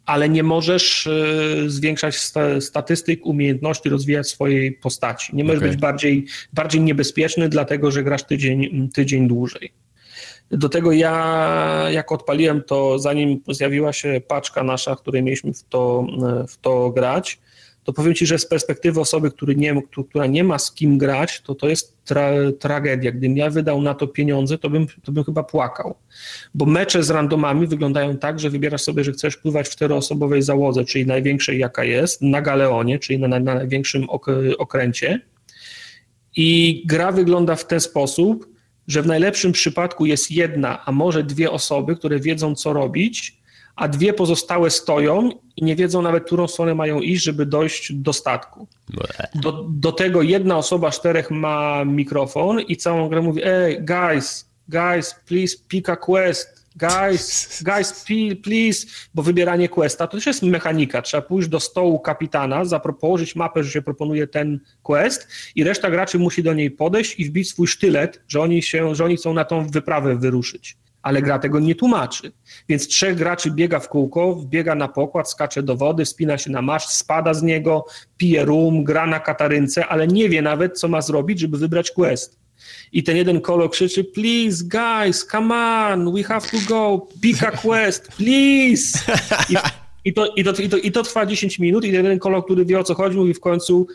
ale 0.05 0.29
nie 0.29 0.43
możesz 0.43 1.07
y, 1.07 1.69
zwiększać 1.69 2.15
statystyk, 2.59 3.25
umiejętności, 3.25 3.89
rozwijać 3.89 4.27
swojej 4.27 4.71
postaci. 4.71 5.35
Nie 5.35 5.43
możesz 5.43 5.57
okay. 5.57 5.69
być 5.69 5.79
bardziej, 5.79 6.25
bardziej 6.53 6.81
niebezpieczny, 6.81 7.49
dlatego 7.49 7.91
że 7.91 8.03
grasz 8.03 8.23
tydzień, 8.23 8.89
tydzień 8.93 9.27
dłużej. 9.27 9.71
Do 10.51 10.69
tego 10.69 10.91
ja, 10.91 11.87
jak 11.91 12.11
odpaliłem 12.11 12.63
to, 12.63 12.99
zanim 12.99 13.41
zjawiła 13.47 13.93
się 13.93 14.21
paczka 14.27 14.63
nasza, 14.63 14.95
w 14.95 15.01
której 15.01 15.23
mieliśmy 15.23 15.53
w 15.53 15.63
to, 15.63 16.07
w 16.49 16.57
to 16.57 16.89
grać, 16.89 17.39
to 17.85 17.93
powiem 17.93 18.13
Ci, 18.13 18.25
że 18.25 18.39
z 18.39 18.45
perspektywy 18.45 18.99
osoby, 18.99 19.31
który 19.31 19.55
nie, 19.55 19.81
która 20.09 20.25
nie 20.27 20.43
ma 20.43 20.59
z 20.59 20.71
kim 20.71 20.97
grać, 20.97 21.41
to 21.41 21.55
to 21.55 21.67
jest 21.67 22.03
tra 22.05 22.31
tragedia. 22.59 23.11
Gdybym 23.11 23.37
ja 23.37 23.49
wydał 23.49 23.81
na 23.81 23.93
to 23.93 24.07
pieniądze, 24.07 24.57
to 24.57 24.69
bym, 24.69 24.87
to 25.03 25.11
bym 25.11 25.23
chyba 25.23 25.43
płakał. 25.43 25.95
Bo 26.55 26.65
mecze 26.65 27.03
z 27.03 27.09
randomami 27.09 27.67
wyglądają 27.67 28.17
tak, 28.17 28.39
że 28.39 28.49
wybierasz 28.49 28.81
sobie, 28.81 29.03
że 29.03 29.11
chcesz 29.11 29.37
pływać 29.37 29.67
w 29.67 29.71
czteroosobowej 29.71 30.41
załodze, 30.41 30.85
czyli 30.85 31.05
największej 31.05 31.59
jaka 31.59 31.83
jest, 31.83 32.21
na 32.21 32.41
Galeonie, 32.41 32.99
czyli 32.99 33.19
na, 33.19 33.27
na 33.27 33.39
największym 33.39 34.09
ok 34.09 34.25
okręcie. 34.57 35.21
I 36.35 36.83
gra 36.85 37.11
wygląda 37.11 37.55
w 37.55 37.67
ten 37.67 37.79
sposób, 37.79 38.49
że 38.87 39.01
w 39.01 39.07
najlepszym 39.07 39.51
przypadku 39.51 40.05
jest 40.05 40.31
jedna, 40.31 40.85
a 40.85 40.91
może 40.91 41.23
dwie 41.23 41.51
osoby, 41.51 41.95
które 41.95 42.19
wiedzą, 42.19 42.55
co 42.55 42.73
robić, 42.73 43.37
a 43.75 43.87
dwie 43.87 44.13
pozostałe 44.13 44.69
stoją 44.69 45.29
i 45.55 45.63
nie 45.63 45.75
wiedzą 45.75 46.01
nawet, 46.01 46.23
którą 46.23 46.47
stronę 46.47 46.75
mają 46.75 46.99
iść, 46.99 47.23
żeby 47.23 47.45
dojść 47.45 47.93
do 47.93 48.13
statku. 48.13 48.67
Do, 49.35 49.65
do 49.69 49.91
tego 49.91 50.21
jedna 50.21 50.57
osoba, 50.57 50.91
czterech 50.91 51.31
ma 51.31 51.85
mikrofon 51.85 52.59
i 52.59 52.77
całą 52.77 53.09
grę 53.09 53.21
mówi, 53.21 53.41
ej, 53.43 53.85
guys, 53.85 54.49
guys, 54.69 55.15
please 55.25 55.57
pick 55.67 55.89
a 55.89 55.95
quest, 55.95 56.65
guys, 56.75 57.63
guys, 57.63 58.05
please, 58.43 58.87
bo 59.13 59.23
wybieranie 59.23 59.69
questa 59.69 60.07
to 60.07 60.17
też 60.17 60.25
jest 60.25 60.43
mechanika. 60.43 61.01
Trzeba 61.01 61.21
pójść 61.21 61.49
do 61.49 61.59
stołu 61.59 61.99
kapitana, 61.99 62.63
położyć 62.99 63.35
mapę, 63.35 63.63
że 63.63 63.71
się 63.71 63.81
proponuje 63.81 64.27
ten 64.27 64.59
quest 64.83 65.27
i 65.55 65.63
reszta 65.63 65.89
graczy 65.89 66.19
musi 66.19 66.43
do 66.43 66.53
niej 66.53 66.71
podejść 66.71 67.19
i 67.19 67.25
wbić 67.25 67.49
swój 67.49 67.67
sztylet, 67.67 68.21
że 68.27 68.41
oni, 68.41 68.61
się, 68.61 68.95
że 68.95 69.05
oni 69.05 69.17
chcą 69.17 69.33
na 69.33 69.45
tą 69.45 69.67
wyprawę 69.67 70.15
wyruszyć 70.15 70.77
ale 71.05 71.21
gra 71.21 71.39
tego 71.39 71.59
nie 71.59 71.75
tłumaczy. 71.75 72.31
Więc 72.69 72.87
trzech 72.87 73.15
graczy 73.15 73.51
biega 73.51 73.79
w 73.79 73.89
kółko, 73.89 74.35
wbiega 74.35 74.75
na 74.75 74.87
pokład, 74.87 75.29
skacze 75.29 75.63
do 75.63 75.75
wody, 75.75 76.05
spina 76.05 76.37
się 76.37 76.51
na 76.51 76.61
maszt, 76.61 76.89
spada 76.89 77.33
z 77.33 77.43
niego, 77.43 77.85
pije 78.17 78.45
rum, 78.45 78.83
gra 78.83 79.05
na 79.05 79.19
katarynce, 79.19 79.87
ale 79.87 80.07
nie 80.07 80.29
wie 80.29 80.41
nawet, 80.41 80.79
co 80.79 80.87
ma 80.87 81.01
zrobić, 81.01 81.39
żeby 81.39 81.57
wybrać 81.57 81.91
quest. 81.91 82.39
I 82.91 83.03
ten 83.03 83.17
jeden 83.17 83.41
kolo 83.41 83.69
krzyczy, 83.69 84.03
please 84.03 84.63
guys, 84.63 85.25
come 85.25 85.55
on, 85.55 86.13
we 86.13 86.23
have 86.23 86.47
to 86.51 86.57
go, 86.67 87.07
pick 87.21 87.43
a 87.43 87.51
quest, 87.51 88.07
please. 88.07 88.99
I 89.49 89.55
i 90.05 90.13
to, 90.13 90.27
i, 90.35 90.43
to, 90.43 90.51
i, 90.51 90.69
to, 90.69 90.77
I 90.77 90.91
to 90.91 91.03
trwa 91.03 91.25
10 91.25 91.59
minut 91.59 91.85
i 91.85 91.87
ten 91.87 91.95
jeden 91.95 92.19
kolor, 92.19 92.45
który 92.45 92.65
wie 92.65 92.79
o 92.79 92.83
co 92.83 92.93
chodzi, 92.95 93.17
mówi 93.17 93.33
w 93.33 93.39
końcu 93.39 93.87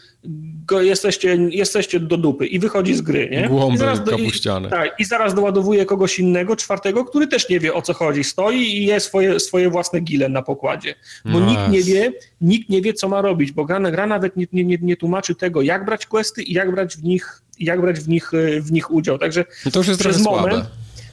go, 0.66 0.82
jesteście, 0.82 1.38
jesteście 1.50 2.00
do 2.00 2.16
dupy 2.16 2.46
i 2.46 2.58
wychodzi 2.58 2.94
z 2.94 3.00
gry, 3.00 3.28
nie? 3.30 3.48
Głąby 3.48 3.74
I 3.74 3.78
zaraz, 3.78 4.04
do, 4.04 4.16
i, 4.16 4.32
tak, 4.70 4.90
I 4.98 5.04
zaraz 5.04 5.34
doładowuje 5.34 5.86
kogoś 5.86 6.18
innego, 6.18 6.56
czwartego, 6.56 7.04
który 7.04 7.26
też 7.26 7.48
nie 7.48 7.60
wie 7.60 7.74
o 7.74 7.82
co 7.82 7.94
chodzi. 7.94 8.24
Stoi 8.24 8.56
i 8.56 8.86
je 8.86 9.00
swoje, 9.00 9.40
swoje 9.40 9.70
własne 9.70 10.00
gile 10.00 10.28
na 10.28 10.42
pokładzie. 10.42 10.94
Bo 11.24 11.40
no 11.40 11.50
nikt 11.50 11.68
nie 11.68 11.82
wie, 11.82 12.12
nikt 12.40 12.68
nie 12.68 12.82
wie, 12.82 12.94
co 12.94 13.08
ma 13.08 13.22
robić, 13.22 13.52
bo 13.52 13.64
gra, 13.64 13.80
gra 13.80 14.06
nawet 14.06 14.36
nie, 14.36 14.46
nie, 14.52 14.78
nie 14.82 14.96
tłumaczy 14.96 15.34
tego, 15.34 15.62
jak 15.62 15.84
brać 15.84 16.06
questy 16.06 16.42
i 16.42 16.52
jak 16.52 16.70
brać 16.70 16.96
w 16.96 17.02
nich, 17.02 17.42
jak 17.58 17.80
brać 17.80 18.00
w 18.00 18.08
nich, 18.08 18.30
w 18.60 18.72
nich 18.72 18.90
udział. 18.90 19.18
Także 19.18 19.44
no 19.64 19.70
to 19.70 19.80
już 19.80 19.88
jest 19.88 20.00
przez 20.00 20.22
moment, 20.22 20.54
słabe 20.54 20.66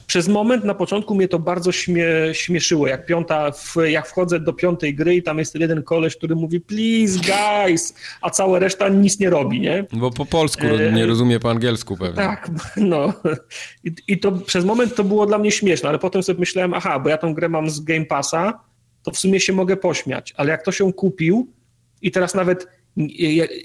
przez 0.08 0.28
moment 0.28 0.64
na 0.64 0.74
początku 0.74 1.14
mnie 1.14 1.28
to 1.28 1.38
bardzo 1.38 1.72
śmie, 1.72 2.06
śmieszyło, 2.32 2.86
jak 2.86 3.06
piąta, 3.06 3.50
w, 3.50 3.76
jak 3.88 4.06
wchodzę 4.06 4.40
do 4.40 4.52
piątej 4.52 4.94
gry 4.94 5.14
i 5.14 5.22
tam 5.22 5.38
jest 5.38 5.54
jeden 5.54 5.82
koleś, 5.82 6.16
który 6.16 6.36
mówi 6.36 6.60
please 6.60 7.18
guys, 7.18 7.94
a 8.22 8.30
cała 8.30 8.58
reszta 8.58 8.88
nic 8.88 9.20
nie 9.20 9.30
robi, 9.30 9.60
nie? 9.60 9.84
Bo 9.92 10.10
po 10.10 10.26
polsku 10.26 10.66
e... 10.66 10.92
nie 10.92 11.06
rozumie 11.06 11.40
po 11.40 11.50
angielsku 11.50 11.96
pewnie. 11.96 12.16
Tak, 12.16 12.50
no. 12.76 13.12
I, 13.84 13.92
I, 14.08 14.18
to 14.18 14.32
przez 14.32 14.64
moment 14.64 14.94
to 14.94 15.04
było 15.04 15.26
dla 15.26 15.38
mnie 15.38 15.50
śmieszne, 15.50 15.88
ale 15.88 15.98
potem 15.98 16.22
sobie 16.22 16.40
myślałem, 16.40 16.74
aha, 16.74 16.98
bo 16.98 17.08
ja 17.08 17.18
tą 17.18 17.34
grę 17.34 17.48
mam 17.48 17.70
z 17.70 17.80
Game 17.80 18.04
Passa, 18.04 18.60
to 19.02 19.10
w 19.10 19.18
sumie 19.18 19.40
się 19.40 19.52
mogę 19.52 19.76
pośmiać, 19.76 20.34
ale 20.36 20.50
jak 20.50 20.62
to 20.62 20.72
się 20.72 20.92
kupił 20.92 21.52
i 22.02 22.10
teraz 22.10 22.34
nawet 22.34 22.66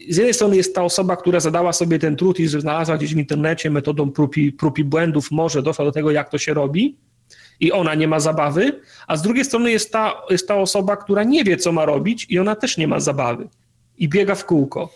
z 0.10 0.18
jednej 0.18 0.34
strony 0.34 0.56
jest 0.56 0.76
ta 0.76 0.84
osoba, 0.84 1.16
która 1.16 1.40
zadała 1.40 1.74
sobie 1.74 2.00
ten 2.00 2.16
trud 2.16 2.40
i 2.40 2.48
znalazła 2.48 2.98
gdzieś 2.98 3.16
w 3.16 3.18
internecie 3.18 3.70
metodą 3.70 4.12
prób 4.12 4.38
i, 4.38 4.52
prób 4.52 4.80
i 4.80 4.84
błędów, 4.84 5.32
może 5.32 5.62
doszła 5.62 5.86
do 5.86 5.92
tego, 5.92 6.12
jak 6.12 6.30
to 6.30 6.38
się 6.38 6.54
robi 6.54 6.98
i 7.60 7.72
ona 7.72 7.96
nie 7.96 8.08
ma 8.08 8.20
zabawy, 8.20 8.82
a 9.08 9.18
z 9.18 9.22
drugiej 9.22 9.46
strony 9.46 9.72
jest 9.72 9.92
ta, 9.92 10.22
jest 10.30 10.48
ta 10.48 10.56
osoba, 10.56 10.98
która 10.98 11.24
nie 11.24 11.44
wie, 11.44 11.58
co 11.58 11.72
ma 11.72 11.86
robić 11.86 12.26
i 12.30 12.40
ona 12.40 12.56
też 12.56 12.78
nie 12.78 12.88
ma 12.88 13.00
zabawy 13.00 13.48
i 13.98 14.10
biega 14.10 14.36
w 14.36 14.46
kółko. 14.46 14.94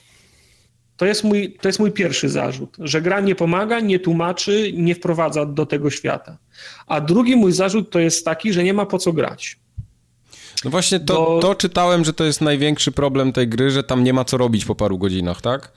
To 0.97 1.05
jest, 1.05 1.23
mój, 1.23 1.57
to 1.61 1.69
jest 1.69 1.79
mój 1.79 1.91
pierwszy 1.91 2.29
zarzut, 2.29 2.77
że 2.79 3.01
gra 3.01 3.19
nie 3.19 3.35
pomaga, 3.35 3.79
nie 3.79 3.99
tłumaczy, 3.99 4.73
nie 4.73 4.95
wprowadza 4.95 5.45
do 5.45 5.65
tego 5.65 5.89
świata. 5.89 6.37
A 6.87 7.01
drugi 7.01 7.35
mój 7.35 7.51
zarzut 7.51 7.89
to 7.89 7.99
jest 7.99 8.25
taki, 8.25 8.53
że 8.53 8.63
nie 8.63 8.73
ma 8.73 8.85
po 8.85 8.97
co 8.97 9.13
grać. 9.13 9.59
No 10.65 10.71
właśnie 10.71 10.99
to, 10.99 11.13
bo... 11.13 11.39
to 11.39 11.55
czytałem, 11.55 12.05
że 12.05 12.13
to 12.13 12.23
jest 12.23 12.41
największy 12.41 12.91
problem 12.91 13.33
tej 13.33 13.47
gry, 13.47 13.71
że 13.71 13.83
tam 13.83 14.03
nie 14.03 14.13
ma 14.13 14.25
co 14.25 14.37
robić 14.37 14.65
po 14.65 14.75
paru 14.75 14.97
godzinach, 14.97 15.41
tak? 15.41 15.71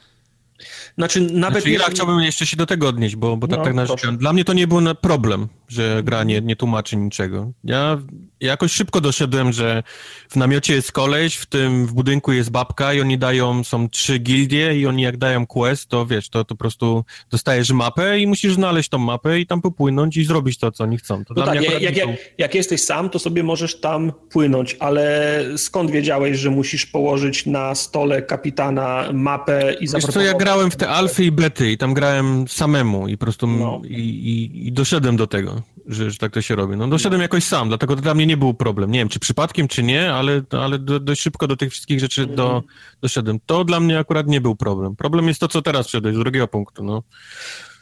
Znaczy, 0.98 1.20
nawet 1.20 1.62
znaczy, 1.62 1.70
ja 1.78 1.90
chciałbym 1.90 2.20
jeszcze 2.20 2.46
się 2.46 2.56
do 2.56 2.66
tego 2.66 2.88
odnieść, 2.88 3.16
bo, 3.16 3.36
bo 3.36 3.48
tak, 3.48 3.58
no, 3.58 3.64
tak 3.64 3.74
narzekałem. 3.74 4.18
Dla 4.18 4.32
mnie 4.32 4.44
to 4.44 4.52
nie 4.52 4.66
był 4.66 4.80
problem, 5.00 5.48
że 5.68 6.02
gra 6.04 6.24
nie, 6.24 6.40
nie 6.40 6.56
tłumaczy 6.56 6.96
niczego. 6.96 7.52
Ja 7.64 7.98
jakoś 8.40 8.72
szybko 8.72 9.00
doszedłem, 9.00 9.52
że 9.52 9.82
w 10.28 10.36
namiocie 10.36 10.74
jest 10.74 10.92
koleś, 10.92 11.36
w 11.36 11.46
tym 11.46 11.86
w 11.86 11.92
budynku 11.92 12.32
jest 12.32 12.50
babka 12.50 12.94
i 12.94 13.00
oni 13.00 13.18
dają, 13.18 13.64
są 13.64 13.88
trzy 13.88 14.18
gildie 14.18 14.76
i 14.78 14.86
oni 14.86 15.02
jak 15.02 15.16
dają 15.16 15.46
quest, 15.46 15.88
to 15.88 16.06
wiesz, 16.06 16.28
to, 16.28 16.44
to 16.44 16.54
po 16.54 16.58
prostu 16.58 17.04
dostajesz 17.30 17.70
mapę 17.70 18.20
i 18.20 18.26
musisz 18.26 18.54
znaleźć 18.54 18.88
tą 18.88 18.98
mapę 18.98 19.40
i 19.40 19.46
tam 19.46 19.62
popłynąć 19.62 20.16
i 20.16 20.24
zrobić 20.24 20.58
to, 20.58 20.72
co 20.72 20.84
oni 20.84 20.98
chcą. 20.98 21.24
To 21.24 21.34
no 21.36 21.46
tak, 21.46 21.62
jak, 21.62 21.82
jak, 21.82 22.08
jak, 22.38 22.54
jesteś 22.54 22.82
sam, 22.82 23.10
to 23.10 23.18
sobie 23.18 23.42
możesz 23.42 23.80
tam 23.80 24.12
płynąć, 24.30 24.76
ale 24.80 25.44
skąd 25.56 25.90
wiedziałeś, 25.90 26.38
że 26.38 26.50
musisz 26.50 26.86
położyć 26.86 27.46
na 27.46 27.74
stole 27.74 28.22
kapitana 28.22 29.08
mapę 29.12 29.74
i 29.80 29.86
zaproponować... 29.86 30.04
Wiesz 30.06 30.14
co, 30.14 30.20
ja 30.20 30.34
grałem 30.34 30.70
w 30.70 30.76
te 30.76 30.88
alfy 30.88 31.24
i 31.24 31.32
bety 31.32 31.72
i 31.72 31.78
tam 31.78 31.94
grałem 31.94 32.48
samemu 32.48 33.08
i 33.08 33.18
po 33.18 33.26
prostu 33.26 33.46
no. 33.46 33.82
i, 33.84 33.94
i, 33.94 34.66
i, 34.66 34.72
doszedłem 34.72 35.16
do 35.16 35.26
tego, 35.26 35.62
że, 35.86 36.10
że, 36.10 36.18
tak 36.18 36.32
to 36.32 36.42
się 36.42 36.56
robi. 36.56 36.76
No 36.76 36.88
doszedłem 36.88 37.18
no. 37.18 37.22
jakoś 37.22 37.44
sam, 37.44 37.68
dlatego 37.68 37.96
to 37.96 38.02
dla 38.02 38.14
mnie 38.14 38.26
nie 38.30 38.36
był 38.36 38.54
problem. 38.54 38.90
Nie 38.90 38.98
wiem, 38.98 39.08
czy 39.08 39.18
przypadkiem, 39.18 39.68
czy 39.68 39.82
nie, 39.82 40.12
ale, 40.12 40.42
ale 40.50 40.78
do, 40.78 41.00
dość 41.00 41.22
szybko 41.22 41.46
do 41.46 41.56
tych 41.56 41.70
wszystkich 41.70 42.00
rzeczy 42.00 42.26
do, 42.26 42.44
mhm. 42.44 42.62
doszedłem. 43.02 43.38
To 43.46 43.64
dla 43.64 43.80
mnie 43.80 43.98
akurat 43.98 44.26
nie 44.26 44.40
był 44.40 44.56
problem. 44.56 44.96
Problem 44.96 45.28
jest 45.28 45.40
to, 45.40 45.48
co 45.48 45.62
teraz 45.62 45.86
przeszedłeś, 45.86 46.14
z 46.14 46.18
drugiego 46.18 46.48
punktu, 46.48 46.84
no. 46.84 47.02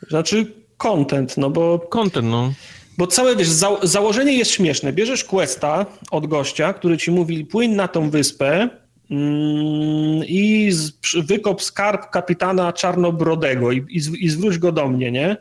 Znaczy 0.09 0.53
content, 0.77 1.37
no 1.37 1.51
bo... 1.51 1.79
Content, 1.79 2.29
no. 2.31 2.53
Bo 2.99 3.07
całe, 3.07 3.37
wiesz, 3.37 3.49
za, 3.49 3.71
założenie 3.83 4.33
jest 4.33 4.51
śmieszne. 4.51 4.93
Bierzesz 4.93 5.25
questa 5.25 5.87
od 6.11 6.27
gościa, 6.27 6.73
który 6.73 6.99
ci 6.99 7.11
mówi, 7.11 7.45
płyń 7.45 7.71
na 7.71 7.89
tą 7.89 8.11
wyspę, 8.11 8.69
Mm, 9.11 10.25
i 10.27 10.69
z, 10.73 10.93
wykop 11.27 11.63
skarb 11.63 12.11
kapitana 12.11 12.73
Czarnobrodego 12.73 13.73
i, 13.73 13.77
i, 13.77 14.25
i 14.25 14.29
zwróć 14.29 14.59
go 14.59 14.73
do 14.73 14.89
mnie, 14.89 15.13
nie? 15.13 15.37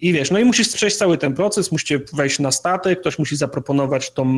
I 0.00 0.12
wiesz, 0.12 0.30
no 0.30 0.38
i 0.38 0.44
musisz 0.44 0.68
przejść 0.68 0.96
cały 0.96 1.18
ten 1.18 1.34
proces, 1.34 1.72
musicie 1.72 2.00
wejść 2.12 2.38
na 2.38 2.50
statek, 2.50 3.00
ktoś 3.00 3.18
musi 3.18 3.36
zaproponować 3.36 4.10
tą, 4.10 4.36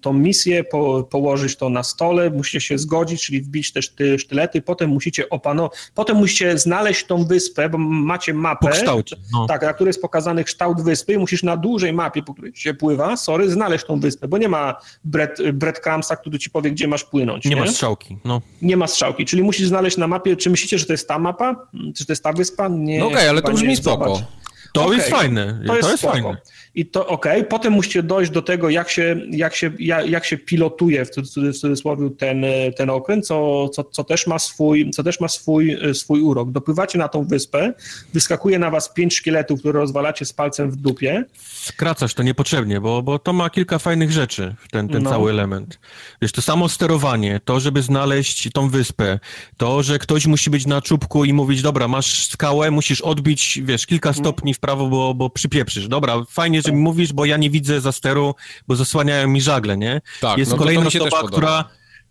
tą 0.00 0.12
misję, 0.12 0.64
po, 0.64 1.02
położyć 1.02 1.56
to 1.56 1.68
na 1.68 1.82
stole, 1.82 2.30
musicie 2.30 2.60
się 2.60 2.78
zgodzić, 2.78 3.22
czyli 3.22 3.40
wbić 3.40 3.72
też 3.72 3.88
te 3.88 4.18
sztylety, 4.18 4.62
potem 4.62 4.90
musicie 4.90 5.28
opanować, 5.28 5.78
potem 5.94 6.16
musicie 6.16 6.58
znaleźć 6.58 7.06
tą 7.06 7.24
wyspę, 7.24 7.68
bo 7.68 7.78
macie 7.78 8.34
mapę, 8.34 8.68
kształcie, 8.70 9.16
no. 9.32 9.46
tak, 9.46 9.62
na 9.62 9.72
której 9.72 9.88
jest 9.88 10.02
pokazany 10.02 10.44
kształt 10.44 10.82
wyspy 10.82 11.12
i 11.12 11.18
musisz 11.18 11.42
na 11.42 11.56
dużej 11.56 11.92
mapie, 11.92 12.22
po 12.22 12.32
której 12.34 12.52
się 12.54 12.74
pływa, 12.74 13.16
sorry, 13.16 13.50
znaleźć 13.50 13.84
tą 13.84 14.00
wyspę, 14.00 14.28
bo 14.28 14.38
nie 14.38 14.48
ma 14.48 14.80
bread, 15.04 15.38
breadcrumbsa, 15.52 16.16
który 16.16 16.38
ci 16.38 16.50
powie, 16.50 16.70
gdzie 16.70 16.88
masz 16.88 17.04
płynąć. 17.04 17.44
Nie, 17.44 17.54
nie? 17.54 17.60
ma 17.60 17.66
strzałki, 17.66 18.18
no. 18.24 18.42
Nie 18.62 18.76
ma 18.76 18.86
strzałki, 18.86 19.24
czyli 19.24 19.42
musisz 19.42 19.68
znaleźć 19.68 19.96
na 19.96 20.06
mapie, 20.06 20.36
czy 20.36 20.50
myślicie, 20.50 20.78
że 20.78 20.86
to 20.86 20.92
jest 20.92 21.08
ta 21.08 21.18
mapa, 21.18 21.68
czy 21.96 22.06
to 22.06 22.12
jest 22.12 22.22
ta 22.22 22.32
wyspa? 22.32 22.68
Nie. 22.68 22.98
No 22.98 23.06
okej, 23.06 23.16
okay, 23.16 23.30
ale 23.30 23.42
to 23.42 23.52
brzmi 23.52 23.76
spoko. 23.76 24.04
Zobacz. 24.04 24.38
To 24.72 24.84
okay. 24.84 24.96
jest 24.96 25.08
fajne. 25.08 25.60
To, 25.66 25.66
to 25.66 25.76
jest, 25.76 25.90
jest 25.90 26.02
fajne. 26.02 26.36
I 26.78 26.86
to 26.86 27.06
ok, 27.06 27.26
potem 27.48 27.72
musicie 27.72 28.02
dojść 28.02 28.30
do 28.30 28.42
tego, 28.42 28.70
jak 28.70 28.90
się, 28.90 29.20
jak 29.30 29.54
się, 29.54 29.70
jak, 29.78 30.10
jak 30.10 30.24
się 30.24 30.38
pilotuje 30.38 31.04
w 31.04 31.10
cudzysłowie 31.10 32.10
ten, 32.10 32.44
ten 32.76 32.90
okręt, 32.90 33.26
co, 33.26 33.68
co, 33.68 33.84
co, 33.84 34.04
też 34.04 34.26
ma 34.26 34.38
swój, 34.38 34.90
co 34.90 35.02
też 35.02 35.20
ma 35.20 35.28
swój, 35.28 35.78
swój 35.92 36.20
urok. 36.20 36.50
Dopływacie 36.50 36.98
na 36.98 37.08
tą 37.08 37.24
wyspę, 37.24 37.72
wyskakuje 38.14 38.58
na 38.58 38.70
was 38.70 38.92
pięć 38.92 39.14
szkieletów, 39.14 39.60
które 39.60 39.80
rozwalacie 39.80 40.24
z 40.24 40.32
palcem 40.32 40.70
w 40.70 40.76
dupie. 40.76 41.24
Skracasz 41.42 42.14
to 42.14 42.22
niepotrzebnie, 42.22 42.80
bo, 42.80 43.02
bo 43.02 43.18
to 43.18 43.32
ma 43.32 43.50
kilka 43.50 43.78
fajnych 43.78 44.12
rzeczy, 44.12 44.54
ten, 44.70 44.88
ten 44.88 45.02
no. 45.02 45.10
cały 45.10 45.30
element. 45.30 45.80
Wiesz, 46.22 46.32
to 46.32 46.42
samo 46.42 46.68
sterowanie, 46.68 47.40
to, 47.44 47.60
żeby 47.60 47.82
znaleźć 47.82 48.48
tą 48.52 48.68
wyspę, 48.68 49.18
to, 49.56 49.82
że 49.82 49.98
ktoś 49.98 50.26
musi 50.26 50.50
być 50.50 50.66
na 50.66 50.82
czubku 50.82 51.24
i 51.24 51.32
mówić, 51.32 51.62
dobra, 51.62 51.88
masz 51.88 52.26
skałę, 52.26 52.70
musisz 52.70 53.00
odbić, 53.00 53.60
wiesz, 53.64 53.86
kilka 53.86 54.08
mhm. 54.08 54.24
stopni 54.24 54.54
w 54.54 54.58
prawo, 54.58 54.86
bo, 54.86 55.14
bo 55.14 55.30
przypieprzysz. 55.30 55.88
Dobra, 55.88 56.24
fajnie, 56.30 56.62
mi 56.72 56.78
mówisz, 56.78 57.12
bo 57.12 57.24
ja 57.24 57.36
nie 57.36 57.50
widzę 57.50 57.80
za 57.80 57.92
steru, 57.92 58.34
bo 58.68 58.76
zasłaniają 58.76 59.28
mi 59.28 59.40
żagle, 59.40 59.76
nie? 59.76 60.00
Tak, 60.20 60.38
Jest 60.38 60.50
no 60.50 60.56
kolejna 60.56 60.86
osoba, 60.86 61.28
która 61.28 61.64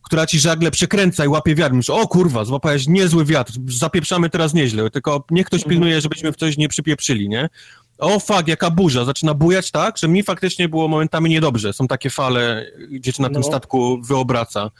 która 0.07 0.25
ci 0.25 0.39
żagle 0.39 0.71
przekręca 0.71 1.25
i 1.25 1.27
łapie 1.27 1.55
wiatr. 1.55 1.75
Myślisz, 1.75 1.89
o 1.89 2.07
kurwa, 2.07 2.45
złapałeś 2.45 2.87
niezły 2.87 3.25
wiatr, 3.25 3.53
zapieprzamy 3.67 4.29
teraz 4.29 4.53
nieźle, 4.53 4.89
tylko 4.89 5.23
niech 5.31 5.45
ktoś 5.45 5.59
mhm. 5.59 5.69
pilnuje, 5.69 6.01
żebyśmy 6.01 6.31
w 6.31 6.35
coś 6.35 6.57
nie 6.57 6.69
przypieprzyli, 6.69 7.29
nie? 7.29 7.49
O 7.97 8.19
fuck, 8.19 8.47
jaka 8.47 8.71
burza, 8.71 9.05
zaczyna 9.05 9.33
bujać 9.33 9.71
tak, 9.71 9.97
że 9.97 10.07
mi 10.07 10.23
faktycznie 10.23 10.69
było 10.69 10.87
momentami 10.87 11.29
niedobrze. 11.29 11.73
Są 11.73 11.87
takie 11.87 12.09
fale, 12.09 12.65
gdzie 12.91 13.11
się 13.11 13.21
na 13.21 13.27
no. 13.27 13.33
tym 13.33 13.43
statku 13.43 14.01
wyobraca. 14.01 14.71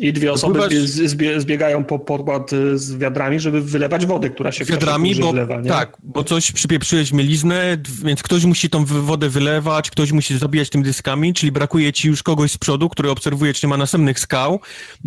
I 0.00 0.12
dwie 0.12 0.32
osoby 0.32 0.60
zbiegają 1.38 1.84
po 1.84 1.98
podkład 1.98 2.50
z 2.74 2.96
wiadrami, 2.96 3.40
żeby 3.40 3.62
wylewać 3.62 4.06
wodę, 4.06 4.30
która 4.30 4.52
się 4.52 4.64
wiadrami, 4.64 5.14
bo, 5.14 5.32
nie? 5.32 5.68
Tak, 5.68 5.96
bo 6.02 6.24
coś 6.24 6.52
przypieprzyłeś 6.52 7.12
mieliznę, 7.12 7.76
więc 8.04 8.22
ktoś 8.22 8.44
musi 8.44 8.70
tą 8.70 8.84
wodę 8.84 9.28
wylewać, 9.28 9.90
ktoś 9.90 10.12
musi 10.12 10.38
zabijać 10.38 10.70
tym 10.70 10.82
dyskami, 10.82 11.34
czyli 11.34 11.52
brakuje 11.52 11.92
ci 11.92 12.08
już 12.08 12.22
kogoś 12.22 12.52
z 12.52 12.58
przodu, 12.58 12.88
który 12.88 13.10
obserwuje, 13.10 13.54
czy 13.54 13.66
nie 13.66 13.70
ma 13.70 13.76
następnych 13.76 14.20
skał. 14.20 14.60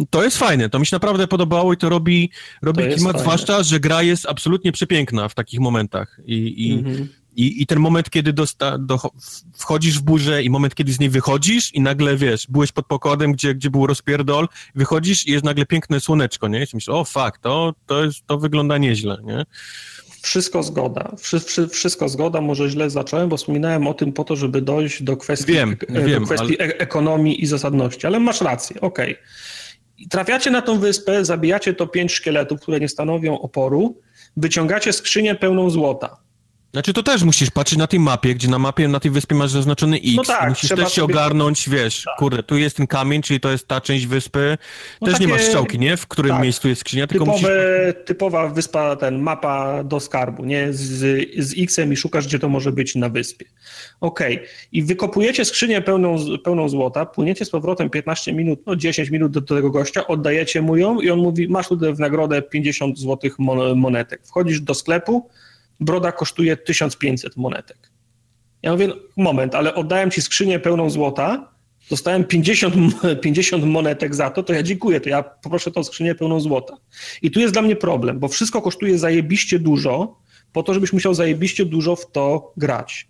To 0.09 0.23
jest 0.23 0.37
fajne, 0.37 0.69
to 0.69 0.79
mi 0.79 0.85
się 0.85 0.95
naprawdę 0.95 1.27
podobało 1.27 1.73
i 1.73 1.77
to 1.77 1.89
robi, 1.89 2.31
robi 2.61 2.83
to 2.83 2.95
klimat, 2.95 3.19
zwłaszcza, 3.19 3.63
że 3.63 3.79
gra 3.79 4.03
jest 4.03 4.25
absolutnie 4.25 4.71
przepiękna 4.71 5.29
w 5.29 5.35
takich 5.35 5.59
momentach. 5.59 6.19
I, 6.25 6.67
i 6.67 6.73
mhm. 6.73 7.07
I, 7.35 7.61
I 7.61 7.65
ten 7.65 7.79
moment, 7.79 8.09
kiedy 8.09 8.33
dosta, 8.33 8.77
do, 8.77 8.99
wchodzisz 9.57 9.99
w 9.99 10.01
burzę 10.01 10.43
i 10.43 10.49
moment, 10.49 10.75
kiedy 10.75 10.93
z 10.93 10.99
niej 10.99 11.09
wychodzisz 11.09 11.73
i 11.73 11.81
nagle, 11.81 12.17
wiesz, 12.17 12.47
byłeś 12.49 12.71
pod 12.71 12.85
pokładem, 12.85 13.31
gdzie, 13.31 13.55
gdzie 13.55 13.69
był 13.69 13.87
rozpierdol, 13.87 14.47
wychodzisz 14.75 15.27
i 15.27 15.31
jest 15.31 15.45
nagle 15.45 15.65
piękne 15.65 15.99
słoneczko, 15.99 16.47
nie? 16.47 16.57
I 16.57 16.61
myślisz, 16.61 16.89
o 16.89 17.05
fuck, 17.05 17.37
to, 17.41 17.73
to, 17.85 18.03
jest, 18.03 18.27
to 18.27 18.37
wygląda 18.37 18.77
nieźle, 18.77 19.17
nie? 19.23 19.45
Wszystko 20.21 20.63
zgoda. 20.63 21.11
Wszy, 21.17 21.39
wszy, 21.39 21.67
wszystko 21.67 22.09
zgoda, 22.09 22.41
może 22.41 22.69
źle 22.69 22.89
zacząłem, 22.89 23.29
bo 23.29 23.37
wspominałem 23.37 23.87
o 23.87 23.93
tym 23.93 24.13
po 24.13 24.23
to, 24.23 24.35
żeby 24.35 24.61
dojść 24.61 25.03
do 25.03 25.17
kwestii, 25.17 25.53
wiem, 25.53 25.77
do 25.89 26.01
wiem, 26.01 26.25
kwestii 26.25 26.59
ale... 26.59 26.73
E, 26.73 26.79
ekonomii 26.79 27.43
i 27.43 27.45
zasadności, 27.45 28.07
ale 28.07 28.19
masz 28.19 28.41
rację, 28.41 28.81
okej. 28.81 29.11
Okay. 29.11 30.07
Trafiacie 30.09 30.51
na 30.51 30.61
tą 30.61 30.79
wyspę, 30.79 31.25
zabijacie 31.25 31.73
to 31.73 31.87
pięć 31.87 32.11
szkieletów, 32.11 32.61
które 32.61 32.79
nie 32.79 32.89
stanowią 32.89 33.39
oporu, 33.39 34.01
wyciągacie 34.37 34.93
skrzynię 34.93 35.35
pełną 35.35 35.69
złota. 35.69 36.24
Znaczy 36.71 36.93
to 36.93 37.03
też 37.03 37.23
musisz 37.23 37.51
patrzeć 37.51 37.79
na 37.79 37.87
tej 37.87 37.99
mapie, 37.99 38.35
gdzie 38.35 38.47
na 38.47 38.59
mapie, 38.59 38.87
na 38.87 38.99
tej 38.99 39.11
wyspie 39.11 39.35
masz 39.35 39.51
zaznaczony 39.51 39.97
X. 39.97 40.07
No 40.15 40.23
tak, 40.23 40.49
musisz 40.49 40.69
też 40.69 40.79
się 40.79 41.01
sobie... 41.01 41.13
ogarnąć, 41.13 41.69
wiesz, 41.69 42.03
tak. 42.03 42.15
kurde, 42.17 42.43
tu 42.43 42.57
jest 42.57 42.77
ten 42.77 42.87
kamień, 42.87 43.21
czyli 43.21 43.39
to 43.39 43.51
jest 43.51 43.67
ta 43.67 43.81
część 43.81 44.07
wyspy. 44.07 44.57
No 45.01 45.05
też 45.05 45.13
takie... 45.13 45.25
nie 45.25 45.33
masz 45.33 45.41
strzałki, 45.41 45.79
nie? 45.79 45.97
W 45.97 46.07
którym 46.07 46.31
tak. 46.31 46.41
miejscu 46.41 46.67
jest 46.67 46.81
skrzynia, 46.81 47.07
tylko 47.07 47.25
Typowe, 47.25 47.41
musisz... 47.41 48.05
Typowa 48.05 48.47
wyspa, 48.47 48.95
ten 48.95 49.19
mapa 49.19 49.83
do 49.83 49.99
skarbu, 49.99 50.45
nie? 50.45 50.73
Z, 50.73 51.27
z 51.37 51.53
X-em 51.57 51.93
i 51.93 51.97
szukasz, 51.97 52.27
gdzie 52.27 52.39
to 52.39 52.49
może 52.49 52.71
być 52.71 52.95
na 52.95 53.09
wyspie. 53.09 53.45
Okej. 54.01 54.35
Okay. 54.35 54.47
I 54.71 54.83
wykopujecie 54.83 55.45
skrzynię 55.45 55.81
pełną, 55.81 56.15
pełną 56.43 56.69
złota, 56.69 57.05
płyniecie 57.05 57.45
z 57.45 57.49
powrotem 57.49 57.89
15 57.89 58.33
minut, 58.33 58.59
no 58.65 58.75
10 58.75 59.09
minut 59.09 59.31
do, 59.31 59.41
do 59.41 59.55
tego 59.55 59.71
gościa, 59.71 60.07
oddajecie 60.07 60.61
mu 60.61 60.77
ją 60.77 61.01
i 61.01 61.09
on 61.09 61.19
mówi, 61.19 61.47
masz 61.47 61.67
tutaj 61.67 61.93
w 61.93 61.99
nagrodę 61.99 62.41
50 62.41 62.99
złotych 62.99 63.39
monetek. 63.75 64.21
Wchodzisz 64.27 64.61
do 64.61 64.73
sklepu, 64.73 65.29
broda 65.80 66.11
kosztuje 66.11 66.57
1500 66.57 67.38
monetek. 67.38 67.91
Ja 68.64 68.72
mówię, 68.72 68.88
no, 68.88 68.95
moment, 69.18 69.56
ale 69.56 69.76
oddałem 69.76 70.11
ci 70.11 70.22
skrzynię 70.22 70.60
pełną 70.60 70.89
złota, 70.89 71.52
dostałem 71.89 72.23
50, 72.23 72.76
50 73.22 73.64
monetek 73.77 74.15
za 74.15 74.30
to, 74.30 74.43
to 74.43 74.53
ja 74.53 74.64
dziękuję, 74.64 75.02
to 75.02 75.10
ja 75.10 75.23
poproszę 75.23 75.72
tą 75.72 75.84
skrzynię 75.84 76.15
pełną 76.15 76.39
złota. 76.39 76.77
I 77.22 77.31
tu 77.31 77.39
jest 77.39 77.53
dla 77.53 77.61
mnie 77.61 77.76
problem, 77.76 78.19
bo 78.19 78.27
wszystko 78.27 78.61
kosztuje 78.61 78.97
zajebiście 78.97 79.60
dużo, 79.60 80.19
po 80.52 80.64
to, 80.64 80.73
żebyś 80.73 80.93
musiał 80.93 81.14
zajebiście 81.14 81.65
dużo 81.65 81.95
w 81.95 82.11
to 82.11 82.53
grać. 82.57 83.07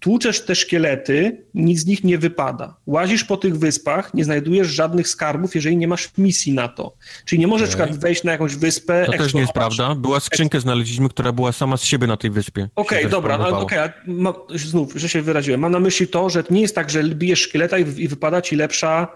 Tłuczesz 0.00 0.44
te 0.44 0.54
szkielety, 0.54 1.44
nic 1.54 1.80
z 1.80 1.86
nich 1.86 2.04
nie 2.04 2.18
wypada. 2.18 2.76
Łazisz 2.86 3.24
po 3.24 3.36
tych 3.36 3.58
wyspach, 3.58 4.14
nie 4.14 4.24
znajdujesz 4.24 4.68
żadnych 4.68 5.08
skarbów, 5.08 5.54
jeżeli 5.54 5.76
nie 5.76 5.88
masz 5.88 6.08
misji 6.18 6.52
na 6.52 6.68
to. 6.68 6.94
Czyli 7.24 7.40
nie 7.40 7.46
możesz 7.46 7.74
okay. 7.74 7.92
wejść 7.92 8.24
na 8.24 8.32
jakąś 8.32 8.56
wyspę. 8.56 9.06
To 9.06 9.12
też 9.12 9.34
nie 9.34 9.40
jest 9.40 9.52
prawda. 9.52 9.94
Była 9.94 10.20
skrzynkę 10.20 10.60
znaleźliśmy, 10.60 11.08
która 11.08 11.32
była 11.32 11.52
sama 11.52 11.76
z 11.76 11.82
siebie 11.82 12.06
na 12.06 12.16
tej 12.16 12.30
wyspie. 12.30 12.68
Okej, 12.76 12.98
okay, 12.98 13.10
dobra, 13.10 13.38
no, 13.38 13.60
okay, 13.60 13.92
znów, 14.54 14.92
że 14.94 15.08
się 15.08 15.22
wyraziłem. 15.22 15.60
Mam 15.60 15.72
na 15.72 15.80
myśli 15.80 16.08
to, 16.08 16.30
że 16.30 16.44
nie 16.50 16.60
jest 16.60 16.74
tak, 16.74 16.90
że 16.90 17.02
bijesz 17.02 17.40
szkieleta 17.40 17.78
i, 17.78 18.02
i 18.02 18.08
wypada 18.08 18.42
ci 18.42 18.56
lepsza 18.56 19.08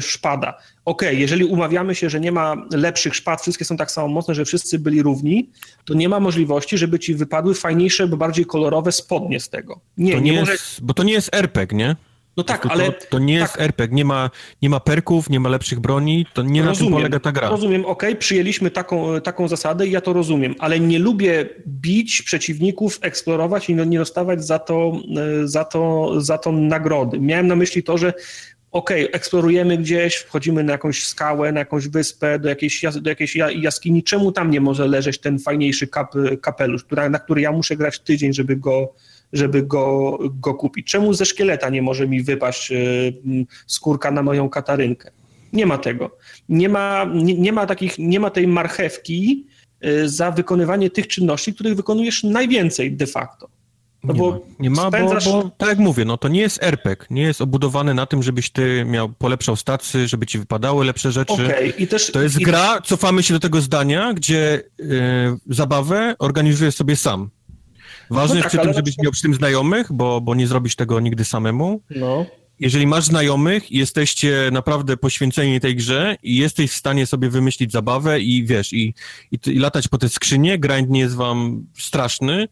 szpada. 0.00 0.58
Ok, 0.84 1.02
jeżeli 1.10 1.44
umawiamy 1.44 1.94
się, 1.94 2.10
że 2.10 2.20
nie 2.20 2.32
ma 2.32 2.56
lepszych 2.72 3.14
szpad, 3.14 3.42
wszystkie 3.42 3.64
są 3.64 3.76
tak 3.76 3.90
samo 3.90 4.08
mocne, 4.08 4.34
że 4.34 4.44
wszyscy 4.44 4.78
byli 4.78 5.02
równi, 5.02 5.50
to 5.84 5.94
nie 5.94 6.08
ma 6.08 6.20
możliwości, 6.20 6.78
żeby 6.78 6.98
ci 6.98 7.14
wypadły 7.14 7.54
fajniejsze, 7.54 8.08
bo 8.08 8.16
bardziej 8.16 8.46
kolorowe 8.46 8.92
spodnie 8.92 9.40
z 9.40 9.48
tego. 9.48 9.80
Nie, 9.98 10.12
to 10.12 10.20
nie, 10.20 10.32
nie 10.32 10.40
może... 10.40 10.52
jest, 10.52 10.82
bo 10.82 10.94
to 10.94 11.02
nie 11.02 11.12
jest 11.12 11.34
RPG, 11.34 11.78
nie? 11.78 11.96
No 12.38 12.44
tak, 12.44 12.62
to, 12.62 12.70
ale... 12.70 12.92
To, 12.92 13.06
to 13.10 13.18
nie 13.18 13.34
jest 13.34 13.52
tak. 13.52 13.62
RPG, 13.62 13.96
nie 13.96 14.04
ma, 14.04 14.30
nie 14.62 14.70
ma 14.70 14.80
perków, 14.80 15.30
nie 15.30 15.40
ma 15.40 15.48
lepszych 15.48 15.80
broni, 15.80 16.26
to 16.34 16.42
nie 16.42 16.62
rozumiem, 16.62 16.66
na 16.66 16.74
tym 16.74 16.92
polega 16.92 17.20
ta 17.20 17.32
gra. 17.32 17.48
Rozumiem, 17.48 17.84
ok, 17.84 18.02
przyjęliśmy 18.18 18.70
taką, 18.70 19.20
taką 19.20 19.48
zasadę 19.48 19.86
i 19.86 19.90
ja 19.90 20.00
to 20.00 20.12
rozumiem, 20.12 20.54
ale 20.58 20.80
nie 20.80 20.98
lubię 20.98 21.48
bić 21.66 22.22
przeciwników, 22.22 22.98
eksplorować 23.02 23.70
i 23.70 23.74
nie 23.74 23.98
dostawać 23.98 24.44
za 24.44 24.58
to, 24.58 24.92
e, 25.42 25.48
za 25.48 25.64
to, 25.64 26.12
za 26.20 26.38
to 26.38 26.52
nagrody. 26.52 27.20
Miałem 27.20 27.46
na 27.46 27.56
myśli 27.56 27.82
to, 27.82 27.98
że 27.98 28.12
okej, 28.72 29.02
okay, 29.02 29.14
eksplorujemy 29.14 29.78
gdzieś, 29.78 30.16
wchodzimy 30.16 30.64
na 30.64 30.72
jakąś 30.72 31.04
skałę, 31.04 31.52
na 31.52 31.58
jakąś 31.58 31.88
wyspę, 31.88 32.38
do 32.38 32.48
jakiejś, 32.48 32.84
do 33.00 33.10
jakiejś 33.10 33.36
jaskini, 33.36 34.02
czemu 34.02 34.32
tam 34.32 34.50
nie 34.50 34.60
może 34.60 34.86
leżeć 34.86 35.18
ten 35.18 35.38
fajniejszy 35.38 35.86
kap, 35.86 36.14
kapelusz, 36.40 36.84
która, 36.84 37.08
na 37.08 37.18
który 37.18 37.40
ja 37.40 37.52
muszę 37.52 37.76
grać 37.76 38.00
tydzień, 38.00 38.32
żeby 38.32 38.56
go, 38.56 38.94
żeby 39.32 39.62
go, 39.62 40.18
go 40.20 40.54
kupić? 40.54 40.86
Czemu 40.86 41.14
ze 41.14 41.26
szkieleta 41.26 41.68
nie 41.68 41.82
może 41.82 42.08
mi 42.08 42.22
wypaść 42.22 42.72
y, 42.72 43.12
skórka 43.66 44.10
na 44.10 44.22
moją 44.22 44.48
katarynkę? 44.48 45.10
Nie 45.52 45.66
ma 45.66 45.78
tego. 45.78 46.16
Nie 46.48 46.68
ma, 46.68 47.06
nie, 47.14 47.34
nie 47.34 47.52
ma, 47.52 47.66
takich, 47.66 47.98
nie 47.98 48.20
ma 48.20 48.30
tej 48.30 48.46
marchewki 48.46 49.46
y, 49.84 50.08
za 50.08 50.30
wykonywanie 50.30 50.90
tych 50.90 51.06
czynności, 51.06 51.54
których 51.54 51.74
wykonujesz 51.74 52.24
najwięcej 52.24 52.92
de 52.92 53.06
facto. 53.06 53.48
No 54.04 54.12
nie, 54.12 54.18
bo 54.18 54.30
ma. 54.30 54.38
nie 54.58 54.70
ma, 54.70 54.88
spędzasz... 54.88 55.24
bo, 55.24 55.42
bo 55.42 55.50
tak 55.56 55.68
jak 55.68 55.78
mówię, 55.78 56.04
no 56.04 56.16
to 56.16 56.28
nie 56.28 56.40
jest 56.40 56.62
RPG, 56.62 57.06
nie 57.10 57.22
jest 57.22 57.40
obudowane 57.40 57.94
na 57.94 58.06
tym, 58.06 58.22
żebyś 58.22 58.50
ty 58.50 58.84
miał, 58.84 59.08
polepszał 59.08 59.56
stacy, 59.56 60.08
żeby 60.08 60.26
ci 60.26 60.38
wypadały 60.38 60.84
lepsze 60.84 61.12
rzeczy. 61.12 61.32
Okay. 61.32 61.68
I 61.78 61.86
też, 61.86 62.12
to 62.12 62.22
jest 62.22 62.40
i... 62.40 62.44
gra, 62.44 62.80
cofamy 62.80 63.22
się 63.22 63.34
do 63.34 63.40
tego 63.40 63.60
zdania, 63.60 64.14
gdzie 64.14 64.62
yy, 64.78 64.86
zabawę 65.46 66.14
organizujesz 66.18 66.74
sobie 66.74 66.96
sam. 66.96 67.30
Ważne 68.10 68.34
no 68.36 68.42
tak, 68.42 68.52
jest 68.52 68.56
przy 68.56 68.66
tym, 68.66 68.74
żebyś 68.74 68.98
miał 68.98 69.12
przy 69.12 69.22
tym 69.22 69.34
znajomych, 69.34 69.92
bo, 69.92 70.20
bo 70.20 70.34
nie 70.34 70.46
zrobisz 70.46 70.76
tego 70.76 71.00
nigdy 71.00 71.24
samemu. 71.24 71.80
No. 71.90 72.26
Jeżeli 72.60 72.86
masz 72.86 73.04
znajomych 73.04 73.72
i 73.72 73.78
jesteście 73.78 74.48
naprawdę 74.52 74.96
poświęceni 74.96 75.60
tej 75.60 75.76
grze 75.76 76.16
i 76.22 76.36
jesteś 76.36 76.70
w 76.70 76.74
stanie 76.74 77.06
sobie 77.06 77.30
wymyślić 77.30 77.72
zabawę 77.72 78.20
i 78.20 78.46
wiesz, 78.46 78.72
i, 78.72 78.94
i, 79.32 79.38
i 79.46 79.58
latać 79.58 79.88
po 79.88 79.98
te 79.98 80.08
skrzynie, 80.08 80.58
grind 80.58 80.90
nie 80.90 81.00
jest 81.00 81.14
wam 81.14 81.66
straszny, 81.78 82.48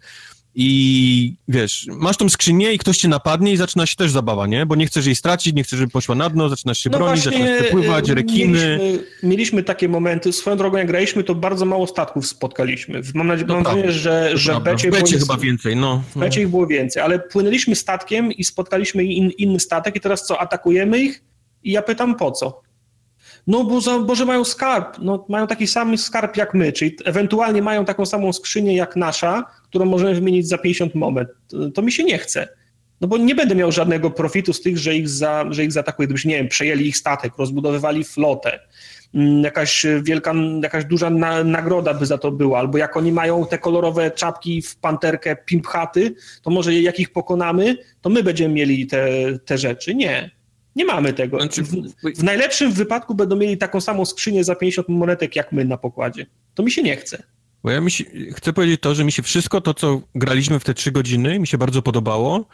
i 0.58 1.34
wiesz, 1.48 1.86
masz 1.88 2.16
tą 2.16 2.28
skrzynię 2.28 2.72
i 2.72 2.78
ktoś 2.78 2.98
cię 2.98 3.08
napadnie 3.08 3.52
i 3.52 3.56
zaczyna 3.56 3.86
się 3.86 3.96
też 3.96 4.10
zabawa, 4.10 4.46
nie? 4.46 4.66
Bo 4.66 4.74
nie 4.74 4.86
chcesz 4.86 5.06
jej 5.06 5.14
stracić, 5.14 5.54
nie 5.54 5.64
chcesz, 5.64 5.78
żeby 5.78 5.92
poszła 5.92 6.14
na 6.14 6.30
dno, 6.30 6.48
zaczynasz 6.48 6.78
się 6.78 6.90
no 6.90 6.98
bronić, 6.98 7.24
zaczynasz 7.24 7.60
przepływać, 7.60 8.10
rekiny. 8.10 8.78
Mieliśmy, 8.78 9.06
mieliśmy, 9.22 9.62
takie 9.62 9.88
momenty, 9.88 10.32
swoją 10.32 10.56
drogą 10.56 10.78
jak 10.78 10.86
graliśmy, 10.86 11.24
to 11.24 11.34
bardzo 11.34 11.64
mało 11.64 11.86
statków 11.86 12.26
spotkaliśmy. 12.26 13.00
Mam 13.14 13.26
nadzieję, 13.26 13.46
no 13.48 13.54
mam 13.54 13.62
nadzieję 13.62 13.92
że, 13.92 14.30
że 14.34 14.54
w 14.54 14.62
becie, 14.62 14.90
becie 14.90 15.18
chyba 15.18 15.36
więcej, 15.36 15.76
no. 15.76 16.02
W 16.14 16.18
becie 16.18 16.42
ich 16.42 16.48
było 16.48 16.66
więcej, 16.66 17.02
ale 17.02 17.18
płynęliśmy 17.18 17.74
statkiem 17.74 18.32
i 18.32 18.44
spotkaliśmy 18.44 19.04
in, 19.04 19.30
inny 19.38 19.60
statek 19.60 19.96
i 19.96 20.00
teraz 20.00 20.26
co, 20.26 20.40
atakujemy 20.40 20.98
ich? 20.98 21.24
I 21.62 21.72
ja 21.72 21.82
pytam 21.82 22.14
po 22.14 22.32
co? 22.32 22.65
No 23.46 23.64
bo, 23.64 23.80
za, 23.80 23.98
bo 23.98 24.14
że 24.14 24.24
mają 24.24 24.44
skarb, 24.44 24.98
no, 24.98 25.26
mają 25.28 25.46
taki 25.46 25.66
sam 25.66 25.98
skarb 25.98 26.36
jak 26.36 26.54
my, 26.54 26.72
czyli 26.72 26.96
ewentualnie 27.04 27.62
mają 27.62 27.84
taką 27.84 28.06
samą 28.06 28.32
skrzynię 28.32 28.76
jak 28.76 28.96
nasza, 28.96 29.44
którą 29.64 29.84
możemy 29.84 30.14
wymienić 30.14 30.48
za 30.48 30.58
50 30.58 30.94
moment. 30.94 31.28
To, 31.74 31.82
mi 31.82 31.92
się 31.92 32.04
nie 32.04 32.18
chce. 32.18 32.48
No 33.00 33.08
bo 33.08 33.18
nie 33.18 33.34
będę 33.34 33.54
miał 33.54 33.72
żadnego 33.72 34.10
profitu 34.10 34.52
z 34.52 34.60
tych, 34.60 34.78
że 34.78 34.94
ich, 34.94 35.08
za, 35.08 35.44
że 35.50 35.64
ich 35.64 35.72
zaatakuje. 35.72 36.06
Gdybyś, 36.06 36.24
nie 36.24 36.36
wiem, 36.36 36.48
przejęli 36.48 36.86
ich 36.86 36.96
statek, 36.96 37.32
rozbudowywali 37.38 38.04
flotę, 38.04 38.58
mm, 39.14 39.42
jakaś 39.44 39.86
wielka, 40.02 40.34
jakaś 40.62 40.84
duża 40.84 41.10
na, 41.10 41.44
nagroda 41.44 41.94
by 41.94 42.06
za 42.06 42.18
to 42.18 42.32
była, 42.32 42.58
albo 42.58 42.78
jak 42.78 42.96
oni 42.96 43.12
mają 43.12 43.46
te 43.46 43.58
kolorowe 43.58 44.10
czapki 44.10 44.62
w 44.62 44.76
panterkę 44.76 45.36
pimp 45.36 45.66
chaty, 45.66 46.14
to 46.42 46.50
może 46.50 46.74
jak 46.74 47.00
ich 47.00 47.12
pokonamy, 47.12 47.76
to 48.00 48.10
my 48.10 48.22
będziemy 48.22 48.54
mieli 48.54 48.86
te, 48.86 49.08
te 49.44 49.58
rzeczy. 49.58 49.94
Nie. 49.94 50.35
Nie 50.76 50.84
mamy 50.84 51.12
tego. 51.12 51.40
Znaczy, 51.40 51.62
w, 51.62 51.70
w, 52.16 52.22
najlepszym 52.24 52.72
wypadku 52.72 53.14
będą 53.14 53.36
mieli 53.36 53.58
taką 53.58 53.80
samą 53.80 54.04
skrzynię 54.04 54.44
za 54.44 54.54
50 54.54 54.88
monetek 54.88 55.36
jak 55.36 55.52
my 55.52 55.64
na 55.64 55.76
pokładzie. 55.76 56.26
To 56.54 56.62
mi 56.62 56.70
się 56.70 56.82
nie 56.82 56.96
chce. 56.96 57.22
Bo 57.66 57.72
ja 57.72 57.80
mi 57.80 57.90
się, 57.90 58.04
chcę 58.34 58.52
powiedzieć 58.52 58.80
to, 58.80 58.94
że 58.94 59.04
mi 59.04 59.12
się 59.12 59.22
wszystko 59.22 59.60
to, 59.60 59.74
co 59.74 60.00
graliśmy 60.14 60.60
w 60.60 60.64
te 60.64 60.74
trzy 60.74 60.92
godziny, 60.92 61.38
mi 61.38 61.46
się 61.46 61.58
bardzo 61.58 61.82
podobało. 61.82 62.44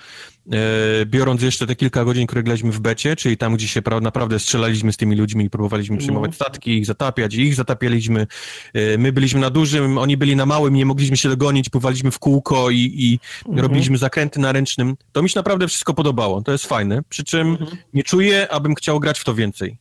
E, 0.52 1.06
biorąc 1.06 1.42
jeszcze 1.42 1.66
te 1.66 1.76
kilka 1.76 2.04
godzin, 2.04 2.26
które 2.26 2.42
graliśmy 2.42 2.72
w 2.72 2.80
becie, 2.80 3.16
czyli 3.16 3.36
tam, 3.36 3.54
gdzie 3.54 3.68
się 3.68 3.82
pra 3.82 4.00
naprawdę 4.00 4.38
strzelaliśmy 4.38 4.92
z 4.92 4.96
tymi 4.96 5.16
ludźmi 5.16 5.44
i 5.44 5.50
próbowaliśmy 5.50 5.96
przyjmować 5.96 6.30
no. 6.30 6.34
statki, 6.34 6.78
ich 6.78 6.86
zatapiać, 6.86 7.34
ich 7.34 7.54
zatapialiśmy. 7.54 8.26
E, 8.74 8.98
my 8.98 9.12
byliśmy 9.12 9.40
na 9.40 9.50
dużym, 9.50 9.98
oni 9.98 10.16
byli 10.16 10.36
na 10.36 10.46
małym, 10.46 10.74
nie 10.74 10.86
mogliśmy 10.86 11.16
się 11.16 11.28
dogonić, 11.28 11.68
pływaliśmy 11.68 12.10
w 12.10 12.18
kółko 12.18 12.70
i, 12.70 12.78
i 12.78 13.18
mhm. 13.38 13.58
robiliśmy 13.58 13.98
zakręty 13.98 14.40
na 14.40 14.52
ręcznym. 14.52 14.96
To 15.12 15.22
mi 15.22 15.30
się 15.30 15.38
naprawdę 15.38 15.68
wszystko 15.68 15.94
podobało, 15.94 16.42
to 16.42 16.52
jest 16.52 16.66
fajne. 16.66 17.02
Przy 17.08 17.24
czym 17.24 17.48
mhm. 17.48 17.70
nie 17.94 18.02
czuję, 18.02 18.52
abym 18.52 18.74
chciał 18.74 19.00
grać 19.00 19.18
w 19.18 19.24
to 19.24 19.34
więcej. 19.34 19.78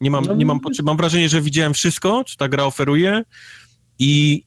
Nie 0.00 0.10
mam, 0.10 0.24
no, 0.24 0.34
nie 0.34 0.46
mam, 0.46 0.60
mam 0.82 0.96
wrażenie, 0.96 1.28
że 1.28 1.40
widziałem 1.40 1.74
wszystko, 1.74 2.24
co 2.24 2.36
ta 2.36 2.48
gra 2.48 2.64
oferuje 2.64 3.24
i 3.98 4.44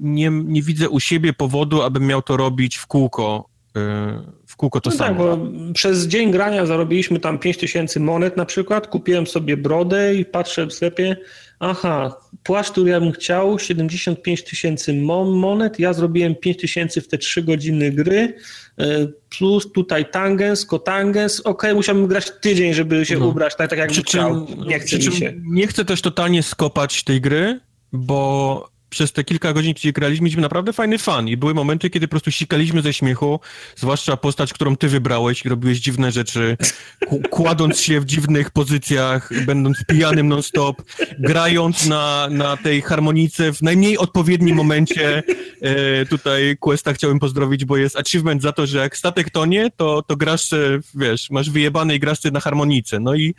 nie, 0.00 0.30
nie 0.30 0.62
widzę 0.62 0.88
u 0.88 1.00
siebie 1.00 1.32
powodu, 1.32 1.82
abym 1.82 2.06
miał 2.06 2.22
to 2.22 2.36
robić 2.36 2.76
w 2.76 2.86
kółko, 2.86 3.48
e, 3.76 4.22
w 4.46 4.56
kółko 4.56 4.80
to 4.80 4.90
no 4.90 4.96
tak, 4.96 5.08
samo. 5.08 5.30
Tak, 5.30 5.38
bo 5.38 5.72
przez 5.72 6.06
dzień 6.06 6.30
grania 6.30 6.66
zarobiliśmy 6.66 7.20
tam 7.20 7.38
5000 7.38 8.00
monet 8.00 8.36
na 8.36 8.44
przykład, 8.44 8.86
kupiłem 8.86 9.26
sobie 9.26 9.56
brodę 9.56 10.14
i 10.14 10.24
patrzę 10.24 10.66
w 10.66 10.72
sklepie, 10.72 11.16
aha, 11.60 12.16
płaszcz, 12.42 12.70
który 12.70 12.90
ja 12.90 13.00
bym 13.00 13.12
chciał, 13.12 13.58
75 13.58 14.44
tysięcy 14.44 14.94
monet, 14.94 15.78
ja 15.78 15.92
zrobiłem 15.92 16.34
5 16.34 16.56
tysięcy 16.56 17.00
w 17.00 17.08
te 17.08 17.18
3 17.18 17.42
godziny 17.42 17.90
gry, 17.90 18.34
e, 18.78 19.06
plus 19.38 19.72
tutaj 19.72 20.10
tangens, 20.10 20.66
kotangens, 20.66 21.40
okej, 21.40 21.52
okay, 21.52 21.74
musiałbym 21.74 22.06
grać 22.06 22.32
tydzień, 22.40 22.74
żeby 22.74 23.06
się 23.06 23.18
no. 23.18 23.26
ubrać 23.26 23.56
tak, 23.56 23.70
tak 23.70 23.78
jakbym 23.78 24.02
chciał, 24.02 24.46
nie 24.66 24.78
chce 24.78 24.96
mi 24.96 25.02
się. 25.02 25.34
Nie 25.44 25.66
chcę 25.66 25.84
też 25.84 26.02
totalnie 26.02 26.42
skopać 26.42 27.04
tej 27.04 27.20
gry, 27.20 27.60
bo 27.92 28.72
przez 28.92 29.12
te 29.12 29.24
kilka 29.24 29.52
godzin, 29.52 29.72
gdzie 29.72 29.92
graliśmy, 29.92 30.24
mieliśmy 30.24 30.42
naprawdę 30.42 30.72
fajny 30.72 30.98
fan 30.98 31.28
i 31.28 31.36
były 31.36 31.54
momenty, 31.54 31.90
kiedy 31.90 32.08
po 32.08 32.10
prostu 32.10 32.30
sikaliśmy 32.30 32.82
ze 32.82 32.92
śmiechu, 32.92 33.40
zwłaszcza 33.76 34.16
postać, 34.16 34.52
którą 34.52 34.76
ty 34.76 34.88
wybrałeś 34.88 35.44
i 35.44 35.48
robiłeś 35.48 35.78
dziwne 35.78 36.12
rzeczy, 36.12 36.56
kładąc 37.30 37.80
się 37.80 38.00
w 38.00 38.04
dziwnych 38.04 38.50
pozycjach, 38.50 39.44
będąc 39.46 39.84
pijanym 39.88 40.28
non-stop, 40.28 40.82
grając 41.18 41.86
na, 41.86 42.28
na 42.30 42.56
tej 42.56 42.82
harmonice 42.82 43.52
w 43.52 43.62
najmniej 43.62 43.98
odpowiednim 43.98 44.56
momencie. 44.56 45.22
E, 45.60 46.06
tutaj 46.06 46.56
Questa 46.60 46.92
chciałbym 46.92 47.18
pozdrowić, 47.18 47.64
bo 47.64 47.76
jest 47.76 47.96
achievement 47.96 48.42
za 48.42 48.52
to, 48.52 48.66
że 48.66 48.78
jak 48.78 48.96
statek 48.96 49.30
tonie, 49.30 49.70
to, 49.76 50.02
to 50.02 50.16
grasz, 50.16 50.50
wiesz, 50.94 51.30
masz 51.30 51.50
wyjebane 51.50 51.94
i 51.94 52.00
grasz 52.00 52.18
na 52.32 52.40
harmonice. 52.40 53.00
No 53.00 53.14
i 53.14 53.34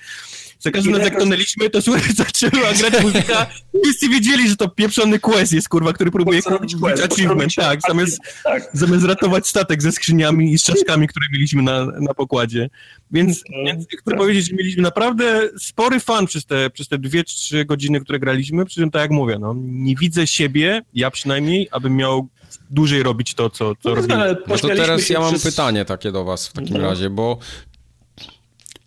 za 0.64 0.72
każdym 0.72 0.94
razem 0.94 1.14
jak 1.14 1.20
tonęliśmy, 1.20 1.70
to 1.70 1.82
zaczęła 2.16 2.74
grać 2.74 3.04
muzyka. 3.04 3.46
Wszyscy 3.84 4.10
wiedzieli, 4.10 4.50
że 4.50 4.56
to 4.56 4.70
pieprzony 4.70 5.20
quest 5.20 5.54
jest, 5.54 5.70
kurwa, 5.70 5.94
który 5.94 6.12
próbuje 6.12 6.42
kupić 6.42 6.76
achievement, 7.12 7.56
tak, 7.56 7.80
zamiast, 7.88 8.20
tak. 8.44 8.70
zamiast 8.74 9.06
ratować 9.06 9.48
statek 9.48 9.82
ze 9.82 9.92
skrzyniami 9.92 10.54
i 10.54 10.58
z 10.58 10.64
czaszkami, 10.64 11.08
które 11.08 11.26
mieliśmy 11.34 11.62
na, 11.62 11.86
na 11.86 12.14
pokładzie. 12.14 12.70
Więc, 13.12 13.44
mhm. 13.50 13.66
więc 13.66 13.88
chcę 13.88 14.12
tak. 14.12 14.18
powiedzieć, 14.18 14.50
że 14.50 14.56
mieliśmy 14.56 14.82
naprawdę 14.82 15.50
spory 15.60 16.00
fan 16.00 16.26
przez 16.26 16.46
te, 16.46 16.70
przez 16.70 16.88
te 16.88 16.98
dwie, 16.98 17.24
trzy 17.24 17.66
godziny, 17.66 18.02
które 18.02 18.20
graliśmy, 18.20 18.66
przy 18.66 18.82
czym 18.82 18.92
tak 18.92 19.02
jak 19.02 19.12
mówię, 19.12 19.38
no, 19.40 19.56
nie 19.58 19.96
widzę 19.96 20.28
siebie, 20.28 20.82
ja 20.94 21.12
przynajmniej, 21.12 21.68
abym 21.72 21.96
miał 21.96 22.28
dłużej 22.70 23.04
robić 23.04 23.34
to, 23.34 23.50
co, 23.50 23.76
co 23.76 23.90
no, 23.90 23.96
robimy. 23.96 24.36
No 24.48 24.58
to 24.58 24.68
teraz 24.68 25.10
ja 25.10 25.20
mam 25.20 25.34
przez... 25.34 25.44
pytanie 25.44 25.86
takie 25.86 26.12
do 26.12 26.24
was 26.24 26.48
w 26.48 26.54
takim 26.54 26.78
no. 26.78 26.84
razie, 26.84 27.10
bo 27.10 27.40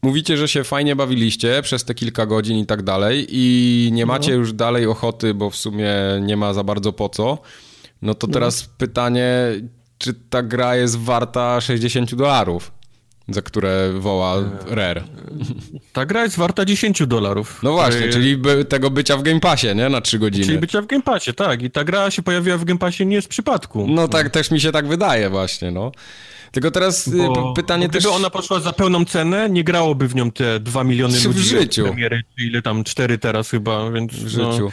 Mówicie, 0.06 0.36
że 0.36 0.48
się 0.48 0.64
fajnie 0.64 0.96
bawiliście 0.96 1.62
przez 1.62 1.84
te 1.84 1.94
kilka 1.94 2.26
godzin 2.26 2.58
i 2.58 2.66
tak 2.66 2.82
dalej 2.82 3.26
i 3.30 3.88
nie 3.92 4.06
no. 4.06 4.12
macie 4.12 4.32
już 4.32 4.52
dalej 4.52 4.86
ochoty, 4.86 5.34
bo 5.34 5.50
w 5.50 5.56
sumie 5.56 5.92
nie 6.20 6.36
ma 6.36 6.54
za 6.54 6.64
bardzo 6.64 6.92
po 6.92 7.08
co. 7.08 7.38
No 8.02 8.14
to 8.14 8.26
no. 8.26 8.32
teraz 8.32 8.62
no. 8.62 8.72
pytanie, 8.78 9.30
czy 9.98 10.14
ta 10.30 10.42
gra 10.42 10.76
jest 10.76 10.98
warta 10.98 11.60
60 11.60 12.14
dolarów? 12.14 12.72
za 13.28 13.42
które 13.42 13.92
woła 13.92 14.36
Rare. 14.66 15.04
Ta 15.92 16.06
gra 16.06 16.22
jest 16.22 16.36
warta 16.36 16.64
10 16.64 17.06
dolarów. 17.06 17.60
No 17.62 17.72
właśnie, 17.72 18.08
czyli 18.08 18.36
by, 18.36 18.64
tego 18.64 18.90
bycia 18.90 19.16
w 19.16 19.22
Game 19.22 19.40
Passie, 19.40 19.74
nie? 19.74 19.88
Na 19.88 20.00
3 20.00 20.18
godziny. 20.18 20.46
Czyli 20.46 20.58
bycia 20.58 20.82
w 20.82 20.86
Game 20.86 21.02
Passie, 21.02 21.34
tak. 21.34 21.62
I 21.62 21.70
ta 21.70 21.84
gra 21.84 22.10
się 22.10 22.22
pojawiła 22.22 22.58
w 22.58 22.64
Game 22.64 22.78
Passie 22.78 23.06
nie 23.06 23.22
z 23.22 23.28
przypadku. 23.28 23.86
No 23.88 24.08
tak, 24.08 24.30
też 24.30 24.50
mi 24.50 24.60
się 24.60 24.72
tak 24.72 24.88
wydaje 24.88 25.30
właśnie, 25.30 25.70
no. 25.70 25.92
Tylko 26.56 26.70
teraz 26.70 27.08
y, 27.08 27.10
bo, 27.16 27.52
pytanie 27.52 27.86
bo 27.86 27.88
gdyby 27.88 28.04
też... 28.04 28.12
ona 28.12 28.30
poszła 28.30 28.60
za 28.60 28.72
pełną 28.72 29.04
cenę, 29.04 29.50
nie 29.50 29.64
grałoby 29.64 30.08
w 30.08 30.14
nią 30.14 30.30
te 30.30 30.60
2 30.60 30.84
miliony 30.84 31.14
ludzi. 31.24 31.40
W 31.40 31.42
życiu. 31.42 31.82
Premiery, 31.84 32.22
ile 32.38 32.62
tam 32.62 32.84
4 32.84 33.18
teraz 33.18 33.50
chyba, 33.50 33.90
więc... 33.90 34.12
W 34.12 34.38
no. 34.38 34.52
życiu. 34.52 34.70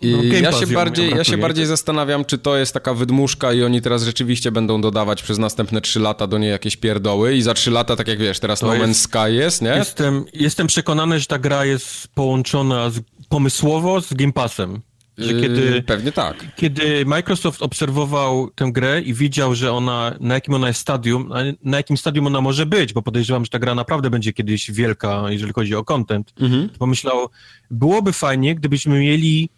I 0.00 0.12
no, 0.12 0.22
ja 0.22 0.52
się, 0.52 0.66
bardziej, 0.66 1.10
ja 1.10 1.24
się 1.24 1.36
bardziej 1.36 1.66
zastanawiam, 1.66 2.24
czy 2.24 2.38
to 2.38 2.56
jest 2.56 2.74
taka 2.74 2.94
wydmuszka 2.94 3.52
i 3.52 3.62
oni 3.62 3.82
teraz 3.82 4.02
rzeczywiście 4.02 4.52
będą 4.52 4.80
dodawać 4.80 5.22
przez 5.22 5.38
następne 5.38 5.80
3 5.80 6.00
lata 6.00 6.26
do 6.26 6.38
niej 6.38 6.50
jakieś 6.50 6.76
pierdoły 6.76 7.34
i 7.34 7.42
za 7.42 7.54
3 7.54 7.70
lata, 7.70 7.96
tak 7.96 8.08
jak 8.08 8.18
wiesz, 8.18 8.40
teraz 8.40 8.60
to 8.60 8.66
No 8.66 8.74
Man's 8.74 8.94
Sky 8.94 9.34
jest, 9.34 9.62
nie? 9.62 9.70
Jestem, 9.70 10.24
jestem 10.32 10.66
przekonany, 10.66 11.20
że 11.20 11.26
ta 11.26 11.38
gra 11.38 11.64
jest 11.64 12.08
połączona 12.14 12.90
z, 12.90 13.00
pomysłowo 13.28 14.00
z 14.00 14.14
Game 14.14 14.32
Passem. 14.32 14.80
Że 15.22 15.32
yy, 15.32 15.40
kiedy, 15.40 15.82
Pewnie 15.82 16.12
tak. 16.12 16.46
Kiedy 16.56 17.06
Microsoft 17.06 17.62
obserwował 17.62 18.50
tę 18.50 18.72
grę 18.72 19.00
i 19.00 19.14
widział, 19.14 19.54
że 19.54 19.72
ona, 19.72 20.14
na 20.20 20.34
jakim 20.34 20.54
ona 20.54 20.68
jest 20.68 20.80
stadium, 20.80 21.32
na 21.64 21.76
jakim 21.76 21.96
stadium 21.96 22.26
ona 22.26 22.40
może 22.40 22.66
być, 22.66 22.92
bo 22.92 23.02
podejrzewam, 23.02 23.44
że 23.44 23.50
ta 23.50 23.58
gra 23.58 23.74
naprawdę 23.74 24.10
będzie 24.10 24.32
kiedyś 24.32 24.70
wielka, 24.70 25.24
jeżeli 25.28 25.52
chodzi 25.52 25.74
o 25.74 25.84
content, 25.84 26.32
mhm. 26.40 26.68
to 26.68 26.78
pomyślał, 26.78 27.28
byłoby 27.70 28.12
fajnie, 28.12 28.54
gdybyśmy 28.54 29.00
mieli 29.00 29.48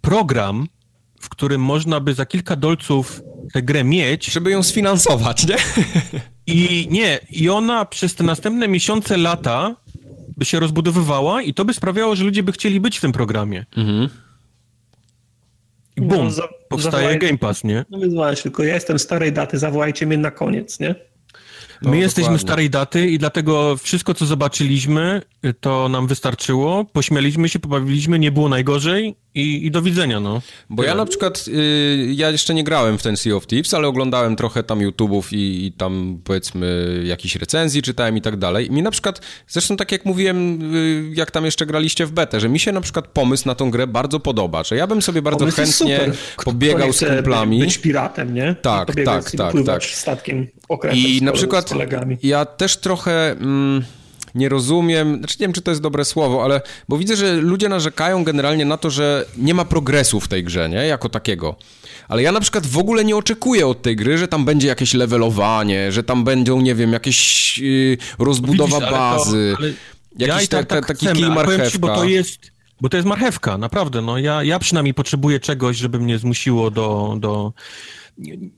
program, 0.00 0.68
w 1.20 1.28
którym 1.28 1.60
można 1.60 2.00
by 2.00 2.14
za 2.14 2.26
kilka 2.26 2.56
dolców 2.56 3.22
tę 3.52 3.62
grę 3.62 3.84
mieć. 3.84 4.26
Żeby 4.26 4.50
ją 4.50 4.62
sfinansować, 4.62 5.46
nie? 5.46 5.56
I 6.46 6.88
nie, 6.90 7.18
i 7.30 7.48
ona 7.48 7.84
przez 7.84 8.14
te 8.14 8.24
następne 8.24 8.68
miesiące, 8.68 9.16
lata 9.16 9.76
by 10.36 10.44
się 10.44 10.60
rozbudowywała 10.60 11.42
i 11.42 11.54
to 11.54 11.64
by 11.64 11.74
sprawiało, 11.74 12.16
że 12.16 12.24
ludzie 12.24 12.42
by 12.42 12.52
chcieli 12.52 12.80
być 12.80 12.98
w 12.98 13.00
tym 13.00 13.12
programie. 13.12 13.66
Mhm. 13.76 14.08
Bum, 16.00 16.24
no, 16.24 16.30
za, 16.30 16.48
powstaje 16.68 16.92
zawołaj... 16.92 17.18
Game 17.18 17.38
Pass, 17.38 17.64
nie? 17.64 17.84
No 17.90 17.98
więc 17.98 18.42
tylko 18.42 18.64
ja 18.64 18.74
jestem 18.74 18.98
starej 18.98 19.32
daty, 19.32 19.58
zawołajcie 19.58 20.06
mnie 20.06 20.18
na 20.18 20.30
koniec, 20.30 20.80
nie? 20.80 20.94
My 21.82 21.98
jesteśmy 21.98 22.22
dokładnie. 22.22 22.38
starej 22.48 22.70
daty 22.70 23.10
i 23.10 23.18
dlatego 23.18 23.76
wszystko, 23.76 24.14
co 24.14 24.26
zobaczyliśmy, 24.26 25.22
to 25.60 25.88
nam 25.88 26.06
wystarczyło. 26.06 26.84
Pośmialiśmy 26.84 27.48
się, 27.48 27.58
pobawiliśmy, 27.58 28.18
nie 28.18 28.32
było 28.32 28.48
najgorzej 28.48 29.16
i, 29.34 29.66
i 29.66 29.70
do 29.70 29.82
widzenia, 29.82 30.20
no. 30.20 30.42
Bo 30.70 30.82
ja 30.82 30.94
na 30.94 31.06
przykład, 31.06 31.44
y, 31.48 32.12
ja 32.14 32.30
jeszcze 32.30 32.54
nie 32.54 32.64
grałem 32.64 32.98
w 32.98 33.02
ten 33.02 33.16
Sea 33.16 33.34
of 33.34 33.46
Thieves, 33.46 33.74
ale 33.74 33.88
oglądałem 33.88 34.36
trochę 34.36 34.62
tam 34.62 34.78
YouTube'ów 34.78 35.22
i, 35.32 35.66
i 35.66 35.72
tam 35.72 36.20
powiedzmy 36.24 37.00
jakichś 37.04 37.36
recenzji 37.36 37.82
czytałem 37.82 38.16
i 38.16 38.20
tak 38.20 38.36
dalej. 38.36 38.66
I 38.66 38.70
mi 38.70 38.82
na 38.82 38.90
przykład, 38.90 39.20
zresztą 39.48 39.76
tak 39.76 39.92
jak 39.92 40.04
mówiłem, 40.04 40.74
y, 40.74 41.10
jak 41.14 41.30
tam 41.30 41.44
jeszcze 41.44 41.66
graliście 41.66 42.06
w 42.06 42.12
betę, 42.12 42.40
że 42.40 42.48
mi 42.48 42.58
się 42.58 42.72
na 42.72 42.80
przykład 42.80 43.06
pomysł 43.06 43.48
na 43.48 43.54
tą 43.54 43.70
grę 43.70 43.86
bardzo 43.86 44.20
podoba, 44.20 44.64
że 44.64 44.76
ja 44.76 44.86
bym 44.86 45.02
sobie 45.02 45.22
bardzo 45.22 45.38
pomysł 45.38 45.56
chętnie 45.56 46.12
pobiegał 46.44 46.92
z 46.92 47.04
kumplami. 47.04 47.60
być 47.60 47.78
piratem, 47.78 48.34
nie? 48.34 48.54
Tak, 48.62 48.94
tak, 49.04 49.30
tak, 49.30 49.52
tak. 49.66 49.84
statkiem 49.84 50.46
I 50.92 51.22
na 51.22 51.32
przykład 51.32 51.70
ja 52.22 52.44
też 52.44 52.76
trochę... 52.76 53.30
Mm, 53.30 53.84
nie 54.34 54.48
rozumiem, 54.48 55.18
znaczy 55.18 55.36
nie 55.40 55.46
wiem, 55.46 55.52
czy 55.52 55.62
to 55.62 55.70
jest 55.70 55.80
dobre 55.80 56.04
słowo, 56.04 56.44
ale 56.44 56.60
bo 56.88 56.98
widzę, 56.98 57.16
że 57.16 57.34
ludzie 57.34 57.68
narzekają 57.68 58.24
generalnie 58.24 58.64
na 58.64 58.76
to, 58.76 58.90
że 58.90 59.26
nie 59.36 59.54
ma 59.54 59.64
progresu 59.64 60.20
w 60.20 60.28
tej 60.28 60.44
grze, 60.44 60.68
nie? 60.68 60.86
Jako 60.86 61.08
takiego. 61.08 61.56
Ale 62.08 62.22
ja 62.22 62.32
na 62.32 62.40
przykład 62.40 62.66
w 62.66 62.78
ogóle 62.78 63.04
nie 63.04 63.16
oczekuję 63.16 63.66
od 63.66 63.82
tej 63.82 63.96
gry, 63.96 64.18
że 64.18 64.28
tam 64.28 64.44
będzie 64.44 64.68
jakieś 64.68 64.94
levelowanie, 64.94 65.92
że 65.92 66.02
tam 66.02 66.24
będą, 66.24 66.60
nie 66.60 66.74
wiem, 66.74 66.92
jakieś 66.92 67.58
yy, 67.58 67.96
rozbudowa 68.18 68.76
Widzisz, 68.76 68.90
bazy, 68.90 69.54
to, 69.58 69.66
jakiś 70.18 70.42
ja 70.42 70.58
tak, 70.58 70.68
ta, 70.68 70.80
ta, 70.80 70.86
taki 70.86 71.06
chcemy, 71.06 71.20
kij 71.20 71.30
marchewka. 71.30 71.70
Ci, 71.70 71.78
bo 71.78 71.88
to 71.88 72.04
jest... 72.04 72.38
Bo 72.80 72.88
to 72.88 72.96
jest 72.96 73.08
marchewka, 73.08 73.58
naprawdę. 73.58 74.02
No, 74.02 74.18
ja, 74.18 74.42
ja 74.42 74.58
przynajmniej 74.58 74.94
potrzebuję 74.94 75.40
czegoś, 75.40 75.76
żeby 75.76 76.00
mnie 76.00 76.18
zmusiło 76.18 76.70
do, 76.70 77.16
do... 77.18 77.52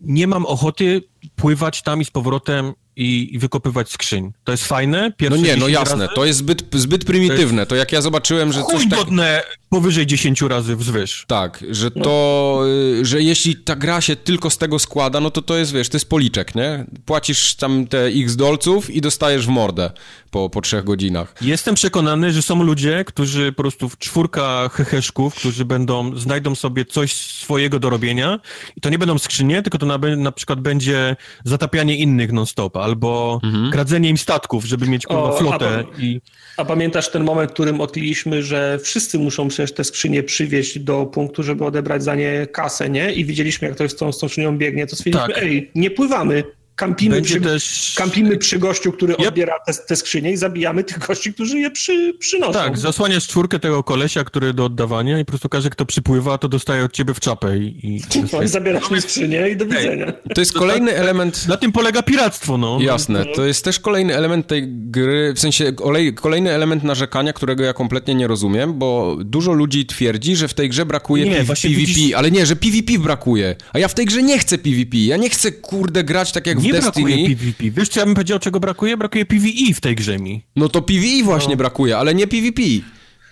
Nie 0.01 0.27
mam 0.27 0.47
ochoty 0.47 1.03
pływać 1.37 1.83
tam 1.83 2.01
i 2.01 2.05
z 2.05 2.11
powrotem 2.11 2.73
i, 2.97 3.35
i 3.35 3.39
wykopywać 3.39 3.91
skrzyń. 3.91 4.33
To 4.45 4.53
jest 4.53 4.65
fajne. 4.65 5.13
Pierwsze 5.17 5.41
no 5.41 5.47
nie, 5.47 5.57
no 5.57 5.69
jasne, 5.69 6.05
razy. 6.05 6.15
to 6.15 6.25
jest 6.25 6.39
zbyt, 6.39 6.65
zbyt 6.75 7.05
prymitywne. 7.05 7.57
To, 7.57 7.61
jest... 7.61 7.69
to 7.69 7.77
jak 7.77 7.93
ja 7.93 8.01
zobaczyłem, 8.01 8.53
że 8.53 8.63
coś 8.63 8.89
tak... 8.89 8.99
godne 8.99 9.43
powyżej 9.73 10.07
10 10.07 10.43
razy 10.43 10.77
wzwyż. 10.77 11.25
Tak, 11.27 11.65
że 11.71 11.91
to, 11.91 12.61
no. 12.61 13.05
że 13.05 13.23
jeśli 13.23 13.57
ta 13.57 13.77
gra 13.77 14.01
się 14.01 14.17
tylko 14.17 14.51
z 14.51 14.59
tego 14.59 14.79
składa, 14.79 15.21
no 15.21 15.31
to 15.31 15.43
to 15.43 15.57
jest, 15.57 15.73
wiesz, 15.73 15.89
to 15.89 15.97
jest 15.97 16.09
policzek, 16.09 16.55
nie? 16.55 16.85
Płacisz 17.05 17.55
tam 17.55 17.87
te 17.87 18.07
x 18.07 18.37
dolców 18.37 18.91
i 18.91 19.01
dostajesz 19.01 19.47
w 19.47 19.49
mordę 19.49 19.91
po, 20.31 20.51
po 20.51 20.61
trzech 20.61 20.85
godzinach. 20.85 21.35
Jestem 21.41 21.75
przekonany, 21.75 22.33
że 22.33 22.43
są 22.43 22.63
ludzie, 22.63 23.05
którzy 23.05 23.53
po 23.53 23.63
prostu 23.63 23.89
w 23.89 23.99
czwórka 23.99 24.69
heheszków, 24.73 25.35
którzy 25.35 25.65
będą, 25.65 26.17
znajdą 26.17 26.55
sobie 26.55 26.85
coś 26.85 27.13
swojego 27.13 27.79
do 27.79 27.91
robienia 27.91 28.41
i 28.77 28.81
to 28.81 28.91
nie 28.91 28.99
będą 28.99 29.19
skrzynie, 29.19 29.63
tylko 29.63 29.79
to 29.79 29.87
na, 29.87 29.99
na 30.17 30.33
przykład 30.33 30.61
będzie 30.61 31.17
zatapianie 31.45 31.97
innych 31.97 32.33
non-stop, 32.33 32.77
albo 32.77 33.41
mhm. 33.45 33.71
kradzenie 33.71 34.09
im 34.09 34.19
statków, 34.19 34.65
żeby 34.65 34.87
mieć 34.87 35.07
kurwa 35.07 35.33
flotę 35.33 35.85
a, 35.97 36.01
i... 36.01 36.21
A 36.57 36.65
pamiętasz 36.65 37.11
ten 37.11 37.25
moment, 37.25 37.51
w 37.51 37.55
którym 37.55 37.81
odkryliśmy, 37.81 38.43
że 38.43 38.79
wszyscy 38.83 39.19
muszą 39.19 39.51
przecież 39.63 39.77
te 39.77 39.85
skrzynie 39.85 40.23
przywieźć 40.23 40.79
do 40.79 41.07
punktu, 41.07 41.43
żeby 41.43 41.65
odebrać 41.65 42.03
za 42.05 42.15
nie 42.15 42.47
kasę, 42.53 42.91
nie? 42.91 43.13
I 43.13 43.25
widzieliśmy, 43.25 43.69
jak 43.69 43.75
ktoś 43.75 43.91
z 43.91 43.97
tą, 43.97 44.13
z 44.13 44.19
tą 44.19 44.29
skrzynią 44.29 44.59
biegnie, 44.59 44.87
to 44.87 44.97
stwierdziliśmy, 44.97 45.35
tak. 45.35 45.43
ej, 45.43 45.71
nie 45.75 45.91
pływamy, 45.91 46.45
Kampimy 46.77 47.23
przy, 47.23 47.41
też... 47.41 47.95
kampimy 47.97 48.37
przy 48.37 48.59
gościu, 48.59 48.93
który 48.93 49.15
yep. 49.15 49.29
odbiera 49.29 49.59
te, 49.67 49.75
te 49.75 49.97
skrzynie 49.97 50.33
i 50.33 50.37
zabijamy 50.37 50.85
tych 50.85 50.99
gości, 50.99 51.35
którzy 51.35 51.59
je 51.59 51.71
przy, 51.71 52.15
przynoszą. 52.19 52.53
Tak, 52.53 52.79
zasłaniasz 52.79 53.27
czwórkę 53.27 53.59
tego 53.59 53.83
kolesia, 53.83 54.25
który 54.25 54.55
do 54.55 54.65
oddawania 54.65 55.21
i 55.21 55.25
po 55.25 55.33
prostu 55.33 55.49
każdy, 55.49 55.71
kto 55.71 55.87
przypływa, 55.87 56.39
to 56.39 56.49
dostaje 56.49 56.85
od 56.85 56.93
ciebie 56.93 57.15
w 57.15 57.21
czapę 57.21 57.59
i... 57.59 57.87
i, 57.87 58.03
no, 58.33 58.43
i 58.43 58.49
zabierasz 58.49 58.91
mi 58.91 59.03
skrzynię 59.03 59.49
i 59.49 59.57
do 59.57 59.67
widzenia. 59.67 60.13
To 60.35 60.41
jest 60.41 60.53
kolejny 60.53 60.93
element... 60.93 61.49
Na 61.49 61.57
tym 61.57 61.73
polega 61.73 62.03
piractwo, 62.03 62.59
no. 62.59 62.79
Jasne, 62.81 63.25
to 63.35 63.45
jest 63.45 63.65
też 63.65 63.81
kolejny 63.81 64.17
element 64.17 64.47
tej 64.47 64.69
gry, 64.69 65.33
w 65.37 65.41
sensie 65.41 65.73
kolejny 66.15 66.51
element 66.51 66.85
narzekania, 66.85 67.33
którego 67.33 67.65
ja 67.65 67.73
kompletnie 67.73 68.15
nie 68.15 68.27
rozumiem, 68.27 68.79
bo 68.79 69.17
dużo 69.25 69.53
ludzi 69.53 69.87
twierdzi, 69.87 70.37
że 70.37 70.49
w 70.49 70.55
tej 70.55 70.69
grze 70.69 70.87
brakuje 70.87 71.25
nie, 71.25 71.37
PvP, 71.37 71.69
widzisz... 71.69 72.15
ale 72.15 72.31
nie, 72.31 72.47
że 72.47 72.57
PvP 72.57 72.99
brakuje, 72.99 73.57
a 73.73 73.79
ja 73.79 73.89
w 73.89 73.95
tej 73.95 74.07
grze 74.07 74.23
nie 74.23 74.39
chcę 74.39 74.59
PvP, 74.59 74.97
ja 74.97 75.17
nie 75.17 75.31
chcę, 75.31 75.53
kurde, 75.53 76.05
grać 76.05 76.33
tak 76.33 76.47
jak 76.47 76.62
nie 76.63 76.73
Destiny. 76.73 77.07
brakuje 77.07 77.37
PvP. 77.37 77.71
Wiesz, 77.71 77.89
co 77.89 78.01
ja 78.01 78.07
bym 78.07 78.15
powiedział, 78.15 78.39
czego 78.39 78.61
brakuje? 78.61 78.97
Brakuje 78.97 79.27
PvE 79.27 79.75
w 79.75 79.81
tej 79.81 79.97
grze 79.97 80.19
mi. 80.19 80.43
No 80.57 80.69
to 80.69 80.83
PvE 80.83 81.25
właśnie 81.25 81.51
no. 81.51 81.57
brakuje, 81.57 81.99
ale 81.99 82.15
nie 82.15 82.27
PvP. 82.27 82.63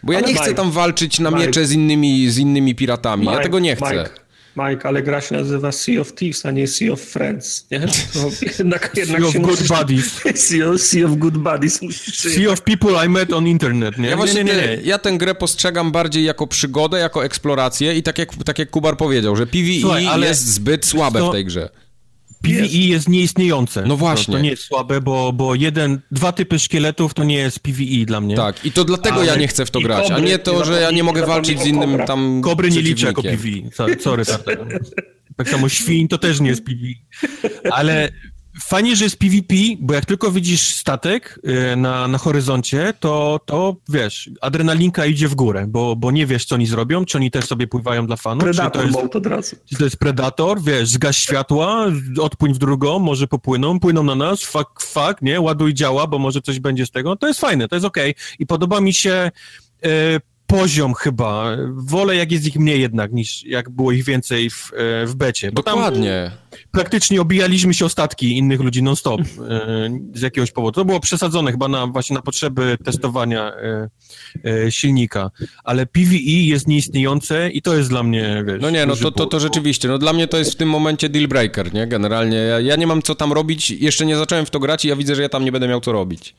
Bo 0.02 0.12
ja 0.12 0.20
nie 0.20 0.34
chcę 0.34 0.54
tam 0.54 0.70
walczyć 0.70 1.18
na 1.18 1.30
Mike, 1.30 1.46
miecze 1.46 1.66
z 1.66 1.72
innymi, 1.72 2.30
z 2.30 2.38
innymi 2.38 2.74
piratami. 2.74 3.22
Mike, 3.22 3.36
ja 3.36 3.42
tego 3.42 3.58
nie 3.58 3.76
chcę. 3.76 3.90
Mike. 3.90 4.10
Mike, 4.56 4.88
ale 4.88 5.02
gra 5.02 5.20
się 5.20 5.34
nazywa 5.34 5.72
Sea 5.72 6.00
of 6.00 6.14
Thieves, 6.14 6.46
a 6.46 6.50
nie 6.50 6.68
Sea 6.68 6.92
of 6.92 7.00
Friends, 7.00 7.66
nie? 7.70 7.80
To 8.12 8.30
jednak, 8.58 8.90
jednak 8.96 9.20
sea 9.20 9.28
of 9.28 9.34
Good. 9.34 9.68
Buddies. 9.68 10.20
Sea 10.48 10.68
of, 10.68 10.80
sea 10.80 11.06
of 11.06 11.16
Good 11.16 11.38
Buddies 11.38 11.82
musisz... 11.82 12.18
Sea 12.18 12.50
of 12.50 12.62
People 12.62 13.06
I 13.06 13.08
Met 13.08 13.32
on 13.32 13.46
Internet, 13.46 13.98
nie? 13.98 14.08
Ja, 14.08 14.16
właśnie 14.16 14.44
nie, 14.44 14.52
nie, 14.54 14.76
nie. 14.76 14.78
ja 14.84 14.98
tę 14.98 15.12
grę 15.12 15.34
postrzegam 15.34 15.92
bardziej 15.92 16.24
jako 16.24 16.46
przygodę, 16.46 16.98
jako 16.98 17.24
eksplorację 17.24 17.94
i 17.94 18.02
tak 18.02 18.18
jak, 18.18 18.28
tak 18.44 18.58
jak 18.58 18.70
Kubar 18.70 18.96
powiedział, 18.96 19.36
że 19.36 19.46
PvE 19.46 19.80
Słuchaj, 19.80 20.06
ale 20.06 20.26
jest 20.26 20.46
zbyt 20.46 20.86
słabe 20.86 21.18
to... 21.18 21.28
w 21.28 21.32
tej 21.32 21.44
grze. 21.44 21.68
PvE 22.42 22.66
jest, 22.66 23.08
nieistniejące. 23.08 23.82
No 23.86 23.96
właśnie. 23.96 24.32
To, 24.32 24.38
to, 24.38 24.42
nie 24.42 24.50
jest 24.50 24.62
słabe, 24.62 25.00
bo, 25.00 25.32
bo 25.32 25.54
jeden, 25.54 26.00
dwa 26.10 26.32
typy 26.32 26.58
szkieletów 26.58 27.14
to 27.14 27.24
nie 27.24 27.36
jest 27.36 27.60
PvE 27.60 28.04
dla 28.06 28.20
mnie. 28.20 28.36
Tak, 28.36 28.64
i 28.64 28.72
to 28.72 28.84
dlatego 28.84 29.16
Ale 29.16 29.26
ja 29.26 29.36
nie 29.36 29.48
chcę 29.48 29.66
w 29.66 29.70
to 29.70 29.80
grać, 29.80 30.02
kobry, 30.02 30.16
a 30.16 30.18
nie 30.18 30.38
to, 30.38 30.64
że 30.64 30.80
ja 30.80 30.90
nie 30.90 31.04
mogę 31.04 31.26
walczyć 31.26 31.60
z 31.60 31.66
innym 31.66 31.98
tam 32.06 32.40
Kobry 32.42 32.70
nie 32.70 32.82
liczę 32.82 33.06
jako 33.06 33.22
PvE, 33.22 33.96
sorry. 34.00 34.24
Tak, 34.24 34.40
tak 35.36 35.48
samo 35.48 35.68
świń 35.68 36.08
to 36.08 36.18
też 36.18 36.40
nie 36.40 36.48
jest 36.48 36.64
PvE. 36.64 36.94
Ale 37.70 38.12
Fajnie, 38.62 38.96
że 38.96 39.04
jest 39.04 39.16
PvP, 39.16 39.54
bo 39.78 39.94
jak 39.94 40.04
tylko 40.04 40.30
widzisz 40.30 40.74
statek 40.74 41.40
y, 41.72 41.76
na, 41.76 42.08
na 42.08 42.18
horyzoncie, 42.18 42.94
to, 43.00 43.40
to 43.46 43.76
wiesz, 43.88 44.30
adrenalinka 44.40 45.06
idzie 45.06 45.28
w 45.28 45.34
górę, 45.34 45.66
bo, 45.68 45.96
bo 45.96 46.10
nie 46.10 46.26
wiesz, 46.26 46.44
co 46.44 46.54
oni 46.54 46.66
zrobią, 46.66 47.04
czy 47.04 47.18
oni 47.18 47.30
też 47.30 47.44
sobie 47.44 47.66
pływają 47.66 48.06
dla 48.06 48.16
fanów. 48.16 48.44
Predator 48.44 48.86
czy 48.86 48.92
to 48.92 49.00
jest, 49.00 49.16
od 49.16 49.26
razu. 49.26 49.56
Czy 49.66 49.76
to 49.76 49.84
jest 49.84 49.96
Predator, 49.96 50.62
wiesz, 50.62 50.88
zgaś 50.88 51.16
światła, 51.16 51.86
odpłyń 52.20 52.54
w 52.54 52.58
drugą, 52.58 52.98
może 52.98 53.26
popłyną, 53.26 53.80
płyną 53.80 54.02
na 54.02 54.14
nas, 54.14 54.42
fuck, 54.42 54.80
fuck, 54.80 55.22
nie, 55.22 55.40
ładuj 55.40 55.74
działa, 55.74 56.06
bo 56.06 56.18
może 56.18 56.42
coś 56.42 56.60
będzie 56.60 56.86
z 56.86 56.90
tego. 56.90 57.16
To 57.16 57.28
jest 57.28 57.40
fajne, 57.40 57.68
to 57.68 57.76
jest 57.76 57.86
okej. 57.86 58.10
Okay. 58.10 58.22
I 58.38 58.46
podoba 58.46 58.80
mi 58.80 58.94
się 58.94 59.30
y, 59.86 60.20
poziom 60.50 60.94
chyba. 60.94 61.56
Wolę, 61.74 62.16
jak 62.16 62.32
jest 62.32 62.46
ich 62.46 62.56
mniej 62.56 62.80
jednak, 62.80 63.12
niż 63.12 63.44
jak 63.44 63.70
było 63.70 63.92
ich 63.92 64.04
więcej 64.04 64.50
w, 64.50 64.72
e, 64.74 65.06
w 65.06 65.14
becie. 65.14 65.52
Bo 65.52 65.62
Dokładnie. 65.62 66.30
praktycznie 66.70 67.20
obijaliśmy 67.20 67.74
się 67.74 67.84
ostatki 67.84 68.38
innych 68.38 68.60
ludzi 68.60 68.82
non-stop 68.82 69.20
e, 69.20 69.26
z 70.14 70.20
jakiegoś 70.20 70.52
powodu. 70.52 70.80
To 70.80 70.84
było 70.84 71.00
przesadzone 71.00 71.50
chyba 71.50 71.68
na, 71.68 71.86
właśnie 71.86 72.14
na 72.14 72.22
potrzeby 72.22 72.76
testowania 72.84 73.52
e, 74.44 74.70
silnika. 74.70 75.30
Ale 75.64 75.86
PvE 75.86 76.16
jest 76.22 76.68
nieistniejące 76.68 77.50
i 77.50 77.62
to 77.62 77.76
jest 77.76 77.88
dla 77.88 78.02
mnie, 78.02 78.44
wiesz... 78.46 78.62
No 78.62 78.70
nie, 78.70 78.86
no 78.86 78.96
to, 78.96 79.10
to, 79.12 79.26
to 79.26 79.40
rzeczywiście. 79.40 79.88
No 79.88 79.98
dla 79.98 80.12
mnie 80.12 80.28
to 80.28 80.38
jest 80.38 80.52
w 80.52 80.56
tym 80.56 80.68
momencie 80.68 81.08
deal 81.08 81.28
breaker, 81.28 81.74
nie? 81.74 81.86
Generalnie 81.86 82.36
ja, 82.36 82.60
ja 82.60 82.76
nie 82.76 82.86
mam 82.86 83.02
co 83.02 83.14
tam 83.14 83.32
robić, 83.32 83.70
jeszcze 83.70 84.06
nie 84.06 84.16
zacząłem 84.16 84.46
w 84.46 84.50
to 84.50 84.60
grać 84.60 84.84
i 84.84 84.88
ja 84.88 84.96
widzę, 84.96 85.14
że 85.14 85.22
ja 85.22 85.28
tam 85.28 85.44
nie 85.44 85.52
będę 85.52 85.68
miał 85.68 85.80
co 85.80 85.92
robić. 85.92 86.34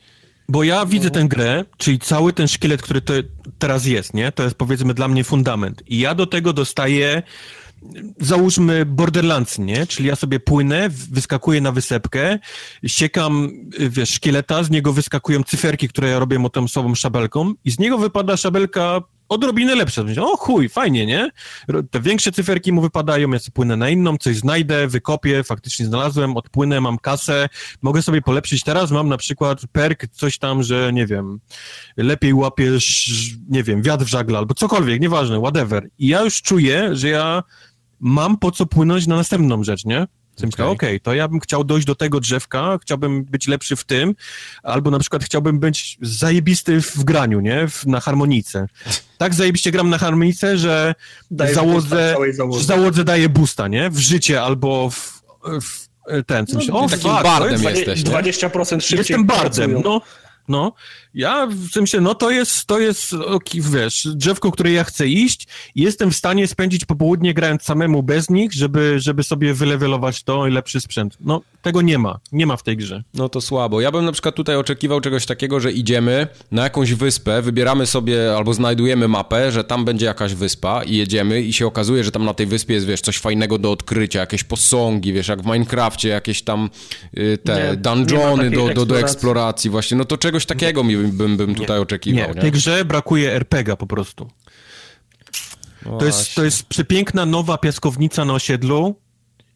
Bo 0.48 0.64
ja 0.64 0.86
widzę 0.86 1.10
tę 1.10 1.24
grę, 1.24 1.64
czyli 1.76 1.98
cały 1.98 2.32
ten 2.32 2.48
szkielet, 2.48 2.82
który 2.82 3.00
teraz 3.58 3.86
jest, 3.86 4.14
nie? 4.14 4.32
To 4.32 4.42
jest 4.42 4.54
powiedzmy 4.54 4.94
dla 4.94 5.08
mnie 5.08 5.24
fundament. 5.24 5.82
I 5.86 5.98
ja 5.98 6.14
do 6.14 6.26
tego 6.26 6.52
dostaję 6.52 7.22
załóżmy 8.20 8.86
Borderlands, 8.86 9.58
nie? 9.58 9.86
Czyli 9.86 10.08
ja 10.08 10.16
sobie 10.16 10.40
płynę, 10.40 10.88
wyskakuję 10.90 11.60
na 11.60 11.72
wysepkę, 11.72 12.38
siekam, 12.86 13.50
wiesz, 13.78 14.10
szkieleta, 14.10 14.62
z 14.62 14.70
niego 14.70 14.92
wyskakują 14.92 15.42
cyferki, 15.42 15.88
które 15.88 16.08
ja 16.08 16.18
robię 16.18 16.38
motą 16.38 16.68
słabą 16.68 16.94
szabelką 16.94 17.52
i 17.64 17.70
z 17.70 17.78
niego 17.78 17.98
wypada 17.98 18.36
szabelka 18.36 19.00
odrobinę 19.32 19.74
lepsze. 19.74 20.04
O 20.20 20.36
chuj, 20.36 20.68
fajnie, 20.68 21.06
nie? 21.06 21.30
Te 21.90 22.00
większe 22.00 22.32
cyferki 22.32 22.72
mu 22.72 22.80
wypadają, 22.80 23.30
ja 23.30 23.38
sobie 23.38 23.52
płynę 23.52 23.76
na 23.76 23.90
inną, 23.90 24.16
coś 24.18 24.36
znajdę, 24.36 24.88
wykopię, 24.88 25.44
faktycznie 25.44 25.86
znalazłem, 25.86 26.36
odpłynę, 26.36 26.80
mam 26.80 26.98
kasę, 26.98 27.48
mogę 27.82 28.02
sobie 28.02 28.22
polepszyć. 28.22 28.64
Teraz 28.64 28.90
mam 28.90 29.08
na 29.08 29.16
przykład 29.16 29.60
perk, 29.72 30.06
coś 30.06 30.38
tam, 30.38 30.62
że 30.62 30.92
nie 30.92 31.06
wiem, 31.06 31.40
lepiej 31.96 32.34
łapiesz, 32.34 33.10
nie 33.48 33.62
wiem, 33.62 33.82
wiatr 33.82 34.04
w 34.04 34.08
żagle 34.08 34.38
albo 34.38 34.54
cokolwiek, 34.54 35.00
nieważne, 35.00 35.38
whatever. 35.40 35.88
I 35.98 36.08
ja 36.08 36.22
już 36.22 36.42
czuję, 36.42 36.96
że 36.96 37.08
ja 37.08 37.42
mam 38.00 38.38
po 38.38 38.50
co 38.50 38.66
płynąć 38.66 39.06
na 39.06 39.16
następną 39.16 39.64
rzecz, 39.64 39.84
nie? 39.84 40.06
Okej, 40.36 40.50
okay. 40.50 40.68
okay, 40.68 41.00
to 41.00 41.14
ja 41.14 41.28
bym 41.28 41.40
chciał 41.40 41.64
dojść 41.64 41.86
do 41.86 41.94
tego 41.94 42.20
drzewka, 42.20 42.78
chciałbym 42.82 43.24
być 43.24 43.48
lepszy 43.48 43.76
w 43.76 43.84
tym, 43.84 44.14
albo 44.62 44.90
na 44.90 44.98
przykład 44.98 45.24
chciałbym 45.24 45.58
być 45.58 45.98
zajebisty 46.00 46.80
w 46.80 47.04
graniu, 47.04 47.40
nie? 47.40 47.68
W, 47.68 47.86
na 47.86 48.00
harmonice. 48.00 48.66
Tak 49.18 49.34
zajebiście 49.34 49.70
gram 49.70 49.90
na 49.90 49.98
harmonice, 49.98 50.58
że 50.58 50.94
załodze, 51.54 52.16
załodze 52.60 53.04
daje 53.04 53.28
boosta, 53.28 53.68
nie? 53.68 53.90
W 53.90 53.98
życie 53.98 54.42
albo 54.42 54.90
w, 54.90 55.22
w 55.62 55.88
ten, 56.26 56.46
co 56.46 56.52
no, 56.52 56.58
myślę, 56.58 56.74
o, 56.74 56.88
takim 56.88 57.10
fuck, 57.10 57.22
bardem 57.22 57.62
jesteś, 57.62 58.02
20% 58.02 58.80
szybciej 58.80 58.98
Jestem 58.98 59.26
bardem, 59.26 59.82
no. 59.84 60.00
No, 60.48 60.72
ja 61.14 61.46
w 61.46 61.68
sensie, 61.72 62.00
no 62.00 62.14
to 62.14 62.30
jest, 62.30 62.66
to 62.66 62.80
jest, 62.80 63.14
wiesz, 63.54 64.08
drzewko, 64.14 64.52
które 64.52 64.72
ja 64.72 64.84
chcę 64.84 65.08
iść 65.08 65.46
i 65.74 65.82
jestem 65.82 66.10
w 66.10 66.16
stanie 66.16 66.46
spędzić 66.46 66.84
popołudnie 66.84 67.34
grając 67.34 67.62
samemu 67.62 68.02
bez 68.02 68.30
nich, 68.30 68.52
żeby, 68.52 69.00
żeby 69.00 69.22
sobie 69.22 69.54
wylewelować 69.54 70.22
to 70.22 70.46
i 70.46 70.50
lepszy 70.50 70.80
sprzęt. 70.80 71.16
No, 71.20 71.42
tego 71.62 71.82
nie 71.82 71.98
ma, 71.98 72.20
nie 72.32 72.46
ma 72.46 72.56
w 72.56 72.62
tej 72.62 72.76
grze. 72.76 73.02
No 73.14 73.28
to 73.28 73.40
słabo. 73.40 73.80
Ja 73.80 73.90
bym 73.90 74.04
na 74.04 74.12
przykład 74.12 74.34
tutaj 74.34 74.56
oczekiwał 74.56 75.00
czegoś 75.00 75.26
takiego, 75.26 75.60
że 75.60 75.72
idziemy 75.72 76.26
na 76.50 76.62
jakąś 76.62 76.94
wyspę, 76.94 77.42
wybieramy 77.42 77.86
sobie 77.86 78.36
albo 78.36 78.54
znajdujemy 78.54 79.08
mapę, 79.08 79.52
że 79.52 79.64
tam 79.64 79.84
będzie 79.84 80.06
jakaś 80.06 80.34
wyspa 80.34 80.84
i 80.84 80.96
jedziemy 80.96 81.42
i 81.42 81.52
się 81.52 81.66
okazuje, 81.66 82.04
że 82.04 82.12
tam 82.12 82.24
na 82.24 82.34
tej 82.34 82.46
wyspie 82.46 82.74
jest, 82.74 82.86
wiesz, 82.86 83.00
coś 83.00 83.18
fajnego 83.18 83.58
do 83.58 83.72
odkrycia, 83.72 84.20
jakieś 84.20 84.44
posągi, 84.44 85.12
wiesz, 85.12 85.28
jak 85.28 85.42
w 85.42 85.46
Minecrafcie, 85.46 86.08
jakieś 86.08 86.42
tam 86.42 86.70
y, 87.18 87.38
te 87.44 87.70
nie, 87.70 87.76
dungeony 87.76 88.50
nie 88.50 88.56
do, 88.56 88.74
do, 88.74 88.86
do 88.86 88.98
eksploracji 88.98 89.70
właśnie. 89.70 89.96
No 89.96 90.04
to 90.04 90.18
czegoś 90.18 90.46
takiego 90.46 90.84
mi 90.84 90.96
bym, 91.02 91.36
bym 91.36 91.54
tutaj 91.54 91.76
nie, 91.76 91.82
oczekiwał. 91.82 92.28
Nie, 92.28 92.34
w 92.34 92.40
tej 92.40 92.52
grze 92.52 92.84
brakuje 92.84 93.32
RPGa 93.32 93.76
po 93.76 93.86
prostu. 93.86 94.30
To 95.84 96.06
jest, 96.06 96.34
to 96.34 96.44
jest 96.44 96.62
przepiękna 96.66 97.26
nowa 97.26 97.58
piaskownica 97.58 98.24
na 98.24 98.34
osiedlu, 98.34 98.96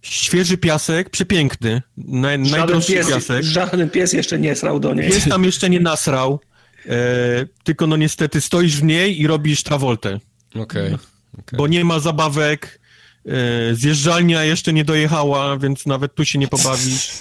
świeży 0.02 0.58
piasek, 0.58 1.10
przepiękny, 1.10 1.82
naj, 1.96 2.38
najdroższy 2.38 2.92
pies, 2.92 3.08
piasek. 3.08 3.44
Żaden 3.44 3.90
pies 3.90 4.12
jeszcze 4.12 4.38
nie 4.38 4.56
srał 4.56 4.80
do 4.80 4.94
niej. 4.94 5.10
Pies 5.10 5.28
tam 5.28 5.44
jeszcze 5.44 5.70
nie 5.70 5.80
nasrał, 5.80 6.40
e, 6.86 7.46
tylko 7.64 7.86
no 7.86 7.96
niestety 7.96 8.40
stoisz 8.40 8.76
w 8.76 8.82
niej 8.82 9.20
i 9.20 9.26
robisz 9.26 9.62
trawoltę. 9.62 10.20
Okej. 10.54 10.62
Okay, 10.62 10.98
okay. 11.38 11.56
Bo 11.56 11.66
nie 11.66 11.84
ma 11.84 12.00
zabawek, 12.00 12.80
e, 13.26 13.74
zjeżdżalnia 13.74 14.44
jeszcze 14.44 14.72
nie 14.72 14.84
dojechała, 14.84 15.58
więc 15.58 15.86
nawet 15.86 16.14
tu 16.14 16.24
się 16.24 16.38
nie 16.38 16.48
pobawisz. 16.48 17.10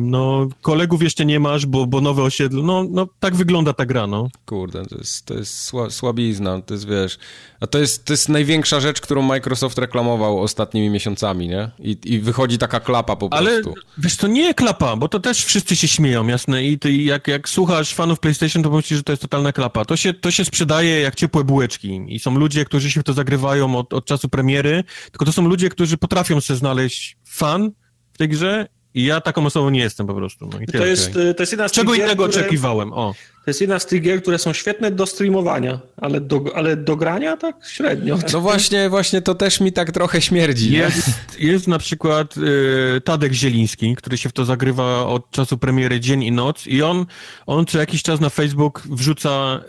No, 0.00 0.48
kolegów 0.62 1.02
jeszcze 1.02 1.26
nie 1.26 1.40
masz, 1.40 1.66
bo, 1.66 1.86
bo 1.86 2.00
nowe 2.00 2.22
osiedle, 2.22 2.62
no, 2.62 2.84
no 2.90 3.08
tak 3.20 3.36
wygląda 3.36 3.72
ta 3.72 3.86
gra, 3.86 4.06
no. 4.06 4.28
Kurde, 4.46 4.86
to 4.86 4.98
jest, 4.98 5.26
to 5.26 5.34
jest 5.34 5.72
słabizna, 5.90 6.62
to 6.62 6.74
jest, 6.74 6.88
wiesz, 6.88 7.18
a 7.60 7.66
to 7.66 7.78
jest, 7.78 8.04
to 8.04 8.12
jest 8.12 8.28
największa 8.28 8.80
rzecz, 8.80 9.00
którą 9.00 9.22
Microsoft 9.22 9.78
reklamował 9.78 10.40
ostatnimi 10.40 10.90
miesiącami, 10.90 11.48
nie? 11.48 11.70
I, 11.78 11.98
i 12.04 12.20
wychodzi 12.20 12.58
taka 12.58 12.80
klapa 12.80 13.16
po 13.16 13.28
Ale, 13.30 13.50
prostu. 13.50 13.70
Ale, 13.70 13.92
wiesz, 13.98 14.16
to 14.16 14.26
nie 14.26 14.54
klapa, 14.54 14.96
bo 14.96 15.08
to 15.08 15.20
też 15.20 15.44
wszyscy 15.44 15.76
się 15.76 15.88
śmieją, 15.88 16.26
jasne, 16.26 16.64
i 16.64 16.78
ty, 16.78 16.92
jak, 16.92 17.28
jak 17.28 17.48
słuchasz 17.48 17.94
fanów 17.94 18.20
PlayStation, 18.20 18.62
to 18.62 18.70
myślisz, 18.70 18.96
że 18.96 19.02
to 19.02 19.12
jest 19.12 19.22
totalna 19.22 19.52
klapa. 19.52 19.84
To 19.84 19.96
się, 19.96 20.14
to 20.14 20.30
się 20.30 20.44
sprzedaje 20.44 21.00
jak 21.00 21.14
ciepłe 21.14 21.44
bułeczki 21.44 22.00
i 22.08 22.18
są 22.18 22.38
ludzie, 22.38 22.64
którzy 22.64 22.90
się 22.90 23.00
w 23.00 23.04
to 23.04 23.12
zagrywają 23.12 23.76
od, 23.76 23.92
od 23.92 24.04
czasu 24.04 24.28
premiery, 24.28 24.84
tylko 25.10 25.24
to 25.24 25.32
są 25.32 25.48
ludzie, 25.48 25.68
którzy 25.68 25.96
potrafią 25.96 26.40
sobie 26.40 26.58
znaleźć 26.58 27.16
fan 27.24 27.70
w 28.12 28.18
tej 28.18 28.28
grze 28.28 28.75
i 28.96 29.04
ja 29.04 29.20
taką 29.20 29.46
osobą 29.46 29.70
nie 29.70 29.80
jestem 29.80 30.06
po 30.06 30.14
prostu. 30.14 30.46
No 30.46 30.58
to, 30.72 30.86
jest, 30.86 31.12
to 31.12 31.42
jest 31.42 31.52
jedna 31.52 31.68
z 31.68 31.72
Czego 31.72 31.94
innego 31.94 32.24
oczekiwałem, 32.24 32.92
o. 32.92 33.14
To 33.46 33.50
jest 33.50 33.60
jedna 33.60 33.78
z 33.78 33.86
tych 33.86 34.02
gier, 34.02 34.22
które 34.22 34.38
są 34.38 34.52
świetne 34.52 34.90
do 34.90 35.06
streamowania, 35.06 35.80
ale 35.96 36.20
do, 36.20 36.44
ale 36.54 36.76
do 36.76 36.96
grania 36.96 37.36
tak 37.36 37.56
średnio. 37.68 38.18
No 38.32 38.40
właśnie, 38.40 38.90
właśnie 38.90 39.22
to 39.22 39.34
też 39.34 39.60
mi 39.60 39.72
tak 39.72 39.92
trochę 39.92 40.22
śmierdzi. 40.22 40.72
Jest, 40.72 41.10
jest 41.38 41.68
na 41.68 41.78
przykład 41.78 42.34
y, 42.36 43.00
Tadek 43.00 43.32
Zieliński, 43.32 43.96
który 43.96 44.18
się 44.18 44.28
w 44.28 44.32
to 44.32 44.44
zagrywa 44.44 45.06
od 45.06 45.30
czasu 45.30 45.58
premiery 45.58 46.00
dzień 46.00 46.22
i 46.22 46.32
noc 46.32 46.66
i 46.66 46.82
on, 46.82 47.06
on 47.46 47.66
co 47.66 47.78
jakiś 47.78 48.02
czas 48.02 48.20
na 48.20 48.30
Facebook 48.30 48.82
wrzuca 48.90 49.60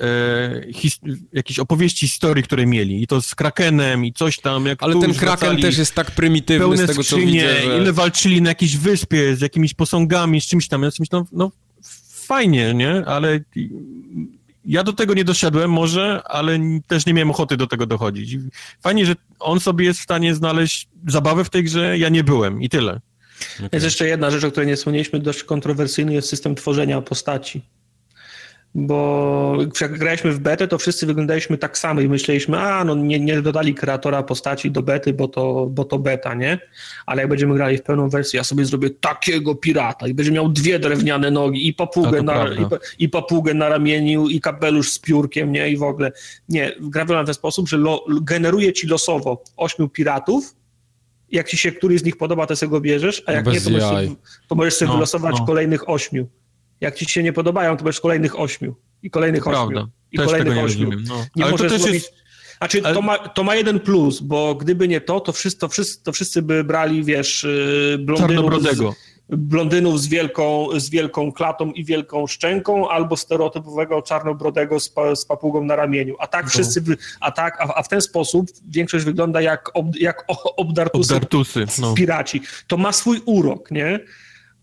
y, 0.67 0.73
his, 0.73 0.99
jakieś 1.33 1.59
opowieści 1.59 2.07
historii, 2.07 2.43
które 2.43 2.65
mieli 2.65 3.03
i 3.03 3.07
to 3.07 3.21
z 3.21 3.35
Krakenem 3.35 4.05
i 4.05 4.13
coś 4.13 4.39
tam. 4.39 4.65
Jak 4.65 4.83
ale 4.83 4.99
ten 4.99 5.13
Kraken 5.13 5.61
też 5.61 5.77
jest 5.77 5.95
tak 5.95 6.11
prymitywny 6.11 6.77
z 6.77 6.87
tego, 6.87 7.03
skrzynie, 7.03 7.41
co 7.41 7.55
widzę, 7.55 7.71
że... 7.71 7.81
ile 7.81 7.93
walczyli 7.93 8.41
na 8.41 8.49
jakiejś 8.49 8.77
wyspie 8.77 9.35
z 9.35 9.41
jakimiś 9.41 9.73
posągami, 9.73 10.41
z 10.41 10.45
czymś 10.45 10.67
tam. 10.67 10.83
Ja 10.83 10.89
no, 11.11 11.25
no 11.31 11.51
fajnie, 12.27 12.73
nie? 12.73 13.05
Ale 13.05 13.39
ja 14.65 14.83
do 14.83 14.93
tego 14.93 15.13
nie 15.13 15.23
doszedłem 15.23 15.71
może, 15.71 16.21
ale 16.25 16.59
też 16.87 17.05
nie 17.05 17.13
miałem 17.13 17.31
ochoty 17.31 17.57
do 17.57 17.67
tego 17.67 17.85
dochodzić. 17.85 18.37
Fajnie, 18.81 19.05
że 19.05 19.15
on 19.39 19.59
sobie 19.59 19.85
jest 19.85 19.99
w 19.99 20.03
stanie 20.03 20.35
znaleźć 20.35 20.87
zabawę 21.07 21.43
w 21.43 21.49
tej 21.49 21.63
grze, 21.63 21.97
ja 21.97 22.09
nie 22.09 22.23
byłem 22.23 22.61
i 22.61 22.69
tyle. 22.69 22.99
Okay. 23.57 23.69
Jest 23.71 23.83
jeszcze 23.83 24.07
jedna 24.07 24.31
rzecz, 24.31 24.43
o 24.43 24.51
której 24.51 24.67
nie 24.67 24.75
wspomnieliśmy, 24.75 25.19
dość 25.19 25.43
kontrowersyjny 25.43 26.13
jest 26.13 26.29
system 26.29 26.55
tworzenia 26.55 27.01
postaci 27.01 27.61
bo 28.75 29.57
jak 29.81 29.97
graliśmy 29.97 30.31
w 30.31 30.39
betę, 30.39 30.67
to 30.67 30.77
wszyscy 30.77 31.05
wyglądaliśmy 31.05 31.57
tak 31.57 31.77
samo 31.77 32.01
i 32.01 32.09
myśleliśmy, 32.09 32.59
a 32.59 32.83
no 32.83 32.95
nie, 32.95 33.19
nie 33.19 33.41
dodali 33.41 33.75
kreatora 33.75 34.23
postaci 34.23 34.71
do 34.71 34.81
bety, 34.81 35.13
bo 35.13 35.27
to, 35.27 35.67
bo 35.69 35.85
to 35.85 35.99
beta, 35.99 36.33
nie? 36.33 36.59
Ale 37.05 37.21
jak 37.21 37.29
będziemy 37.29 37.55
grali 37.55 37.77
w 37.77 37.83
pełną 37.83 38.09
wersję, 38.09 38.37
ja 38.37 38.43
sobie 38.43 38.65
zrobię 38.65 38.89
takiego 38.89 39.55
pirata 39.55 40.07
i 40.07 40.13
będzie 40.13 40.31
miał 40.31 40.49
dwie 40.49 40.79
drewniane 40.79 41.31
nogi 41.31 41.67
i 41.67 41.73
papugę, 41.73 42.21
na, 42.21 42.47
i, 42.47 43.03
i, 43.03 43.09
papugę 43.09 43.53
na 43.53 43.69
ramieniu 43.69 44.27
i 44.27 44.41
kapelusz 44.41 44.91
z 44.91 44.99
piórkiem, 44.99 45.51
nie? 45.51 45.69
I 45.69 45.77
w 45.77 45.83
ogóle. 45.83 46.11
Nie, 46.49 46.71
gra 46.79 47.05
w 47.05 47.25
ten 47.25 47.33
sposób, 47.33 47.69
że 47.69 47.77
lo, 47.77 48.05
generuje 48.21 48.73
ci 48.73 48.87
losowo 48.87 49.43
ośmiu 49.57 49.89
piratów, 49.89 50.55
jak 51.31 51.49
ci 51.49 51.57
się 51.57 51.71
któryś 51.71 52.01
z 52.01 52.03
nich 52.03 52.17
podoba, 52.17 52.47
to 52.47 52.55
sobie 52.55 52.69
go 52.69 52.81
bierzesz, 52.81 53.23
a 53.25 53.31
jak 53.31 53.45
Bez 53.45 53.53
nie, 53.53 53.61
to 53.61 53.69
możesz, 53.69 53.89
sobie, 53.89 54.15
to 54.47 54.55
możesz 54.55 54.73
sobie 54.73 54.87
no, 54.87 54.93
wylosować 54.93 55.35
no. 55.39 55.45
kolejnych 55.45 55.89
ośmiu. 55.89 56.27
Jak 56.81 56.95
ci 56.95 57.05
się 57.05 57.23
nie 57.23 57.33
podobają, 57.33 57.77
to 57.77 57.83
będziesz 57.83 58.01
kolejnych 58.01 58.39
ośmiu. 58.39 58.75
I 59.03 59.09
kolejnych 59.09 59.47
ośmiu. 59.47 59.87
I 60.11 60.17
Też 60.17 60.25
kolejnych 60.25 60.57
ośmiu. 60.57 60.89
Nie, 60.89 60.95
no. 61.09 61.25
nie 61.35 61.45
możesz 61.45 61.83
to 61.83 61.89
jest... 61.89 62.13
Znaczy, 62.57 62.81
Ale... 62.83 62.93
to, 62.93 63.01
ma, 63.01 63.17
to 63.17 63.43
ma 63.43 63.55
jeden 63.55 63.79
plus, 63.79 64.19
bo 64.19 64.55
gdyby 64.55 64.87
nie 64.87 65.01
to, 65.01 65.19
to 65.19 65.31
wszyscy, 65.31 65.59
to 65.59 65.67
wszyscy, 65.67 66.03
to 66.03 66.11
wszyscy 66.11 66.41
by 66.41 66.63
brali, 66.63 67.03
wiesz, 67.03 67.43
y, 67.43 67.97
blondynów 67.99 68.63
z, 68.63 68.95
blondynów 69.29 70.01
z 70.01 70.07
wielką, 70.07 70.67
z 70.75 70.89
wielką 70.89 71.31
klatą 71.31 71.71
i 71.71 71.85
wielką 71.85 72.27
szczęką, 72.27 72.89
albo 72.89 73.17
stereotypowego 73.17 74.01
czarnobrodego 74.01 74.79
z, 74.79 74.89
pa, 74.89 75.15
z 75.15 75.25
papugą 75.25 75.63
na 75.63 75.75
ramieniu. 75.75 76.15
A 76.19 76.27
tak 76.27 76.45
no. 76.45 76.49
wszyscy, 76.49 76.83
a 77.19 77.31
tak, 77.31 77.61
a, 77.61 77.75
a, 77.75 77.83
w 77.83 77.87
ten 77.87 78.01
sposób 78.01 78.47
większość 78.69 79.05
wygląda 79.05 79.41
jak, 79.41 79.71
ob, 79.73 79.95
jak 79.95 80.25
obdartusy, 80.57 81.15
obdartusy 81.15 81.65
no. 81.81 81.93
piraci. 81.93 82.41
To 82.67 82.77
ma 82.77 82.91
swój 82.91 83.21
urok, 83.25 83.71
nie? 83.71 83.99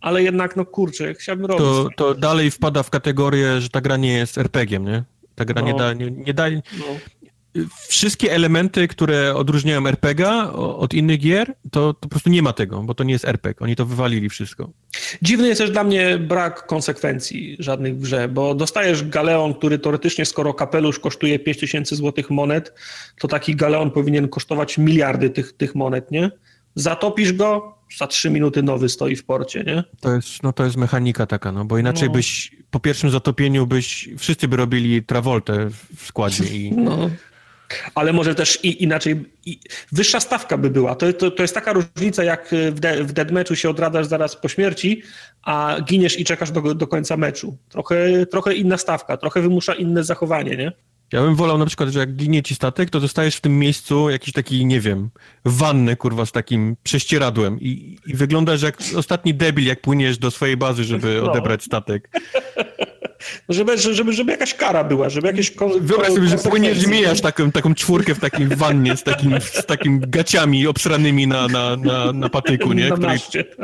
Ale 0.04 0.22
jednak, 0.22 0.56
no 0.56 0.64
kurczę, 0.64 1.14
chciałbym 1.14 1.46
robić. 1.46 1.66
To, 1.66 1.88
to 1.96 2.14
dalej 2.14 2.50
wpada 2.50 2.82
w 2.82 2.90
kategorię, 2.90 3.60
że 3.60 3.68
ta 3.68 3.80
gra 3.80 3.96
nie 3.96 4.12
jest 4.12 4.38
RPG-iem, 4.38 4.84
nie? 4.84 5.04
Ta 5.34 5.44
gra 5.44 5.62
no. 5.62 5.66
nie 5.66 5.74
da, 5.74 5.92
nie, 5.92 6.10
nie 6.10 6.34
da... 6.34 6.50
No. 6.50 6.84
Wszystkie 7.88 8.32
elementy, 8.32 8.88
które 8.88 9.34
odróżniają 9.34 9.86
RPG 9.86 10.52
od 10.54 10.94
innych 10.94 11.18
gier, 11.18 11.54
to, 11.70 11.94
to, 11.94 12.00
po 12.00 12.08
prostu 12.08 12.30
nie 12.30 12.42
ma 12.42 12.52
tego, 12.52 12.82
bo 12.82 12.94
to 12.94 13.04
nie 13.04 13.12
jest 13.12 13.24
RPG. 13.24 13.64
Oni 13.64 13.76
to 13.76 13.86
wywalili 13.86 14.28
wszystko. 14.28 14.70
Dziwny 15.22 15.48
jest 15.48 15.60
też 15.60 15.70
dla 15.70 15.84
mnie 15.84 16.18
brak 16.18 16.66
konsekwencji 16.66 17.56
żadnych 17.58 17.96
w 17.96 18.00
grze, 18.00 18.28
bo 18.28 18.54
dostajesz 18.54 19.08
galeon, 19.08 19.54
który 19.54 19.78
teoretycznie, 19.78 20.24
skoro 20.24 20.54
kapelusz 20.54 20.98
kosztuje 20.98 21.38
5000 21.38 21.96
złotych 21.96 22.30
monet, 22.30 22.74
to 23.20 23.28
taki 23.28 23.56
galeon 23.56 23.90
powinien 23.90 24.28
kosztować 24.28 24.78
miliardy 24.78 25.30
tych, 25.30 25.52
tych 25.52 25.74
monet, 25.74 26.10
nie? 26.10 26.30
Zatopisz 26.74 27.32
go, 27.32 27.74
za 27.98 28.06
trzy 28.06 28.30
minuty 28.30 28.62
nowy 28.62 28.88
stoi 28.88 29.16
w 29.16 29.24
porcie, 29.24 29.64
nie? 29.64 29.84
To 30.00 30.14
jest, 30.14 30.42
no 30.42 30.52
to 30.52 30.64
jest 30.64 30.76
mechanika 30.76 31.26
taka, 31.26 31.52
no 31.52 31.64
bo 31.64 31.78
inaczej 31.78 32.08
no. 32.08 32.14
byś 32.14 32.56
po 32.70 32.80
pierwszym 32.80 33.10
zatopieniu 33.10 33.66
byś, 33.66 34.08
wszyscy 34.18 34.48
by 34.48 34.56
robili 34.56 35.02
Travoltę 35.02 35.68
w 35.96 36.06
składzie 36.06 36.44
i... 36.44 36.72
No. 36.84 37.10
Ale 37.94 38.12
może 38.12 38.34
też 38.34 38.64
i, 38.64 38.82
inaczej, 38.82 39.24
i, 39.46 39.58
wyższa 39.92 40.20
stawka 40.20 40.58
by 40.58 40.70
była. 40.70 40.94
To, 40.94 41.12
to, 41.12 41.30
to 41.30 41.42
jest 41.42 41.54
taka 41.54 41.72
różnica, 41.72 42.24
jak 42.24 42.48
w, 42.72 42.80
de, 42.80 43.04
w 43.04 43.12
deadmatchu 43.12 43.56
się 43.56 43.70
odradasz 43.70 44.06
zaraz 44.06 44.36
po 44.36 44.48
śmierci, 44.48 45.02
a 45.42 45.76
giniesz 45.84 46.20
i 46.20 46.24
czekasz 46.24 46.50
do, 46.50 46.74
do 46.74 46.86
końca 46.86 47.16
meczu. 47.16 47.56
Trochę, 47.68 48.26
trochę 48.26 48.54
inna 48.54 48.78
stawka, 48.78 49.16
trochę 49.16 49.40
wymusza 49.42 49.74
inne 49.74 50.04
zachowanie, 50.04 50.56
nie? 50.56 50.72
Ja 51.14 51.22
bym 51.22 51.34
wolał 51.34 51.58
na 51.58 51.66
przykład, 51.66 51.88
że 51.88 51.98
jak 51.98 52.16
ginie 52.16 52.42
ci 52.42 52.54
statek, 52.54 52.90
to 52.90 53.00
dostajesz 53.00 53.36
w 53.36 53.40
tym 53.40 53.58
miejscu 53.58 54.10
jakiś 54.10 54.32
taki, 54.32 54.66
nie 54.66 54.80
wiem, 54.80 55.10
wannę, 55.44 55.96
kurwa, 55.96 56.26
z 56.26 56.32
takim 56.32 56.76
prześcieradłem 56.82 57.60
i, 57.60 57.98
i 58.06 58.14
wyglądasz 58.14 58.62
jak 58.62 58.78
ostatni 58.96 59.34
debil, 59.34 59.66
jak 59.66 59.80
płyniesz 59.80 60.18
do 60.18 60.30
swojej 60.30 60.56
bazy, 60.56 60.84
żeby 60.84 61.20
no. 61.22 61.30
odebrać 61.30 61.64
statek. 61.64 62.10
Żeby, 63.48 63.78
żeby, 63.78 64.12
żeby 64.12 64.32
jakaś 64.32 64.54
kara 64.54 64.84
była, 64.84 65.08
żeby 65.08 65.26
jakieś 65.26 65.52
Wyobraź 65.80 66.12
sobie, 66.12 66.28
że 66.28 66.38
płyniesz 66.38 66.86
mijasz 66.86 67.20
taką, 67.20 67.52
taką 67.52 67.74
czwórkę 67.74 68.14
w 68.14 68.20
takim 68.20 68.48
wannie 68.48 68.96
z 68.96 69.02
takim, 69.02 69.40
z 69.40 69.66
takim 69.66 70.00
gaciami 70.00 70.66
obsranymi 70.66 71.26
na, 71.26 71.48
na, 71.48 71.76
na, 71.76 72.12
na 72.12 72.28
patyku, 72.28 72.72
nie? 72.72 72.90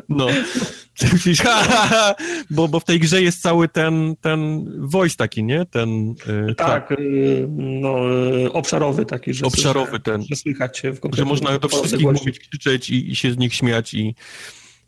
No. 0.09 0.27
Myślisz, 1.13 1.41
ha, 1.41 1.65
ha, 1.65 1.87
ha, 1.87 2.15
bo, 2.51 2.69
bo 2.69 2.81
w 2.81 2.85
tej 2.85 3.01
grze 3.01 3.23
jest 3.23 3.43
cały 3.43 3.69
ten, 3.69 4.17
ten 4.21 4.67
voice 4.89 5.17
taki, 5.17 5.45
nie? 5.45 5.67
Ten, 5.67 6.09
yy, 6.09 6.55
tak, 6.55 6.89
tak. 6.89 7.01
Yy, 7.01 7.47
no, 7.57 8.09
yy, 8.09 8.53
obszarowy 8.53 9.07
taki, 9.07 9.35
że 9.35 9.47
obszarowy 9.47 9.87
słychać, 9.87 10.05
ten. 10.05 10.23
Że 10.23 10.37
słychać 10.37 10.79
się 10.79 10.93
w 10.93 11.01
Że 11.15 11.25
można 11.25 11.59
do 11.59 11.69
wszystkich 11.69 12.07
mówić, 12.07 12.39
krzyczeć 12.39 12.91
i, 12.91 13.11
i 13.11 13.17
się 13.17 13.33
z 13.33 13.39
nich 13.39 13.55
śmiać 13.55 13.95
i 13.95 14.15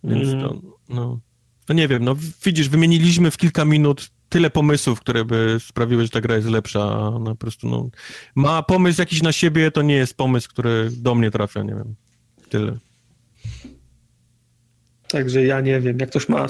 więc 0.05 0.29
mm. 0.29 0.41
to, 0.41 0.61
no. 0.89 1.21
No 1.69 1.75
nie 1.75 1.89
wiem, 1.89 2.05
no 2.05 2.17
widzisz, 2.45 2.69
wymieniliśmy 2.69 3.31
w 3.31 3.37
kilka 3.37 3.65
minut 3.65 4.11
tyle 4.33 4.51
pomysłów, 4.51 5.01
które 5.01 5.25
by 5.25 5.57
sprawiły, 5.61 6.03
że 6.03 6.09
ta 6.09 6.21
gra 6.21 6.37
jest 6.37 6.49
lepsza, 6.49 6.81
a 6.83 7.09
ona 7.09 7.31
po 7.31 7.37
prostu 7.37 7.69
no, 7.69 7.89
ma 8.35 8.63
pomysł 8.63 9.01
jakiś 9.01 9.23
na 9.23 9.33
siebie, 9.33 9.71
to 9.71 9.83
nie 9.83 9.95
jest 9.95 10.17
pomysł, 10.17 10.49
który 10.49 10.89
do 10.91 11.15
mnie 11.15 11.31
trafia, 11.31 11.63
nie 11.63 11.75
wiem. 11.75 11.95
Tyle. 12.49 12.79
Także 15.09 15.45
ja 15.45 15.61
nie 15.61 15.81
wiem, 15.81 15.99
jak 15.99 16.11
ktoś 16.11 16.29
ma, 16.29 16.47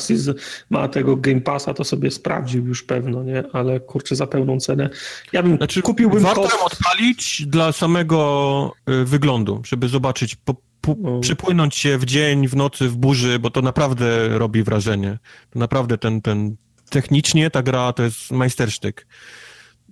ma 0.71 0.89
tego 0.89 1.17
Game 1.17 1.41
Passa, 1.41 1.75
to 1.75 1.85
sobie 1.85 2.11
sprawdził 2.11 2.67
już 2.67 2.83
pewno, 2.83 3.23
nie? 3.23 3.45
Ale 3.53 3.81
kurczę, 3.81 4.17
za 4.17 4.27
pełną 4.27 4.61
cenę. 4.61 4.91
Ja 5.33 5.43
bym 5.43 5.57
znaczy, 5.57 5.83
kupiłbym 5.83 6.23
Warto 6.23 6.43
ją 6.43 6.65
odpalić 6.65 7.47
dla 7.47 7.73
samego 7.73 8.73
y, 8.91 9.05
wyglądu, 9.05 9.63
żeby 9.65 9.89
zobaczyć, 9.89 10.37
po, 10.37 10.55
po, 10.81 10.97
no. 10.99 11.21
przypłynąć 11.21 11.77
się 11.77 11.99
w 11.99 12.05
dzień, 12.05 12.49
w 12.49 12.57
nocy, 12.57 12.89
w 12.89 12.97
burzy, 12.97 13.39
bo 13.39 13.51
to 13.51 13.63
naprawdę 13.63 14.39
robi 14.39 14.63
wrażenie. 14.63 15.19
To 15.51 15.59
naprawdę 15.59 15.99
ten, 15.99 16.21
ten 16.21 16.57
technicznie 16.93 17.51
ta 17.51 17.62
gra 17.62 17.93
to 17.93 18.02
jest 18.02 18.31
majstersztyk. 18.31 19.06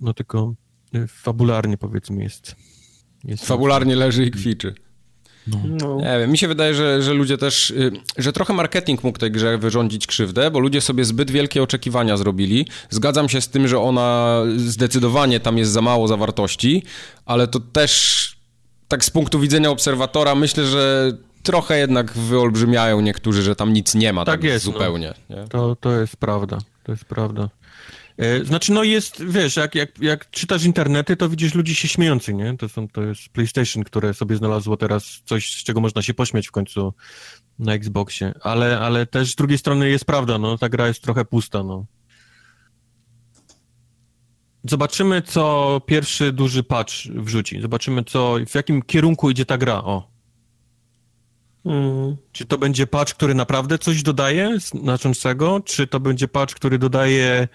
No 0.01 0.15
tylko 0.15 0.55
y, 0.95 1.07
fabularnie 1.07 1.79
powiedzmy 1.79 2.23
jest. 2.23 2.57
jest 3.25 3.47
fabularnie 3.47 3.97
leży 3.97 4.25
i 4.25 4.31
kwiczy. 4.31 4.75
No. 5.47 5.59
No. 5.65 5.97
Nie 5.97 6.19
wiem, 6.19 6.31
mi 6.31 6.39
się 6.39 6.49
wydaje, 6.49 6.75
że, 6.75 7.03
że 7.03 7.15
ludzie 7.15 7.39
też, 7.39 7.71
y, 7.71 7.93
że 8.17 8.33
trochę 8.33 8.55
marketing 8.55 9.05
mógł 9.05 9.19
tej 9.19 9.31
grze 9.31 9.59
wyrządzić 9.59 10.07
krzywdę, 10.07 10.51
bo 10.51 10.61
ludzie 10.61 10.81
sobie 10.81 11.05
zbyt 11.05 11.31
wielkie 11.31 11.63
oczekiwania 11.63 12.17
zrobili. 12.17 12.67
Zgadzam 12.91 13.29
się 13.29 13.41
z 13.41 13.49
tym, 13.49 13.69
że 13.69 13.79
ona 13.79 14.43
zdecydowanie 14.57 15.41
tam 15.41 15.59
jest 15.59 15.71
za 15.71 15.83
mało 15.83 16.09
zawartości, 16.09 16.83
ale 17.27 17.49
to 17.49 17.61
też 17.61 18.41
tak 18.89 19.05
z 19.05 19.11
punktu 19.11 19.41
widzenia 19.41 19.71
obserwatora 19.71 20.35
myślę, 20.35 20.67
że 20.67 21.13
trochę 21.43 21.79
jednak 21.79 22.13
wyolbrzymiają 22.13 23.01
niektórzy, 23.01 23.43
że 23.43 23.57
tam 23.57 23.73
nic 23.73 23.95
nie 23.95 24.13
ma 24.13 24.25
tak, 24.25 24.35
tak 24.35 24.45
jest, 24.45 24.67
no. 24.67 24.73
zupełnie. 24.73 25.15
No. 25.29 25.49
To, 25.49 25.77
to 25.77 26.01
jest 26.01 26.17
prawda, 26.17 26.59
to 26.91 26.95
jest 26.95 27.05
prawda. 27.05 27.51
E, 28.17 28.45
znaczy, 28.45 28.73
no 28.73 28.85
jest, 28.85 29.25
wiesz, 29.25 29.57
jak, 29.57 29.75
jak, 29.75 29.99
jak 29.99 30.31
czytasz 30.31 30.65
internety, 30.65 31.17
to 31.17 31.29
widzisz 31.29 31.55
ludzi 31.55 31.75
się 31.75 31.89
śmiejących, 31.89 32.35
nie? 32.35 32.57
To, 32.57 32.69
są, 32.69 32.89
to 32.89 33.03
jest 33.03 33.29
PlayStation, 33.29 33.85
które 33.85 34.15
sobie 34.15 34.37
znalazło 34.37 34.77
teraz 34.77 35.23
coś, 35.25 35.57
z 35.57 35.65
czego 35.65 35.81
można 35.81 36.03
się 36.03 36.15
pośmiać 36.15 36.49
w 36.49 36.51
końcu 36.51 36.95
na 37.59 37.75
Xboxie. 37.75 38.35
Ale, 38.43 38.81
ale 38.81 39.07
też 39.07 39.33
z 39.33 39.35
drugiej 39.35 39.59
strony 39.59 39.91
jest 39.91 40.05
prawda, 40.05 40.39
no, 40.39 40.59
ta 40.59 40.69
gra 40.69 40.89
jest 40.89 41.03
trochę 41.03 41.25
pusta, 41.25 41.63
no. 41.63 41.87
Zobaczymy, 44.65 45.23
co 45.23 45.81
pierwszy 45.87 46.33
duży 46.33 46.63
patch 46.63 46.95
wrzuci. 47.15 47.61
Zobaczymy, 47.61 48.05
co, 48.05 48.37
w 48.47 48.55
jakim 48.55 48.83
kierunku 48.83 49.31
idzie 49.31 49.47
ta 49.47 49.59
gra, 49.59 49.85
o. 49.85 50.10
Mm. 51.65 52.17
Czy 52.33 52.47
to 52.47 52.59
będzie 52.59 52.87
patch, 52.87 53.15
który 53.15 53.35
naprawdę 53.35 53.79
coś 53.79 54.03
dodaje 54.03 54.59
znaczącego, 54.61 55.61
czy 55.65 55.87
to 55.87 56.01
będzie 56.01 56.29
patch, 56.29 56.55
który 56.55 56.79
dodaje 56.79 57.49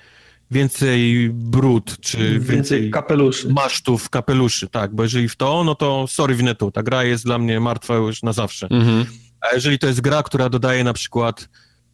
więcej 0.51 1.29
brud, 1.33 1.97
czy 2.01 2.17
więcej, 2.17 2.55
więcej 2.55 2.91
kapeluszy. 2.91 3.49
masztów, 3.49 4.09
kapeluszy, 4.09 4.67
tak, 4.69 4.95
bo 4.95 5.03
jeżeli 5.03 5.29
w 5.29 5.35
to, 5.35 5.63
no 5.63 5.75
to 5.75 6.05
sorry 6.07 6.35
wnetu, 6.35 6.71
ta 6.71 6.83
gra 6.83 7.03
jest 7.03 7.25
dla 7.25 7.37
mnie 7.37 7.59
martwa 7.59 7.95
już 7.95 8.23
na 8.23 8.33
zawsze. 8.33 8.67
Mhm. 8.71 9.05
A 9.41 9.55
jeżeli 9.55 9.79
to 9.79 9.87
jest 9.87 10.01
gra, 10.01 10.23
która 10.23 10.49
dodaje 10.49 10.83
na 10.83 10.93
przykład 10.93 11.49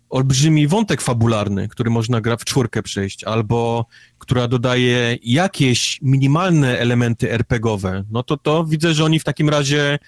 olbrzymi 0.10 0.68
wątek 0.68 1.02
fabularny, 1.02 1.68
który 1.68 1.90
można 1.90 2.22
gra 2.22 2.38
w 2.38 2.46
czwórkę 2.46 2.84
przejść, 2.84 3.24
albo 3.24 3.86
która 4.18 4.48
dodaje 4.48 5.18
jakieś 5.24 6.00
minimalne 6.02 6.80
elementy 6.80 7.32
RPGowe, 7.32 8.04
no 8.12 8.24
to 8.24 8.38
to 8.38 8.66
widzę, 8.66 8.94
że 8.94 9.06
oni 9.06 9.20
w 9.20 9.24
takim 9.24 9.50
razie 9.50 10.00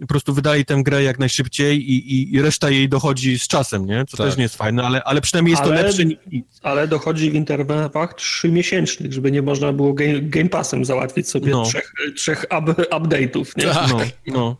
po 0.00 0.06
prostu 0.06 0.34
wydali 0.34 0.64
tę 0.64 0.82
grę 0.82 1.02
jak 1.02 1.18
najszybciej 1.18 1.90
i, 1.90 2.14
i, 2.14 2.34
i 2.34 2.42
reszta 2.42 2.70
jej 2.70 2.88
dochodzi 2.88 3.38
z 3.38 3.48
czasem, 3.48 3.86
nie? 3.86 4.04
Co 4.08 4.16
tak. 4.16 4.26
też 4.26 4.36
nie 4.36 4.42
jest 4.42 4.56
fajne, 4.56 4.82
ale, 4.82 5.04
ale 5.04 5.20
przynajmniej 5.20 5.50
jest 5.50 5.62
ale, 5.62 5.76
to 5.76 5.82
lepsze 5.82 6.04
niż 6.04 6.18
Ale 6.62 6.88
dochodzi 6.88 7.30
w 7.30 7.34
interwałach 7.34 8.14
trzymiesięcznych, 8.14 9.12
żeby 9.12 9.32
nie 9.32 9.42
można 9.42 9.72
było 9.72 9.92
game, 9.92 10.20
game 10.20 10.48
Passem 10.48 10.84
załatwić 10.84 11.28
sobie 11.28 11.50
no. 11.50 11.64
trzech, 11.64 11.92
trzech 12.16 12.44
up, 12.58 12.72
update'ów, 12.72 13.46
nie? 13.56 13.64
Tak. 13.64 13.88
No, 14.26 14.56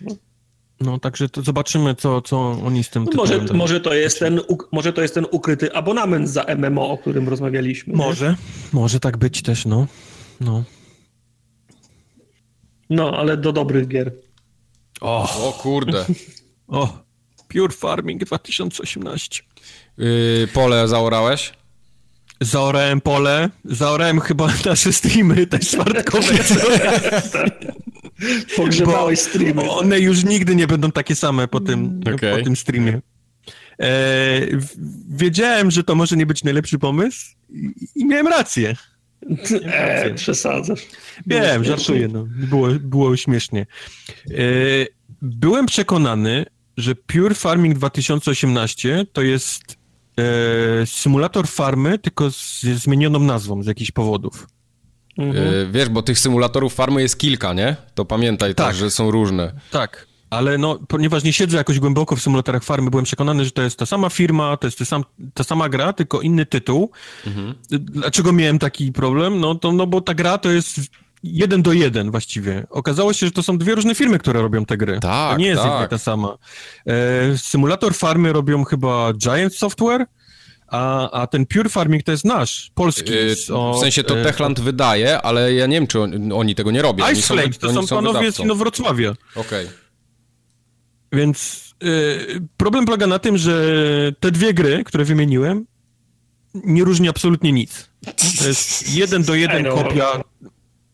no. 0.00 0.16
No, 0.80 0.98
także 0.98 1.28
to 1.28 1.42
zobaczymy, 1.42 1.94
co, 1.94 2.22
co 2.22 2.50
oni 2.50 2.84
z 2.84 2.90
tym 2.90 3.04
no 3.04 3.10
może, 3.16 3.44
może, 3.54 3.80
to 3.80 3.94
jest 3.94 4.18
ten, 4.18 4.40
może 4.72 4.92
to 4.92 5.02
jest 5.02 5.14
ten 5.14 5.26
ukryty 5.30 5.74
abonament 5.74 6.28
za 6.28 6.44
MMO, 6.56 6.90
o 6.90 6.98
którym 6.98 7.28
rozmawialiśmy. 7.28 7.94
Może, 7.94 8.28
nie? 8.28 8.36
może 8.72 9.00
tak 9.00 9.16
być 9.16 9.42
też, 9.42 9.66
no. 9.66 9.86
No. 10.40 10.64
No, 12.90 13.18
ale 13.18 13.36
do 13.36 13.52
dobrych 13.52 13.88
gier. 13.88 14.12
O, 15.00 15.48
o 15.48 15.52
kurde. 15.52 16.04
o, 16.68 16.98
Pure 17.48 17.72
Farming 17.72 18.24
2018. 18.24 19.42
Yy, 19.98 20.48
pole 20.52 20.88
zaorałeś? 20.88 21.52
Zaorałem 22.40 23.00
pole, 23.00 23.50
zaorałem 23.64 24.20
chyba 24.20 24.48
nasze 24.64 24.92
streamy 24.92 25.46
też 25.46 25.68
czwartkowe. 25.68 26.34
Pogrzebałeś 28.56 29.20
streamy. 29.20 29.70
One 29.70 30.00
już 30.00 30.24
nigdy 30.24 30.56
nie 30.56 30.66
będą 30.66 30.92
takie 30.92 31.16
same 31.16 31.48
po 31.48 31.60
tym, 31.60 32.00
okay. 32.14 32.38
po 32.38 32.44
tym 32.44 32.56
streamie. 32.56 33.00
E, 33.80 33.88
wiedziałem, 35.08 35.70
że 35.70 35.84
to 35.84 35.94
może 35.94 36.16
nie 36.16 36.26
być 36.26 36.44
najlepszy 36.44 36.78
pomysł 36.78 37.26
i, 37.50 37.72
i 37.94 38.04
miałem 38.04 38.26
rację. 38.26 38.76
Eee, 39.64 40.14
przesadzasz. 40.14 40.86
Wiem, 41.26 41.64
żartuję, 41.64 42.08
no. 42.08 42.26
Było, 42.28 42.68
było 42.80 43.16
śmiesznie. 43.16 43.66
E, 44.30 44.34
byłem 45.22 45.66
przekonany, 45.66 46.46
że 46.76 46.94
Pure 46.94 47.34
Farming 47.34 47.74
2018 47.74 49.06
to 49.12 49.22
jest 49.22 49.76
e, 50.18 50.86
symulator 50.86 51.48
farmy, 51.48 51.98
tylko 51.98 52.30
z 52.30 52.60
zmienioną 52.60 53.18
nazwą 53.18 53.62
z 53.62 53.66
jakichś 53.66 53.90
powodów. 53.90 54.46
Mhm. 55.18 55.48
E, 55.48 55.72
wiesz, 55.72 55.88
bo 55.88 56.02
tych 56.02 56.18
symulatorów 56.18 56.74
farmy 56.74 57.02
jest 57.02 57.18
kilka, 57.18 57.52
nie? 57.52 57.76
To 57.94 58.04
pamiętaj 58.04 58.54
tak, 58.54 58.66
też, 58.68 58.76
że 58.76 58.90
są 58.90 59.10
różne. 59.10 59.52
Tak, 59.70 60.06
ale 60.30 60.58
no, 60.58 60.78
ponieważ 60.88 61.24
nie 61.24 61.32
siedzę 61.32 61.56
jakoś 61.56 61.78
głęboko 61.80 62.16
w 62.16 62.22
symulatorach 62.22 62.64
farmy, 62.64 62.90
byłem 62.90 63.04
przekonany, 63.04 63.44
że 63.44 63.50
to 63.50 63.62
jest 63.62 63.78
ta 63.78 63.86
sama 63.86 64.10
firma, 64.10 64.56
to 64.56 64.66
jest 64.66 64.84
sam, 64.84 65.04
ta 65.34 65.44
sama 65.44 65.68
gra, 65.68 65.92
tylko 65.92 66.20
inny 66.20 66.46
tytuł. 66.46 66.90
Mhm. 67.26 67.54
Dlaczego 67.70 68.32
miałem 68.32 68.58
taki 68.58 68.92
problem? 68.92 69.40
No, 69.40 69.54
to, 69.54 69.72
no 69.72 69.86
bo 69.86 70.00
ta 70.00 70.14
gra 70.14 70.38
to 70.38 70.50
jest 70.50 70.80
jeden 71.22 71.62
do 71.62 71.72
jeden 71.72 72.10
właściwie. 72.10 72.66
Okazało 72.70 73.12
się, 73.12 73.26
że 73.26 73.32
to 73.32 73.42
są 73.42 73.58
dwie 73.58 73.74
różne 73.74 73.94
firmy, 73.94 74.18
które 74.18 74.42
robią 74.42 74.64
te 74.64 74.76
gry. 74.76 75.00
Tak, 75.00 75.32
to 75.32 75.38
nie 75.38 75.46
jest 75.46 75.62
tak. 75.62 75.90
ta 75.90 75.98
sama. 75.98 76.38
E, 76.86 77.38
symulator 77.38 77.94
farmy 77.94 78.32
robią 78.32 78.64
chyba 78.64 79.12
Giant 79.12 79.54
Software, 79.54 80.06
a, 80.68 81.10
a 81.10 81.26
ten 81.26 81.46
Pure 81.46 81.68
Farming 81.68 82.02
to 82.02 82.12
jest 82.12 82.24
nasz, 82.24 82.70
polski. 82.74 83.12
Yy, 83.12 83.54
o, 83.54 83.74
w 83.74 83.80
sensie 83.80 84.04
to 84.04 84.18
e, 84.18 84.24
Techland 84.24 84.60
wydaje, 84.60 85.22
ale 85.22 85.54
ja 85.54 85.66
nie 85.66 85.76
wiem, 85.76 85.86
czy 85.86 86.00
on, 86.00 86.32
oni 86.32 86.54
tego 86.54 86.70
nie 86.70 86.82
robią. 86.82 87.10
Ice 87.10 87.22
Flames, 87.22 87.58
to 87.58 87.72
są, 87.72 87.86
są 87.86 87.96
panowie 87.96 88.32
z 88.32 88.40
Inowrocławia. 88.40 89.10
Okej. 89.34 89.66
Okay. 89.66 89.85
Więc 91.16 91.64
y, 91.84 92.40
problem 92.56 92.84
polega 92.84 93.06
na 93.06 93.18
tym, 93.18 93.38
że 93.38 93.72
te 94.20 94.30
dwie 94.30 94.54
gry, 94.54 94.84
które 94.84 95.04
wymieniłem, 95.04 95.66
nie 96.54 96.84
różni 96.84 97.08
absolutnie 97.08 97.52
nic. 97.52 97.90
To 98.38 98.48
jest 98.48 98.94
jeden 98.94 99.22
do 99.22 99.34
jeden 99.34 99.62
no, 99.62 99.74
kopia. 99.74 100.22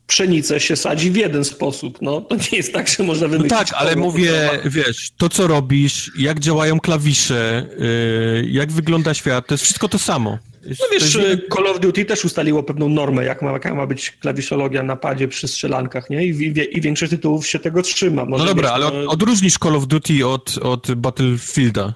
Pszenicę 0.06 0.60
się 0.60 0.76
sadzi 0.76 1.10
w 1.10 1.16
jeden 1.16 1.44
sposób, 1.44 1.98
no. 2.02 2.20
To 2.20 2.36
nie 2.36 2.58
jest 2.58 2.72
tak, 2.72 2.88
że 2.88 3.02
można 3.02 3.28
wymyślić... 3.28 3.52
No 3.52 3.58
tak, 3.58 3.68
ale 3.74 3.96
mówię, 3.96 4.50
wiesz, 4.64 5.10
to 5.16 5.28
co 5.28 5.46
robisz, 5.46 6.12
jak 6.18 6.40
działają 6.40 6.80
klawisze, 6.80 7.66
y, 7.80 8.46
jak 8.50 8.72
wygląda 8.72 9.14
świat, 9.14 9.46
to 9.46 9.54
jest 9.54 9.64
wszystko 9.64 9.88
to 9.88 9.98
samo. 9.98 10.38
No 10.66 10.86
wiesz, 10.92 11.14
jest... 11.14 11.40
Call 11.54 11.66
of 11.66 11.80
Duty 11.80 12.04
też 12.04 12.24
ustaliło 12.24 12.62
pewną 12.62 12.88
normę, 12.88 13.24
jak 13.24 13.42
ma, 13.42 13.52
jaka 13.52 13.74
ma 13.74 13.86
być 13.86 14.10
klawiszologia 14.10 14.82
na 14.82 14.96
padzie 14.96 15.28
przy 15.28 15.48
strzelankach, 15.48 16.10
nie? 16.10 16.26
I, 16.26 16.28
i, 16.28 16.78
i 16.78 16.80
większość 16.80 17.10
tytułów 17.10 17.46
się 17.46 17.58
tego 17.58 17.82
trzyma. 17.82 18.24
Może 18.24 18.44
no 18.44 18.50
dobra, 18.50 18.68
wiesz, 18.68 18.72
ale 18.72 19.04
no... 19.04 19.10
odróżnisz 19.10 19.54
Call 19.62 19.76
of 19.76 19.86
Duty 19.86 20.26
od, 20.26 20.58
od 20.58 20.94
Battlefielda. 20.94 21.94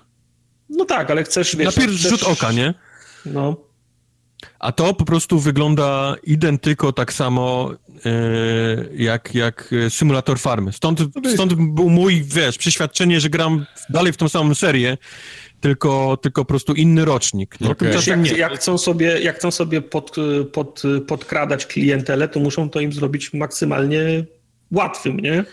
No 0.69 0.85
tak, 0.85 1.11
ale 1.11 1.25
chcesz, 1.25 1.57
wiesz... 1.57 1.77
Na 1.77 1.83
pierwszy 1.83 1.99
chcesz... 1.99 2.11
rzut 2.11 2.23
oka, 2.23 2.53
nie? 2.53 2.75
No. 3.27 3.66
A 4.59 4.73
to 4.73 4.95
po 4.95 5.05
prostu 5.05 5.39
wygląda 5.39 6.17
identyko 6.23 6.93
tak 6.93 7.13
samo 7.13 7.75
e, 8.07 8.11
jak, 8.95 9.35
jak 9.35 9.75
symulator 9.89 10.39
farmy. 10.39 10.73
Stąd, 10.73 11.01
no 11.23 11.31
stąd 11.31 11.55
był 11.55 11.91
mój, 11.91 12.23
wiesz, 12.23 12.59
przeświadczenie, 12.59 13.21
że 13.21 13.31
gram 13.31 13.67
dalej 13.91 14.13
w 14.13 14.17
tą 14.17 14.29
samą 14.29 14.55
serię, 14.55 14.99
tylko, 15.61 16.17
tylko 16.23 16.45
po 16.45 16.49
prostu 16.49 16.75
inny 16.75 17.05
rocznik. 17.05 17.61
Nie? 17.61 17.71
Okay. 17.71 17.95
Jak, 18.07 18.39
jak, 18.39 18.55
chcą 18.55 18.79
sobie, 18.79 19.21
jak 19.21 19.37
chcą 19.37 19.51
sobie 19.51 19.83
pod, 19.83 20.17
pod, 20.53 20.83
podkradać 21.09 21.67
klientelę, 21.67 22.29
to 22.29 22.41
muszą 22.41 22.71
to 22.71 22.81
im 22.81 22.93
zrobić 22.93 23.33
maksymalnie 23.33 24.25
łatwym, 24.73 25.21
nie? 25.21 25.45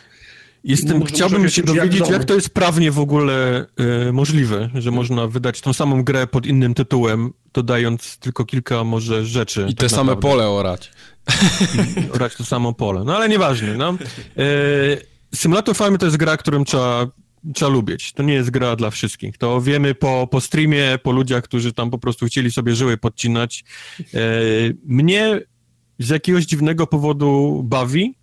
Jestem, 0.64 1.06
chciałbym 1.06 1.49
się 1.49 1.64
dowiedzieć, 1.64 1.99
jak, 1.99 2.10
jak, 2.10 2.26
to 2.26 2.34
jest 2.34 2.49
prawnie 2.49 2.91
w 2.91 2.99
ogóle 2.99 3.65
y, 4.10 4.14
możliwe, 4.14 4.69
że 4.76 4.91
można 4.91 5.27
wydać 5.27 5.61
tą 5.61 5.73
samą 5.73 6.03
grę 6.03 6.27
pod 6.27 6.45
innym 6.45 6.73
tytułem, 6.73 7.34
dodając 7.53 8.18
tylko 8.18 8.45
kilka 8.45 8.84
może 8.84 9.26
rzeczy. 9.26 9.61
I 9.69 9.76
tak 9.76 9.90
te 9.90 9.95
naprawdę. 9.95 10.11
same 10.11 10.22
pole 10.22 10.49
orać. 10.49 10.91
I 12.07 12.11
orać 12.11 12.35
to 12.35 12.45
samo 12.45 12.73
pole. 12.73 13.03
No 13.03 13.15
ale 13.15 13.30
nieważne. 13.30 13.77
No. 13.77 13.98
Y, 14.38 15.06
Simulator 15.35 15.76
Farmy 15.76 15.98
to 15.98 16.06
jest 16.06 16.18
gra, 16.18 16.38
którą 16.38 16.65
trzeba 16.65 17.07
trzeba 17.53 17.72
lubić. 17.72 18.14
To 18.14 18.23
nie 18.23 18.34
jest 18.34 18.49
gra 18.49 18.76
dla 18.76 18.90
wszystkich. 18.90 19.38
To 19.38 19.61
wiemy 19.61 19.95
po, 19.95 20.27
po 20.31 20.41
streamie, 20.41 20.99
po 21.03 21.11
ludziach, 21.11 21.44
którzy 21.44 21.73
tam 21.73 21.90
po 21.90 21.98
prostu 21.98 22.26
chcieli 22.26 22.52
sobie 22.52 22.76
żyły 22.76 22.98
podcinać. 22.98 23.64
E, 23.99 24.06
mnie 24.85 25.41
z 25.99 26.10
jakiegoś 26.10 26.45
dziwnego 26.45 26.88
powodu 26.88 27.61
bawi 27.65 28.15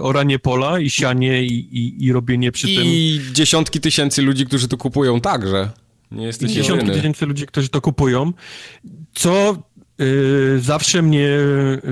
oranie 0.00 0.38
pola 0.38 0.80
i 0.80 0.90
sianie 0.90 1.42
i, 1.42 1.78
i, 1.78 2.04
i 2.04 2.12
robienie 2.12 2.52
przy 2.52 2.70
I 2.70 2.76
tym... 2.76 2.84
I 2.86 3.20
dziesiątki 3.32 3.80
tysięcy 3.80 4.22
ludzi, 4.22 4.46
którzy 4.46 4.68
to 4.68 4.76
kupują 4.76 5.20
także. 5.20 5.70
Nie 6.10 6.26
jesteś 6.26 6.50
Dziesiątki 6.52 6.86
jedyny. 6.86 6.94
tysięcy 6.94 7.26
ludzi, 7.26 7.46
którzy 7.46 7.68
to 7.68 7.80
kupują. 7.80 8.32
Co 9.14 9.56
Yy, 9.98 10.60
zawsze 10.60 11.02
mnie 11.02 11.28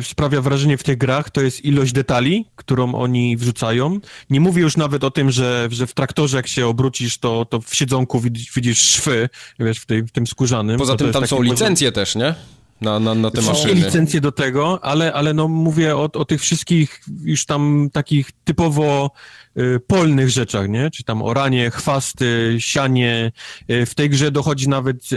sprawia 0.03 0.41
wrażenie 0.41 0.79
w 0.79 0.83
tych 0.83 0.99
grach, 0.99 1.31
to 1.31 1.41
jest 1.41 1.65
ilość 1.65 1.93
detali, 1.93 2.47
którą 2.57 2.95
oni 2.95 3.37
wrzucają. 3.37 4.01
Nie 4.31 4.41
mówię 4.41 4.63
już 4.63 4.77
nawet 4.77 5.05
o 5.05 5.11
tym, 5.11 5.31
że, 5.31 5.69
że 5.71 5.87
w 5.87 5.95
traktorze 5.95 6.37
jak 6.37 6.47
się 6.47 6.67
obrócisz, 6.67 7.19
to, 7.19 7.45
to 7.45 7.61
w 7.61 7.75
siedzonku 7.75 8.21
widzisz, 8.21 8.53
widzisz 8.55 8.79
szwy, 8.79 9.29
wiesz, 9.59 9.79
w, 9.79 9.87
tej, 9.87 10.03
w 10.03 10.11
tym 10.11 10.27
skórzanym. 10.27 10.79
Poza 10.79 10.97
tym 10.97 11.13
tam 11.13 11.27
są 11.27 11.43
licencje 11.43 11.93
też, 11.93 12.15
nie? 12.15 12.35
Na, 12.81 13.01
na, 13.01 13.15
na 13.15 13.31
te 13.31 13.43
są 13.43 13.53
maszyny. 13.53 13.75
licencje 13.75 14.21
do 14.21 14.33
tego, 14.33 14.85
ale, 14.85 15.13
ale 15.13 15.35
no 15.35 15.49
mówię 15.49 15.97
o, 15.97 16.03
o 16.13 16.25
tych 16.25 16.41
wszystkich 16.41 17.01
już 17.23 17.47
tam 17.47 17.89
takich 17.93 18.31
typowo 18.45 19.11
y, 19.59 19.81
polnych 19.87 20.31
rzeczach, 20.31 20.69
nie? 20.69 20.91
Czy 20.91 21.05
tam 21.05 21.23
oranie, 21.23 21.71
chwasty, 21.71 22.57
sianie. 22.59 23.33
Y, 23.71 23.87
w 23.87 23.95
tej 23.95 24.11
grze 24.11 24.31
dochodzi 24.31 24.69
nawet 24.69 25.13
y, 25.13 25.17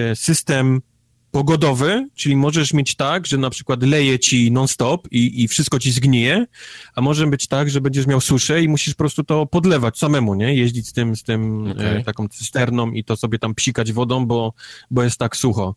y 0.00 0.16
system 0.16 0.80
pogodowy, 1.34 2.08
czyli 2.14 2.36
możesz 2.36 2.74
mieć 2.74 2.96
tak, 2.96 3.26
że 3.26 3.38
na 3.38 3.50
przykład 3.50 3.82
leje 3.82 4.18
ci 4.18 4.52
non-stop 4.52 5.08
i, 5.10 5.42
i 5.42 5.48
wszystko 5.48 5.78
ci 5.78 5.92
zgnije, 5.92 6.46
a 6.94 7.00
może 7.00 7.26
być 7.26 7.48
tak, 7.48 7.70
że 7.70 7.80
będziesz 7.80 8.06
miał 8.06 8.20
suszę 8.20 8.62
i 8.62 8.68
musisz 8.68 8.94
po 8.94 8.98
prostu 8.98 9.24
to 9.24 9.46
podlewać 9.46 9.98
samemu, 9.98 10.34
nie? 10.34 10.54
Jeździć 10.54 10.88
z 10.88 10.92
tym, 10.92 11.16
z 11.16 11.22
tym 11.22 11.70
okay. 11.70 11.86
e, 11.86 12.04
taką 12.04 12.28
cysterną 12.28 12.90
i 12.90 13.04
to 13.04 13.16
sobie 13.16 13.38
tam 13.38 13.54
psikać 13.54 13.92
wodą, 13.92 14.26
bo, 14.26 14.52
bo 14.90 15.02
jest 15.02 15.18
tak 15.18 15.36
sucho. 15.36 15.74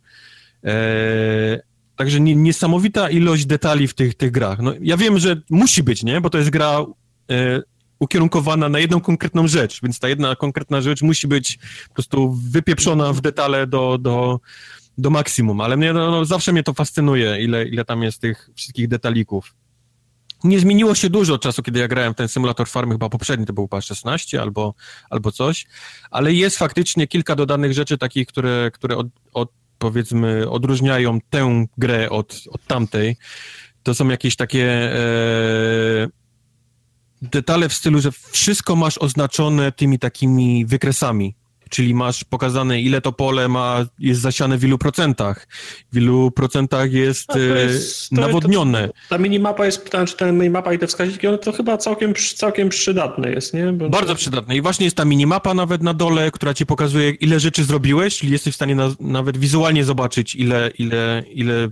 E, 0.64 1.60
także 1.96 2.20
niesamowita 2.20 3.10
ilość 3.10 3.46
detali 3.46 3.88
w 3.88 3.94
tych, 3.94 4.16
tych 4.16 4.32
grach. 4.32 4.60
No, 4.60 4.74
ja 4.82 4.98
wiem, 4.98 5.20
że 5.20 5.42
musi 5.50 5.84
być, 5.84 6.04
nie? 6.04 6.22
Bo 6.22 6.30
to 6.30 6.38
jest 6.38 6.50
gra 6.50 6.86
e, 7.32 7.62
ukierunkowana 8.00 8.70
na 8.70 8.80
jedną 8.80 9.02
konkretną 9.02 9.48
rzecz, 9.48 9.82
więc 9.84 10.00
ta 10.00 10.10
jedna 10.10 10.36
konkretna 10.36 10.82
rzecz 10.82 11.02
musi 11.02 11.28
być 11.28 11.58
po 11.88 11.94
prostu 11.94 12.32
wypieprzona 12.52 13.14
w 13.14 13.22
detale 13.22 13.68
do, 13.68 13.98
do, 13.98 14.40
do 14.98 15.10
maksimum, 15.10 15.62
ale 15.62 15.78
mnie, 15.78 15.94
no, 15.94 16.12
no, 16.12 16.26
zawsze 16.26 16.54
mnie 16.54 16.64
to 16.64 16.74
fascynuje, 16.74 17.42
ile, 17.42 17.68
ile 17.68 17.86
tam 17.86 18.04
jest 18.04 18.22
tych 18.22 18.50
wszystkich 18.56 18.88
detalików. 18.88 19.56
Nie 20.44 20.60
zmieniło 20.60 20.96
się 20.96 21.10
dużo 21.10 21.34
od 21.34 21.42
czasu, 21.42 21.64
kiedy 21.64 21.80
ja 21.80 21.88
grałem 21.88 22.14
ten 22.14 22.28
symulator 22.28 22.68
farmy, 22.68 22.94
chyba 22.94 23.10
poprzedni 23.10 23.46
to 23.46 23.54
był 23.54 23.64
chyba 23.64 23.82
16 23.82 24.42
albo, 24.42 24.74
albo 25.10 25.32
coś, 25.32 25.66
ale 26.12 26.34
jest 26.34 26.58
faktycznie 26.58 27.08
kilka 27.08 27.36
dodanych 27.36 27.74
rzeczy 27.74 27.98
takich, 27.98 28.28
które, 28.28 28.72
które 28.74 28.98
od, 28.98 29.08
od, 29.34 29.52
powiedzmy 29.78 30.50
odróżniają 30.50 31.20
tę 31.30 31.66
grę 31.78 32.10
od, 32.10 32.42
od 32.52 32.66
tamtej. 32.66 33.18
To 33.84 33.94
są 33.94 34.08
jakieś 34.10 34.36
takie 34.36 34.66
e, 34.94 36.08
detale 37.22 37.70
w 37.70 37.74
stylu, 37.74 38.02
że 38.02 38.12
wszystko 38.12 38.76
masz 38.76 38.98
oznaczone 38.98 39.72
tymi 39.72 40.00
takimi 40.00 40.66
wykresami 40.66 41.36
czyli 41.70 41.94
masz 41.94 42.24
pokazane, 42.24 42.82
ile 42.82 43.02
to 43.02 43.12
pole 43.12 43.48
ma, 43.48 43.86
jest 44.00 44.22
zasiane 44.22 44.58
w 44.58 44.64
ilu 44.64 44.78
procentach. 44.78 45.48
W 45.94 45.98
ilu 45.98 46.32
procentach 46.32 46.92
jest, 46.92 47.30
jest 47.36 48.12
nawodnione. 48.12 48.88
To, 48.88 48.94
ta 49.10 49.18
minimapa 49.18 49.66
jest, 49.66 49.90
czy 50.08 50.18
ta 50.18 50.32
minimapa 50.32 50.74
i 50.74 50.80
te 50.80 50.88
wskaźniki, 50.88 51.28
one 51.28 51.38
to 51.38 51.52
chyba 51.52 51.78
całkiem, 51.78 52.14
całkiem 52.36 52.70
przydatne 52.70 53.32
jest, 53.32 53.54
nie? 53.54 53.74
Bo 53.74 53.90
Bardzo 53.90 54.14
to... 54.14 54.16
przydatne. 54.16 54.56
I 54.56 54.62
właśnie 54.62 54.86
jest 54.86 54.98
ta 54.98 55.06
minimapa 55.06 55.54
nawet 55.54 55.84
na 55.84 55.94
dole, 55.94 56.32
która 56.32 56.54
ci 56.54 56.66
pokazuje, 56.66 57.10
ile 57.10 57.40
rzeczy 57.40 57.64
zrobiłeś, 57.64 58.18
czyli 58.18 58.32
jesteś 58.32 58.54
w 58.54 58.56
stanie 58.56 58.76
na, 58.76 58.92
nawet 59.00 59.38
wizualnie 59.38 59.84
zobaczyć, 59.84 60.36
ile, 60.36 60.72
ile, 60.78 61.24
ile 61.34 61.70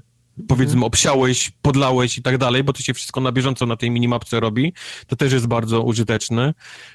powiedzmy 0.47 0.73
mhm. 0.73 0.83
obsiałeś, 0.83 1.51
podlałeś 1.61 2.17
i 2.17 2.21
tak 2.21 2.37
dalej, 2.37 2.63
bo 2.63 2.73
to 2.73 2.83
się 2.83 2.93
wszystko 2.93 3.21
na 3.21 3.31
bieżąco 3.31 3.65
na 3.65 3.77
tej 3.77 3.91
minimapce 3.91 4.39
robi. 4.39 4.73
To 5.07 5.15
też 5.15 5.33
jest 5.33 5.47
bardzo 5.47 5.81
użyteczne. 5.81 6.53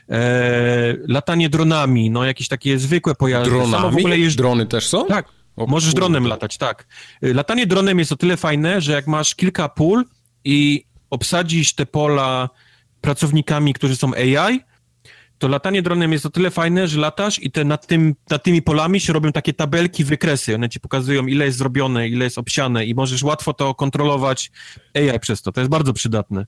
E, 0.09 0.95
latanie 1.09 1.49
dronami, 1.49 2.11
no 2.11 2.25
jakieś 2.25 2.49
takie 2.49 2.79
zwykłe 2.79 3.15
pojazdy. 3.15 3.51
Dronami? 3.51 4.21
jeżdż... 4.21 4.37
Drony 4.37 4.67
też 4.67 4.89
są? 4.89 5.07
Tak. 5.07 5.29
O, 5.57 5.67
możesz 5.67 5.91
kurde. 5.91 6.01
dronem 6.01 6.27
latać, 6.27 6.59
tak. 6.59 6.87
E, 7.23 7.35
latanie 7.35 7.67
dronem 7.67 7.99
jest 7.99 8.13
o 8.13 8.17
tyle 8.17 8.37
fajne, 8.37 8.81
że 8.81 8.93
jak 8.93 9.07
masz 9.07 9.35
kilka 9.35 9.69
pól 9.69 10.05
i 10.45 10.85
obsadzisz 11.11 11.75
te 11.75 11.87
pola 11.87 12.49
pracownikami, 13.01 13.75
którzy 13.75 13.97
są 13.97 14.13
AI, 14.15 14.61
to 15.41 15.49
latanie 15.49 15.83
dronem 15.83 16.13
jest 16.13 16.27
o 16.27 16.31
tyle 16.31 16.51
fajne, 16.51 16.89
że 16.89 17.01
latasz 17.01 17.43
i 17.43 17.51
te 17.51 17.65
nad, 17.65 17.87
tym, 17.87 18.15
nad 18.31 18.43
tymi 18.43 18.63
polami 18.63 19.01
się 19.01 19.13
robią 19.13 19.33
takie 19.33 19.53
tabelki, 19.53 20.05
wykresy. 20.05 20.55
One 20.55 20.69
ci 20.69 20.81
pokazują, 20.81 21.27
ile 21.27 21.45
jest 21.45 21.59
zrobione, 21.59 22.09
ile 22.09 22.25
jest 22.25 22.39
obsiane 22.39 22.85
i 22.85 22.95
możesz 22.95 23.23
łatwo 23.23 23.55
to 23.55 23.75
kontrolować 23.75 24.51
AI 24.95 25.21
przez 25.21 25.43
to. 25.43 25.53
To 25.53 25.61
jest 25.61 25.71
bardzo 25.71 25.93
przydatne. 25.93 26.47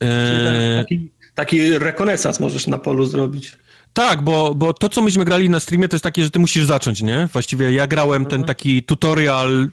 Eee... 0.00 0.78
Taki, 0.78 1.10
taki 1.34 1.78
rekonesans 1.78 2.40
możesz 2.40 2.66
na 2.66 2.78
polu 2.78 3.06
zrobić. 3.06 3.56
Tak, 3.92 4.22
bo, 4.22 4.54
bo 4.54 4.72
to, 4.72 4.88
co 4.88 5.02
myśmy 5.02 5.24
grali 5.24 5.50
na 5.50 5.60
streamie, 5.60 5.88
to 5.88 5.96
jest 5.96 6.04
takie, 6.04 6.24
że 6.24 6.30
ty 6.30 6.38
musisz 6.38 6.64
zacząć, 6.64 7.02
nie? 7.02 7.28
Właściwie 7.32 7.72
ja 7.72 7.86
grałem 7.86 8.24
ten 8.24 8.40
mhm. 8.40 8.46
taki 8.46 8.82
tutorial 8.82 9.70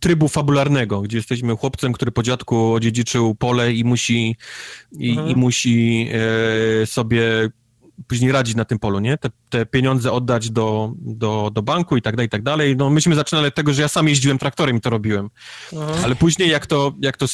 trybu 0.00 0.28
fabularnego, 0.28 1.00
gdzie 1.00 1.16
jesteśmy 1.16 1.56
chłopcem, 1.56 1.92
który 1.92 2.12
po 2.12 2.22
dziadku 2.22 2.72
odziedziczył 2.72 3.34
pole 3.34 3.72
i 3.72 3.84
musi, 3.84 4.36
i, 4.92 5.10
mhm. 5.10 5.28
i 5.28 5.36
musi 5.36 6.08
e, 6.82 6.86
sobie 6.86 7.50
później 8.06 8.32
radzić 8.32 8.54
na 8.54 8.64
tym 8.64 8.78
polu, 8.78 8.98
nie? 8.98 9.18
Te, 9.18 9.30
te, 9.50 9.66
pieniądze 9.66 10.12
oddać 10.12 10.50
do, 10.50 10.92
do, 10.96 11.50
do 11.54 11.62
banku 11.62 11.96
i 11.96 12.02
tak 12.02 12.16
dalej, 12.16 12.26
i 12.26 12.30
tak 12.30 12.42
dalej. 12.42 12.76
No 12.76 12.90
myśmy 12.90 13.14
zaczynali 13.14 13.48
od 13.48 13.54
tego, 13.54 13.72
że 13.72 13.82
ja 13.82 13.88
sam 13.88 14.08
jeździłem 14.08 14.38
traktorem 14.38 14.76
i 14.76 14.80
to 14.80 14.90
robiłem. 14.90 15.30
Mhm. 15.72 16.04
Ale 16.04 16.16
później 16.16 16.50
jak 16.50 16.66
to, 16.66 16.92
jak 17.00 17.16
to, 17.16 17.26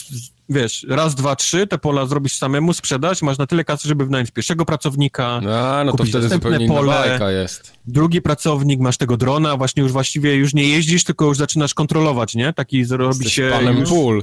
wiesz, 0.48 0.86
raz, 0.88 1.14
dwa, 1.14 1.36
trzy, 1.36 1.66
te 1.66 1.78
pola 1.78 2.06
zrobisz 2.06 2.32
samemu, 2.32 2.72
sprzedać, 2.72 3.22
masz 3.22 3.38
na 3.38 3.46
tyle 3.46 3.64
kasy, 3.64 3.88
żeby 3.88 4.04
wynająć 4.04 4.30
pierwszego 4.30 4.64
pracownika, 4.64 5.40
no, 5.42 5.84
no 5.84 5.92
to 5.92 6.04
wtedy 6.04 6.28
zupełnie 6.28 6.68
pole, 6.68 7.12
inna 7.16 7.30
jest. 7.30 7.72
Drugi 7.86 8.22
pracownik, 8.22 8.80
masz 8.80 8.96
tego 8.96 9.16
drona, 9.16 9.56
właśnie 9.56 9.82
już 9.82 9.92
właściwie 9.92 10.34
już 10.34 10.54
nie 10.54 10.68
jeździsz, 10.68 11.04
tylko 11.04 11.24
już 11.24 11.38
zaczynasz 11.38 11.74
kontrolować, 11.74 12.34
nie? 12.34 12.52
Taki 12.52 12.84
robi 12.86 13.30
się... 13.30 13.48
panem 13.52 13.78
już... 13.78 13.88
pól. 13.88 14.22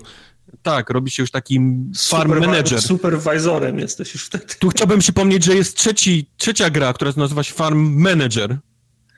Tak, 0.62 0.90
robi 0.90 1.12
się 1.12 1.24
już 1.24 1.32
takim 1.32 1.92
farm 2.10 2.30
Supervi 2.30 2.48
manager. 2.48 2.82
Supervisorem 2.82 3.80
jesteś 3.80 4.14
już 4.14 4.26
wtedy. 4.26 4.46
Tu 4.60 4.70
chciałbym 4.70 5.00
przypomnieć, 5.00 5.44
że 5.44 5.56
jest 5.56 5.78
trzeci, 5.78 6.30
trzecia 6.38 6.70
gra, 6.70 6.94
która 6.94 7.12
nazywa 7.18 7.44
się 7.44 7.54
Farm 7.54 8.02
Manager. 8.02 8.58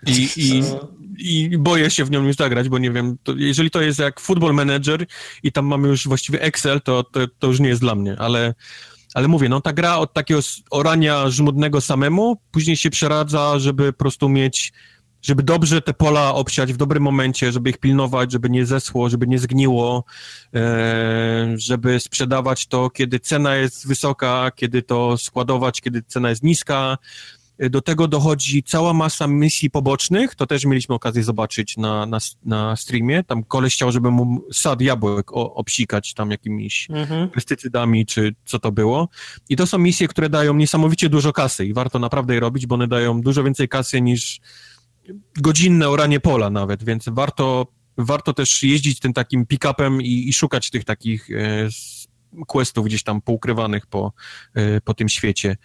I, 0.08 0.30
i, 0.38 0.64
I 1.18 1.58
boję 1.58 1.90
się 1.90 2.06
w 2.06 2.12
nią 2.12 2.24
już 2.24 2.36
zagrać, 2.36 2.70
bo 2.70 2.78
nie 2.78 2.92
wiem, 2.92 3.18
to 3.24 3.34
jeżeli 3.38 3.72
to 3.72 3.82
jest 3.82 4.00
jak 4.00 4.20
Football 4.20 4.54
Manager 4.54 5.06
i 5.44 5.52
tam 5.52 5.66
mamy 5.66 5.88
już 5.88 6.08
właściwie 6.08 6.42
Excel, 6.42 6.82
to, 6.82 7.04
to, 7.04 7.20
to 7.40 7.48
już 7.48 7.60
nie 7.60 7.70
jest 7.70 7.82
dla 7.82 7.96
mnie, 7.96 8.16
ale, 8.20 8.54
ale 9.14 9.28
mówię, 9.28 9.50
no 9.50 9.62
ta 9.62 9.74
gra 9.74 9.98
od 9.98 10.14
takiego 10.14 10.40
orania 10.72 11.30
żmudnego 11.30 11.82
samemu, 11.82 12.38
później 12.52 12.78
się 12.78 12.90
przeradza, 12.90 13.60
żeby 13.60 13.94
po 13.94 14.00
prostu 14.00 14.30
mieć 14.30 14.74
żeby 15.26 15.44
dobrze 15.44 15.82
te 15.82 15.94
pola 15.94 16.36
obsiać 16.36 16.74
w 16.74 16.78
dobrym 16.78 17.04
momencie, 17.04 17.52
żeby 17.52 17.70
ich 17.70 17.78
pilnować, 17.78 18.32
żeby 18.32 18.50
nie 18.50 18.66
zeschło, 18.66 19.10
żeby 19.10 19.28
nie 19.28 19.40
zgniło, 19.40 20.04
e, 20.56 21.54
żeby 21.56 22.00
sprzedawać 22.00 22.68
to, 22.68 22.90
kiedy 22.90 23.20
cena 23.20 23.56
jest 23.56 23.88
wysoka, 23.88 24.52
kiedy 24.56 24.82
to 24.82 25.18
składować, 25.18 25.82
kiedy 25.82 26.04
cena 26.08 26.30
jest 26.30 26.44
niska. 26.44 26.98
E, 27.58 27.70
do 27.70 27.82
tego 27.82 28.08
dochodzi 28.08 28.64
cała 28.64 28.94
masa 28.94 29.28
misji 29.28 29.70
pobocznych, 29.70 30.36
to 30.36 30.48
też 30.48 30.66
mieliśmy 30.66 30.96
okazję 30.96 31.24
zobaczyć 31.24 31.78
na, 31.78 32.06
na, 32.06 32.18
na 32.46 32.76
streamie. 32.76 33.24
Tam 33.24 33.44
koleś 33.44 33.74
chciał, 33.74 33.92
żeby 33.92 34.12
mu 34.12 34.42
sad 34.54 34.82
jabłek 34.82 35.28
obsikać 35.34 36.14
tam 36.14 36.32
jakimiś 36.32 36.88
mhm. 36.90 37.30
pestycydami, 37.30 38.06
czy 38.06 38.36
co 38.46 38.60
to 38.60 38.72
było. 38.72 39.10
I 39.50 39.56
to 39.56 39.68
są 39.68 39.78
misje, 39.78 40.08
które 40.08 40.30
dają 40.30 40.54
niesamowicie 40.54 41.10
dużo 41.10 41.34
kasy 41.34 41.66
i 41.66 41.74
warto 41.74 42.00
naprawdę 42.00 42.34
je 42.34 42.40
robić, 42.40 42.66
bo 42.66 42.76
one 42.76 42.88
dają 42.88 43.22
dużo 43.22 43.44
więcej 43.44 43.70
kasy 43.70 44.02
niż 44.02 44.42
godzinne 45.42 45.90
oranie 45.90 46.20
pola 46.20 46.50
nawet, 46.50 46.84
więc 46.84 47.06
warto, 47.08 47.68
warto 47.98 48.34
też 48.34 48.64
jeździć 48.64 49.00
tym 49.00 49.14
takim 49.14 49.46
pick-upem 49.46 50.02
i, 50.02 50.30
i 50.30 50.34
szukać 50.34 50.70
tych 50.70 50.86
takich 50.86 51.30
e, 51.32 51.70
questów 52.48 52.86
gdzieś 52.86 53.04
tam 53.04 53.22
poukrywanych 53.22 53.88
po, 53.88 54.14
e, 54.54 54.82
po 54.82 54.94
tym 54.94 55.10
świecie. 55.10 55.58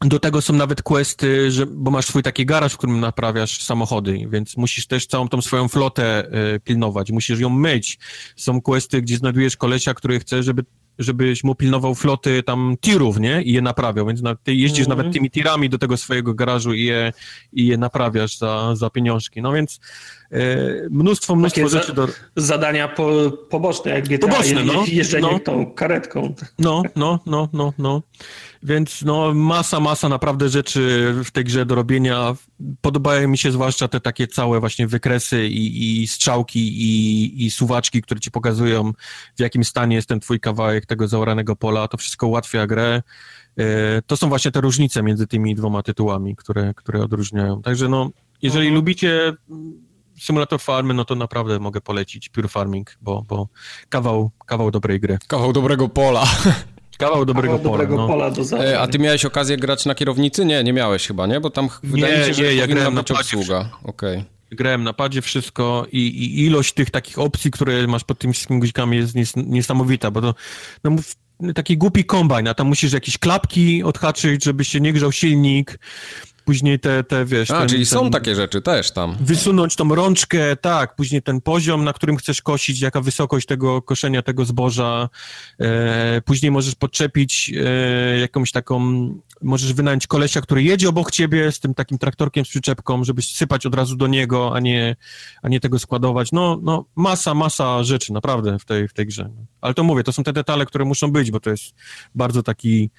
Do 0.00 0.18
tego 0.18 0.42
są 0.42 0.52
nawet 0.52 0.82
questy, 0.82 1.50
że, 1.50 1.66
bo 1.66 1.90
masz 1.90 2.06
swój 2.06 2.22
taki 2.22 2.46
garaż, 2.46 2.72
w 2.72 2.76
którym 2.76 3.00
naprawiasz 3.00 3.62
samochody, 3.62 4.26
więc 4.30 4.56
musisz 4.56 4.86
też 4.86 5.06
całą 5.06 5.28
tą 5.28 5.42
swoją 5.42 5.68
flotę 5.68 6.28
y, 6.54 6.60
pilnować, 6.60 7.10
musisz 7.10 7.40
ją 7.40 7.50
myć. 7.50 7.98
Są 8.36 8.62
questy, 8.62 9.02
gdzie 9.02 9.16
znajdujesz 9.16 9.56
kolesia, 9.56 9.94
który 9.94 10.20
chce, 10.20 10.42
żeby 10.42 10.64
żebyś 11.02 11.44
mu 11.44 11.54
pilnował 11.54 11.94
floty 11.94 12.42
tam 12.42 12.76
tirów, 12.80 13.20
nie? 13.20 13.42
I 13.42 13.52
je 13.52 13.62
naprawiał, 13.62 14.06
więc 14.06 14.22
na, 14.22 14.36
ty 14.36 14.54
jeździsz 14.54 14.86
mm 14.86 14.94
-hmm. 14.94 14.98
nawet 14.98 15.12
tymi 15.12 15.30
tirami 15.30 15.68
do 15.68 15.78
tego 15.78 15.96
swojego 15.96 16.34
garażu 16.34 16.74
i 16.74 16.84
je, 16.84 17.12
i 17.52 17.66
je 17.66 17.76
naprawiasz 17.78 18.38
za, 18.38 18.76
za 18.76 18.90
pieniążki. 18.90 19.42
No 19.42 19.52
więc 19.52 19.80
e, 20.32 20.56
mnóstwo, 20.90 21.36
mnóstwo 21.36 21.60
Takie 21.60 21.70
rzeczy 21.70 21.92
do... 21.92 22.08
Zadania 22.36 22.88
po, 22.88 23.30
poboczne, 23.30 23.90
jak 23.90 24.08
GTA, 24.08 24.28
poboczne, 24.28 24.64
no, 24.64 24.84
jeżdżenie 24.86 25.32
no. 25.32 25.38
tą 25.38 25.72
karetką. 25.72 26.34
No, 26.58 26.82
no, 26.96 27.20
no, 27.26 27.48
no, 27.52 27.72
no. 27.78 28.02
Więc 28.62 29.02
no 29.02 29.34
masa, 29.34 29.80
masa 29.80 30.08
naprawdę 30.08 30.48
rzeczy 30.48 31.14
w 31.24 31.30
tej 31.30 31.44
grze 31.44 31.66
do 31.66 31.74
robienia. 31.74 32.36
Podobają 32.80 33.28
mi 33.28 33.38
się 33.38 33.52
zwłaszcza 33.52 33.88
te 33.88 34.00
takie 34.00 34.26
całe 34.26 34.60
właśnie 34.60 34.86
wykresy 34.86 35.46
i, 35.46 36.02
i 36.02 36.08
strzałki 36.08 36.60
i, 36.60 37.46
i 37.46 37.50
suwaczki, 37.50 38.02
które 38.02 38.20
ci 38.20 38.30
pokazują 38.30 38.92
w 39.36 39.40
jakim 39.40 39.64
stanie 39.64 39.96
jest 39.96 40.08
ten 40.08 40.20
twój 40.20 40.40
kawałek 40.40 40.86
tego 40.86 41.08
zaoranego 41.08 41.56
pola, 41.56 41.88
to 41.88 41.96
wszystko 41.96 42.26
ułatwia 42.26 42.66
grę. 42.66 43.02
E, 43.58 44.02
to 44.02 44.16
są 44.16 44.28
właśnie 44.28 44.50
te 44.50 44.60
różnice 44.60 45.02
między 45.02 45.26
tymi 45.26 45.54
dwoma 45.54 45.82
tytułami, 45.82 46.36
które, 46.36 46.74
które 46.74 47.02
odróżniają. 47.02 47.62
Także 47.62 47.88
no, 47.88 48.10
jeżeli 48.42 48.66
mhm. 48.66 48.74
lubicie 48.74 49.32
symulator 50.18 50.60
farmy, 50.60 50.94
no 50.94 51.04
to 51.04 51.14
naprawdę 51.14 51.58
mogę 51.58 51.80
polecić 51.80 52.28
Pure 52.28 52.48
Farming, 52.48 52.96
bo, 53.00 53.24
bo 53.28 53.48
kawał, 53.88 54.30
kawał 54.46 54.70
dobrej 54.70 55.00
gry. 55.00 55.18
Kawał 55.28 55.52
dobrego 55.52 55.88
pola. 55.88 56.26
Kawał 56.98 57.24
dobrego 57.24 57.58
Kawał 57.58 57.72
pola. 57.72 57.84
Dobrego 57.84 57.96
no. 57.96 58.08
pola 58.08 58.30
do 58.30 58.64
e, 58.64 58.80
A 58.80 58.86
ty 58.86 58.98
miałeś 58.98 59.24
okazję 59.24 59.56
grać 59.56 59.86
na 59.86 59.94
kierownicy? 59.94 60.44
Nie, 60.44 60.64
nie 60.64 60.72
miałeś 60.72 61.06
chyba, 61.06 61.26
nie? 61.26 61.40
Bo 61.40 61.50
tam 61.50 61.68
wydaje 61.82 62.18
mi 62.18 62.24
się, 62.24 62.34
że 62.34 62.42
nie, 62.42 62.54
ja 62.54 62.66
grałem 62.66 62.94
na 62.94 63.00
obsługa. 63.00 63.68
Okej. 63.84 64.16
Okay. 64.16 64.24
Grałem 64.50 64.84
na 64.84 64.92
padzie 64.92 65.22
wszystko 65.22 65.86
i, 65.92 65.98
i, 65.98 66.44
ilość 66.44 66.72
tych 66.72 66.90
takich 66.90 67.18
opcji, 67.18 67.50
które 67.50 67.86
masz 67.86 68.04
pod 68.04 68.18
tymi 68.18 68.32
wszystkimi 68.32 68.60
guzikami 68.60 68.96
jest 68.96 69.14
nies, 69.14 69.32
niesamowita, 69.36 70.10
bo 70.10 70.20
to 70.20 70.34
no, 70.84 70.96
taki 71.54 71.76
głupi 71.78 72.04
kombajn, 72.04 72.48
a 72.48 72.54
tam 72.54 72.66
musisz 72.66 72.92
jakieś 72.92 73.18
klapki 73.18 73.82
odhaczyć, 73.82 74.44
żeby 74.44 74.64
się 74.64 74.80
nie 74.80 74.92
grzał 74.92 75.12
silnik, 75.12 75.78
później 76.44 76.80
te, 76.80 77.04
te 77.04 77.24
wiesz... 77.24 77.50
A, 77.50 77.58
ten, 77.58 77.68
czyli 77.68 77.86
są 77.86 78.10
takie 78.10 78.34
rzeczy 78.34 78.62
też 78.62 78.90
tam. 78.90 79.16
Wysunąć 79.20 79.76
tą 79.76 79.94
rączkę, 79.94 80.56
tak, 80.56 80.96
później 80.96 81.22
ten 81.22 81.40
poziom, 81.40 81.84
na 81.84 81.92
którym 81.92 82.16
chcesz 82.16 82.42
kosić, 82.42 82.80
jaka 82.80 83.00
wysokość 83.00 83.46
tego 83.46 83.82
koszenia 83.82 84.22
tego 84.22 84.44
zboża, 84.44 85.08
e, 85.60 86.22
później 86.24 86.50
możesz 86.50 86.74
podczepić 86.74 87.52
e, 87.56 88.18
jakąś 88.18 88.52
taką, 88.52 88.80
możesz 89.42 89.72
wynająć 89.72 90.06
kolesia, 90.06 90.40
który 90.40 90.62
jedzie 90.62 90.88
obok 90.88 91.10
ciebie 91.10 91.52
z 91.52 91.60
tym 91.60 91.74
takim 91.74 91.98
traktorkiem 91.98 92.44
z 92.44 92.48
przyczepką, 92.48 93.04
żebyś 93.04 93.36
sypać 93.36 93.66
od 93.66 93.74
razu 93.74 93.96
do 93.96 94.06
niego, 94.06 94.54
a 94.54 94.60
nie, 94.60 94.96
a 95.42 95.48
nie 95.48 95.60
tego 95.60 95.78
składować. 95.78 96.32
No, 96.32 96.58
no 96.62 96.84
masa, 96.96 97.34
masa 97.34 97.84
rzeczy, 97.84 98.12
naprawdę 98.12 98.58
w 98.58 98.64
tej, 98.64 98.88
w 98.88 98.92
tej 98.92 99.06
grze. 99.06 99.30
Ale 99.60 99.74
to 99.74 99.84
mówię, 99.84 100.02
to 100.02 100.12
są 100.12 100.24
te 100.24 100.32
detale, 100.32 100.66
które 100.66 100.84
muszą 100.84 101.12
być, 101.12 101.30
bo 101.30 101.40
to 101.40 101.50
jest 101.50 101.74
bardzo 102.14 102.42
taki 102.42 102.90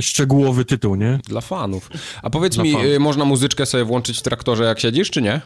szczegółowy 0.00 0.64
tytuł, 0.64 0.94
nie? 0.94 1.18
Dla 1.24 1.40
fanów. 1.40 1.90
A 2.22 2.30
powiedz 2.30 2.54
Dla 2.54 2.64
mi, 2.64 2.72
fanów. 2.72 2.86
Y, 2.86 3.00
można 3.00 3.24
muzyczkę 3.24 3.66
sobie 3.66 3.84
włączyć 3.84 4.18
w 4.18 4.22
traktorze 4.22 4.64
jak 4.64 4.80
siedzisz, 4.80 5.10
czy 5.10 5.22
nie? 5.22 5.40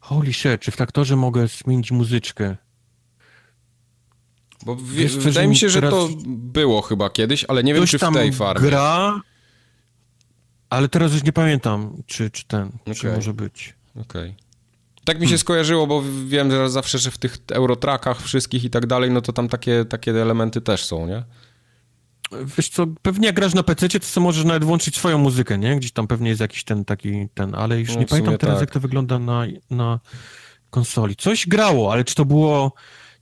Holy 0.00 0.32
shit, 0.32 0.60
czy 0.60 0.70
w 0.70 0.76
traktorze 0.76 1.16
mogę 1.16 1.48
zmienić 1.48 1.90
muzyczkę? 1.90 2.56
Bo 4.64 4.74
w, 4.74 4.92
Wiesz, 4.92 5.16
wydaje 5.16 5.48
mi 5.48 5.56
się, 5.56 5.70
że 5.70 5.82
to 5.82 6.08
było 6.26 6.82
chyba 6.82 7.10
kiedyś, 7.10 7.44
ale 7.48 7.64
nie 7.64 7.74
wiem, 7.74 7.86
czy 7.86 7.98
w 7.98 8.12
tej 8.12 8.32
farmie. 8.32 8.68
gra, 8.68 9.20
ale 10.70 10.88
teraz 10.88 11.12
już 11.12 11.22
nie 11.24 11.32
pamiętam, 11.32 12.02
czy, 12.06 12.30
czy 12.30 12.44
ten, 12.44 12.68
okay. 12.82 12.94
czy 12.94 13.12
może 13.12 13.34
być. 13.34 13.74
Okej. 13.90 14.30
Okay. 14.30 14.34
Tak 15.04 15.16
mi 15.16 15.22
się 15.22 15.28
hmm. 15.28 15.38
skojarzyło, 15.38 15.86
bo 15.86 16.02
wiem 16.26 16.50
że 16.50 16.70
zawsze, 16.70 16.98
że 16.98 17.10
w 17.10 17.18
tych 17.18 17.38
Eurotrakach 17.52 18.22
wszystkich 18.22 18.64
i 18.64 18.70
tak 18.70 18.86
dalej, 18.86 19.10
no 19.10 19.20
to 19.20 19.32
tam 19.32 19.48
takie, 19.48 19.84
takie 19.84 20.22
elementy 20.22 20.60
też 20.60 20.84
są, 20.84 21.06
nie? 21.06 21.24
Wiesz 22.56 22.68
co, 22.68 22.86
pewnie 23.02 23.26
jak 23.26 23.36
grasz 23.36 23.54
na 23.54 23.62
PC, 23.62 23.88
to 23.88 24.00
co 24.00 24.20
możesz 24.20 24.44
nawet 24.44 24.64
włączyć 24.64 24.96
swoją 24.96 25.18
muzykę, 25.18 25.58
nie? 25.58 25.76
Gdzieś 25.76 25.92
tam 25.92 26.06
pewnie 26.06 26.28
jest 26.28 26.40
jakiś 26.40 26.64
ten 26.64 26.84
taki, 26.84 27.28
ten, 27.34 27.54
ale 27.54 27.80
już 27.80 27.94
no, 27.94 28.00
nie 28.00 28.06
pamiętam 28.06 28.38
teraz, 28.38 28.54
tak. 28.54 28.60
jak 28.60 28.70
to 28.70 28.80
wygląda 28.80 29.18
na, 29.18 29.46
na 29.70 30.00
konsoli. 30.70 31.16
Coś 31.16 31.46
grało, 31.46 31.92
ale 31.92 32.04
czy 32.04 32.14
to 32.14 32.24
było, 32.24 32.72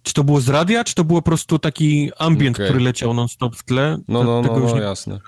czy 0.02 0.14
to 0.14 0.24
było 0.24 0.40
z 0.40 0.48
radia, 0.48 0.84
czy 0.84 0.94
to 0.94 1.04
było 1.04 1.22
po 1.22 1.26
prostu 1.26 1.58
taki 1.58 2.10
ambient, 2.18 2.56
okay. 2.56 2.66
który 2.66 2.80
leciał 2.84 3.14
non-stop 3.14 3.56
w 3.56 3.62
tle? 3.62 3.98
No, 4.08 4.24
no, 4.24 4.42
no, 4.42 4.58
no, 4.58 4.80
jasne. 4.80 5.20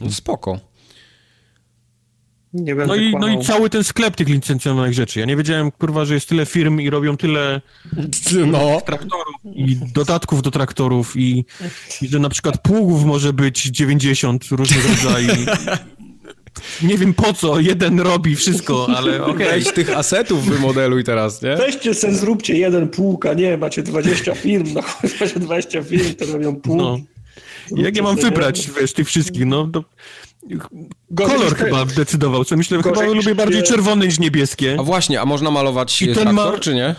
No 0.00 0.10
spoko. 0.10 0.73
Nie 2.54 2.74
no, 2.74 2.96
i, 2.96 3.16
no 3.20 3.28
i 3.28 3.44
cały 3.44 3.70
ten 3.70 3.84
sklep 3.84 4.16
tych 4.16 4.28
licencjonowanych 4.28 4.94
rzeczy. 4.94 5.20
Ja 5.20 5.26
nie 5.26 5.36
wiedziałem, 5.36 5.70
kurwa, 5.70 6.04
że 6.04 6.14
jest 6.14 6.28
tyle 6.28 6.46
firm 6.46 6.80
i 6.80 6.90
robią 6.90 7.16
tyle 7.16 7.60
no. 8.46 8.80
traktorów 8.80 9.34
i 9.44 9.76
dodatków 9.76 10.42
do 10.42 10.50
traktorów 10.50 11.16
i, 11.16 11.44
i 12.02 12.08
że 12.08 12.18
na 12.18 12.28
przykład 12.28 12.62
pługów 12.62 13.04
może 13.04 13.32
być 13.32 13.62
90 13.62 14.44
różnych 14.44 14.88
rodzajów. 14.88 15.38
Nie 16.82 16.98
wiem 16.98 17.14
po 17.14 17.32
co, 17.32 17.60
jeden 17.60 18.00
robi 18.00 18.36
wszystko, 18.36 18.88
ale 18.96 19.24
okej. 19.24 19.34
Okay. 19.34 19.46
Weź 19.46 19.72
tych 19.72 19.96
asetów 19.96 20.44
wymodeluj 20.44 21.04
teraz, 21.04 21.42
nie? 21.42 21.56
Weźcie 21.56 21.94
sen, 21.94 22.16
zróbcie 22.16 22.58
jeden 22.58 22.88
pług, 22.88 23.26
a 23.26 23.34
nie, 23.34 23.56
macie 23.56 23.82
20 23.82 24.34
firm, 24.34 24.74
no 24.74 24.80
macie 25.20 25.40
20 25.40 25.82
firm, 25.82 26.14
to 26.14 26.26
robią 26.26 26.56
pług. 26.56 26.76
No. 26.76 26.98
Jak 27.76 27.96
ja 27.96 28.02
mam 28.02 28.16
wybrać, 28.16 28.70
wiesz, 28.80 28.92
tych 28.92 29.08
wszystkich, 29.08 29.46
no 29.46 29.66
to... 29.66 29.84
Gorzej 31.10 31.36
Kolor 31.36 31.56
chyba 31.56 31.84
decydował, 31.84 32.44
co 32.44 32.56
myślę, 32.56 32.82
chyba 32.82 33.02
lubię 33.02 33.34
bardziej 33.34 33.62
czerwone 33.62 34.06
niż 34.06 34.18
niebieskie. 34.18 34.76
A 34.78 34.82
właśnie, 34.82 35.20
a 35.20 35.24
można 35.24 35.50
malować 35.50 36.02
I 36.02 36.14
traktor, 36.14 36.34
ma... 36.34 36.58
czy 36.58 36.74
nie? 36.74 36.94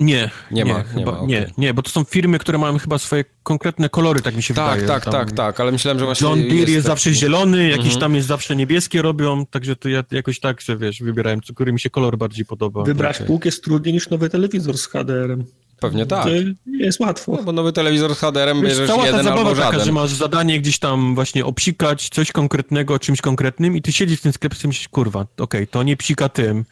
Nie, 0.00 0.30
nie, 0.50 0.64
nie 0.64 0.72
ma, 0.72 0.82
chyba, 0.82 1.00
nie, 1.00 1.06
ma, 1.06 1.12
okay. 1.12 1.26
nie, 1.26 1.50
nie, 1.58 1.74
bo 1.74 1.82
to 1.82 1.90
są 1.90 2.04
firmy, 2.04 2.38
które 2.38 2.58
mają 2.58 2.78
chyba 2.78 2.98
swoje 2.98 3.24
konkretne 3.42 3.88
kolory, 3.88 4.20
tak 4.20 4.36
mi 4.36 4.42
się 4.42 4.54
tak, 4.54 4.80
wydaje. 4.80 4.88
Tak, 4.88 5.04
tak, 5.04 5.12
tak, 5.12 5.32
tak, 5.32 5.60
ale 5.60 5.72
myślałem, 5.72 5.98
że 5.98 6.04
właśnie... 6.04 6.28
John 6.28 6.40
Deere 6.40 6.56
jest, 6.56 6.68
jest 6.68 6.86
zawsze 6.86 7.14
zielony, 7.14 7.68
jakiś 7.68 7.84
mhm. 7.84 8.00
tam 8.00 8.14
jest 8.14 8.28
zawsze 8.28 8.56
niebieskie 8.56 9.02
robią, 9.02 9.46
także 9.46 9.76
to 9.76 9.88
ja 9.88 10.04
jakoś 10.10 10.40
tak, 10.40 10.60
że 10.60 10.76
wiesz, 10.76 11.02
wybierałem, 11.02 11.40
który 11.40 11.72
mi 11.72 11.80
się 11.80 11.90
kolor 11.90 12.18
bardziej 12.18 12.44
podoba. 12.44 12.82
Wybrać 12.82 13.16
okay. 13.16 13.26
półk 13.26 13.44
jest 13.44 13.64
trudniej 13.64 13.94
niż 13.94 14.10
nowy 14.10 14.30
telewizor 14.30 14.78
z 14.78 14.86
HDR-em. 14.86 15.44
Pewnie 15.82 16.06
tak. 16.06 16.26
Nie 16.66 16.84
jest 16.84 17.00
łatwo. 17.00 17.32
No, 17.36 17.42
bo 17.42 17.52
nowy 17.52 17.72
telewizor 17.72 18.14
z 18.14 18.18
HDR-em 18.18 18.62
bierzesz 18.62 18.88
cała 18.88 19.06
jeden 19.06 19.20
ta 19.20 19.24
zabawa 19.24 19.50
albo 19.50 19.62
taka, 19.62 19.84
że 19.84 19.92
masz 19.92 20.10
zadanie 20.10 20.60
gdzieś 20.60 20.78
tam 20.78 21.14
właśnie 21.14 21.44
obsikać 21.44 22.08
coś 22.08 22.32
konkretnego 22.32 22.98
czymś 22.98 23.20
konkretnym 23.20 23.76
i 23.76 23.82
ty 23.82 23.92
siedzisz 23.92 24.18
w 24.18 24.22
tym 24.22 24.32
sklepie 24.32 24.56
i 24.64 24.66
myślisz, 24.66 24.88
kurwa, 24.88 25.20
okej, 25.20 25.36
okay, 25.38 25.66
to 25.66 25.82
nie 25.82 25.96
psika 25.96 26.28
tym, 26.28 26.64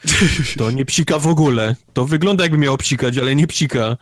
to 0.58 0.70
nie 0.70 0.84
psika 0.84 1.18
w 1.18 1.26
ogóle, 1.26 1.76
to 1.92 2.04
wygląda 2.04 2.44
jakby 2.44 2.58
miał 2.58 2.76
psikać, 2.76 3.18
ale 3.18 3.36
nie 3.36 3.46
psika. 3.46 3.96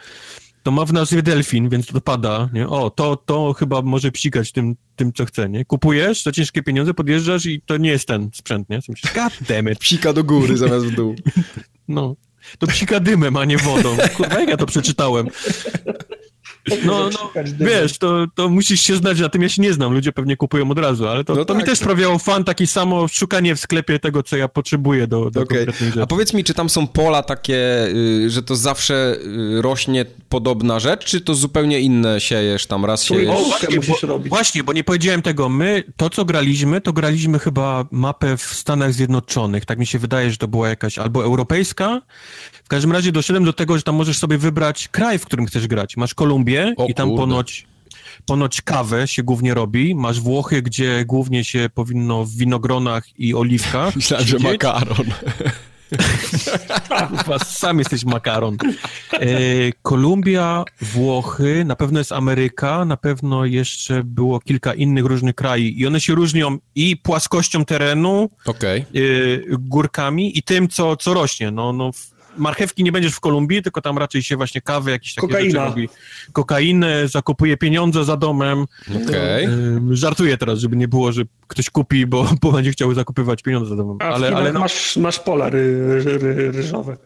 To 0.63 0.71
ma 0.71 0.85
w 0.85 0.93
nazwie 0.93 1.23
delfin, 1.23 1.69
więc 1.69 1.87
to 1.87 2.01
pada, 2.01 2.49
nie? 2.53 2.69
O, 2.69 2.91
to, 2.91 3.17
to 3.17 3.53
chyba 3.53 3.83
może 3.83 4.13
psikać 4.13 4.53
tym, 4.53 4.77
tym, 4.97 5.13
co 5.13 5.25
chce, 5.25 5.49
nie? 5.49 5.65
Kupujesz 5.65 6.23
za 6.23 6.33
ciężkie 6.33 6.63
pieniądze, 6.63 6.95
podjeżdżasz 6.95 7.47
i 7.47 7.61
to 7.67 7.77
nie 7.77 7.91
jest 7.91 8.09
ten 8.09 8.31
sprzęt, 8.35 8.71
nie? 8.71 8.81
Myślisz, 8.89 9.15
God 9.15 9.33
Psika 9.79 10.13
do 10.13 10.25
góry 10.25 10.57
zamiast 10.57 10.87
w 10.87 10.95
dół. 10.95 11.15
No. 11.89 12.17
To 12.59 12.67
psika 12.67 13.01
dymem, 13.01 13.37
a 13.37 13.45
nie 13.45 13.59
wodą. 13.59 13.97
Kurwa, 14.17 14.41
jak 14.41 14.49
ja 14.49 14.57
to 14.57 14.67
przeczytałem? 14.67 15.29
No, 16.85 17.11
no 17.11 17.31
wiesz, 17.61 17.99
to, 17.99 18.27
to 18.35 18.49
musisz 18.49 18.81
się 18.81 18.97
znać 18.97 19.21
na 19.21 19.29
tym, 19.29 19.43
ja 19.43 19.49
się 19.49 19.63
nie 19.63 19.73
znam, 19.73 19.93
ludzie 19.93 20.13
pewnie 20.13 20.37
kupują 20.37 20.71
od 20.71 20.79
razu, 20.79 21.09
ale 21.09 21.25
to, 21.25 21.35
no 21.35 21.45
to 21.45 21.55
tak, 21.55 21.57
mi 21.57 21.65
też 21.65 21.79
sprawiało 21.79 22.19
fan, 22.19 22.45
takie 22.45 22.67
samo 22.67 23.09
szukanie 23.09 23.55
w 23.55 23.61
sklepie 23.61 23.99
tego, 23.99 24.23
co 24.23 24.37
ja 24.37 24.49
potrzebuję 24.49 25.07
do, 25.07 25.31
do 25.31 25.43
okay. 25.43 25.59
konkretnej 25.59 25.91
rzeczy. 25.91 26.03
A 26.03 26.07
powiedz 26.07 26.35
mi, 26.35 26.45
czy 26.45 26.55
tam 26.55 26.71
są 26.71 26.87
pola 26.87 27.23
takie, 27.23 27.87
y, 27.87 28.31
że 28.31 28.43
to 28.43 28.57
zawsze 28.57 29.17
y, 29.59 29.63
rośnie 29.63 30.05
podobna 30.29 30.81
rzecz, 30.81 31.05
czy 31.05 31.21
to 31.21 31.35
zupełnie 31.35 31.81
inne 31.81 32.21
siejesz 32.21 32.67
tam, 32.67 32.85
raz 32.85 33.05
siejesz? 33.05 33.29
O, 33.29 33.45
właśnie, 33.45 33.81
bo, 34.09 34.19
właśnie, 34.19 34.65
bo 34.65 34.73
nie 34.73 34.85
powiedziałem 34.85 35.23
tego, 35.23 35.49
my, 35.49 35.85
to 35.97 36.11
co 36.11 36.25
graliśmy, 36.25 36.81
to 36.81 36.93
graliśmy 36.93 37.39
chyba 37.39 37.87
mapę 37.91 38.37
w 38.37 38.43
Stanach 38.43 38.93
Zjednoczonych, 38.93 39.65
tak 39.65 39.79
mi 39.79 39.87
się 39.87 39.99
wydaje, 39.99 40.31
że 40.31 40.37
to 40.37 40.49
była 40.49 40.69
jakaś 40.69 40.99
albo 40.99 41.25
europejska, 41.25 42.01
w 42.65 42.69
każdym 42.69 42.93
razie 42.93 43.13
doszedłem 43.13 43.45
do 43.45 43.53
tego, 43.53 43.77
że 43.77 43.83
tam 43.83 43.95
możesz 43.95 44.19
sobie 44.19 44.39
wybrać 44.39 44.89
kraj, 44.89 45.19
w 45.19 45.27
którym 45.27 45.47
chcesz 45.47 45.67
grać. 45.67 45.97
Masz 45.97 46.15
Kolumbię 46.15 46.58
o, 46.77 46.87
i 46.87 46.95
tam 46.95 47.09
kurde. 47.09 47.23
ponoć 47.23 47.67
ponoć 48.27 48.63
kawę 48.63 49.09
się 49.09 49.23
głównie 49.23 49.55
robi. 49.55 49.95
Masz 49.95 50.21
Włochy, 50.21 50.63
gdzie 50.63 51.05
głównie 51.05 51.45
się 51.45 51.71
powinno 51.75 52.25
w 52.25 52.31
winogronach 52.31 53.05
i 53.19 53.35
oliwkach. 53.35 53.95
Myślałem, 53.97 54.27
że 54.27 54.39
makaron. 54.39 55.07
Sam 57.45 57.79
jesteś 57.79 58.05
makaron. 58.05 58.57
E, 59.13 59.27
Kolumbia, 59.83 60.65
Włochy, 60.81 61.65
na 61.65 61.77
pewno 61.77 61.99
jest 61.99 62.13
Ameryka, 62.13 62.85
na 62.85 62.97
pewno 62.97 63.45
jeszcze 63.45 64.05
było 64.05 64.41
kilka 64.41 64.75
innych 64.75 65.05
różnych 65.05 65.35
krajów 65.35 65.77
i 65.77 65.87
one 65.87 66.01
się 66.01 66.15
różnią 66.15 66.59
i 66.75 66.97
płaskością 66.97 67.65
terenu, 67.65 68.31
okay. 68.47 68.79
e, 68.79 68.85
górkami 69.59 70.39
i 70.39 70.43
tym, 70.43 70.69
co, 70.69 70.97
co 70.97 71.15
rośnie. 71.15 71.51
No, 71.51 71.73
no, 71.73 71.91
marchewki 72.39 72.85
nie 72.85 72.93
będziesz 72.93 73.13
w 73.13 73.21
Kolumbii, 73.21 73.63
tylko 73.63 73.81
tam 73.81 73.99
raczej 73.99 74.23
się 74.23 74.37
właśnie 74.37 74.61
kawy, 74.61 74.91
jakieś 74.91 75.15
takie 75.15 75.29
Kokaina. 75.29 75.51
rzeczy 75.51 75.65
robi. 75.65 75.89
Kokainę, 76.33 77.09
zakupuje 77.09 77.57
pieniądze 77.57 78.05
za 78.05 78.17
domem. 78.17 78.67
Okay. 79.07 79.49
Żartuję 79.91 80.39
teraz, 80.39 80.59
żeby 80.59 80.77
nie 80.77 80.89
było, 80.89 81.13
że 81.13 81.23
ktoś 81.47 81.71
kupi, 81.71 82.07
bo, 82.07 82.31
bo 82.43 82.53
będzie 82.53 82.71
chciał 82.71 82.95
zakupywać 82.95 83.43
pieniądze 83.43 83.69
za 83.69 83.77
domem. 83.77 83.97
A 84.01 84.05
ale, 84.05 84.37
ale 84.37 84.53
no... 84.53 84.61
masz, 84.61 84.97
masz 84.97 85.19
pola 85.19 85.51
ry, 85.51 86.03
ry, 86.05 86.19
ry, 86.19 86.53
ryżowe. 86.53 86.97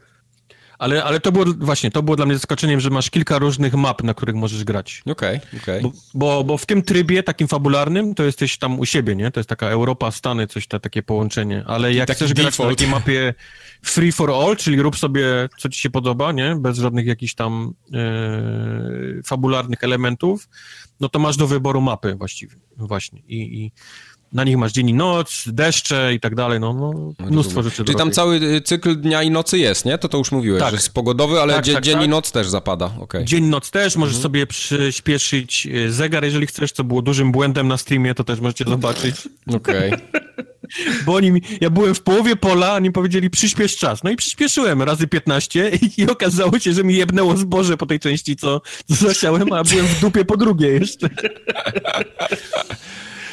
Ale, 0.82 1.04
ale 1.04 1.20
to 1.20 1.32
było 1.32 1.44
właśnie, 1.59 1.90
to 1.90 2.02
było 2.02 2.16
dla 2.16 2.26
mnie 2.26 2.34
zaskoczeniem, 2.34 2.80
że 2.80 2.90
masz 2.90 3.10
kilka 3.10 3.38
różnych 3.38 3.74
map, 3.74 4.02
na 4.02 4.14
których 4.14 4.34
możesz 4.34 4.64
grać. 4.64 5.02
Okej, 5.06 5.36
okay, 5.36 5.60
okej. 5.62 5.78
Okay. 5.78 6.00
Bo, 6.14 6.26
bo, 6.26 6.44
bo, 6.44 6.59
w 6.59 6.66
tym 6.66 6.82
trybie 6.82 7.22
takim 7.22 7.48
fabularnym 7.48 8.14
to 8.14 8.24
jesteś 8.24 8.59
tam 8.59 8.80
u 8.80 8.86
siebie, 8.86 9.16
nie? 9.16 9.30
To 9.30 9.40
jest 9.40 9.48
taka 9.48 9.68
Europa, 9.68 10.10
Stany, 10.10 10.46
coś 10.46 10.66
ta, 10.66 10.78
takie 10.80 11.02
połączenie. 11.02 11.64
Ale 11.66 11.94
jak 11.94 12.10
chcesz 12.10 12.32
default. 12.32 12.56
grać 12.56 12.59
na 12.59 12.68
takiej 12.68 12.88
mapie 12.88 13.34
free 13.84 14.12
for 14.12 14.30
all, 14.30 14.56
czyli 14.56 14.82
rób 14.82 14.96
sobie, 14.96 15.48
co 15.59 15.68
ci 15.68 15.80
się 15.80 15.90
podoba, 15.90 16.32
nie? 16.32 16.56
Bez 16.60 16.78
żadnych 16.78 17.06
jakichś 17.06 17.34
tam 17.34 17.74
e, 17.94 19.22
fabularnych 19.24 19.84
elementów, 19.84 20.48
no 21.00 21.09
to 21.09 21.18
masz 21.18 21.36
do 21.36 21.46
wyboru 21.46 21.80
mapy 21.80 22.14
właściwie, 22.14 22.56
właśnie. 22.76 23.20
I, 23.28 23.64
i 23.64 23.72
na 24.32 24.44
nich 24.44 24.56
masz 24.56 24.72
dzień 24.72 24.88
i 24.88 24.94
noc, 24.94 25.44
deszcze 25.46 26.14
i 26.14 26.20
tak 26.20 26.34
dalej, 26.34 26.60
no, 26.60 26.72
no 26.72 27.14
mnóstwo 27.26 27.62
rzeczy. 27.62 27.84
Czyli 27.84 27.98
tam 27.98 28.10
cały 28.10 28.36
y, 28.36 28.60
cykl 28.60 28.96
dnia 28.96 29.22
i 29.22 29.30
nocy 29.30 29.59
jest, 29.59 29.84
nie? 29.84 29.98
To 29.98 30.09
to 30.09 30.18
już 30.18 30.32
mówiłeś, 30.32 30.60
tak. 30.60 30.70
że 30.70 30.76
jest 30.76 30.94
pogodowy, 30.94 31.40
ale 31.40 31.54
tak, 31.54 31.64
dzie 31.64 31.74
tak, 31.74 31.84
dzień 31.84 31.94
tak. 31.94 32.04
i 32.04 32.09
noc 32.09 32.32
też 32.32 32.48
zapada, 32.48 32.90
okay. 33.00 33.24
Dzień, 33.24 33.44
noc 33.44 33.70
też, 33.70 33.96
możesz 33.96 34.16
mhm. 34.16 34.22
sobie 34.22 34.46
przyspieszyć 34.46 35.66
y, 35.66 35.92
zegar, 35.92 36.24
jeżeli 36.24 36.46
chcesz, 36.46 36.72
co 36.72 36.84
było 36.84 37.02
dużym 37.02 37.32
błędem 37.32 37.68
na 37.68 37.76
streamie, 37.76 38.14
to 38.14 38.24
też 38.24 38.40
możecie 38.40 38.64
zobaczyć. 38.64 39.28
Okej. 39.46 39.92
Okay. 39.92 40.42
Bo 41.06 41.14
oni 41.14 41.32
mi, 41.32 41.43
ja 41.60 41.70
byłem 41.70 41.94
w 41.94 42.02
połowie 42.02 42.36
pola, 42.36 42.74
oni 42.74 42.93
powiedzieli 42.93 43.30
przyspiesz 43.30 43.76
czas. 43.76 44.05
No 44.05 44.10
i 44.10 44.16
przyspieszyłem 44.16 44.82
razy 44.82 45.06
15 45.06 45.70
i, 45.82 46.01
i 46.01 46.10
okazało 46.10 46.59
się, 46.59 46.72
że 46.72 46.84
mi 46.84 46.97
jebnęło 46.97 47.36
zboże 47.36 47.76
po 47.76 47.86
tej 47.86 48.01
części, 48.01 48.36
co, 48.36 48.60
co 48.89 48.94
zasiałem, 48.94 49.52
a 49.52 49.64
byłem 49.64 49.86
w 49.86 50.01
dupie 50.01 50.24
po 50.24 50.36
drugie 50.36 50.68
jeszcze. 50.68 51.09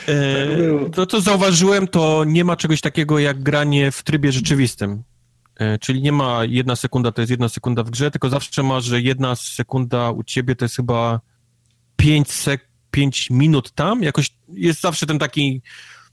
E, 0.08 0.90
to, 0.94 1.06
co 1.06 1.22
zauważyłem, 1.22 1.88
to 1.88 2.24
nie 2.24 2.46
ma 2.46 2.56
czegoś 2.56 2.82
takiego 2.82 3.20
jak 3.20 3.44
granie 3.44 3.92
w 3.92 4.04
trybie 4.04 4.32
rzeczywistym. 4.32 5.04
E, 5.56 5.78
czyli 5.78 6.02
nie 6.02 6.12
ma 6.12 6.46
jedna 6.46 6.76
sekunda, 6.76 7.12
to 7.12 7.22
jest 7.22 7.32
jedna 7.32 7.50
sekunda 7.50 7.84
w 7.84 7.90
grze, 7.90 8.12
tylko 8.12 8.30
zawsze 8.30 8.64
masz, 8.64 8.86
że 8.86 9.02
jedna 9.02 9.36
sekunda 9.36 10.12
u 10.12 10.24
ciebie 10.24 10.56
to 10.56 10.66
jest 10.66 10.76
chyba 10.76 11.20
5 11.96 12.32
sek 12.32 12.70
5 12.92 13.30
minut 13.30 13.72
tam, 13.72 14.04
jakoś 14.04 14.30
jest 14.54 14.82
zawsze 14.82 15.06
ten 15.06 15.20
taki 15.20 15.62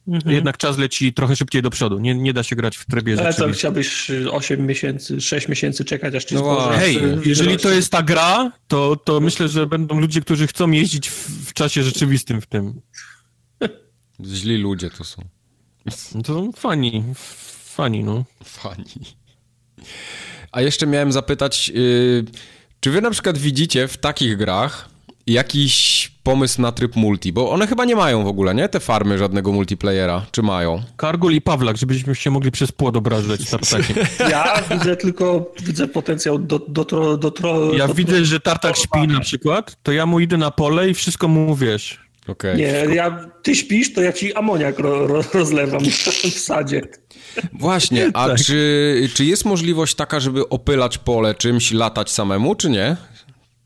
Mhm. 0.09 0.35
Jednak 0.35 0.57
czas 0.57 0.78
leci 0.78 1.12
trochę 1.12 1.37
szybciej 1.37 1.62
do 1.62 1.70
przodu. 1.70 1.99
Nie, 1.99 2.15
nie 2.15 2.33
da 2.33 2.43
się 2.43 2.57
grać 2.57 2.77
w 2.77 2.87
trybie 2.87 3.16
Ale 3.19 3.35
co, 3.35 3.49
chciałbyś 3.49 4.11
8 4.31 4.66
miesięcy, 4.66 5.20
6 5.20 5.49
miesięcy 5.49 5.85
czekać, 5.85 6.15
aż 6.15 6.24
ci 6.24 6.35
no, 6.35 6.69
Hej, 6.73 6.99
jeżeli 7.24 7.57
to 7.57 7.70
jest 7.70 7.93
ta 7.93 8.03
gra, 8.03 8.53
to, 8.69 8.97
to 8.97 9.20
myślę, 9.20 9.49
że 9.49 9.66
będą 9.66 10.01
ludzie, 10.01 10.20
którzy 10.20 10.47
chcą 10.47 10.70
jeździć 10.70 11.11
w, 11.11 11.49
w 11.49 11.53
czasie 11.53 11.83
rzeczywistym 11.83 12.41
w 12.41 12.47
tym. 12.47 12.81
Źli 14.35 14.59
ludzie 14.59 14.91
to 14.91 15.05
są. 15.05 15.23
No 16.15 16.23
to 16.23 16.35
są 16.35 16.53
fani. 16.53 17.05
Fani, 17.65 18.05
no. 18.05 18.24
Fani. 18.45 18.85
A 20.53 20.62
jeszcze 20.62 20.87
miałem 20.87 21.12
zapytać, 21.12 21.69
yy, 21.69 22.24
czy 22.81 22.91
wy 22.91 23.01
na 23.01 23.11
przykład 23.11 23.39
widzicie 23.39 23.89
w 23.89 23.97
takich 23.97 24.37
grach 24.37 24.89
jakiś 25.27 26.11
pomysł 26.27 26.62
na 26.62 26.73
tryb 26.73 26.97
multi, 26.97 27.32
bo 27.32 27.51
one 27.51 27.66
chyba 27.66 27.85
nie 27.85 27.97
mają 27.97 28.24
w 28.24 28.27
ogóle, 28.27 28.55
nie? 28.55 28.69
Te 28.69 28.81
farmy 28.81 29.19
żadnego 29.19 29.53
multiplayera, 29.53 30.27
czy 30.31 30.43
mają? 30.43 30.82
Kargul 30.97 31.32
i 31.32 31.40
Pawlak, 31.40 31.77
żebyśmy 31.77 32.15
się 32.15 32.31
mogli 32.31 32.51
przez 32.51 32.73
płot 32.73 32.97
obrażać 32.97 33.51
tartakiem. 33.51 33.97
Ja 34.31 34.62
widzę 34.70 34.97
tylko, 34.97 35.53
widzę 35.62 35.89
potencjał 35.89 36.39
do, 36.39 36.59
do, 36.59 36.85
do, 36.85 37.16
do, 37.16 37.31
do 37.31 37.73
Ja 37.74 37.89
do, 37.89 37.94
widzę, 37.94 38.24
że 38.24 38.40
tartak 38.40 38.77
śpi 38.77 39.09
na 39.09 39.20
przykład, 39.20 39.77
to 39.82 39.93
ja 39.93 40.07
mu 40.07 40.20
idę 40.20 40.36
na 40.36 40.51
pole 40.51 40.90
i 40.90 40.94
wszystko 40.94 41.28
mu 41.28 41.57
wiesz. 41.57 42.07
Okay. 42.28 42.57
Nie, 42.57 42.94
ja, 42.94 43.31
ty 43.43 43.55
śpisz, 43.55 43.93
to 43.93 44.03
ja 44.03 44.12
ci 44.12 44.35
amoniak 44.35 44.78
ro, 44.78 45.07
ro, 45.07 45.24
rozlewam 45.35 45.85
w 46.35 46.39
sadzie. 46.39 46.82
Właśnie, 47.53 48.11
a 48.15 48.27
tak. 48.28 48.39
czy, 48.39 49.11
czy 49.15 49.24
jest 49.24 49.44
możliwość 49.44 49.94
taka, 49.94 50.20
żeby 50.20 50.48
opylać 50.48 50.98
pole 50.98 51.35
czymś, 51.35 51.73
latać 51.73 52.11
samemu, 52.11 52.55
czy 52.55 52.70
nie? 52.70 52.97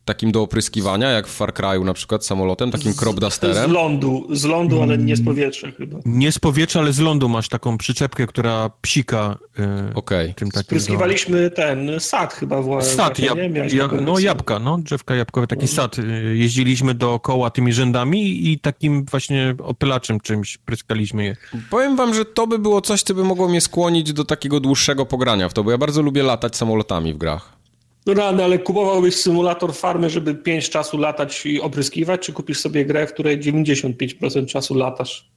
Takim 0.05 0.33
do 0.33 0.43
opryskiwania, 0.43 1.11
jak 1.11 1.27
w 1.27 1.31
Far 1.31 1.53
Cry'u 1.53 1.85
na 1.85 1.95
przykład 1.95 2.27
samolotem, 2.27 2.71
takim 2.71 2.95
cropdusterem? 2.95 3.71
Z 3.71 3.73
lądu, 3.73 4.27
z 4.31 4.45
lądu, 4.45 4.83
ale 4.83 4.99
nie 4.99 5.17
z 5.17 5.25
powietrza 5.25 5.71
chyba. 5.71 5.99
Nie 6.05 6.33
z 6.33 6.39
powietrza, 6.39 6.81
ale 6.81 6.93
z 6.93 6.99
lądu 6.99 7.29
masz 7.29 7.49
taką 7.49 7.79
przyczepkę, 7.79 8.27
która 8.27 8.71
psika 8.83 9.39
yy, 9.59 9.65
okay. 9.95 10.35
tym 10.37 10.51
takim. 10.51 10.65
Spryskiwaliśmy 10.65 11.51
do... 11.51 11.57
ten 11.57 12.01
sad 12.01 12.35
chyba 12.35 12.63
w 12.63 12.83
Sad, 12.83 13.19
jab, 13.19 13.39
ja, 13.73 13.89
no 14.01 14.19
jabłka, 14.19 14.59
no 14.59 14.79
drzewka 14.79 15.15
jabłkowe, 15.15 15.47
taki 15.47 15.63
no. 15.63 15.69
sad. 15.69 15.99
Y, 15.99 16.37
jeździliśmy 16.37 16.95
dookoła 16.95 17.51
tymi 17.51 17.73
rzędami 17.73 18.51
i 18.51 18.59
takim 18.59 19.05
właśnie 19.05 19.55
opylaczem 19.63 20.21
czymś 20.21 20.59
pryskaliśmy 20.59 21.25
je. 21.25 21.37
Powiem 21.71 21.97
wam, 21.97 22.15
że 22.15 22.25
to 22.25 22.47
by 22.47 22.59
było 22.59 22.81
coś, 22.81 23.03
co 23.03 23.15
by 23.15 23.25
mogło 23.25 23.49
mnie 23.49 23.61
skłonić 23.61 24.13
do 24.13 24.25
takiego 24.25 24.61
dłuższego 24.61 25.07
pogrania 25.07 25.49
w 25.49 25.55
to, 25.55 25.65
bo 25.65 25.71
ja 25.71 25.79
bardzo 25.79 26.03
lubię 26.03 26.23
latać 26.23 26.57
samolotami 26.57 27.15
w 27.15 27.19
grach. 27.19 27.60
No 28.07 28.15
rany, 28.15 28.45
ale 28.45 28.59
kupowałbyś 28.59 29.15
symulator 29.15 29.75
farmy, 29.75 30.11
żeby 30.11 30.35
5 30.35 30.71
czasu 30.71 30.99
latać 30.99 31.47
i 31.47 31.61
opryskiwać, 31.61 32.21
czy 32.21 32.33
kupisz 32.33 32.61
sobie 32.61 32.85
grę, 32.85 33.07
w 33.07 33.13
której 33.13 33.41
95% 33.41 34.47
czasu 34.47 34.75
latasz? 34.75 35.31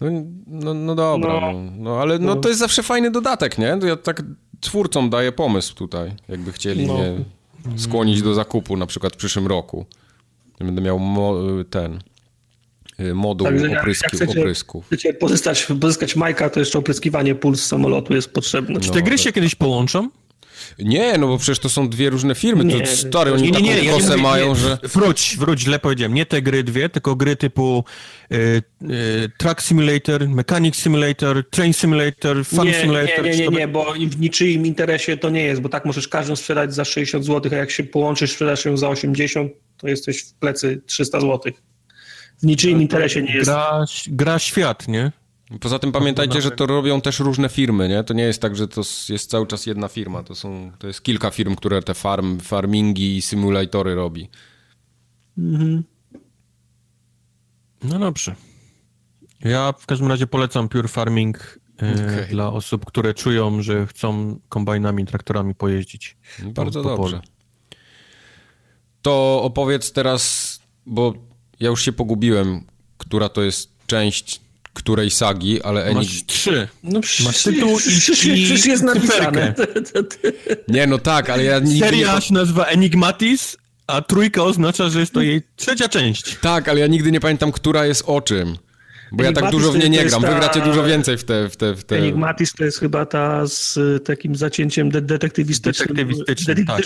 No, 0.00 0.10
no, 0.46 0.74
no 0.74 0.94
dobra, 0.94 1.40
no, 1.40 1.52
no, 1.52 1.70
no 1.76 2.00
ale 2.00 2.18
no, 2.18 2.34
no, 2.34 2.40
to 2.40 2.48
jest 2.48 2.60
zawsze 2.60 2.82
fajny 2.82 3.10
dodatek, 3.10 3.58
nie? 3.58 3.78
Ja 3.84 3.96
tak 3.96 4.22
twórcom 4.60 5.10
daję 5.10 5.32
pomysł 5.32 5.74
tutaj, 5.74 6.12
jakby 6.28 6.52
chcieli 6.52 6.86
no. 6.86 6.94
mnie 6.94 7.14
skłonić 7.76 8.22
do 8.22 8.34
zakupu 8.34 8.76
na 8.76 8.86
przykład 8.86 9.12
w 9.12 9.16
przyszłym 9.16 9.46
roku. 9.46 9.86
Będę 10.58 10.82
miał 10.82 10.98
mo 10.98 11.34
ten 11.70 12.00
y, 13.00 13.14
moduł 13.14 13.46
Także 13.46 13.78
opryski, 13.78 14.04
jak 14.04 14.12
chcecie, 14.12 14.40
oprysków. 14.40 14.86
Chcecie 14.86 15.14
pozyskać, 15.14 15.66
pozyskać 15.80 16.16
Majka, 16.16 16.50
to 16.50 16.60
jeszcze 16.60 16.78
opryskiwanie 16.78 17.34
puls 17.34 17.66
samolotu 17.66 18.14
jest 18.14 18.32
potrzebne. 18.32 18.80
Czy 18.80 18.90
te 18.90 19.02
gry 19.02 19.18
się 19.18 19.32
kiedyś 19.32 19.54
połączą? 19.54 20.10
Nie, 20.78 21.18
no 21.18 21.26
bo 21.26 21.38
przecież 21.38 21.58
to 21.58 21.68
są 21.68 21.88
dwie 21.88 22.10
różne 22.10 22.34
firmy. 22.34 22.64
Nie, 22.64 22.80
to 22.80 22.86
stary, 22.86 23.32
oni 23.32 23.52
nie, 23.52 23.62
nie, 23.62 23.76
taką 23.76 23.90
kosę 23.90 24.16
mają, 24.16 24.54
że... 24.54 24.78
Wróć, 24.82 25.36
wróć, 25.38 25.60
źle 25.60 25.78
powiedziałem. 25.78 26.14
Nie 26.14 26.26
te 26.26 26.42
gry 26.42 26.62
dwie, 26.62 26.88
tylko 26.88 27.16
gry 27.16 27.36
typu 27.36 27.84
y, 28.32 28.36
y, 28.82 29.30
Truck 29.38 29.62
Simulator, 29.62 30.28
Mechanic 30.28 30.76
Simulator, 30.76 31.50
Train 31.50 31.72
Simulator, 31.72 32.44
Fun 32.44 32.66
nie, 32.66 32.74
Simulator. 32.74 33.24
Nie, 33.24 33.30
nie, 33.30 33.48
nie, 33.48 33.48
nie, 33.48 33.68
bo 33.68 33.94
w 34.10 34.20
niczyim 34.20 34.66
interesie 34.66 35.16
to 35.16 35.30
nie 35.30 35.42
jest, 35.42 35.60
bo 35.60 35.68
tak 35.68 35.84
możesz 35.84 36.08
każdą 36.08 36.36
sprzedać 36.36 36.74
za 36.74 36.84
60 36.84 37.24
zł, 37.24 37.52
a 37.52 37.56
jak 37.56 37.70
się 37.70 37.84
połączysz, 37.84 38.32
sprzedasz 38.32 38.64
ją 38.64 38.76
za 38.76 38.88
80, 38.88 39.52
to 39.76 39.88
jesteś 39.88 40.22
w 40.22 40.34
plecy 40.34 40.82
300 40.86 41.20
zł. 41.20 41.52
W 42.42 42.46
niczyim 42.46 42.82
interesie 42.82 43.22
nie 43.22 43.34
jest. 43.34 43.50
Gra, 43.50 43.84
gra 44.06 44.38
świat, 44.38 44.88
nie? 44.88 45.12
Poza 45.60 45.78
tym 45.78 45.92
pamiętajcie, 45.92 46.42
że 46.42 46.50
to 46.50 46.66
robią 46.66 47.00
też 47.00 47.20
różne 47.20 47.48
firmy, 47.48 47.88
nie? 47.88 48.04
To 48.04 48.14
nie 48.14 48.22
jest 48.22 48.42
tak, 48.42 48.56
że 48.56 48.68
to 48.68 48.82
jest 49.08 49.30
cały 49.30 49.46
czas 49.46 49.66
jedna 49.66 49.88
firma. 49.88 50.22
To, 50.22 50.34
są, 50.34 50.72
to 50.78 50.86
jest 50.86 51.02
kilka 51.02 51.30
firm, 51.30 51.56
które 51.56 51.82
te 51.82 51.94
farm, 51.94 52.40
farmingi 52.40 53.16
i 53.16 53.22
symulatory 53.22 53.94
robi. 53.94 54.28
Mhm. 55.38 55.84
No 57.82 57.98
dobrze. 57.98 58.34
Ja 59.40 59.72
w 59.78 59.86
każdym 59.86 60.08
razie 60.08 60.26
polecam 60.26 60.68
Pure 60.68 60.88
Farming 60.88 61.60
e, 61.82 61.92
okay. 61.92 62.26
dla 62.30 62.52
osób, 62.52 62.84
które 62.84 63.14
czują, 63.14 63.62
że 63.62 63.86
chcą 63.86 64.38
kombajnami, 64.48 65.06
traktorami 65.06 65.54
pojeździć. 65.54 66.16
Bardzo 66.42 66.82
po, 66.82 66.88
po 66.88 66.96
dobrze. 66.96 67.20
To 69.02 69.42
opowiedz 69.42 69.92
teraz, 69.92 70.60
bo 70.86 71.14
ja 71.60 71.68
już 71.68 71.84
się 71.84 71.92
pogubiłem, 71.92 72.66
która 72.98 73.28
to 73.28 73.42
jest 73.42 73.70
część 73.86 74.45
której 74.76 75.10
sagi, 75.10 75.62
ale 75.62 75.84
Enig... 75.84 75.96
Masz 75.96 76.26
trzy. 76.26 76.68
No, 76.82 77.00
Masz 77.24 77.42
tytuł 77.42 77.78
i, 77.78 78.00
przecież 78.00 78.66
jest 78.66 78.82
napisane. 78.82 79.54
Nie, 80.68 80.86
no 80.86 80.98
tak, 80.98 81.30
ale 81.30 81.44
ja 81.44 81.58
nigdy 81.58 81.86
Seria 81.86 82.14
nie... 82.14 82.20
się 82.20 82.34
nazywa 82.34 82.64
Enigmatis, 82.64 83.56
a 83.86 84.02
trójka 84.02 84.42
oznacza, 84.42 84.88
że 84.88 85.00
jest 85.00 85.12
to 85.12 85.20
jej 85.20 85.42
trzecia 85.56 85.88
część. 85.88 86.36
Tak, 86.40 86.68
ale 86.68 86.80
ja 86.80 86.86
nigdy 86.86 87.12
nie 87.12 87.20
pamiętam, 87.20 87.52
która 87.52 87.86
jest 87.86 88.02
o 88.06 88.20
czym. 88.20 88.56
Bo 89.12 89.24
ja 89.24 89.32
tak 89.32 89.50
dużo 89.50 89.72
w 89.72 89.78
nie 89.78 89.88
nie 89.88 90.04
gram, 90.04 90.22
ta... 90.22 90.28
wy 90.28 90.34
gracie 90.34 90.60
dużo 90.60 90.84
więcej 90.84 91.18
w 91.18 91.24
te, 91.24 91.48
w 91.48 91.56
te, 91.56 91.74
w 91.74 91.84
te... 91.84 91.96
Enigmatis 91.96 92.52
to 92.52 92.64
jest 92.64 92.78
chyba 92.78 93.06
ta 93.06 93.46
z 93.46 93.78
takim 94.04 94.36
zacięciem 94.36 94.90
de 94.90 95.00
detektywistycznym. 95.02 95.88
Detektywistycznym, 95.88 96.66
tak. 96.66 96.82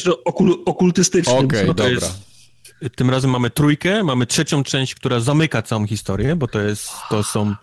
okultystycznym. 0.67 1.37
Okej, 1.37 1.61
okay, 1.61 1.67
dobra. 1.67 1.89
Jest 1.89 2.30
tym 2.97 3.11
razem 3.11 3.31
mamy 3.31 3.51
trójkę, 3.51 4.05
mamy 4.05 4.27
trzecią 4.27 4.63
część, 4.63 4.95
która 4.95 5.21
zamyka 5.21 5.63
całą 5.63 5.87
historię, 5.87 6.37
bo 6.37 6.49
to 6.49 6.61
jest, 6.61 6.91
to 7.11 7.23
są, 7.23 7.55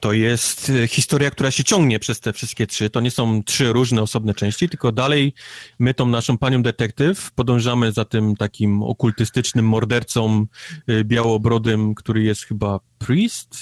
to 0.00 0.12
jest 0.12 0.70
e, 0.70 0.88
historia, 0.88 1.30
która 1.30 1.50
się 1.50 1.64
ciągnie 1.64 1.98
przez 1.98 2.20
te 2.20 2.32
wszystkie 2.32 2.66
trzy. 2.66 2.90
To 2.90 3.00
nie 3.00 3.10
są 3.10 3.42
trzy 3.42 3.72
różne 3.72 4.02
osobne 4.02 4.34
części, 4.34 4.68
tylko 4.68 4.92
dalej 4.92 5.34
my 5.78 5.94
tą 5.94 6.06
naszą 6.06 6.38
panią 6.38 6.62
detektyw 6.62 7.32
podążamy 7.32 7.92
za 7.92 8.04
tym 8.04 8.36
takim 8.36 8.82
okultystycznym 8.82 9.68
mordercą 9.68 10.46
e, 10.86 11.04
białobrodym, 11.04 11.94
który 11.94 12.22
jest 12.22 12.44
chyba 12.44 12.80
priest. 12.98 13.56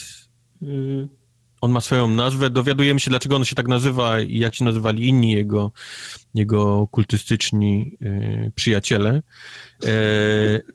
On 1.60 1.70
ma 1.70 1.80
swoją 1.80 2.08
nazwę. 2.08 2.50
Dowiadujemy 2.50 3.00
się, 3.00 3.10
dlaczego 3.10 3.36
on 3.36 3.44
się 3.44 3.54
tak 3.54 3.68
nazywa 3.68 4.20
i 4.20 4.38
jak 4.38 4.54
się 4.54 4.64
nazywali 4.64 5.08
inni 5.08 5.32
jego, 5.32 5.72
jego 6.34 6.86
kultystyczni 6.86 7.96
y, 8.02 8.52
przyjaciele. 8.54 9.22
E, 9.84 9.90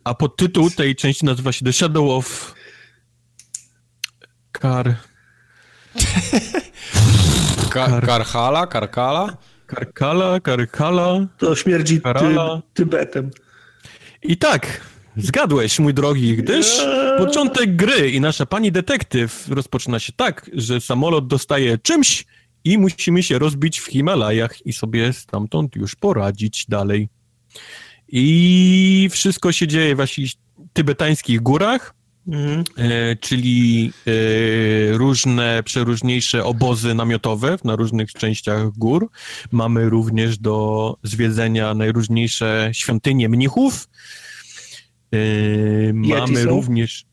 a 0.04 0.14
podtytuł 0.14 0.70
tej 0.70 0.96
części 0.96 1.26
nazywa 1.26 1.52
się 1.52 1.66
The 1.66 1.74
Shadow 1.74 2.10
of 2.10 2.56
Kar... 4.52 4.96
Kar... 7.70 8.06
Karhala? 8.06 8.68
Karkala? 8.68 9.38
Karkala, 9.68 10.40
Karkala. 10.40 11.28
To 11.38 11.56
śmierdzi 11.56 12.02
Karala. 12.02 12.62
Ty, 12.74 12.84
Tybetem. 12.84 13.32
I 14.24 14.38
tak, 14.38 14.82
zgadłeś, 15.18 15.80
mój 15.80 15.94
drogi, 15.94 16.36
gdyż 16.36 16.82
początek 17.18 17.76
gry 17.76 18.12
i 18.12 18.22
nasza 18.22 18.46
pani 18.46 18.72
detektyw 18.72 19.48
rozpoczyna 19.50 20.00
się 20.00 20.14
tak, 20.14 20.50
że 20.54 20.82
samolot 20.82 21.28
dostaje 21.28 21.78
czymś 21.78 22.26
i 22.64 22.78
musimy 22.78 23.24
się 23.24 23.40
rozbić 23.40 23.80
w 23.80 23.86
Himalajach 23.86 24.66
i 24.66 24.74
sobie 24.74 25.14
stamtąd 25.14 25.76
już 25.76 25.96
poradzić 25.96 26.66
dalej. 26.70 27.10
I 28.08 29.10
wszystko 29.12 29.52
się 29.52 29.68
dzieje 29.68 29.96
w 29.96 30.00
jakichś 30.00 30.36
tybetańskich 30.74 31.42
górach 31.42 31.94
Mhm. 32.28 32.64
E, 32.78 33.16
czyli 33.16 33.92
e, 34.08 34.98
różne, 34.98 35.64
przeróżniejsze 35.66 36.44
obozy 36.44 36.94
namiotowe 36.94 37.58
na 37.64 37.76
różnych 37.76 38.14
częściach 38.14 38.72
gór. 38.72 39.10
Mamy 39.52 39.90
również 39.90 40.38
do 40.38 40.98
zwiedzenia 41.04 41.74
najróżniejsze 41.74 42.70
świątynie 42.74 43.30
mnichów. 43.30 43.90
E, 45.14 45.94
mamy 45.94 46.46
również 46.46 47.06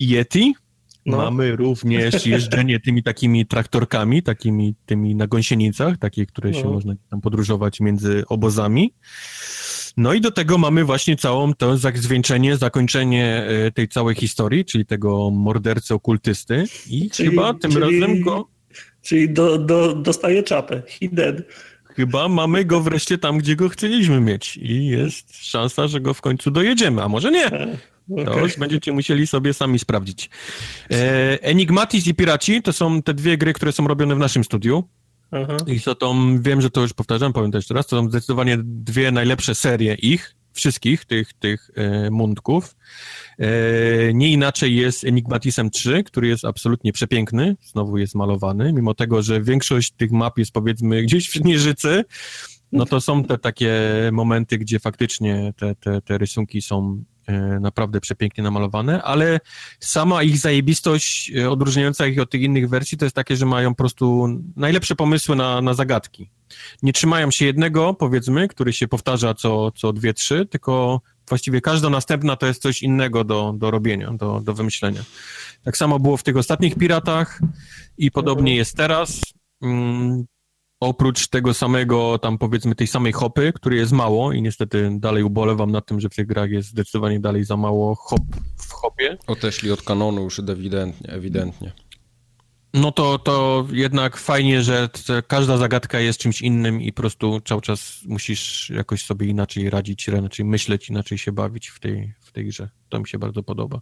Yeti. 0.00 0.54
No. 1.06 1.16
Mamy 1.16 1.56
również 1.56 2.26
jeżdżenie 2.26 2.80
tymi 2.80 3.02
takimi 3.02 3.46
traktorkami, 3.46 4.22
takimi 4.22 4.74
tymi 4.86 5.14
na 5.14 5.26
gąsienicach, 5.26 5.98
takie, 5.98 6.26
które 6.26 6.50
no. 6.50 6.58
się 6.58 6.64
można 6.64 6.94
tam 7.10 7.20
podróżować 7.20 7.80
między 7.80 8.24
obozami. 8.28 8.94
No 9.96 10.14
i 10.14 10.20
do 10.20 10.30
tego 10.30 10.58
mamy 10.58 10.84
właśnie 10.84 11.16
całą 11.16 11.54
to 11.54 11.76
zwieńczenie, 11.94 12.56
zakończenie 12.56 13.44
e, 13.48 13.70
tej 13.70 13.88
całej 13.88 14.14
historii, 14.14 14.64
czyli 14.64 14.86
tego 14.86 15.30
mordercy 15.30 15.94
okultysty 15.94 16.64
i 16.90 17.10
czyli, 17.10 17.28
chyba 17.28 17.54
tym 17.54 17.72
czyli, 17.72 18.00
razem 18.00 18.20
go... 18.20 18.48
Czyli 19.02 19.30
do, 19.30 19.58
do, 19.58 19.94
dostaje 19.94 20.42
czapę, 20.42 20.82
he 20.86 21.08
dead. 21.12 21.36
Chyba 21.96 22.28
mamy 22.28 22.64
go 22.64 22.80
wreszcie 22.80 23.18
tam, 23.18 23.38
gdzie 23.38 23.56
go 23.56 23.68
chcieliśmy 23.68 24.20
mieć 24.20 24.56
i 24.56 24.86
jest 24.86 25.36
szansa, 25.36 25.88
że 25.88 26.00
go 26.00 26.14
w 26.14 26.20
końcu 26.20 26.50
dojedziemy, 26.50 27.02
a 27.02 27.08
może 27.08 27.30
nie. 27.30 27.46
Okay. 27.46 28.24
To 28.24 28.38
już 28.38 28.56
będziecie 28.56 28.92
musieli 28.92 29.26
sobie 29.26 29.54
sami 29.54 29.78
sprawdzić. 29.78 30.30
E, 30.90 31.42
Enigmatis 31.42 32.06
i 32.06 32.14
Piraci 32.14 32.62
to 32.62 32.72
są 32.72 33.02
te 33.02 33.14
dwie 33.14 33.38
gry, 33.38 33.52
które 33.52 33.72
są 33.72 33.88
robione 33.88 34.14
w 34.14 34.18
naszym 34.18 34.44
studiu. 34.44 34.84
Aha. 35.30 35.56
I 35.66 35.80
to, 35.80 35.94
to 35.94 36.14
wiem, 36.40 36.60
że 36.60 36.70
to 36.70 36.80
już 36.80 36.92
powtarzam, 36.92 37.32
powiem 37.32 37.52
to 37.52 37.58
jeszcze 37.58 37.74
raz, 37.74 37.86
to 37.86 37.96
są 37.96 38.08
zdecydowanie 38.08 38.58
dwie 38.62 39.10
najlepsze 39.10 39.54
serie 39.54 39.94
ich, 39.94 40.34
wszystkich 40.52 41.04
tych, 41.04 41.32
tych 41.32 41.70
e, 41.74 42.10
mundków. 42.10 42.76
E, 43.38 43.48
nie 44.14 44.32
inaczej 44.32 44.76
jest 44.76 45.04
Enigmatisem 45.04 45.70
3, 45.70 46.04
który 46.04 46.28
jest 46.28 46.44
absolutnie 46.44 46.92
przepiękny, 46.92 47.56
znowu 47.62 47.98
jest 47.98 48.14
malowany, 48.14 48.72
mimo 48.72 48.94
tego, 48.94 49.22
że 49.22 49.42
większość 49.42 49.92
tych 49.92 50.10
map 50.10 50.38
jest 50.38 50.52
powiedzmy 50.52 51.02
gdzieś 51.02 51.28
w 51.28 51.32
Śnieżycy, 51.32 52.04
no 52.72 52.86
to 52.86 53.00
są 53.00 53.24
te 53.24 53.38
takie 53.38 53.72
momenty, 54.12 54.58
gdzie 54.58 54.80
faktycznie 54.80 55.52
te, 55.56 55.74
te, 55.74 56.00
te 56.00 56.18
rysunki 56.18 56.62
są 56.62 57.04
naprawdę 57.60 58.00
przepięknie 58.00 58.44
namalowane, 58.44 59.02
ale 59.02 59.40
sama 59.80 60.22
ich 60.22 60.38
zajebistość 60.38 61.32
e, 61.36 61.50
odróżniająca 61.50 62.06
ich 62.06 62.20
od 62.20 62.30
tych 62.30 62.42
innych 62.42 62.68
wersji 62.68 62.98
to 62.98 63.04
jest 63.04 63.16
takie, 63.16 63.36
że 63.36 63.46
mają 63.46 63.70
po 63.70 63.76
prostu 63.76 64.28
najlepsze 64.56 64.96
pomysły 64.96 65.36
na, 65.36 65.60
na 65.60 65.74
zagadki. 65.74 66.30
Nie 66.82 66.92
trzymają 66.92 67.30
się 67.30 67.44
jednego, 67.44 67.94
powiedzmy, 67.94 68.48
który 68.48 68.72
się 68.72 68.88
powtarza 68.88 69.34
co, 69.34 69.70
co 69.70 69.92
dwie, 69.92 70.14
trzy, 70.14 70.46
tylko 70.46 71.00
właściwie 71.28 71.60
każda 71.60 71.90
następna 71.90 72.36
to 72.36 72.46
jest 72.46 72.62
coś 72.62 72.82
innego 72.82 73.24
do, 73.24 73.54
do 73.56 73.70
robienia, 73.70 74.12
do, 74.12 74.40
do 74.40 74.54
wymyślenia. 74.54 75.02
Tak 75.64 75.76
samo 75.76 75.98
było 75.98 76.16
w 76.16 76.22
tych 76.22 76.36
ostatnich 76.36 76.74
Piratach 76.74 77.40
i 77.98 78.10
podobnie 78.10 78.56
jest 78.56 78.76
teraz. 78.76 79.20
Oprócz 80.82 81.28
tego 81.28 81.54
samego, 81.54 82.18
tam 82.18 82.38
powiedzmy 82.38 82.74
tej 82.74 82.86
samej 82.86 83.12
hopy, 83.12 83.52
który 83.52 83.76
jest 83.76 83.92
mało 83.92 84.32
i 84.32 84.42
niestety 84.42 84.90
dalej 84.98 85.22
ubolewam 85.22 85.70
nad 85.70 85.86
tym, 85.86 86.00
że 86.00 86.08
w 86.08 86.14
tych 86.14 86.26
grach 86.26 86.50
jest 86.50 86.68
zdecydowanie 86.68 87.20
dalej 87.20 87.44
za 87.44 87.56
mało 87.56 87.94
hop 87.94 88.22
w 88.56 88.72
hopie. 88.72 89.18
Odeszli 89.26 89.70
od 89.70 89.82
kanonu 89.82 90.22
już 90.22 90.38
ewidentnie, 90.38 91.10
ewidentnie. 91.10 91.72
No 92.74 92.92
to, 92.92 93.18
to 93.18 93.66
jednak 93.72 94.16
fajnie, 94.16 94.62
że 94.62 94.88
każda 95.28 95.56
zagadka 95.56 96.00
jest 96.00 96.20
czymś 96.20 96.42
innym 96.42 96.80
i 96.80 96.92
po 96.92 97.02
prostu 97.02 97.40
cały 97.40 97.60
czas 97.60 98.00
musisz 98.06 98.70
jakoś 98.70 99.04
sobie 99.04 99.26
inaczej 99.26 99.70
radzić, 99.70 100.08
inaczej 100.08 100.44
myśleć, 100.46 100.88
inaczej 100.88 101.18
się 101.18 101.32
bawić 101.32 101.68
w 101.68 101.80
tej, 101.80 102.14
w 102.20 102.32
tej 102.32 102.46
grze. 102.46 102.68
To 102.88 103.00
mi 103.00 103.08
się 103.08 103.18
bardzo 103.18 103.42
podoba. 103.42 103.80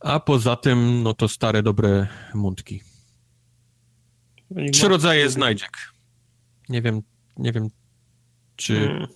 A 0.00 0.20
poza 0.20 0.56
tym, 0.56 1.02
no 1.02 1.14
to 1.14 1.28
stare, 1.28 1.62
dobre 1.62 2.08
mundki. 2.34 2.91
Trzy 4.72 4.88
rodzaje 4.88 5.30
znajdziek. 5.30 5.78
Nie 6.68 6.82
wiem, 6.82 7.02
nie 7.36 7.52
wiem, 7.52 7.68
czy 8.56 8.74
hmm. 8.74 9.06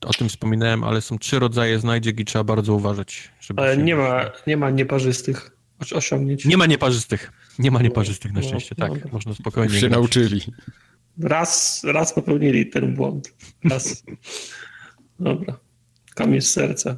o 0.00 0.12
tym 0.12 0.28
wspominałem, 0.28 0.84
ale 0.84 1.00
są 1.00 1.18
trzy 1.18 1.38
rodzaje 1.38 1.78
znajdziek 1.78 2.20
i 2.20 2.24
trzeba 2.24 2.44
bardzo 2.44 2.74
uważać. 2.74 3.32
ale 3.56 3.76
nie 3.76 3.96
ma, 3.96 4.30
nie 4.46 4.56
ma 4.56 4.70
nieparzystych 4.70 5.56
osiągnięć. 5.92 6.44
Nie 6.44 6.56
ma 6.56 6.66
nieparzystych. 6.66 7.32
Nie 7.58 7.70
ma 7.70 7.82
nieparzystych 7.82 8.32
na 8.32 8.40
no, 8.40 8.46
szczęście, 8.46 8.74
no, 8.78 8.88
tak. 8.88 9.04
No, 9.04 9.10
można 9.12 9.34
spokojnie. 9.34 9.72
Już 9.72 9.80
się 9.80 9.88
grać. 9.88 10.00
nauczyli. 10.00 10.40
Raz, 11.18 11.84
raz 11.84 12.12
popełnili 12.12 12.70
ten 12.70 12.94
błąd. 12.94 13.34
Raz. 13.64 14.04
Dobra. 15.20 15.58
Kamień 16.14 16.40
z 16.40 16.50
serca. 16.50 16.96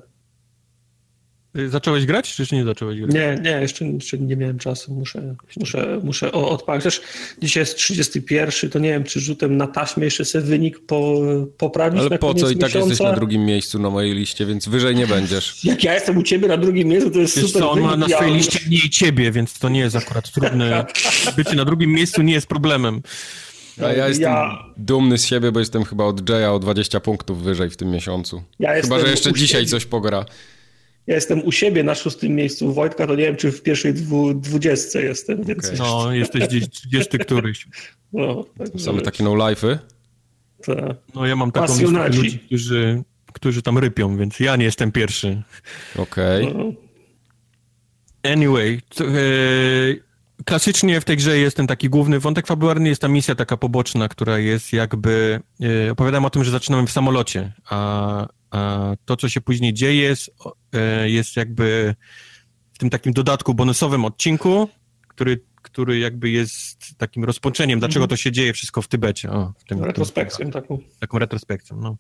Y, 1.59 1.69
zacząłeś 1.69 2.07
grać, 2.07 2.35
czy 2.35 2.43
jeszcze 2.43 2.57
nie 2.57 2.65
zacząłeś 2.65 3.01
grać? 3.01 3.15
Nie, 3.15 3.39
nie, 3.43 3.61
jeszcze, 3.61 3.85
jeszcze 3.85 4.19
nie 4.19 4.37
miałem 4.37 4.59
czasu. 4.59 4.95
Muszę, 4.95 5.35
muszę, 5.57 6.01
muszę 6.03 6.33
odpalić. 6.33 6.85
Też 6.85 7.01
dzisiaj 7.43 7.61
jest 7.61 7.77
31, 7.77 8.71
to 8.71 8.79
nie 8.79 8.91
wiem, 8.91 9.05
czy 9.05 9.21
rzutem 9.21 9.57
na 9.57 9.67
taśmę 9.67 10.05
jeszcze 10.05 10.25
sobie 10.25 10.45
wynik 10.45 10.79
po, 10.87 11.21
poprawić. 11.59 12.01
Ale 12.01 12.19
po 12.19 12.35
co? 12.35 12.51
I 12.51 12.57
tak 12.57 12.69
miesiąca? 12.69 12.89
jesteś 12.89 13.07
na 13.07 13.13
drugim 13.13 13.45
miejscu 13.45 13.79
na 13.79 13.91
mojej 13.91 14.15
liście, 14.15 14.47
więc 14.47 14.69
wyżej 14.69 14.97
nie 14.97 15.07
będziesz. 15.07 15.57
Jak 15.65 15.85
ja 15.85 15.95
jestem 15.95 16.19
u 16.19 16.23
ciebie 16.23 16.49
na 16.49 16.57
drugim 16.57 16.89
miejscu, 16.89 17.11
to 17.11 17.19
jest 17.19 17.37
Wiesz 17.37 17.47
super. 17.47 17.63
Co, 17.63 17.71
on 17.71 17.81
ma 17.81 17.97
na 17.97 18.09
swojej 18.09 18.35
liście 18.35 18.59
mniej 18.67 18.91
ciebie, 18.91 19.33
więc 19.33 19.59
to 19.59 19.69
nie 19.69 19.81
jest 19.81 19.97
akurat 19.97 20.33
trudne. 20.33 20.87
Bycie 21.37 21.55
na 21.55 21.65
drugim 21.65 21.93
miejscu 21.93 22.23
nie 22.23 22.33
jest 22.33 22.47
problemem. 22.47 23.03
A 23.83 23.93
ja 23.93 24.09
jestem 24.09 24.33
ja... 24.33 24.65
dumny 24.77 25.19
z 25.19 25.27
siebie, 25.27 25.53
bo 25.53 25.61
jestem 25.61 25.85
chyba 25.85 26.05
od 26.05 26.29
Jaya 26.29 26.47
o 26.47 26.59
20 26.59 27.01
punktów 27.01 27.43
wyżej 27.43 27.71
w 27.71 27.77
tym 27.77 27.91
miesiącu. 27.91 28.43
Ja 28.59 28.83
chyba, 28.83 29.01
że 29.01 29.11
jeszcze 29.11 29.33
dzisiaj 29.33 29.67
coś 29.67 29.87
pogra. 29.87 30.25
Ja 31.07 31.15
jestem 31.15 31.45
u 31.45 31.53
siebie 31.53 31.85
na 31.85 31.95
szóstym 31.95 32.35
miejscu 32.35 32.73
Wojtka, 32.73 33.07
to 33.07 33.15
nie 33.15 33.25
wiem, 33.25 33.37
czy 33.37 33.53
w 33.53 33.63
pierwszej 33.63 33.95
dwu, 33.95 34.35
dwudziestce 34.35 35.03
jestem. 35.03 35.45
Więc 35.45 35.67
okay. 35.67 35.79
No, 35.79 36.13
jesteś 36.13 36.47
gdzieś 36.47 36.69
trzydziesty 36.69 37.19
któryś. 37.19 37.69
No, 38.13 38.45
tak 38.59 38.69
Same 38.81 39.03
takie 39.03 39.25
no-life'y? 39.25 39.79
Tak. 40.67 40.97
No, 41.15 41.27
ja 41.27 41.37
mam 41.37 41.53
taką 41.53 41.79
listę 41.79 42.09
ludzi, 42.09 42.39
którzy, 42.39 43.03
którzy 43.33 43.63
tam 43.63 43.79
rypią, 43.79 44.17
więc 44.17 44.41
ja 44.41 44.57
nie 44.57 44.65
jestem 44.65 44.93
pierwszy. 44.93 45.43
Okej. 45.97 46.47
Okay. 46.47 46.65
No. 46.65 46.73
Anyway, 48.33 48.81
to, 48.95 49.05
e, 49.05 49.13
klasycznie 50.47 51.01
w 51.01 51.05
tej 51.05 51.17
grze 51.17 51.39
jest 51.39 51.57
ten 51.57 51.67
taki 51.67 51.89
główny 51.89 52.21
wątek 52.21 52.47
fabularny, 52.47 52.89
jest 52.89 53.01
ta 53.01 53.09
misja 53.09 53.35
taka 53.35 53.57
poboczna, 53.57 54.09
która 54.09 54.39
jest 54.39 54.73
jakby, 54.73 55.41
e, 55.87 55.93
opowiadam 55.93 56.25
o 56.25 56.31
tym, 56.31 56.45
że 56.45 56.51
zaczynamy 56.51 56.87
w 56.87 56.93
samolocie, 56.93 57.53
a 57.71 58.27
a 58.51 58.93
to, 59.05 59.17
co 59.17 59.29
się 59.29 59.41
później 59.41 59.75
dzieje, 59.75 60.03
jest, 60.03 60.31
jest 61.05 61.37
jakby 61.37 61.95
w 62.73 62.79
tym 62.79 62.91
takim 62.91 63.13
dodatku 63.13 63.55
bonusowym 63.55 64.05
odcinku, 64.05 64.69
który, 65.09 65.41
który 65.63 65.99
jakby 65.99 66.31
jest 66.31 66.99
takim 66.99 67.25
rozpoczęciem, 67.25 67.79
dlaczego 67.79 68.05
mhm. 68.05 68.09
to 68.09 68.17
się 68.17 68.33
dzieje 68.33 68.53
wszystko 68.53 68.83
w 68.83 68.89
Tybecie. 68.89 69.31
O, 69.31 69.53
w 69.59 69.65
tym, 69.65 69.85
retrospekcją 69.85 70.51
taką. 70.51 70.79
Taką 71.01 71.19
retrospekcją, 71.19 71.77
no. 71.81 71.97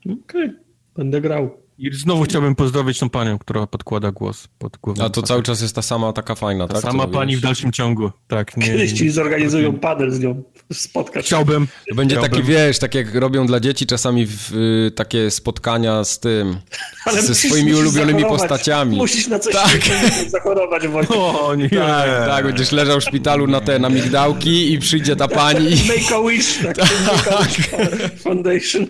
Okej, 0.00 0.20
okay. 0.24 0.64
będę 0.94 1.20
grał. 1.20 1.50
I 1.82 1.94
znowu 1.94 2.24
chciałbym 2.24 2.54
pozdrowić 2.54 2.98
tą 2.98 3.10
panią, 3.10 3.38
która 3.38 3.66
podkłada 3.66 4.10
głos 4.10 4.48
pod 4.58 4.76
głową. 4.76 5.04
A 5.04 5.10
to 5.10 5.22
cały 5.22 5.42
czas 5.42 5.62
jest 5.62 5.74
ta 5.74 5.82
sama 5.82 6.12
taka 6.12 6.34
fajna, 6.34 6.68
ta 6.68 6.74
tak? 6.74 6.82
sama 6.82 7.06
pani 7.06 7.36
w 7.36 7.40
dalszym 7.40 7.72
ciągu, 7.72 8.10
tak. 8.28 8.56
Nie, 8.56 8.66
Kiedyś 8.66 8.92
ci 8.92 9.10
zorganizują 9.10 9.78
panel 9.78 10.10
z 10.10 10.20
nią, 10.20 10.42
spotkać. 10.72 11.26
Chciałbym. 11.26 11.66
To 11.88 11.94
będzie 11.94 12.16
chciałbym. 12.16 12.30
taki, 12.30 12.42
wiesz, 12.52 12.78
tak 12.78 12.94
jak 12.94 13.14
robią 13.14 13.46
dla 13.46 13.60
dzieci 13.60 13.86
czasami 13.86 14.26
w, 14.26 14.52
y, 14.52 14.90
takie 14.90 15.30
spotkania 15.30 16.04
z 16.04 16.20
tym, 16.20 16.56
Ale 17.06 17.22
ze 17.22 17.34
swoimi 17.34 17.74
ulubionymi 17.74 18.20
zachorować. 18.20 18.48
postaciami. 18.48 18.96
Musisz 18.96 19.28
na 19.28 19.38
coś 19.38 19.54
tak. 19.54 19.80
zachorować, 20.30 20.88
Wojtek. 20.88 21.16
O 21.16 21.54
nie. 21.54 21.70
Tak, 21.70 22.28
tak, 22.28 22.44
będziesz 22.46 22.72
leżał 22.72 23.00
w 23.00 23.04
szpitalu 23.04 23.46
na 23.46 23.60
te, 23.60 23.78
na 23.78 23.88
migdałki 23.88 24.72
i 24.72 24.78
przyjdzie 24.78 25.16
ta 25.16 25.28
pani. 25.28 25.70
Make 25.70 26.12
a 26.12 26.28
wish, 26.28 26.58
tak. 26.62 26.76
tak. 26.76 26.88
Make 27.06 27.32
a 27.32 27.44
wish 27.44 28.22
Foundation. 28.22 28.86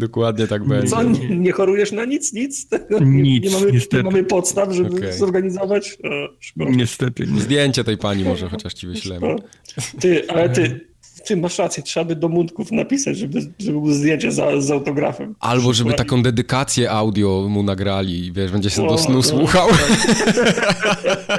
Dokładnie 0.00 0.46
tak 0.46 0.64
będzie. 0.64 0.88
Co, 0.88 1.02
nie, 1.02 1.36
nie 1.36 1.52
chorujesz 1.52 1.92
na 1.92 2.04
nic? 2.04 2.32
Nic? 2.32 2.68
Nic, 3.00 3.44
nie, 3.44 3.50
mamy, 3.50 3.72
niestety. 3.72 3.96
nie 3.96 4.02
mamy 4.02 4.24
podstaw, 4.24 4.72
żeby 4.72 4.96
okay. 4.96 5.12
zorganizować? 5.12 5.98
O, 6.60 6.70
niestety. 6.70 7.26
Nie. 7.26 7.40
Zdjęcie 7.40 7.84
tej 7.84 7.98
pani 7.98 8.24
może 8.24 8.48
chociaż 8.48 8.74
ci 8.74 8.86
wyślemy. 8.86 9.36
Ty, 10.00 10.28
ale 10.28 10.48
ty, 10.48 10.80
ty 11.26 11.36
masz 11.36 11.58
rację, 11.58 11.82
trzeba 11.82 12.04
by 12.04 12.16
do 12.16 12.28
mundków 12.28 12.72
napisać, 12.72 13.18
żeby, 13.18 13.40
żeby 13.40 13.72
było 13.72 13.92
zdjęcie 13.92 14.32
za, 14.32 14.60
z 14.60 14.70
autografem. 14.70 15.34
Albo 15.40 15.72
żeby 15.72 15.94
taką 15.94 16.22
dedykację 16.22 16.90
audio 16.90 17.46
mu 17.48 17.62
nagrali 17.62 18.26
i 18.26 18.32
wiesz, 18.32 18.52
będzie 18.52 18.70
się 18.70 18.86
do 18.86 18.98
snu 18.98 19.22
słuchał. 19.22 19.68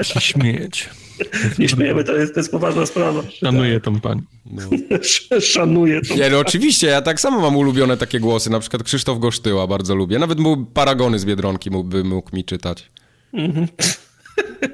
się 0.01 0.21
śmieć. 0.21 0.89
Nie 1.59 1.69
śmiejemy, 1.69 2.03
to 2.03 2.15
jest, 2.15 2.33
to 2.33 2.39
jest 2.39 2.51
poważna 2.51 2.85
sprawa. 2.85 3.23
Szanuję 3.29 3.79
tą 3.79 3.99
pani. 3.99 4.21
No. 4.45 4.61
Szanuję 5.39 6.01
tą 6.01 6.15
Nie, 6.15 6.29
no 6.29 6.39
oczywiście, 6.39 6.87
ja 6.87 7.01
tak 7.01 7.19
samo 7.19 7.41
mam 7.41 7.55
ulubione 7.55 7.97
takie 7.97 8.19
głosy, 8.19 8.49
na 8.49 8.59
przykład 8.59 8.83
Krzysztof 8.83 9.19
Gosztyła 9.19 9.67
bardzo 9.67 9.95
lubię. 9.95 10.19
Nawet 10.19 10.39
mu 10.39 10.65
Paragony 10.65 11.19
z 11.19 11.25
Biedronki 11.25 11.71
mógłby 11.71 12.03
mógł 12.03 12.35
mi 12.35 12.45
czytać. 12.45 12.91
Mhm. 13.33 13.67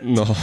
No. 0.04 0.36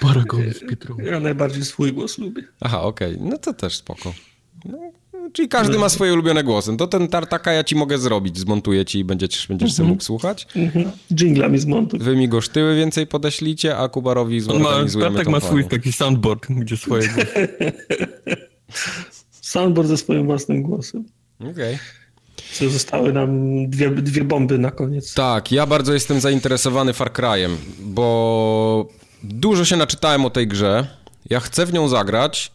Paragony 0.00 0.54
z 0.54 0.60
Biedronki. 0.70 1.04
Ja 1.04 1.20
najbardziej 1.20 1.64
swój 1.64 1.92
głos 1.92 2.18
lubię. 2.18 2.42
Aha, 2.60 2.82
okej, 2.82 3.14
okay. 3.14 3.28
no 3.30 3.38
to 3.38 3.54
też 3.54 3.76
spoko. 3.76 4.12
No, 4.64 4.78
czyli 5.32 5.48
każdy 5.48 5.78
ma 5.78 5.88
swoje 5.88 6.12
ulubione 6.12 6.44
głosy. 6.44 6.76
To 6.76 6.86
ten 6.86 7.08
tartaka 7.08 7.52
ja 7.52 7.64
ci 7.64 7.76
mogę 7.76 7.98
zrobić, 7.98 8.38
zmontuję 8.38 8.84
ci 8.84 8.98
i 8.98 9.04
będziesz, 9.04 9.46
będziesz 9.46 9.72
sobie 9.72 9.88
mógł 9.88 10.02
słuchać. 10.02 10.46
Dżingla 11.14 11.48
mi 11.48 11.58
zmontuj. 11.58 12.00
Wy 12.00 12.16
mi 12.16 12.28
gosztyły 12.28 12.76
więcej 12.76 13.06
podeślicie, 13.06 13.76
a 13.76 13.88
Kubarowi 13.88 14.40
zorganizujemy 14.40 15.16
Tartak 15.16 15.32
ma 15.32 15.40
swój 15.40 15.64
taki 15.64 15.92
soundboard, 15.92 16.46
gdzie 16.48 16.76
swoje 16.76 17.08
głosy. 17.08 17.48
soundboard 19.30 19.88
ze 19.88 19.96
swoim 19.96 20.26
własnym 20.26 20.62
głosem. 20.62 21.04
Okej. 21.40 21.50
Okay. 21.52 22.70
Zostały 22.70 23.12
nam 23.12 23.30
dwie, 23.70 23.90
dwie 23.90 24.24
bomby 24.24 24.58
na 24.58 24.70
koniec. 24.70 25.14
Tak, 25.14 25.52
ja 25.52 25.66
bardzo 25.66 25.94
jestem 25.94 26.20
zainteresowany 26.20 26.92
Far 26.92 27.12
Cry'em, 27.12 27.56
bo 27.80 28.88
dużo 29.22 29.64
się 29.64 29.76
naczytałem 29.76 30.24
o 30.24 30.30
tej 30.30 30.48
grze. 30.48 30.86
Ja 31.30 31.40
chcę 31.40 31.66
w 31.66 31.72
nią 31.72 31.88
zagrać, 31.88 32.52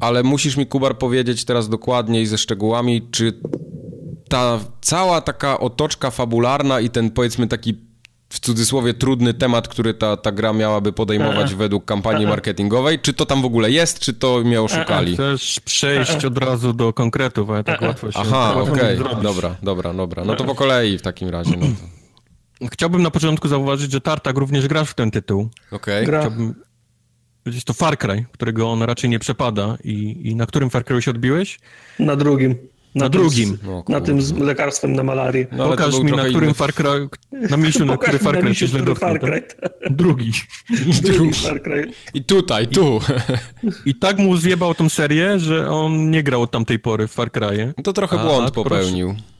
ale 0.00 0.22
musisz 0.22 0.56
mi, 0.56 0.66
Kubar, 0.66 0.98
powiedzieć 0.98 1.44
teraz 1.44 1.68
dokładniej 1.68 2.26
ze 2.26 2.38
szczegółami, 2.38 3.08
czy 3.10 3.40
ta 4.28 4.60
cała 4.80 5.20
taka 5.20 5.60
otoczka 5.60 6.10
fabularna 6.10 6.80
i 6.80 6.90
ten, 6.90 7.10
powiedzmy, 7.10 7.46
taki 7.46 7.88
w 8.28 8.40
cudzysłowie 8.40 8.94
trudny 8.94 9.34
temat, 9.34 9.68
który 9.68 9.94
ta, 9.94 10.16
ta 10.16 10.32
gra 10.32 10.52
miałaby 10.52 10.92
podejmować 10.92 11.54
według 11.54 11.84
kampanii 11.84 12.26
marketingowej. 12.26 12.98
Czy 12.98 13.12
to 13.12 13.26
tam 13.26 13.42
w 13.42 13.44
ogóle 13.44 13.70
jest, 13.70 13.98
czy 13.98 14.14
to 14.14 14.40
mnie 14.44 14.62
oszukali? 14.62 15.14
Chcesz 15.14 15.60
przejść 15.60 16.24
od 16.24 16.38
razu 16.38 16.72
do 16.72 16.92
konkretów, 16.92 17.50
ale 17.50 17.64
tak 17.64 17.82
łatwo 17.82 18.12
się 18.12 18.18
Aha, 18.18 18.54
okej, 18.54 19.00
okay. 19.00 19.22
dobra, 19.22 19.56
dobra, 19.62 19.94
dobra. 19.94 20.24
No 20.24 20.36
to 20.36 20.44
po 20.44 20.54
kolei 20.54 20.98
w 20.98 21.02
takim 21.02 21.28
razie. 21.28 21.56
No 21.56 21.66
to... 21.66 22.68
Chciałbym 22.72 23.02
na 23.02 23.10
początku 23.10 23.48
zauważyć, 23.48 23.92
że 23.92 24.00
Tartak 24.00 24.38
również 24.38 24.68
grasz 24.68 24.90
w 24.90 24.94
ten 24.94 25.10
tytuł. 25.10 25.48
Okej. 25.72 26.06
Okay. 26.06 26.20
Chciałbym... 26.20 26.54
Jest 27.54 27.66
to 27.66 27.72
Far 27.72 27.98
Cry, 27.98 28.24
którego 28.32 28.70
on 28.70 28.82
raczej 28.82 29.10
nie 29.10 29.18
przepada. 29.18 29.76
I, 29.84 30.20
i 30.28 30.36
na 30.36 30.46
którym 30.46 30.70
Far 30.70 30.84
Cry 30.84 31.02
się 31.02 31.10
odbiłeś? 31.10 31.58
Na 31.98 32.16
drugim. 32.16 32.54
Na, 32.94 33.04
na 33.04 33.08
drugim. 33.08 33.58
No, 33.64 33.84
na 33.88 34.00
tym 34.00 34.22
z 34.22 34.32
lekarstwem 34.32 34.92
na 34.92 35.02
malarię. 35.02 35.46
No, 35.52 35.68
Pokaż 35.68 35.98
mi, 35.98 36.12
na 36.12 36.24
którym 36.24 36.54
Far 36.54 36.74
Cry, 36.74 37.08
na 37.50 37.56
misiu, 37.56 37.84
na 37.84 37.96
który 38.02 38.18
Far 38.18 38.40
Cry 38.40 38.54
się 38.54 38.66
źle 38.66 38.82
dotknął. 38.82 39.18
Tak? 39.18 39.56
Drugi. 39.90 40.32
Drugi 41.02 41.34
Far 41.34 41.62
Cry. 41.62 41.90
I 42.14 42.24
tutaj, 42.24 42.68
tu. 42.68 43.00
I, 43.62 43.90
I, 43.90 43.94
tak 43.94 44.18
mu 44.18 44.36
zjebał 44.36 44.74
tą 44.74 44.88
serię, 44.88 45.38
że 45.38 45.70
on 45.70 46.10
nie 46.10 46.22
grał 46.22 46.42
od 46.42 46.50
tamtej 46.50 46.78
pory 46.78 47.08
w 47.08 47.12
Far 47.12 47.30
Cry'ie. 47.30 47.72
To 47.84 47.92
trochę 47.92 48.18
błąd 48.18 48.50
popełnił. 48.50 49.08
Proszę. 49.08 49.37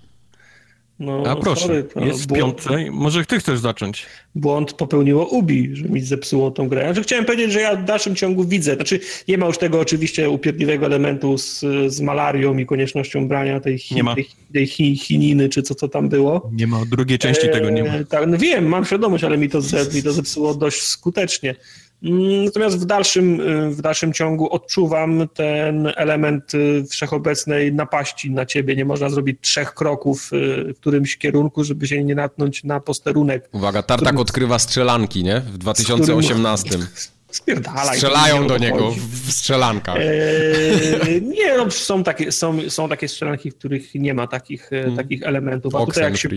No, 1.01 1.23
A 1.27 1.37
proszę, 1.37 1.61
sorry, 1.62 1.85
jest 1.97 2.25
w 2.25 2.33
piątce. 2.33 2.91
Może 2.91 3.25
ty 3.25 3.39
chcesz 3.39 3.59
zacząć? 3.59 4.07
Błąd 4.35 4.73
popełniło 4.73 5.27
Ubi, 5.27 5.77
że 5.77 5.85
mi 5.85 6.01
zepsuło 6.01 6.51
tą 6.51 6.69
grę. 6.69 6.83
Znaczy, 6.83 7.03
chciałem 7.03 7.25
powiedzieć, 7.25 7.53
że 7.53 7.61
ja 7.61 7.77
w 7.77 7.85
dalszym 7.85 8.16
ciągu 8.16 8.45
widzę. 8.45 8.75
Znaczy, 8.75 9.01
nie 9.29 9.39
ma 9.39 9.47
już 9.47 9.59
tego 9.59 9.81
oczywiście 9.81 10.31
upierdliwego 10.31 10.87
elementu 10.87 11.39
z, 11.39 11.65
z 11.87 12.01
malarią 12.01 12.59
i 12.59 12.66
koniecznością 12.66 13.29
brania 13.29 13.61
tej, 13.61 13.79
chi, 13.79 13.95
tej, 14.15 14.29
tej 14.53 14.66
chi, 14.66 14.97
chininy, 14.97 15.49
czy 15.49 15.62
co 15.62 15.75
to 15.75 15.89
tam 15.89 16.09
było. 16.09 16.51
Nie 16.53 16.66
ma, 16.66 16.85
drugiej 16.91 17.19
części 17.19 17.49
tego 17.49 17.70
nie 17.70 17.85
ma. 17.85 17.95
E, 17.95 18.05
tak, 18.05 18.29
no 18.29 18.39
wiem, 18.39 18.66
mam 18.66 18.85
świadomość, 18.85 19.25
ale 19.25 19.39
mi 19.39 19.49
to, 19.49 19.61
mi 19.95 20.03
to 20.03 20.12
zepsuło 20.12 20.55
dość 20.55 20.83
skutecznie. 20.83 21.55
Mm, 22.03 22.45
natomiast 22.45 22.79
w 22.79 22.85
dalszym, 22.85 23.41
y, 23.41 23.70
w 23.70 23.83
dalszym 23.83 24.12
ciągu 24.12 24.53
odczuwam 24.53 25.29
ten 25.35 25.93
element 25.97 26.55
y, 26.55 26.85
wszechobecnej 26.91 27.73
napaści 27.73 28.31
na 28.31 28.47
ciebie. 28.47 28.77
Nie 28.77 28.85
można 28.85 29.11
zrobić 29.11 29.39
trzech 29.41 29.75
kroków 29.75 30.31
y, 30.33 30.75
w 30.75 30.81
którymś 30.81 31.16
kierunku, 31.16 31.65
żeby 31.65 31.87
się 31.87 32.05
nie 32.05 32.15
natknąć 32.15 32.65
na 32.65 32.81
posterunek. 32.81 33.49
Uwaga, 33.53 33.83
Tartak 33.83 34.09
którym... 34.09 34.20
odkrywa 34.20 34.59
strzelanki, 34.59 35.25
nie? 35.25 35.41
W 35.41 35.59
2018. 35.59 36.69
Którym... 36.69 36.87
Spierdalaj. 37.31 37.97
Strzelają 37.97 38.47
do 38.47 38.59
niego 38.59 38.95
w 39.27 39.33
strzelankach. 39.33 39.97
Eee, 39.97 41.23
nie, 41.23 41.57
no, 41.57 41.70
są, 41.70 42.05
takie, 42.05 42.33
są, 42.33 42.70
są 42.70 42.89
takie 42.89 43.09
strzelanki, 43.09 43.51
w 43.51 43.55
których 43.55 43.95
nie 43.95 44.15
ma 44.15 44.27
takich, 44.27 44.69
hmm. 44.69 44.97
takich 44.97 45.23
elementów. 45.23 45.75
A 45.75 45.87
tutaj 45.87 46.05
jak 46.05 46.16
się, 46.16 46.29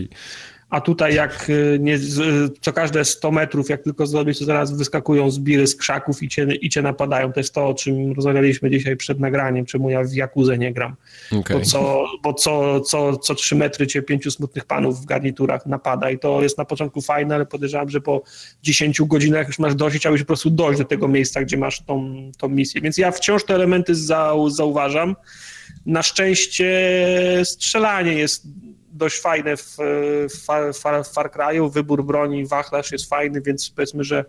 a 0.72 0.80
tutaj 0.80 1.14
jak 1.14 1.50
y, 1.50 1.78
nie, 1.80 1.98
co 2.60 2.72
każde 2.72 3.04
100 3.04 3.30
metrów, 3.30 3.68
jak 3.68 3.82
tylko 3.82 4.06
zrobisz, 4.06 4.38
to 4.38 4.44
zaraz 4.44 4.76
wyskakują 4.76 5.30
zbiry 5.30 5.66
z 5.66 5.76
krzaków 5.76 6.22
i 6.22 6.28
cię, 6.28 6.46
i 6.60 6.68
cię 6.68 6.82
napadają. 6.82 7.32
To 7.32 7.40
jest 7.40 7.54
to, 7.54 7.68
o 7.68 7.74
czym 7.74 8.12
rozmawialiśmy 8.12 8.70
dzisiaj 8.70 8.96
przed 8.96 9.20
nagraniem, 9.20 9.66
czemu 9.66 9.90
ja 9.90 10.04
w 10.04 10.12
Jakuzę 10.12 10.58
nie 10.58 10.72
gram. 10.72 10.96
Okay. 11.32 11.58
Bo, 11.58 11.64
co, 11.64 12.06
bo 12.22 12.34
co, 12.34 12.80
co, 12.80 13.16
co 13.16 13.34
3 13.34 13.56
metry 13.56 13.86
cię 13.86 14.02
pięciu 14.02 14.30
smutnych 14.30 14.64
panów 14.64 15.00
w 15.00 15.04
garniturach 15.04 15.66
napada 15.66 16.10
i 16.10 16.18
to 16.18 16.42
jest 16.42 16.58
na 16.58 16.64
początku 16.64 17.00
fajne, 17.00 17.34
ale 17.34 17.46
podejrzewam, 17.46 17.88
że 17.88 18.00
po 18.00 18.22
10 18.62 19.02
godzinach 19.02 19.46
już 19.46 19.58
masz 19.58 19.74
dość 19.74 19.96
i 19.96 19.98
chciałbyś 19.98 20.20
po 20.20 20.26
prostu 20.26 20.50
dojść 20.50 20.78
do 20.78 20.84
tego 20.84 21.08
miejsca, 21.08 21.42
gdzie 21.42 21.56
masz 21.56 21.82
tą, 21.82 22.30
tą 22.38 22.48
misję. 22.48 22.80
Więc 22.80 22.98
ja 22.98 23.10
wciąż 23.10 23.44
te 23.44 23.54
elementy 23.54 23.94
zauważam. 24.48 25.16
Na 25.86 26.02
szczęście 26.02 26.70
strzelanie 27.44 28.12
jest 28.12 28.46
dość 28.92 29.20
fajne 29.20 29.56
w, 29.56 29.76
w, 30.28 30.44
Far, 30.44 30.74
w 31.04 31.08
Far 31.08 31.30
Cry'u, 31.30 31.72
wybór 31.72 32.04
broni, 32.04 32.46
wachlarz 32.46 32.92
jest 32.92 33.08
fajny, 33.08 33.40
więc 33.40 33.70
powiedzmy, 33.70 34.04
że 34.04 34.24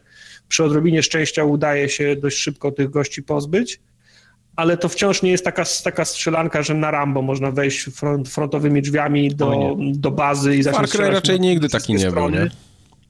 przy 0.48 0.64
odrobinie 0.64 1.03
szczęścia 1.03 1.44
udaje 1.44 1.90
się 1.90 2.15
dość 2.15 2.38
szybko 2.38 2.72
tych 2.72 2.90
gości 2.90 3.23
pozbyć, 3.23 3.80
ale 4.56 4.77
to 4.77 4.90
wciąż 4.90 5.22
nie 5.22 5.31
jest 5.31 5.45
taka, 5.45 5.64
taka 5.84 6.06
strzelanka, 6.06 6.64
że 6.64 6.73
na 6.73 6.91
Rambo 6.91 7.22
można 7.22 7.52
wejść 7.52 7.84
front, 7.84 8.30
frontowymi 8.30 8.81
drzwiami 8.81 9.35
do, 9.35 9.76
do 9.77 10.11
bazy 10.11 10.56
i 10.56 10.64
zacząć 10.64 10.91
Far 10.91 10.99
Cry 10.99 11.11
raczej 11.11 11.40
nigdy 11.40 11.69
taki 11.69 11.94
nie 11.94 12.11
był, 12.11 12.30
nie? 12.30 12.49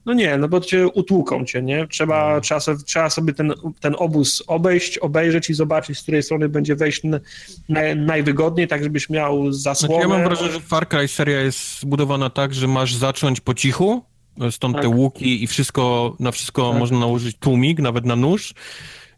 No 0.06 0.12
nie, 0.12 0.36
no 0.38 0.48
bo 0.48 0.60
cię 0.60 0.88
utłuką 0.88 1.44
cię, 1.44 1.62
nie? 1.62 1.86
Trzeba, 1.86 2.34
no. 2.34 2.40
trzeba, 2.40 2.60
sobie, 2.60 2.78
trzeba 2.84 3.10
sobie 3.10 3.32
ten, 3.32 3.52
ten 3.80 3.94
obóz 3.98 4.42
obejść, 4.46 4.98
obejrzeć 4.98 5.50
i 5.50 5.54
zobaczyć, 5.54 5.98
z 5.98 6.02
której 6.02 6.22
strony 6.22 6.48
będzie 6.48 6.76
wejść 6.76 7.02
na, 7.04 7.20
najwygodniej, 7.96 8.68
tak 8.68 8.82
żebyś 8.82 9.10
miał 9.10 9.52
zasłonę. 9.52 9.94
Znaczy 9.94 10.08
ja 10.10 10.16
mam 10.18 10.24
wrażenie, 10.24 10.52
że 10.52 10.60
Far 10.60 10.88
Cry 10.88 11.08
seria 11.08 11.40
jest 11.40 11.80
zbudowana 11.80 12.30
tak, 12.30 12.54
że 12.54 12.68
masz 12.68 12.94
zacząć 12.94 13.40
po 13.40 13.54
cichu, 13.54 14.02
stąd 14.50 14.74
tak. 14.74 14.82
te 14.82 14.88
łuki 14.88 15.42
i 15.42 15.46
wszystko, 15.46 16.16
na 16.20 16.32
wszystko 16.32 16.70
tak. 16.70 16.78
można 16.78 16.98
nałożyć 16.98 17.36
tłumik, 17.36 17.78
nawet 17.78 18.04
na 18.04 18.16
nóż, 18.16 18.54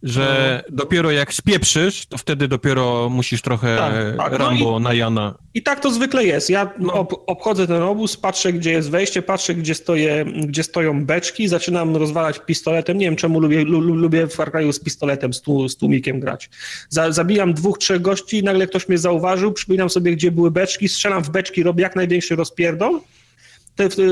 że 0.02 0.62
no. 0.68 0.77
dopiero 0.77 1.10
jak 1.10 1.35
spieprzysz, 1.35 2.06
to 2.06 2.18
wtedy 2.18 2.48
dopiero 2.48 3.09
musisz 3.09 3.43
trochę 3.43 3.77
tak, 3.77 4.16
tak. 4.16 4.32
No 4.32 4.39
Rambo 4.39 4.70
no 4.70 4.78
i, 4.78 4.82
na 4.82 4.94
Jana. 4.94 5.35
I 5.55 5.62
tak 5.62 5.81
to 5.81 5.90
zwykle 5.90 6.24
jest. 6.24 6.51
Ja 6.51 6.70
no. 6.78 6.93
ob, 6.93 7.24
obchodzę 7.27 7.66
ten 7.66 7.82
obóz, 7.82 8.16
patrzę, 8.16 8.52
gdzie 8.52 8.73
jest 8.73 8.90
wejście, 8.90 9.23
patrzę, 9.23 9.55
gdzie, 9.55 9.74
stoję, 9.74 10.24
gdzie 10.24 10.62
stoją 10.62 11.05
beczki, 11.05 11.48
zaczynam 11.48 11.97
rozwalać 11.97 12.39
pistoletem. 12.39 12.98
Nie 12.98 13.06
wiem, 13.06 13.16
czemu 13.16 13.40
lubię, 13.40 13.64
lu, 13.64 13.81
lubię 13.81 14.27
w 14.27 14.35
Far 14.35 14.52
Cry'u 14.52 14.73
z 14.73 14.81
pistoletem, 14.81 15.32
z, 15.32 15.43
z 15.68 15.77
tłumikiem 15.77 16.20
grać. 16.20 16.51
Za, 16.89 17.12
zabijam 17.12 17.55
dwóch, 17.55 17.78
trzech 17.78 18.02
gości, 18.02 18.43
nagle 18.43 18.66
ktoś 18.66 18.89
mnie 18.89 18.98
zauważył, 18.98 19.52
przypominam 19.52 19.90
sobie, 19.90 20.12
gdzie 20.12 20.32
były 20.32 20.51
beczki, 20.51 20.89
strzelam 20.89 21.24
w 21.24 21.31
beczki, 21.31 21.62
robię 21.62 21.82
jak 21.82 21.97
największy 21.97 22.36
rozpierdol 22.36 23.01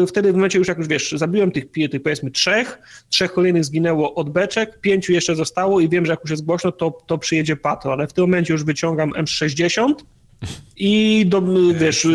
wtedy 0.09 0.32
w 0.32 0.35
momencie 0.35 0.59
już 0.59 0.69
jak 0.69 0.78
już 0.78 0.89
wiesz, 0.89 1.12
zabiłem 1.12 1.51
tych, 1.51 1.65
tych 1.91 2.03
powiedzmy 2.03 2.31
trzech, 2.31 2.78
trzech 3.09 3.32
kolejnych 3.32 3.65
zginęło 3.65 4.15
od 4.15 4.31
beczek, 4.31 4.81
pięciu 4.81 5.12
jeszcze 5.12 5.36
zostało 5.36 5.81
i 5.81 5.89
wiem, 5.89 6.07
że 6.07 6.12
jak 6.12 6.20
już 6.20 6.31
jest 6.31 6.45
głośno, 6.45 6.73
to, 6.73 6.99
to 7.07 7.19
przyjedzie 7.19 7.57
patrol, 7.57 7.93
ale 7.93 8.07
w 8.07 8.12
tym 8.12 8.24
momencie 8.24 8.53
już 8.53 8.65
wyciągam 8.65 9.11
M60 9.11 9.95
i 10.77 11.24
do, 11.27 11.43
wiesz, 11.74 12.07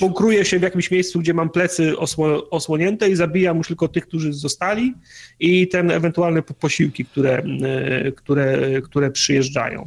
bunkruję 0.00 0.44
się 0.44 0.58
w 0.58 0.62
jakimś 0.62 0.90
miejscu, 0.90 1.20
gdzie 1.20 1.34
mam 1.34 1.50
plecy 1.50 1.98
osło, 1.98 2.50
osłonięte 2.50 3.10
i 3.10 3.16
zabijam 3.16 3.56
już 3.58 3.66
tylko 3.66 3.88
tych, 3.88 4.06
którzy 4.06 4.32
zostali 4.32 4.94
i 5.40 5.68
ten 5.68 5.90
ewentualne 5.90 6.42
posiłki, 6.42 7.04
które, 7.04 7.42
e, 7.62 8.12
które, 8.12 8.58
które 8.82 9.10
przyjeżdżają. 9.10 9.84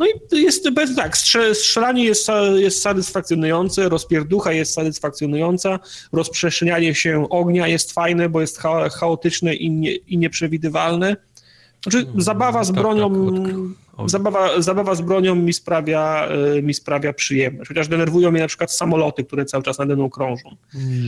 No 0.00 0.06
i 0.06 0.42
jest 0.42 0.68
tak, 0.96 1.16
strzelanie 1.52 2.04
jest, 2.04 2.28
jest 2.56 2.82
satysfakcjonujące, 2.82 3.88
rozpierducha 3.88 4.52
jest 4.52 4.74
satysfakcjonująca, 4.74 5.78
rozprzestrzenianie 6.12 6.94
się 6.94 7.28
ognia 7.30 7.68
jest 7.68 7.92
fajne, 7.92 8.28
bo 8.28 8.40
jest 8.40 8.58
chaotyczne 8.92 9.54
i, 9.54 9.70
nie, 9.70 9.94
i 9.94 10.18
nieprzewidywalne. 10.18 11.16
Znaczy, 11.82 11.98
mm, 11.98 12.20
zabawa 12.20 12.64
z 12.64 12.66
tak, 12.66 12.76
bronią. 12.76 13.34
Tak, 13.96 14.10
zabawa, 14.10 14.62
zabawa 14.62 14.94
z 14.94 15.00
bronią 15.00 15.34
mi 15.34 15.52
sprawia, 15.52 16.28
e, 16.56 16.62
mi 16.62 16.74
sprawia 16.74 17.12
przyjemność. 17.12 17.68
Chociaż 17.68 17.88
denerwują 17.88 18.30
mnie 18.30 18.40
na 18.40 18.48
przykład 18.48 18.72
samoloty, 18.72 19.24
które 19.24 19.44
cały 19.44 19.62
czas 19.62 19.78
nade 19.78 19.96
mną 19.96 20.10
krążą. 20.10 20.56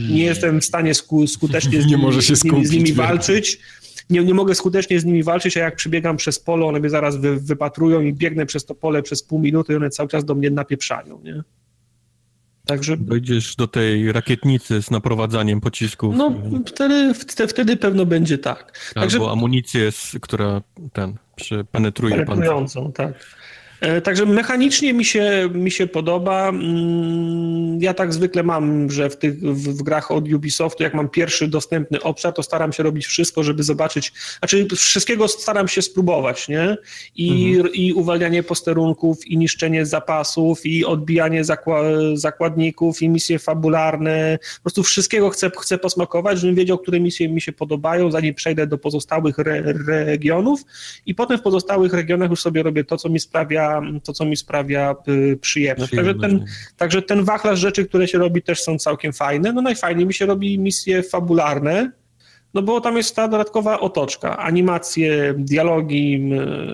Nie 0.09 0.23
jestem 0.23 0.61
w 0.61 0.65
stanie 0.65 0.93
skutecznie 1.27 1.81
z 1.83 1.85
nimi, 1.85 2.21
z 2.21 2.43
nimi, 2.43 2.65
z 2.65 2.71
nimi 2.71 2.93
walczyć 2.93 3.59
nie, 4.09 4.23
nie 4.23 4.33
mogę 4.33 4.55
skutecznie 4.55 4.99
z 4.99 5.05
nimi 5.05 5.23
walczyć, 5.23 5.57
a 5.57 5.59
jak 5.59 5.75
przybiegam 5.75 6.17
przez 6.17 6.39
pole, 6.39 6.65
one 6.65 6.79
mnie 6.79 6.89
zaraz 6.89 7.17
wy, 7.17 7.39
wypatrują 7.39 8.01
i 8.01 8.13
biegnę 8.13 8.45
przez 8.45 8.65
to 8.65 8.75
pole 8.75 9.03
przez 9.03 9.23
pół 9.23 9.39
minuty 9.39 9.73
i 9.73 9.75
one 9.75 9.89
cały 9.89 10.09
czas 10.09 10.25
do 10.25 10.35
mnie 10.35 10.49
napieprzają, 10.49 11.21
nie? 11.23 11.43
Także... 12.65 12.97
Dojdziesz 12.97 13.55
do 13.55 13.67
tej 13.67 14.11
rakietnicy 14.11 14.81
z 14.81 14.91
naprowadzaniem 14.91 15.61
pocisków. 15.61 16.15
No, 16.17 16.33
wtedy, 16.65 17.13
wtedy 17.47 17.77
pewno 17.77 18.05
będzie 18.05 18.37
tak. 18.37 18.59
tak 18.59 18.93
Także... 18.93 19.17
Albo 19.17 19.31
amunicję, 19.31 19.89
która 20.21 20.61
ten, 20.93 21.15
penetruje 21.71 22.25
Penetrującą, 22.25 22.91
tak. 22.91 23.13
E, 23.83 24.01
także 24.01 24.25
mechanicznie 24.25 24.93
mi 24.93 25.05
się, 25.05 25.49
mi 25.53 25.71
się 25.71 25.87
podoba. 25.87 26.49
Mm, 26.49 27.81
ja 27.81 27.93
tak 27.93 28.13
zwykle 28.13 28.43
mam, 28.43 28.91
że 28.91 29.09
w 29.09 29.17
tych 29.17 29.39
w, 29.39 29.77
w 29.77 29.83
grach 29.83 30.11
od 30.11 30.33
Ubisoftu, 30.33 30.83
jak 30.83 30.93
mam 30.93 31.09
pierwszy 31.09 31.47
dostępny 31.47 32.01
obszar, 32.01 32.33
to 32.33 32.43
staram 32.43 32.73
się 32.73 32.83
robić 32.83 33.05
wszystko, 33.05 33.43
żeby 33.43 33.63
zobaczyć, 33.63 34.13
znaczy 34.39 34.67
wszystkiego 34.75 35.27
staram 35.27 35.67
się 35.67 35.81
spróbować, 35.81 36.47
nie? 36.47 36.77
I, 37.15 37.55
mhm. 37.55 37.73
i 37.73 37.93
uwalnianie 37.93 38.43
posterunków, 38.43 39.27
i 39.27 39.37
niszczenie 39.37 39.85
zapasów, 39.85 40.65
i 40.65 40.85
odbijanie 40.85 41.43
zakła, 41.43 41.81
zakładników, 42.13 43.01
i 43.01 43.09
misje 43.09 43.39
fabularne. 43.39 44.39
Po 44.57 44.61
prostu 44.61 44.83
wszystkiego 44.83 45.29
chcę, 45.29 45.51
chcę 45.61 45.77
posmakować, 45.77 46.39
żebym 46.39 46.55
wiedział, 46.55 46.77
które 46.77 46.99
misje 46.99 47.29
mi 47.29 47.41
się 47.41 47.51
podobają, 47.51 48.11
zanim 48.11 48.33
przejdę 48.33 48.67
do 48.67 48.77
pozostałych 48.77 49.39
re, 49.39 49.73
regionów 49.87 50.61
i 51.05 51.15
potem 51.15 51.37
w 51.37 51.41
pozostałych 51.41 51.93
regionach 51.93 52.29
już 52.29 52.41
sobie 52.41 52.63
robię 52.63 52.83
to, 52.83 52.97
co 52.97 53.09
mi 53.09 53.19
sprawia, 53.19 53.72
to, 54.03 54.13
co 54.13 54.25
mi 54.25 54.35
sprawia 54.35 54.95
y, 55.07 55.37
przyjemność. 55.41 55.95
Także 55.95 56.15
ten, 56.15 56.45
także 56.77 57.01
ten 57.01 57.23
wachlarz 57.23 57.59
rzeczy, 57.59 57.85
które 57.85 58.07
się 58.07 58.17
robi, 58.17 58.41
też 58.41 58.61
są 58.61 58.77
całkiem 58.77 59.13
fajne. 59.13 59.53
No 59.53 59.61
najfajniej 59.61 60.05
mi 60.05 60.13
się 60.13 60.25
robi 60.25 60.59
misje 60.59 61.03
fabularne, 61.03 61.91
no 62.53 62.61
bo 62.61 62.81
tam 62.81 62.97
jest 62.97 63.15
ta 63.15 63.27
dodatkowa 63.27 63.79
otoczka, 63.79 64.37
animacje, 64.37 65.33
dialogi, 65.37 66.29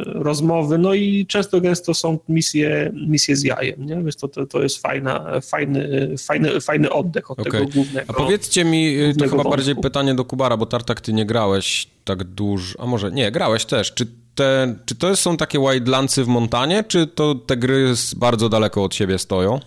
rozmowy, 0.06 0.78
no 0.78 0.94
i 0.94 1.26
często 1.26 1.62
gęsto 1.62 1.94
są 1.94 2.20
misje, 2.30 2.92
misje 3.08 3.36
z 3.36 3.44
jajem, 3.44 3.86
nie? 3.86 3.96
Więc 3.96 4.16
to, 4.16 4.28
to, 4.28 4.46
to 4.46 4.64
jest 4.64 4.82
fajna, 4.82 5.42
fajny, 5.42 6.16
fajny, 6.18 6.62
fajny 6.62 6.90
oddech 6.90 7.32
od 7.32 7.40
okay. 7.40 7.52
tego 7.52 7.66
głównego. 7.74 8.14
A 8.14 8.14
powiedzcie 8.14 8.66
mi, 8.66 8.98
to 9.14 9.24
chyba 9.24 9.30
wątku. 9.30 9.50
bardziej 9.50 9.76
pytanie 9.76 10.16
do 10.16 10.26
Kubara, 10.26 10.58
bo 10.58 10.66
Tartak, 10.66 11.02
ty 11.02 11.14
nie 11.14 11.26
grałeś 11.26 11.88
tak 12.06 12.24
dużo, 12.24 12.80
a 12.80 12.86
może 12.86 13.12
nie, 13.12 13.32
grałeś 13.32 13.66
też. 13.66 13.94
Czy, 13.94 14.08
te, 14.40 14.76
czy 14.86 14.95
to 14.95 15.16
są 15.16 15.38
takie 15.38 15.60
wildlandsy 15.60 16.24
w 16.24 16.28
Montanie, 16.28 16.84
czy 16.84 17.07
to 17.07 17.36
te 17.36 17.57
gry 17.57 17.94
bardzo 18.16 18.49
daleko 18.49 18.84
od 18.84 18.95
siebie 18.95 19.20
stoją? 19.20 19.60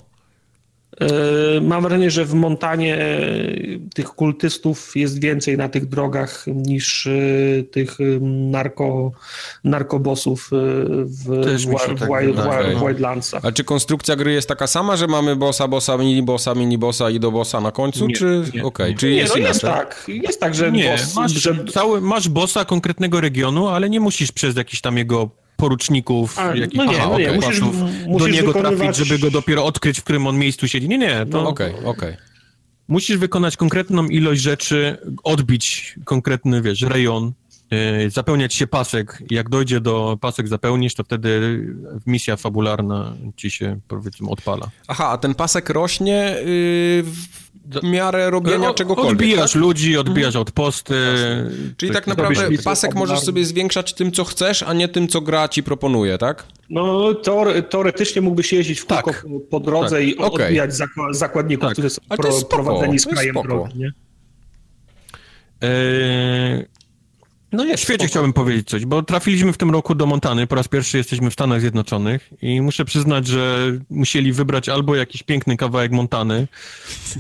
E, 1.01 1.61
mam 1.61 1.83
wrażenie, 1.83 2.11
że 2.11 2.25
w 2.25 2.35
Montanie 2.35 2.97
e, 2.97 3.19
tych 3.95 4.07
kultystów 4.07 4.97
jest 4.97 5.21
więcej 5.21 5.57
na 5.57 5.69
tych 5.69 5.87
drogach 5.87 6.45
niż 6.47 7.07
e, 7.07 7.11
tych 7.71 7.99
narko, 8.21 9.13
narkobosów 9.65 10.49
w, 10.51 11.05
w, 11.05 11.25
w, 11.27 11.99
tak 11.99 12.77
w 12.77 12.87
Wildlandsach. 12.87 13.45
A 13.45 13.53
czy 13.53 13.65
konstrukcja 13.65 14.17
gry 14.17 14.33
jest 14.33 14.49
taka 14.49 14.67
sama, 14.67 14.97
że 14.97 15.07
mamy 15.07 15.37
bossa, 15.37 15.69
bossa, 15.69 15.97
mini 15.97 16.23
bossa, 16.23 16.55
mini 16.55 16.79
bossa 16.79 17.11
i 17.11 17.21
do 17.21 17.31
bossa 17.31 17.61
na 17.61 17.71
końcu, 17.71 18.07
nie, 18.07 18.15
czy 18.15 18.45
nie, 18.55 18.65
okay, 18.65 18.95
czy 18.95 19.11
nie, 19.11 19.17
jest, 19.17 19.35
no 19.37 19.41
jest 19.41 19.61
tak, 19.61 20.05
jest 20.09 20.41
tak, 20.41 20.55
że, 20.55 20.73
nie, 20.73 20.91
boss, 20.91 21.15
masz, 21.15 21.33
że... 21.33 21.65
Cały, 21.65 22.01
masz 22.01 22.29
bossa 22.29 22.65
konkretnego 22.65 23.21
regionu, 23.21 23.69
ale 23.69 23.91
nie 23.91 24.01
musisz 24.01 24.33
przez 24.33 24.57
jakiś 24.57 24.81
tam 24.81 24.99
jego 24.99 25.42
poruczników, 25.63 26.39
A, 26.39 26.57
jakichś 26.57 26.77
no 26.77 26.85
nie, 26.85 26.99
no 26.99 27.19
nie, 27.19 27.33
musisz, 27.33 27.61
musisz 27.61 28.19
do 28.19 28.29
niego 28.29 28.53
wykonywać... 28.53 28.79
trafić, 28.79 28.97
żeby 28.97 29.19
go 29.19 29.31
dopiero 29.31 29.65
odkryć, 29.65 30.01
w 30.01 30.05
którym 30.05 30.27
on 30.27 30.39
miejscu 30.39 30.69
siedzi. 30.69 30.89
Nie, 30.89 30.99
nie. 30.99 31.27
To... 31.31 31.43
No, 31.43 31.49
okej, 31.49 31.73
okay, 31.73 31.87
okej. 31.87 32.11
Okay. 32.11 32.17
Musisz 32.89 33.17
wykonać 33.17 33.57
konkretną 33.57 34.07
ilość 34.07 34.43
rzeczy, 34.43 34.97
odbić 35.25 35.95
konkretny, 36.05 36.63
wiesz, 36.63 36.83
rejon, 36.83 37.33
yy, 37.71 38.11
zapełniać 38.11 38.55
się 38.55 38.67
pasek. 38.67 39.23
Jak 39.31 39.49
dojdzie 39.49 39.81
do 39.81 40.19
pasek 40.21 40.49
zapełnisz, 40.49 40.95
to 40.95 41.05
wtedy 41.05 41.67
misja 42.07 42.37
fabularna 42.37 43.17
ci 43.37 43.51
się, 43.51 43.81
powiedzmy, 43.89 44.29
odpala. 44.31 44.71
Aha, 44.89 45.09
a 45.09 45.19
ten 45.19 45.35
pasek 45.35 45.71
rośnie 45.71 46.35
yy, 46.39 47.03
w 47.03 47.42
miarę 47.83 48.31
robienia 48.31 48.71
o, 48.71 48.75
czegokolwiek. 48.75 49.13
Odbijasz 49.13 49.53
tak? 49.53 49.61
ludzi, 49.63 49.97
odbijasz 49.97 50.27
mhm. 50.27 50.43
odposty. 50.43 50.95
Czyli 51.77 51.93
tak 51.93 52.07
naprawdę 52.07 52.49
pasek 52.65 52.95
możesz 52.95 53.21
sobie 53.21 53.45
zwiększać 53.45 53.95
tym, 53.95 54.13
co 54.13 54.25
chcesz, 54.25 54.63
a 54.63 54.73
nie 54.73 54.89
tym, 54.89 55.09
co 55.09 55.21
gra 55.21 55.49
ci 55.49 55.63
proponuje, 55.63 56.19
tak? 56.19 56.45
No, 56.71 57.15
teore 57.15 57.63
teoretycznie 57.63 58.23
mógłbyś 58.23 58.53
jeździć 58.53 58.81
w 58.81 58.87
kółko 58.87 59.13
tak. 59.13 59.27
po 59.51 59.61
drodze 59.61 59.97
tak. 59.97 60.05
i 60.05 60.19
okay. 60.19 60.45
odbijać 60.45 60.71
zakładników, 61.11 61.65
tak. 61.65 61.73
którzy 61.73 61.91
są 61.91 62.03
pro, 62.09 62.33
prowadzeni 62.51 62.99
z 62.99 63.07
krajem 63.07 63.37
drogi, 63.43 63.79
nie? 63.79 63.93
Eee, 65.61 66.65
no 67.53 67.65
jest. 67.65 67.83
W 67.83 67.87
świecie 67.87 68.07
chciałbym 68.07 68.33
powiedzieć 68.33 68.69
coś, 68.69 68.87
bo 68.87 69.03
trafiliśmy 69.03 69.53
w 69.53 69.59
tym 69.59 69.71
roku 69.71 69.95
do 69.95 70.07
Montany, 70.07 70.47
po 70.47 70.55
raz 70.55 70.69
pierwszy 70.69 70.99
jesteśmy 70.99 71.31
w 71.31 71.33
Stanach 71.33 71.61
Zjednoczonych 71.61 72.31
i 72.43 72.61
muszę 72.61 72.85
przyznać, 72.85 73.27
że 73.27 73.73
musieli 73.91 74.33
wybrać 74.33 74.69
albo 74.69 74.97
jakiś 74.97 75.23
piękny 75.23 75.57
kawałek 75.57 75.93
Montany, 75.93 76.49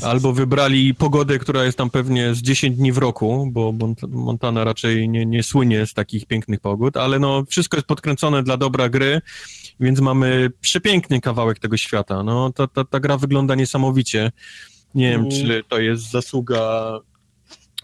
albo 0.03 0.33
wybrali 0.33 0.95
pogodę, 0.95 1.39
która 1.39 1.65
jest 1.65 1.79
tam 1.79 1.91
pewnie 1.91 2.35
z 2.35 2.43
10 2.43 2.77
dni 2.77 2.93
w 2.93 2.99
roku, 2.99 3.49
bo 3.53 3.75
Montana 4.09 4.65
raczej 4.65 5.09
nie, 5.09 5.27
nie 5.27 5.43
słynie 5.43 5.87
z 5.87 5.95
takich 5.95 6.27
pięknych 6.27 6.61
pogód, 6.61 6.97
ale 6.97 7.19
no 7.19 7.45
wszystko 7.49 7.77
jest 7.77 7.87
podkręcone 7.87 8.43
dla 8.43 8.57
dobra 8.57 8.89
gry, 8.89 9.21
więc 9.81 10.01
mamy 10.01 10.51
przepiękny 10.61 11.21
kawałek 11.21 11.59
tego 11.59 11.77
świata. 11.77 12.23
No 12.23 12.53
ta, 12.53 12.67
ta, 12.67 12.85
ta 12.85 13.01
gra 13.01 13.19
wygląda 13.19 13.55
niesamowicie. 13.55 14.33
Nie 14.95 15.11
wiem, 15.11 15.21
mm. 15.21 15.31
czy 15.31 15.65
to 15.69 15.81
jest 15.81 16.11
zasługa 16.11 16.99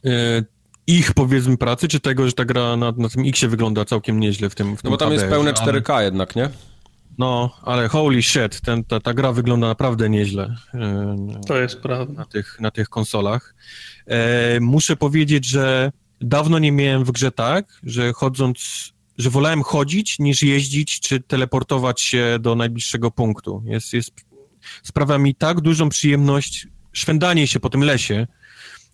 e, 0.04 0.42
ich, 0.88 1.14
powiedzmy, 1.14 1.56
pracy, 1.56 1.88
czy 1.88 2.00
tego, 2.00 2.26
że 2.26 2.32
ta 2.32 2.44
gra 2.44 2.76
na, 2.76 2.92
na 2.96 3.08
tym 3.08 3.26
Xie 3.26 3.48
wygląda 3.48 3.84
całkiem 3.84 4.20
nieźle 4.20 4.50
w 4.50 4.54
tym 4.54 4.76
w 4.76 4.84
No 4.84 4.90
bo 4.90 4.96
tam 4.96 5.12
jest 5.12 5.26
pełne 5.26 5.52
4K 5.52 5.92
ale... 5.92 6.04
jednak, 6.04 6.36
nie? 6.36 6.50
No, 7.18 7.50
ale 7.62 7.88
holy 7.88 8.22
shit, 8.22 8.60
ten, 8.60 8.84
ta, 8.84 9.00
ta 9.00 9.14
gra 9.14 9.32
wygląda 9.32 9.66
naprawdę 9.66 10.10
nieźle. 10.10 10.56
E, 10.74 11.40
to 11.46 11.56
jest 11.56 11.80
prawda. 11.80 12.12
Na 12.12 12.24
tych, 12.24 12.60
na 12.60 12.70
tych 12.70 12.88
konsolach. 12.88 13.54
E, 14.06 14.60
muszę 14.60 14.96
powiedzieć, 14.96 15.46
że 15.46 15.92
dawno 16.20 16.58
nie 16.58 16.72
miałem 16.72 17.04
w 17.04 17.10
grze 17.10 17.32
tak, 17.32 17.80
że 17.82 18.12
chodząc, 18.12 18.58
że 19.18 19.30
wolałem 19.30 19.62
chodzić 19.62 20.18
niż 20.18 20.42
jeździć, 20.42 21.00
czy 21.00 21.20
teleportować 21.20 22.00
się 22.00 22.38
do 22.40 22.54
najbliższego 22.54 23.10
punktu. 23.10 23.62
Jest, 23.64 23.92
jest, 23.92 24.10
sprawia 24.82 25.18
mi 25.18 25.34
tak 25.34 25.60
dużą 25.60 25.88
przyjemność 25.88 26.66
szwendanie 26.92 27.46
się 27.46 27.60
po 27.60 27.70
tym 27.70 27.84
lesie, 27.84 28.26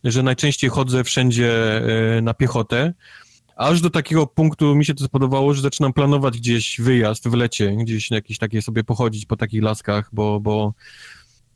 że 0.05 0.23
najczęściej 0.23 0.71
chodzę 0.71 1.05
wszędzie 1.05 1.77
e, 2.17 2.21
na 2.23 2.35
piechotę, 2.35 2.93
aż 3.57 3.81
do 3.81 3.91
takiego 3.91 4.27
punktu 4.27 4.75
mi 4.75 4.85
się 4.85 4.95
to 4.95 5.05
spodobało, 5.05 5.55
że 5.55 5.63
zaczynam 5.63 5.93
planować 5.93 6.39
gdzieś 6.39 6.81
wyjazd 6.81 7.29
w 7.29 7.35
lecie, 7.35 7.77
gdzieś 7.77 8.11
jakieś 8.11 8.39
takie 8.39 8.63
sobie 8.63 8.85
pochodzić 8.85 9.27
po 9.27 9.37
takich 9.37 9.63
laskach, 9.63 10.11
bo, 10.13 10.41
bo 10.41 10.75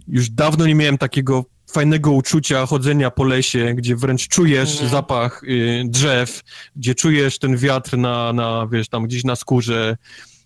już 0.09 0.31
dawno 0.31 0.67
nie 0.67 0.75
miałem 0.75 0.99
takiego 0.99 1.45
fajnego 1.71 2.13
uczucia 2.13 2.67
chodzenia 2.67 3.11
po 3.11 3.25
lesie, 3.25 3.75
gdzie 3.75 3.97
wręcz 3.97 4.29
czujesz 4.29 4.73
mhm. 4.73 4.91
zapach 4.91 5.43
y, 5.45 5.85
drzew, 5.87 6.43
gdzie 6.77 6.95
czujesz 6.95 7.39
ten 7.39 7.57
wiatr 7.57 7.99
na, 7.99 8.33
na, 8.33 8.67
wiesz, 8.73 8.89
tam 8.89 9.05
gdzieś 9.05 9.25
na 9.25 9.37
skórze 9.37 9.97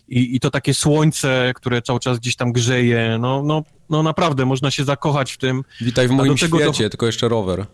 i, 0.07 0.35
i 0.35 0.39
to 0.39 0.51
takie 0.51 0.73
słońce, 0.73 1.53
które 1.55 1.81
cały 1.81 1.99
czas 1.99 2.19
gdzieś 2.19 2.35
tam 2.35 2.51
grzeje, 2.51 3.17
no, 3.19 3.43
no, 3.43 3.63
no 3.89 4.03
naprawdę, 4.03 4.45
można 4.45 4.71
się 4.71 4.83
zakochać 4.83 5.31
w 5.31 5.37
tym. 5.37 5.63
Witaj 5.81 6.07
w 6.07 6.11
moim 6.11 6.37
świecie, 6.37 6.83
do... 6.83 6.89
tylko 6.89 7.05
jeszcze 7.05 7.29
rower. 7.29 7.65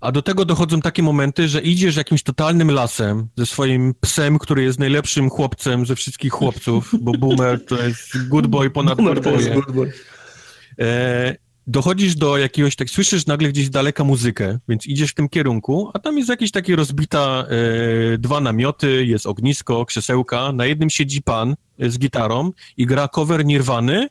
A 0.00 0.12
do 0.12 0.22
tego 0.22 0.44
dochodzą 0.44 0.80
takie 0.80 1.02
momenty, 1.02 1.48
że 1.48 1.60
idziesz 1.60 1.96
jakimś 1.96 2.22
totalnym 2.22 2.70
lasem 2.70 3.28
ze 3.36 3.46
swoim 3.46 3.94
psem, 4.00 4.38
który 4.38 4.62
jest 4.62 4.78
najlepszym 4.78 5.30
chłopcem 5.30 5.86
ze 5.86 5.96
wszystkich 5.96 6.32
chłopców, 6.32 6.94
bo 7.00 7.12
Boomer 7.12 7.64
to 7.64 7.82
jest 7.82 8.28
good 8.28 8.46
boy 8.46 8.70
ponad 8.70 8.96
Boomer 8.96 9.20
to 9.20 9.30
jest 9.30 9.52
good 9.52 9.72
boy. 9.72 9.92
E, 10.80 11.36
dochodzisz 11.66 12.14
do 12.14 12.38
jakiegoś, 12.38 12.76
tak 12.76 12.90
słyszysz 12.90 13.26
nagle 13.26 13.48
gdzieś 13.48 13.66
z 13.66 13.70
daleka 13.70 14.04
muzykę, 14.04 14.58
więc 14.68 14.86
idziesz 14.86 15.10
w 15.10 15.14
tym 15.14 15.28
kierunku, 15.28 15.90
a 15.94 15.98
tam 15.98 16.18
jest 16.18 16.28
jakieś 16.28 16.50
takie 16.50 16.76
rozbita 16.76 17.46
e, 18.14 18.18
dwa 18.18 18.40
namioty, 18.40 19.06
jest 19.06 19.26
ognisko, 19.26 19.86
krzesełka, 19.86 20.52
na 20.52 20.66
jednym 20.66 20.90
siedzi 20.90 21.22
pan 21.22 21.54
z 21.78 21.98
gitarą 21.98 22.52
i 22.76 22.86
gra 22.86 23.08
cover 23.08 23.44
Nirwany, 23.44 24.08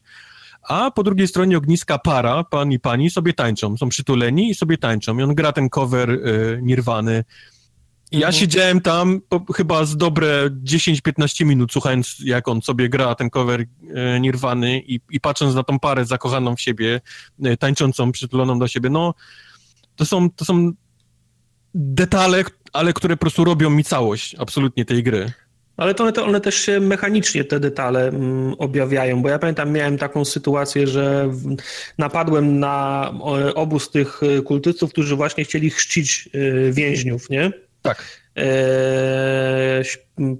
a 0.70 0.92
po 0.92 1.04
drugiej 1.04 1.28
stronie 1.28 1.58
ogniska 1.58 2.00
para, 2.00 2.44
pan 2.44 2.72
i 2.72 2.80
pani, 2.80 3.10
sobie 3.10 3.34
tańczą, 3.34 3.78
są 3.78 3.90
przytuleni 3.90 4.50
i 4.50 4.56
sobie 4.56 4.78
tańczą. 4.78 5.18
I 5.18 5.24
on 5.24 5.36
gra 5.36 5.52
ten 5.52 5.70
cover 5.70 6.10
y, 6.10 6.60
Nirwany. 6.62 7.24
I 8.12 8.20
ja 8.20 8.28
mhm. 8.28 8.40
siedziałem 8.42 8.82
tam 8.82 9.22
po, 9.30 9.54
chyba 9.54 9.86
z 9.86 9.98
dobre 9.98 10.50
10-15 10.50 11.46
minut, 11.46 11.72
słuchając, 11.72 12.16
jak 12.20 12.48
on 12.48 12.62
sobie 12.62 12.90
gra 12.90 13.16
ten 13.16 13.30
cover 13.30 13.62
y, 13.62 13.68
Nirwany 14.20 14.80
i, 14.80 15.00
i 15.10 15.20
patrząc 15.20 15.56
na 15.56 15.64
tą 15.64 15.80
parę 15.80 16.06
zakochaną 16.06 16.56
w 16.56 16.62
siebie, 16.62 17.02
y, 17.46 17.58
tańczącą, 17.58 18.12
przytuloną 18.12 18.60
do 18.60 18.68
siebie. 18.68 18.90
No, 18.90 19.14
to 19.96 20.06
są, 20.06 20.30
to 20.30 20.46
są 20.46 20.72
detale, 21.76 22.44
ale 22.74 22.94
które 22.94 23.18
po 23.18 23.22
prostu 23.22 23.44
robią 23.44 23.70
mi 23.70 23.84
całość 23.84 24.36
absolutnie 24.40 24.86
tej 24.86 25.04
gry. 25.04 25.34
Ale 25.78 25.94
to 25.94 26.04
one, 26.04 26.14
to 26.14 26.26
one 26.26 26.42
też 26.42 26.56
się 26.56 26.80
mechanicznie 26.80 27.44
te 27.44 27.60
detale 27.60 28.08
mm, 28.08 28.54
objawiają, 28.54 29.22
bo 29.22 29.30
ja 29.30 29.40
pamiętam, 29.40 29.72
miałem 29.72 29.98
taką 29.98 30.26
sytuację, 30.26 30.88
że 30.88 31.32
napadłem 31.98 32.60
na 32.60 33.14
obóz 33.56 33.90
tych 33.92 34.22
e, 34.24 34.42
kultystów, 34.42 34.92
którzy 34.92 35.16
właśnie 35.16 35.44
chcieli 35.44 35.70
chrzcić 35.70 36.30
e, 36.34 36.72
więźniów, 36.72 37.30
nie? 37.30 37.52
Tak. 37.82 38.24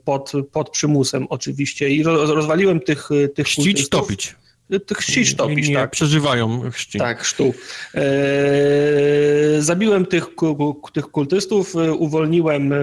pod, 0.06 0.32
pod 0.52 0.70
przymusem 0.70 1.28
oczywiście 1.30 1.90
i 1.90 2.04
rozwaliłem 2.04 2.80
tych, 2.80 3.10
tych 3.36 3.48
Chrzcić, 3.48 3.90
topić. 3.90 4.36
Chrzcić 4.96 5.36
topić, 5.36 5.70
nie 5.70 5.76
tak. 5.76 5.92
przeżywają 5.92 6.72
chrzci. 6.72 7.00
Tak, 7.00 7.22
chrztu. 7.22 7.54
E, 7.96 8.02
zabiłem 9.60 10.06
tych, 10.06 10.28
tych 10.94 11.06
kultystów, 11.06 11.76
e, 11.76 11.94
uwolniłem 11.94 12.74
e, 12.74 12.78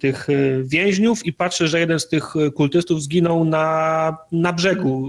tych 0.00 0.26
więźniów 0.64 1.26
i 1.26 1.32
patrzę, 1.32 1.68
że 1.68 1.80
jeden 1.80 2.00
z 2.00 2.08
tych 2.08 2.34
kultystów 2.54 3.02
zginął 3.02 3.44
na, 3.44 4.16
na 4.32 4.52
brzegu 4.52 5.08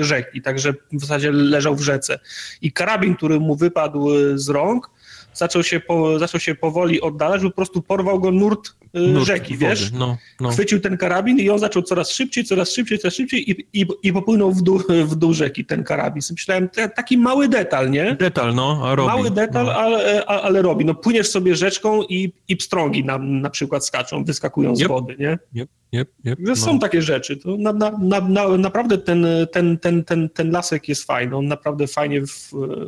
rzeki, 0.00 0.42
także 0.42 0.74
w 0.92 1.00
zasadzie 1.00 1.32
leżał 1.32 1.76
w 1.76 1.80
rzece. 1.80 2.18
I 2.62 2.72
karabin, 2.72 3.16
który 3.16 3.40
mu 3.40 3.56
wypadł 3.56 4.08
z 4.34 4.48
rąk, 4.48 4.90
zaczął 5.34 5.62
się, 5.62 5.80
po, 5.80 6.18
zaczął 6.18 6.40
się 6.40 6.54
powoli 6.54 7.00
oddalać, 7.00 7.42
po 7.42 7.50
prostu 7.50 7.82
porwał 7.82 8.20
go 8.20 8.30
nurt, 8.30 8.68
y, 8.96 9.00
nurt 9.00 9.26
rzeki, 9.26 9.54
wody. 9.54 9.66
wiesz? 9.66 9.92
No, 9.92 10.16
no. 10.40 10.50
Chwycił 10.50 10.80
ten 10.80 10.96
karabin 10.96 11.38
i 11.38 11.50
on 11.50 11.58
zaczął 11.58 11.82
coraz 11.82 12.10
szybciej, 12.10 12.44
coraz 12.44 12.72
szybciej, 12.72 12.98
coraz 12.98 13.14
szybciej 13.14 13.50
i, 13.50 13.80
i, 13.80 13.86
i 14.02 14.12
popłynął 14.12 14.52
w 14.52 14.62
dół, 14.62 14.82
w 15.12 15.16
dół 15.16 15.34
rzeki 15.34 15.64
ten 15.64 15.84
karabin. 15.84 16.22
Myślałem, 16.30 16.68
taki 16.96 17.18
mały 17.18 17.48
detal, 17.48 17.90
nie? 17.90 18.14
Detal, 18.14 18.54
no, 18.54 18.80
a 18.84 18.94
robi. 18.94 19.08
Mały 19.08 19.30
detal, 19.30 19.66
no. 19.66 19.74
ale, 19.74 20.24
ale 20.26 20.62
robi. 20.62 20.84
No 20.84 20.94
płyniesz 20.94 21.30
sobie 21.30 21.56
rzeczką 21.56 22.02
i, 22.02 22.32
i 22.48 22.56
pstrągi 22.56 23.04
na, 23.04 23.18
na 23.18 23.50
przykład 23.50 23.86
skaczą, 23.86 24.24
wyskakują 24.24 24.70
yep. 24.70 24.78
z 24.78 24.88
wody, 24.88 25.16
nie? 25.18 25.38
Yep. 25.54 25.68
Yep, 25.92 26.08
yep, 26.26 26.38
no. 26.42 26.56
Są 26.56 26.78
takie 26.78 27.02
rzeczy. 27.02 27.36
To 27.36 27.56
na, 27.56 27.72
na, 27.72 28.20
na, 28.20 28.48
naprawdę 28.48 28.98
ten, 28.98 29.26
ten, 29.52 29.78
ten, 29.78 30.04
ten, 30.04 30.28
ten 30.28 30.50
lasek 30.50 30.88
jest 30.88 31.04
fajny. 31.04 31.36
On 31.36 31.46
naprawdę 31.46 31.86
fajnie, 31.86 32.22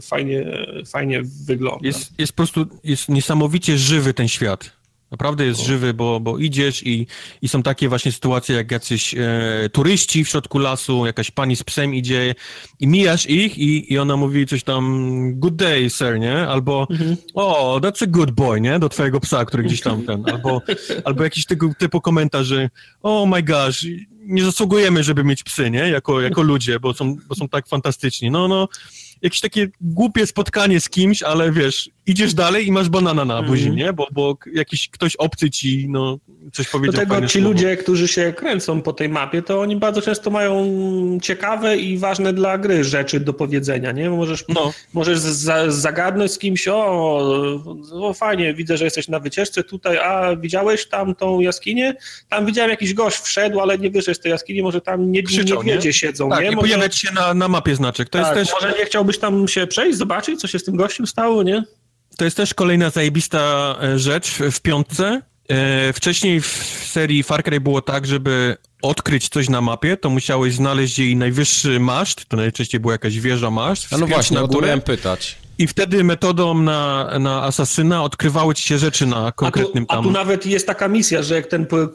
fajnie, 0.03 0.67
fajnie 0.87 1.23
wygląda. 1.47 1.87
Jest, 1.87 2.19
jest 2.19 2.33
po 2.33 2.37
prostu 2.37 2.67
jest 2.85 3.09
niesamowicie 3.09 3.79
żywy 3.79 4.15
ten 4.15 4.29
świat. 4.29 4.84
Naprawdę 5.15 5.47
jest 5.47 5.61
żywy, 5.61 5.95
bo, 5.95 6.21
bo 6.21 6.39
idziesz 6.39 6.87
i, 6.87 7.07
i 7.43 7.49
są 7.49 7.63
takie 7.63 7.89
właśnie 7.89 8.13
sytuacje, 8.13 8.57
jak 8.57 8.71
jacyś 8.71 9.15
e, 9.15 9.69
turyści 9.73 10.25
w 10.25 10.29
środku 10.29 10.59
lasu, 10.59 11.07
jakaś 11.07 11.31
pani 11.31 11.57
z 11.57 11.63
psem 11.65 11.95
idzie 11.95 12.35
i 12.81 12.87
mijasz 12.87 13.27
ich 13.27 13.59
i, 13.59 13.93
i 13.93 13.99
ona 13.99 14.17
mówi 14.17 14.47
coś 14.47 14.63
tam 14.63 14.85
good 15.35 15.57
day, 15.57 15.91
sir, 15.91 16.21
nie? 16.21 16.49
Albo 16.49 16.87
mhm. 16.91 17.17
oh, 17.35 17.81
that's 17.81 18.05
a 18.05 18.07
good 18.07 18.31
boy, 18.31 18.61
nie? 18.61 18.79
Do 18.79 18.89
twojego 18.89 19.21
psa, 19.21 19.45
który 19.45 19.63
gdzieś 19.63 19.81
tam 19.81 20.03
ten, 20.03 20.25
albo, 20.31 20.63
albo 21.05 21.25
jakiś 21.25 21.47
tego 21.47 21.71
typu 21.79 22.01
komentarz, 22.01 22.47
że 22.47 22.71
oh 23.03 23.27
my 23.27 23.43
gosh, 23.43 23.87
nie 24.21 24.45
zasługujemy, 24.45 25.05
żeby 25.05 25.25
mieć 25.25 25.43
psy, 25.43 25.71
nie? 25.71 25.89
Jako, 25.89 26.21
jako 26.21 26.43
ludzie, 26.43 26.81
bo 26.81 26.95
są, 26.95 27.17
bo 27.29 27.35
są 27.35 27.49
tak 27.49 27.69
fantastyczni. 27.69 28.31
No, 28.31 28.49
no, 28.49 28.69
jakieś 29.23 29.41
takie 29.41 29.69
głupie 29.81 30.27
spotkanie 30.27 30.81
z 30.81 30.89
kimś, 30.89 31.23
ale 31.23 31.53
wiesz, 31.53 31.91
idziesz 32.07 32.35
dalej 32.35 32.67
i 32.67 32.73
masz 32.73 32.89
banana 32.89 33.25
na 33.25 33.43
buzi, 33.43 33.65
mm. 33.65 33.77
nie? 33.77 33.93
Bo, 33.93 34.07
bo 34.13 34.37
jakiś 34.53 34.89
ktoś 34.89 35.17
obcy 35.17 35.51
ci, 35.51 35.87
no, 35.89 36.19
coś 36.53 36.69
powiedział. 36.69 36.93
Do 36.93 36.99
tego 36.99 37.27
ci 37.27 37.39
słowo. 37.39 37.49
ludzie, 37.49 37.77
którzy 37.77 38.09
się 38.09 38.33
kręcą 38.33 38.83
po 38.83 38.93
tej 38.93 39.09
mapie, 39.09 39.43
to 39.43 39.61
oni 39.61 39.77
bardzo 39.77 40.03
często 40.03 40.31
mają 40.31 40.69
ciekawe 41.23 41.77
i 41.77 41.99
ważne 41.99 42.33
dla 42.33 42.59
gry 42.59 42.85
rzeczy 42.85 43.21
do 43.21 43.33
powiedzenia, 43.33 43.93
nie? 43.93 44.11
Możesz, 44.11 44.45
no. 44.49 44.73
możesz 44.93 45.19
za, 45.19 45.71
zagadnąć 45.71 46.33
z 46.33 46.39
kimś, 46.39 46.69
o, 46.69 46.87
o, 47.93 48.15
fajnie, 48.15 48.55
widzę, 48.55 48.77
że 48.77 48.85
jesteś 48.85 49.09
na 49.09 49.21
wycieczce 49.21 49.65
tutaj, 49.65 49.99
a 49.99 50.37
widziałeś 50.37 50.89
tam 50.89 51.15
tą 51.15 51.41
jaskinię? 51.41 51.95
Tam 52.29 52.47
widziałem 52.47 52.71
jakiś 52.71 52.95
gość 52.95 53.19
wszedł, 53.19 53.61
ale 53.61 53.79
nie 53.79 53.91
wyszedł 53.91 54.15
z 54.15 54.21
tej 54.21 54.31
jaskini, 54.31 54.63
może 54.63 54.81
tam 54.81 55.13
nie, 55.13 55.23
Krzyczą, 55.23 55.55
niedźwiedzie 55.55 55.89
nie? 55.89 55.93
siedzą, 55.93 56.31
tak, 56.31 56.41
nie? 56.41 56.51
może... 56.51 56.69
pojawiać 56.69 56.97
się 56.97 57.13
na, 57.15 57.35
na 57.35 57.49
mapie 57.49 57.77
znaczek. 57.77 58.09
To 58.09 58.19
tak, 58.19 58.37
jest 58.37 58.53
też... 58.53 58.63
Może 58.63 58.79
nie 58.79 58.87
chciałbyś 58.87 59.19
tam 59.19 59.49
się 59.49 59.67
przejść, 59.67 59.99
zobaczyć, 59.99 60.41
co 60.41 60.49
się 60.49 60.59
z 60.59 60.65
tym 60.65 60.77
gościem 60.77 61.07
stało, 61.07 61.43
nie? 61.43 61.65
To 62.17 62.25
jest 62.25 62.37
też 62.37 62.55
kolejna 62.55 62.91
zajebista 62.91 63.75
e, 63.83 63.99
rzecz 63.99 64.31
w 64.31 64.61
piątce. 64.61 65.23
E, 65.49 65.93
wcześniej 65.93 66.41
w 66.41 66.47
serii 66.93 67.23
Far 67.23 67.43
Cry 67.45 67.61
było 67.61 67.83
tak, 67.83 68.07
żeby 68.07 68.57
odkryć 68.83 69.29
coś 69.29 69.49
na 69.49 69.61
mapie, 69.61 69.97
to 69.97 70.11
musiałeś 70.11 70.55
znaleźć 70.55 70.99
jej 70.99 71.17
najwyższy 71.17 71.81
maszt, 71.81 72.27
to 72.29 72.37
najczęściej 72.37 72.81
była 72.81 72.93
jakaś 72.93 73.19
wieża 73.19 73.51
maszt. 73.51 73.93
No 73.99 74.07
właśnie, 74.07 74.41
na 74.41 74.47
górę. 74.47 74.81
pytać. 74.81 75.44
I 75.59 75.67
wtedy 75.67 76.05
metodą 76.05 76.55
na, 76.55 77.11
na 77.19 77.43
asasyna 77.43 78.03
odkrywały 78.03 78.55
ci 78.55 78.67
się 78.67 78.79
rzeczy 78.79 79.07
na 79.07 79.33
konkretnym 79.33 79.85
a 79.89 79.93
tu, 79.93 79.97
tam... 79.97 80.05
A 80.05 80.09
tu 80.09 80.11
nawet 80.11 80.47
jest 80.47 80.67
taka 80.67 80.89
misja, 80.89 81.23
że 81.23 81.35
jak 81.35 81.47
ten 81.47 81.67
po, 81.67 81.89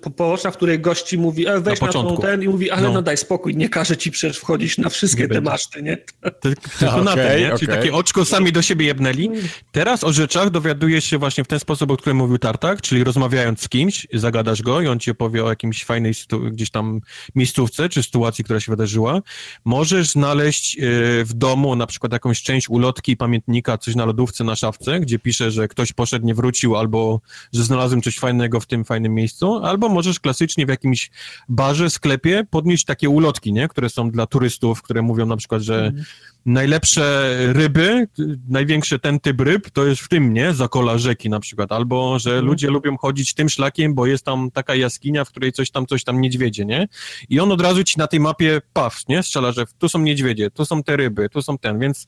po, 0.00 0.10
połoczna, 0.10 0.50
w 0.50 0.56
której 0.56 0.80
gości 0.80 1.18
mówi, 1.18 1.48
e, 1.48 1.60
weź 1.60 1.80
na, 1.80 1.86
na 1.86 1.92
tą 1.92 2.16
ten 2.16 2.42
i 2.42 2.48
mówi, 2.48 2.70
ale 2.70 2.82
no. 2.82 2.92
no. 2.92 3.02
daj 3.02 3.16
spokój, 3.16 3.56
nie 3.56 3.68
każe 3.68 3.96
ci 3.96 4.10
przecież 4.10 4.38
wchodzić 4.38 4.78
na 4.78 4.88
wszystkie 4.88 5.28
te 5.28 5.40
maszty, 5.40 5.82
nie? 5.82 5.96
Tylko 6.40 6.90
okay, 6.90 7.04
na 7.04 7.14
ten, 7.14 7.40
nie? 7.40 7.46
Okay. 7.46 7.58
Czyli 7.58 7.72
takie 7.72 7.94
oczko 7.94 8.24
sami 8.24 8.52
do 8.52 8.62
siebie 8.62 8.86
jebnęli. 8.86 9.30
Teraz 9.72 10.04
o 10.04 10.12
rzeczach 10.12 10.50
dowiaduje 10.50 11.00
się 11.00 11.18
właśnie 11.18 11.44
w 11.44 11.48
ten 11.48 11.60
sposób, 11.60 11.90
o 11.90 11.96
którym 11.96 12.16
mówił 12.16 12.38
Tartak, 12.38 12.82
czyli 12.82 13.04
rozmawiając 13.04 13.60
z 13.60 13.68
kimś, 13.68 14.06
zagadasz 14.12 14.62
go 14.62 14.80
i 14.80 14.86
on 14.86 15.00
ci 15.00 15.10
opowie 15.10 15.44
o 15.44 15.48
jakimś 15.48 15.84
fajnej 15.84 16.12
gdzieś 16.50 16.70
tam 16.70 17.00
miejscówce, 17.34 17.88
czy 17.88 18.02
sytuacji, 18.02 18.44
która 18.44 18.60
się 18.60 18.72
wydarzyła. 18.72 19.22
Możesz 19.64 20.10
znaleźć 20.10 20.78
e, 20.78 20.80
w 21.24 21.32
domu 21.34 21.76
na 21.76 21.86
przykład 21.86 22.12
jakąś 22.12 22.42
część 22.42 22.68
ulotki 22.68 23.03
pamiętnika, 23.16 23.78
coś 23.78 23.94
na 23.94 24.04
lodówce, 24.04 24.44
na 24.44 24.56
szafce, 24.56 25.00
gdzie 25.00 25.18
pisze, 25.18 25.50
że 25.50 25.68
ktoś 25.68 25.92
poszedł, 25.92 26.26
nie 26.26 26.34
wrócił, 26.34 26.76
albo 26.76 27.20
że 27.52 27.64
znalazłem 27.64 28.02
coś 28.02 28.18
fajnego 28.18 28.60
w 28.60 28.66
tym 28.66 28.84
fajnym 28.84 29.14
miejscu, 29.14 29.54
albo 29.56 29.88
możesz 29.88 30.20
klasycznie 30.20 30.66
w 30.66 30.68
jakimś 30.68 31.10
barze, 31.48 31.90
sklepie 31.90 32.44
podnieść 32.50 32.84
takie 32.84 33.08
ulotki, 33.08 33.52
nie? 33.52 33.68
które 33.68 33.90
są 33.90 34.10
dla 34.10 34.26
turystów, 34.26 34.82
które 34.82 35.02
mówią 35.02 35.26
na 35.26 35.36
przykład, 35.36 35.62
że 35.62 35.86
mm. 35.86 36.04
najlepsze 36.46 37.34
ryby, 37.52 38.08
największy 38.48 38.98
ten 38.98 39.20
typ 39.20 39.40
ryb, 39.40 39.70
to 39.70 39.86
jest 39.86 40.02
w 40.02 40.08
tym, 40.08 40.34
nie? 40.34 40.52
Zakola 40.52 40.98
rzeki 40.98 41.30
na 41.30 41.40
przykład, 41.40 41.72
albo 41.72 42.18
że 42.18 42.32
mm. 42.32 42.44
ludzie 42.44 42.70
lubią 42.70 42.96
chodzić 42.96 43.34
tym 43.34 43.48
szlakiem, 43.48 43.94
bo 43.94 44.06
jest 44.06 44.24
tam 44.24 44.50
taka 44.50 44.74
jaskinia, 44.74 45.24
w 45.24 45.28
której 45.28 45.52
coś 45.52 45.70
tam, 45.70 45.86
coś 45.86 46.04
tam 46.04 46.20
niedźwiedzie, 46.20 46.64
nie? 46.64 46.88
I 47.28 47.40
on 47.40 47.52
od 47.52 47.60
razu 47.60 47.84
ci 47.84 47.98
na 47.98 48.06
tej 48.06 48.20
mapie 48.20 48.60
paw, 48.72 49.08
nie? 49.08 49.22
Strzela, 49.22 49.52
że 49.52 49.64
tu 49.78 49.88
są 49.88 49.98
niedźwiedzie, 49.98 50.50
tu 50.50 50.64
są 50.64 50.82
te 50.82 50.96
ryby, 50.96 51.28
tu 51.28 51.42
są 51.42 51.58
ten, 51.58 51.78
więc 51.78 52.06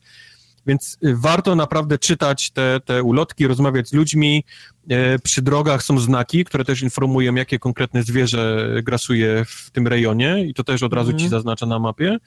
więc 0.67 0.97
y, 1.05 1.15
warto 1.15 1.55
naprawdę 1.55 1.97
czytać 1.97 2.51
te, 2.51 2.79
te 2.85 3.03
ulotki, 3.03 3.47
rozmawiać 3.47 3.89
z 3.89 3.93
ludźmi. 3.93 4.43
E, 4.89 5.19
przy 5.19 5.41
drogach 5.41 5.83
są 5.83 5.99
znaki, 5.99 6.45
które 6.45 6.65
też 6.65 6.81
informują, 6.81 7.35
jakie 7.35 7.59
konkretne 7.59 8.03
zwierzę 8.03 8.69
grasuje 8.83 9.45
w 9.47 9.71
tym 9.71 9.87
rejonie 9.87 10.45
i 10.47 10.53
to 10.53 10.63
też 10.63 10.83
od 10.83 10.93
razu 10.93 11.11
ci 11.11 11.23
mhm. 11.23 11.29
zaznacza 11.29 11.65
na 11.65 11.79
mapie. 11.79 12.17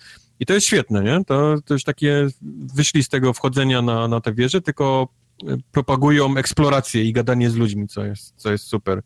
I 0.41 0.47
to 0.47 0.55
jest 0.55 0.67
świetne, 0.67 1.03
nie? 1.03 1.25
To, 1.25 1.55
to 1.65 1.75
już 1.75 1.85
takie 1.85 2.27
wyszli 2.75 3.03
z 3.03 3.09
tego 3.09 3.33
wchodzenia 3.33 3.83
na, 3.83 4.09
na 4.09 4.21
te 4.21 4.33
wieże, 4.33 4.61
tylko 4.61 5.09
e, 5.49 5.57
propagują 5.73 6.37
eksplorację 6.37 7.05
i 7.05 7.13
gadanie 7.13 7.51
z 7.51 7.55
ludźmi, 7.55 7.89
co 7.89 8.05
jest, 8.05 8.35
co 8.37 8.53
jest 8.53 8.65
super. 8.65 9.03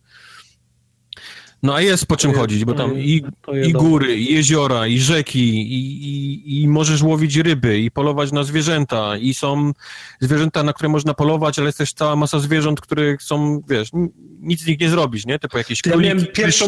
No 1.63 1.75
a 1.75 1.81
jest 1.81 2.07
po 2.07 2.17
czym 2.17 2.31
jest, 2.31 2.41
chodzić, 2.41 2.65
bo 2.65 2.73
tam 2.73 2.99
i, 2.99 3.23
i 3.67 3.73
góry, 3.73 4.17
i 4.17 4.35
jeziora, 4.35 4.87
i 4.87 4.99
rzeki, 4.99 5.73
i, 5.75 6.09
i, 6.09 6.63
i 6.63 6.69
możesz 6.69 7.03
łowić 7.03 7.37
ryby, 7.37 7.79
i 7.79 7.91
polować 7.91 8.33
na 8.33 8.45
zwierzęta, 8.45 9.17
i 9.17 9.35
są 9.35 9.73
zwierzęta, 10.21 10.63
na 10.63 10.73
które 10.73 10.89
można 10.89 11.15
polować, 11.15 11.59
ale 11.59 11.69
jest 11.69 11.79
też 11.79 11.93
cała 11.93 12.17
masa 12.17 12.39
zwierząt, 12.39 12.81
które 12.81 13.17
są, 13.21 13.63
wiesz, 13.69 13.91
nic 14.41 14.61
z 14.61 14.67
nich 14.67 14.81
nie 14.81 14.89
zrobić, 14.89 15.27
nie? 15.27 15.39
Typu 15.39 15.59
jakieś 15.59 15.83
króliki, 15.83 16.17
ja 16.27 16.33
pierwszą, 16.33 16.67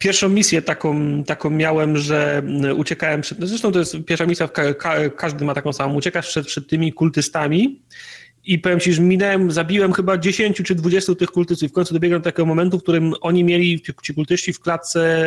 Pierwszą 0.00 0.28
misję 0.28 0.62
taką, 0.62 1.24
taką 1.24 1.50
miałem, 1.50 1.96
że 1.96 2.42
uciekałem 2.76 3.20
przed, 3.20 3.38
zresztą 3.40 3.72
to 3.72 3.78
jest 3.78 3.96
pierwsza 4.06 4.26
misja, 4.26 4.48
ka, 4.48 4.74
ka, 4.74 5.10
każdy 5.10 5.44
ma 5.44 5.54
taką 5.54 5.72
samą, 5.72 5.94
uciekasz 5.94 6.28
przed, 6.28 6.46
przed 6.46 6.68
tymi 6.68 6.92
kultystami, 6.92 7.80
i 8.44 8.58
powiem 8.58 8.80
ci, 8.80 8.92
że 8.92 9.02
minąłem, 9.02 9.50
zabiłem 9.50 9.92
chyba 9.92 10.18
10 10.18 10.62
czy 10.64 10.74
20 10.74 11.14
tych 11.14 11.30
kultystów. 11.30 11.70
W 11.70 11.72
końcu 11.72 11.94
dobiegłem 11.94 12.20
do 12.20 12.24
takiego 12.24 12.46
momentu, 12.46 12.78
w 12.78 12.82
którym 12.82 13.14
oni 13.20 13.44
mieli, 13.44 13.82
ci 14.02 14.14
kultyści, 14.14 14.52
w 14.52 14.60
klatce 14.60 15.24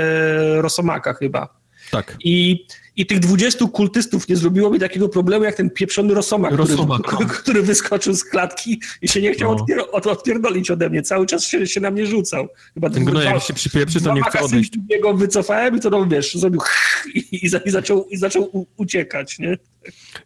Rosomaka 0.62 1.14
chyba. 1.14 1.64
Tak. 1.92 2.18
I, 2.24 2.66
I 2.96 3.06
tych 3.06 3.20
20 3.20 3.68
kultystów 3.68 4.30
nie 4.30 4.36
zrobiło 4.36 4.70
mi 4.70 4.80
takiego 4.80 5.10
problemu, 5.10 5.44
jak 5.44 5.56
ten 5.56 5.70
pieprzony 5.70 6.14
Rosomak, 6.14 6.54
Rosomak 6.54 7.02
który, 7.02 7.26
no. 7.26 7.34
który, 7.42 7.62
wyskoczył 7.62 8.14
z 8.14 8.24
klatki 8.24 8.82
i 9.02 9.08
się 9.08 9.22
nie 9.22 9.34
chciał 9.34 9.56
no. 9.56 9.62
odpier 9.62 9.80
odpierdolić 9.92 10.72
ode 10.72 10.90
mnie. 10.90 11.02
Cały 11.02 11.26
czas 11.26 11.46
się, 11.46 11.68
się 11.68 11.80
na 11.80 11.92
mnie 11.92 12.06
rzucał. 12.06 12.48
Chyba 12.74 12.90
ten 12.90 13.04
no, 13.04 13.22
jak 13.22 13.44
się 13.44 13.54
przypieprzy, 13.54 14.02
to 14.02 14.14
nie 14.14 14.24
chce 14.24 14.40
odejść. 14.40 14.74
Jego 14.90 15.14
wycofałem 15.14 15.78
i 15.78 15.80
to, 15.80 15.90
no, 15.90 16.06
wiesz, 16.06 16.36
zrobił 16.36 16.62
i, 17.16 17.20
i, 17.20 17.46
i, 17.66 17.70
zaczął, 17.70 18.08
i 18.10 18.18
zaczął 18.18 18.68
uciekać, 18.78 19.40
nie? 19.40 19.58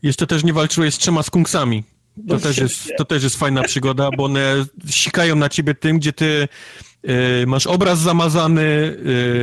Jeszcze 0.04 0.28
też 0.28 0.44
nie 0.44 0.54
walczyłeś 0.54 0.94
z 0.94 0.98
trzema 0.98 1.24
skunksami. 1.24 1.84
To, 2.28 2.34
no 2.34 2.40
też 2.40 2.58
jest, 2.58 2.92
to 2.98 3.06
też 3.06 3.24
jest 3.24 3.36
fajna 3.36 3.64
przygoda, 3.64 4.10
bo 4.18 4.24
one 4.24 4.66
sikają 4.90 5.36
na 5.36 5.50
ciebie 5.50 5.76
tym, 5.76 6.00
gdzie 6.00 6.14
ty 6.14 6.48
y, 7.10 7.48
masz 7.48 7.68
obraz 7.68 8.00
zamazany, 8.00 8.62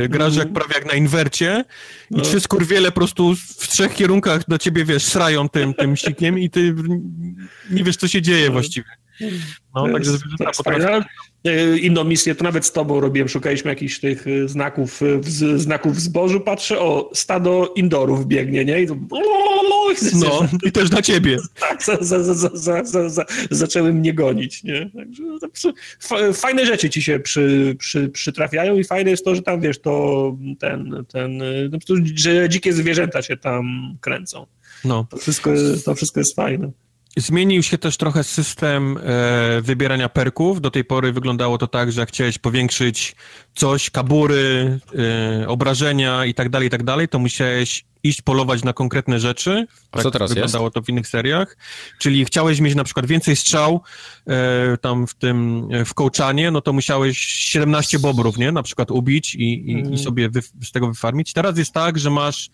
y, 0.03 0.09
grasz 0.09 0.33
mm. 0.33 0.39
jak 0.39 0.53
prawie 0.53 0.75
jak 0.75 0.85
na 0.85 0.93
inwercie 0.93 1.65
i 2.11 2.15
no. 2.15 2.23
trzy 2.23 2.39
skurwiele 2.39 2.91
po 2.91 2.95
prostu 2.95 3.35
w 3.35 3.67
trzech 3.67 3.93
kierunkach 3.93 4.47
do 4.47 4.57
ciebie, 4.57 4.85
wiesz, 4.85 5.03
srają 5.03 5.49
tym, 5.49 5.73
tym 5.73 5.95
sikiem 5.95 6.39
i 6.39 6.49
ty 6.49 6.75
nie 7.69 7.83
wiesz, 7.83 7.97
co 7.97 8.07
się 8.07 8.21
dzieje 8.21 8.45
no. 8.45 8.51
właściwie. 8.51 8.89
No, 9.75 9.87
także 9.93 10.11
zwierzęta 10.11 10.51
potrafią... 10.57 10.87
E, 10.87 11.05
inną 11.81 12.03
misję, 12.03 12.35
to 12.35 12.43
nawet 12.43 12.65
z 12.65 12.71
tobą 12.71 12.99
robiłem, 12.99 13.29
szukaliśmy 13.29 13.69
jakichś 13.69 13.99
tych 13.99 14.27
e, 14.27 14.47
znaków, 14.47 15.01
e, 15.01 15.17
w, 15.17 15.29
znaków 15.61 16.01
zbożu, 16.01 16.39
patrzę, 16.39 16.79
o, 16.79 17.09
stado 17.13 17.73
indorów 17.75 18.27
biegnie, 18.27 18.65
nie? 18.65 18.81
I 18.81 18.87
to... 18.87 18.95
No, 20.15 20.47
i 20.63 20.71
też 20.71 20.91
na 20.91 21.01
ciebie. 21.01 21.37
Tak, 21.59 21.83
za, 21.83 21.97
za, 22.01 22.49
za, 22.83 23.09
za, 23.09 23.25
zaczęły 23.51 23.93
mnie 23.93 24.13
gonić, 24.13 24.63
nie? 24.63 24.91
Także 25.41 25.73
fajne 26.33 26.65
rzeczy 26.65 26.89
ci 26.89 27.01
się 27.01 27.19
przy, 27.19 27.75
przy, 27.79 28.09
przytrafiają 28.09 28.77
i 28.77 28.83
fajne 28.83 29.11
jest 29.11 29.25
to, 29.25 29.35
że 29.35 29.41
tam, 29.41 29.61
wiesz, 29.61 29.79
to 29.79 30.37
ten, 30.59 31.05
ten, 31.07 31.37
no, 31.71 31.77
że 32.15 32.49
dzikie 32.49 32.73
zwierzęta 32.73 33.21
się 33.21 33.37
tam 33.37 33.65
kręcą. 34.01 34.45
No. 34.85 35.07
To 35.09 35.17
wszystko, 35.17 35.51
to 35.85 35.95
wszystko 35.95 36.19
jest 36.19 36.35
fajne. 36.35 36.71
Zmienił 37.17 37.63
się 37.63 37.77
też 37.77 37.97
trochę 37.97 38.23
system 38.23 38.97
e, 38.97 39.61
wybierania 39.61 40.09
perków. 40.09 40.61
Do 40.61 40.71
tej 40.71 40.85
pory 40.85 41.11
wyglądało 41.11 41.57
to 41.57 41.67
tak, 41.67 41.91
że 41.91 42.01
jak 42.01 42.09
chciałeś 42.09 42.37
powiększyć 42.37 43.15
coś, 43.55 43.89
kabury, 43.89 44.79
e, 45.41 45.47
obrażenia 45.47 46.25
i 46.25 46.33
tak 46.33 46.49
dalej, 46.49 46.67
i 46.67 46.71
tak 46.71 46.83
dalej, 46.83 47.07
to 47.07 47.19
musiałeś 47.19 47.85
iść 48.03 48.21
polować 48.21 48.63
na 48.63 48.73
konkretne 48.73 49.19
rzeczy. 49.19 49.67
A 49.91 49.95
tak 49.95 50.03
co 50.03 50.11
teraz 50.11 50.33
wyglądało 50.33 50.65
jest? 50.65 50.73
to 50.73 50.81
w 50.81 50.89
innych 50.89 51.07
seriach. 51.07 51.57
Czyli 51.99 52.25
chciałeś 52.25 52.59
mieć 52.59 52.75
na 52.75 52.83
przykład 52.83 53.05
więcej 53.05 53.35
strzał 53.35 53.81
e, 54.27 54.77
tam 54.77 55.07
w 55.07 55.13
tym, 55.13 55.67
w 55.85 55.93
kołczanie, 55.93 56.51
no 56.51 56.61
to 56.61 56.73
musiałeś 56.73 57.17
17 57.19 57.99
bobrów, 57.99 58.37
nie? 58.37 58.51
Na 58.51 58.63
przykład 58.63 58.91
ubić 58.91 59.35
i, 59.35 59.71
i, 59.71 59.79
mm. 59.79 59.93
i 59.93 59.97
sobie 59.97 60.29
wy, 60.29 60.41
z 60.41 60.71
tego 60.71 60.87
wyfarmić. 60.87 61.33
Teraz 61.33 61.57
jest 61.57 61.71
tak, 61.71 61.99
że 61.99 62.09
masz 62.09 62.49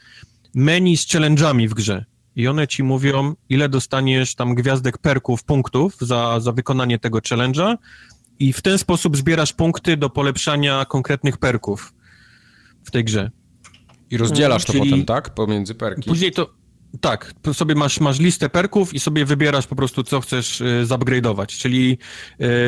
menu 0.53 0.97
z 0.97 1.07
challenge'ami 1.07 1.69
w 1.69 1.73
grze 1.73 2.05
i 2.35 2.47
one 2.47 2.67
ci 2.67 2.83
mówią, 2.83 3.35
ile 3.49 3.69
dostaniesz 3.69 4.35
tam 4.35 4.55
gwiazdek 4.55 4.97
perków, 4.97 5.43
punktów 5.43 5.97
za, 6.01 6.39
za 6.39 6.51
wykonanie 6.51 6.99
tego 6.99 7.19
challenge'a 7.19 7.77
i 8.39 8.53
w 8.53 8.61
ten 8.61 8.77
sposób 8.77 9.17
zbierasz 9.17 9.53
punkty 9.53 9.97
do 9.97 10.09
polepszania 10.09 10.85
konkretnych 10.85 11.37
perków 11.37 11.93
w 12.83 12.91
tej 12.91 13.03
grze. 13.03 13.31
I 14.09 14.17
rozdzielasz 14.17 14.65
to 14.65 14.73
Czyli 14.73 14.89
potem, 14.89 15.05
tak? 15.05 15.33
Pomiędzy 15.33 15.75
perki. 15.75 16.09
Później 16.09 16.31
to, 16.31 16.53
tak, 17.01 17.33
sobie 17.53 17.75
masz, 17.75 17.99
masz 17.99 18.19
listę 18.19 18.49
perków 18.49 18.93
i 18.93 18.99
sobie 18.99 19.25
wybierasz 19.25 19.67
po 19.67 19.75
prostu, 19.75 20.03
co 20.03 20.21
chcesz 20.21 20.61
y, 20.61 20.83
zupgrade'ować, 20.85 21.45
czyli 21.45 21.97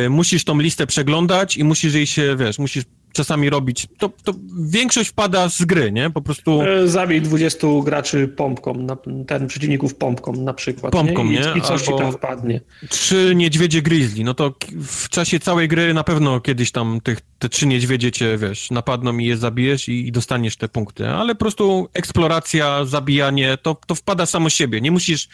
y, 0.06 0.10
musisz 0.10 0.44
tą 0.44 0.60
listę 0.60 0.88
przeglądać 0.88 1.58
i 1.58 1.64
musisz 1.64 1.94
jej 1.94 2.08
się, 2.08 2.36
wiesz, 2.40 2.60
musisz 2.60 2.84
czasami 3.14 3.50
robić, 3.50 3.88
to, 3.98 4.10
to 4.24 4.34
większość 4.60 5.10
wpada 5.10 5.50
z 5.50 5.66
gry, 5.66 5.92
nie? 5.92 6.10
Po 6.10 6.22
prostu... 6.22 6.62
E, 6.62 6.88
zabij 6.88 7.22
20 7.22 7.68
graczy 7.84 8.28
pompką, 8.28 8.74
na, 8.74 8.98
ten 9.28 9.48
przeciwników 9.48 9.96
pompką 9.96 10.34
na 10.34 10.54
przykład, 10.54 10.94
pompką, 10.94 11.26
nie? 11.26 11.42
I? 11.56 11.58
I 11.58 11.62
coś 11.62 11.88
Albo 11.88 11.98
ci 11.98 12.04
tam 12.04 12.12
wpadnie. 12.12 12.62
Trzy 12.90 13.34
niedźwiedzie 13.36 13.82
grizzly, 13.82 14.24
no 14.24 14.34
to 14.34 14.54
w 14.86 15.10
czasie 15.10 15.40
całej 15.40 15.68
gry 15.68 15.94
na 15.94 16.04
pewno 16.04 16.40
kiedyś 16.40 16.72
tam 16.72 17.02
tych, 17.02 17.20
te 17.40 17.50
trzy 17.50 17.68
niedźwiedzie 17.68 18.12
cię, 18.12 18.38
wiesz, 18.38 18.72
napadną 18.72 19.18
i 19.18 19.26
je 19.26 19.38
zabijesz 19.38 19.90
i, 19.90 20.08
i 20.08 20.12
dostaniesz 20.12 20.58
te 20.58 20.70
punkty, 20.70 21.10
ale 21.10 21.36
po 21.36 21.40
prostu 21.40 21.90
eksploracja, 21.94 22.86
zabijanie, 22.86 23.58
to, 23.62 23.78
to 23.88 23.96
wpada 23.96 24.26
samo 24.26 24.50
siebie, 24.50 24.82
nie 24.82 24.92
musisz, 24.92 25.30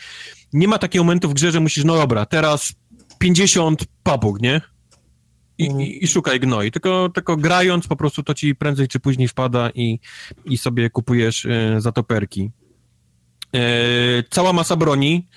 nie 0.54 0.68
ma 0.68 0.78
takiego 0.78 1.04
momentu 1.04 1.30
w 1.30 1.34
grze, 1.34 1.52
że 1.52 1.60
musisz, 1.60 1.84
no 1.84 1.96
dobra, 1.98 2.26
teraz 2.26 2.74
50 3.20 3.84
papug, 4.04 4.42
nie? 4.42 4.62
I, 5.60 5.66
mhm. 5.66 5.82
i, 5.82 6.04
i, 6.04 6.08
szukaj 6.08 6.40
gnoi. 6.40 6.72
Tylko, 6.72 7.10
tylko 7.14 7.38
grając 7.38 7.88
po 7.88 7.96
prostu 7.96 8.24
to 8.24 8.34
ci 8.34 8.56
prędzej 8.56 8.88
czy 8.88 9.00
później 9.00 9.28
wpada 9.28 9.70
i, 9.76 10.00
i 10.46 10.58
sobie 10.58 10.90
kupujesz 10.90 11.46
y, 11.46 11.76
zatoperki. 11.78 12.52
E, 13.56 13.60
cała 14.30 14.54
masa 14.54 14.76
broni, 14.76 15.28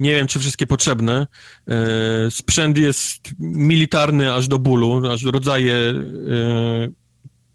nie 0.00 0.10
wiem 0.10 0.26
czy 0.26 0.38
wszystkie 0.38 0.66
potrzebne. 0.66 1.26
E, 1.68 2.30
sprzęt 2.30 2.78
jest 2.78 3.30
militarny 3.38 4.34
aż 4.34 4.48
do 4.48 4.58
bólu, 4.58 5.10
aż 5.10 5.22
rodzaje, 5.22 5.74
e, 5.74 5.94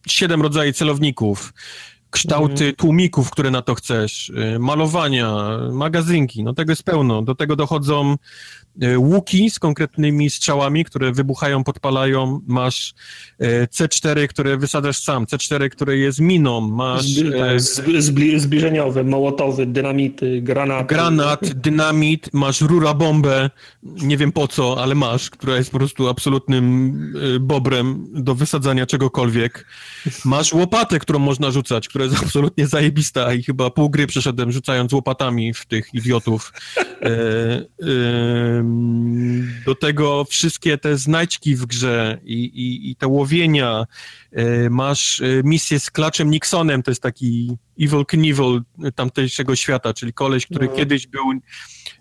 siedem 0.08 0.42
rodzajów 0.42 0.76
celowników, 0.76 1.54
kształty 2.10 2.54
mhm. 2.54 2.76
tłumików, 2.76 3.32
które 3.32 3.52
na 3.52 3.62
to 3.62 3.76
chcesz, 3.76 4.32
malowania, 4.60 5.36
magazynki, 5.72 6.44
no 6.44 6.54
tego 6.54 6.72
jest 6.72 6.84
pełno. 6.84 7.22
Do 7.22 7.36
tego 7.36 7.56
dochodzą 7.56 8.16
E, 8.16 8.63
łuki 8.98 9.50
z 9.50 9.60
konkretnymi 9.60 10.30
strzałami, 10.30 10.86
które 10.86 11.12
wybuchają, 11.12 11.64
podpalają, 11.64 12.42
masz 12.48 12.94
e, 13.40 13.68
C4, 13.68 14.28
które 14.28 14.58
wysadzasz 14.58 14.98
sam, 14.98 15.26
C4, 15.26 15.70
które 15.70 15.98
jest 15.98 16.20
miną, 16.20 16.62
masz... 16.62 17.06
Zbli, 17.58 18.02
zbli, 18.02 18.40
zbliżeniowe, 18.40 19.04
mołotowy, 19.04 19.66
dynamity, 19.66 20.42
granaty. 20.42 20.96
Granat, 20.96 21.54
dynamit, 21.54 22.30
masz 22.34 22.62
rura 22.62 22.94
bombę, 22.94 23.50
nie 23.84 24.18
wiem 24.18 24.32
po 24.32 24.48
co, 24.48 24.84
ale 24.84 24.96
masz, 24.96 25.30
która 25.30 25.56
jest 25.56 25.72
po 25.72 25.78
prostu 25.78 26.10
absolutnym 26.10 26.64
e, 27.36 27.40
bobrem 27.40 28.08
do 28.14 28.36
wysadzania 28.36 28.86
czegokolwiek. 28.86 29.66
Masz 30.26 30.54
łopatę, 30.54 31.00
którą 31.00 31.20
można 31.20 31.52
rzucać, 31.52 31.88
która 31.88 32.06
jest 32.06 32.18
absolutnie 32.24 32.68
zajebista 32.68 33.34
i 33.34 33.44
chyba 33.44 33.70
pół 33.70 33.90
gry 33.90 34.08
przeszedłem 34.08 34.52
rzucając 34.52 34.94
łopatami 34.94 35.54
w 35.54 35.66
tych 35.66 35.94
idiotów. 35.94 36.54
E, 36.78 37.10
e, 37.10 38.63
do 39.66 39.76
tego 39.76 40.26
wszystkie 40.26 40.78
te 40.78 40.98
znajdźki 40.98 41.56
w 41.56 41.66
grze 41.66 42.20
i, 42.24 42.34
i, 42.34 42.92
i 42.92 42.96
te 42.96 43.08
łowienia. 43.08 43.86
E, 44.32 44.70
masz 44.70 45.22
e, 45.22 45.26
misję 45.44 45.80
z 45.80 45.92
Klaczem 45.92 46.30
Nixonem, 46.30 46.84
to 46.84 46.92
jest 46.92 47.02
taki 47.02 47.58
Evil 47.82 48.06
Knievel 48.06 48.62
tamtejszego 48.96 49.56
świata, 49.56 49.94
czyli 49.94 50.14
koleś, 50.14 50.46
który 50.46 50.68
no. 50.68 50.76
kiedyś 50.76 51.08
był 51.08 51.24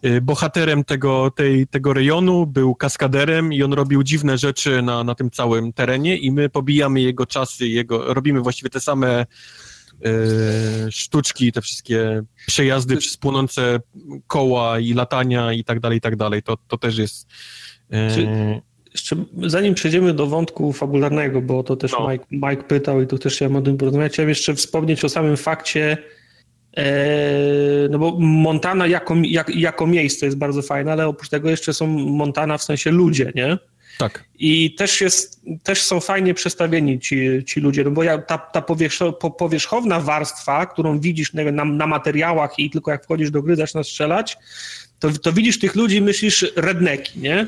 e, 0.02 0.20
bohaterem 0.20 0.84
tego, 0.84 1.30
tej, 1.30 1.66
tego 1.66 1.92
rejonu, 1.92 2.46
był 2.46 2.74
kaskaderem 2.74 3.52
i 3.52 3.62
on 3.62 3.72
robił 3.72 4.02
dziwne 4.02 4.38
rzeczy 4.38 4.82
na, 4.82 5.04
na 5.04 5.14
tym 5.14 5.30
całym 5.30 5.72
terenie 5.72 6.16
i 6.16 6.32
my 6.32 6.48
pobijamy 6.48 7.00
jego 7.00 7.26
czasy, 7.26 7.68
jego, 7.68 8.14
robimy 8.14 8.40
właściwie 8.40 8.70
te 8.70 8.80
same 8.80 9.26
sztuczki, 10.90 11.52
te 11.52 11.60
wszystkie 11.60 12.22
przejazdy 12.46 12.96
przez 12.96 13.16
płonące 13.16 13.80
koła 14.26 14.78
i 14.78 14.94
latania 14.94 15.52
i 15.52 15.64
tak 15.64 15.80
dalej, 15.80 15.98
i 15.98 16.00
tak 16.00 16.16
dalej. 16.16 16.42
To, 16.42 16.56
to 16.68 16.78
też 16.78 16.98
jest... 16.98 17.28
E, 17.90 18.10
Czy, 18.14 18.28
jeszcze 18.92 19.16
zanim 19.42 19.74
przejdziemy 19.74 20.14
do 20.14 20.26
wątku 20.26 20.72
fabularnego, 20.72 21.42
bo 21.42 21.62
to 21.62 21.76
też 21.76 21.92
no. 21.92 22.08
Mike, 22.10 22.24
Mike 22.30 22.62
pytał 22.62 23.02
i 23.02 23.06
tu 23.06 23.18
też 23.18 23.34
chciałem 23.34 23.56
o 23.56 23.62
tym 23.62 23.76
porozmawiać, 23.76 24.12
chciałem 24.12 24.28
jeszcze 24.28 24.54
wspomnieć 24.54 25.04
o 25.04 25.08
samym 25.08 25.36
fakcie, 25.36 25.98
e, 26.76 27.88
no 27.90 27.98
bo 27.98 28.16
Montana 28.20 28.86
jako, 28.86 29.14
jak, 29.24 29.56
jako 29.56 29.86
miejsce 29.86 30.26
jest 30.26 30.38
bardzo 30.38 30.62
fajne, 30.62 30.92
ale 30.92 31.06
oprócz 31.06 31.28
tego 31.28 31.50
jeszcze 31.50 31.74
są 31.74 31.86
Montana 31.86 32.58
w 32.58 32.62
sensie 32.62 32.90
ludzie, 32.90 33.32
nie? 33.34 33.58
Tak. 34.02 34.24
I 34.38 34.74
też, 34.74 35.00
jest, 35.00 35.40
też 35.62 35.82
są 35.82 36.00
fajnie 36.00 36.34
przestawieni 36.34 37.00
ci, 37.00 37.44
ci 37.46 37.60
ludzie, 37.60 37.84
no 37.84 37.90
bo 37.90 38.02
ja, 38.02 38.18
ta, 38.18 38.38
ta 38.38 38.62
powierzchowna 39.38 40.00
warstwa, 40.00 40.66
którą 40.66 41.00
widzisz 41.00 41.32
na, 41.32 41.64
na 41.64 41.86
materiałach 41.86 42.58
i 42.58 42.70
tylko 42.70 42.90
jak 42.90 43.04
wchodzisz 43.04 43.30
do 43.30 43.42
gry 43.42 43.56
zaczynasz 43.56 43.86
strzelać, 43.86 44.36
to, 44.98 45.10
to 45.10 45.32
widzisz 45.32 45.58
tych 45.58 45.74
ludzi 45.74 46.02
myślisz 46.02 46.52
redneki, 46.56 47.20
nie? 47.20 47.46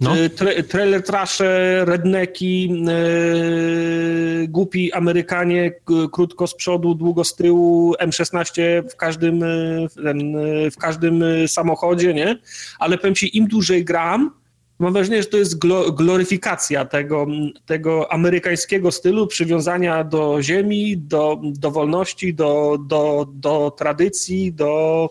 No. 0.00 0.14
Tre, 0.36 0.62
trailer 0.62 1.02
trasze, 1.02 1.84
redneki, 1.84 2.68
yy, 2.68 4.48
głupi 4.48 4.92
Amerykanie, 4.92 5.72
krótko 6.12 6.46
z 6.46 6.54
przodu, 6.54 6.94
długo 6.94 7.24
z 7.24 7.36
tyłu, 7.36 7.94
M16 7.94 8.62
w 8.90 8.96
każdym, 8.96 9.40
yy, 9.40 10.70
w 10.70 10.76
każdym 10.76 11.24
samochodzie, 11.46 12.14
nie? 12.14 12.38
Ale 12.78 12.98
powiem 12.98 13.14
ci, 13.14 13.36
im 13.36 13.46
dłużej 13.46 13.84
gram, 13.84 14.41
mam 14.82 14.92
wrażenie, 14.92 15.22
że 15.22 15.28
to 15.28 15.36
jest 15.36 15.58
gloryfikacja 15.94 16.84
tego, 16.84 17.26
tego 17.66 18.12
amerykańskiego 18.12 18.92
stylu 18.92 19.26
przywiązania 19.26 20.04
do 20.04 20.42
ziemi, 20.42 20.98
do, 20.98 21.40
do 21.42 21.70
wolności, 21.70 22.34
do, 22.34 22.78
do, 22.86 23.26
do 23.32 23.70
tradycji, 23.70 24.52
do, 24.52 25.08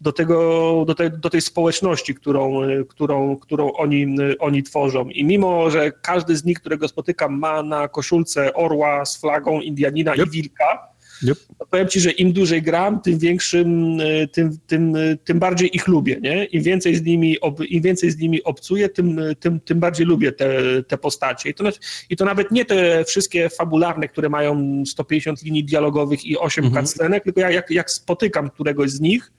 do, 0.00 0.12
tego, 0.12 0.84
do, 0.86 0.94
tej, 0.94 1.10
do 1.10 1.30
tej 1.30 1.40
społeczności, 1.40 2.14
którą, 2.14 2.60
którą, 2.88 3.36
którą 3.36 3.72
oni, 3.72 4.16
oni 4.38 4.62
tworzą. 4.62 5.08
I 5.08 5.24
mimo, 5.24 5.70
że 5.70 5.92
każdy 5.92 6.36
z 6.36 6.44
nich, 6.44 6.60
którego 6.60 6.88
spotykam, 6.88 7.38
ma 7.38 7.62
na 7.62 7.88
koszulce 7.88 8.54
orła 8.54 9.04
z 9.04 9.16
flagą 9.16 9.60
Indianina 9.60 10.14
yep. 10.14 10.26
i 10.26 10.30
wilka, 10.30 10.95
Yep. 11.22 11.38
powiem 11.70 11.88
ci, 11.88 12.00
że 12.00 12.10
im 12.10 12.32
dłużej 12.32 12.62
gram, 12.62 13.00
tym 13.00 13.18
większym, 13.18 14.00
e, 14.00 14.28
tym, 14.28 14.58
tym, 14.66 14.96
e, 14.96 15.16
tym 15.16 15.38
bardziej 15.38 15.76
ich 15.76 15.88
lubię, 15.88 16.18
nie? 16.22 16.44
Im 16.44 16.62
więcej 16.62 16.96
z 16.96 17.02
nimi, 17.02 17.40
ob, 17.40 17.60
im 17.60 17.82
więcej 17.82 18.10
z 18.10 18.18
nimi 18.18 18.42
obcuję, 18.42 18.88
tym, 18.88 19.20
tym, 19.40 19.60
tym 19.60 19.80
bardziej 19.80 20.06
lubię 20.06 20.32
te, 20.32 20.82
te 20.82 20.98
postacie. 20.98 21.50
I 21.50 21.54
to, 21.54 21.64
I 22.10 22.16
to 22.16 22.24
nawet 22.24 22.50
nie 22.50 22.64
te 22.64 23.04
wszystkie 23.04 23.48
fabularne, 23.48 24.08
które 24.08 24.28
mają 24.28 24.82
150 24.86 25.42
linii 25.42 25.64
dialogowych 25.64 26.24
i 26.24 26.38
8 26.38 26.64
mhm. 26.64 26.86
cutscenek, 26.86 27.24
tylko 27.24 27.40
ja, 27.40 27.50
jak, 27.50 27.70
jak 27.70 27.90
spotykam 27.90 28.50
któregoś 28.50 28.90
z 28.90 29.00
nich, 29.00 29.32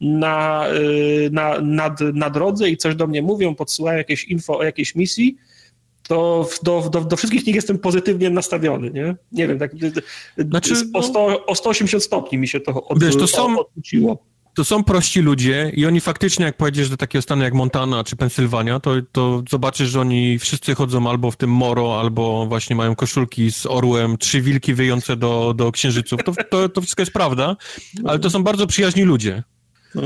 na, 0.00 0.66
e, 0.66 1.30
na, 1.30 1.60
na, 1.60 1.94
na 2.14 2.30
drodze 2.30 2.68
i 2.68 2.76
coś 2.76 2.94
do 2.94 3.06
mnie 3.06 3.22
mówią, 3.22 3.54
podsyłają 3.54 3.98
jakieś 3.98 4.24
info 4.24 4.58
o 4.58 4.64
jakiejś 4.64 4.94
misji, 4.94 5.36
to 6.08 6.48
do, 6.62 6.88
do, 6.92 7.00
do 7.00 7.16
wszystkich 7.16 7.46
nich 7.46 7.56
jestem 7.56 7.78
pozytywnie 7.78 8.30
nastawiony, 8.30 8.90
nie? 8.90 9.16
Nie 9.32 9.48
wiem, 9.48 9.58
tak 9.58 9.72
znaczy, 10.48 10.74
o, 10.94 11.02
100, 11.02 11.46
o 11.46 11.54
180 11.54 12.04
stopni 12.04 12.38
mi 12.38 12.48
się 12.48 12.60
to, 12.60 12.84
od, 12.88 13.02
wiesz, 13.02 13.16
to 13.16 13.26
są, 13.26 13.58
odwróciło. 13.58 14.24
to 14.54 14.64
są 14.64 14.84
prości 14.84 15.20
ludzie 15.20 15.72
i 15.74 15.86
oni 15.86 16.00
faktycznie, 16.00 16.44
jak 16.44 16.56
pojedziesz 16.56 16.88
do 16.88 16.96
takiego 16.96 17.22
stanu 17.22 17.42
jak 17.42 17.54
Montana 17.54 18.04
czy 18.04 18.16
Pensylwania, 18.16 18.80
to, 18.80 18.94
to 19.12 19.42
zobaczysz, 19.50 19.88
że 19.88 20.00
oni 20.00 20.38
wszyscy 20.38 20.74
chodzą 20.74 21.10
albo 21.10 21.30
w 21.30 21.36
tym 21.36 21.50
moro, 21.50 22.00
albo 22.00 22.46
właśnie 22.46 22.76
mają 22.76 22.94
koszulki 22.94 23.52
z 23.52 23.66
orłem, 23.66 24.18
trzy 24.18 24.40
wilki 24.40 24.74
wyjące 24.74 25.16
do, 25.16 25.54
do 25.56 25.72
księżyców. 25.72 26.20
To, 26.24 26.32
to, 26.50 26.68
to 26.68 26.80
wszystko 26.80 27.02
jest 27.02 27.12
prawda, 27.12 27.56
ale 28.04 28.18
to 28.18 28.30
są 28.30 28.42
bardzo 28.42 28.66
przyjaźni 28.66 29.02
ludzie. 29.02 29.42
No 29.94 30.02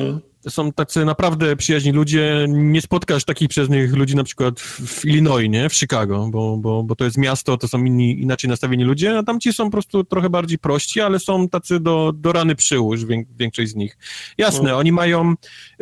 są 0.48 0.72
tacy 0.72 1.04
naprawdę 1.04 1.56
przyjaźni 1.56 1.92
ludzie. 1.92 2.46
Nie 2.48 2.80
spotkasz 2.80 3.24
takich 3.24 3.48
przyjaznych 3.48 3.94
ludzi 3.94 4.16
na 4.16 4.24
przykład 4.24 4.60
w 4.60 5.04
Illinois, 5.04 5.50
nie? 5.50 5.68
W 5.68 5.74
Chicago, 5.74 6.28
bo, 6.30 6.56
bo, 6.56 6.82
bo 6.82 6.96
to 6.96 7.04
jest 7.04 7.18
miasto, 7.18 7.56
to 7.56 7.68
są 7.68 7.84
inni, 7.84 8.20
inaczej 8.20 8.50
nastawieni 8.50 8.84
ludzie, 8.84 9.18
a 9.18 9.22
tamci 9.22 9.52
są 9.52 9.64
po 9.64 9.70
prostu 9.70 10.04
trochę 10.04 10.30
bardziej 10.30 10.58
prości, 10.58 11.00
ale 11.00 11.18
są 11.18 11.48
tacy 11.48 11.80
do, 11.80 12.12
do 12.14 12.32
rany 12.32 12.54
przyłóż, 12.54 13.00
większość 13.36 13.70
z 13.70 13.74
nich. 13.74 13.98
Jasne, 14.38 14.70
no. 14.70 14.76
oni 14.76 14.92
mają 14.92 15.34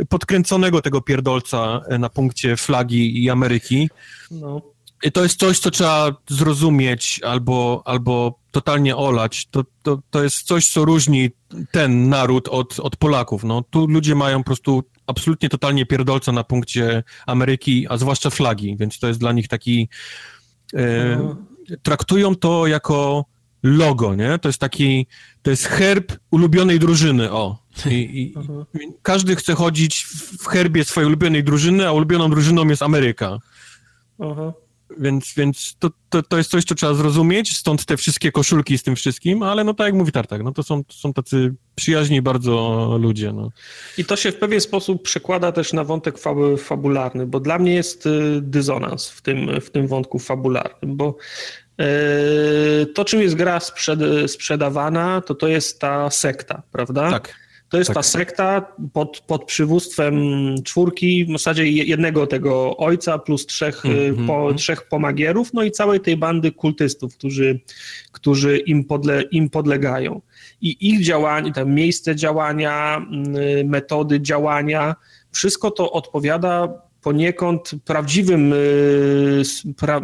podkręconego 0.08 0.82
tego 0.82 1.00
pierdolca 1.00 1.80
na 1.98 2.08
punkcie 2.08 2.56
flagi 2.56 3.24
i 3.24 3.30
Ameryki. 3.30 3.88
No 4.30 4.74
to 5.12 5.22
jest 5.22 5.38
coś, 5.38 5.58
co 5.58 5.70
trzeba 5.70 6.16
zrozumieć 6.28 7.20
albo, 7.24 7.82
albo 7.84 8.43
totalnie 8.54 8.96
olać. 8.96 9.46
To, 9.46 9.64
to, 9.82 9.98
to 10.10 10.22
jest 10.22 10.42
coś, 10.42 10.68
co 10.68 10.84
różni 10.84 11.30
ten 11.70 12.08
naród 12.08 12.48
od, 12.48 12.80
od 12.80 12.96
Polaków. 12.96 13.44
No, 13.44 13.62
tu 13.70 13.86
ludzie 13.86 14.14
mają 14.14 14.38
po 14.38 14.44
prostu 14.44 14.82
absolutnie 15.06 15.48
totalnie 15.48 15.86
pierdolca 15.86 16.32
na 16.32 16.44
punkcie 16.44 17.02
Ameryki, 17.26 17.86
a 17.88 17.96
zwłaszcza 17.96 18.30
flagi, 18.30 18.76
więc 18.76 18.98
to 18.98 19.06
jest 19.08 19.20
dla 19.20 19.32
nich 19.32 19.48
taki... 19.48 19.88
E, 20.74 21.34
traktują 21.82 22.36
to 22.36 22.66
jako 22.66 23.24
logo, 23.62 24.14
nie? 24.14 24.38
To 24.38 24.48
jest 24.48 24.58
taki, 24.58 25.06
to 25.42 25.50
jest 25.50 25.66
herb 25.66 26.12
ulubionej 26.30 26.78
drużyny, 26.78 27.32
o. 27.32 27.58
I, 27.86 27.90
i, 27.90 28.34
każdy 29.02 29.36
chce 29.36 29.54
chodzić 29.54 30.04
w 30.38 30.46
herbie 30.46 30.84
swojej 30.84 31.06
ulubionej 31.06 31.44
drużyny, 31.44 31.88
a 31.88 31.92
ulubioną 31.92 32.30
drużyną 32.30 32.68
jest 32.68 32.82
Ameryka. 32.82 33.38
Aha. 34.20 34.52
Więc, 34.98 35.34
więc 35.36 35.76
to, 35.78 35.90
to, 36.08 36.22
to 36.22 36.38
jest 36.38 36.50
coś, 36.50 36.64
co 36.64 36.74
trzeba 36.74 36.94
zrozumieć, 36.94 37.56
stąd 37.56 37.84
te 37.84 37.96
wszystkie 37.96 38.32
koszulki 38.32 38.78
z 38.78 38.82
tym 38.82 38.96
wszystkim, 38.96 39.42
ale 39.42 39.64
no 39.64 39.74
tak 39.74 39.84
jak 39.84 39.94
mówi 39.94 40.12
Tartak, 40.12 40.42
no 40.42 40.52
to 40.52 40.62
są, 40.62 40.84
to 40.84 40.94
są 40.94 41.12
tacy 41.12 41.54
przyjaźni 41.74 42.22
bardzo 42.22 42.96
ludzie. 43.00 43.32
No. 43.32 43.50
I 43.98 44.04
to 44.04 44.16
się 44.16 44.32
w 44.32 44.36
pewien 44.36 44.60
sposób 44.60 45.02
przekłada 45.02 45.52
też 45.52 45.72
na 45.72 45.84
wątek 45.84 46.18
fabularny, 46.58 47.26
bo 47.26 47.40
dla 47.40 47.58
mnie 47.58 47.74
jest 47.74 48.06
y, 48.06 48.40
dysonans 48.42 49.08
w 49.08 49.22
tym, 49.22 49.60
w 49.60 49.70
tym 49.70 49.86
wątku 49.86 50.18
fabularnym, 50.18 50.96
bo 50.96 51.16
y, 51.80 52.86
to, 52.86 53.04
czym 53.04 53.20
jest 53.20 53.34
gra 53.34 53.60
sprzed, 53.60 54.00
sprzedawana, 54.26 55.20
to 55.20 55.34
to 55.34 55.48
jest 55.48 55.80
ta 55.80 56.10
sekta, 56.10 56.62
prawda? 56.72 57.10
Tak. 57.10 57.43
To 57.68 57.78
jest 57.78 57.88
tak. 57.88 57.94
ta 57.94 58.02
sekta 58.02 58.72
pod, 58.92 59.20
pod 59.20 59.44
przywództwem 59.44 60.14
czwórki, 60.64 61.24
w 61.24 61.32
zasadzie 61.32 61.68
jednego 61.68 62.26
tego 62.26 62.76
ojca 62.76 63.18
plus 63.18 63.46
trzech, 63.46 63.86
mm, 63.86 64.26
po, 64.26 64.44
mm. 64.44 64.56
trzech 64.56 64.88
pomagierów, 64.88 65.54
no 65.54 65.62
i 65.62 65.70
całej 65.70 66.00
tej 66.00 66.16
bandy 66.16 66.52
kultystów, 66.52 67.16
którzy, 67.16 67.60
którzy 68.12 68.58
im, 68.58 68.84
podle, 68.84 69.22
im 69.22 69.50
podlegają. 69.50 70.20
I 70.60 70.76
ich 70.80 71.04
działanie, 71.04 71.52
tam 71.52 71.70
miejsce 71.70 72.16
działania, 72.16 73.06
metody 73.64 74.20
działania, 74.20 74.94
wszystko 75.32 75.70
to 75.70 75.92
odpowiada 75.92 76.83
poniekąd 77.04 77.70
prawdziwym, 77.84 78.52
y, 78.52 79.42
pra, 79.76 80.00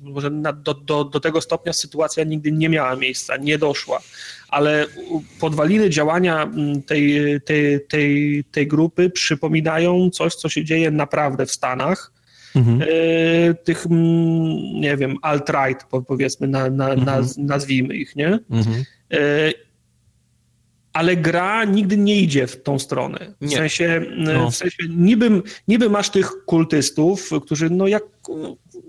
może 0.00 0.30
do, 0.54 0.74
do, 0.74 1.04
do 1.04 1.20
tego 1.20 1.40
stopnia 1.40 1.72
sytuacja 1.72 2.24
nigdy 2.24 2.52
nie 2.52 2.68
miała 2.68 2.96
miejsca, 2.96 3.36
nie 3.36 3.58
doszła, 3.58 4.00
ale 4.48 4.86
podwaliny 5.40 5.90
działania 5.90 6.42
mm, 6.42 6.82
tej, 6.82 7.40
tej, 7.40 7.86
tej, 7.88 8.44
tej 8.52 8.66
grupy 8.66 9.10
przypominają 9.10 10.10
coś, 10.10 10.34
co 10.34 10.48
się 10.48 10.64
dzieje 10.64 10.90
naprawdę 10.90 11.46
w 11.46 11.52
Stanach. 11.52 12.12
Mhm. 12.56 12.82
Y, 12.82 13.54
tych, 13.64 13.86
mm, 13.86 14.00
nie 14.80 14.96
wiem, 14.96 15.16
alt-right, 15.22 16.04
powiedzmy, 16.06 16.48
na, 16.48 16.70
na, 16.70 16.88
mhm. 16.88 17.26
nazwijmy 17.38 17.94
ich, 17.94 18.16
nie? 18.16 18.38
Mhm. 18.50 18.84
Ale 20.94 21.16
gra 21.16 21.64
nigdy 21.64 21.96
nie 21.96 22.20
idzie 22.20 22.46
w 22.46 22.62
tą 22.62 22.78
stronę. 22.78 23.34
W 23.40 23.46
nie. 23.46 23.56
sensie, 23.56 24.02
no. 24.16 24.50
w 24.50 24.56
sensie 24.56 24.82
niby, 24.88 25.42
niby 25.68 25.90
masz 25.90 26.10
tych 26.10 26.30
kultystów, 26.46 27.30
którzy 27.42 27.70
no 27.70 27.86
jak 27.86 28.02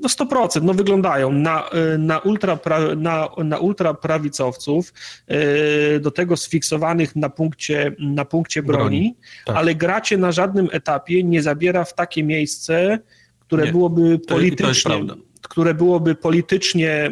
no 0.02 0.10
100% 0.10 0.64
no 0.64 0.74
wyglądają 0.74 1.32
na, 1.32 1.70
na, 1.98 2.20
ultra, 2.20 2.60
na, 2.98 3.30
na 3.44 3.58
ultraprawicowców, 3.58 4.94
e, 5.28 6.00
do 6.00 6.12
tego 6.12 6.38
sfiksowanych 6.38 7.16
na 7.16 7.30
punkcie, 7.30 7.96
na 8.00 8.26
punkcie 8.26 8.64
broni, 8.64 8.80
broni. 8.80 9.16
Tak. 9.46 9.56
ale 9.56 9.76
gracie 9.76 10.18
na 10.18 10.32
żadnym 10.32 10.70
etapie 10.72 11.24
nie 11.24 11.42
zabiera 11.42 11.86
w 11.86 11.94
takie 11.94 12.24
miejsce, 12.24 13.00
które 13.40 13.66
nie. 13.66 13.72
byłoby 13.72 14.20
politycznie, 14.20 15.06
które 15.42 15.74
byłoby 15.74 16.16
politycznie 16.16 16.92
e, 16.92 17.12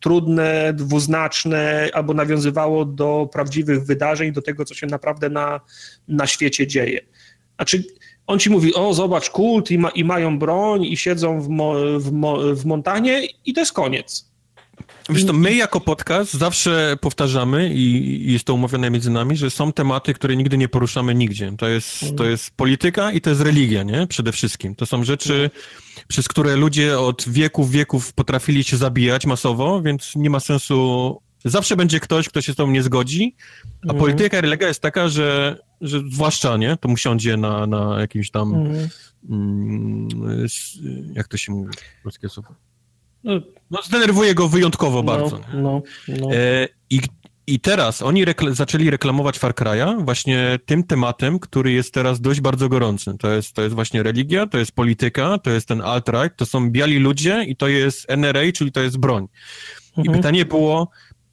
trudne, 0.00 0.72
dwuznaczne, 0.72 1.88
albo 1.92 2.14
nawiązywało 2.14 2.84
do 2.84 3.28
prawdziwych 3.32 3.84
wydarzeń, 3.84 4.32
do 4.32 4.42
tego, 4.42 4.64
co 4.64 4.74
się 4.74 4.86
naprawdę 4.86 5.30
na, 5.30 5.60
na 6.08 6.26
świecie 6.26 6.66
dzieje. 6.66 7.00
Znaczy, 7.56 7.84
on 8.26 8.38
ci 8.38 8.50
mówi, 8.50 8.74
o 8.74 8.94
zobacz, 8.94 9.30
kult 9.30 9.70
i, 9.70 9.78
ma, 9.78 9.90
i 9.90 10.04
mają 10.04 10.38
broń 10.38 10.84
i 10.84 10.96
siedzą 10.96 11.40
w, 11.40 11.48
mo, 11.48 11.74
w, 11.98 12.12
mo, 12.12 12.54
w 12.54 12.64
Montanie 12.64 13.22
i 13.44 13.54
to 13.54 13.60
jest 13.60 13.72
koniec. 13.72 14.28
Wiesz 15.08 15.26
to, 15.26 15.32
my 15.32 15.54
jako 15.54 15.80
podcast 15.80 16.34
zawsze 16.34 16.96
powtarzamy 17.00 17.74
i 17.74 18.32
jest 18.32 18.44
to 18.44 18.54
umówione 18.54 18.90
między 18.90 19.10
nami, 19.10 19.36
że 19.36 19.50
są 19.50 19.72
tematy, 19.72 20.14
które 20.14 20.36
nigdy 20.36 20.58
nie 20.58 20.68
poruszamy 20.68 21.14
nigdzie. 21.14 21.52
To 21.58 21.68
jest, 21.68 22.00
to 22.00 22.06
mhm. 22.06 22.30
jest 22.30 22.50
polityka 22.50 23.12
i 23.12 23.20
to 23.20 23.30
jest 23.30 23.42
religia, 23.42 23.82
nie? 23.82 24.06
Przede 24.06 24.32
wszystkim. 24.32 24.74
To 24.74 24.86
są 24.86 25.04
rzeczy, 25.04 25.34
mhm. 25.34 25.50
Przez 26.08 26.28
które 26.28 26.56
ludzie 26.56 27.00
od 27.00 27.28
wieków, 27.28 27.70
wieków 27.70 28.12
potrafili 28.12 28.64
się 28.64 28.76
zabijać 28.76 29.26
masowo, 29.26 29.82
więc 29.82 30.16
nie 30.16 30.30
ma 30.30 30.40
sensu... 30.40 31.18
Zawsze 31.44 31.76
będzie 31.76 32.00
ktoś, 32.00 32.28
kto 32.28 32.40
się 32.40 32.52
z 32.52 32.56
tą 32.56 32.70
nie 32.70 32.82
zgodzi, 32.82 33.36
a 33.82 33.82
mhm. 33.82 33.98
polityka 33.98 34.38
i 34.38 34.40
religia 34.40 34.68
jest 34.68 34.82
taka, 34.82 35.08
że, 35.08 35.58
że 35.80 36.00
zwłaszcza, 36.10 36.56
nie? 36.56 36.76
To 36.76 36.88
mu 36.88 36.96
siądzie 36.96 37.36
na, 37.36 37.66
na 37.66 38.00
jakimś 38.00 38.30
tam... 38.30 38.72
Mm, 39.30 40.08
jak 41.14 41.28
to 41.28 41.36
się 41.36 41.52
mówi? 41.52 41.72
Polskie 42.02 42.28
słowo? 42.28 42.54
No, 43.24 43.32
no 43.70 43.82
zdenerwuje 43.82 44.34
go 44.34 44.48
wyjątkowo 44.48 44.96
no, 44.96 45.02
bardzo. 45.02 45.40
No, 45.54 45.82
no. 46.08 46.32
E, 46.32 46.68
i, 46.90 47.00
I 47.48 47.60
teraz 47.60 48.02
oni 48.02 48.24
rekl 48.24 48.54
zaczęli 48.54 48.90
reklamować 48.90 49.38
Far 49.38 49.54
Cry'a 49.54 50.04
właśnie 50.04 50.58
tym 50.66 50.84
tematem, 50.84 51.38
który 51.38 51.72
jest 51.72 51.94
teraz 51.94 52.20
dość 52.20 52.40
bardzo 52.40 52.68
gorący. 52.68 53.14
To 53.18 53.32
jest, 53.32 53.52
to 53.52 53.62
jest 53.62 53.74
właśnie 53.74 54.02
religia, 54.02 54.46
to 54.46 54.58
jest 54.58 54.72
polityka, 54.72 55.38
to 55.38 55.50
jest 55.50 55.68
ten 55.68 55.80
alt-right, 55.80 56.30
to 56.36 56.46
są 56.46 56.70
biali 56.70 56.98
ludzie 56.98 57.44
i 57.44 57.56
to 57.56 57.68
jest 57.68 58.10
NRA, 58.10 58.52
czyli 58.54 58.72
to 58.72 58.80
jest 58.80 58.98
broń. 58.98 59.28
Mhm. 59.96 60.06
I 60.06 60.18
pytanie 60.18 60.44
było, 60.44 60.90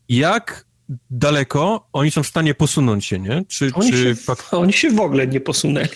jak 0.09 0.65
daleko 1.09 1.87
oni 1.93 2.11
są 2.11 2.23
w 2.23 2.27
stanie 2.27 2.53
posunąć 2.53 3.05
się, 3.05 3.19
nie? 3.19 3.43
Czy, 3.47 3.71
oni, 3.73 3.91
czy... 3.91 4.15
Się, 4.15 4.33
oni 4.51 4.73
się 4.73 4.91
w 4.91 4.99
ogóle 4.99 5.27
nie 5.27 5.39
posunęli. 5.39 5.87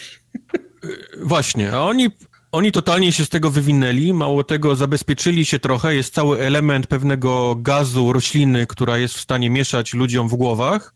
Właśnie, 1.22 1.72
a 1.72 1.82
oni 1.82 2.08
oni 2.52 2.72
totalnie 2.72 3.12
się 3.12 3.26
z 3.26 3.30
tego 3.30 3.52
wywinęli, 3.52 4.14
mało 4.14 4.44
tego, 4.44 4.76
zabezpieczyli 4.76 5.46
się 5.46 5.60
trochę. 5.60 5.96
Jest 5.96 6.14
cały 6.14 6.40
element 6.40 6.88
pewnego 6.88 7.56
gazu, 7.56 8.14
rośliny, 8.14 8.68
która 8.68 8.98
jest 8.98 9.16
w 9.16 9.20
stanie 9.20 9.50
mieszać 9.50 9.94
ludziom 9.94 10.30
w 10.30 10.36
głowach. 10.36 10.94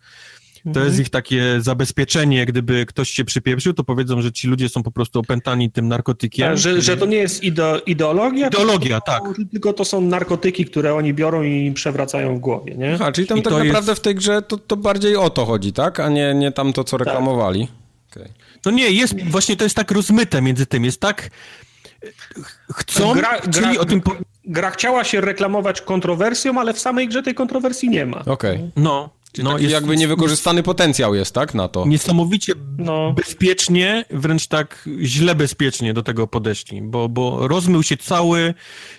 To 0.63 0.69
mhm. 0.69 0.87
jest 0.87 0.99
ich 0.99 1.09
takie 1.09 1.61
zabezpieczenie, 1.61 2.45
gdyby 2.45 2.85
ktoś 2.85 3.09
się 3.09 3.25
przypieprzył, 3.25 3.73
to 3.73 3.83
powiedzą, 3.83 4.21
że 4.21 4.31
ci 4.31 4.47
ludzie 4.47 4.69
są 4.69 4.83
po 4.83 4.91
prostu 4.91 5.19
opętani 5.19 5.71
tym 5.71 5.87
narkotykiem. 5.87 6.47
Tak, 6.47 6.57
że, 6.57 6.81
że 6.81 6.97
to 6.97 7.05
nie 7.05 7.17
jest 7.17 7.43
ide 7.43 7.81
ideologia? 7.85 8.47
Ideologia, 8.47 9.01
tylko, 9.01 9.33
tak. 9.33 9.47
Tylko 9.51 9.73
to 9.73 9.85
są 9.85 10.01
narkotyki, 10.01 10.65
które 10.65 10.95
oni 10.95 11.13
biorą 11.13 11.43
i 11.43 11.71
przewracają 11.71 12.37
w 12.37 12.39
głowie, 12.39 12.75
nie? 12.75 12.97
A, 12.99 13.11
czyli 13.11 13.27
tam 13.27 13.37
I 13.37 13.41
tak 13.41 13.53
naprawdę 13.53 13.91
jest... 13.91 14.01
w 14.01 14.03
tej 14.03 14.15
grze 14.15 14.41
to, 14.41 14.57
to 14.57 14.77
bardziej 14.77 15.15
o 15.15 15.29
to 15.29 15.45
chodzi, 15.45 15.73
tak? 15.73 15.99
A 15.99 16.09
nie, 16.09 16.33
nie 16.33 16.51
tam 16.51 16.73
to, 16.73 16.83
co 16.83 16.97
tak. 16.97 17.07
reklamowali. 17.07 17.67
Tak. 18.09 18.23
Okay. 18.23 18.33
No 18.65 18.71
nie, 18.71 18.91
jest, 18.91 19.29
właśnie 19.29 19.55
to 19.55 19.63
jest 19.63 19.75
tak 19.75 19.91
rozmyte 19.91 20.41
między 20.41 20.65
tym, 20.65 20.85
jest 20.85 21.01
tak, 21.01 21.29
chcą, 22.73 23.13
gra, 23.13 23.39
gra, 23.39 23.71
o 23.79 23.85
tym... 23.85 24.01
Po... 24.01 24.11
Gra 24.45 24.71
chciała 24.71 25.03
się 25.03 25.21
reklamować 25.21 25.81
kontrowersją, 25.81 26.59
ale 26.59 26.73
w 26.73 26.79
samej 26.79 27.07
grze 27.07 27.23
tej 27.23 27.35
kontrowersji 27.35 27.89
nie 27.89 28.05
ma. 28.05 28.19
Okej. 28.19 28.55
Okay. 28.55 28.71
No, 28.75 29.09
Czyli 29.33 29.47
no, 29.47 29.57
jest, 29.57 29.71
jakby 29.71 29.97
niewykorzystany 29.97 30.63
potencjał 30.63 31.15
jest, 31.15 31.35
tak, 31.35 31.53
na 31.53 31.67
to? 31.67 31.85
Niesamowicie 31.85 32.53
no. 32.77 33.13
bezpiecznie, 33.13 34.05
wręcz 34.09 34.47
tak 34.47 34.89
źle 35.01 35.35
bezpiecznie 35.35 35.93
do 35.93 36.03
tego 36.03 36.27
podeszli, 36.27 36.81
bo, 36.81 37.09
bo 37.09 37.47
rozmył 37.47 37.83
się 37.83 37.97
cały 37.97 38.53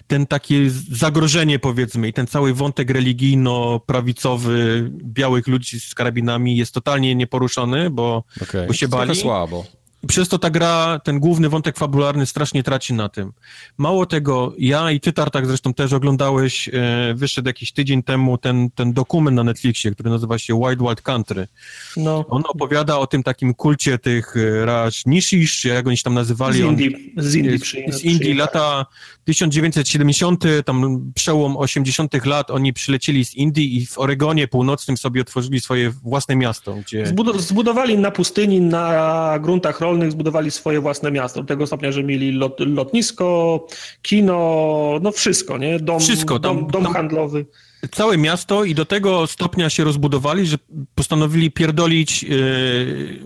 ten 0.06 0.26
takie 0.26 0.70
zagrożenie, 0.90 1.58
powiedzmy, 1.58 2.08
i 2.08 2.12
ten 2.12 2.26
cały 2.26 2.54
wątek 2.54 2.90
religijno-prawicowy 2.90 4.90
białych 4.90 5.46
ludzi 5.46 5.80
z 5.80 5.94
karabinami 5.94 6.56
jest 6.56 6.74
totalnie 6.74 7.14
nieporuszony, 7.14 7.90
bo, 7.90 8.24
okay. 8.42 8.66
bo 8.66 8.72
się 8.72 8.88
bali. 8.88 9.16
słabo. 9.16 9.64
Przez 10.06 10.28
to 10.28 10.38
ta 10.38 10.50
gra, 10.50 11.00
ten 11.04 11.20
główny 11.20 11.48
wątek 11.48 11.78
fabularny 11.78 12.26
strasznie 12.26 12.62
traci 12.62 12.94
na 12.94 13.08
tym. 13.08 13.32
Mało 13.78 14.06
tego, 14.06 14.52
ja 14.58 14.90
i 14.90 15.00
ty, 15.00 15.12
Tartak, 15.12 15.46
zresztą 15.46 15.74
też 15.74 15.92
oglądałeś, 15.92 16.68
e, 16.68 17.14
wyszedł 17.14 17.48
jakiś 17.48 17.72
tydzień 17.72 18.02
temu 18.02 18.38
ten, 18.38 18.70
ten 18.70 18.92
dokument 18.92 19.36
na 19.36 19.44
Netflixie, 19.44 19.90
który 19.90 20.10
nazywa 20.10 20.38
się 20.38 20.60
Wild 20.60 20.80
Wild 20.80 21.02
Country. 21.02 21.48
No. 21.96 22.24
On 22.28 22.42
opowiada 22.48 22.98
o 22.98 23.06
tym 23.06 23.22
takim 23.22 23.54
kulcie 23.54 23.98
tych 23.98 24.36
e, 24.36 24.64
Raj 24.64 24.90
Nishish, 25.06 25.60
czy 25.60 25.68
jak 25.68 25.86
oni 25.86 25.96
się 25.96 26.02
tam 26.02 26.14
nazywali. 26.14 26.58
Z 26.58 26.60
Indii. 26.60 27.12
Z 27.16 27.34
Indii, 27.34 27.58
z, 27.58 27.94
z 27.94 28.04
Indii 28.04 28.34
lata 28.34 28.86
1970, 29.24 30.44
tam 30.64 31.12
przełom 31.14 31.56
80 31.56 32.26
lat, 32.26 32.50
oni 32.50 32.72
przylecieli 32.72 33.24
z 33.24 33.34
Indii 33.34 33.76
i 33.76 33.86
w 33.86 33.98
Oregonie 33.98 34.48
Północnym 34.48 34.96
sobie 34.96 35.20
otworzyli 35.20 35.60
swoje 35.60 35.90
własne 35.90 36.36
miasto, 36.36 36.74
gdzie... 36.74 37.06
Zbudowali 37.38 37.98
na 37.98 38.10
pustyni, 38.10 38.60
na 38.60 39.38
gruntach 39.42 39.80
rolnych, 39.80 39.93
zbudowali 40.10 40.50
swoje 40.50 40.80
własne 40.80 41.10
miasto, 41.10 41.40
do 41.40 41.46
tego 41.46 41.66
stopnia, 41.66 41.92
że 41.92 42.04
mieli 42.04 42.32
lot, 42.32 42.60
lotnisko, 42.60 43.66
kino, 44.02 44.98
no 45.02 45.12
wszystko, 45.12 45.58
nie? 45.58 45.78
Dom, 45.78 46.00
wszystko, 46.00 46.38
tam, 46.38 46.56
dom, 46.56 46.70
dom 46.70 46.82
tam... 46.82 46.92
handlowy 46.92 47.46
całe 47.92 48.18
miasto 48.18 48.64
i 48.64 48.74
do 48.74 48.84
tego 48.84 49.26
stopnia 49.26 49.70
się 49.70 49.84
rozbudowali, 49.84 50.46
że 50.46 50.56
postanowili 50.94 51.50
pierdolić 51.50 52.22
yy, 52.22 53.18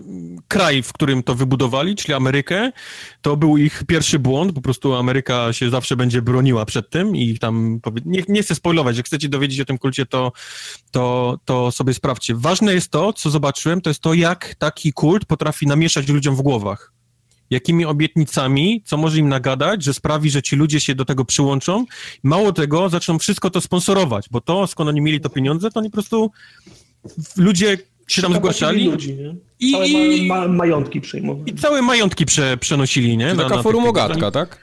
kraj, 0.47 0.83
w 0.83 0.93
którym 0.93 1.23
to 1.23 1.35
wybudowali, 1.35 1.95
czyli 1.95 2.13
Amerykę. 2.13 2.71
To 3.21 3.37
był 3.37 3.57
ich 3.57 3.83
pierwszy 3.87 4.19
błąd, 4.19 4.53
po 4.53 4.61
prostu 4.61 4.95
Ameryka 4.95 5.53
się 5.53 5.69
zawsze 5.69 5.95
będzie 5.95 6.21
broniła 6.21 6.65
przed 6.65 6.89
tym 6.89 7.15
i 7.15 7.39
tam, 7.39 7.79
nie, 8.05 8.23
nie 8.27 8.41
chcę 8.41 8.55
spoilować, 8.55 8.97
jak 8.97 9.05
chcecie 9.05 9.29
dowiedzieć 9.29 9.59
o 9.59 9.65
tym 9.65 9.77
kulcie, 9.77 10.05
to, 10.05 10.31
to, 10.91 11.37
to 11.45 11.71
sobie 11.71 11.93
sprawdźcie. 11.93 12.35
Ważne 12.35 12.73
jest 12.73 12.91
to, 12.91 13.13
co 13.13 13.29
zobaczyłem, 13.29 13.81
to 13.81 13.89
jest 13.89 13.99
to, 13.99 14.13
jak 14.13 14.55
taki 14.55 14.93
kult 14.93 15.25
potrafi 15.25 15.67
namieszać 15.67 16.07
ludziom 16.07 16.35
w 16.35 16.41
głowach 16.41 16.98
jakimi 17.49 17.85
obietnicami, 17.85 18.81
co 18.85 18.97
może 18.97 19.17
im 19.17 19.29
nagadać, 19.29 19.83
że 19.83 19.93
sprawi, 19.93 20.29
że 20.29 20.41
ci 20.41 20.55
ludzie 20.55 20.79
się 20.79 20.95
do 20.95 21.05
tego 21.05 21.25
przyłączą. 21.25 21.85
Mało 22.23 22.51
tego, 22.51 22.89
zaczną 22.89 23.19
wszystko 23.19 23.49
to 23.49 23.61
sponsorować, 23.61 24.29
bo 24.31 24.41
to, 24.41 24.67
skąd 24.67 24.89
oni 24.89 25.01
mieli 25.01 25.21
to 25.21 25.29
pieniądze, 25.29 25.71
to 25.71 25.79
oni 25.79 25.89
po 25.89 25.93
prostu 25.93 26.31
ludzie 27.37 27.77
się 28.07 28.21
tam 28.21 28.33
zgłaszali. 28.33 28.85
Ludzi, 28.85 29.15
nie? 29.15 29.35
I, 29.59 29.71
całe 29.71 29.87
ma, 30.27 30.47
ma, 30.47 30.47
majątki 30.47 31.01
przejmowali. 31.01 31.51
I 31.51 31.55
całe 31.55 31.81
majątki 31.81 32.25
prze, 32.25 32.57
przenosili, 32.57 33.17
nie? 33.17 33.35
Taka 33.35 33.55
na, 33.55 33.63
forumogatka, 33.63 34.31
tak? 34.31 34.59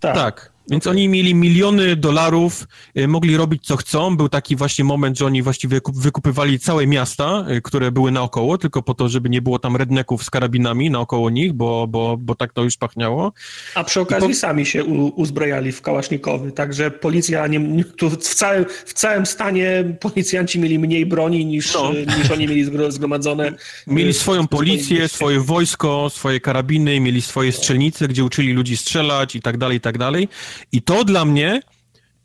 Tak. 0.00 0.14
tak. 0.14 0.51
Więc 0.70 0.86
okay. 0.86 0.90
oni 0.90 1.08
mieli 1.08 1.34
miliony 1.34 1.96
dolarów, 1.96 2.66
y, 2.98 3.08
mogli 3.08 3.36
robić 3.36 3.66
co 3.66 3.76
chcą. 3.76 4.16
Był 4.16 4.28
taki 4.28 4.56
właśnie 4.56 4.84
moment, 4.84 5.18
że 5.18 5.26
oni 5.26 5.42
właściwie 5.42 5.80
wykupywali 5.94 6.58
całe 6.58 6.86
miasta, 6.86 7.44
y, 7.50 7.62
które 7.62 7.92
były 7.92 8.12
naokoło, 8.12 8.58
tylko 8.58 8.82
po 8.82 8.94
to, 8.94 9.08
żeby 9.08 9.28
nie 9.28 9.42
było 9.42 9.58
tam 9.58 9.76
redneków 9.76 10.24
z 10.24 10.30
karabinami 10.30 10.90
naokoło 10.90 11.30
nich, 11.30 11.52
bo, 11.52 11.86
bo, 11.86 12.16
bo 12.16 12.34
tak 12.34 12.52
to 12.52 12.64
już 12.64 12.76
pachniało. 12.76 13.32
A 13.74 13.84
przy 13.84 14.00
okazji 14.00 14.28
po... 14.28 14.34
sami 14.34 14.66
się 14.66 14.84
uzbrojali 14.84 15.72
w 15.72 15.82
kałasznikowy, 15.82 16.52
także 16.52 16.90
policja, 16.90 17.46
nie, 17.46 17.60
w, 18.00 18.16
całym, 18.16 18.64
w 18.86 18.92
całym 18.92 19.26
stanie 19.26 19.96
policjanci 20.00 20.60
mieli 20.60 20.78
mniej 20.78 21.06
broni 21.06 21.46
niż, 21.46 21.74
no. 21.74 21.92
niż 22.18 22.30
oni 22.30 22.48
mieli 22.48 22.64
zgromadzone. 22.88 23.52
Mieli 23.86 24.12
swoją 24.12 24.46
policję, 24.46 25.08
swoje 25.08 25.40
wojsko, 25.40 26.10
swoje 26.10 26.40
karabiny, 26.40 27.00
mieli 27.00 27.22
swoje 27.22 27.52
strzelnice, 27.52 28.08
gdzie 28.08 28.24
uczyli 28.24 28.52
ludzi 28.52 28.76
strzelać 28.76 29.36
i 29.36 29.42
tak 29.42 29.58
dalej, 29.58 29.78
i 29.78 29.80
tak 29.80 29.98
dalej. 29.98 30.28
I 30.72 30.82
to 30.82 31.04
dla 31.04 31.24
mnie 31.24 31.60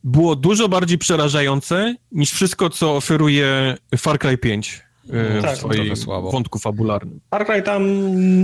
było 0.04 0.36
dużo 0.36 0.70
bardziej 0.70 0.98
przerażające 0.98 1.96
niż 2.12 2.32
wszystko, 2.32 2.70
co 2.70 2.96
oferuje 2.96 3.78
Far 3.98 4.20
Cry 4.20 4.38
5 4.38 4.82
e, 5.10 5.42
tak, 5.42 5.56
w 5.56 5.58
swoim 5.58 5.94
wątku 6.32 6.60
fabularnym. 6.60 7.20
Far 7.32 7.46
Cry 7.46 7.62
tam 7.62 7.84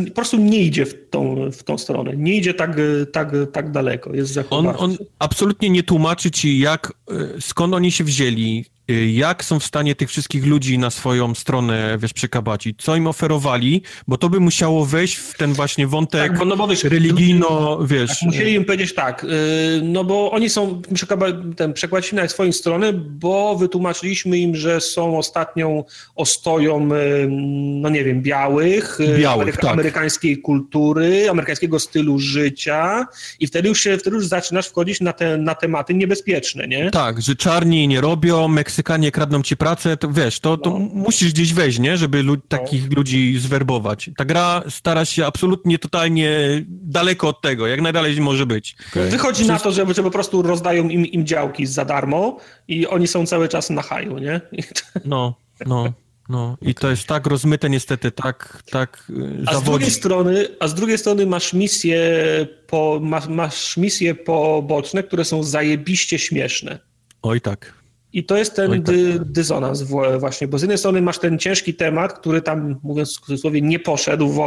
po 0.08 0.14
prostu 0.14 0.38
nie 0.38 0.60
idzie 0.60 0.86
w 0.86 1.10
tą, 1.10 1.52
w 1.52 1.64
tą 1.64 1.78
stronę. 1.78 2.18
Nie 2.18 2.36
idzie 2.36 2.54
tak, 2.54 2.78
tak, 3.12 3.32
tak 3.54 3.72
daleko. 3.72 4.16
Jest 4.16 4.40
on, 4.50 4.68
on 4.78 4.98
absolutnie 5.20 5.70
nie 5.70 5.84
tłumaczy 5.84 6.32
ci, 6.32 6.60
jak, 6.60 6.94
e, 7.12 7.42
skąd 7.42 7.74
oni 7.74 7.92
się 7.92 8.04
wzięli, 8.04 8.66
jak 8.88 9.44
są 9.44 9.60
w 9.60 9.64
stanie 9.64 9.96
tych 9.96 10.10
wszystkich 10.10 10.46
ludzi 10.46 10.78
na 10.78 10.90
swoją 10.90 11.36
stronę, 11.36 11.98
wiesz, 12.00 12.14
przekabacić, 12.14 12.84
co 12.84 12.96
im 12.96 13.08
oferowali, 13.08 13.82
bo 14.08 14.18
to 14.18 14.30
by 14.30 14.40
musiało 14.40 14.86
wejść 14.86 15.16
w 15.16 15.38
ten 15.38 15.54
właśnie 15.54 15.88
wątek 15.88 16.22
tak, 16.22 16.40
bo, 16.40 16.46
no 16.46 16.58
bo 16.58 16.68
wiesz, 16.68 16.84
religijno, 16.84 17.80
wiesz... 17.86 18.10
Tak, 18.10 18.22
musieli 18.22 18.54
im 18.54 18.66
powiedzieć 18.66 18.94
tak, 18.94 19.24
y, 19.24 19.28
no 19.84 20.04
bo 20.04 20.32
oni 20.32 20.50
są, 20.50 20.82
ten, 21.56 21.74
przekładzili 21.74 22.16
na 22.16 22.28
swoją 22.28 22.52
stronę, 22.52 22.94
bo 22.94 23.56
wytłumaczyliśmy 23.56 24.38
im, 24.38 24.56
że 24.56 24.82
są 24.82 25.18
ostatnią 25.18 25.84
ostoją, 26.16 26.90
y, 26.94 27.28
no 27.82 27.90
nie 27.90 28.04
wiem, 28.04 28.22
białych, 28.22 28.98
białych 29.18 29.42
ameryka, 29.42 29.62
tak. 29.62 29.72
amerykańskiej 29.72 30.38
kultury, 30.38 31.30
amerykańskiego 31.30 31.80
stylu 31.80 32.20
życia 32.20 33.08
i 33.40 33.48
wtedy 33.48 33.70
już 33.70 33.82
się, 33.82 33.98
wtedy 33.98 34.16
już 34.16 34.28
zaczynasz 34.28 34.68
wchodzić 34.68 35.02
na 35.02 35.14
te, 35.14 35.38
na 35.38 35.56
tematy 35.56 35.94
niebezpieczne, 35.94 36.68
nie? 36.68 36.92
Tak, 36.92 37.22
że 37.22 37.36
czarni 37.36 37.88
nie 37.88 38.02
robią, 38.02 38.48
Meksyk 38.48 38.73
Meksykanie 38.74 39.12
kradną 39.12 39.42
ci 39.42 39.58
pracę, 39.58 39.98
to 39.98 40.10
wiesz, 40.12 40.40
to, 40.40 40.58
to 40.58 40.70
no. 40.70 40.80
musisz 40.80 41.34
gdzieś 41.34 41.54
wejść, 41.54 41.80
nie? 41.80 41.98
Żeby 41.98 42.24
lu- 42.24 42.38
takich 42.38 42.90
no. 42.90 42.96
ludzi 42.96 43.40
zwerbować. 43.40 44.10
Ta 44.18 44.26
gra 44.26 44.64
stara 44.70 45.06
się 45.06 45.26
absolutnie, 45.26 45.80
totalnie 45.80 46.30
daleko 46.68 47.28
od 47.28 47.42
tego, 47.42 47.68
jak 47.68 47.82
najdalej 47.82 48.22
może 48.22 48.46
być. 48.46 48.76
Okay. 48.92 49.10
Wychodzi 49.10 49.46
na 49.46 49.60
to, 49.60 49.72
że, 49.72 49.94
że 49.94 50.04
po 50.04 50.12
prostu 50.12 50.42
rozdają 50.42 50.90
im, 50.90 51.06
im 51.06 51.26
działki 51.26 51.66
za 51.66 51.86
darmo 51.86 52.38
i 52.68 52.88
oni 52.88 53.08
są 53.08 53.26
cały 53.26 53.48
czas 53.48 53.70
na 53.70 53.82
haju, 53.82 54.18
nie? 54.18 54.42
No, 55.06 55.36
no. 55.66 55.94
No 56.30 56.58
i 56.62 56.76
to 56.76 56.90
jest 56.90 57.08
tak 57.08 57.28
rozmyte 57.28 57.70
niestety, 57.70 58.12
tak, 58.12 58.64
tak 58.72 59.12
a 59.46 59.54
zawodzi. 59.54 59.62
z 59.62 59.70
drugiej 59.70 59.92
strony, 59.92 60.48
A 60.60 60.68
z 60.68 60.74
drugiej 60.74 60.98
strony 60.98 61.26
masz 61.26 61.54
misje, 61.54 62.02
po, 62.68 63.00
masz, 63.02 63.28
masz 63.28 63.78
misje 63.78 64.16
poboczne, 64.16 65.04
które 65.04 65.26
są 65.26 65.44
zajebiście 65.44 66.20
śmieszne. 66.20 66.80
Oj 67.22 67.42
tak. 67.42 67.83
I 68.14 68.24
to 68.24 68.38
jest 68.38 68.56
ten 68.56 68.72
tak. 68.72 68.82
dy, 68.82 69.20
dysonans 69.26 69.82
właśnie, 70.20 70.48
bo 70.48 70.58
z 70.58 70.62
jednej 70.62 70.78
strony 70.78 71.02
masz 71.02 71.20
ten 71.20 71.40
ciężki 71.40 71.74
temat, 71.74 72.14
który 72.14 72.42
tam, 72.42 72.80
mówiąc 72.84 73.18
w 73.18 73.22
cudzysłowie, 73.22 73.62
nie 73.62 73.80
poszedł 73.80 74.30
w, 74.30 74.40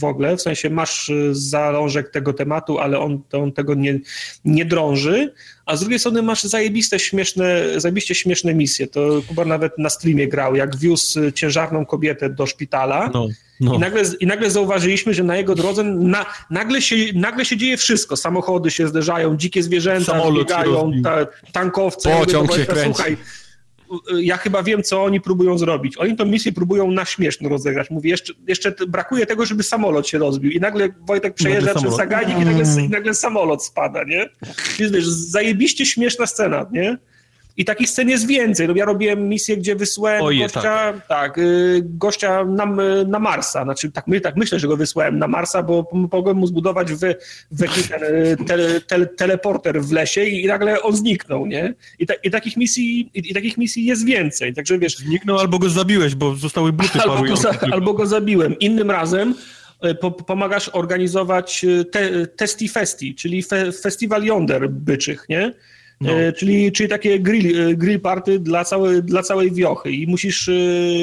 w 0.00 0.04
ogóle, 0.04 0.36
w 0.36 0.42
sensie 0.42 0.70
masz 0.70 1.08
y, 1.08 1.34
zalążek 1.34 2.10
tego 2.10 2.32
tematu, 2.32 2.78
ale 2.78 2.98
on, 2.98 3.22
on 3.32 3.52
tego 3.52 3.74
nie, 3.74 4.00
nie 4.44 4.64
drąży, 4.64 5.32
a 5.72 5.76
z 5.76 5.80
drugiej 5.80 5.98
strony 5.98 6.22
masz 6.22 6.42
zajebiste, 6.42 6.98
śmieszne, 6.98 7.80
zajebiście 7.80 8.14
śmieszne 8.14 8.54
misje. 8.54 8.86
To 8.86 9.22
Kuba 9.28 9.44
nawet 9.44 9.78
na 9.78 9.90
streamie 9.90 10.28
grał, 10.28 10.56
jak 10.56 10.76
wiózł 10.76 11.30
ciężarną 11.34 11.86
kobietę 11.86 12.30
do 12.30 12.46
szpitala 12.46 13.10
no, 13.14 13.28
no. 13.60 13.74
I, 13.74 13.78
nagle, 13.78 14.02
i 14.20 14.26
nagle 14.26 14.50
zauważyliśmy, 14.50 15.14
że 15.14 15.22
na 15.22 15.36
jego 15.36 15.54
drodze 15.54 15.82
na, 15.84 16.26
nagle, 16.50 16.82
się, 16.82 16.96
nagle 17.14 17.44
się 17.44 17.56
dzieje 17.56 17.76
wszystko. 17.76 18.16
Samochody 18.16 18.70
się 18.70 18.88
zderzają, 18.88 19.36
dzikie 19.36 19.62
zwierzęta 19.62 20.30
biegają, 20.32 20.92
ta, 21.04 21.26
tankowce. 21.52 22.10
Pociąg 22.10 22.56
się 22.56 22.66
kręci. 22.66 22.94
Słuchaj, 22.94 23.16
ja 24.20 24.36
chyba 24.36 24.62
wiem, 24.62 24.82
co 24.82 25.04
oni 25.04 25.20
próbują 25.20 25.58
zrobić. 25.58 25.96
Oni 25.98 26.16
tę 26.16 26.26
misję 26.26 26.52
próbują 26.52 26.90
na 26.90 27.04
śmieszno 27.04 27.48
rozegrać. 27.48 27.90
Mówię, 27.90 28.10
jeszcze, 28.10 28.32
jeszcze 28.48 28.74
brakuje 28.88 29.26
tego, 29.26 29.46
żeby 29.46 29.62
samolot 29.62 30.08
się 30.08 30.18
rozbił. 30.18 30.50
I 30.50 30.60
nagle 30.60 30.88
Wojtek 31.00 31.34
przejeżdża 31.34 31.74
przez 31.74 31.96
zagajnik 31.96 32.40
i 32.40 32.44
nagle, 32.44 32.64
i 32.84 32.88
nagle 32.88 33.14
samolot 33.14 33.64
spada, 33.64 34.04
nie? 34.04 34.28
Więc 34.78 34.92
wiesz, 34.92 35.08
zajebiście 35.08 35.86
śmieszna 35.86 36.26
scena, 36.26 36.66
nie? 36.72 36.98
I 37.56 37.64
takich 37.64 37.90
scen 37.90 38.08
jest 38.08 38.26
więcej. 38.26 38.68
No 38.68 38.74
ja 38.76 38.84
robiłem 38.84 39.28
misję, 39.28 39.56
gdzie 39.56 39.76
wysłałem 39.76 40.22
Oje, 40.22 40.42
gościa, 40.42 40.60
tak. 40.62 41.06
tak 41.06 41.38
y, 41.38 41.82
gościa 41.84 42.44
na, 42.44 42.66
na 43.06 43.18
Marsa. 43.18 43.64
Znaczy, 43.64 43.90
tak, 43.90 44.06
my, 44.06 44.20
tak 44.20 44.36
myślę, 44.36 44.58
że 44.58 44.68
go 44.68 44.76
wysłałem 44.76 45.18
na 45.18 45.28
Marsa, 45.28 45.62
bo 45.62 45.84
pomogłem 45.84 46.36
mu 46.36 46.46
zbudować 46.46 46.92
w, 46.92 46.98
w 47.50 47.88
ten 47.88 48.02
y, 48.02 48.36
tele, 48.46 48.80
tele, 48.80 49.06
teleporter 49.06 49.82
w 49.82 49.92
lesie 49.92 50.24
i, 50.24 50.44
i, 50.44 50.46
nagle 50.46 50.82
on 50.82 50.96
zniknął, 50.96 51.46
nie? 51.46 51.74
I, 51.98 52.06
ta, 52.06 52.14
i 52.14 52.30
takich 52.30 52.56
misji, 52.56 53.10
i, 53.14 53.30
i, 53.30 53.34
takich 53.34 53.58
misji 53.58 53.84
jest 53.84 54.06
więcej. 54.06 54.54
Także 54.54 54.78
wiesz. 54.78 54.96
Zniknął 54.96 55.38
albo 55.38 55.58
go 55.58 55.68
zabiłeś, 55.68 56.14
bo 56.14 56.34
zostały 56.34 56.72
buty 56.72 57.00
albo 57.00 57.22
go, 57.22 57.36
za, 57.36 57.50
albo 57.72 57.94
go 57.94 58.06
zabiłem. 58.06 58.58
Innym 58.58 58.90
razem 58.90 59.34
y, 59.86 59.94
po, 59.94 60.10
pomagasz 60.10 60.68
organizować 60.68 61.66
te, 61.90 62.26
Testi 62.26 62.68
Festi, 62.68 63.14
czyli 63.14 63.42
fe, 63.42 63.72
festiwal 63.72 64.24
Yonder 64.24 64.70
byczych, 64.70 65.26
nie? 65.28 65.54
No. 66.02 66.12
E, 66.12 66.32
czyli, 66.32 66.72
czyli 66.72 66.88
takie 66.88 67.20
grill, 67.20 67.70
e, 67.70 67.74
grill 67.74 68.00
party 68.00 68.38
dla 68.38 68.64
całej, 68.64 69.02
dla 69.02 69.22
całej 69.22 69.52
wiochy 69.52 69.90
i 69.90 70.06
musisz, 70.06 70.48
e, 70.48 70.52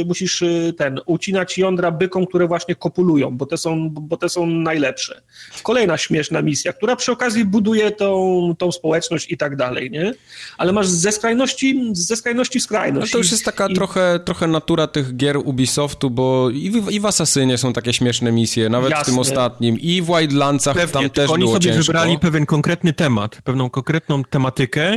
musisz 0.06 0.44
ten, 0.78 1.00
ucinać 1.06 1.58
jądra 1.58 1.92
bykom, 1.92 2.26
które 2.26 2.48
właśnie 2.48 2.76
kopulują, 2.76 3.38
bo 3.38 3.45
te 3.45 3.58
są, 3.58 3.90
bo 3.90 4.18
te 4.18 4.30
są 4.30 4.45
najlepsze. 4.45 5.22
Kolejna 5.64 5.98
śmieszna 5.98 6.42
misja, 6.42 6.74
która 6.74 6.95
przy 6.95 7.11
okazji 7.11 7.45
buduje 7.45 7.92
tą, 7.92 8.56
tą 8.58 8.72
społeczność 8.72 9.32
i 9.32 9.38
tak 9.38 9.56
dalej, 9.56 9.92
nie? 9.92 10.14
Ale 10.58 10.74
masz 10.74 10.88
ze 10.88 11.11
skrajności, 11.11 11.90
ze 11.92 12.16
skrajności 12.16 12.60
w 12.60 12.64
skrajność. 12.64 13.08
No 13.08 13.11
to 13.11 13.18
już 13.18 13.32
jest 13.32 13.45
taka 13.45 13.68
I... 13.68 13.74
trochę, 13.74 14.19
trochę 14.26 14.48
natura 14.48 14.88
tych 14.88 15.16
gier 15.16 15.38
Ubisoftu, 15.38 16.10
bo 16.10 16.50
i 16.50 16.72
w, 16.72 16.92
i 16.92 17.00
w 17.00 17.06
Asasynie 17.06 17.58
są 17.58 17.74
takie 17.74 17.94
śmieszne 17.94 18.32
misje, 18.32 18.69
nawet 18.69 18.90
Jasne. 18.90 19.03
w 19.03 19.08
tym 19.08 19.19
ostatnim, 19.19 19.80
i 19.80 20.02
w 20.02 20.06
Wildlandsach 20.06 20.76
Pewnie, 20.76 20.94
tam 20.94 21.10
też 21.10 21.30
oni 21.30 21.44
było 21.44 21.53
sobie 21.53 21.66
ciężko. 21.66 21.84
wybrali 21.84 22.19
pewien 22.19 22.45
konkretny 22.45 22.94
temat, 22.94 23.42
pewną 23.44 23.69
konkretną 23.69 24.24
tematykę 24.24 24.89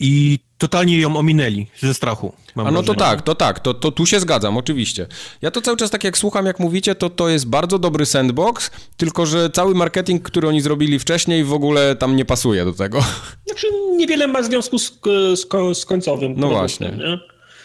i 0.00 0.38
totalnie 0.58 1.00
ją 1.00 1.16
ominęli 1.16 1.66
ze 1.78 1.94
strachu. 1.94 2.32
A 2.54 2.58
no 2.58 2.62
wrażenie. 2.62 2.86
to 2.86 2.94
tak, 2.94 3.22
to 3.22 3.34
tak, 3.34 3.60
to, 3.60 3.74
to 3.74 3.90
tu 3.90 4.06
się 4.06 4.20
zgadzam, 4.20 4.56
oczywiście. 4.56 5.06
Ja 5.42 5.50
to 5.50 5.60
cały 5.60 5.76
czas 5.76 5.90
tak 5.90 6.04
jak 6.04 6.18
słucham, 6.18 6.46
jak 6.46 6.60
mówicie, 6.60 6.94
to 6.94 7.10
to 7.10 7.28
jest 7.28 7.48
bardzo 7.48 7.78
dobry 7.78 8.06
sandbox, 8.06 8.70
tylko 8.96 9.26
że 9.26 9.50
cały 9.50 9.74
marketing, 9.74 10.22
który 10.22 10.48
oni 10.48 10.60
zrobili 10.60 10.98
wcześniej 10.98 11.44
w 11.44 11.52
ogóle 11.52 11.96
tam 11.96 12.16
nie 12.16 12.24
pasuje 12.24 12.64
do 12.64 12.72
tego. 12.72 13.00
Znaczy 13.46 13.66
niewiele 13.96 14.26
ma 14.26 14.42
związku 14.42 14.78
z, 14.78 15.00
z, 15.34 15.48
z 15.78 15.84
końcowym. 15.84 16.34
No 16.36 16.48
właśnie. 16.48 16.88
Nie? 16.88 17.18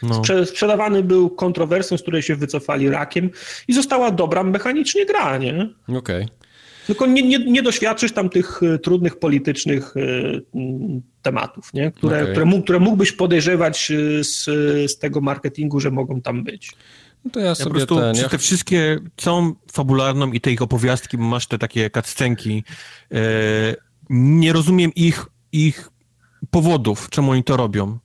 No. 0.04 0.22
Sprzedawany 0.46 1.04
był 1.04 1.30
kontrowersją, 1.30 1.98
z 1.98 2.02
której 2.02 2.22
się 2.22 2.36
wycofali 2.36 2.90
rakiem 2.90 3.30
i 3.68 3.74
została 3.74 4.12
dobra 4.12 4.44
mechanicznie 4.44 5.06
gra, 5.06 5.38
nie? 5.38 5.70
Okej. 5.88 5.98
Okay. 5.98 6.28
Tylko 6.88 7.06
nie, 7.06 7.24
nie, 7.24 7.40
nie 7.40 7.64
doświadczysz 7.64 8.12
tam 8.12 8.30
tych 8.30 8.64
e, 8.64 8.80
trudnych 8.80 9.20
politycznych 9.20 9.94
e, 9.98 10.02
tematów, 11.22 11.74
nie? 11.74 11.92
Które, 11.92 12.18
okay. 12.18 12.32
które, 12.32 12.46
mógł, 12.46 12.64
które 12.64 12.80
mógłbyś 12.80 13.12
podejrzewać 13.12 13.92
e, 13.92 14.24
z, 14.24 14.44
z 14.92 14.98
tego 14.98 15.22
marketingu, 15.22 15.80
że 15.80 15.92
mogą 15.92 16.22
tam 16.22 16.44
być. 16.44 16.72
No 17.26 17.32
to 17.32 17.40
ja, 17.40 17.46
ja 17.46 17.56
sobie 17.56 17.70
po 17.70 17.76
prostu 17.76 17.96
ten, 17.96 18.16
ja... 18.16 18.30
te 18.30 18.38
wszystkie, 18.38 19.00
całą 19.18 19.54
fabularną 19.72 20.32
i 20.32 20.42
te 20.42 20.52
ich 20.52 20.62
opowiastki, 20.62 21.18
bo 21.18 21.24
masz 21.24 21.48
te 21.48 21.58
takie 21.58 21.90
cutscenki, 21.90 22.64
e, 23.12 23.76
nie 24.10 24.54
rozumiem 24.54 24.92
ich, 24.96 25.26
ich 25.52 25.90
powodów, 26.50 27.10
czemu 27.10 27.32
oni 27.32 27.44
to 27.44 27.58
robią. 27.58 28.00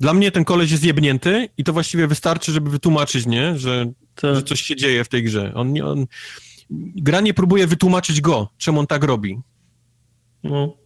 Dla 0.00 0.14
mnie 0.14 0.30
ten 0.30 0.44
koleś 0.44 0.70
jest 0.70 0.84
jebnięty 0.84 1.48
i 1.58 1.64
to 1.64 1.72
właściwie 1.72 2.06
wystarczy, 2.06 2.52
żeby 2.52 2.70
wytłumaczyć, 2.70 3.26
nie? 3.26 3.58
Że, 3.58 3.92
to... 4.14 4.34
że 4.34 4.42
coś 4.42 4.62
się 4.62 4.76
dzieje 4.76 5.04
w 5.04 5.08
tej 5.08 5.22
grze. 5.22 5.52
On, 5.54 5.82
on, 5.82 6.06
gra 6.96 7.20
nie 7.20 7.34
próbuje 7.34 7.66
wytłumaczyć 7.66 8.20
go, 8.20 8.48
czemu 8.58 8.80
on 8.80 8.86
tak 8.86 9.04
robi. 9.04 9.40
No. 10.44 10.76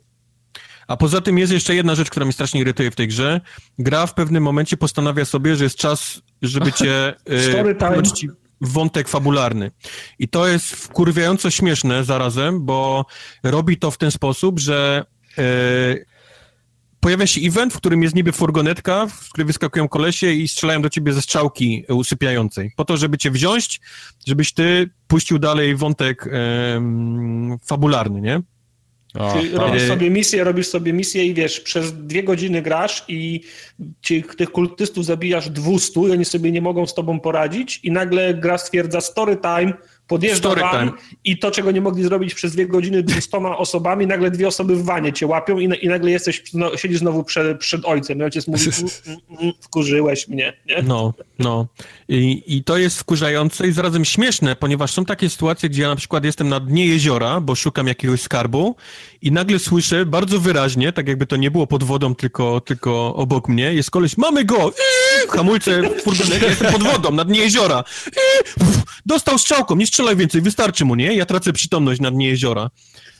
A 0.87 0.97
poza 0.97 1.21
tym 1.21 1.39
jest 1.39 1.53
jeszcze 1.53 1.75
jedna 1.75 1.95
rzecz, 1.95 2.11
która 2.11 2.27
mnie 2.27 2.33
strasznie 2.33 2.61
irytuje 2.61 2.91
w 2.91 2.95
tej 2.97 3.09
grze. 3.09 3.41
Gra 3.79 4.07
w 4.07 4.15
pewnym 4.15 4.43
momencie 4.43 4.77
postanawia 4.77 5.25
sobie, 5.25 5.57
że 5.57 5.65
jest 5.65 5.77
czas, 5.77 6.23
żeby 6.43 6.73
cię 6.73 7.15
y, 7.31 8.29
w 8.61 8.73
wątek 8.73 9.09
fabularny. 9.09 9.71
I 10.19 10.29
to 10.29 10.47
jest 10.47 10.67
wkurwiająco 10.67 11.51
śmieszne 11.51 12.05
zarazem, 12.05 12.65
bo 12.65 13.07
robi 13.43 13.77
to 13.77 13.91
w 13.91 13.99
ten 13.99 14.11
sposób, 14.11 14.61
że 14.61 15.05
y, 15.39 16.07
pojawia 17.07 17.27
się 17.27 17.41
event, 17.41 17.73
w 17.73 17.77
którym 17.77 18.03
jest 18.03 18.15
niby 18.15 18.33
furgonetka, 18.33 19.07
w 19.07 19.29
której 19.29 19.47
wyskakują 19.47 19.89
kolesie 19.89 20.33
i 20.33 20.49
strzelają 20.49 20.83
do 20.83 20.91
ciebie 20.91 21.13
ze 21.13 21.23
strzałki 21.23 21.85
usypiającej. 21.89 22.73
Po 22.77 22.85
to, 22.85 22.97
żeby 22.97 23.19
cię 23.19 23.31
wziąć, 23.31 23.81
żebyś 24.27 24.53
ty 24.53 24.91
puścił 25.07 25.39
dalej 25.39 25.77
wątek 25.77 26.29
fabularny, 27.65 28.21
nie? 28.21 28.43
O, 29.15 29.33
Czyli 29.33 29.51
robisz 29.51 29.83
sobie 29.83 30.11
misję, 30.11 30.45
robisz 30.45 30.67
sobie 30.67 30.93
misję 30.93 31.25
i 31.25 31.35
wiesz, 31.35 31.61
przez 31.61 32.07
dwie 32.07 32.23
godziny 32.23 32.63
grasz 32.63 33.05
i 33.09 33.41
ci, 34.01 34.25
tych 34.37 34.51
kultystów 34.51 35.05
zabijasz 35.05 35.51
200 35.51 36.01
i 36.01 36.11
oni 36.11 36.25
sobie 36.25 36.53
nie 36.53 36.63
mogą 36.63 36.87
z 36.87 36.95
tobą 36.95 37.21
poradzić 37.21 37.81
i 37.83 37.91
nagle 37.91 38.35
gra 38.35 38.59
stwierdza 38.59 39.01
story 39.01 39.37
time, 39.37 39.73
podjeżdża 40.07 40.55
van 40.55 40.93
i 41.25 41.39
to, 41.39 41.51
czego 41.51 41.71
nie 41.71 41.81
mogli 41.81 42.03
zrobić 42.03 42.35
przez 42.35 42.53
dwie 42.53 42.67
godziny 42.67 43.03
dwustoma 43.03 43.59
osobami, 43.59 44.07
nagle 44.07 44.31
dwie 44.31 44.49
osoby 44.49 44.77
w 44.77 44.85
wanie 44.85 45.13
cię 45.13 45.27
łapią 45.27 45.59
i, 45.59 45.85
i 45.85 45.89
nagle 45.89 46.11
jesteś, 46.11 46.43
no, 46.55 46.77
siedzisz 46.77 46.99
znowu 46.99 47.25
przed, 47.25 47.59
przed 47.59 47.85
ojcem 47.85 48.19
i 48.19 48.23
ojciec 48.23 48.49
mówi, 48.49 48.71
mm, 48.79 48.91
mm, 49.07 49.41
mm, 49.41 49.53
wkurzyłeś 49.61 50.29
mnie. 50.29 50.53
Nie? 50.67 50.83
No, 50.83 51.15
no. 51.39 51.67
I, 52.09 52.43
I 52.47 52.65
to 52.65 52.79
jest 52.79 52.99
wkurzające 52.99 53.67
i 53.67 53.73
zarazem 53.73 54.05
śmieszne, 54.05 54.57
ponieważ 54.57 54.93
są 54.93 55.05
takie 55.05 55.31
sytuacje, 55.31 55.69
gdzie 55.69 55.83
ja 55.83 55.89
na 55.89 55.97
przykład 55.97 56.25
jestem 56.25 56.49
na 56.49 56.61
dnie 56.61 56.87
jeziora, 56.87 57.41
bo 57.41 57.55
szukam 57.55 57.87
jakiegoś 57.87 58.21
skarbu 58.21 58.77
i 59.23 59.33
nagle 59.33 59.59
słyszę 59.59 60.07
bardzo 60.07 60.41
wyraźnie, 60.41 60.93
tak 60.93 61.09
jakby 61.09 61.27
to 61.27 61.37
nie 61.37 61.51
było 61.51 61.67
pod 61.67 61.85
wodą, 61.85 62.15
tylko, 62.15 62.61
tylko 62.61 63.15
obok 63.15 63.49
mnie, 63.49 63.75
jest 63.75 63.91
koleś, 63.91 64.17
mamy 64.17 64.45
go! 64.45 64.57
Iii! 64.57 65.29
Hamulce 65.31 65.83
w 65.83 66.03
furgonecie, 66.03 66.47
jestem 66.47 66.73
pod 66.73 66.83
wodą, 66.83 67.11
na 67.11 67.25
dnie 67.25 67.41
jeziora. 67.41 67.85
Dostał 69.07 69.39
strzałką, 69.39 69.77
nie 69.77 69.87
strzelaj 69.87 70.17
więcej, 70.17 70.41
wystarczy 70.41 70.85
mu, 70.85 70.95
nie? 70.95 71.15
Ja 71.15 71.27
tracę 71.27 71.53
przytomność 71.53 72.01
na 72.01 72.11
dnie 72.11 72.29
jeziora. 72.29 72.71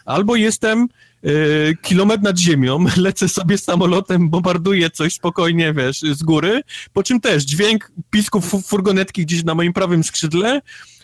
Albo 0.05 0.37
jestem 0.37 0.89
y, 1.25 1.77
kilometr 1.83 2.23
nad 2.23 2.39
ziemią, 2.39 2.85
lecę 2.97 3.29
sobie 3.29 3.59
samolotem, 3.59 4.31
bombarduję 4.31 4.91
coś 4.91 5.15
spokojnie, 5.15 5.73
wiesz, 5.73 6.01
z 6.01 6.23
góry, 6.23 6.63
po 6.93 7.03
czym 7.03 7.21
też 7.21 7.45
dźwięk 7.45 7.93
pisków 8.11 8.67
furgonetki 8.67 9.23
gdzieś 9.23 9.45
na 9.45 9.55
moim 9.55 9.73
prawym 9.73 10.05
skrzydle, 10.05 10.61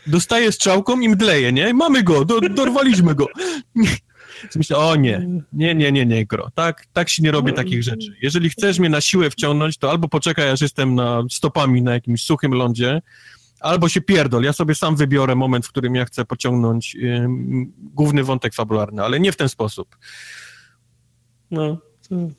dostaję 0.06 0.52
strzałką 0.52 1.00
i 1.00 1.08
mdleję, 1.08 1.52
nie? 1.52 1.74
Mamy 1.74 2.02
go, 2.02 2.24
do, 2.24 2.40
dorwaliśmy 2.40 3.14
go. 3.14 3.26
Myślę, 4.56 4.76
o 4.76 4.96
nie, 4.96 5.28
nie, 5.52 5.74
nie, 5.74 5.92
nie, 5.92 6.06
nie, 6.06 6.26
gro. 6.26 6.50
Tak, 6.54 6.86
tak 6.92 7.08
się 7.08 7.22
nie 7.22 7.30
robi 7.30 7.52
takich 7.52 7.82
rzeczy. 7.82 8.16
Jeżeli 8.22 8.50
chcesz 8.50 8.78
mnie 8.78 8.88
na 8.88 9.00
siłę 9.00 9.30
wciągnąć, 9.30 9.78
to 9.78 9.90
albo 9.90 10.08
poczekaj, 10.08 10.50
aż 10.50 10.60
jestem 10.60 10.94
na 10.94 11.22
stopami 11.30 11.82
na 11.82 11.92
jakimś 11.92 12.22
suchym 12.22 12.52
lądzie, 12.52 13.02
albo 13.60 13.88
się 13.88 14.00
pierdol. 14.00 14.42
Ja 14.42 14.52
sobie 14.52 14.74
sam 14.74 14.96
wybiorę 14.96 15.34
moment, 15.34 15.66
w 15.66 15.68
którym 15.68 15.94
ja 15.94 16.04
chcę 16.04 16.24
pociągnąć 16.24 16.96
główny 17.78 18.24
wątek 18.24 18.54
fabularny, 18.54 19.02
ale 19.02 19.20
nie 19.20 19.32
w 19.32 19.36
ten 19.36 19.48
sposób. 19.48 19.96
No, 21.50 21.78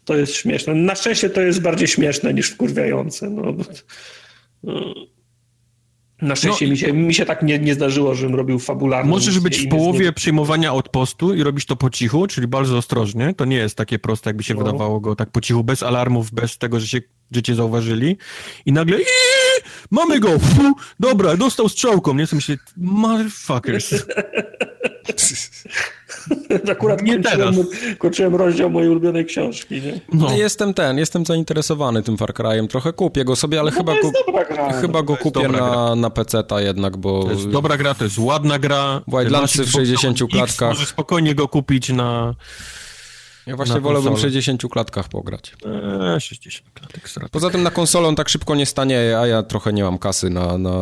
to 0.05 0.15
jest 0.15 0.33
śmieszne. 0.33 0.73
Na 0.73 0.95
szczęście 0.95 1.29
to 1.29 1.41
jest 1.41 1.61
bardziej 1.61 1.87
śmieszne 1.87 2.33
niż 2.33 2.49
wkurwiające. 2.49 3.29
No. 3.29 3.55
no. 4.63 4.93
Na 6.21 6.35
szczęście 6.35 6.65
no, 6.65 6.71
mi, 6.71 6.77
się, 6.77 6.93
mi 6.93 7.13
się 7.13 7.25
tak 7.25 7.43
nie, 7.43 7.59
nie 7.59 7.73
zdarzyło, 7.73 8.15
żebym 8.15 8.35
robił 8.35 8.59
fabularną. 8.59 9.11
Możesz 9.11 9.39
być 9.39 9.57
w 9.57 9.67
połowie 9.67 10.05
nie... 10.05 10.13
przyjmowania 10.13 10.73
odpostu 10.73 11.33
i 11.33 11.43
robić 11.43 11.65
to 11.65 11.75
po 11.75 11.89
cichu, 11.89 12.27
czyli 12.27 12.47
bardzo 12.47 12.77
ostrożnie. 12.77 13.33
To 13.33 13.45
nie 13.45 13.57
jest 13.57 13.75
takie 13.75 13.99
proste, 13.99 14.29
jakby 14.29 14.43
się 14.43 14.53
no. 14.53 14.63
wydawało 14.63 14.99
go 14.99 15.15
tak 15.15 15.29
po 15.29 15.41
cichu, 15.41 15.63
bez 15.63 15.83
alarmów, 15.83 16.31
bez 16.31 16.57
tego, 16.57 16.79
że 16.79 16.87
się 16.87 17.01
że 17.31 17.41
cię 17.41 17.55
zauważyli. 17.55 18.17
I 18.65 18.71
nagle 18.71 18.97
mamy 19.91 20.19
go! 20.19 20.39
Fu, 20.39 20.73
dobra, 20.99 21.37
dostał 21.37 21.69
strzałką. 21.69 22.13
Nie? 22.13 22.25
Myślę, 22.33 22.55
motherfuckers. 22.77 23.93
Akurat 26.71 27.01
nie 27.01 27.13
kończyłem, 27.13 27.53
teraz. 27.55 27.67
kończyłem 27.97 28.35
rozdział 28.35 28.69
mojej 28.69 28.89
ulubionej 28.89 29.25
książki, 29.25 29.81
nie? 29.81 29.99
No. 30.13 30.35
Jestem 30.35 30.73
ten, 30.73 30.97
jestem 30.97 31.25
zainteresowany 31.25 32.03
tym 32.03 32.17
Far 32.17 32.33
Cry'em. 32.33 32.67
Trochę 32.67 32.93
kupię 32.93 33.25
go 33.25 33.35
sobie, 33.35 33.59
ale 33.59 33.71
no 33.71 33.77
chyba, 33.77 33.93
go, 33.93 34.11
chyba 34.81 35.03
go 35.03 35.17
kupię 35.17 35.47
na, 35.47 35.95
na 35.95 36.09
PC-ta 36.09 36.61
jednak, 36.61 36.97
bo... 36.97 37.23
To 37.23 37.31
jest 37.31 37.49
dobra 37.49 37.77
gra, 37.77 37.93
to 37.93 38.03
jest 38.03 38.17
ładna 38.17 38.59
gra. 38.59 39.01
Wildlandsy 39.07 39.63
w 39.63 39.71
60 39.71 40.19
klatkach. 40.31 40.69
Możesz 40.69 40.87
spokojnie 40.87 41.35
go 41.35 41.47
kupić 41.47 41.89
na 41.89 42.35
ja 43.47 43.55
właśnie 43.55 43.81
wolałbym 43.81 44.15
w 44.15 44.19
60 44.19 44.61
klatkach 44.71 45.09
pograć. 45.09 45.55
Eee, 45.65 46.21
60 46.21 46.69
klatek. 46.73 47.09
Poza 47.31 47.49
tym 47.49 47.63
na 47.63 47.71
konsolę 47.71 48.07
on 48.07 48.15
tak 48.15 48.29
szybko 48.29 48.55
nie 48.55 48.65
stanie, 48.65 49.19
a 49.19 49.27
ja 49.27 49.43
trochę 49.43 49.73
nie 49.73 49.83
mam 49.83 49.97
kasy 49.97 50.29
na, 50.29 50.57
na 50.57 50.73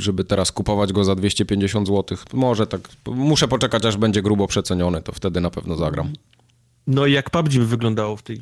żeby 0.00 0.24
teraz 0.24 0.52
kupować 0.52 0.92
go 0.92 1.04
za 1.04 1.14
250 1.14 1.88
zł. 1.88 2.18
Może 2.32 2.66
tak, 2.66 2.80
muszę 3.06 3.48
poczekać 3.48 3.84
aż 3.84 3.96
będzie 3.96 4.22
grubo 4.22 4.46
przeceniony, 4.46 5.02
to 5.02 5.12
wtedy 5.12 5.40
na 5.40 5.50
pewno 5.50 5.76
zagram. 5.76 6.12
No 6.86 7.06
i 7.06 7.12
jak 7.12 7.30
PUBG 7.30 7.52
by 7.52 7.66
wyglądało 7.66 8.16
w 8.16 8.22
tej, 8.22 8.40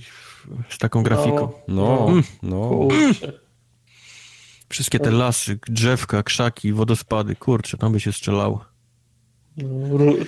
z 0.68 0.78
taką 0.78 1.02
grafiką? 1.02 1.52
No, 1.68 2.08
no. 2.08 2.22
no. 2.42 2.88
Wszystkie 4.68 4.98
te 4.98 5.10
lasy, 5.10 5.58
drzewka, 5.68 6.22
krzaki, 6.22 6.72
wodospady, 6.72 7.36
kurczę, 7.36 7.78
tam 7.78 7.92
by 7.92 8.00
się 8.00 8.12
strzelało. 8.12 8.64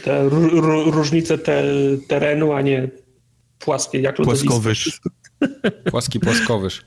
Te 0.04 0.28
różnice 0.90 1.38
te, 1.38 1.64
terenu, 2.08 2.52
a 2.52 2.62
nie 2.62 2.90
płaskie, 3.64 4.00
jak 4.00 4.16
Płaskowyż. 4.16 5.00
Płaski 5.90 6.20
płaskowyż. 6.20 6.82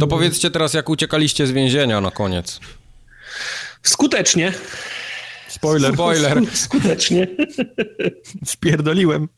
To 0.00 0.06
powiedzcie 0.06 0.50
teraz, 0.50 0.74
jak 0.74 0.88
uciekaliście 0.88 1.46
z 1.46 1.52
więzienia 1.52 2.00
na 2.00 2.10
koniec. 2.10 2.60
Skutecznie. 3.82 4.52
Spoiler. 5.48 5.94
Spoiler. 5.94 6.42
Skutecznie. 6.66 7.26
Spierdoliłem. 8.44 9.28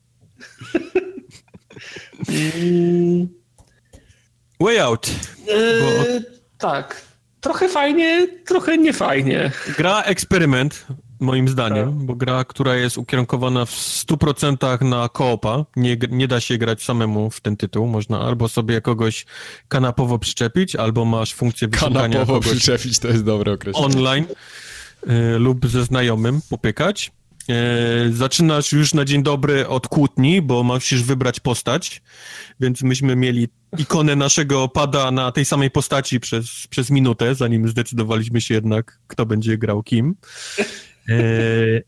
Way 4.59 4.79
out. 4.79 5.09
Bo... 5.45 5.53
E, 5.53 6.21
tak. 6.57 7.01
Trochę 7.41 7.69
fajnie, 7.69 8.27
trochę 8.45 8.77
niefajnie. 8.77 9.51
Gra 9.77 10.01
eksperyment 10.01 10.85
moim 11.19 11.47
zdaniem, 11.47 11.85
tak. 11.85 12.05
bo 12.05 12.15
gra, 12.15 12.43
która 12.43 12.75
jest 12.75 12.97
ukierunkowana 12.97 13.65
w 13.65 13.71
100% 13.71 14.83
na 14.85 15.09
koopa, 15.09 15.65
nie, 15.75 15.97
nie 16.09 16.27
da 16.27 16.39
się 16.39 16.57
grać 16.57 16.83
samemu 16.83 17.29
w 17.29 17.41
ten 17.41 17.57
tytuł, 17.57 17.87
można 17.87 18.19
albo 18.19 18.49
sobie 18.49 18.81
kogoś 18.81 19.25
kanapowo 19.67 20.19
przyczepić, 20.19 20.75
albo 20.75 21.05
masz 21.05 21.33
funkcję 21.33 21.67
wyszukania 21.67 22.01
kanapowo 22.01 22.33
kogoś 22.33 22.51
przyczepić, 22.51 22.99
to 22.99 23.07
jest 23.07 23.23
dobre 23.23 23.51
określenie. 23.51 23.87
Online 23.87 24.25
y, 25.09 25.39
lub 25.39 25.67
ze 25.67 25.85
znajomym 25.85 26.41
popykać. 26.49 27.11
Y, 28.07 28.13
zaczynasz 28.13 28.71
już 28.71 28.93
na 28.93 29.05
dzień 29.05 29.23
dobry 29.23 29.67
od 29.67 29.87
kłótni, 29.87 30.41
bo 30.41 30.63
musisz 30.63 31.03
wybrać 31.03 31.39
postać, 31.39 32.01
więc 32.59 32.81
myśmy 32.81 33.15
mieli 33.15 33.47
ikonę 33.77 34.15
naszego 34.15 34.67
pada 34.67 35.11
na 35.11 35.31
tej 35.31 35.45
samej 35.45 35.71
postaci 35.71 36.19
przez, 36.19 36.67
przez 36.69 36.89
minutę, 36.89 37.35
zanim 37.35 37.67
zdecydowaliśmy 37.67 38.41
się 38.41 38.53
jednak, 38.53 38.99
kto 39.07 39.25
będzie 39.25 39.57
grał 39.57 39.83
kim. 39.83 40.15
E, 41.09 41.81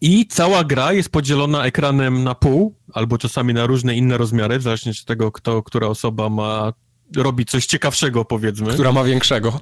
I 0.00 0.26
cała 0.26 0.64
gra 0.64 0.92
jest 0.92 1.08
podzielona 1.08 1.64
ekranem 1.64 2.24
na 2.24 2.34
pół, 2.34 2.74
albo 2.92 3.18
czasami 3.18 3.54
na 3.54 3.66
różne 3.66 3.96
inne 3.96 4.18
rozmiary, 4.18 4.58
w 4.58 4.62
zależności 4.62 5.02
od 5.02 5.06
tego, 5.06 5.32
kto, 5.32 5.62
która 5.62 5.86
osoba 5.86 6.28
ma 6.28 6.72
robi 7.16 7.44
coś 7.44 7.66
ciekawszego, 7.66 8.24
powiedzmy. 8.24 8.72
Która 8.72 8.92
ma 8.92 9.04
większego. 9.04 9.60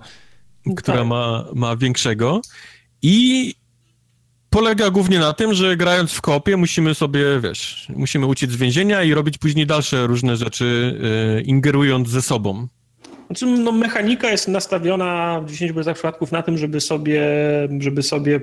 Która 0.77 0.99
tak. 0.99 1.07
ma, 1.07 1.45
ma 1.55 1.77
większego. 1.77 2.41
I 3.03 3.55
polega 4.51 4.91
głównie 4.91 5.19
na 5.19 5.33
tym, 5.33 5.55
że 5.55 5.77
grając 5.77 6.13
w 6.13 6.21
kopie 6.21 6.57
musimy 6.57 6.95
sobie, 6.95 7.41
wiesz, 7.41 7.89
musimy 7.97 8.27
uciec 8.27 8.51
z 8.51 8.57
więzienia 8.57 9.03
i 9.03 9.15
robić 9.15 9.39
później 9.39 9.67
dalsze 9.67 10.07
różne 10.07 10.37
rzeczy, 10.37 10.99
yy, 11.37 11.43
ingerując 11.43 12.09
ze 12.09 12.23
sobą. 12.23 12.69
Znaczy, 13.37 13.47
no, 13.47 13.73
mechanika 13.73 14.31
jest 14.31 14.49
nastawiona 14.49 15.41
w 15.47 15.53
10% 15.53 15.95
przypadków 15.95 16.33
na 16.33 16.43
tym, 16.43 16.59
żeby 16.59 16.81
sobie, 16.81 17.23
żeby 17.81 18.03
sobie 18.03 18.41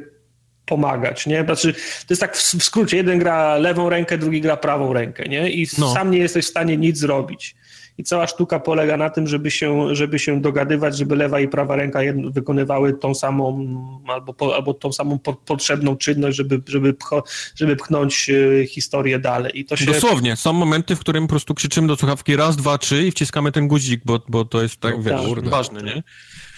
pomagać, 0.66 1.28
nie? 1.28 1.44
Znaczy, 1.44 1.74
to 1.74 2.06
jest 2.10 2.22
tak 2.22 2.38
w, 2.38 2.42
w 2.42 2.64
skrócie, 2.64 2.98
jeden 2.98 3.20
gra 3.20 3.58
lewą 3.58 3.90
rękę, 3.90 4.18
drugi 4.18 4.42
gra 4.42 4.58
prawą 4.58 4.94
rękę, 4.94 5.30
nie? 5.30 5.50
I 5.50 5.68
no. 5.78 5.94
sam 5.94 6.12
nie 6.12 6.18
jesteś 6.18 6.46
w 6.46 6.50
stanie 6.50 6.78
nic 6.78 6.98
zrobić 6.98 7.56
i 8.00 8.04
cała 8.04 8.28
sztuka 8.28 8.60
polega 8.60 8.98
na 8.98 9.10
tym, 9.10 9.28
żeby 9.28 9.52
się, 9.52 9.96
żeby 9.96 10.20
się 10.20 10.42
dogadywać, 10.42 10.98
żeby 10.98 11.16
lewa 11.16 11.40
i 11.40 11.48
prawa 11.48 11.76
ręka 11.76 12.00
wykonywały 12.32 12.94
tą 12.94 13.16
samą 13.16 13.68
albo, 14.08 14.34
po, 14.34 14.56
albo 14.56 14.74
tą 14.74 14.94
samą 14.94 15.20
po, 15.20 15.34
potrzebną 15.34 15.98
czynność, 15.98 16.38
żeby, 16.38 16.62
żeby, 16.68 16.94
pcho, 16.94 17.24
żeby 17.56 17.76
pchnąć 17.76 18.30
e, 18.30 18.66
historię 18.68 19.20
dalej. 19.20 19.60
I 19.60 19.66
to 19.66 19.76
się... 19.76 19.86
Dosłownie. 19.86 20.36
Są 20.36 20.54
momenty, 20.54 20.96
w 20.96 21.00
którym 21.00 21.24
po 21.28 21.30
prostu 21.30 21.54
krzyczymy 21.54 21.88
do 21.88 21.96
słuchawki 21.96 22.36
raz, 22.36 22.56
dwa, 22.56 22.78
trzy 22.78 23.04
i 23.04 23.12
wciskamy 23.12 23.52
ten 23.52 23.68
guzik, 23.68 24.02
bo, 24.06 24.20
bo 24.28 24.46
to 24.46 24.62
jest 24.62 24.80
tak, 24.80 24.96
no, 24.98 25.04
wiesz, 25.04 25.36
tak. 25.36 25.50
ważne, 25.50 25.82
nie? 25.82 26.04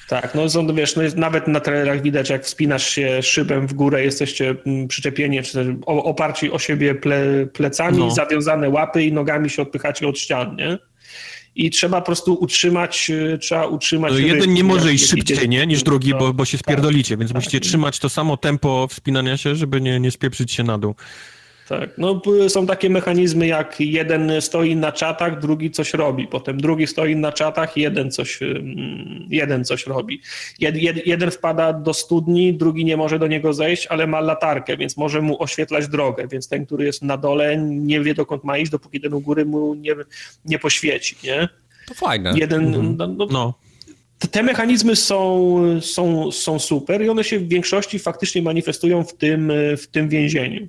Tak, 0.07 0.35
no 0.35 0.49
są, 0.49 0.75
wiesz, 0.75 0.95
no 0.95 1.03
jest, 1.03 1.17
nawet 1.17 1.47
na 1.47 1.59
trailerach 1.59 2.01
widać, 2.01 2.29
jak 2.29 2.45
wspinasz 2.45 2.89
się 2.89 3.23
szybem 3.23 3.67
w 3.67 3.73
górę, 3.73 4.03
jesteście 4.03 4.55
mm, 4.65 4.87
przyczepieni, 4.87 5.43
czy 5.43 5.53
też 5.53 5.67
oparci 5.85 6.51
o 6.51 6.59
siebie 6.59 6.95
ple, 6.95 7.45
plecami, 7.53 7.97
no. 7.97 8.11
zawiązane 8.11 8.69
łapy 8.69 9.03
i 9.03 9.13
nogami 9.13 9.49
się 9.49 9.61
odpychacie 9.61 10.07
od 10.07 10.19
ścian, 10.19 10.55
nie? 10.55 10.90
I 11.55 11.69
trzeba 11.69 12.01
po 12.01 12.05
prostu 12.05 12.33
utrzymać, 12.33 13.09
y, 13.09 13.37
trzeba 13.37 13.67
utrzymać... 13.67 14.13
No 14.13 14.19
jeden 14.19 14.53
nie 14.53 14.63
może 14.63 14.93
iść 14.93 15.09
szybciej, 15.09 15.49
nie, 15.49 15.67
niż 15.67 15.83
drugi, 15.83 16.13
bo, 16.13 16.33
bo 16.33 16.45
się 16.45 16.57
tak. 16.57 16.65
spierdolicie, 16.65 17.17
więc 17.17 17.31
tak. 17.31 17.35
musicie 17.35 17.59
trzymać 17.59 17.99
to 17.99 18.09
samo 18.09 18.37
tempo 18.37 18.87
wspinania 18.87 19.37
się, 19.37 19.55
żeby 19.55 19.81
nie, 19.81 19.99
nie 19.99 20.11
spieprzyć 20.11 20.51
się 20.51 20.63
na 20.63 20.77
dół. 20.77 20.95
Tak, 21.79 21.97
no 21.97 22.21
są 22.47 22.67
takie 22.67 22.89
mechanizmy 22.89 23.47
jak 23.47 23.79
jeden 23.79 24.41
stoi 24.41 24.75
na 24.75 24.91
czatach, 24.91 25.39
drugi 25.39 25.71
coś 25.71 25.93
robi, 25.93 26.27
potem 26.27 26.57
drugi 26.57 26.87
stoi 26.87 27.15
na 27.15 27.31
czatach, 27.31 27.77
jeden 27.77 28.11
coś, 28.11 28.39
jeden 29.29 29.65
coś 29.65 29.87
robi. 29.87 30.21
Jed, 30.59 30.75
jed, 30.75 31.07
jeden 31.07 31.31
wpada 31.31 31.73
do 31.73 31.93
studni, 31.93 32.53
drugi 32.53 32.85
nie 32.85 32.97
może 32.97 33.19
do 33.19 33.27
niego 33.27 33.53
zejść, 33.53 33.87
ale 33.87 34.07
ma 34.07 34.19
latarkę, 34.19 34.77
więc 34.77 34.97
może 34.97 35.21
mu 35.21 35.43
oświetlać 35.43 35.87
drogę, 35.87 36.27
więc 36.27 36.49
ten, 36.49 36.65
który 36.65 36.85
jest 36.85 37.01
na 37.01 37.17
dole 37.17 37.57
nie 37.57 38.01
wie 38.01 38.13
dokąd 38.13 38.43
ma 38.43 38.57
iść, 38.57 38.71
dopóki 38.71 39.01
ten 39.01 39.13
u 39.13 39.21
góry 39.21 39.45
mu 39.45 39.73
nie, 39.73 39.95
nie 40.45 40.59
poświeci, 40.59 41.15
nie? 41.23 41.49
To 41.87 41.93
fajne. 41.93 42.33
Jeden, 42.35 42.65
mhm. 42.65 42.97
no, 42.97 43.07
no, 43.07 43.27
no. 43.31 43.53
Te 44.31 44.43
mechanizmy 44.43 44.95
są, 44.95 45.81
są, 45.81 46.31
są 46.31 46.59
super 46.59 47.01
i 47.01 47.09
one 47.09 47.23
się 47.23 47.39
w 47.39 47.47
większości 47.47 47.99
faktycznie 47.99 48.41
manifestują 48.41 49.03
w 49.03 49.13
tym, 49.13 49.51
w 49.77 49.87
tym 49.87 50.09
więzieniu. 50.09 50.67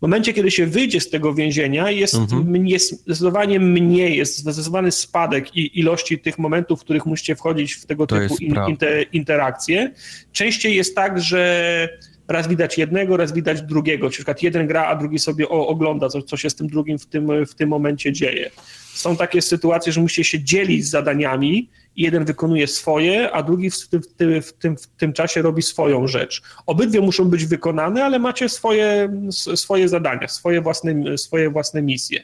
W 0.00 0.02
momencie, 0.02 0.32
kiedy 0.32 0.50
się 0.50 0.66
wyjdzie 0.66 1.00
z 1.00 1.10
tego 1.10 1.34
więzienia, 1.34 1.90
jest, 1.90 2.14
mhm. 2.14 2.66
jest 2.66 3.02
zdecydowanie 3.02 3.60
mniej, 3.60 4.16
jest 4.16 4.38
zdecydowany 4.38 4.92
spadek 4.92 5.56
ilości 5.56 6.18
tych 6.18 6.38
momentów, 6.38 6.80
w 6.80 6.84
których 6.84 7.06
musicie 7.06 7.36
wchodzić 7.36 7.72
w 7.72 7.86
tego 7.86 8.06
to 8.06 8.18
typu 8.18 8.36
in, 8.40 8.54
inter, 8.68 9.06
interakcje. 9.12 9.92
Częściej 10.32 10.76
jest 10.76 10.94
tak, 10.94 11.20
że 11.20 11.88
raz 12.28 12.48
widać 12.48 12.78
jednego, 12.78 13.16
raz 13.16 13.32
widać 13.32 13.62
drugiego. 13.62 14.06
Na 14.06 14.10
przykład 14.10 14.42
jeden 14.42 14.66
gra, 14.66 14.86
a 14.86 14.96
drugi 14.96 15.18
sobie 15.18 15.48
ogląda, 15.48 16.08
co, 16.08 16.22
co 16.22 16.36
się 16.36 16.50
z 16.50 16.54
tym 16.54 16.66
drugim 16.66 16.98
w 16.98 17.06
tym, 17.06 17.46
w 17.46 17.54
tym 17.54 17.68
momencie 17.68 18.12
dzieje. 18.12 18.50
Są 18.94 19.16
takie 19.16 19.42
sytuacje, 19.42 19.92
że 19.92 20.00
musicie 20.00 20.24
się 20.24 20.44
dzielić 20.44 20.86
z 20.86 20.90
zadaniami, 20.90 21.68
jeden 22.00 22.24
wykonuje 22.24 22.66
swoje, 22.66 23.30
a 23.30 23.42
drugi 23.42 23.70
w 23.70 23.88
tym, 23.88 24.02
w, 24.02 24.12
tym, 24.12 24.42
w, 24.42 24.52
tym, 24.52 24.76
w 24.76 24.86
tym 24.86 25.12
czasie 25.12 25.42
robi 25.42 25.62
swoją 25.62 26.06
rzecz. 26.06 26.42
Obydwie 26.66 27.00
muszą 27.00 27.24
być 27.24 27.46
wykonane, 27.46 28.04
ale 28.04 28.18
macie 28.18 28.48
swoje, 28.48 29.12
swoje 29.54 29.88
zadania, 29.88 30.28
swoje 30.28 30.60
własne, 30.60 31.18
swoje 31.18 31.50
własne 31.50 31.82
misje. 31.82 32.20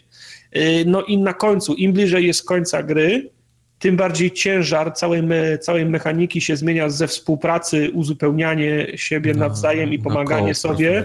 Y, 0.56 0.84
no 0.86 1.02
i 1.02 1.18
na 1.18 1.34
końcu, 1.34 1.74
im 1.74 1.92
bliżej 1.92 2.26
jest 2.26 2.44
końca 2.44 2.82
gry, 2.82 3.30
tym 3.78 3.96
bardziej 3.96 4.30
ciężar 4.30 4.94
całej, 4.94 5.22
me, 5.22 5.58
całej 5.58 5.86
mechaniki 5.86 6.40
się 6.40 6.56
zmienia 6.56 6.88
ze 6.88 7.06
współpracy, 7.06 7.90
uzupełnianie 7.94 8.86
siebie 8.94 9.32
no, 9.34 9.40
nawzajem 9.40 9.92
i 9.92 9.98
pomaganie 9.98 10.54
sobie 10.54 11.04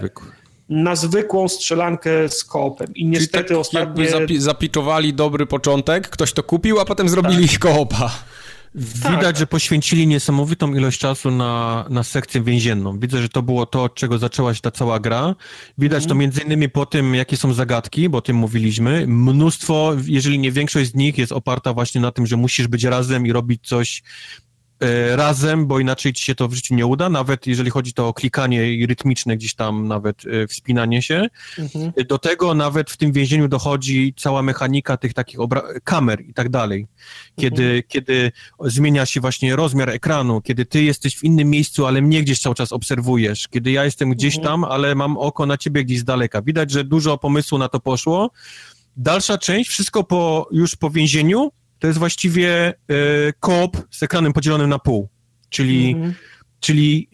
na 0.69 0.95
zwykłą 0.95 1.47
strzelankę 1.47 2.29
z 2.29 2.43
koopem. 2.43 2.87
I 2.95 3.05
niestety 3.05 3.49
tak 3.49 3.57
ostatnio... 3.57 4.09
Zapi 4.09 4.39
zapiczowali 4.39 5.13
dobry 5.13 5.45
początek, 5.45 6.09
ktoś 6.09 6.33
to 6.33 6.43
kupił, 6.43 6.79
a 6.79 6.85
potem 6.85 7.09
zrobili 7.09 7.49
tak. 7.49 7.59
koopa. 7.59 8.11
Widać, 8.75 9.21
tak. 9.21 9.37
że 9.37 9.47
poświęcili 9.47 10.07
niesamowitą 10.07 10.75
ilość 10.75 10.99
czasu 10.99 11.31
na, 11.31 11.85
na 11.89 12.03
sekcję 12.03 12.41
więzienną. 12.41 12.99
Widzę, 12.99 13.21
że 13.21 13.29
to 13.29 13.41
było 13.41 13.65
to, 13.65 13.83
od 13.83 13.95
czego 13.95 14.17
zaczęła 14.17 14.53
się 14.53 14.61
ta 14.61 14.71
cała 14.71 14.99
gra. 14.99 15.35
Widać 15.77 15.97
mm. 15.97 16.07
to 16.07 16.13
mhm. 16.13 16.19
między 16.19 16.41
innymi 16.41 16.69
po 16.69 16.85
tym, 16.85 17.15
jakie 17.15 17.37
są 17.37 17.53
zagadki, 17.53 18.09
bo 18.09 18.17
o 18.17 18.21
tym 18.21 18.35
mówiliśmy. 18.35 19.07
Mnóstwo, 19.07 19.95
jeżeli 20.05 20.39
nie 20.39 20.51
większość 20.51 20.91
z 20.91 20.95
nich 20.95 21.17
jest 21.17 21.31
oparta 21.31 21.73
właśnie 21.73 22.01
na 22.01 22.11
tym, 22.11 22.27
że 22.27 22.37
musisz 22.37 22.67
być 22.67 22.83
razem 22.83 23.27
i 23.27 23.31
robić 23.31 23.67
coś 23.67 24.03
razem, 25.15 25.67
bo 25.67 25.79
inaczej 25.79 26.13
ci 26.13 26.23
się 26.23 26.35
to 26.35 26.47
w 26.47 26.53
życiu 26.53 26.75
nie 26.75 26.85
uda, 26.85 27.09
nawet 27.09 27.47
jeżeli 27.47 27.69
chodzi 27.69 27.93
to 27.93 28.07
o 28.07 28.13
klikanie 28.13 28.73
i 28.73 28.85
rytmiczne 28.85 29.37
gdzieś 29.37 29.55
tam 29.55 29.87
nawet 29.87 30.23
e, 30.25 30.47
wspinanie 30.47 31.01
się. 31.01 31.27
Mhm. 31.59 31.91
Do 32.07 32.17
tego 32.17 32.53
nawet 32.53 32.91
w 32.91 32.97
tym 32.97 33.11
więzieniu 33.11 33.47
dochodzi 33.47 34.13
cała 34.17 34.41
mechanika 34.41 34.97
tych 34.97 35.13
takich 35.13 35.39
kamer 35.83 36.21
i 36.21 36.33
tak 36.33 36.49
dalej. 36.49 36.87
Kiedy, 37.35 37.63
mhm. 37.63 37.83
kiedy 37.87 38.31
zmienia 38.59 39.05
się 39.05 39.21
właśnie 39.21 39.55
rozmiar 39.55 39.89
ekranu, 39.89 40.41
kiedy 40.41 40.65
ty 40.65 40.83
jesteś 40.83 41.17
w 41.17 41.23
innym 41.23 41.49
miejscu, 41.49 41.85
ale 41.85 42.01
mnie 42.01 42.21
gdzieś 42.21 42.39
cały 42.39 42.55
czas 42.55 42.71
obserwujesz, 42.71 43.47
kiedy 43.47 43.71
ja 43.71 43.85
jestem 43.85 44.09
gdzieś 44.09 44.37
mhm. 44.37 44.53
tam, 44.53 44.63
ale 44.63 44.95
mam 44.95 45.17
oko 45.17 45.45
na 45.45 45.57
ciebie 45.57 45.83
gdzieś 45.83 45.99
z 45.99 46.03
daleka. 46.03 46.41
Widać, 46.41 46.71
że 46.71 46.83
dużo 46.83 47.17
pomysłu 47.17 47.57
na 47.57 47.69
to 47.69 47.79
poszło. 47.79 48.31
Dalsza 48.97 49.37
część, 49.37 49.69
wszystko 49.69 50.03
po, 50.03 50.49
już 50.51 50.75
po 50.75 50.89
więzieniu, 50.89 51.51
to 51.81 51.87
jest 51.87 51.99
właściwie 51.99 52.67
e, 52.67 52.73
koop 53.39 53.77
z 53.91 54.03
ekranem 54.03 54.33
podzielonym 54.33 54.69
na 54.69 54.79
pół. 54.79 55.09
Czyli, 55.49 55.91
mm 55.91 56.11
-hmm. 56.11 56.13
czyli 56.59 57.09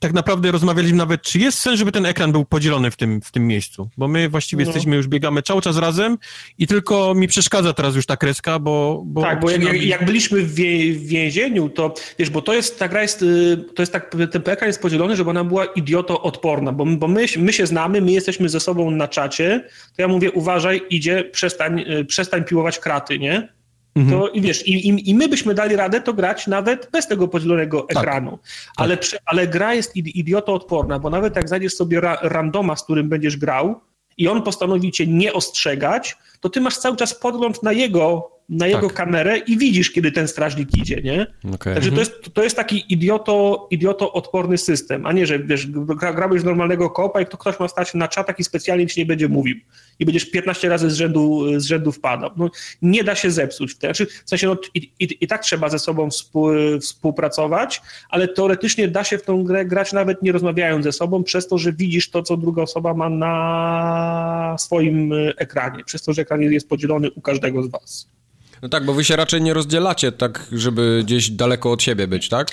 tak 0.00 0.12
naprawdę 0.12 0.50
rozmawialiśmy 0.50 0.98
nawet, 0.98 1.22
czy 1.22 1.38
jest 1.38 1.58
sens, 1.58 1.78
żeby 1.78 1.92
ten 1.92 2.06
ekran 2.06 2.32
był 2.32 2.44
podzielony 2.44 2.90
w 2.90 2.96
tym, 2.96 3.20
w 3.20 3.32
tym 3.32 3.46
miejscu, 3.46 3.90
bo 3.96 4.08
my 4.08 4.28
właściwie 4.28 4.64
no. 4.64 4.68
jesteśmy, 4.68 4.96
już 4.96 5.08
biegamy 5.08 5.42
cały 5.42 5.62
czas 5.62 5.76
razem 5.76 6.18
i 6.58 6.66
tylko 6.66 7.14
mi 7.14 7.28
przeszkadza 7.28 7.72
teraz 7.72 7.96
już 7.96 8.06
ta 8.06 8.16
kreska, 8.16 8.58
bo... 8.58 9.02
bo 9.06 9.22
tak, 9.22 9.40
bo 9.40 9.50
jak, 9.50 9.82
jak, 9.82 10.04
byliśmy 10.04 10.42
w, 10.42 10.54
wie, 10.54 10.94
w, 10.94 11.06
więzieniu, 11.06 11.68
to 11.68 11.94
wiesz, 12.18 12.30
bo 12.30 12.42
to 12.42 12.54
jest, 12.54 12.78
ta 12.78 12.88
gra 12.88 13.02
jest, 13.02 13.22
y, 13.22 13.64
to 13.74 13.82
jest 13.82 13.92
tak, 13.92 14.16
ten 14.30 14.42
ekran 14.46 14.68
jest 14.68 14.82
podzielony, 14.82 15.16
żeby 15.16 15.30
ona 15.30 15.44
była 15.44 15.64
idioto 15.64 16.22
odporna, 16.22 16.72
bo, 16.72 16.86
bo 16.86 17.08
my, 17.08 17.26
my 17.38 17.52
się 17.52 17.66
znamy, 17.66 18.00
my 18.00 18.12
jesteśmy 18.12 18.48
ze 18.48 18.60
sobą 18.60 18.90
na 18.90 19.08
czacie, 19.08 19.64
to 19.96 20.02
ja 20.02 20.08
mówię, 20.08 20.32
uważaj, 20.32 20.82
idzie, 20.90 21.24
przestań, 21.24 21.80
y, 21.80 22.04
przestań 22.04 22.44
piłować 22.44 22.78
kraty, 22.78 23.18
nie? 23.18 23.59
Mhm. 23.94 24.20
To 24.20 24.28
i 24.28 24.40
wiesz, 24.40 24.68
i, 24.68 24.88
i, 24.88 25.10
i, 25.10 25.14
my 25.14 25.28
byśmy 25.28 25.54
dali 25.54 25.76
radę 25.76 26.00
to 26.00 26.14
grać 26.14 26.46
nawet 26.46 26.88
bez 26.92 27.06
tego 27.06 27.28
podzielonego 27.28 27.82
tak. 27.82 27.96
ekranu. 27.96 28.38
Ale, 28.76 28.96
tak. 28.96 29.20
ale 29.24 29.46
gra 29.46 29.74
jest 29.74 29.96
idiotoodporna, 29.96 30.98
bo 30.98 31.10
nawet 31.10 31.36
jak 31.36 31.48
znajdziesz 31.48 31.74
sobie 31.74 32.00
ra, 32.00 32.18
randoma, 32.22 32.76
z 32.76 32.84
którym 32.84 33.08
będziesz 33.08 33.36
grał 33.36 33.80
i 34.18 34.28
on 34.28 34.42
postanowi 34.42 34.92
cię 34.92 35.06
nie 35.06 35.32
ostrzegać, 35.32 36.16
to 36.40 36.48
ty 36.48 36.60
masz 36.60 36.78
cały 36.78 36.96
czas 36.96 37.14
podgląd 37.14 37.62
na 37.62 37.72
jego 37.72 38.30
na 38.50 38.66
jego 38.66 38.86
tak. 38.86 38.96
kamerę 38.96 39.38
i 39.38 39.58
widzisz, 39.58 39.90
kiedy 39.90 40.12
ten 40.12 40.28
strażnik 40.28 40.76
idzie, 40.76 41.00
nie? 41.04 41.26
Okay. 41.54 41.74
Także 41.74 41.90
to, 41.90 41.96
mhm. 41.96 41.98
jest, 41.98 42.34
to 42.34 42.42
jest 42.42 42.56
taki 42.56 42.84
idioto, 42.88 43.68
idioto 43.70 44.12
odporny 44.12 44.58
system, 44.58 45.06
a 45.06 45.12
nie, 45.12 45.26
że 45.26 45.38
wiesz, 45.38 45.66
gra, 45.66 46.12
grałeś 46.12 46.44
normalnego 46.44 46.90
kopa 46.90 47.20
i 47.20 47.26
to 47.26 47.36
ktoś 47.36 47.60
ma 47.60 47.68
stać 47.68 47.94
na 47.94 48.08
czatach 48.08 48.38
i 48.38 48.44
specjalnie 48.44 48.86
ci 48.86 49.00
nie 49.00 49.06
będzie 49.06 49.28
mówił 49.28 49.56
i 49.98 50.04
będziesz 50.04 50.30
15 50.30 50.68
razy 50.68 50.90
z 50.90 50.94
rzędu, 50.94 51.44
z 51.60 51.64
rzędu 51.64 51.92
wpadał. 51.92 52.30
No, 52.36 52.50
nie 52.82 53.04
da 53.04 53.14
się 53.14 53.30
zepsuć. 53.30 53.76
Znaczy, 53.76 54.06
w 54.06 54.28
sensie 54.30 54.46
no, 54.46 54.56
i, 54.74 54.92
i, 55.00 55.16
i 55.20 55.26
tak 55.26 55.42
trzeba 55.42 55.68
ze 55.68 55.78
sobą 55.78 56.10
współ, 56.10 56.50
współpracować, 56.80 57.82
ale 58.08 58.28
teoretycznie 58.28 58.88
da 58.88 59.04
się 59.04 59.18
w 59.18 59.22
tą 59.22 59.44
grę 59.44 59.64
grać 59.64 59.92
nawet 59.92 60.22
nie 60.22 60.32
rozmawiając 60.32 60.84
ze 60.84 60.92
sobą, 60.92 61.24
przez 61.24 61.48
to, 61.48 61.58
że 61.58 61.72
widzisz 61.72 62.10
to, 62.10 62.22
co 62.22 62.36
druga 62.36 62.62
osoba 62.62 62.94
ma 62.94 63.08
na 63.08 64.56
swoim 64.58 65.12
ekranie, 65.36 65.84
przez 65.84 66.02
to, 66.02 66.12
że 66.12 66.22
ekran 66.22 66.42
jest 66.42 66.68
podzielony 66.68 67.10
u 67.10 67.20
każdego 67.20 67.62
z 67.62 67.70
was. 67.70 68.19
No 68.62 68.68
tak, 68.68 68.84
bo 68.84 68.94
wy 68.94 69.04
się 69.04 69.16
raczej 69.16 69.42
nie 69.42 69.54
rozdzielacie 69.54 70.12
tak, 70.12 70.46
żeby 70.52 71.02
gdzieś 71.04 71.30
daleko 71.30 71.72
od 71.72 71.82
siebie 71.82 72.06
być, 72.06 72.28
tak? 72.28 72.48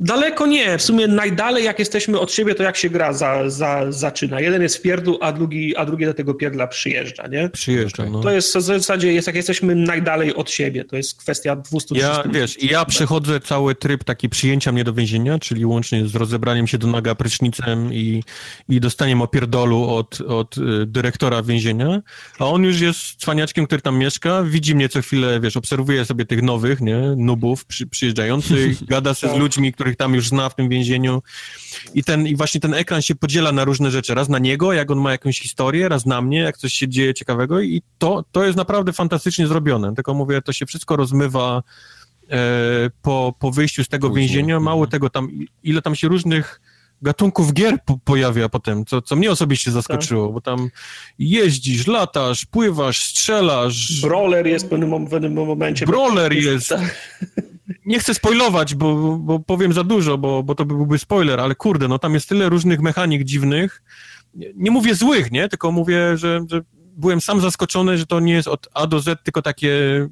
Daleko 0.00 0.46
nie. 0.46 0.78
W 0.78 0.82
sumie 0.82 1.06
najdalej, 1.06 1.64
jak 1.64 1.78
jesteśmy 1.78 2.20
od 2.20 2.32
siebie, 2.32 2.54
to 2.54 2.62
jak 2.62 2.76
się 2.76 2.90
gra 2.90 3.12
za, 3.12 3.50
za, 3.50 3.92
zaczyna. 3.92 4.40
Jeden 4.40 4.62
jest 4.62 4.76
w 4.76 4.82
pierdlu, 4.82 5.18
a 5.20 5.32
drugi, 5.32 5.76
a 5.76 5.86
drugi 5.86 6.04
do 6.04 6.14
tego 6.14 6.34
pierdla 6.34 6.66
przyjeżdża, 6.66 7.26
nie? 7.26 7.48
Przyjeżdża, 7.48 8.06
no. 8.06 8.20
To 8.20 8.30
jest 8.30 8.56
w 8.56 8.60
zasadzie, 8.60 9.12
jest, 9.12 9.26
jak 9.26 9.36
jesteśmy 9.36 9.74
najdalej 9.74 10.34
od 10.34 10.50
siebie. 10.50 10.84
To 10.84 10.96
jest 10.96 11.18
kwestia 11.18 11.56
200 11.56 11.98
Ja, 11.98 12.22
wiesz, 12.32 12.62
ja 12.62 12.84
przechodzę 12.84 13.40
cały 13.40 13.74
tryb 13.74 14.04
taki 14.04 14.28
przyjęcia 14.28 14.72
mnie 14.72 14.84
do 14.84 14.92
więzienia, 14.92 15.38
czyli 15.38 15.66
łącznie 15.66 16.06
z 16.06 16.14
rozebraniem 16.14 16.66
się 16.66 16.78
do 16.78 16.86
naga 16.86 17.14
prysznicem 17.14 17.94
i, 17.94 18.22
i 18.68 18.80
dostaniem 18.80 19.22
opierdolu 19.22 19.88
od, 19.88 20.20
od 20.20 20.58
y, 20.58 20.86
dyrektora 20.86 21.42
więzienia, 21.42 22.02
a 22.38 22.46
on 22.46 22.62
już 22.62 22.80
jest 22.80 23.16
cwaniaczkiem, 23.16 23.66
który 23.66 23.82
tam 23.82 23.98
mieszka, 23.98 24.42
widzi 24.42 24.74
mnie 24.74 24.88
co 24.88 25.02
chwilę, 25.02 25.40
wiesz, 25.40 25.56
obserwuje 25.56 26.04
sobie 26.04 26.26
tych 26.26 26.42
nowych, 26.42 26.80
nie, 26.80 27.14
nubów 27.16 27.64
przy, 27.64 27.86
przyjeżdżających, 27.86 28.84
gada 28.94 29.14
się 29.14 29.26
z 29.26 29.30
tak. 29.30 29.40
ludźmi, 29.40 29.72
których 29.90 29.96
tam 29.96 30.14
już 30.14 30.28
zna 30.28 30.48
w 30.48 30.54
tym 30.54 30.68
więzieniu 30.68 31.22
i 31.94 32.04
ten, 32.04 32.26
i 32.26 32.36
właśnie 32.36 32.60
ten 32.60 32.74
ekran 32.74 33.02
się 33.02 33.14
podziela 33.14 33.52
na 33.52 33.64
różne 33.64 33.90
rzeczy, 33.90 34.14
raz 34.14 34.28
na 34.28 34.38
niego, 34.38 34.72
jak 34.72 34.90
on 34.90 34.98
ma 34.98 35.12
jakąś 35.12 35.40
historię, 35.40 35.88
raz 35.88 36.06
na 36.06 36.22
mnie, 36.22 36.38
jak 36.38 36.56
coś 36.56 36.72
się 36.72 36.88
dzieje 36.88 37.14
ciekawego 37.14 37.60
i 37.60 37.82
to, 37.98 38.24
to 38.32 38.44
jest 38.44 38.56
naprawdę 38.56 38.92
fantastycznie 38.92 39.46
zrobione, 39.46 39.94
tylko 39.94 40.14
mówię, 40.14 40.42
to 40.42 40.52
się 40.52 40.66
wszystko 40.66 40.96
rozmywa 40.96 41.62
e, 42.30 42.36
po, 43.02 43.34
po 43.38 43.50
wyjściu 43.50 43.84
z 43.84 43.88
tego 43.88 44.08
Później. 44.08 44.26
więzienia, 44.26 44.60
mało 44.60 44.84
mhm. 44.84 44.90
tego 44.90 45.10
tam, 45.10 45.28
ile 45.62 45.82
tam 45.82 45.94
się 45.94 46.08
różnych 46.08 46.60
gatunków 47.02 47.52
gier 47.52 47.78
po 47.84 47.98
pojawia 47.98 48.48
potem, 48.48 48.84
co, 48.84 49.02
co 49.02 49.16
mnie 49.16 49.30
osobiście 49.30 49.70
zaskoczyło, 49.70 50.26
tak. 50.26 50.34
bo 50.34 50.40
tam 50.40 50.70
jeździsz, 51.18 51.86
latasz, 51.86 52.44
pływasz, 52.44 53.02
strzelasz. 53.02 54.00
Brawler 54.00 54.46
jest 54.46 54.66
w 54.66 54.68
pewnym, 54.68 55.06
w 55.06 55.10
pewnym 55.10 55.32
momencie. 55.32 55.86
Brawler 55.86 56.32
jest. 56.32 56.68
Tak. 56.68 56.96
Nie 57.86 57.98
chcę 57.98 58.14
spoilować, 58.14 58.74
bo, 58.74 59.16
bo 59.16 59.38
powiem 59.38 59.72
za 59.72 59.84
dużo, 59.84 60.18
bo, 60.18 60.42
bo 60.42 60.54
to 60.54 60.64
byłby 60.64 60.98
spoiler, 60.98 61.40
ale 61.40 61.54
kurde, 61.54 61.88
no 61.88 61.98
tam 61.98 62.14
jest 62.14 62.28
tyle 62.28 62.48
różnych 62.48 62.80
mechanik 62.80 63.24
dziwnych. 63.24 63.82
Nie, 64.34 64.52
nie 64.56 64.70
mówię 64.70 64.94
złych, 64.94 65.30
nie? 65.30 65.48
Tylko 65.48 65.72
mówię, 65.72 66.16
że, 66.16 66.40
że 66.50 66.60
byłem 67.00 67.20
sam 67.20 67.40
zaskoczony, 67.40 67.98
że 67.98 68.06
to 68.06 68.20
nie 68.20 68.32
jest 68.32 68.48
od 68.48 68.68
A 68.74 68.86
do 68.86 69.00
Z, 69.00 69.22
tylko 69.24 69.42
takie 69.42 69.70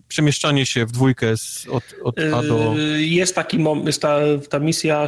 przemieszczanie 0.08 0.66
się 0.66 0.86
w 0.86 0.92
dwójkę 0.92 1.36
z, 1.36 1.66
od, 1.70 1.84
od 2.04 2.16
A 2.34 2.42
do... 2.42 2.74
Yy, 2.76 3.02
jest 3.02 3.34
taki 3.34 3.58
jest 3.84 4.02
ta, 4.02 4.18
ta 4.50 4.58
misja, 4.58 5.06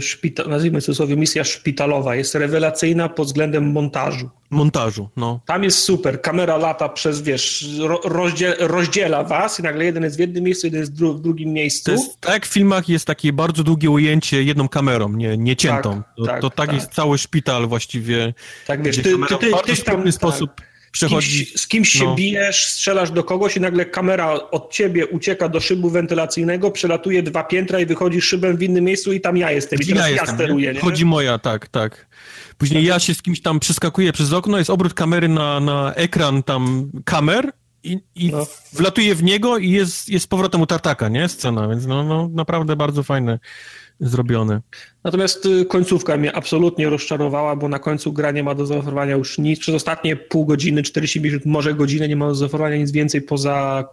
szpita, 0.00 0.44
nazwijmy 0.44 0.80
cudzysłowie, 0.80 1.16
misja 1.16 1.44
szpitalowa, 1.44 2.16
jest 2.16 2.34
rewelacyjna 2.34 3.08
pod 3.08 3.26
względem 3.26 3.72
montażu. 3.72 4.30
Montażu, 4.50 5.08
no. 5.16 5.40
Tam 5.46 5.64
jest 5.64 5.78
super, 5.78 6.20
kamera 6.22 6.56
lata 6.56 6.88
przez, 6.88 7.22
wiesz, 7.22 7.68
rozdziel, 8.04 8.54
rozdziela 8.58 9.24
was 9.24 9.60
i 9.60 9.62
nagle 9.62 9.84
jeden 9.84 10.02
jest 10.02 10.16
w 10.16 10.18
jednym 10.18 10.44
miejscu, 10.44 10.66
jeden 10.66 10.80
jest 10.80 10.92
w 10.92 11.20
drugim 11.20 11.52
miejscu. 11.52 11.90
Jest, 11.90 12.20
tak 12.20 12.32
jak 12.32 12.46
w 12.46 12.52
filmach 12.52 12.88
jest 12.88 13.06
takie 13.06 13.32
bardzo 13.32 13.62
długie 13.62 13.90
ujęcie 13.90 14.42
jedną 14.42 14.68
kamerą, 14.68 15.12
nie, 15.12 15.36
nie 15.36 15.56
ciętą. 15.56 16.02
Tak, 16.02 16.14
to, 16.16 16.24
tak, 16.24 16.40
to 16.40 16.50
tak, 16.50 16.66
tak, 16.66 16.76
jest 16.76 16.92
cały 16.92 17.18
szpital 17.18 17.66
właściwie. 17.66 18.34
Tak, 18.66 18.82
wiesz, 18.82 18.96
ty, 18.96 19.02
ty, 19.02 19.10
ty, 19.10 19.50
ty, 19.66 19.76
ty 19.76 19.82
tam, 19.82 20.12
sposób... 20.12 20.54
Tak 20.54 20.75
przechodzi... 20.96 21.46
Z 21.56 21.66
kimś, 21.66 21.88
się 21.88 22.04
no. 22.04 22.14
bijesz, 22.14 22.66
strzelasz 22.66 23.10
do 23.10 23.24
kogoś 23.24 23.56
i 23.56 23.60
nagle 23.60 23.84
kamera 23.84 24.32
od 24.32 24.72
ciebie 24.72 25.06
ucieka 25.06 25.48
do 25.48 25.60
szybu 25.60 25.90
wentylacyjnego, 25.90 26.70
przelatuje 26.70 27.22
dwa 27.22 27.44
piętra 27.44 27.80
i 27.80 27.86
wychodzi 27.86 28.20
szybem 28.20 28.56
w 28.56 28.62
innym 28.62 28.84
miejscu 28.84 29.12
i 29.12 29.20
tam 29.20 29.36
ja 29.36 29.50
jestem. 29.50 29.78
I 29.80 29.86
teraz 29.86 30.10
ja, 30.10 30.16
ja 30.16 30.26
steruję, 30.26 30.72
nie? 30.72 30.80
Chodzi 30.80 31.04
moja, 31.04 31.38
tak, 31.38 31.68
tak. 31.68 32.06
Później 32.58 32.84
ja 32.84 32.98
się 32.98 33.14
z 33.14 33.22
kimś 33.22 33.40
tam 33.40 33.60
przeskakuję 33.60 34.12
przez 34.12 34.32
okno, 34.32 34.58
jest 34.58 34.70
obrót 34.70 34.94
kamery 34.94 35.28
na, 35.28 35.60
na 35.60 35.94
ekran 35.94 36.42
tam 36.42 36.90
kamer 37.04 37.52
i, 37.84 37.98
i 38.14 38.30
no. 38.30 38.46
wlatuje 38.72 39.14
w 39.14 39.22
niego 39.22 39.58
i 39.58 39.70
jest, 39.70 40.08
jest 40.08 40.28
powrotem 40.28 40.60
u 40.60 40.66
tartaka, 40.66 41.08
nie? 41.08 41.28
Scena, 41.28 41.68
więc 41.68 41.86
no, 41.86 42.04
no 42.04 42.28
naprawdę 42.32 42.76
bardzo 42.76 43.02
fajne 43.02 43.38
zrobione. 44.00 44.60
Natomiast 45.04 45.46
y, 45.46 45.64
końcówka 45.64 46.16
mnie 46.16 46.36
absolutnie 46.36 46.90
rozczarowała, 46.90 47.56
bo 47.56 47.68
na 47.68 47.78
końcu 47.78 48.12
gra 48.12 48.30
nie 48.30 48.42
ma 48.42 48.54
do 48.54 48.66
zaoferowania 48.66 49.14
już 49.16 49.38
nic. 49.38 49.60
Przez 49.60 49.74
ostatnie 49.74 50.16
pół 50.16 50.46
godziny, 50.46 50.82
40 50.82 51.20
minut, 51.20 51.46
może 51.46 51.74
godzinę 51.74 52.08
nie 52.08 52.16
ma 52.16 52.26
do 52.26 52.34
zaoferowania 52.34 52.76
nic 52.76 52.90
więcej 52.90 53.22
poza 53.22 53.84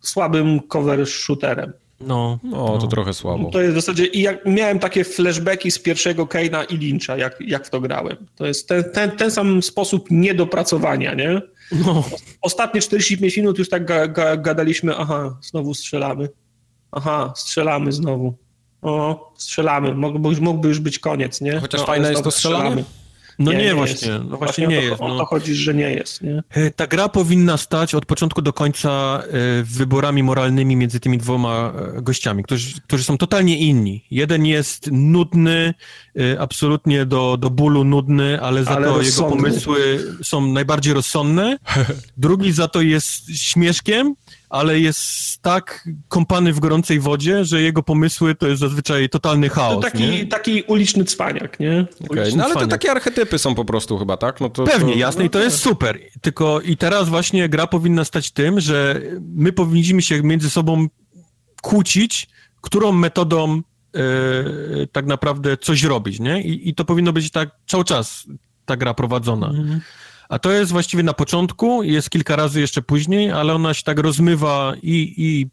słabym 0.00 0.60
cover 0.60 1.06
shooterem. 1.06 1.72
No, 2.06 2.38
no, 2.42 2.66
to 2.66 2.78
no. 2.82 2.86
trochę 2.86 3.14
słabo. 3.14 3.50
To 3.50 3.60
jest 3.60 3.72
w 3.72 3.80
zasadzie, 3.80 4.06
i 4.06 4.20
jak 4.20 4.46
miałem 4.46 4.78
takie 4.78 5.04
flashbacki 5.04 5.70
z 5.70 5.78
pierwszego 5.78 6.26
Keina 6.26 6.64
i 6.64 6.76
Lyncha, 6.76 7.16
jak, 7.16 7.40
jak 7.40 7.66
w 7.66 7.70
to 7.70 7.80
grałem. 7.80 8.16
To 8.36 8.46
jest 8.46 8.68
ten, 8.68 8.84
ten, 8.92 9.10
ten 9.10 9.30
sam 9.30 9.62
sposób 9.62 10.10
niedopracowania, 10.10 11.14
nie? 11.14 11.42
No. 11.72 12.04
Ostatnie 12.40 12.80
45 12.80 13.36
minut 13.36 13.58
już 13.58 13.68
tak 13.68 13.84
ga, 13.84 14.08
ga, 14.08 14.36
gadaliśmy, 14.36 14.96
aha, 14.96 15.36
znowu 15.42 15.74
strzelamy. 15.74 16.28
Aha, 16.92 17.32
strzelamy 17.36 17.92
znowu. 17.92 18.34
O, 18.82 19.32
strzelamy. 19.36 19.94
Mógłby 19.94 20.28
już, 20.28 20.40
mógłby 20.40 20.68
już 20.68 20.80
być 20.80 20.98
koniec, 20.98 21.40
nie? 21.40 21.60
Chociaż 21.60 21.80
no, 21.80 21.86
fajne 21.86 22.10
jest 22.10 22.24
to 22.24 22.30
strzelanie. 22.30 22.70
Strzelamy. 22.70 23.02
No 23.38 23.52
nie, 23.52 23.58
nie, 23.58 23.64
nie 23.64 23.74
właśnie, 23.74 24.08
no 24.10 24.18
właśnie, 24.18 24.36
właśnie 24.38 24.66
nie 24.66 24.76
to, 24.76 24.82
jest. 24.82 25.00
No. 25.00 25.06
O 25.06 25.18
to 25.18 25.24
chodzi, 25.24 25.54
że 25.54 25.74
nie 25.74 25.92
jest, 25.92 26.22
nie? 26.22 26.42
E, 26.50 26.70
ta 26.70 26.86
gra 26.86 27.08
powinna 27.08 27.56
stać 27.56 27.94
od 27.94 28.06
początku 28.06 28.42
do 28.42 28.52
końca 28.52 29.22
e, 29.22 29.62
wyborami 29.62 30.22
moralnymi 30.22 30.76
między 30.76 31.00
tymi 31.00 31.18
dwoma 31.18 31.72
e, 31.96 32.02
gościami, 32.02 32.42
którzy, 32.42 32.80
którzy 32.80 33.04
są 33.04 33.18
totalnie 33.18 33.58
inni. 33.58 34.04
Jeden 34.10 34.46
jest 34.46 34.88
nudny, 34.92 35.74
absolutnie 36.38 37.06
do, 37.06 37.36
do 37.36 37.50
bólu 37.50 37.84
nudny, 37.84 38.40
ale 38.40 38.64
za 38.64 38.70
ale 38.70 38.86
to 38.86 38.98
rozsądny. 38.98 39.36
jego 39.36 39.36
pomysły 39.36 40.04
są 40.22 40.46
najbardziej 40.46 40.94
rozsądne. 40.94 41.58
Drugi 42.16 42.52
za 42.52 42.68
to 42.68 42.80
jest 42.80 43.36
śmieszkiem, 43.36 44.14
ale 44.52 44.80
jest 44.80 45.42
tak 45.42 45.88
kąpany 46.08 46.52
w 46.52 46.60
gorącej 46.60 47.00
wodzie, 47.00 47.44
że 47.44 47.62
jego 47.62 47.82
pomysły 47.82 48.34
to 48.34 48.48
jest 48.48 48.60
zazwyczaj 48.60 49.08
totalny 49.08 49.48
chaos. 49.48 49.74
To 49.74 49.80
taki, 49.80 50.08
nie? 50.08 50.26
taki 50.26 50.62
uliczny 50.62 51.04
cwaniak, 51.04 51.60
nie? 51.60 51.86
Okay, 52.10 52.32
no 52.36 52.44
ale 52.44 52.54
to 52.54 52.66
takie 52.66 52.90
archetypy 52.90 53.38
są 53.38 53.54
po 53.54 53.64
prostu 53.64 53.98
chyba, 53.98 54.16
tak? 54.16 54.40
No 54.40 54.50
to, 54.50 54.64
Pewnie, 54.64 54.92
to... 54.92 54.98
jasne 54.98 55.24
i 55.24 55.30
to 55.30 55.42
jest 55.42 55.58
super. 55.58 55.98
Tylko 56.20 56.60
i 56.60 56.76
teraz 56.76 57.08
właśnie 57.08 57.48
gra 57.48 57.66
powinna 57.66 58.04
stać 58.04 58.30
tym, 58.30 58.60
że 58.60 59.00
my 59.20 59.52
powinniśmy 59.52 60.02
się 60.02 60.22
między 60.22 60.50
sobą 60.50 60.86
kłócić, 61.62 62.28
którą 62.60 62.92
metodą 62.92 63.62
yy, 63.94 64.88
tak 64.92 65.06
naprawdę 65.06 65.56
coś 65.56 65.82
robić, 65.82 66.20
nie? 66.20 66.42
I, 66.42 66.68
I, 66.68 66.74
to 66.74 66.84
powinno 66.84 67.12
być 67.12 67.30
tak 67.30 67.50
cały 67.66 67.84
czas 67.84 68.24
ta 68.64 68.76
gra 68.76 68.94
prowadzona. 68.94 69.46
Mhm. 69.46 69.80
A 70.32 70.38
to 70.38 70.52
jest 70.52 70.72
właściwie 70.72 71.02
na 71.02 71.12
początku, 71.12 71.82
jest 71.82 72.10
kilka 72.10 72.36
razy 72.36 72.60
jeszcze 72.60 72.82
później, 72.82 73.30
ale 73.30 73.54
ona 73.54 73.74
się 73.74 73.82
tak 73.82 73.98
rozmywa 73.98 74.74
i, 74.82 75.14
i 75.16 75.46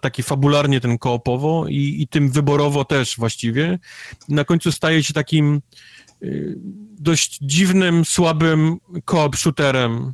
taki 0.00 0.22
fabularnie 0.22 0.80
ten 0.80 0.98
koopowo 0.98 1.64
i, 1.68 1.96
i 2.02 2.08
tym 2.08 2.30
wyborowo 2.30 2.84
też 2.84 3.16
właściwie. 3.16 3.78
Na 4.28 4.44
końcu 4.44 4.72
staje 4.72 5.02
się 5.02 5.14
takim 5.14 5.60
y, 6.22 6.54
dość 6.98 7.38
dziwnym, 7.42 8.04
słabym 8.04 8.78
koop 9.04 9.36
shooterem, 9.36 10.12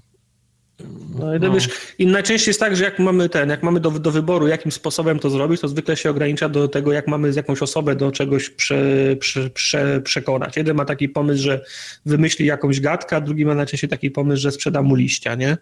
no 1.18 1.36
i, 1.36 1.40
no. 1.40 1.52
Wiesz, 1.52 1.68
i 1.98 2.06
najczęściej 2.06 2.50
jest 2.50 2.60
tak, 2.60 2.76
że 2.76 2.84
jak 2.84 2.98
mamy 2.98 3.28
ten, 3.28 3.50
jak 3.50 3.62
mamy 3.62 3.80
do, 3.80 3.90
do 3.90 4.10
wyboru, 4.10 4.46
jakim 4.46 4.72
sposobem 4.72 5.18
to 5.18 5.30
zrobić, 5.30 5.60
to 5.60 5.68
zwykle 5.68 5.96
się 5.96 6.10
ogranicza 6.10 6.48
do 6.48 6.68
tego, 6.68 6.92
jak 6.92 7.08
mamy 7.08 7.32
jakąś 7.36 7.62
osobę 7.62 7.96
do 7.96 8.12
czegoś 8.12 8.50
prze, 8.50 9.16
prze, 9.20 9.50
prze, 9.50 10.00
przekonać. 10.00 10.56
Jeden 10.56 10.76
ma 10.76 10.84
taki 10.84 11.08
pomysł, 11.08 11.42
że 11.42 11.64
wymyśli 12.06 12.46
jakąś 12.46 12.80
gadkę, 12.80 13.16
a 13.16 13.20
drugi 13.20 13.46
ma 13.46 13.54
najczęściej 13.54 13.90
taki 13.90 14.10
pomysł, 14.10 14.42
że 14.42 14.52
sprzeda 14.52 14.82
mu 14.82 14.94
liścia, 14.94 15.34
nie? 15.34 15.56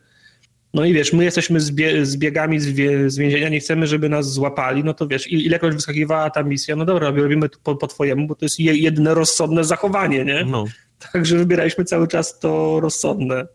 No 0.74 0.84
i 0.84 0.92
wiesz, 0.92 1.12
my 1.12 1.24
jesteśmy 1.24 1.60
zbie, 1.60 2.06
zbiegami 2.06 2.60
z, 2.60 2.66
wie, 2.66 3.10
z 3.10 3.18
więzienia, 3.18 3.48
nie 3.48 3.60
chcemy, 3.60 3.86
żeby 3.86 4.08
nas 4.08 4.32
złapali, 4.32 4.84
no 4.84 4.94
to 4.94 5.06
wiesz, 5.06 5.32
ilekroć 5.32 5.74
wyskakiwała 5.74 6.30
ta 6.30 6.42
misja, 6.42 6.76
no 6.76 6.84
dobra, 6.84 7.10
robimy 7.10 7.48
to 7.48 7.58
po, 7.62 7.76
po 7.76 7.86
twojemu, 7.86 8.26
bo 8.26 8.34
to 8.34 8.44
jest 8.44 8.60
jedyne 8.60 9.14
rozsądne 9.14 9.64
zachowanie, 9.64 10.24
nie? 10.24 10.44
No. 10.44 10.64
Także 11.12 11.36
wybieraliśmy 11.36 11.84
cały 11.84 12.08
czas 12.08 12.38
to 12.38 12.80
rozsądne 12.80 13.46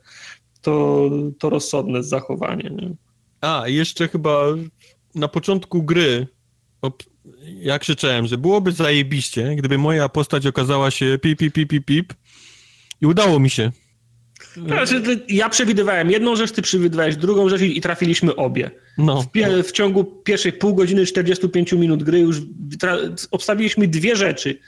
to, 0.62 1.10
to 1.40 1.50
rozsądne 1.50 2.04
zachowanie. 2.04 2.70
Nie? 2.70 2.92
A, 3.42 3.64
jeszcze 3.68 4.08
chyba 4.08 4.44
na 5.16 5.28
początku 5.28 5.84
gry 5.84 6.28
ja 7.60 7.80
krzyczałem, 7.80 8.28
że 8.28 8.38
byłoby 8.38 8.72
zajebiście, 8.72 9.56
gdyby 9.56 9.78
moja 9.78 10.10
postać 10.10 10.46
okazała 10.46 10.92
się 10.92 11.18
pip, 11.22 11.40
pip, 11.40 11.54
pip, 11.54 11.70
pip, 11.70 11.86
pip 11.86 12.14
i 13.02 13.06
udało 13.06 13.40
mi 13.40 13.50
się. 13.50 13.72
Znaczy, 14.68 15.26
ja 15.30 15.50
przewidywałem 15.50 16.12
jedną 16.12 16.36
rzecz, 16.36 16.52
ty 16.52 16.62
przewidywałeś 16.62 17.16
drugą 17.16 17.50
rzecz 17.50 17.62
i 17.62 17.82
trafiliśmy 17.82 18.36
obie. 18.36 18.72
No. 18.98 19.22
W, 19.22 19.64
w 19.68 19.72
ciągu 19.72 20.04
pierwszej 20.04 20.54
pół 20.54 20.76
godziny, 20.76 21.06
45 21.06 21.72
minut 21.72 22.04
gry 22.04 22.20
już 22.20 22.38
obstawiliśmy 23.32 23.88
dwie 23.88 24.16
rzeczy 24.16 24.60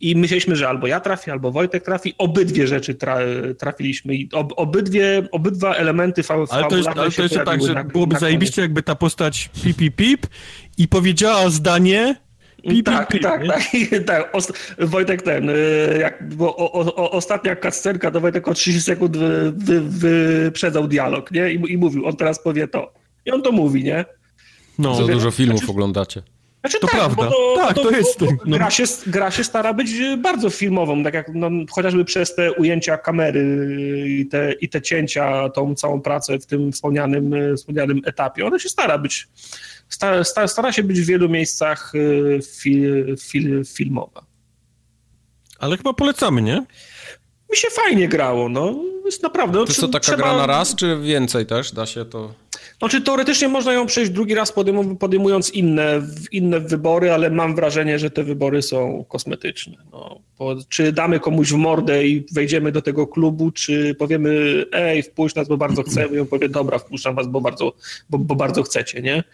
i 0.00 0.16
myśleliśmy, 0.16 0.56
że 0.56 0.68
albo 0.68 0.86
ja 0.86 1.00
trafię, 1.00 1.32
albo 1.32 1.52
Wojtek 1.52 1.84
trafi. 1.84 2.14
Obydwie 2.18 2.66
rzeczy 2.66 2.94
tra 2.94 3.18
trafiliśmy 3.58 4.14
i 4.14 4.28
ob 4.32 4.52
obydwie, 4.56 5.28
obydwa 5.32 5.74
elementy 5.74 6.22
fa 6.22 6.34
Ale 6.50 6.68
to 6.68 6.76
jest, 6.76 6.88
ale 6.88 7.10
to 7.10 7.22
jest 7.22 7.34
tak, 7.44 7.62
że 7.62 7.74
na, 7.74 7.84
byłoby 7.84 8.14
na 8.14 8.20
zajebiście, 8.20 8.62
jakby 8.62 8.82
ta 8.82 8.94
postać 8.94 9.50
pip, 9.62 9.76
pip, 9.76 9.96
pip 9.96 10.26
i 10.78 10.88
powiedziała 10.88 11.50
zdanie 11.50 12.16
Pip, 12.68 12.86
tak, 12.86 13.08
pip, 13.08 13.22
tak, 13.22 13.42
tak, 13.46 13.62
tak. 14.06 14.32
Wojtek 14.78 15.22
ten, 15.22 15.50
y, 15.50 15.98
jak, 16.00 16.34
bo 16.34 16.56
o, 16.56 16.94
o, 16.96 17.10
ostatnia 17.10 17.56
kascenka 17.56 18.10
to 18.10 18.20
Wojtek 18.20 18.48
o 18.48 18.54
30 18.54 18.82
sekund 18.82 19.16
wy, 19.16 19.52
wy, 19.56 19.80
wyprzedzał 19.80 20.88
dialog, 20.88 21.30
nie? 21.30 21.52
I, 21.52 21.72
I, 21.72 21.78
mówił, 21.78 22.06
on 22.06 22.16
teraz 22.16 22.42
powie 22.42 22.68
to. 22.68 22.92
I 23.26 23.30
on 23.30 23.42
to 23.42 23.52
mówi, 23.52 23.84
nie? 23.84 24.04
No. 24.78 24.94
Za 24.94 25.12
dużo 25.12 25.30
filmów 25.30 25.58
znaczy, 25.58 25.72
oglądacie. 25.72 26.22
Znaczy, 26.60 26.78
to 26.80 26.86
tak, 26.86 26.96
prawda. 26.96 27.30
To, 27.30 27.54
tak, 27.56 27.74
to, 27.74 27.82
to 27.82 27.90
jest. 27.90 28.20
no. 28.20 28.56
gra, 28.56 28.70
się, 28.70 28.84
gra 29.06 29.30
się 29.30 29.44
stara 29.44 29.72
być 29.74 29.90
bardzo 30.18 30.50
filmową, 30.50 31.04
tak 31.04 31.14
jak 31.14 31.34
no, 31.34 31.50
chociażby 31.70 32.04
przez 32.04 32.34
te 32.34 32.52
ujęcia 32.52 32.96
kamery 32.96 33.66
i 34.08 34.26
te, 34.26 34.52
i 34.52 34.68
te 34.68 34.82
cięcia, 34.82 35.48
tą 35.48 35.74
całą 35.74 36.00
pracę 36.00 36.38
w 36.38 36.46
tym 36.46 36.72
wspomnianym, 36.72 37.34
wspomnianym 37.56 38.00
etapie. 38.04 38.46
Ona 38.46 38.58
się 38.58 38.68
stara 38.68 38.98
być, 38.98 39.28
stara, 39.88 40.24
stara, 40.24 40.72
się 40.72 40.82
być 40.82 41.00
w 41.00 41.06
wielu 41.06 41.28
miejscach 41.28 41.94
y, 41.94 42.40
fil, 42.60 43.16
fil, 43.20 43.64
filmowa. 43.64 44.22
Ale 45.58 45.76
chyba 45.76 45.92
polecamy, 45.92 46.42
nie? 46.42 46.66
Mi 47.50 47.56
się 47.56 47.68
fajnie 47.70 48.08
grało, 48.08 48.48
no. 48.48 48.74
Jest 49.04 49.22
naprawdę... 49.22 49.58
No, 49.58 49.64
to 49.64 49.72
co, 49.72 49.88
taka 49.88 50.00
trzeba... 50.00 50.16
gra 50.16 50.36
na 50.36 50.46
raz, 50.46 50.74
czy 50.74 51.00
więcej 51.00 51.46
też? 51.46 51.72
Da 51.72 51.86
się 51.86 52.04
to... 52.04 52.34
Znaczy 52.78 53.00
teoretycznie 53.00 53.48
można 53.48 53.72
ją 53.72 53.86
przejść 53.86 54.10
drugi 54.10 54.34
raz 54.34 54.52
podejmując 54.98 55.50
inne, 55.50 56.02
inne 56.32 56.60
wybory, 56.60 57.12
ale 57.12 57.30
mam 57.30 57.54
wrażenie, 57.54 57.98
że 57.98 58.10
te 58.10 58.24
wybory 58.24 58.62
są 58.62 59.04
kosmetyczne. 59.08 59.76
No, 59.92 60.20
czy 60.68 60.92
damy 60.92 61.20
komuś 61.20 61.52
w 61.52 61.56
mordę 61.56 62.06
i 62.06 62.26
wejdziemy 62.32 62.72
do 62.72 62.82
tego 62.82 63.06
klubu, 63.06 63.50
czy 63.50 63.94
powiemy 63.94 64.64
ej, 64.72 65.02
wpuść 65.02 65.34
nas, 65.34 65.48
bo 65.48 65.56
bardzo 65.56 65.82
chcemy 65.82 66.16
i 66.16 66.20
on 66.20 66.26
powie 66.26 66.48
dobra, 66.48 66.78
wpuszczam 66.78 67.14
was, 67.14 67.26
bo 67.26 67.40
bardzo, 67.40 67.72
bo, 68.10 68.18
bo 68.18 68.34
bardzo 68.34 68.62
chcecie, 68.62 69.02
nie? 69.02 69.24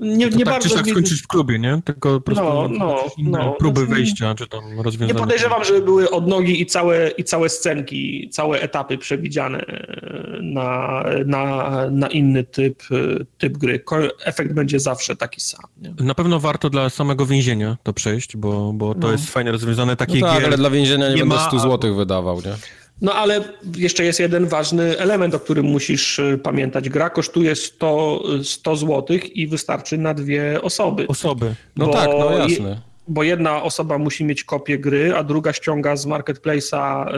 Nie, 0.00 0.16
nie 0.16 0.30
tak, 0.30 0.44
bardzo. 0.44 0.68
Czy 0.68 0.74
tak 0.74 0.88
skończyć 0.88 1.22
w 1.22 1.26
klubie, 1.26 1.58
nie? 1.58 1.80
Tylko 1.84 2.14
po 2.14 2.20
prostu 2.20 2.44
no, 2.44 2.68
no, 2.68 3.04
no, 3.18 3.52
próby 3.58 3.80
znaczy, 3.80 3.94
wejścia, 3.94 4.34
czy 4.34 4.46
tam 4.46 4.80
rozwiązania. 4.80 5.14
Nie 5.14 5.20
podejrzewam, 5.20 5.64
żeby 5.64 5.82
były 5.82 6.10
odnogi 6.10 6.62
i 6.62 6.66
całe, 6.66 7.10
i 7.10 7.24
całe 7.24 7.48
scenki, 7.48 8.28
całe 8.32 8.60
etapy 8.60 8.98
przewidziane 8.98 9.58
e, 9.58 10.38
na, 10.42 11.04
na, 11.26 11.70
na 11.90 12.08
inny 12.08 12.44
typ, 12.44 12.82
e, 12.90 13.24
typ 13.38 13.58
gry. 13.58 13.84
Efekt 14.24 14.52
będzie 14.52 14.80
zawsze 14.80 15.16
taki 15.16 15.40
sam. 15.40 15.64
Nie? 15.76 15.94
Na 16.04 16.14
pewno 16.14 16.40
warto 16.40 16.70
dla 16.70 16.90
samego 16.90 17.26
więzienia 17.26 17.76
to 17.82 17.92
przejść, 17.92 18.36
bo, 18.36 18.72
bo 18.72 18.94
to 18.94 19.00
no. 19.00 19.12
jest 19.12 19.30
fajnie 19.30 19.52
rozwiązane. 19.52 19.96
Takie 19.96 20.20
no 20.20 20.26
tak, 20.26 20.36
gier 20.36 20.46
ale 20.46 20.56
dla 20.56 20.70
więzienia 20.70 21.08
nie, 21.08 21.14
nie 21.14 21.20
będę 21.20 21.34
ma, 21.34 21.48
100 21.48 21.58
zł 21.58 21.94
wydawał, 21.94 22.36
nie? 22.36 22.54
No 23.00 23.14
ale 23.14 23.44
jeszcze 23.76 24.04
jest 24.04 24.20
jeden 24.20 24.46
ważny 24.46 24.98
element, 24.98 25.34
o 25.34 25.40
którym 25.40 25.66
musisz 25.66 26.18
y, 26.18 26.40
pamiętać. 26.42 26.88
Gra 26.88 27.10
kosztuje 27.10 27.56
100, 27.56 28.22
100 28.42 28.76
zł 28.76 29.18
i 29.34 29.46
wystarczy 29.46 29.98
na 29.98 30.14
dwie 30.14 30.62
osoby. 30.62 31.06
Osoby. 31.08 31.54
No 31.76 31.88
tak, 31.88 32.08
no 32.18 32.38
jasne. 32.38 32.80
Bo 33.08 33.22
jedna 33.22 33.62
osoba 33.62 33.98
musi 33.98 34.24
mieć 34.24 34.44
kopię 34.44 34.78
gry, 34.78 35.16
a 35.16 35.24
druga 35.24 35.52
ściąga 35.52 35.96
z 35.96 36.06
marketplace'a 36.06 37.14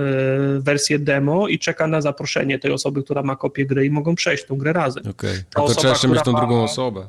y, 0.56 0.60
wersję 0.60 0.98
demo 0.98 1.48
i 1.48 1.58
czeka 1.58 1.86
na 1.86 2.00
zaproszenie 2.00 2.58
tej 2.58 2.72
osoby, 2.72 3.02
która 3.02 3.22
ma 3.22 3.36
kopię 3.36 3.66
gry 3.66 3.86
i 3.86 3.90
mogą 3.90 4.14
przejść 4.14 4.44
tą 4.44 4.56
grę 4.56 4.72
razem. 4.72 5.02
Okej, 5.10 5.30
okay. 5.30 5.68
to 5.68 5.74
trzeba 5.74 5.88
jeszcze 5.88 6.08
mieć 6.08 6.22
tą 6.22 6.32
ma, 6.32 6.38
drugą 6.38 6.62
osobę. 6.62 7.06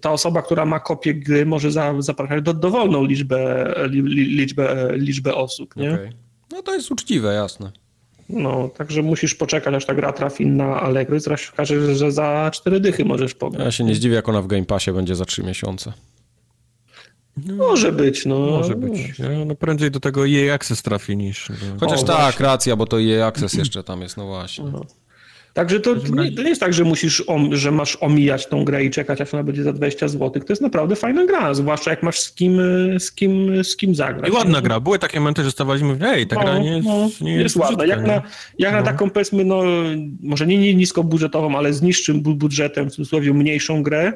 Ta 0.00 0.12
osoba, 0.12 0.42
która 0.42 0.66
ma 0.66 0.80
kopię 0.80 1.14
gry 1.14 1.46
może 1.46 1.70
za, 1.70 1.94
zapraszać 1.98 2.42
do 2.42 2.54
dowolną 2.54 3.04
liczbę, 3.04 3.74
li, 3.88 4.02
liczbę, 4.36 4.88
liczbę 4.92 5.34
osób, 5.34 5.76
nie? 5.76 5.92
Okay. 5.94 6.12
No 6.52 6.62
to 6.62 6.74
jest 6.74 6.90
uczciwe, 6.90 7.34
jasne. 7.34 7.72
No, 8.28 8.68
także 8.68 9.02
musisz 9.02 9.34
poczekać, 9.34 9.74
aż 9.74 9.86
ta 9.86 9.94
gra 9.94 10.12
trafi 10.12 10.46
na 10.46 10.80
Allegro 10.80 11.20
zaraz 11.20 11.50
okaże, 11.52 11.96
że 11.96 12.12
za 12.12 12.50
cztery 12.54 12.80
dychy 12.80 13.04
możesz 13.04 13.34
pograć. 13.34 13.64
Ja 13.64 13.70
się 13.70 13.84
nie 13.84 13.94
zdziwię, 13.94 14.14
jak 14.14 14.28
ona 14.28 14.42
w 14.42 14.46
Game 14.46 14.64
Passie 14.64 14.92
będzie 14.92 15.14
za 15.16 15.24
trzy 15.24 15.42
miesiące. 15.42 15.92
No, 17.46 17.54
może 17.54 17.92
być, 17.92 18.26
no. 18.26 18.38
Może 18.38 18.74
być. 18.74 19.18
Ja, 19.18 19.44
no 19.46 19.54
prędzej 19.54 19.90
do 19.90 20.00
tego 20.00 20.28
EA 20.28 20.54
Access 20.54 20.82
trafi 20.82 21.16
niż... 21.16 21.48
Chociaż 21.80 22.02
o, 22.02 22.04
tak, 22.04 22.20
właśnie. 22.20 22.46
racja, 22.46 22.76
bo 22.76 22.86
to 22.86 23.02
EA 23.02 23.26
Access 23.26 23.54
jeszcze 23.54 23.84
tam 23.84 24.02
jest, 24.02 24.16
no 24.16 24.26
właśnie. 24.26 24.64
No. 24.64 24.84
Także 25.58 25.80
to, 25.80 25.96
to, 25.96 26.22
nie, 26.22 26.32
to 26.32 26.42
nie 26.42 26.48
jest 26.48 26.60
tak, 26.60 26.74
że 26.74 26.84
musisz, 26.84 27.24
om, 27.26 27.56
że 27.56 27.70
masz 27.70 27.98
omijać 28.00 28.46
tą 28.46 28.64
grę 28.64 28.84
i 28.84 28.90
czekać, 28.90 29.20
aż 29.20 29.34
ona 29.34 29.42
będzie 29.42 29.62
za 29.62 29.72
20 29.72 30.08
zł. 30.08 30.30
To 30.30 30.52
jest 30.52 30.62
naprawdę 30.62 30.96
fajna 30.96 31.26
gra, 31.26 31.54
zwłaszcza 31.54 31.90
jak 31.90 32.02
masz 32.02 32.20
z 32.20 32.32
kim, 32.32 32.60
z 32.98 33.12
kim, 33.12 33.64
z 33.64 33.76
kim 33.76 33.94
zagrać. 33.94 34.30
I 34.30 34.32
ładna 34.32 34.60
gra. 34.60 34.80
Były 34.80 34.98
takie 34.98 35.20
momenty, 35.20 35.44
że 35.44 35.50
stawaliśmy, 35.50 35.98
ej, 36.02 36.26
ta 36.26 36.36
no, 36.36 36.42
gra 36.42 36.58
nie 36.58 36.76
jest, 36.76 36.88
no, 36.88 37.08
nie 37.20 37.32
jest, 37.32 37.42
jest 37.42 37.56
ładna. 37.56 37.86
Jak, 37.86 38.06
na, 38.06 38.22
jak 38.58 38.72
no. 38.72 38.78
na 38.78 38.82
taką, 38.82 39.10
powiedzmy, 39.10 39.44
no, 39.44 39.62
może 40.22 40.46
nie, 40.46 40.58
nie 40.58 40.74
niskobudżetową, 40.74 41.58
ale 41.58 41.72
z 41.72 41.82
niższym 41.82 42.20
budżetem, 42.20 42.90
w 42.90 42.92
cudzysłowie 42.92 43.34
mniejszą 43.34 43.82
grę, 43.82 44.12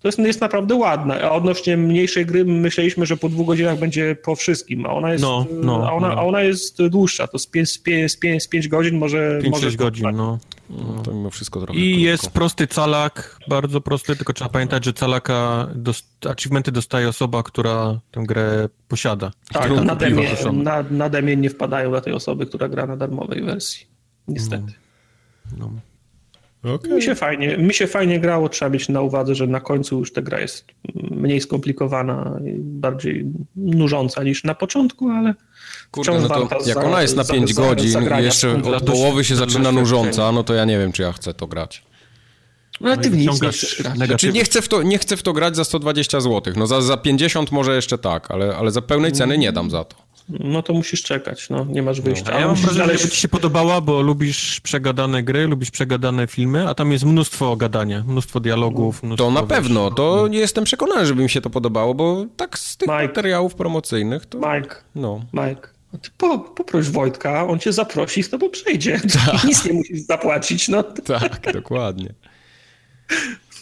to 0.00 0.08
jest, 0.08 0.18
jest 0.18 0.40
naprawdę 0.40 0.74
ładna. 0.74 1.20
A 1.20 1.30
odnośnie 1.30 1.76
mniejszej 1.76 2.26
gry 2.26 2.44
myśleliśmy, 2.44 3.06
że 3.06 3.16
po 3.16 3.28
dwóch 3.28 3.46
godzinach 3.46 3.78
będzie 3.78 4.16
po 4.24 4.36
wszystkim, 4.36 4.86
a 4.86 4.88
ona 4.88 5.12
jest, 5.12 5.22
no, 5.22 5.46
no, 5.62 5.88
a 5.88 5.92
ona, 5.92 6.08
no. 6.08 6.14
a 6.14 6.22
ona 6.22 6.42
jest 6.42 6.86
dłuższa. 6.86 7.26
To 7.26 7.38
z 7.38 7.46
5 7.46 7.70
z 7.70 7.78
pięć, 7.78 8.12
z 8.12 8.16
pięć, 8.16 8.42
z 8.42 8.48
pięć 8.48 8.68
godzin 8.68 8.98
może... 8.98 9.40
5-6 9.42 9.76
godzin, 9.76 10.06
no. 10.12 10.38
No. 10.70 11.02
To 11.02 11.12
mimo 11.12 11.30
wszystko 11.30 11.60
trochę 11.60 11.80
I 11.80 11.92
krótko. 11.92 12.04
jest 12.04 12.30
prosty 12.30 12.66
calak, 12.66 13.38
bardzo 13.48 13.80
prosty, 13.80 14.16
tylko 14.16 14.32
trzeba 14.32 14.50
pamiętać, 14.50 14.84
że 14.84 14.92
calaka, 14.92 15.68
dost, 15.74 16.26
achievementy 16.26 16.72
dostaje 16.72 17.08
osoba, 17.08 17.42
która 17.42 18.00
tę 18.10 18.22
grę 18.26 18.68
posiada. 18.88 19.30
Tak, 19.52 19.70
na 19.84 19.96
demie, 19.96 20.28
na, 20.52 20.84
na 20.90 21.08
demie 21.08 21.36
nie 21.36 21.50
wpadają 21.50 21.90
dla 21.90 22.00
tej 22.00 22.12
osoby, 22.12 22.46
która 22.46 22.68
gra 22.68 22.86
na 22.86 22.96
darmowej 22.96 23.42
wersji. 23.42 23.86
Niestety. 24.28 24.72
No. 25.56 25.66
no. 25.66 25.80
Okay. 26.62 26.94
Mi, 26.94 27.02
się 27.02 27.14
fajnie, 27.14 27.58
mi 27.58 27.74
się 27.74 27.86
fajnie 27.86 28.20
grało, 28.20 28.48
trzeba 28.48 28.70
mieć 28.70 28.88
na 28.88 29.00
uwadze, 29.00 29.34
że 29.34 29.46
na 29.46 29.60
końcu 29.60 29.98
już 29.98 30.12
ta 30.12 30.22
gra 30.22 30.40
jest 30.40 30.64
mniej 31.10 31.40
skomplikowana 31.40 32.40
i 32.46 32.54
bardziej 32.58 33.26
nużąca 33.56 34.22
niż 34.22 34.44
na 34.44 34.54
początku, 34.54 35.10
ale 35.10 35.34
Kurde, 35.90 36.20
no 36.20 36.28
to 36.28 36.48
jak 36.66 36.78
ona 36.78 37.02
jest 37.02 37.16
na 37.16 37.24
5 37.24 37.54
godzin 37.54 38.00
i 38.20 38.24
jeszcze 38.24 38.62
od 38.62 38.84
połowy 38.84 39.24
się 39.24 39.36
zaczyna 39.36 39.72
nużąca, 39.72 40.32
no 40.32 40.44
to 40.44 40.54
ja 40.54 40.64
nie 40.64 40.78
wiem, 40.78 40.92
czy 40.92 41.02
ja 41.02 41.12
chcę 41.12 41.34
to 41.34 41.46
grać. 41.46 41.88
No, 42.80 42.88
ale 42.88 42.98
ty 42.98 43.10
w 43.10 43.16
nic 43.16 43.42
nie 43.42 43.52
Znaczy 44.06 44.32
nie 44.32 44.44
chcę, 44.44 44.62
w 44.62 44.68
to, 44.68 44.82
nie 44.82 44.98
chcę 44.98 45.16
w 45.16 45.22
to 45.22 45.32
grać 45.32 45.56
za 45.56 45.64
120 45.64 46.20
zł. 46.20 46.54
No 46.56 46.66
za, 46.66 46.80
za 46.80 46.96
50 46.96 47.52
może 47.52 47.74
jeszcze 47.74 47.98
tak, 47.98 48.30
ale, 48.30 48.56
ale 48.56 48.70
za 48.70 48.82
pełnej 48.82 49.12
ceny 49.12 49.38
nie 49.38 49.52
dam 49.52 49.70
za 49.70 49.84
to. 49.84 50.07
No 50.28 50.62
to 50.62 50.72
musisz 50.72 51.02
czekać, 51.02 51.50
no 51.50 51.64
nie 51.64 51.82
masz 51.82 52.00
wyjścia. 52.00 52.32
No, 52.32 52.40
ja 52.40 52.46
mam 52.46 52.56
wrażenie, 52.56 52.98
że 52.98 53.08
ci 53.08 53.16
się 53.16 53.28
podobała, 53.28 53.80
bo 53.80 54.02
lubisz 54.02 54.60
przegadane 54.60 55.22
gry, 55.22 55.46
lubisz 55.46 55.70
przegadane 55.70 56.26
filmy, 56.26 56.68
a 56.68 56.74
tam 56.74 56.92
jest 56.92 57.04
mnóstwo 57.04 57.56
gadania, 57.56 58.04
mnóstwo 58.06 58.40
dialogów. 58.40 59.02
Mnóstwo 59.02 59.24
to 59.24 59.30
na 59.30 59.42
pewno, 59.42 59.90
to 59.90 60.28
nie 60.28 60.38
jestem 60.38 60.64
przekonany, 60.64 61.06
żeby 61.06 61.22
mi 61.22 61.30
się 61.30 61.40
to 61.40 61.50
podobało, 61.50 61.94
bo 61.94 62.26
tak 62.36 62.58
z 62.58 62.76
tych 62.76 62.88
Mike. 62.88 63.02
materiałów 63.02 63.54
promocyjnych 63.54 64.26
to... 64.26 64.38
Mike, 64.38 64.76
no. 64.94 65.20
Mike, 65.32 65.68
ty 66.02 66.10
po, 66.18 66.38
poproś 66.38 66.90
Wojtka, 66.90 67.46
on 67.46 67.58
cię 67.58 67.72
zaprosi 67.72 68.20
i 68.20 68.22
z 68.22 68.30
tobą 68.30 68.50
przejdzie. 68.50 69.00
Tak. 69.26 69.44
Nic 69.44 69.64
nie 69.64 69.72
musisz 69.72 70.00
zapłacić, 70.00 70.68
no. 70.68 70.82
Tak, 70.82 71.52
dokładnie. 71.52 72.14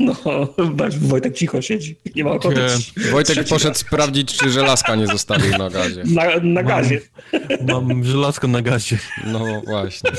No, 0.01 0.15
Wojtek 1.01 1.35
cicho 1.35 1.63
siedzi. 1.63 1.97
Nie 2.15 2.25
ma 2.25 2.31
ochoty. 2.31 2.61
Wojtek 3.11 3.49
poszedł 3.49 3.69
raz. 3.69 3.79
sprawdzić, 3.79 4.37
czy 4.37 4.51
żelazka 4.51 4.95
nie 4.95 5.07
zostawił 5.07 5.59
na 5.59 5.71
gazie. 5.71 6.03
Na, 6.05 6.23
na 6.43 6.63
gazie. 6.63 7.01
Mam, 7.69 7.89
mam 7.89 8.05
żelazko 8.05 8.49
na 8.49 8.63
gazie. 8.63 8.99
No 9.27 9.63
właśnie. 9.67 10.11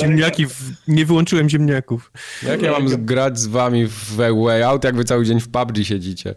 Ziemniaki, 0.00 0.46
w... 0.46 0.54
nie 0.88 1.06
wyłączyłem 1.06 1.50
ziemniaków. 1.50 2.12
Jak 2.46 2.62
ja 2.62 2.72
mam 2.72 3.06
grać 3.06 3.38
z 3.38 3.46
wami 3.46 3.86
w 3.86 4.16
Way 4.16 4.62
Out, 4.62 4.84
jak 4.84 4.96
wy 4.96 5.04
cały 5.04 5.24
dzień 5.24 5.40
w 5.40 5.48
PUBG 5.48 5.84
siedzicie? 5.84 6.34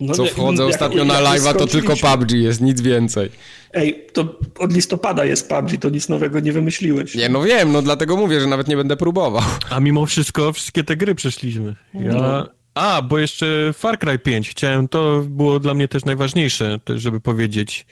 No, 0.00 0.14
Co 0.14 0.24
wchodzę 0.26 0.62
jak, 0.62 0.74
ostatnio 0.74 0.98
jak, 0.98 1.08
na 1.08 1.20
live'a, 1.20 1.54
to 1.54 1.66
tylko 1.66 1.96
PUBG 1.96 2.30
jest, 2.30 2.60
nic 2.60 2.80
więcej. 2.80 3.30
Ej, 3.72 4.06
to 4.12 4.38
od 4.58 4.72
listopada 4.72 5.24
jest 5.24 5.48
PUBG, 5.48 5.80
to 5.80 5.90
nic 5.90 6.08
nowego 6.08 6.40
nie 6.40 6.52
wymyśliłeś. 6.52 7.14
Nie, 7.14 7.28
no 7.28 7.42
wiem, 7.42 7.72
no 7.72 7.82
dlatego 7.82 8.16
mówię, 8.16 8.40
że 8.40 8.46
nawet 8.46 8.68
nie 8.68 8.76
będę 8.76 8.96
próbował. 8.96 9.42
A 9.70 9.80
mimo 9.80 10.06
wszystko 10.06 10.52
wszystkie 10.52 10.84
te 10.84 10.96
gry 10.96 11.14
przeszliśmy. 11.14 11.76
Ja... 11.94 12.12
No. 12.12 12.48
A, 12.74 13.02
bo 13.02 13.18
jeszcze 13.18 13.72
Far 13.72 13.98
Cry 13.98 14.18
5 14.18 14.50
chciałem, 14.50 14.88
to 14.88 15.22
było 15.28 15.60
dla 15.60 15.74
mnie 15.74 15.88
też 15.88 16.04
najważniejsze, 16.04 16.80
żeby 16.96 17.20
powiedzieć. 17.20 17.86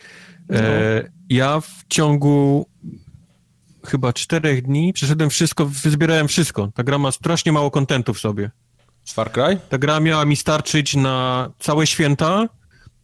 No. 0.49 0.59
E, 0.59 1.11
ja 1.31 1.61
w 1.61 1.85
ciągu 1.89 2.67
chyba 3.87 4.13
czterech 4.13 4.63
dni 4.63 4.93
przeszedłem 4.93 5.31
wszystko, 5.31 5.67
wyzbierałem 5.67 6.29
wszystko. 6.29 6.73
Ta 6.75 6.85
gra 6.85 6.99
ma 6.99 7.13
strasznie 7.13 7.53
mało 7.53 7.71
kontentu 7.71 8.15
w 8.15 8.19
sobie. 8.19 8.51
Z 9.05 9.13
Far 9.13 9.33
Cry? 9.33 9.59
Ta 9.69 9.79
gra 9.79 10.01
miała 10.01 10.25
mi 10.25 10.37
starczyć 10.37 10.97
na 10.97 11.51
całe 11.59 11.87
święta, 11.87 12.49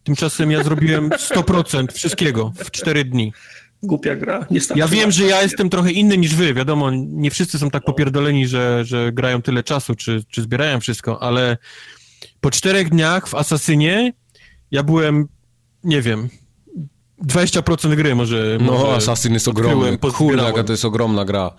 tymczasem 0.03 0.51
ja 0.51 0.63
zrobiłem 0.63 1.09
100% 1.09 1.91
wszystkiego 1.91 2.53
w 2.55 2.71
4 2.71 3.05
dni. 3.05 3.33
Głupia 3.83 4.15
gra. 4.15 4.45
ja 4.75 4.87
wiem, 4.87 5.11
że 5.11 5.23
ja 5.23 5.41
jestem 5.41 5.69
trochę 5.69 5.91
inny 5.91 6.17
niż 6.17 6.35
wy, 6.35 6.53
wiadomo, 6.53 6.91
nie 6.91 7.31
wszyscy 7.31 7.59
są 7.59 7.69
tak 7.69 7.83
popierdoleni, 7.83 8.47
że, 8.47 8.85
że 8.85 9.11
grają 9.11 9.41
tyle 9.41 9.63
czasu, 9.63 9.95
czy, 9.95 10.23
czy 10.29 10.41
zbierają 10.41 10.79
wszystko, 10.79 11.23
ale 11.23 11.57
po 12.41 12.51
czterech 12.51 12.89
dniach 12.89 13.27
w 13.27 13.35
Asasynie 13.35 14.13
ja 14.71 14.83
byłem, 14.83 15.27
nie 15.83 16.01
wiem, 16.01 16.29
20% 17.25 17.95
gry 17.95 18.15
może. 18.15 18.57
No, 18.61 18.71
może 18.71 18.95
Assassin 18.95 19.33
jest 19.33 19.47
ogromny. 19.47 19.97
Kurde, 19.97 20.43
jaka 20.43 20.63
to 20.63 20.73
jest 20.73 20.85
ogromna 20.85 21.25
gra. 21.25 21.51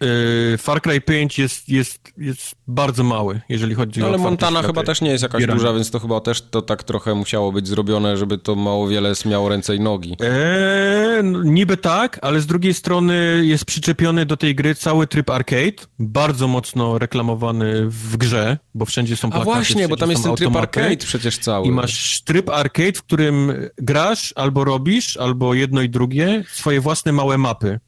Yy, 0.00 0.58
Far 0.58 0.82
Cry 0.82 1.00
5 1.00 1.38
jest, 1.38 1.68
jest, 1.68 2.12
jest 2.18 2.54
bardzo 2.66 3.04
mały, 3.04 3.40
jeżeli 3.48 3.74
chodzi 3.74 4.00
no, 4.00 4.06
o 4.06 4.08
Ale 4.08 4.18
Montana 4.18 4.62
chyba 4.62 4.82
też 4.82 5.00
nie 5.00 5.10
jest 5.10 5.22
jakaś 5.22 5.46
duża, 5.46 5.72
więc 5.72 5.90
to 5.90 5.98
chyba 5.98 6.20
też 6.20 6.42
to 6.42 6.62
tak 6.62 6.82
trochę 6.82 7.14
musiało 7.14 7.52
być 7.52 7.68
zrobione, 7.68 8.16
żeby 8.16 8.38
to 8.38 8.54
mało 8.54 8.88
wiele 8.88 9.12
miało 9.26 9.48
ręce 9.48 9.76
i 9.76 9.80
nogi. 9.80 10.16
Eee, 10.20 11.24
no, 11.24 11.42
niby 11.42 11.76
tak, 11.76 12.18
ale 12.22 12.40
z 12.40 12.46
drugiej 12.46 12.74
strony 12.74 13.42
jest 13.44 13.64
przyczepiony 13.64 14.26
do 14.26 14.36
tej 14.36 14.54
gry 14.54 14.74
cały 14.74 15.06
tryb 15.06 15.30
arcade, 15.30 15.86
bardzo 15.98 16.48
mocno 16.48 16.98
reklamowany 16.98 17.86
w 17.88 18.16
grze, 18.16 18.58
bo 18.74 18.84
wszędzie 18.84 19.16
są 19.16 19.30
plakaty. 19.30 19.50
A 19.50 19.54
właśnie, 19.54 19.88
bo 19.88 19.96
tam 19.96 20.10
jest 20.10 20.22
ten 20.22 20.36
tryb 20.36 20.56
arcade 20.56 20.96
przecież 20.96 21.38
cały. 21.38 21.66
I 21.66 21.70
masz 21.70 22.22
tryb 22.22 22.50
arcade, 22.50 22.92
w 22.92 23.02
którym 23.02 23.52
grasz 23.78 24.32
albo 24.36 24.64
robisz, 24.64 25.16
albo 25.16 25.54
jedno 25.54 25.82
i 25.82 25.88
drugie, 25.88 26.44
swoje 26.52 26.80
własne 26.80 27.12
małe 27.12 27.38
mapy. 27.38 27.80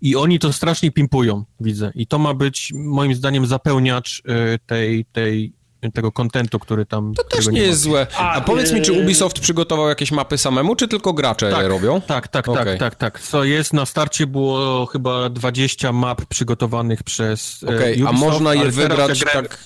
I 0.00 0.16
oni 0.16 0.38
to 0.38 0.52
strasznie 0.52 0.90
pimpują, 0.90 1.44
widzę. 1.60 1.92
I 1.94 2.06
to 2.06 2.18
ma 2.18 2.34
być, 2.34 2.72
moim 2.74 3.14
zdaniem, 3.14 3.46
zapełniacz 3.46 4.18
y, 4.18 4.58
tej, 4.66 5.04
tej, 5.04 5.52
tego 5.94 6.12
kontentu, 6.12 6.58
który 6.58 6.86
tam... 6.86 7.14
To 7.14 7.24
też 7.24 7.46
nie, 7.46 7.52
nie 7.52 7.60
jest 7.60 7.80
złe. 7.80 8.06
A, 8.16 8.32
A 8.32 8.40
powiedz 8.40 8.72
mi, 8.72 8.82
czy 8.82 8.92
y, 8.92 9.02
Ubisoft 9.02 9.40
przygotował 9.40 9.88
jakieś 9.88 10.12
mapy 10.12 10.38
samemu, 10.38 10.76
czy 10.76 10.88
tylko 10.88 11.12
gracze 11.12 11.50
tak, 11.50 11.62
je 11.62 11.68
robią? 11.68 12.00
Tak, 12.00 12.28
tak, 12.28 12.48
okay. 12.48 12.64
tak, 12.64 12.78
tak, 12.78 12.94
tak. 12.94 13.20
Co 13.20 13.44
jest, 13.44 13.72
na 13.72 13.86
starcie 13.86 14.26
było 14.26 14.86
chyba 14.86 15.30
20 15.30 15.92
map 15.92 16.24
przygotowanych 16.24 17.02
przez 17.02 17.62
y, 17.62 17.66
Okej, 17.66 18.02
okay. 18.02 18.08
a 18.08 18.12
można 18.12 18.54
je 18.54 18.70
wybrać 18.70 19.20
grę... 19.20 19.32
tak... 19.32 19.58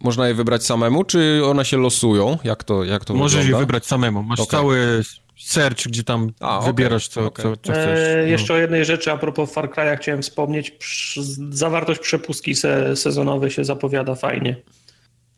Można 0.00 0.28
je 0.28 0.34
wybrać 0.34 0.64
samemu, 0.64 1.04
czy 1.04 1.42
one 1.44 1.64
się 1.64 1.76
losują? 1.76 2.38
Jak 2.44 2.64
to, 2.64 2.84
jak 2.84 3.04
to 3.04 3.14
Możesz 3.14 3.40
wygląda? 3.40 3.58
je 3.58 3.62
wybrać 3.62 3.86
samemu. 3.86 4.22
Masz 4.22 4.40
okay. 4.40 4.50
cały 4.50 5.02
search, 5.38 5.86
gdzie 5.86 6.04
tam 6.04 6.32
A, 6.40 6.60
wybierasz, 6.60 7.08
co, 7.08 7.26
okay. 7.26 7.42
co, 7.42 7.56
co, 7.56 7.72
chcesz. 7.72 7.98
E, 7.98 8.16
no. 8.22 8.28
Jeszcze 8.28 8.54
o 8.54 8.56
jednej 8.56 8.84
rzeczy 8.84 9.12
a 9.12 9.16
propos 9.16 9.52
Far 9.52 9.70
Cry'a 9.70 9.96
chciałem 9.96 10.22
wspomnieć. 10.22 10.72
Zawartość 11.50 12.00
przepustki 12.00 12.54
se, 12.54 12.96
sezonowej 12.96 13.50
się 13.50 13.64
zapowiada 13.64 14.14
fajnie. 14.14 14.56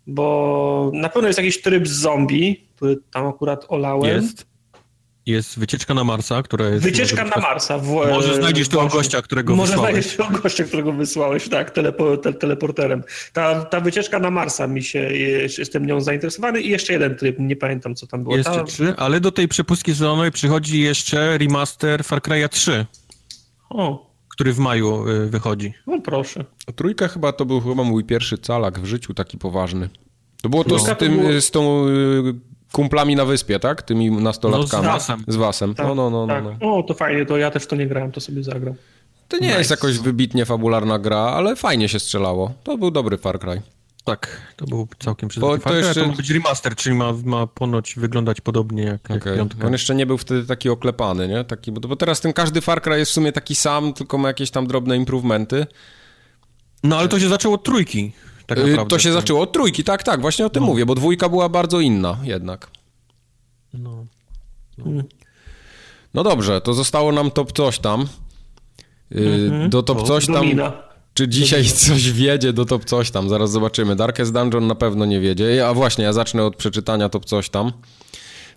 Bo 0.07 0.91
na 0.95 1.09
pewno 1.09 1.29
jest 1.29 1.39
jakiś 1.39 1.63
tryb 1.63 1.89
z 1.89 2.01
zombie, 2.01 2.69
który 2.77 2.97
tam 3.13 3.27
akurat 3.27 3.65
olałem. 3.69 4.23
Jest. 4.23 4.47
Jest 5.29 5.59
wycieczka 5.59 5.95
na 5.95 6.05
Marsa, 6.05 6.43
która 6.43 6.69
jest... 6.69 6.85
Wycieczka 6.85 7.25
na 7.25 7.37
Marsa. 7.37 7.79
W, 7.79 7.87
może 7.87 8.35
znajdziesz 8.35 8.69
tego 8.69 8.87
gościa, 8.87 9.23
którego 9.23 9.57
może 9.57 9.73
wysłałeś. 9.73 9.95
Może 9.95 10.03
znajdziesz 10.03 10.27
tego 10.27 10.43
gościa, 10.43 10.65
którego 10.65 10.93
wysłałeś, 10.93 11.49
tak, 11.49 11.71
telepo, 11.71 12.17
te, 12.17 12.33
teleporterem. 12.33 13.03
Ta, 13.33 13.65
ta 13.65 13.81
wycieczka 13.81 14.19
na 14.19 14.31
Marsa 14.31 14.67
mi 14.67 14.83
się, 14.83 14.99
jestem 15.59 15.87
nią 15.87 16.01
zainteresowany 16.01 16.61
i 16.61 16.71
jeszcze 16.71 16.93
jeden 16.93 17.17
tryb, 17.17 17.37
nie 17.39 17.57
pamiętam 17.57 17.95
co 17.95 18.07
tam 18.07 18.23
było. 18.23 18.37
Jeszcze 18.37 18.55
ta... 18.55 18.65
trzy, 18.65 18.95
ale 18.97 19.21
do 19.21 19.33
tej 19.33 19.49
przepustki 19.49 19.93
sezonowej 19.93 20.33
przychodzi 20.33 20.81
jeszcze 20.81 21.39
remaster 21.39 22.05
Far 22.05 22.21
Cry'a 22.21 22.49
3. 22.49 22.87
O. 23.71 24.09
Który 24.29 24.53
w 24.53 24.59
maju 24.59 25.09
y, 25.09 25.27
wychodzi. 25.27 25.73
No 25.87 26.01
proszę. 26.01 26.45
A 26.67 26.73
trójka 26.73 27.09
chyba 27.09 27.33
to 27.33 27.45
był 27.45 27.61
chyba 27.61 27.85
mój 27.85 28.05
pierwszy 28.05 28.39
calak 28.39 28.81
w 28.81 28.85
życiu 28.85 29.15
taki 29.15 29.39
poważny. 29.39 29.89
To 30.43 30.49
było 30.49 30.65
to 30.65 30.75
no. 30.75 30.79
z, 30.79 30.99
tym, 30.99 31.41
z 31.41 31.51
tą 31.51 31.87
y, 31.89 32.35
kumplami 32.73 33.17
na 33.17 33.25
wyspie, 33.25 33.59
tak? 33.59 33.83
Tymi 33.83 34.11
nastolatkami. 34.11 34.87
No 34.87 34.91
z 34.91 34.95
wasem. 34.95 35.25
Z 35.29 35.37
wasem. 35.37 35.75
Tak, 35.75 35.87
no, 35.87 35.95
no, 35.95 36.11
no, 36.11 36.27
tak. 36.27 36.45
no, 36.45 36.57
no. 36.61 36.77
O, 36.77 36.83
to 36.83 36.95
fajnie, 36.95 37.27
to 37.27 37.37
ja 37.37 37.51
też 37.51 37.67
to 37.67 37.77
nie 37.77 37.87
grałem, 37.87 38.13
to 38.13 38.21
sobie 38.21 38.43
zagram. 38.43 38.75
To 39.29 39.37
nie 39.37 39.47
nice. 39.47 39.59
jest 39.59 39.71
jakoś 39.71 39.99
wybitnie 39.99 40.45
fabularna 40.45 40.99
gra, 40.99 41.19
ale 41.19 41.57
fajnie 41.57 41.89
się 41.89 41.99
strzelało. 41.99 42.53
To 42.65 42.79
był 42.79 42.91
dobry 42.91 43.19
Far 43.19 43.39
Cry. 43.39 43.63
Tak, 44.05 44.41
to 44.57 44.65
był 44.67 44.89
całkiem 44.99 45.29
przyzwoity 45.29 45.63
Far 45.63 45.73
Cry. 45.73 45.83
Jeszcze... 45.87 46.01
To 46.01 46.09
ma 46.09 46.17
być 46.17 46.31
remaster, 46.31 46.77
czyli 46.77 46.97
ma, 46.97 47.13
ma 47.25 47.47
ponoć 47.47 47.95
wyglądać 47.95 48.41
podobnie 48.41 48.83
jak, 48.83 49.05
okay. 49.05 49.17
jak 49.17 49.37
piątka. 49.37 49.67
On 49.67 49.73
jeszcze 49.73 49.95
nie 49.95 50.07
był 50.07 50.19
wtedy 50.19 50.47
taki 50.47 50.69
oklepany, 50.69 51.29
nie? 51.29 51.45
Taki, 51.45 51.73
bo, 51.73 51.81
bo 51.81 51.97
teraz 51.97 52.21
ten 52.21 52.33
każdy 52.33 52.61
Far 52.61 52.83
Cry 52.83 52.99
jest 52.99 53.11
w 53.11 53.15
sumie 53.15 53.33
taki 53.33 53.55
sam, 53.55 53.93
tylko 53.93 54.19
ma 54.19 54.29
jakieś 54.29 54.51
tam 54.51 54.67
drobne 54.67 54.97
improvementy. 54.97 55.67
No 56.83 56.99
ale 56.99 57.09
to 57.09 57.21
się 57.21 57.29
zaczęło 57.29 57.55
od 57.55 57.65
trójki. 57.65 58.13
Tak 58.49 58.59
y, 58.59 58.61
naprawdę. 58.61 58.91
To 58.91 58.99
się 58.99 59.13
zaczęło 59.13 59.41
od 59.41 59.53
trójki, 59.53 59.85
tak, 59.85 60.03
tak, 60.03 60.21
właśnie 60.21 60.47
o 60.47 60.51
tym 60.51 60.61
no. 60.63 60.67
mówię, 60.67 60.87
bo 60.87 60.95
dwójka 60.95 61.29
była 61.29 61.49
bardzo 61.49 61.81
inna 61.81 62.19
jednak. 62.23 62.71
No. 63.75 64.07
No. 64.79 65.03
no 66.15 66.23
dobrze, 66.23 66.61
to 66.61 66.75
zostało 66.75 67.13
nam 67.13 67.31
top 67.31 67.53
coś 67.53 67.79
tam. 67.79 68.07
Yy, 69.11 69.69
do 69.69 69.83
top 69.83 70.07
coś 70.07 70.27
tam. 70.27 70.45
Czy 71.15 71.29
dzisiaj 71.29 71.65
coś 71.65 72.13
wiedzie 72.13 72.53
do 72.53 72.65
top 72.65 72.85
coś 72.85 73.11
tam? 73.11 73.29
Zaraz 73.29 73.51
zobaczymy. 73.51 73.97
Darkest 73.97 74.33
Dungeon 74.33 74.67
na 74.67 74.75
pewno 74.75 75.05
nie 75.07 75.21
wiedzie. 75.21 75.69
A 75.69 75.75
właśnie, 75.75 76.05
ja 76.05 76.13
zacznę 76.13 76.45
od 76.45 76.57
przeczytania 76.57 77.09
top 77.09 77.25
coś 77.25 77.51
tam. 77.51 77.73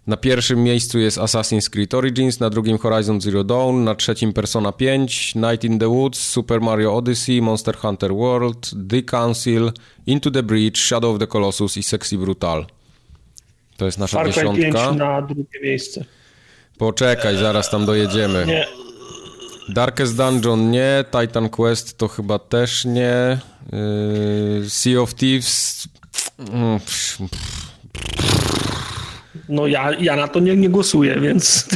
Na 0.07 0.17
pierwszym 0.17 0.63
miejscu 0.63 0.99
jest 0.99 1.17
Assassin's 1.17 1.69
Creed 1.69 1.93
Origins, 1.93 2.39
na 2.39 2.49
drugim 2.49 2.77
Horizon 2.77 3.21
Zero 3.21 3.43
Dawn, 3.43 3.83
na 3.83 3.95
trzecim 3.95 4.33
Persona 4.33 4.71
5, 4.71 5.35
Night 5.35 5.63
in 5.63 5.79
the 5.79 5.89
Woods, 5.89 6.19
Super 6.19 6.61
Mario 6.61 6.95
Odyssey, 6.95 7.41
Monster 7.41 7.77
Hunter 7.77 8.13
World, 8.13 8.71
The 8.89 9.01
Council, 9.01 9.71
Into 10.07 10.31
the 10.31 10.43
Breach, 10.43 10.77
Shadow 10.77 11.13
of 11.13 11.19
the 11.19 11.27
Colossus 11.27 11.77
i 11.77 11.83
Sexy 11.83 12.17
Brutal. 12.17 12.65
To 13.77 13.85
jest 13.85 13.97
nasza 13.97 14.17
Far 14.17 14.27
dziesiątka. 14.27 14.87
5 14.87 14.97
na 14.97 15.21
drugie 15.21 15.59
miejsce. 15.63 16.05
Poczekaj, 16.77 17.37
zaraz 17.37 17.69
tam 17.69 17.85
dojedziemy. 17.85 18.45
Nie. 18.45 18.67
Darkest 19.69 20.17
Dungeon 20.17 20.71
nie, 20.71 21.05
Titan 21.11 21.49
Quest 21.49 21.97
to 21.97 22.07
chyba 22.07 22.39
też 22.39 22.85
nie. 22.85 23.39
Yy, 24.61 24.69
sea 24.69 25.01
of 25.01 25.13
Thieves. 25.13 25.87
No 29.51 29.67
ja, 29.67 29.91
ja 29.99 30.15
na 30.15 30.27
to 30.27 30.39
nie, 30.39 30.55
nie 30.57 30.69
głosuję, 30.69 31.19
więc... 31.19 31.67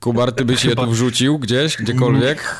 Kubar, 0.00 0.32
ty 0.32 0.44
byś 0.44 0.64
je 0.64 0.76
tu 0.76 0.90
wrzucił 0.90 1.38
gdzieś, 1.38 1.76
gdziekolwiek? 1.76 2.56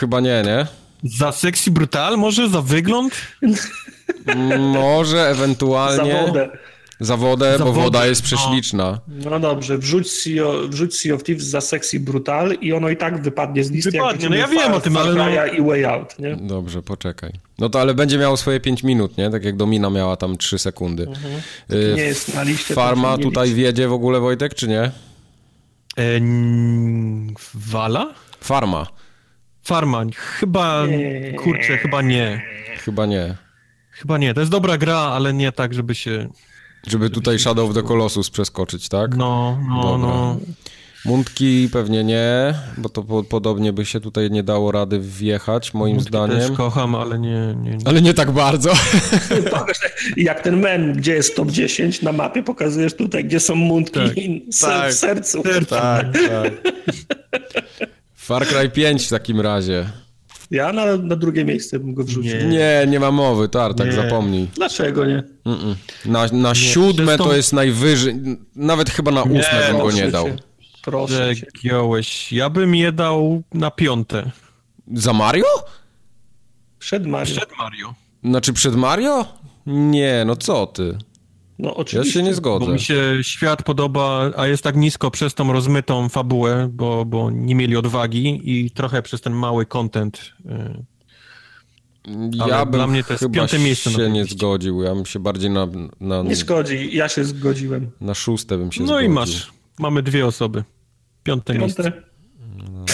Chyba 0.00 0.20
nie, 0.20 0.42
nie? 0.46 0.66
Za 1.02 1.32
sexy 1.32 1.70
brutal 1.70 2.16
może? 2.16 2.48
Za 2.48 2.62
wygląd? 2.62 3.14
Może, 4.58 5.28
ewentualnie. 5.28 6.12
Za 6.12 6.26
wodę. 6.26 6.48
Za 7.00 7.16
wodę, 7.16 7.58
za 7.58 7.64
bo 7.64 7.72
woda 7.72 8.06
jest 8.06 8.22
prześliczna. 8.22 9.00
No, 9.08 9.30
no 9.30 9.40
dobrze, 9.40 9.78
wrzuć 9.78 10.10
sea, 10.10 10.44
of, 10.44 10.70
wrzuć 10.70 10.96
sea 10.96 11.14
of 11.14 11.22
Thieves 11.22 11.44
za 11.44 11.60
Sexy 11.60 12.00
Brutal 12.00 12.52
i 12.60 12.72
ono 12.72 12.88
i 12.88 12.96
tak 12.96 13.22
wypadnie 13.22 13.64
z 13.64 13.70
listy. 13.70 13.90
Wypadnie, 13.90 14.28
no 14.28 14.36
ja 14.36 14.48
wiem 14.48 14.72
o 14.72 14.80
tym, 14.80 14.96
ale... 14.96 15.14
No... 15.14 15.46
i 15.46 15.62
Way 15.62 15.84
Out, 15.84 16.18
nie? 16.18 16.36
Dobrze, 16.36 16.82
poczekaj. 16.82 17.32
No 17.58 17.68
to 17.68 17.80
ale 17.80 17.94
będzie 17.94 18.18
miało 18.18 18.36
swoje 18.36 18.60
5 18.60 18.82
minut, 18.82 19.18
nie? 19.18 19.30
Tak 19.30 19.44
jak 19.44 19.56
Domina 19.56 19.90
miała 19.90 20.16
tam 20.16 20.36
3 20.36 20.58
sekundy. 20.58 21.02
Mhm. 21.02 21.34
Y, 21.72 21.94
nie 21.96 22.02
jest 22.02 22.34
na 22.34 22.42
liście. 22.42 22.74
Farma 22.74 23.18
tutaj 23.18 23.54
wiedzie 23.54 23.88
w 23.88 23.92
ogóle, 23.92 24.20
Wojtek, 24.20 24.54
czy 24.54 24.68
nie? 24.68 24.82
E, 25.98 26.20
Wala? 27.54 28.14
Farma. 28.40 28.86
Farma. 29.62 30.04
Chyba, 30.16 30.86
nie. 30.86 31.32
kurczę, 31.32 31.78
chyba 31.78 32.02
nie. 32.02 32.42
Chyba 32.78 33.06
nie. 33.06 33.36
Chyba 33.90 34.18
nie. 34.18 34.34
To 34.34 34.40
jest 34.40 34.52
dobra 34.52 34.78
gra, 34.78 34.98
ale 34.98 35.32
nie 35.32 35.52
tak, 35.52 35.74
żeby 35.74 35.94
się... 35.94 36.28
Żeby 36.86 37.10
tutaj 37.10 37.38
Shadow 37.38 37.74
the 37.74 37.82
Colossus 37.82 38.30
przeskoczyć, 38.30 38.88
tak? 38.88 39.16
No, 39.16 39.58
no, 39.68 39.82
Dobra. 39.82 39.98
no. 40.08 40.36
Mundki 41.04 41.68
pewnie 41.72 42.04
nie, 42.04 42.54
bo 42.78 42.88
to 42.88 43.02
po, 43.02 43.24
podobnie 43.24 43.72
by 43.72 43.86
się 43.86 44.00
tutaj 44.00 44.30
nie 44.30 44.42
dało 44.42 44.72
rady 44.72 45.00
wjechać, 45.00 45.74
moim 45.74 45.94
Mundki 45.94 46.08
zdaniem. 46.10 46.38
też 46.38 46.50
kocham, 46.50 46.94
ale 46.94 47.18
nie, 47.18 47.54
nie, 47.62 47.70
nie. 47.70 47.78
Ale 47.84 48.02
nie 48.02 48.14
tak 48.14 48.30
bardzo. 48.30 48.72
Jak 50.16 50.40
ten 50.42 50.60
men, 50.60 50.92
gdzie 50.92 51.14
jest 51.14 51.36
top 51.36 51.50
10 51.50 52.02
na 52.02 52.12
mapie, 52.12 52.42
pokazujesz 52.42 52.94
tutaj, 52.94 53.24
gdzie 53.24 53.40
są 53.40 53.54
mundki 53.54 54.00
tak, 54.60 54.70
tak, 54.70 54.92
w 54.92 54.94
sercu. 54.94 55.42
Tak, 55.68 56.06
tak. 56.28 56.52
Far 58.26 58.46
Cry 58.46 58.68
5 58.70 59.06
w 59.06 59.10
takim 59.10 59.40
razie. 59.40 59.86
Ja 60.50 60.72
na, 60.72 60.96
na 60.96 61.16
drugie 61.16 61.44
miejsce 61.44 61.78
bym 61.78 61.94
go 61.94 62.04
wrzucił. 62.04 62.32
Nie, 62.32 62.44
nie, 62.44 62.86
nie 62.88 63.00
ma 63.00 63.10
mowy, 63.10 63.48
Tartak, 63.48 63.86
nie. 63.86 63.92
zapomnij. 63.92 64.48
Dlaczego 64.54 65.04
nie? 65.04 65.22
Mm 65.44 65.58
-mm. 65.58 65.74
Na, 66.04 66.26
na 66.32 66.48
nie. 66.48 66.54
siódme 66.54 67.18
to 67.18 67.36
jest 67.36 67.52
najwyżej, 67.52 68.14
nawet 68.56 68.90
chyba 68.90 69.10
na 69.10 69.22
ósme 69.22 69.68
bym 69.68 69.78
go 69.78 69.90
nie 69.90 70.10
dał. 70.10 70.24
Cię. 70.24 70.36
Proszę 70.82 71.32
Giąłeś. 71.62 72.32
Ja 72.32 72.50
bym 72.50 72.74
je 72.74 72.92
dał 72.92 73.42
na 73.54 73.70
piąte. 73.70 74.30
Za 74.94 75.12
Mario? 75.12 75.46
Przed 76.78 77.06
Mario. 77.06 77.36
Przed 77.36 77.58
Mario. 77.58 77.94
Znaczy 78.24 78.52
przed 78.52 78.76
Mario? 78.76 79.26
Nie, 79.66 80.24
no 80.26 80.36
co 80.36 80.66
ty? 80.66 80.98
No 81.58 81.74
oczywiście. 81.74 82.18
Ja 82.18 82.24
się 82.24 82.30
nie 82.30 82.34
zgodzę. 82.34 82.66
Bo 82.66 82.72
mi 82.72 82.80
się 82.80 83.18
świat 83.22 83.62
podoba, 83.62 84.30
a 84.36 84.46
jest 84.46 84.62
tak 84.62 84.76
nisko 84.76 85.10
przez 85.10 85.34
tą 85.34 85.52
rozmytą 85.52 86.08
fabułę, 86.08 86.68
bo, 86.72 87.04
bo 87.04 87.30
nie 87.30 87.54
mieli 87.54 87.76
odwagi 87.76 88.40
i 88.44 88.70
trochę 88.70 89.02
przez 89.02 89.20
ten 89.20 89.32
mały 89.32 89.66
content. 89.66 90.32
Y, 90.46 90.96
ale 92.40 92.52
ja 92.52 92.64
bym 92.64 92.74
dla 92.74 92.86
mnie 92.86 93.04
to 93.04 93.12
jest 93.12 93.24
piąte 93.32 93.58
miejsce 93.58 93.90
się 93.90 94.10
nie 94.10 94.24
zgodził. 94.24 94.82
Ja 94.82 94.94
bym 94.94 95.06
się 95.06 95.18
bardziej 95.18 95.50
na, 95.50 95.66
na... 96.00 96.22
Nie 96.22 96.36
zgodzi, 96.36 96.96
ja 96.96 97.08
się 97.08 97.24
zgodziłem. 97.24 97.90
Na 98.00 98.14
szóste 98.14 98.58
bym 98.58 98.72
się 98.72 98.80
no 98.80 98.86
zgodził. 98.86 99.08
No 99.08 99.12
i 99.12 99.14
masz. 99.14 99.52
Mamy 99.78 100.02
dwie 100.02 100.26
osoby. 100.26 100.64
Piąte, 101.22 101.52
Piąte. 101.52 101.82
miejsce. 101.82 101.92
No 102.58 102.84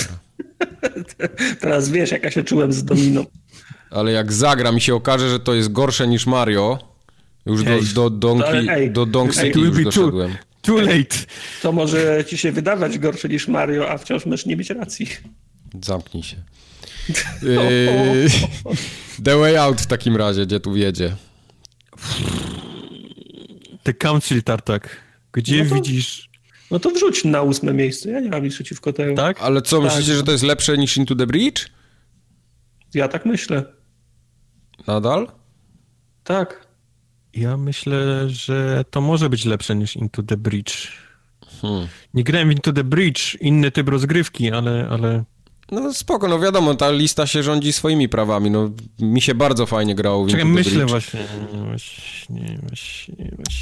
Teraz 1.61 1.91
wiesz, 1.91 2.11
jak 2.11 2.23
ja 2.23 2.31
się 2.31 2.45
czułem 2.45 2.73
z 2.73 2.85
Dominą. 2.85 3.25
Ale 3.91 4.13
jak 4.13 4.33
zagra 4.33 4.73
mi 4.73 4.81
się 4.81 4.95
okaże, 4.95 5.31
że 5.31 5.41
to 5.41 5.55
jest 5.55 5.73
gorsze 5.73 6.09
niż 6.09 6.27
Mario, 6.27 6.79
już 7.47 7.93
do, 7.93 8.11
do, 8.11 8.11
Donkey, 8.11 8.69
ej, 8.71 8.91
do 8.91 9.07
Donk 9.07 9.35
City 9.35 9.61
już 9.61 9.85
doszedłem. 9.85 10.31
Too, 10.63 10.77
too 10.77 10.81
late. 10.81 11.17
To 11.63 11.73
może 11.73 12.25
ci 12.25 12.39
się 12.39 12.53
wydawać 12.53 12.99
gorsze 12.99 13.29
niż 13.29 13.49
Mario, 13.49 13.91
a 13.91 13.99
wciąż 13.99 14.27
możesz 14.27 14.47
nie 14.47 14.57
mieć 14.57 14.71
racji. 14.71 15.07
Zamknij 15.83 16.23
się. 16.23 16.37
Yy, 17.43 18.29
The 19.25 19.39
Way 19.39 19.57
Out 19.57 19.81
w 19.81 19.87
takim 19.87 20.17
razie, 20.17 20.47
gdzie 20.47 20.61
tu 20.61 20.73
wiedzie? 20.73 21.17
The 23.83 23.95
Council 23.95 24.43
Tartak. 24.43 24.97
Gdzie 25.33 25.65
no 25.65 25.69
to, 25.69 25.75
widzisz... 25.75 26.29
No 26.71 26.79
to 26.79 26.91
wrzuć 26.91 27.25
na 27.25 27.43
ósme 27.43 27.75
miejsce, 27.75 28.11
ja 28.11 28.21
nie 28.21 28.29
mam 28.29 28.45
nic 28.45 28.55
przeciwko 28.55 28.93
temu. 28.93 29.17
Tak? 29.17 29.41
Ale 29.41 29.63
co, 29.63 29.77
tak. 29.77 29.85
myślicie, 29.85 30.15
że 30.15 30.23
to 30.23 30.33
jest 30.33 30.45
lepsze 30.45 30.79
niż 30.79 30.97
Into 30.97 31.15
the 31.15 31.27
Bridge? 31.27 31.67
Ja 32.95 33.09
tak 33.09 33.27
myślę. 33.27 33.65
Nadal? 34.87 35.29
Tak. 36.25 36.67
Ja 37.35 37.57
myślę, 37.57 38.29
że 38.31 38.85
to 38.91 39.01
może 39.01 39.31
być 39.31 39.45
lepsze 39.45 39.77
niż 39.77 39.97
Into 39.97 40.23
the 40.23 40.37
Bridge. 40.37 40.89
Hmm. 41.63 41.89
Nie 42.15 42.25
grałem 42.25 42.49
w 42.49 42.53
Into 42.53 42.73
the 42.73 42.85
Bridge, 42.85 43.35
inny 43.41 43.71
typ 43.71 43.89
rozgrywki, 43.89 44.51
ale, 44.51 44.89
ale 44.91 45.25
no 45.73 45.95
spoko, 45.95 46.29
no 46.29 46.41
wiadomo, 46.41 46.75
ta 46.75 46.91
lista 46.91 47.27
się 47.27 47.43
rządzi 47.43 47.73
swoimi 47.73 48.09
prawami, 48.09 48.51
no 48.51 48.71
mi 48.99 49.21
się 49.21 49.35
bardzo 49.35 49.67
fajnie 49.67 49.95
grało. 49.95 50.27
Czekaj, 50.27 50.45
myślę 50.45 50.87
właśnie, 50.87 51.21
właśnie, 51.65 52.59
właśnie, 52.59 52.59
właśnie. 52.69 53.15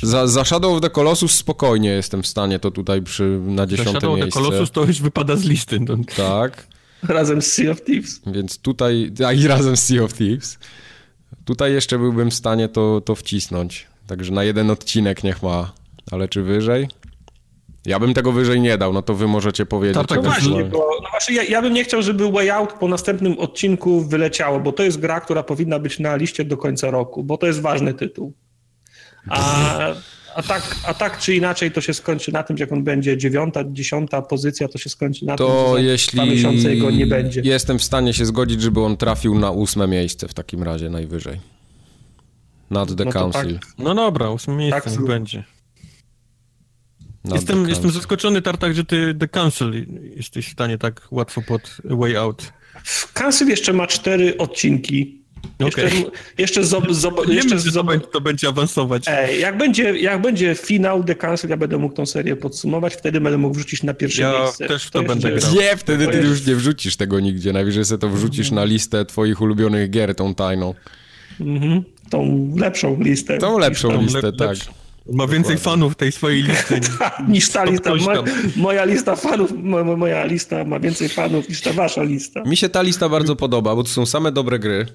Za, 0.03 0.27
za 0.27 0.45
Shadow 0.45 0.73
of 0.73 0.81
the 0.81 0.91
Colossus 0.91 1.35
spokojnie 1.35 1.89
jestem 1.89 2.23
w 2.23 2.27
stanie 2.27 2.59
to 2.59 2.71
tutaj 2.71 3.03
przy, 3.03 3.41
na 3.47 3.67
dziesiąte 3.67 3.93
miejsce. 3.93 4.01
Shadow 4.01 4.15
of 4.15 4.25
the 4.25 4.31
Colossus 4.31 4.71
to 4.71 4.85
już 4.85 5.01
wypada 5.01 5.37
z 5.37 5.45
listy. 5.45 5.81
No. 5.81 5.97
Tak. 6.17 6.67
razem 7.03 7.43
z 7.43 7.53
Sea 7.53 7.71
of 7.71 7.85
Thieves. 7.85 8.21
Więc 8.27 8.59
tutaj, 8.59 9.13
a 9.27 9.33
i 9.33 9.47
razem 9.47 9.77
z 9.77 9.83
Sea 9.83 10.03
of 10.03 10.15
Thieves. 10.15 10.59
Tutaj 11.45 11.73
jeszcze 11.73 11.99
byłbym 11.99 12.31
w 12.31 12.35
stanie 12.35 12.69
to, 12.69 13.01
to 13.01 13.15
wcisnąć. 13.15 13.87
Także 14.07 14.33
na 14.33 14.45
jeden 14.45 14.71
odcinek 14.71 15.25
niech 15.25 15.43
ma, 15.43 15.73
ale 16.11 16.29
czy 16.29 16.43
wyżej? 16.43 16.89
Ja 17.87 17.99
bym 17.99 18.15
tego 18.15 18.33
wyżej 18.33 18.61
nie 18.61 18.79
dał, 18.79 18.93
no 18.93 19.03
to 19.03 19.15
wy 19.15 19.27
możecie 19.27 19.67
powiedzieć. 19.67 19.97
Tak, 19.97 20.07
tak, 20.07 20.17
no 20.17 20.23
właśnie, 20.23 20.65
bo, 20.65 20.79
no 21.03 21.11
właśnie 21.11 21.37
ja, 21.37 21.43
ja, 21.43 21.63
bym 21.63 21.75
nie 21.75 21.85
chciał, 21.85 22.03
żeby 22.03 22.33
Way 22.33 22.51
Out 22.51 22.73
po 22.73 22.89
następnym 22.89 23.39
odcinku 23.39 24.01
wyleciało, 24.01 24.61
bo 24.61 24.73
to 24.73 24.83
jest 24.83 25.01
gra, 25.01 25.21
która 25.21 25.43
powinna 25.43 25.79
być 25.79 25.99
na 25.99 26.17
liście 26.17 26.45
do 26.45 26.57
końca 26.57 26.91
roku, 26.91 27.25
bo 27.25 27.37
to 27.37 27.47
jest 27.47 27.61
ważny 27.61 27.95
tytuł. 27.95 28.33
A, 29.29 29.79
a, 30.41 30.43
tak, 30.43 30.77
a 30.85 30.95
tak 30.95 31.19
czy 31.19 31.35
inaczej 31.35 31.73
to 31.73 31.81
się 31.81 31.95
skończy 31.95 32.33
na 32.33 32.43
tym, 32.43 32.57
że 32.57 32.65
jak 32.65 32.73
on 32.73 32.85
będzie 32.85 33.17
dziewiąta, 33.17 33.65
dziesiąta 33.67 34.23
pozycja, 34.23 34.69
to 34.69 34.79
się 34.79 34.91
skończy 34.91 35.25
na 35.25 35.37
to 35.37 35.75
tym, 35.75 35.85
że 35.85 35.91
jeśli 35.91 36.17
dwa 36.17 36.27
miesiące 36.27 36.75
jego 36.75 36.91
nie 36.91 37.07
będzie. 37.07 37.41
Jestem 37.45 37.79
w 37.79 37.85
stanie 37.85 38.15
się 38.15 38.27
zgodzić, 38.27 38.63
żeby 38.63 38.81
on 38.81 38.97
trafił 38.97 39.39
na 39.39 39.51
ósme 39.51 39.89
miejsce 39.89 40.29
w 40.29 40.35
takim 40.35 40.63
razie 40.63 40.91
najwyżej. 40.91 41.41
Nad 42.71 42.97
the 42.97 43.05
no 43.05 43.13
Council. 43.13 43.59
Tak. 43.59 43.69
No 43.79 43.95
dobra, 43.95 44.31
ósme 44.31 44.57
miejsce 44.57 44.91
tak, 44.91 45.05
będzie. 45.07 45.45
Jestem, 47.25 47.69
jestem 47.69 47.91
zaskoczony, 47.91 48.43
Tartak, 48.43 48.75
że 48.75 48.85
ty 48.85 49.15
The 49.15 49.29
Council 49.29 49.87
jesteś 50.17 50.49
w 50.49 50.53
stanie 50.53 50.79
tak 50.79 51.09
łatwo 51.11 51.43
pod 51.43 51.77
Way 51.85 52.17
Out. 52.17 52.53
Council 53.15 53.49
jeszcze 53.49 53.73
ma 53.73 53.87
cztery 53.87 54.39
odcinki. 54.39 55.20
Okay. 55.61 55.85
Jeszcze, 55.85 56.11
jeszcze, 56.39 56.65
zob, 56.65 56.93
zob, 56.93 57.29
jeszcze 57.29 57.59
zob... 57.59 58.11
to 58.13 58.21
będzie 58.21 58.49
awansować. 58.49 59.05
Ej, 59.07 59.41
jak, 59.41 59.59
będzie, 59.59 59.99
jak 59.99 60.23
będzie 60.23 60.55
finał 60.55 61.05
The 61.05 61.15
Council, 61.15 61.51
ja 61.51 61.57
będę 61.57 61.79
mógł 61.79 61.95
tą 61.95 62.07
serię 62.07 62.37
podsumować, 62.37 62.95
wtedy 62.95 63.21
będę 63.21 63.39
mógł 63.39 63.55
wrzucić 63.55 63.83
na 63.83 63.95
pierwsze 63.95 64.23
ja 64.23 64.33
miejsce. 64.33 64.65
Ja 64.65 64.69
też 64.69 64.91
to, 64.91 65.01
to 65.01 65.09
będę 65.09 65.33
grał. 65.33 65.55
Nie, 65.55 65.77
wtedy 65.77 66.09
ty 66.09 66.19
już 66.19 66.47
nie 66.47 66.57
wrzucisz 66.57 66.97
tego 66.97 67.21
nigdzie. 67.21 67.53
Najwyżej 67.53 67.85
sobie 67.85 67.99
to 67.99 68.09
wrzucisz 68.09 68.51
na 68.51 68.65
listę 68.65 69.05
twoich 69.05 69.41
ulubionych 69.41 69.91
gier, 69.91 70.15
tą 70.15 70.35
tajną. 70.35 70.75
Mhm. 71.41 71.83
Tą 72.11 72.51
lepszą 72.57 73.03
listę. 73.03 73.39
Tą 73.39 73.59
lepszą 73.59 74.03
listę, 74.03 74.21
lep, 74.23 74.37
tak. 74.37 74.49
Lepszą. 74.49 74.73
Ma 75.13 75.27
więcej 75.27 75.59
fanów 75.59 75.97
tej 75.97 76.13
swojej 76.13 76.43
listy 76.43 76.81
niż 77.29 77.49
ta 77.53 77.65
lista. 77.65 77.95
Mo, 77.95 78.25
moja 78.57 78.85
lista 78.85 79.17
fanów, 79.17 79.53
mo, 79.53 79.97
moja 79.97 80.25
lista 80.25 80.65
ma 80.65 80.81
więcej 80.81 81.09
fanów 81.09 81.49
niż 81.49 81.61
ta 81.61 81.73
wasza 81.73 82.03
lista. 82.03 82.43
Mi 82.43 82.57
się 82.57 82.69
ta 82.69 82.83
lista 82.83 83.09
bardzo 83.09 83.37
podoba, 83.37 83.77
bo 83.77 83.83
to 83.83 83.89
są 83.89 84.07
same 84.07 84.33
dobre 84.33 84.59
gry. 84.59 84.87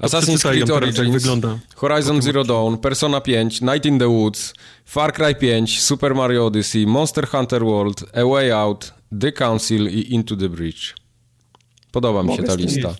Assassin's 0.00 0.42
Creed 0.42 0.70
Origins, 0.70 1.12
wygląda. 1.22 1.58
Horizon 1.74 2.22
Zero 2.22 2.44
Dawn, 2.44 2.78
Persona 2.78 3.20
5, 3.20 3.60
Night 3.60 3.86
in 3.86 3.98
the 3.98 4.08
Woods, 4.08 4.54
Far 4.84 5.12
Cry 5.12 5.34
5, 5.34 5.80
Super 5.80 6.14
Mario 6.14 6.46
Odyssey, 6.46 6.86
Monster 6.86 7.28
Hunter 7.28 7.64
World, 7.64 8.04
A 8.14 8.24
Way 8.24 8.52
Out, 8.52 8.92
The 9.20 9.32
Council 9.32 9.88
i 9.88 10.14
Into 10.14 10.36
the 10.36 10.48
Bridge. 10.48 10.94
Podoba 11.92 12.22
mi 12.22 12.36
się 12.36 12.42
ta 12.42 12.54
lista. 12.54 12.94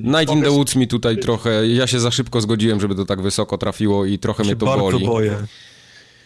Night 0.00 0.30
in 0.32 0.42
the 0.42 0.50
Woods 0.50 0.76
mi 0.76 0.88
tutaj 0.88 1.18
trochę, 1.18 1.68
ja 1.68 1.86
się 1.86 2.00
za 2.00 2.10
szybko 2.10 2.40
zgodziłem, 2.40 2.80
żeby 2.80 2.94
to 2.94 3.04
tak 3.04 3.22
wysoko 3.22 3.58
trafiło 3.58 4.06
i 4.06 4.18
trochę 4.18 4.44
mnie 4.44 4.56
to 4.56 4.66
boli. 4.66 5.06
Boję. 5.06 5.46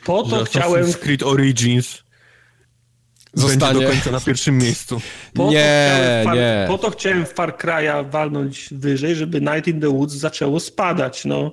Po 0.05 0.23
to 0.23 0.45
chciałem... 0.45 0.93
Creed 0.93 1.23
Origins 1.23 2.02
zostanie 3.35 3.81
do 3.81 3.89
końca 3.89 4.11
na 4.11 4.21
pierwszym 4.21 4.59
miejscu. 4.59 5.01
Po 5.35 5.51
nie, 5.51 6.23
Far... 6.25 6.37
nie. 6.37 6.65
Po 6.69 6.79
to 6.79 6.91
chciałem 6.91 7.27
Far 7.27 7.57
Cry'a 7.57 8.11
walnąć 8.11 8.69
wyżej, 8.73 9.15
żeby 9.15 9.41
Night 9.41 9.69
in 9.69 9.81
the 9.81 9.89
Woods 9.89 10.15
zaczęło 10.15 10.61
spadać, 10.61 11.25
no. 11.25 11.51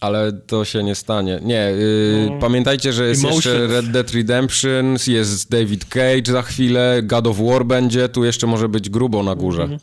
Ale 0.00 0.32
to 0.32 0.64
się 0.64 0.82
nie 0.82 0.94
stanie. 0.94 1.40
Nie, 1.42 1.54
yy, 1.54 2.26
no. 2.30 2.38
pamiętajcie, 2.38 2.92
że 2.92 3.08
jest 3.08 3.24
Emotions. 3.24 3.44
jeszcze 3.44 3.66
Red 3.66 3.90
Dead 3.90 4.10
Redemption, 4.10 4.96
jest 5.06 5.50
David 5.50 5.84
Cage 5.84 6.32
za 6.32 6.42
chwilę, 6.42 7.00
God 7.02 7.26
of 7.26 7.36
War 7.38 7.64
będzie, 7.64 8.08
tu 8.08 8.24
jeszcze 8.24 8.46
może 8.46 8.68
być 8.68 8.90
grubo 8.90 9.22
na 9.22 9.34
górze. 9.34 9.62
Mhm. 9.62 9.80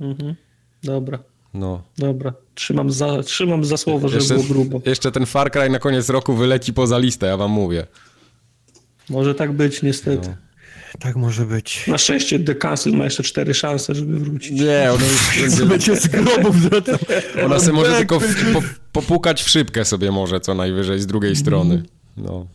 Mhm. 0.00 0.34
Dobra. 0.82 1.18
No. 1.54 1.82
Dobra, 1.98 2.32
trzymam 2.54 2.90
za, 2.92 3.22
trzymam 3.22 3.64
za 3.64 3.76
słowo, 3.76 4.08
że 4.08 4.34
było 4.34 4.42
grubo. 4.42 4.80
Jeszcze 4.86 5.12
ten 5.12 5.26
Far 5.26 5.50
Cry 5.50 5.70
na 5.70 5.78
koniec 5.78 6.08
roku 6.08 6.34
wyleci 6.34 6.72
poza 6.72 6.98
listę, 6.98 7.26
ja 7.26 7.36
wam 7.36 7.50
mówię. 7.50 7.86
Może 9.10 9.34
tak 9.34 9.52
być, 9.52 9.82
niestety. 9.82 10.28
No. 10.28 10.51
Tak 11.00 11.16
może 11.16 11.46
być. 11.46 11.86
Na 11.86 11.98
szczęście 11.98 12.38
The 12.38 12.54
Castle 12.54 12.92
ma 12.92 13.04
jeszcze 13.04 13.22
cztery 13.22 13.54
szanse, 13.54 13.94
żeby 13.94 14.18
wrócić. 14.18 14.60
Nie, 14.60 14.92
ona 14.92 15.04
już 15.40 15.64
będzie 15.68 15.96
z 15.96 16.06
grobów 16.06 16.56
Ona 17.44 17.60
sobie 17.60 17.72
może 17.72 17.96
tylko 17.96 18.20
w, 18.20 18.52
po, 18.52 18.62
popukać 18.92 19.42
w 19.42 19.48
szybkę 19.48 19.84
sobie 19.84 20.10
może 20.10 20.40
co 20.40 20.54
najwyżej 20.54 21.00
z 21.00 21.06
drugiej 21.06 21.36
strony. 21.36 21.82
No. 22.16 22.46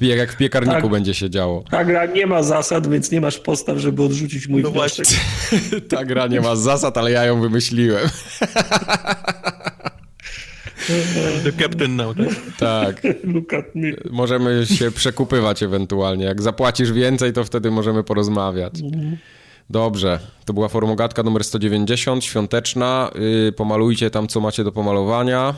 Jak 0.00 0.32
w 0.32 0.36
piekarniku 0.36 0.80
tak, 0.82 0.90
będzie 0.90 1.14
się 1.14 1.30
działo. 1.30 1.64
Ta 1.70 1.84
gra 1.84 2.06
nie 2.06 2.26
ma 2.26 2.42
zasad, 2.42 2.90
więc 2.90 3.10
nie 3.10 3.20
masz 3.20 3.38
postaw, 3.38 3.78
żeby 3.78 4.02
odrzucić 4.02 4.48
mój 4.48 4.62
no 4.62 4.70
wniosek. 4.70 5.06
ta 5.90 6.04
gra 6.04 6.26
nie 6.26 6.40
ma 6.40 6.56
zasad, 6.56 6.98
ale 6.98 7.10
ja 7.10 7.24
ją 7.24 7.40
wymyśliłem. 7.40 8.08
The 11.44 11.52
Captain 11.52 11.96
now, 11.96 12.16
tak? 12.16 12.56
Tak. 12.58 13.02
Look 13.24 13.54
at 13.54 13.74
me. 13.74 13.88
Możemy 14.10 14.66
się 14.66 14.90
przekupywać 14.90 15.62
ewentualnie. 15.62 16.24
Jak 16.24 16.42
zapłacisz 16.42 16.92
więcej, 16.92 17.32
to 17.32 17.44
wtedy 17.44 17.70
możemy 17.70 18.04
porozmawiać. 18.04 18.74
Dobrze, 19.70 20.18
to 20.44 20.52
była 20.52 20.68
formogatka 20.68 21.22
numer 21.22 21.44
190, 21.44 22.24
świąteczna. 22.24 23.10
Yy, 23.44 23.52
pomalujcie 23.52 24.10
tam, 24.10 24.28
co 24.28 24.40
macie 24.40 24.64
do 24.64 24.72
pomalowania. 24.72 25.54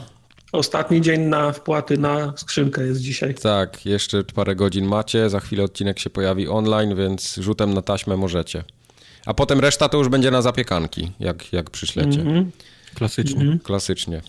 Ostatni 0.52 1.00
dzień 1.00 1.20
na 1.20 1.52
wpłaty 1.52 1.98
na 1.98 2.32
skrzynkę 2.36 2.82
jest 2.86 3.00
dzisiaj. 3.00 3.34
Tak, 3.34 3.86
jeszcze 3.86 4.24
parę 4.24 4.56
godzin 4.56 4.86
macie, 4.86 5.30
za 5.30 5.40
chwilę 5.40 5.64
odcinek 5.64 5.98
się 5.98 6.10
pojawi 6.10 6.48
online, 6.48 6.96
więc 6.96 7.36
rzutem 7.36 7.74
na 7.74 7.82
taśmę 7.82 8.16
możecie. 8.16 8.64
A 9.26 9.34
potem 9.34 9.60
reszta 9.60 9.88
to 9.88 9.98
już 9.98 10.08
będzie 10.08 10.30
na 10.30 10.42
zapiekanki, 10.42 11.10
jak, 11.20 11.52
jak 11.52 11.70
przyślecie. 11.70 12.20
Mm 12.20 12.34
-hmm. 12.34 12.50
Klasycznie. 12.94 13.40
Mm 13.40 13.58
-hmm. 13.58 13.62
Klasycznie. 13.62 14.22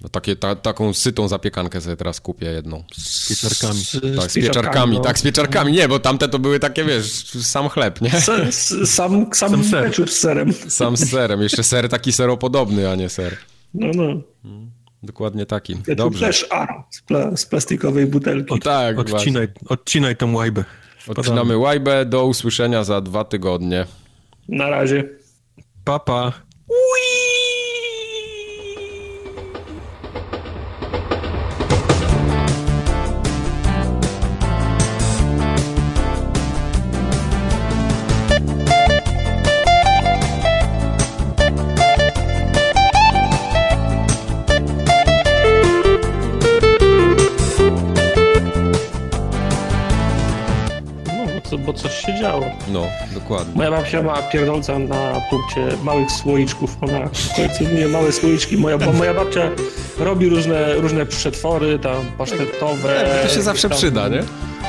No 0.00 0.08
takie, 0.08 0.36
ta, 0.36 0.56
taką 0.56 0.94
sytą 0.94 1.28
zapiekankę 1.28 1.80
sobie 1.80 1.96
teraz 1.96 2.20
kupię 2.20 2.46
jedną. 2.46 2.84
Z 2.98 3.28
pieczarkami. 3.28 3.80
Z, 3.80 4.16
tak, 4.20 4.30
z, 4.30 4.34
pieczarkami, 4.34 4.96
no. 4.96 5.02
tak, 5.02 5.18
z 5.18 5.22
pieczarkami. 5.22 5.72
Nie, 5.72 5.88
bo 5.88 5.98
tamte 5.98 6.28
to 6.28 6.38
były 6.38 6.60
takie, 6.60 6.84
wiesz, 6.84 7.24
sam 7.42 7.68
chleb, 7.68 8.00
nie? 8.00 8.10
sam, 8.20 8.52
sam, 8.86 9.26
sam 9.32 9.64
ser. 9.64 10.08
z 10.08 10.18
serem. 10.18 10.52
Sam 10.52 10.96
z 10.96 11.10
serem. 11.10 11.42
Jeszcze 11.42 11.62
ser 11.62 11.88
taki 11.88 12.12
seropodobny, 12.12 12.90
a 12.90 12.94
nie 12.94 13.08
ser. 13.08 13.36
No, 13.74 13.86
no. 13.94 14.22
Dokładnie 15.02 15.46
taki. 15.46 15.76
Ja 15.86 15.94
Dobrze. 15.94 16.26
też 16.26 16.46
A 16.50 16.66
z, 16.90 17.02
pla 17.02 17.36
z, 17.36 17.46
plastikowej 17.46 18.06
butelki. 18.06 18.54
O, 18.54 18.58
tak, 18.58 18.98
odcinaj, 18.98 19.48
odcinaj 19.68 20.16
tą 20.16 20.34
łajbę. 20.34 20.64
Odcinamy 21.08 21.58
łajbę. 21.58 22.06
Do 22.06 22.26
usłyszenia 22.26 22.84
za 22.84 23.00
dwa 23.00 23.24
tygodnie. 23.24 23.86
Na 24.48 24.70
razie. 24.70 25.08
Papa. 25.84 26.32
Pa. 26.32 26.46
No, 52.68 52.86
dokładnie. 53.14 53.54
Moja 53.56 53.70
babcia 53.70 54.02
ma 54.02 54.22
pierdolca 54.22 54.78
na 54.78 55.20
punkcie 55.30 55.76
małych 55.82 56.10
słoiczków. 56.10 56.76
Ona 56.80 57.08
kolekcjonuje 57.36 57.88
małe 57.88 58.12
słoiczki. 58.12 58.56
Moja, 58.56 58.78
bo 58.78 58.92
moja 58.92 59.14
babcia 59.14 59.50
robi 59.98 60.28
różne, 60.28 60.74
różne 60.74 61.06
przetwory, 61.06 61.78
tam 61.78 62.04
pasztetowe. 62.18 63.20
To 63.22 63.28
się 63.34 63.42
zawsze 63.42 63.68
tam, 63.68 63.78
przyda, 63.78 64.08
nie? 64.08 64.22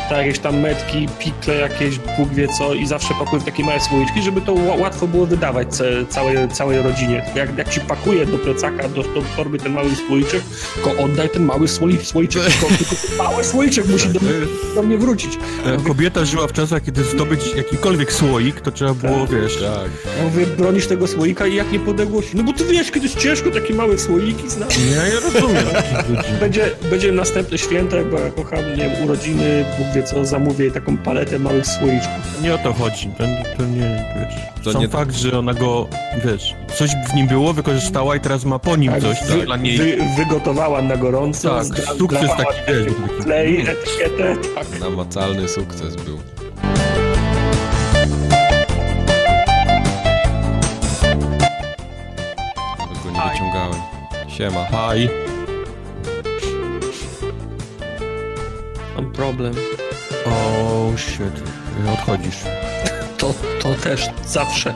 Tak, 0.10 0.18
jakieś 0.18 0.40
tam 0.40 0.60
metki, 0.60 1.08
pikle 1.20 1.56
jakieś, 1.56 2.00
Bóg 2.00 2.34
wie 2.34 2.48
co 2.48 2.74
i 2.74 2.88
zawsze 2.88 3.14
pakuje 3.20 3.42
w 3.42 3.46
takie 3.46 3.64
małe 3.64 3.80
słoiczki, 3.80 4.22
żeby 4.22 4.42
to 4.42 4.54
łatwo 4.54 5.08
było 5.08 5.26
wydawać 5.26 5.68
całej, 6.10 6.50
całej 6.50 6.82
rodzinie. 6.82 7.26
Jak, 7.36 7.58
jak 7.58 7.70
ci 7.70 7.80
pakuje 7.80 8.26
do 8.26 8.38
plecaka, 8.38 8.90
do, 8.90 9.04
do 9.04 9.22
torby 9.36 9.58
ten 9.58 9.74
mały 9.74 9.90
słoiczek, 10.08 10.42
tylko 10.74 11.04
oddaj 11.04 11.30
ten 11.30 11.46
mały 11.46 11.68
słoiczek, 11.68 12.06
słoiczek 12.06 12.44
tylko, 12.60 12.76
tylko 12.76 13.24
mały 13.24 13.44
słoiczek 13.44 13.88
musi 13.88 14.10
do, 14.10 14.20
do 14.76 14.84
mnie 14.84 14.98
wrócić. 14.98 15.38
Ja 15.66 15.78
Kobieta 15.88 16.26
żyła 16.26 16.48
w 16.48 16.54
czasach, 16.54 16.84
kiedy 16.84 17.04
zdobyć 17.04 17.56
jakikolwiek 17.56 18.14
słoik, 18.14 18.62
to 18.62 18.72
trzeba 18.72 18.94
było, 18.94 19.28
tak, 19.28 19.42
wiesz... 19.42 19.56
Tak. 19.56 20.16
Ja 20.18 20.24
mówię, 20.24 20.46
bronisz 20.46 20.88
tego 20.88 21.08
słoika 21.08 21.48
i 21.48 21.56
jak 21.56 21.72
nie 21.72 21.80
podegłości? 21.80 22.38
No 22.38 22.44
bo 22.44 22.54
ty 22.54 22.66
wiesz, 22.66 22.92
kiedy 22.92 23.06
jest 23.06 23.20
ciężko 23.20 23.52
takie 23.52 23.74
małe 23.74 23.98
słoiki 23.98 24.50
znać. 24.50 24.80
Ja, 24.96 25.08
ja 25.08 25.20
rozumiem. 25.20 25.66
będzie, 26.42 26.72
będzie 26.90 27.12
następne 27.12 27.58
święto, 27.58 27.98
bo 28.12 28.20
ja 28.20 28.32
kocham, 28.32 28.60
nie 28.70 28.90
wiem, 28.90 29.04
urodziny, 29.04 29.66
Bóg 29.78 29.88
wie 29.98 30.04
co, 30.04 30.26
zamówię 30.26 30.64
jej 30.64 30.74
taką 30.74 30.98
paletę 30.98 31.40
małych 31.40 31.68
słoiczków. 31.68 32.42
Nie 32.42 32.56
o 32.56 32.58
to 32.58 32.74
chodzi, 32.74 33.10
to, 33.18 33.24
to 33.58 33.66
nie, 33.66 34.06
wiesz, 34.16 34.64
to 34.64 34.72
sam 34.72 34.82
nie 34.82 34.90
fakt, 34.90 35.16
że 35.16 35.40
ona 35.40 35.54
go, 35.54 35.88
wiesz, 36.26 36.56
coś 36.76 36.92
w 37.12 37.14
nim 37.14 37.28
było, 37.28 37.54
wykorzystała 37.54 38.16
i 38.16 38.20
teraz 38.20 38.46
ma 38.46 38.60
po 38.60 38.76
nim 38.76 38.92
tak, 38.92 39.02
coś, 39.02 39.24
wy, 39.24 39.46
dla 39.46 39.58
niej... 39.58 39.78
Wy, 39.78 39.98
wygotowała 40.18 40.82
na 40.82 40.98
gorąco, 40.98 41.56
tak, 41.56 41.66
zdra, 41.66 41.94
sukces 41.98 42.30
taki, 42.38 42.60
wiesz, 42.68 42.94
klej, 43.24 43.62
etykietę, 43.62 44.36
tak. 44.56 44.80
Namacalny 44.80 45.48
sukces 45.48 45.96
był. 45.96 46.18
Go 53.04 53.12
nie 53.12 53.32
wyciągałem. 53.32 53.82
Siema. 54.28 54.66
Hi. 54.66 55.10
Mam 58.96 59.12
problem. 59.12 59.54
O, 60.32 60.88
oh, 60.88 60.98
shit. 60.98 61.44
Odchodzisz. 61.94 62.38
To, 63.18 63.34
to 63.62 63.74
też 63.76 64.06
zawsze. 64.28 64.74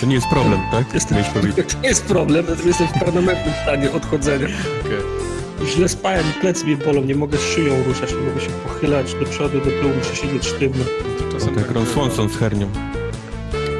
To 0.00 0.06
nie 0.06 0.14
jest 0.14 0.26
problem, 0.26 0.60
tak? 0.70 0.94
Jestem, 0.94 1.18
to 1.72 1.80
nie 1.82 1.88
jest 1.88 2.04
problem, 2.04 2.46
jestem 2.64 2.86
w 2.86 2.92
permanentnym 2.92 3.54
stanie 3.62 3.92
odchodzenia. 3.92 4.46
Okay. 4.80 5.66
Źle 5.66 5.88
spałem, 5.88 6.24
plecy 6.40 6.64
mnie 6.64 6.76
bolą, 6.76 7.02
nie 7.02 7.14
mogę 7.14 7.38
z 7.38 7.40
szyją 7.40 7.82
ruszać, 7.84 8.12
nie 8.12 8.28
mogę 8.28 8.40
się 8.40 8.50
pochylać 8.50 9.14
do 9.14 9.24
przodu, 9.26 9.58
do 9.58 9.64
tyłu, 9.64 9.92
muszę 9.98 10.16
siedzieć 10.16 10.46
sztywno. 10.46 10.84
To 11.38 11.46
tak 11.46 11.70
Ron 11.70 11.86
Swanson 11.86 12.28
z 12.28 12.36
hernią. 12.36 12.70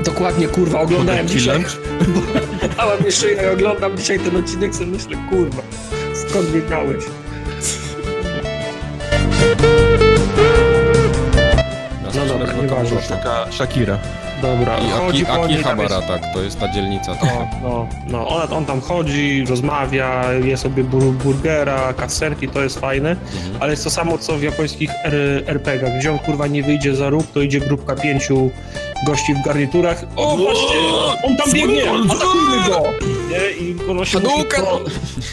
Dokładnie, 0.04 0.48
kurwa, 0.48 0.80
oglądałem 0.80 1.28
dzisiaj, 1.28 1.64
bo 2.14 2.20
dała 2.76 2.96
mnie 2.96 3.12
szyję 3.12 3.42
i 3.42 3.54
oglądam 3.54 3.96
dzisiaj 3.96 4.20
ten 4.20 4.36
odcinek, 4.36 4.74
sobie 4.74 4.86
myślę, 4.86 5.16
kurwa, 5.30 5.62
skąd 6.14 6.50
wiedziałeś? 6.50 7.04
No 7.06 7.89
dobra, 12.82 13.00
nieważne. 13.00 13.16
Taka 13.16 13.52
Shakira. 13.52 13.98
Dobra, 14.42 14.78
I 14.78 14.90
chodzi 14.90 15.26
Aki, 15.26 15.54
Akihabara, 15.54 15.96
jest... 15.96 16.08
tak, 16.08 16.32
to 16.34 16.42
jest 16.42 16.60
ta 16.60 16.68
dzielnica. 16.72 17.12
No, 17.22 17.48
no, 17.62 17.86
no. 18.06 18.28
On, 18.28 18.52
on, 18.52 18.64
tam 18.64 18.80
chodzi, 18.80 19.44
rozmawia, 19.48 20.32
je 20.32 20.56
sobie 20.56 20.84
bur 20.84 21.02
burgera, 21.02 21.92
kaserki, 21.92 22.48
to 22.48 22.62
jest 22.62 22.80
fajne, 22.80 23.10
mhm. 23.10 23.56
ale 23.60 23.70
jest 23.70 23.84
to 23.84 23.90
samo 23.90 24.18
co 24.18 24.38
w 24.38 24.42
japońskich 24.42 24.90
RPG-ach, 25.46 25.98
gdzie 25.98 26.12
on 26.12 26.18
kurwa 26.18 26.46
nie 26.46 26.62
wyjdzie 26.62 26.96
za 26.96 27.08
róg, 27.08 27.26
to 27.34 27.40
idzie 27.40 27.60
grupka 27.60 27.94
pięciu 27.94 28.50
gości 29.06 29.34
w 29.34 29.44
garniturach. 29.44 30.04
O, 30.16 30.36
właśnie, 30.36 30.76
on 31.24 31.36
tam 31.36 31.52
biegnie, 31.52 31.90
atakujmy 31.90 32.68
go! 32.68 32.82
Nie? 33.30 33.50
I 33.50 33.76
ono 33.90 34.04
się 34.04 34.20
musi 34.20 34.44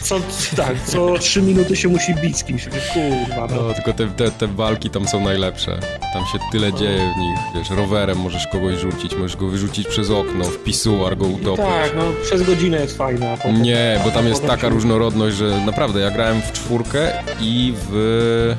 co, 0.02 0.20
co, 0.20 0.56
tak, 0.56 0.82
co 0.86 1.18
trzy 1.18 1.42
minuty 1.42 1.76
się 1.76 1.88
musi 1.88 2.14
bić 2.14 2.36
z 2.36 2.44
kimś. 2.44 2.64
Kurwa, 2.64 3.46
no. 3.54 3.62
no 3.62 3.74
tylko 3.74 3.92
te, 3.92 4.06
te, 4.06 4.30
te 4.30 4.46
walki 4.46 4.90
tam 4.90 5.08
są 5.08 5.20
najlepsze. 5.20 5.78
Tam 6.12 6.24
się 6.24 6.38
tyle 6.52 6.72
dzieje 6.72 7.12
w 7.16 7.20
nich, 7.20 7.38
wiesz, 7.54 7.70
rowerem 7.70 8.18
możesz 8.18 8.46
kogoś 8.46 8.78
rzucić, 8.78 9.14
możesz 9.14 9.36
go 9.36 9.48
wyrzucić 9.48 9.88
przez 9.88 10.10
okno, 10.10 10.44
w 10.44 10.58
pisuar 10.64 11.16
go 11.16 11.26
utopić. 11.26 11.64
Tak, 11.64 11.96
no 11.96 12.02
przez 12.22 12.42
godzinę 12.42 12.80
jest 12.80 12.96
fajna. 12.96 13.36
Nie, 13.60 14.00
bo 14.04 14.10
tam 14.10 14.26
jest 14.26 14.46
taka 14.46 14.68
różnorodność, 14.68 15.36
że 15.36 15.60
naprawdę, 15.66 16.00
ja 16.00 16.10
grałem 16.10 16.42
w 16.42 16.52
czwórkę 16.52 17.12
i 17.40 17.74
w... 17.90 18.56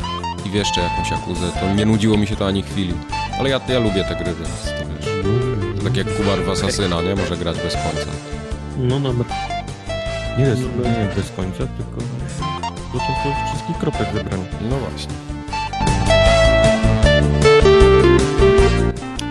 i 0.49 0.51
w 0.51 0.55
jeszcze 0.55 0.81
jakąś 0.81 1.11
akuzę, 1.11 1.51
to 1.59 1.73
nie 1.73 1.85
nudziło 1.85 2.17
mi 2.17 2.27
się 2.27 2.35
to 2.35 2.47
ani 2.47 2.63
chwili. 2.63 2.93
Ale 3.39 3.49
ja, 3.49 3.61
ja 3.69 3.79
lubię 3.79 4.03
te 4.03 4.15
gry, 4.15 4.33
więc 4.35 4.63
to 4.63 4.95
wiesz... 4.95 5.05
To 5.77 5.83
tak 5.83 5.97
jak 5.97 6.17
Kubar 6.17 6.43
w 6.43 6.49
Asasyna, 6.49 7.01
nie? 7.01 7.15
Może 7.15 7.37
grać 7.37 7.57
bez 7.57 7.73
końca. 7.73 8.11
No 8.77 8.99
dobra. 8.99 9.25
Nie 10.37 10.45
jest 10.45 10.61
nie 10.61 11.15
bez 11.15 11.31
końca, 11.31 11.57
tylko... 11.57 12.01
To 12.93 12.97
są 12.97 13.13
wszystkich 13.49 13.77
kropek 13.77 14.07
zebrane. 14.13 14.43
No 14.69 14.77
właśnie. 14.77 15.13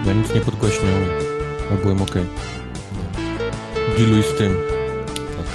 Ja 0.06 0.12
nic 0.12 0.34
nie 0.34 0.40
podgłośniałem, 0.40 1.08
a 1.72 1.74
byłem 1.82 2.02
okej. 2.02 2.22
Okay. 2.22 3.98
Dealuj 3.98 4.22
z 4.22 4.38
tym. 4.38 4.56
Tak. 5.14 5.46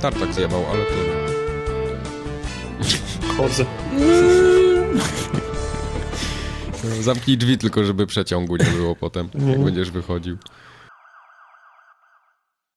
Tartak 0.00 0.34
zjebał, 0.34 0.64
ale 0.70 0.84
to... 0.84 0.92
Chodzę. 3.36 3.64
Zamknij 7.00 7.38
drzwi 7.38 7.58
tylko, 7.58 7.84
żeby 7.84 8.06
przeciągu 8.06 8.56
nie 8.56 8.64
było 8.64 8.96
potem, 8.96 9.28
jak 9.48 9.60
będziesz 9.60 9.90
wychodził. 9.90 10.36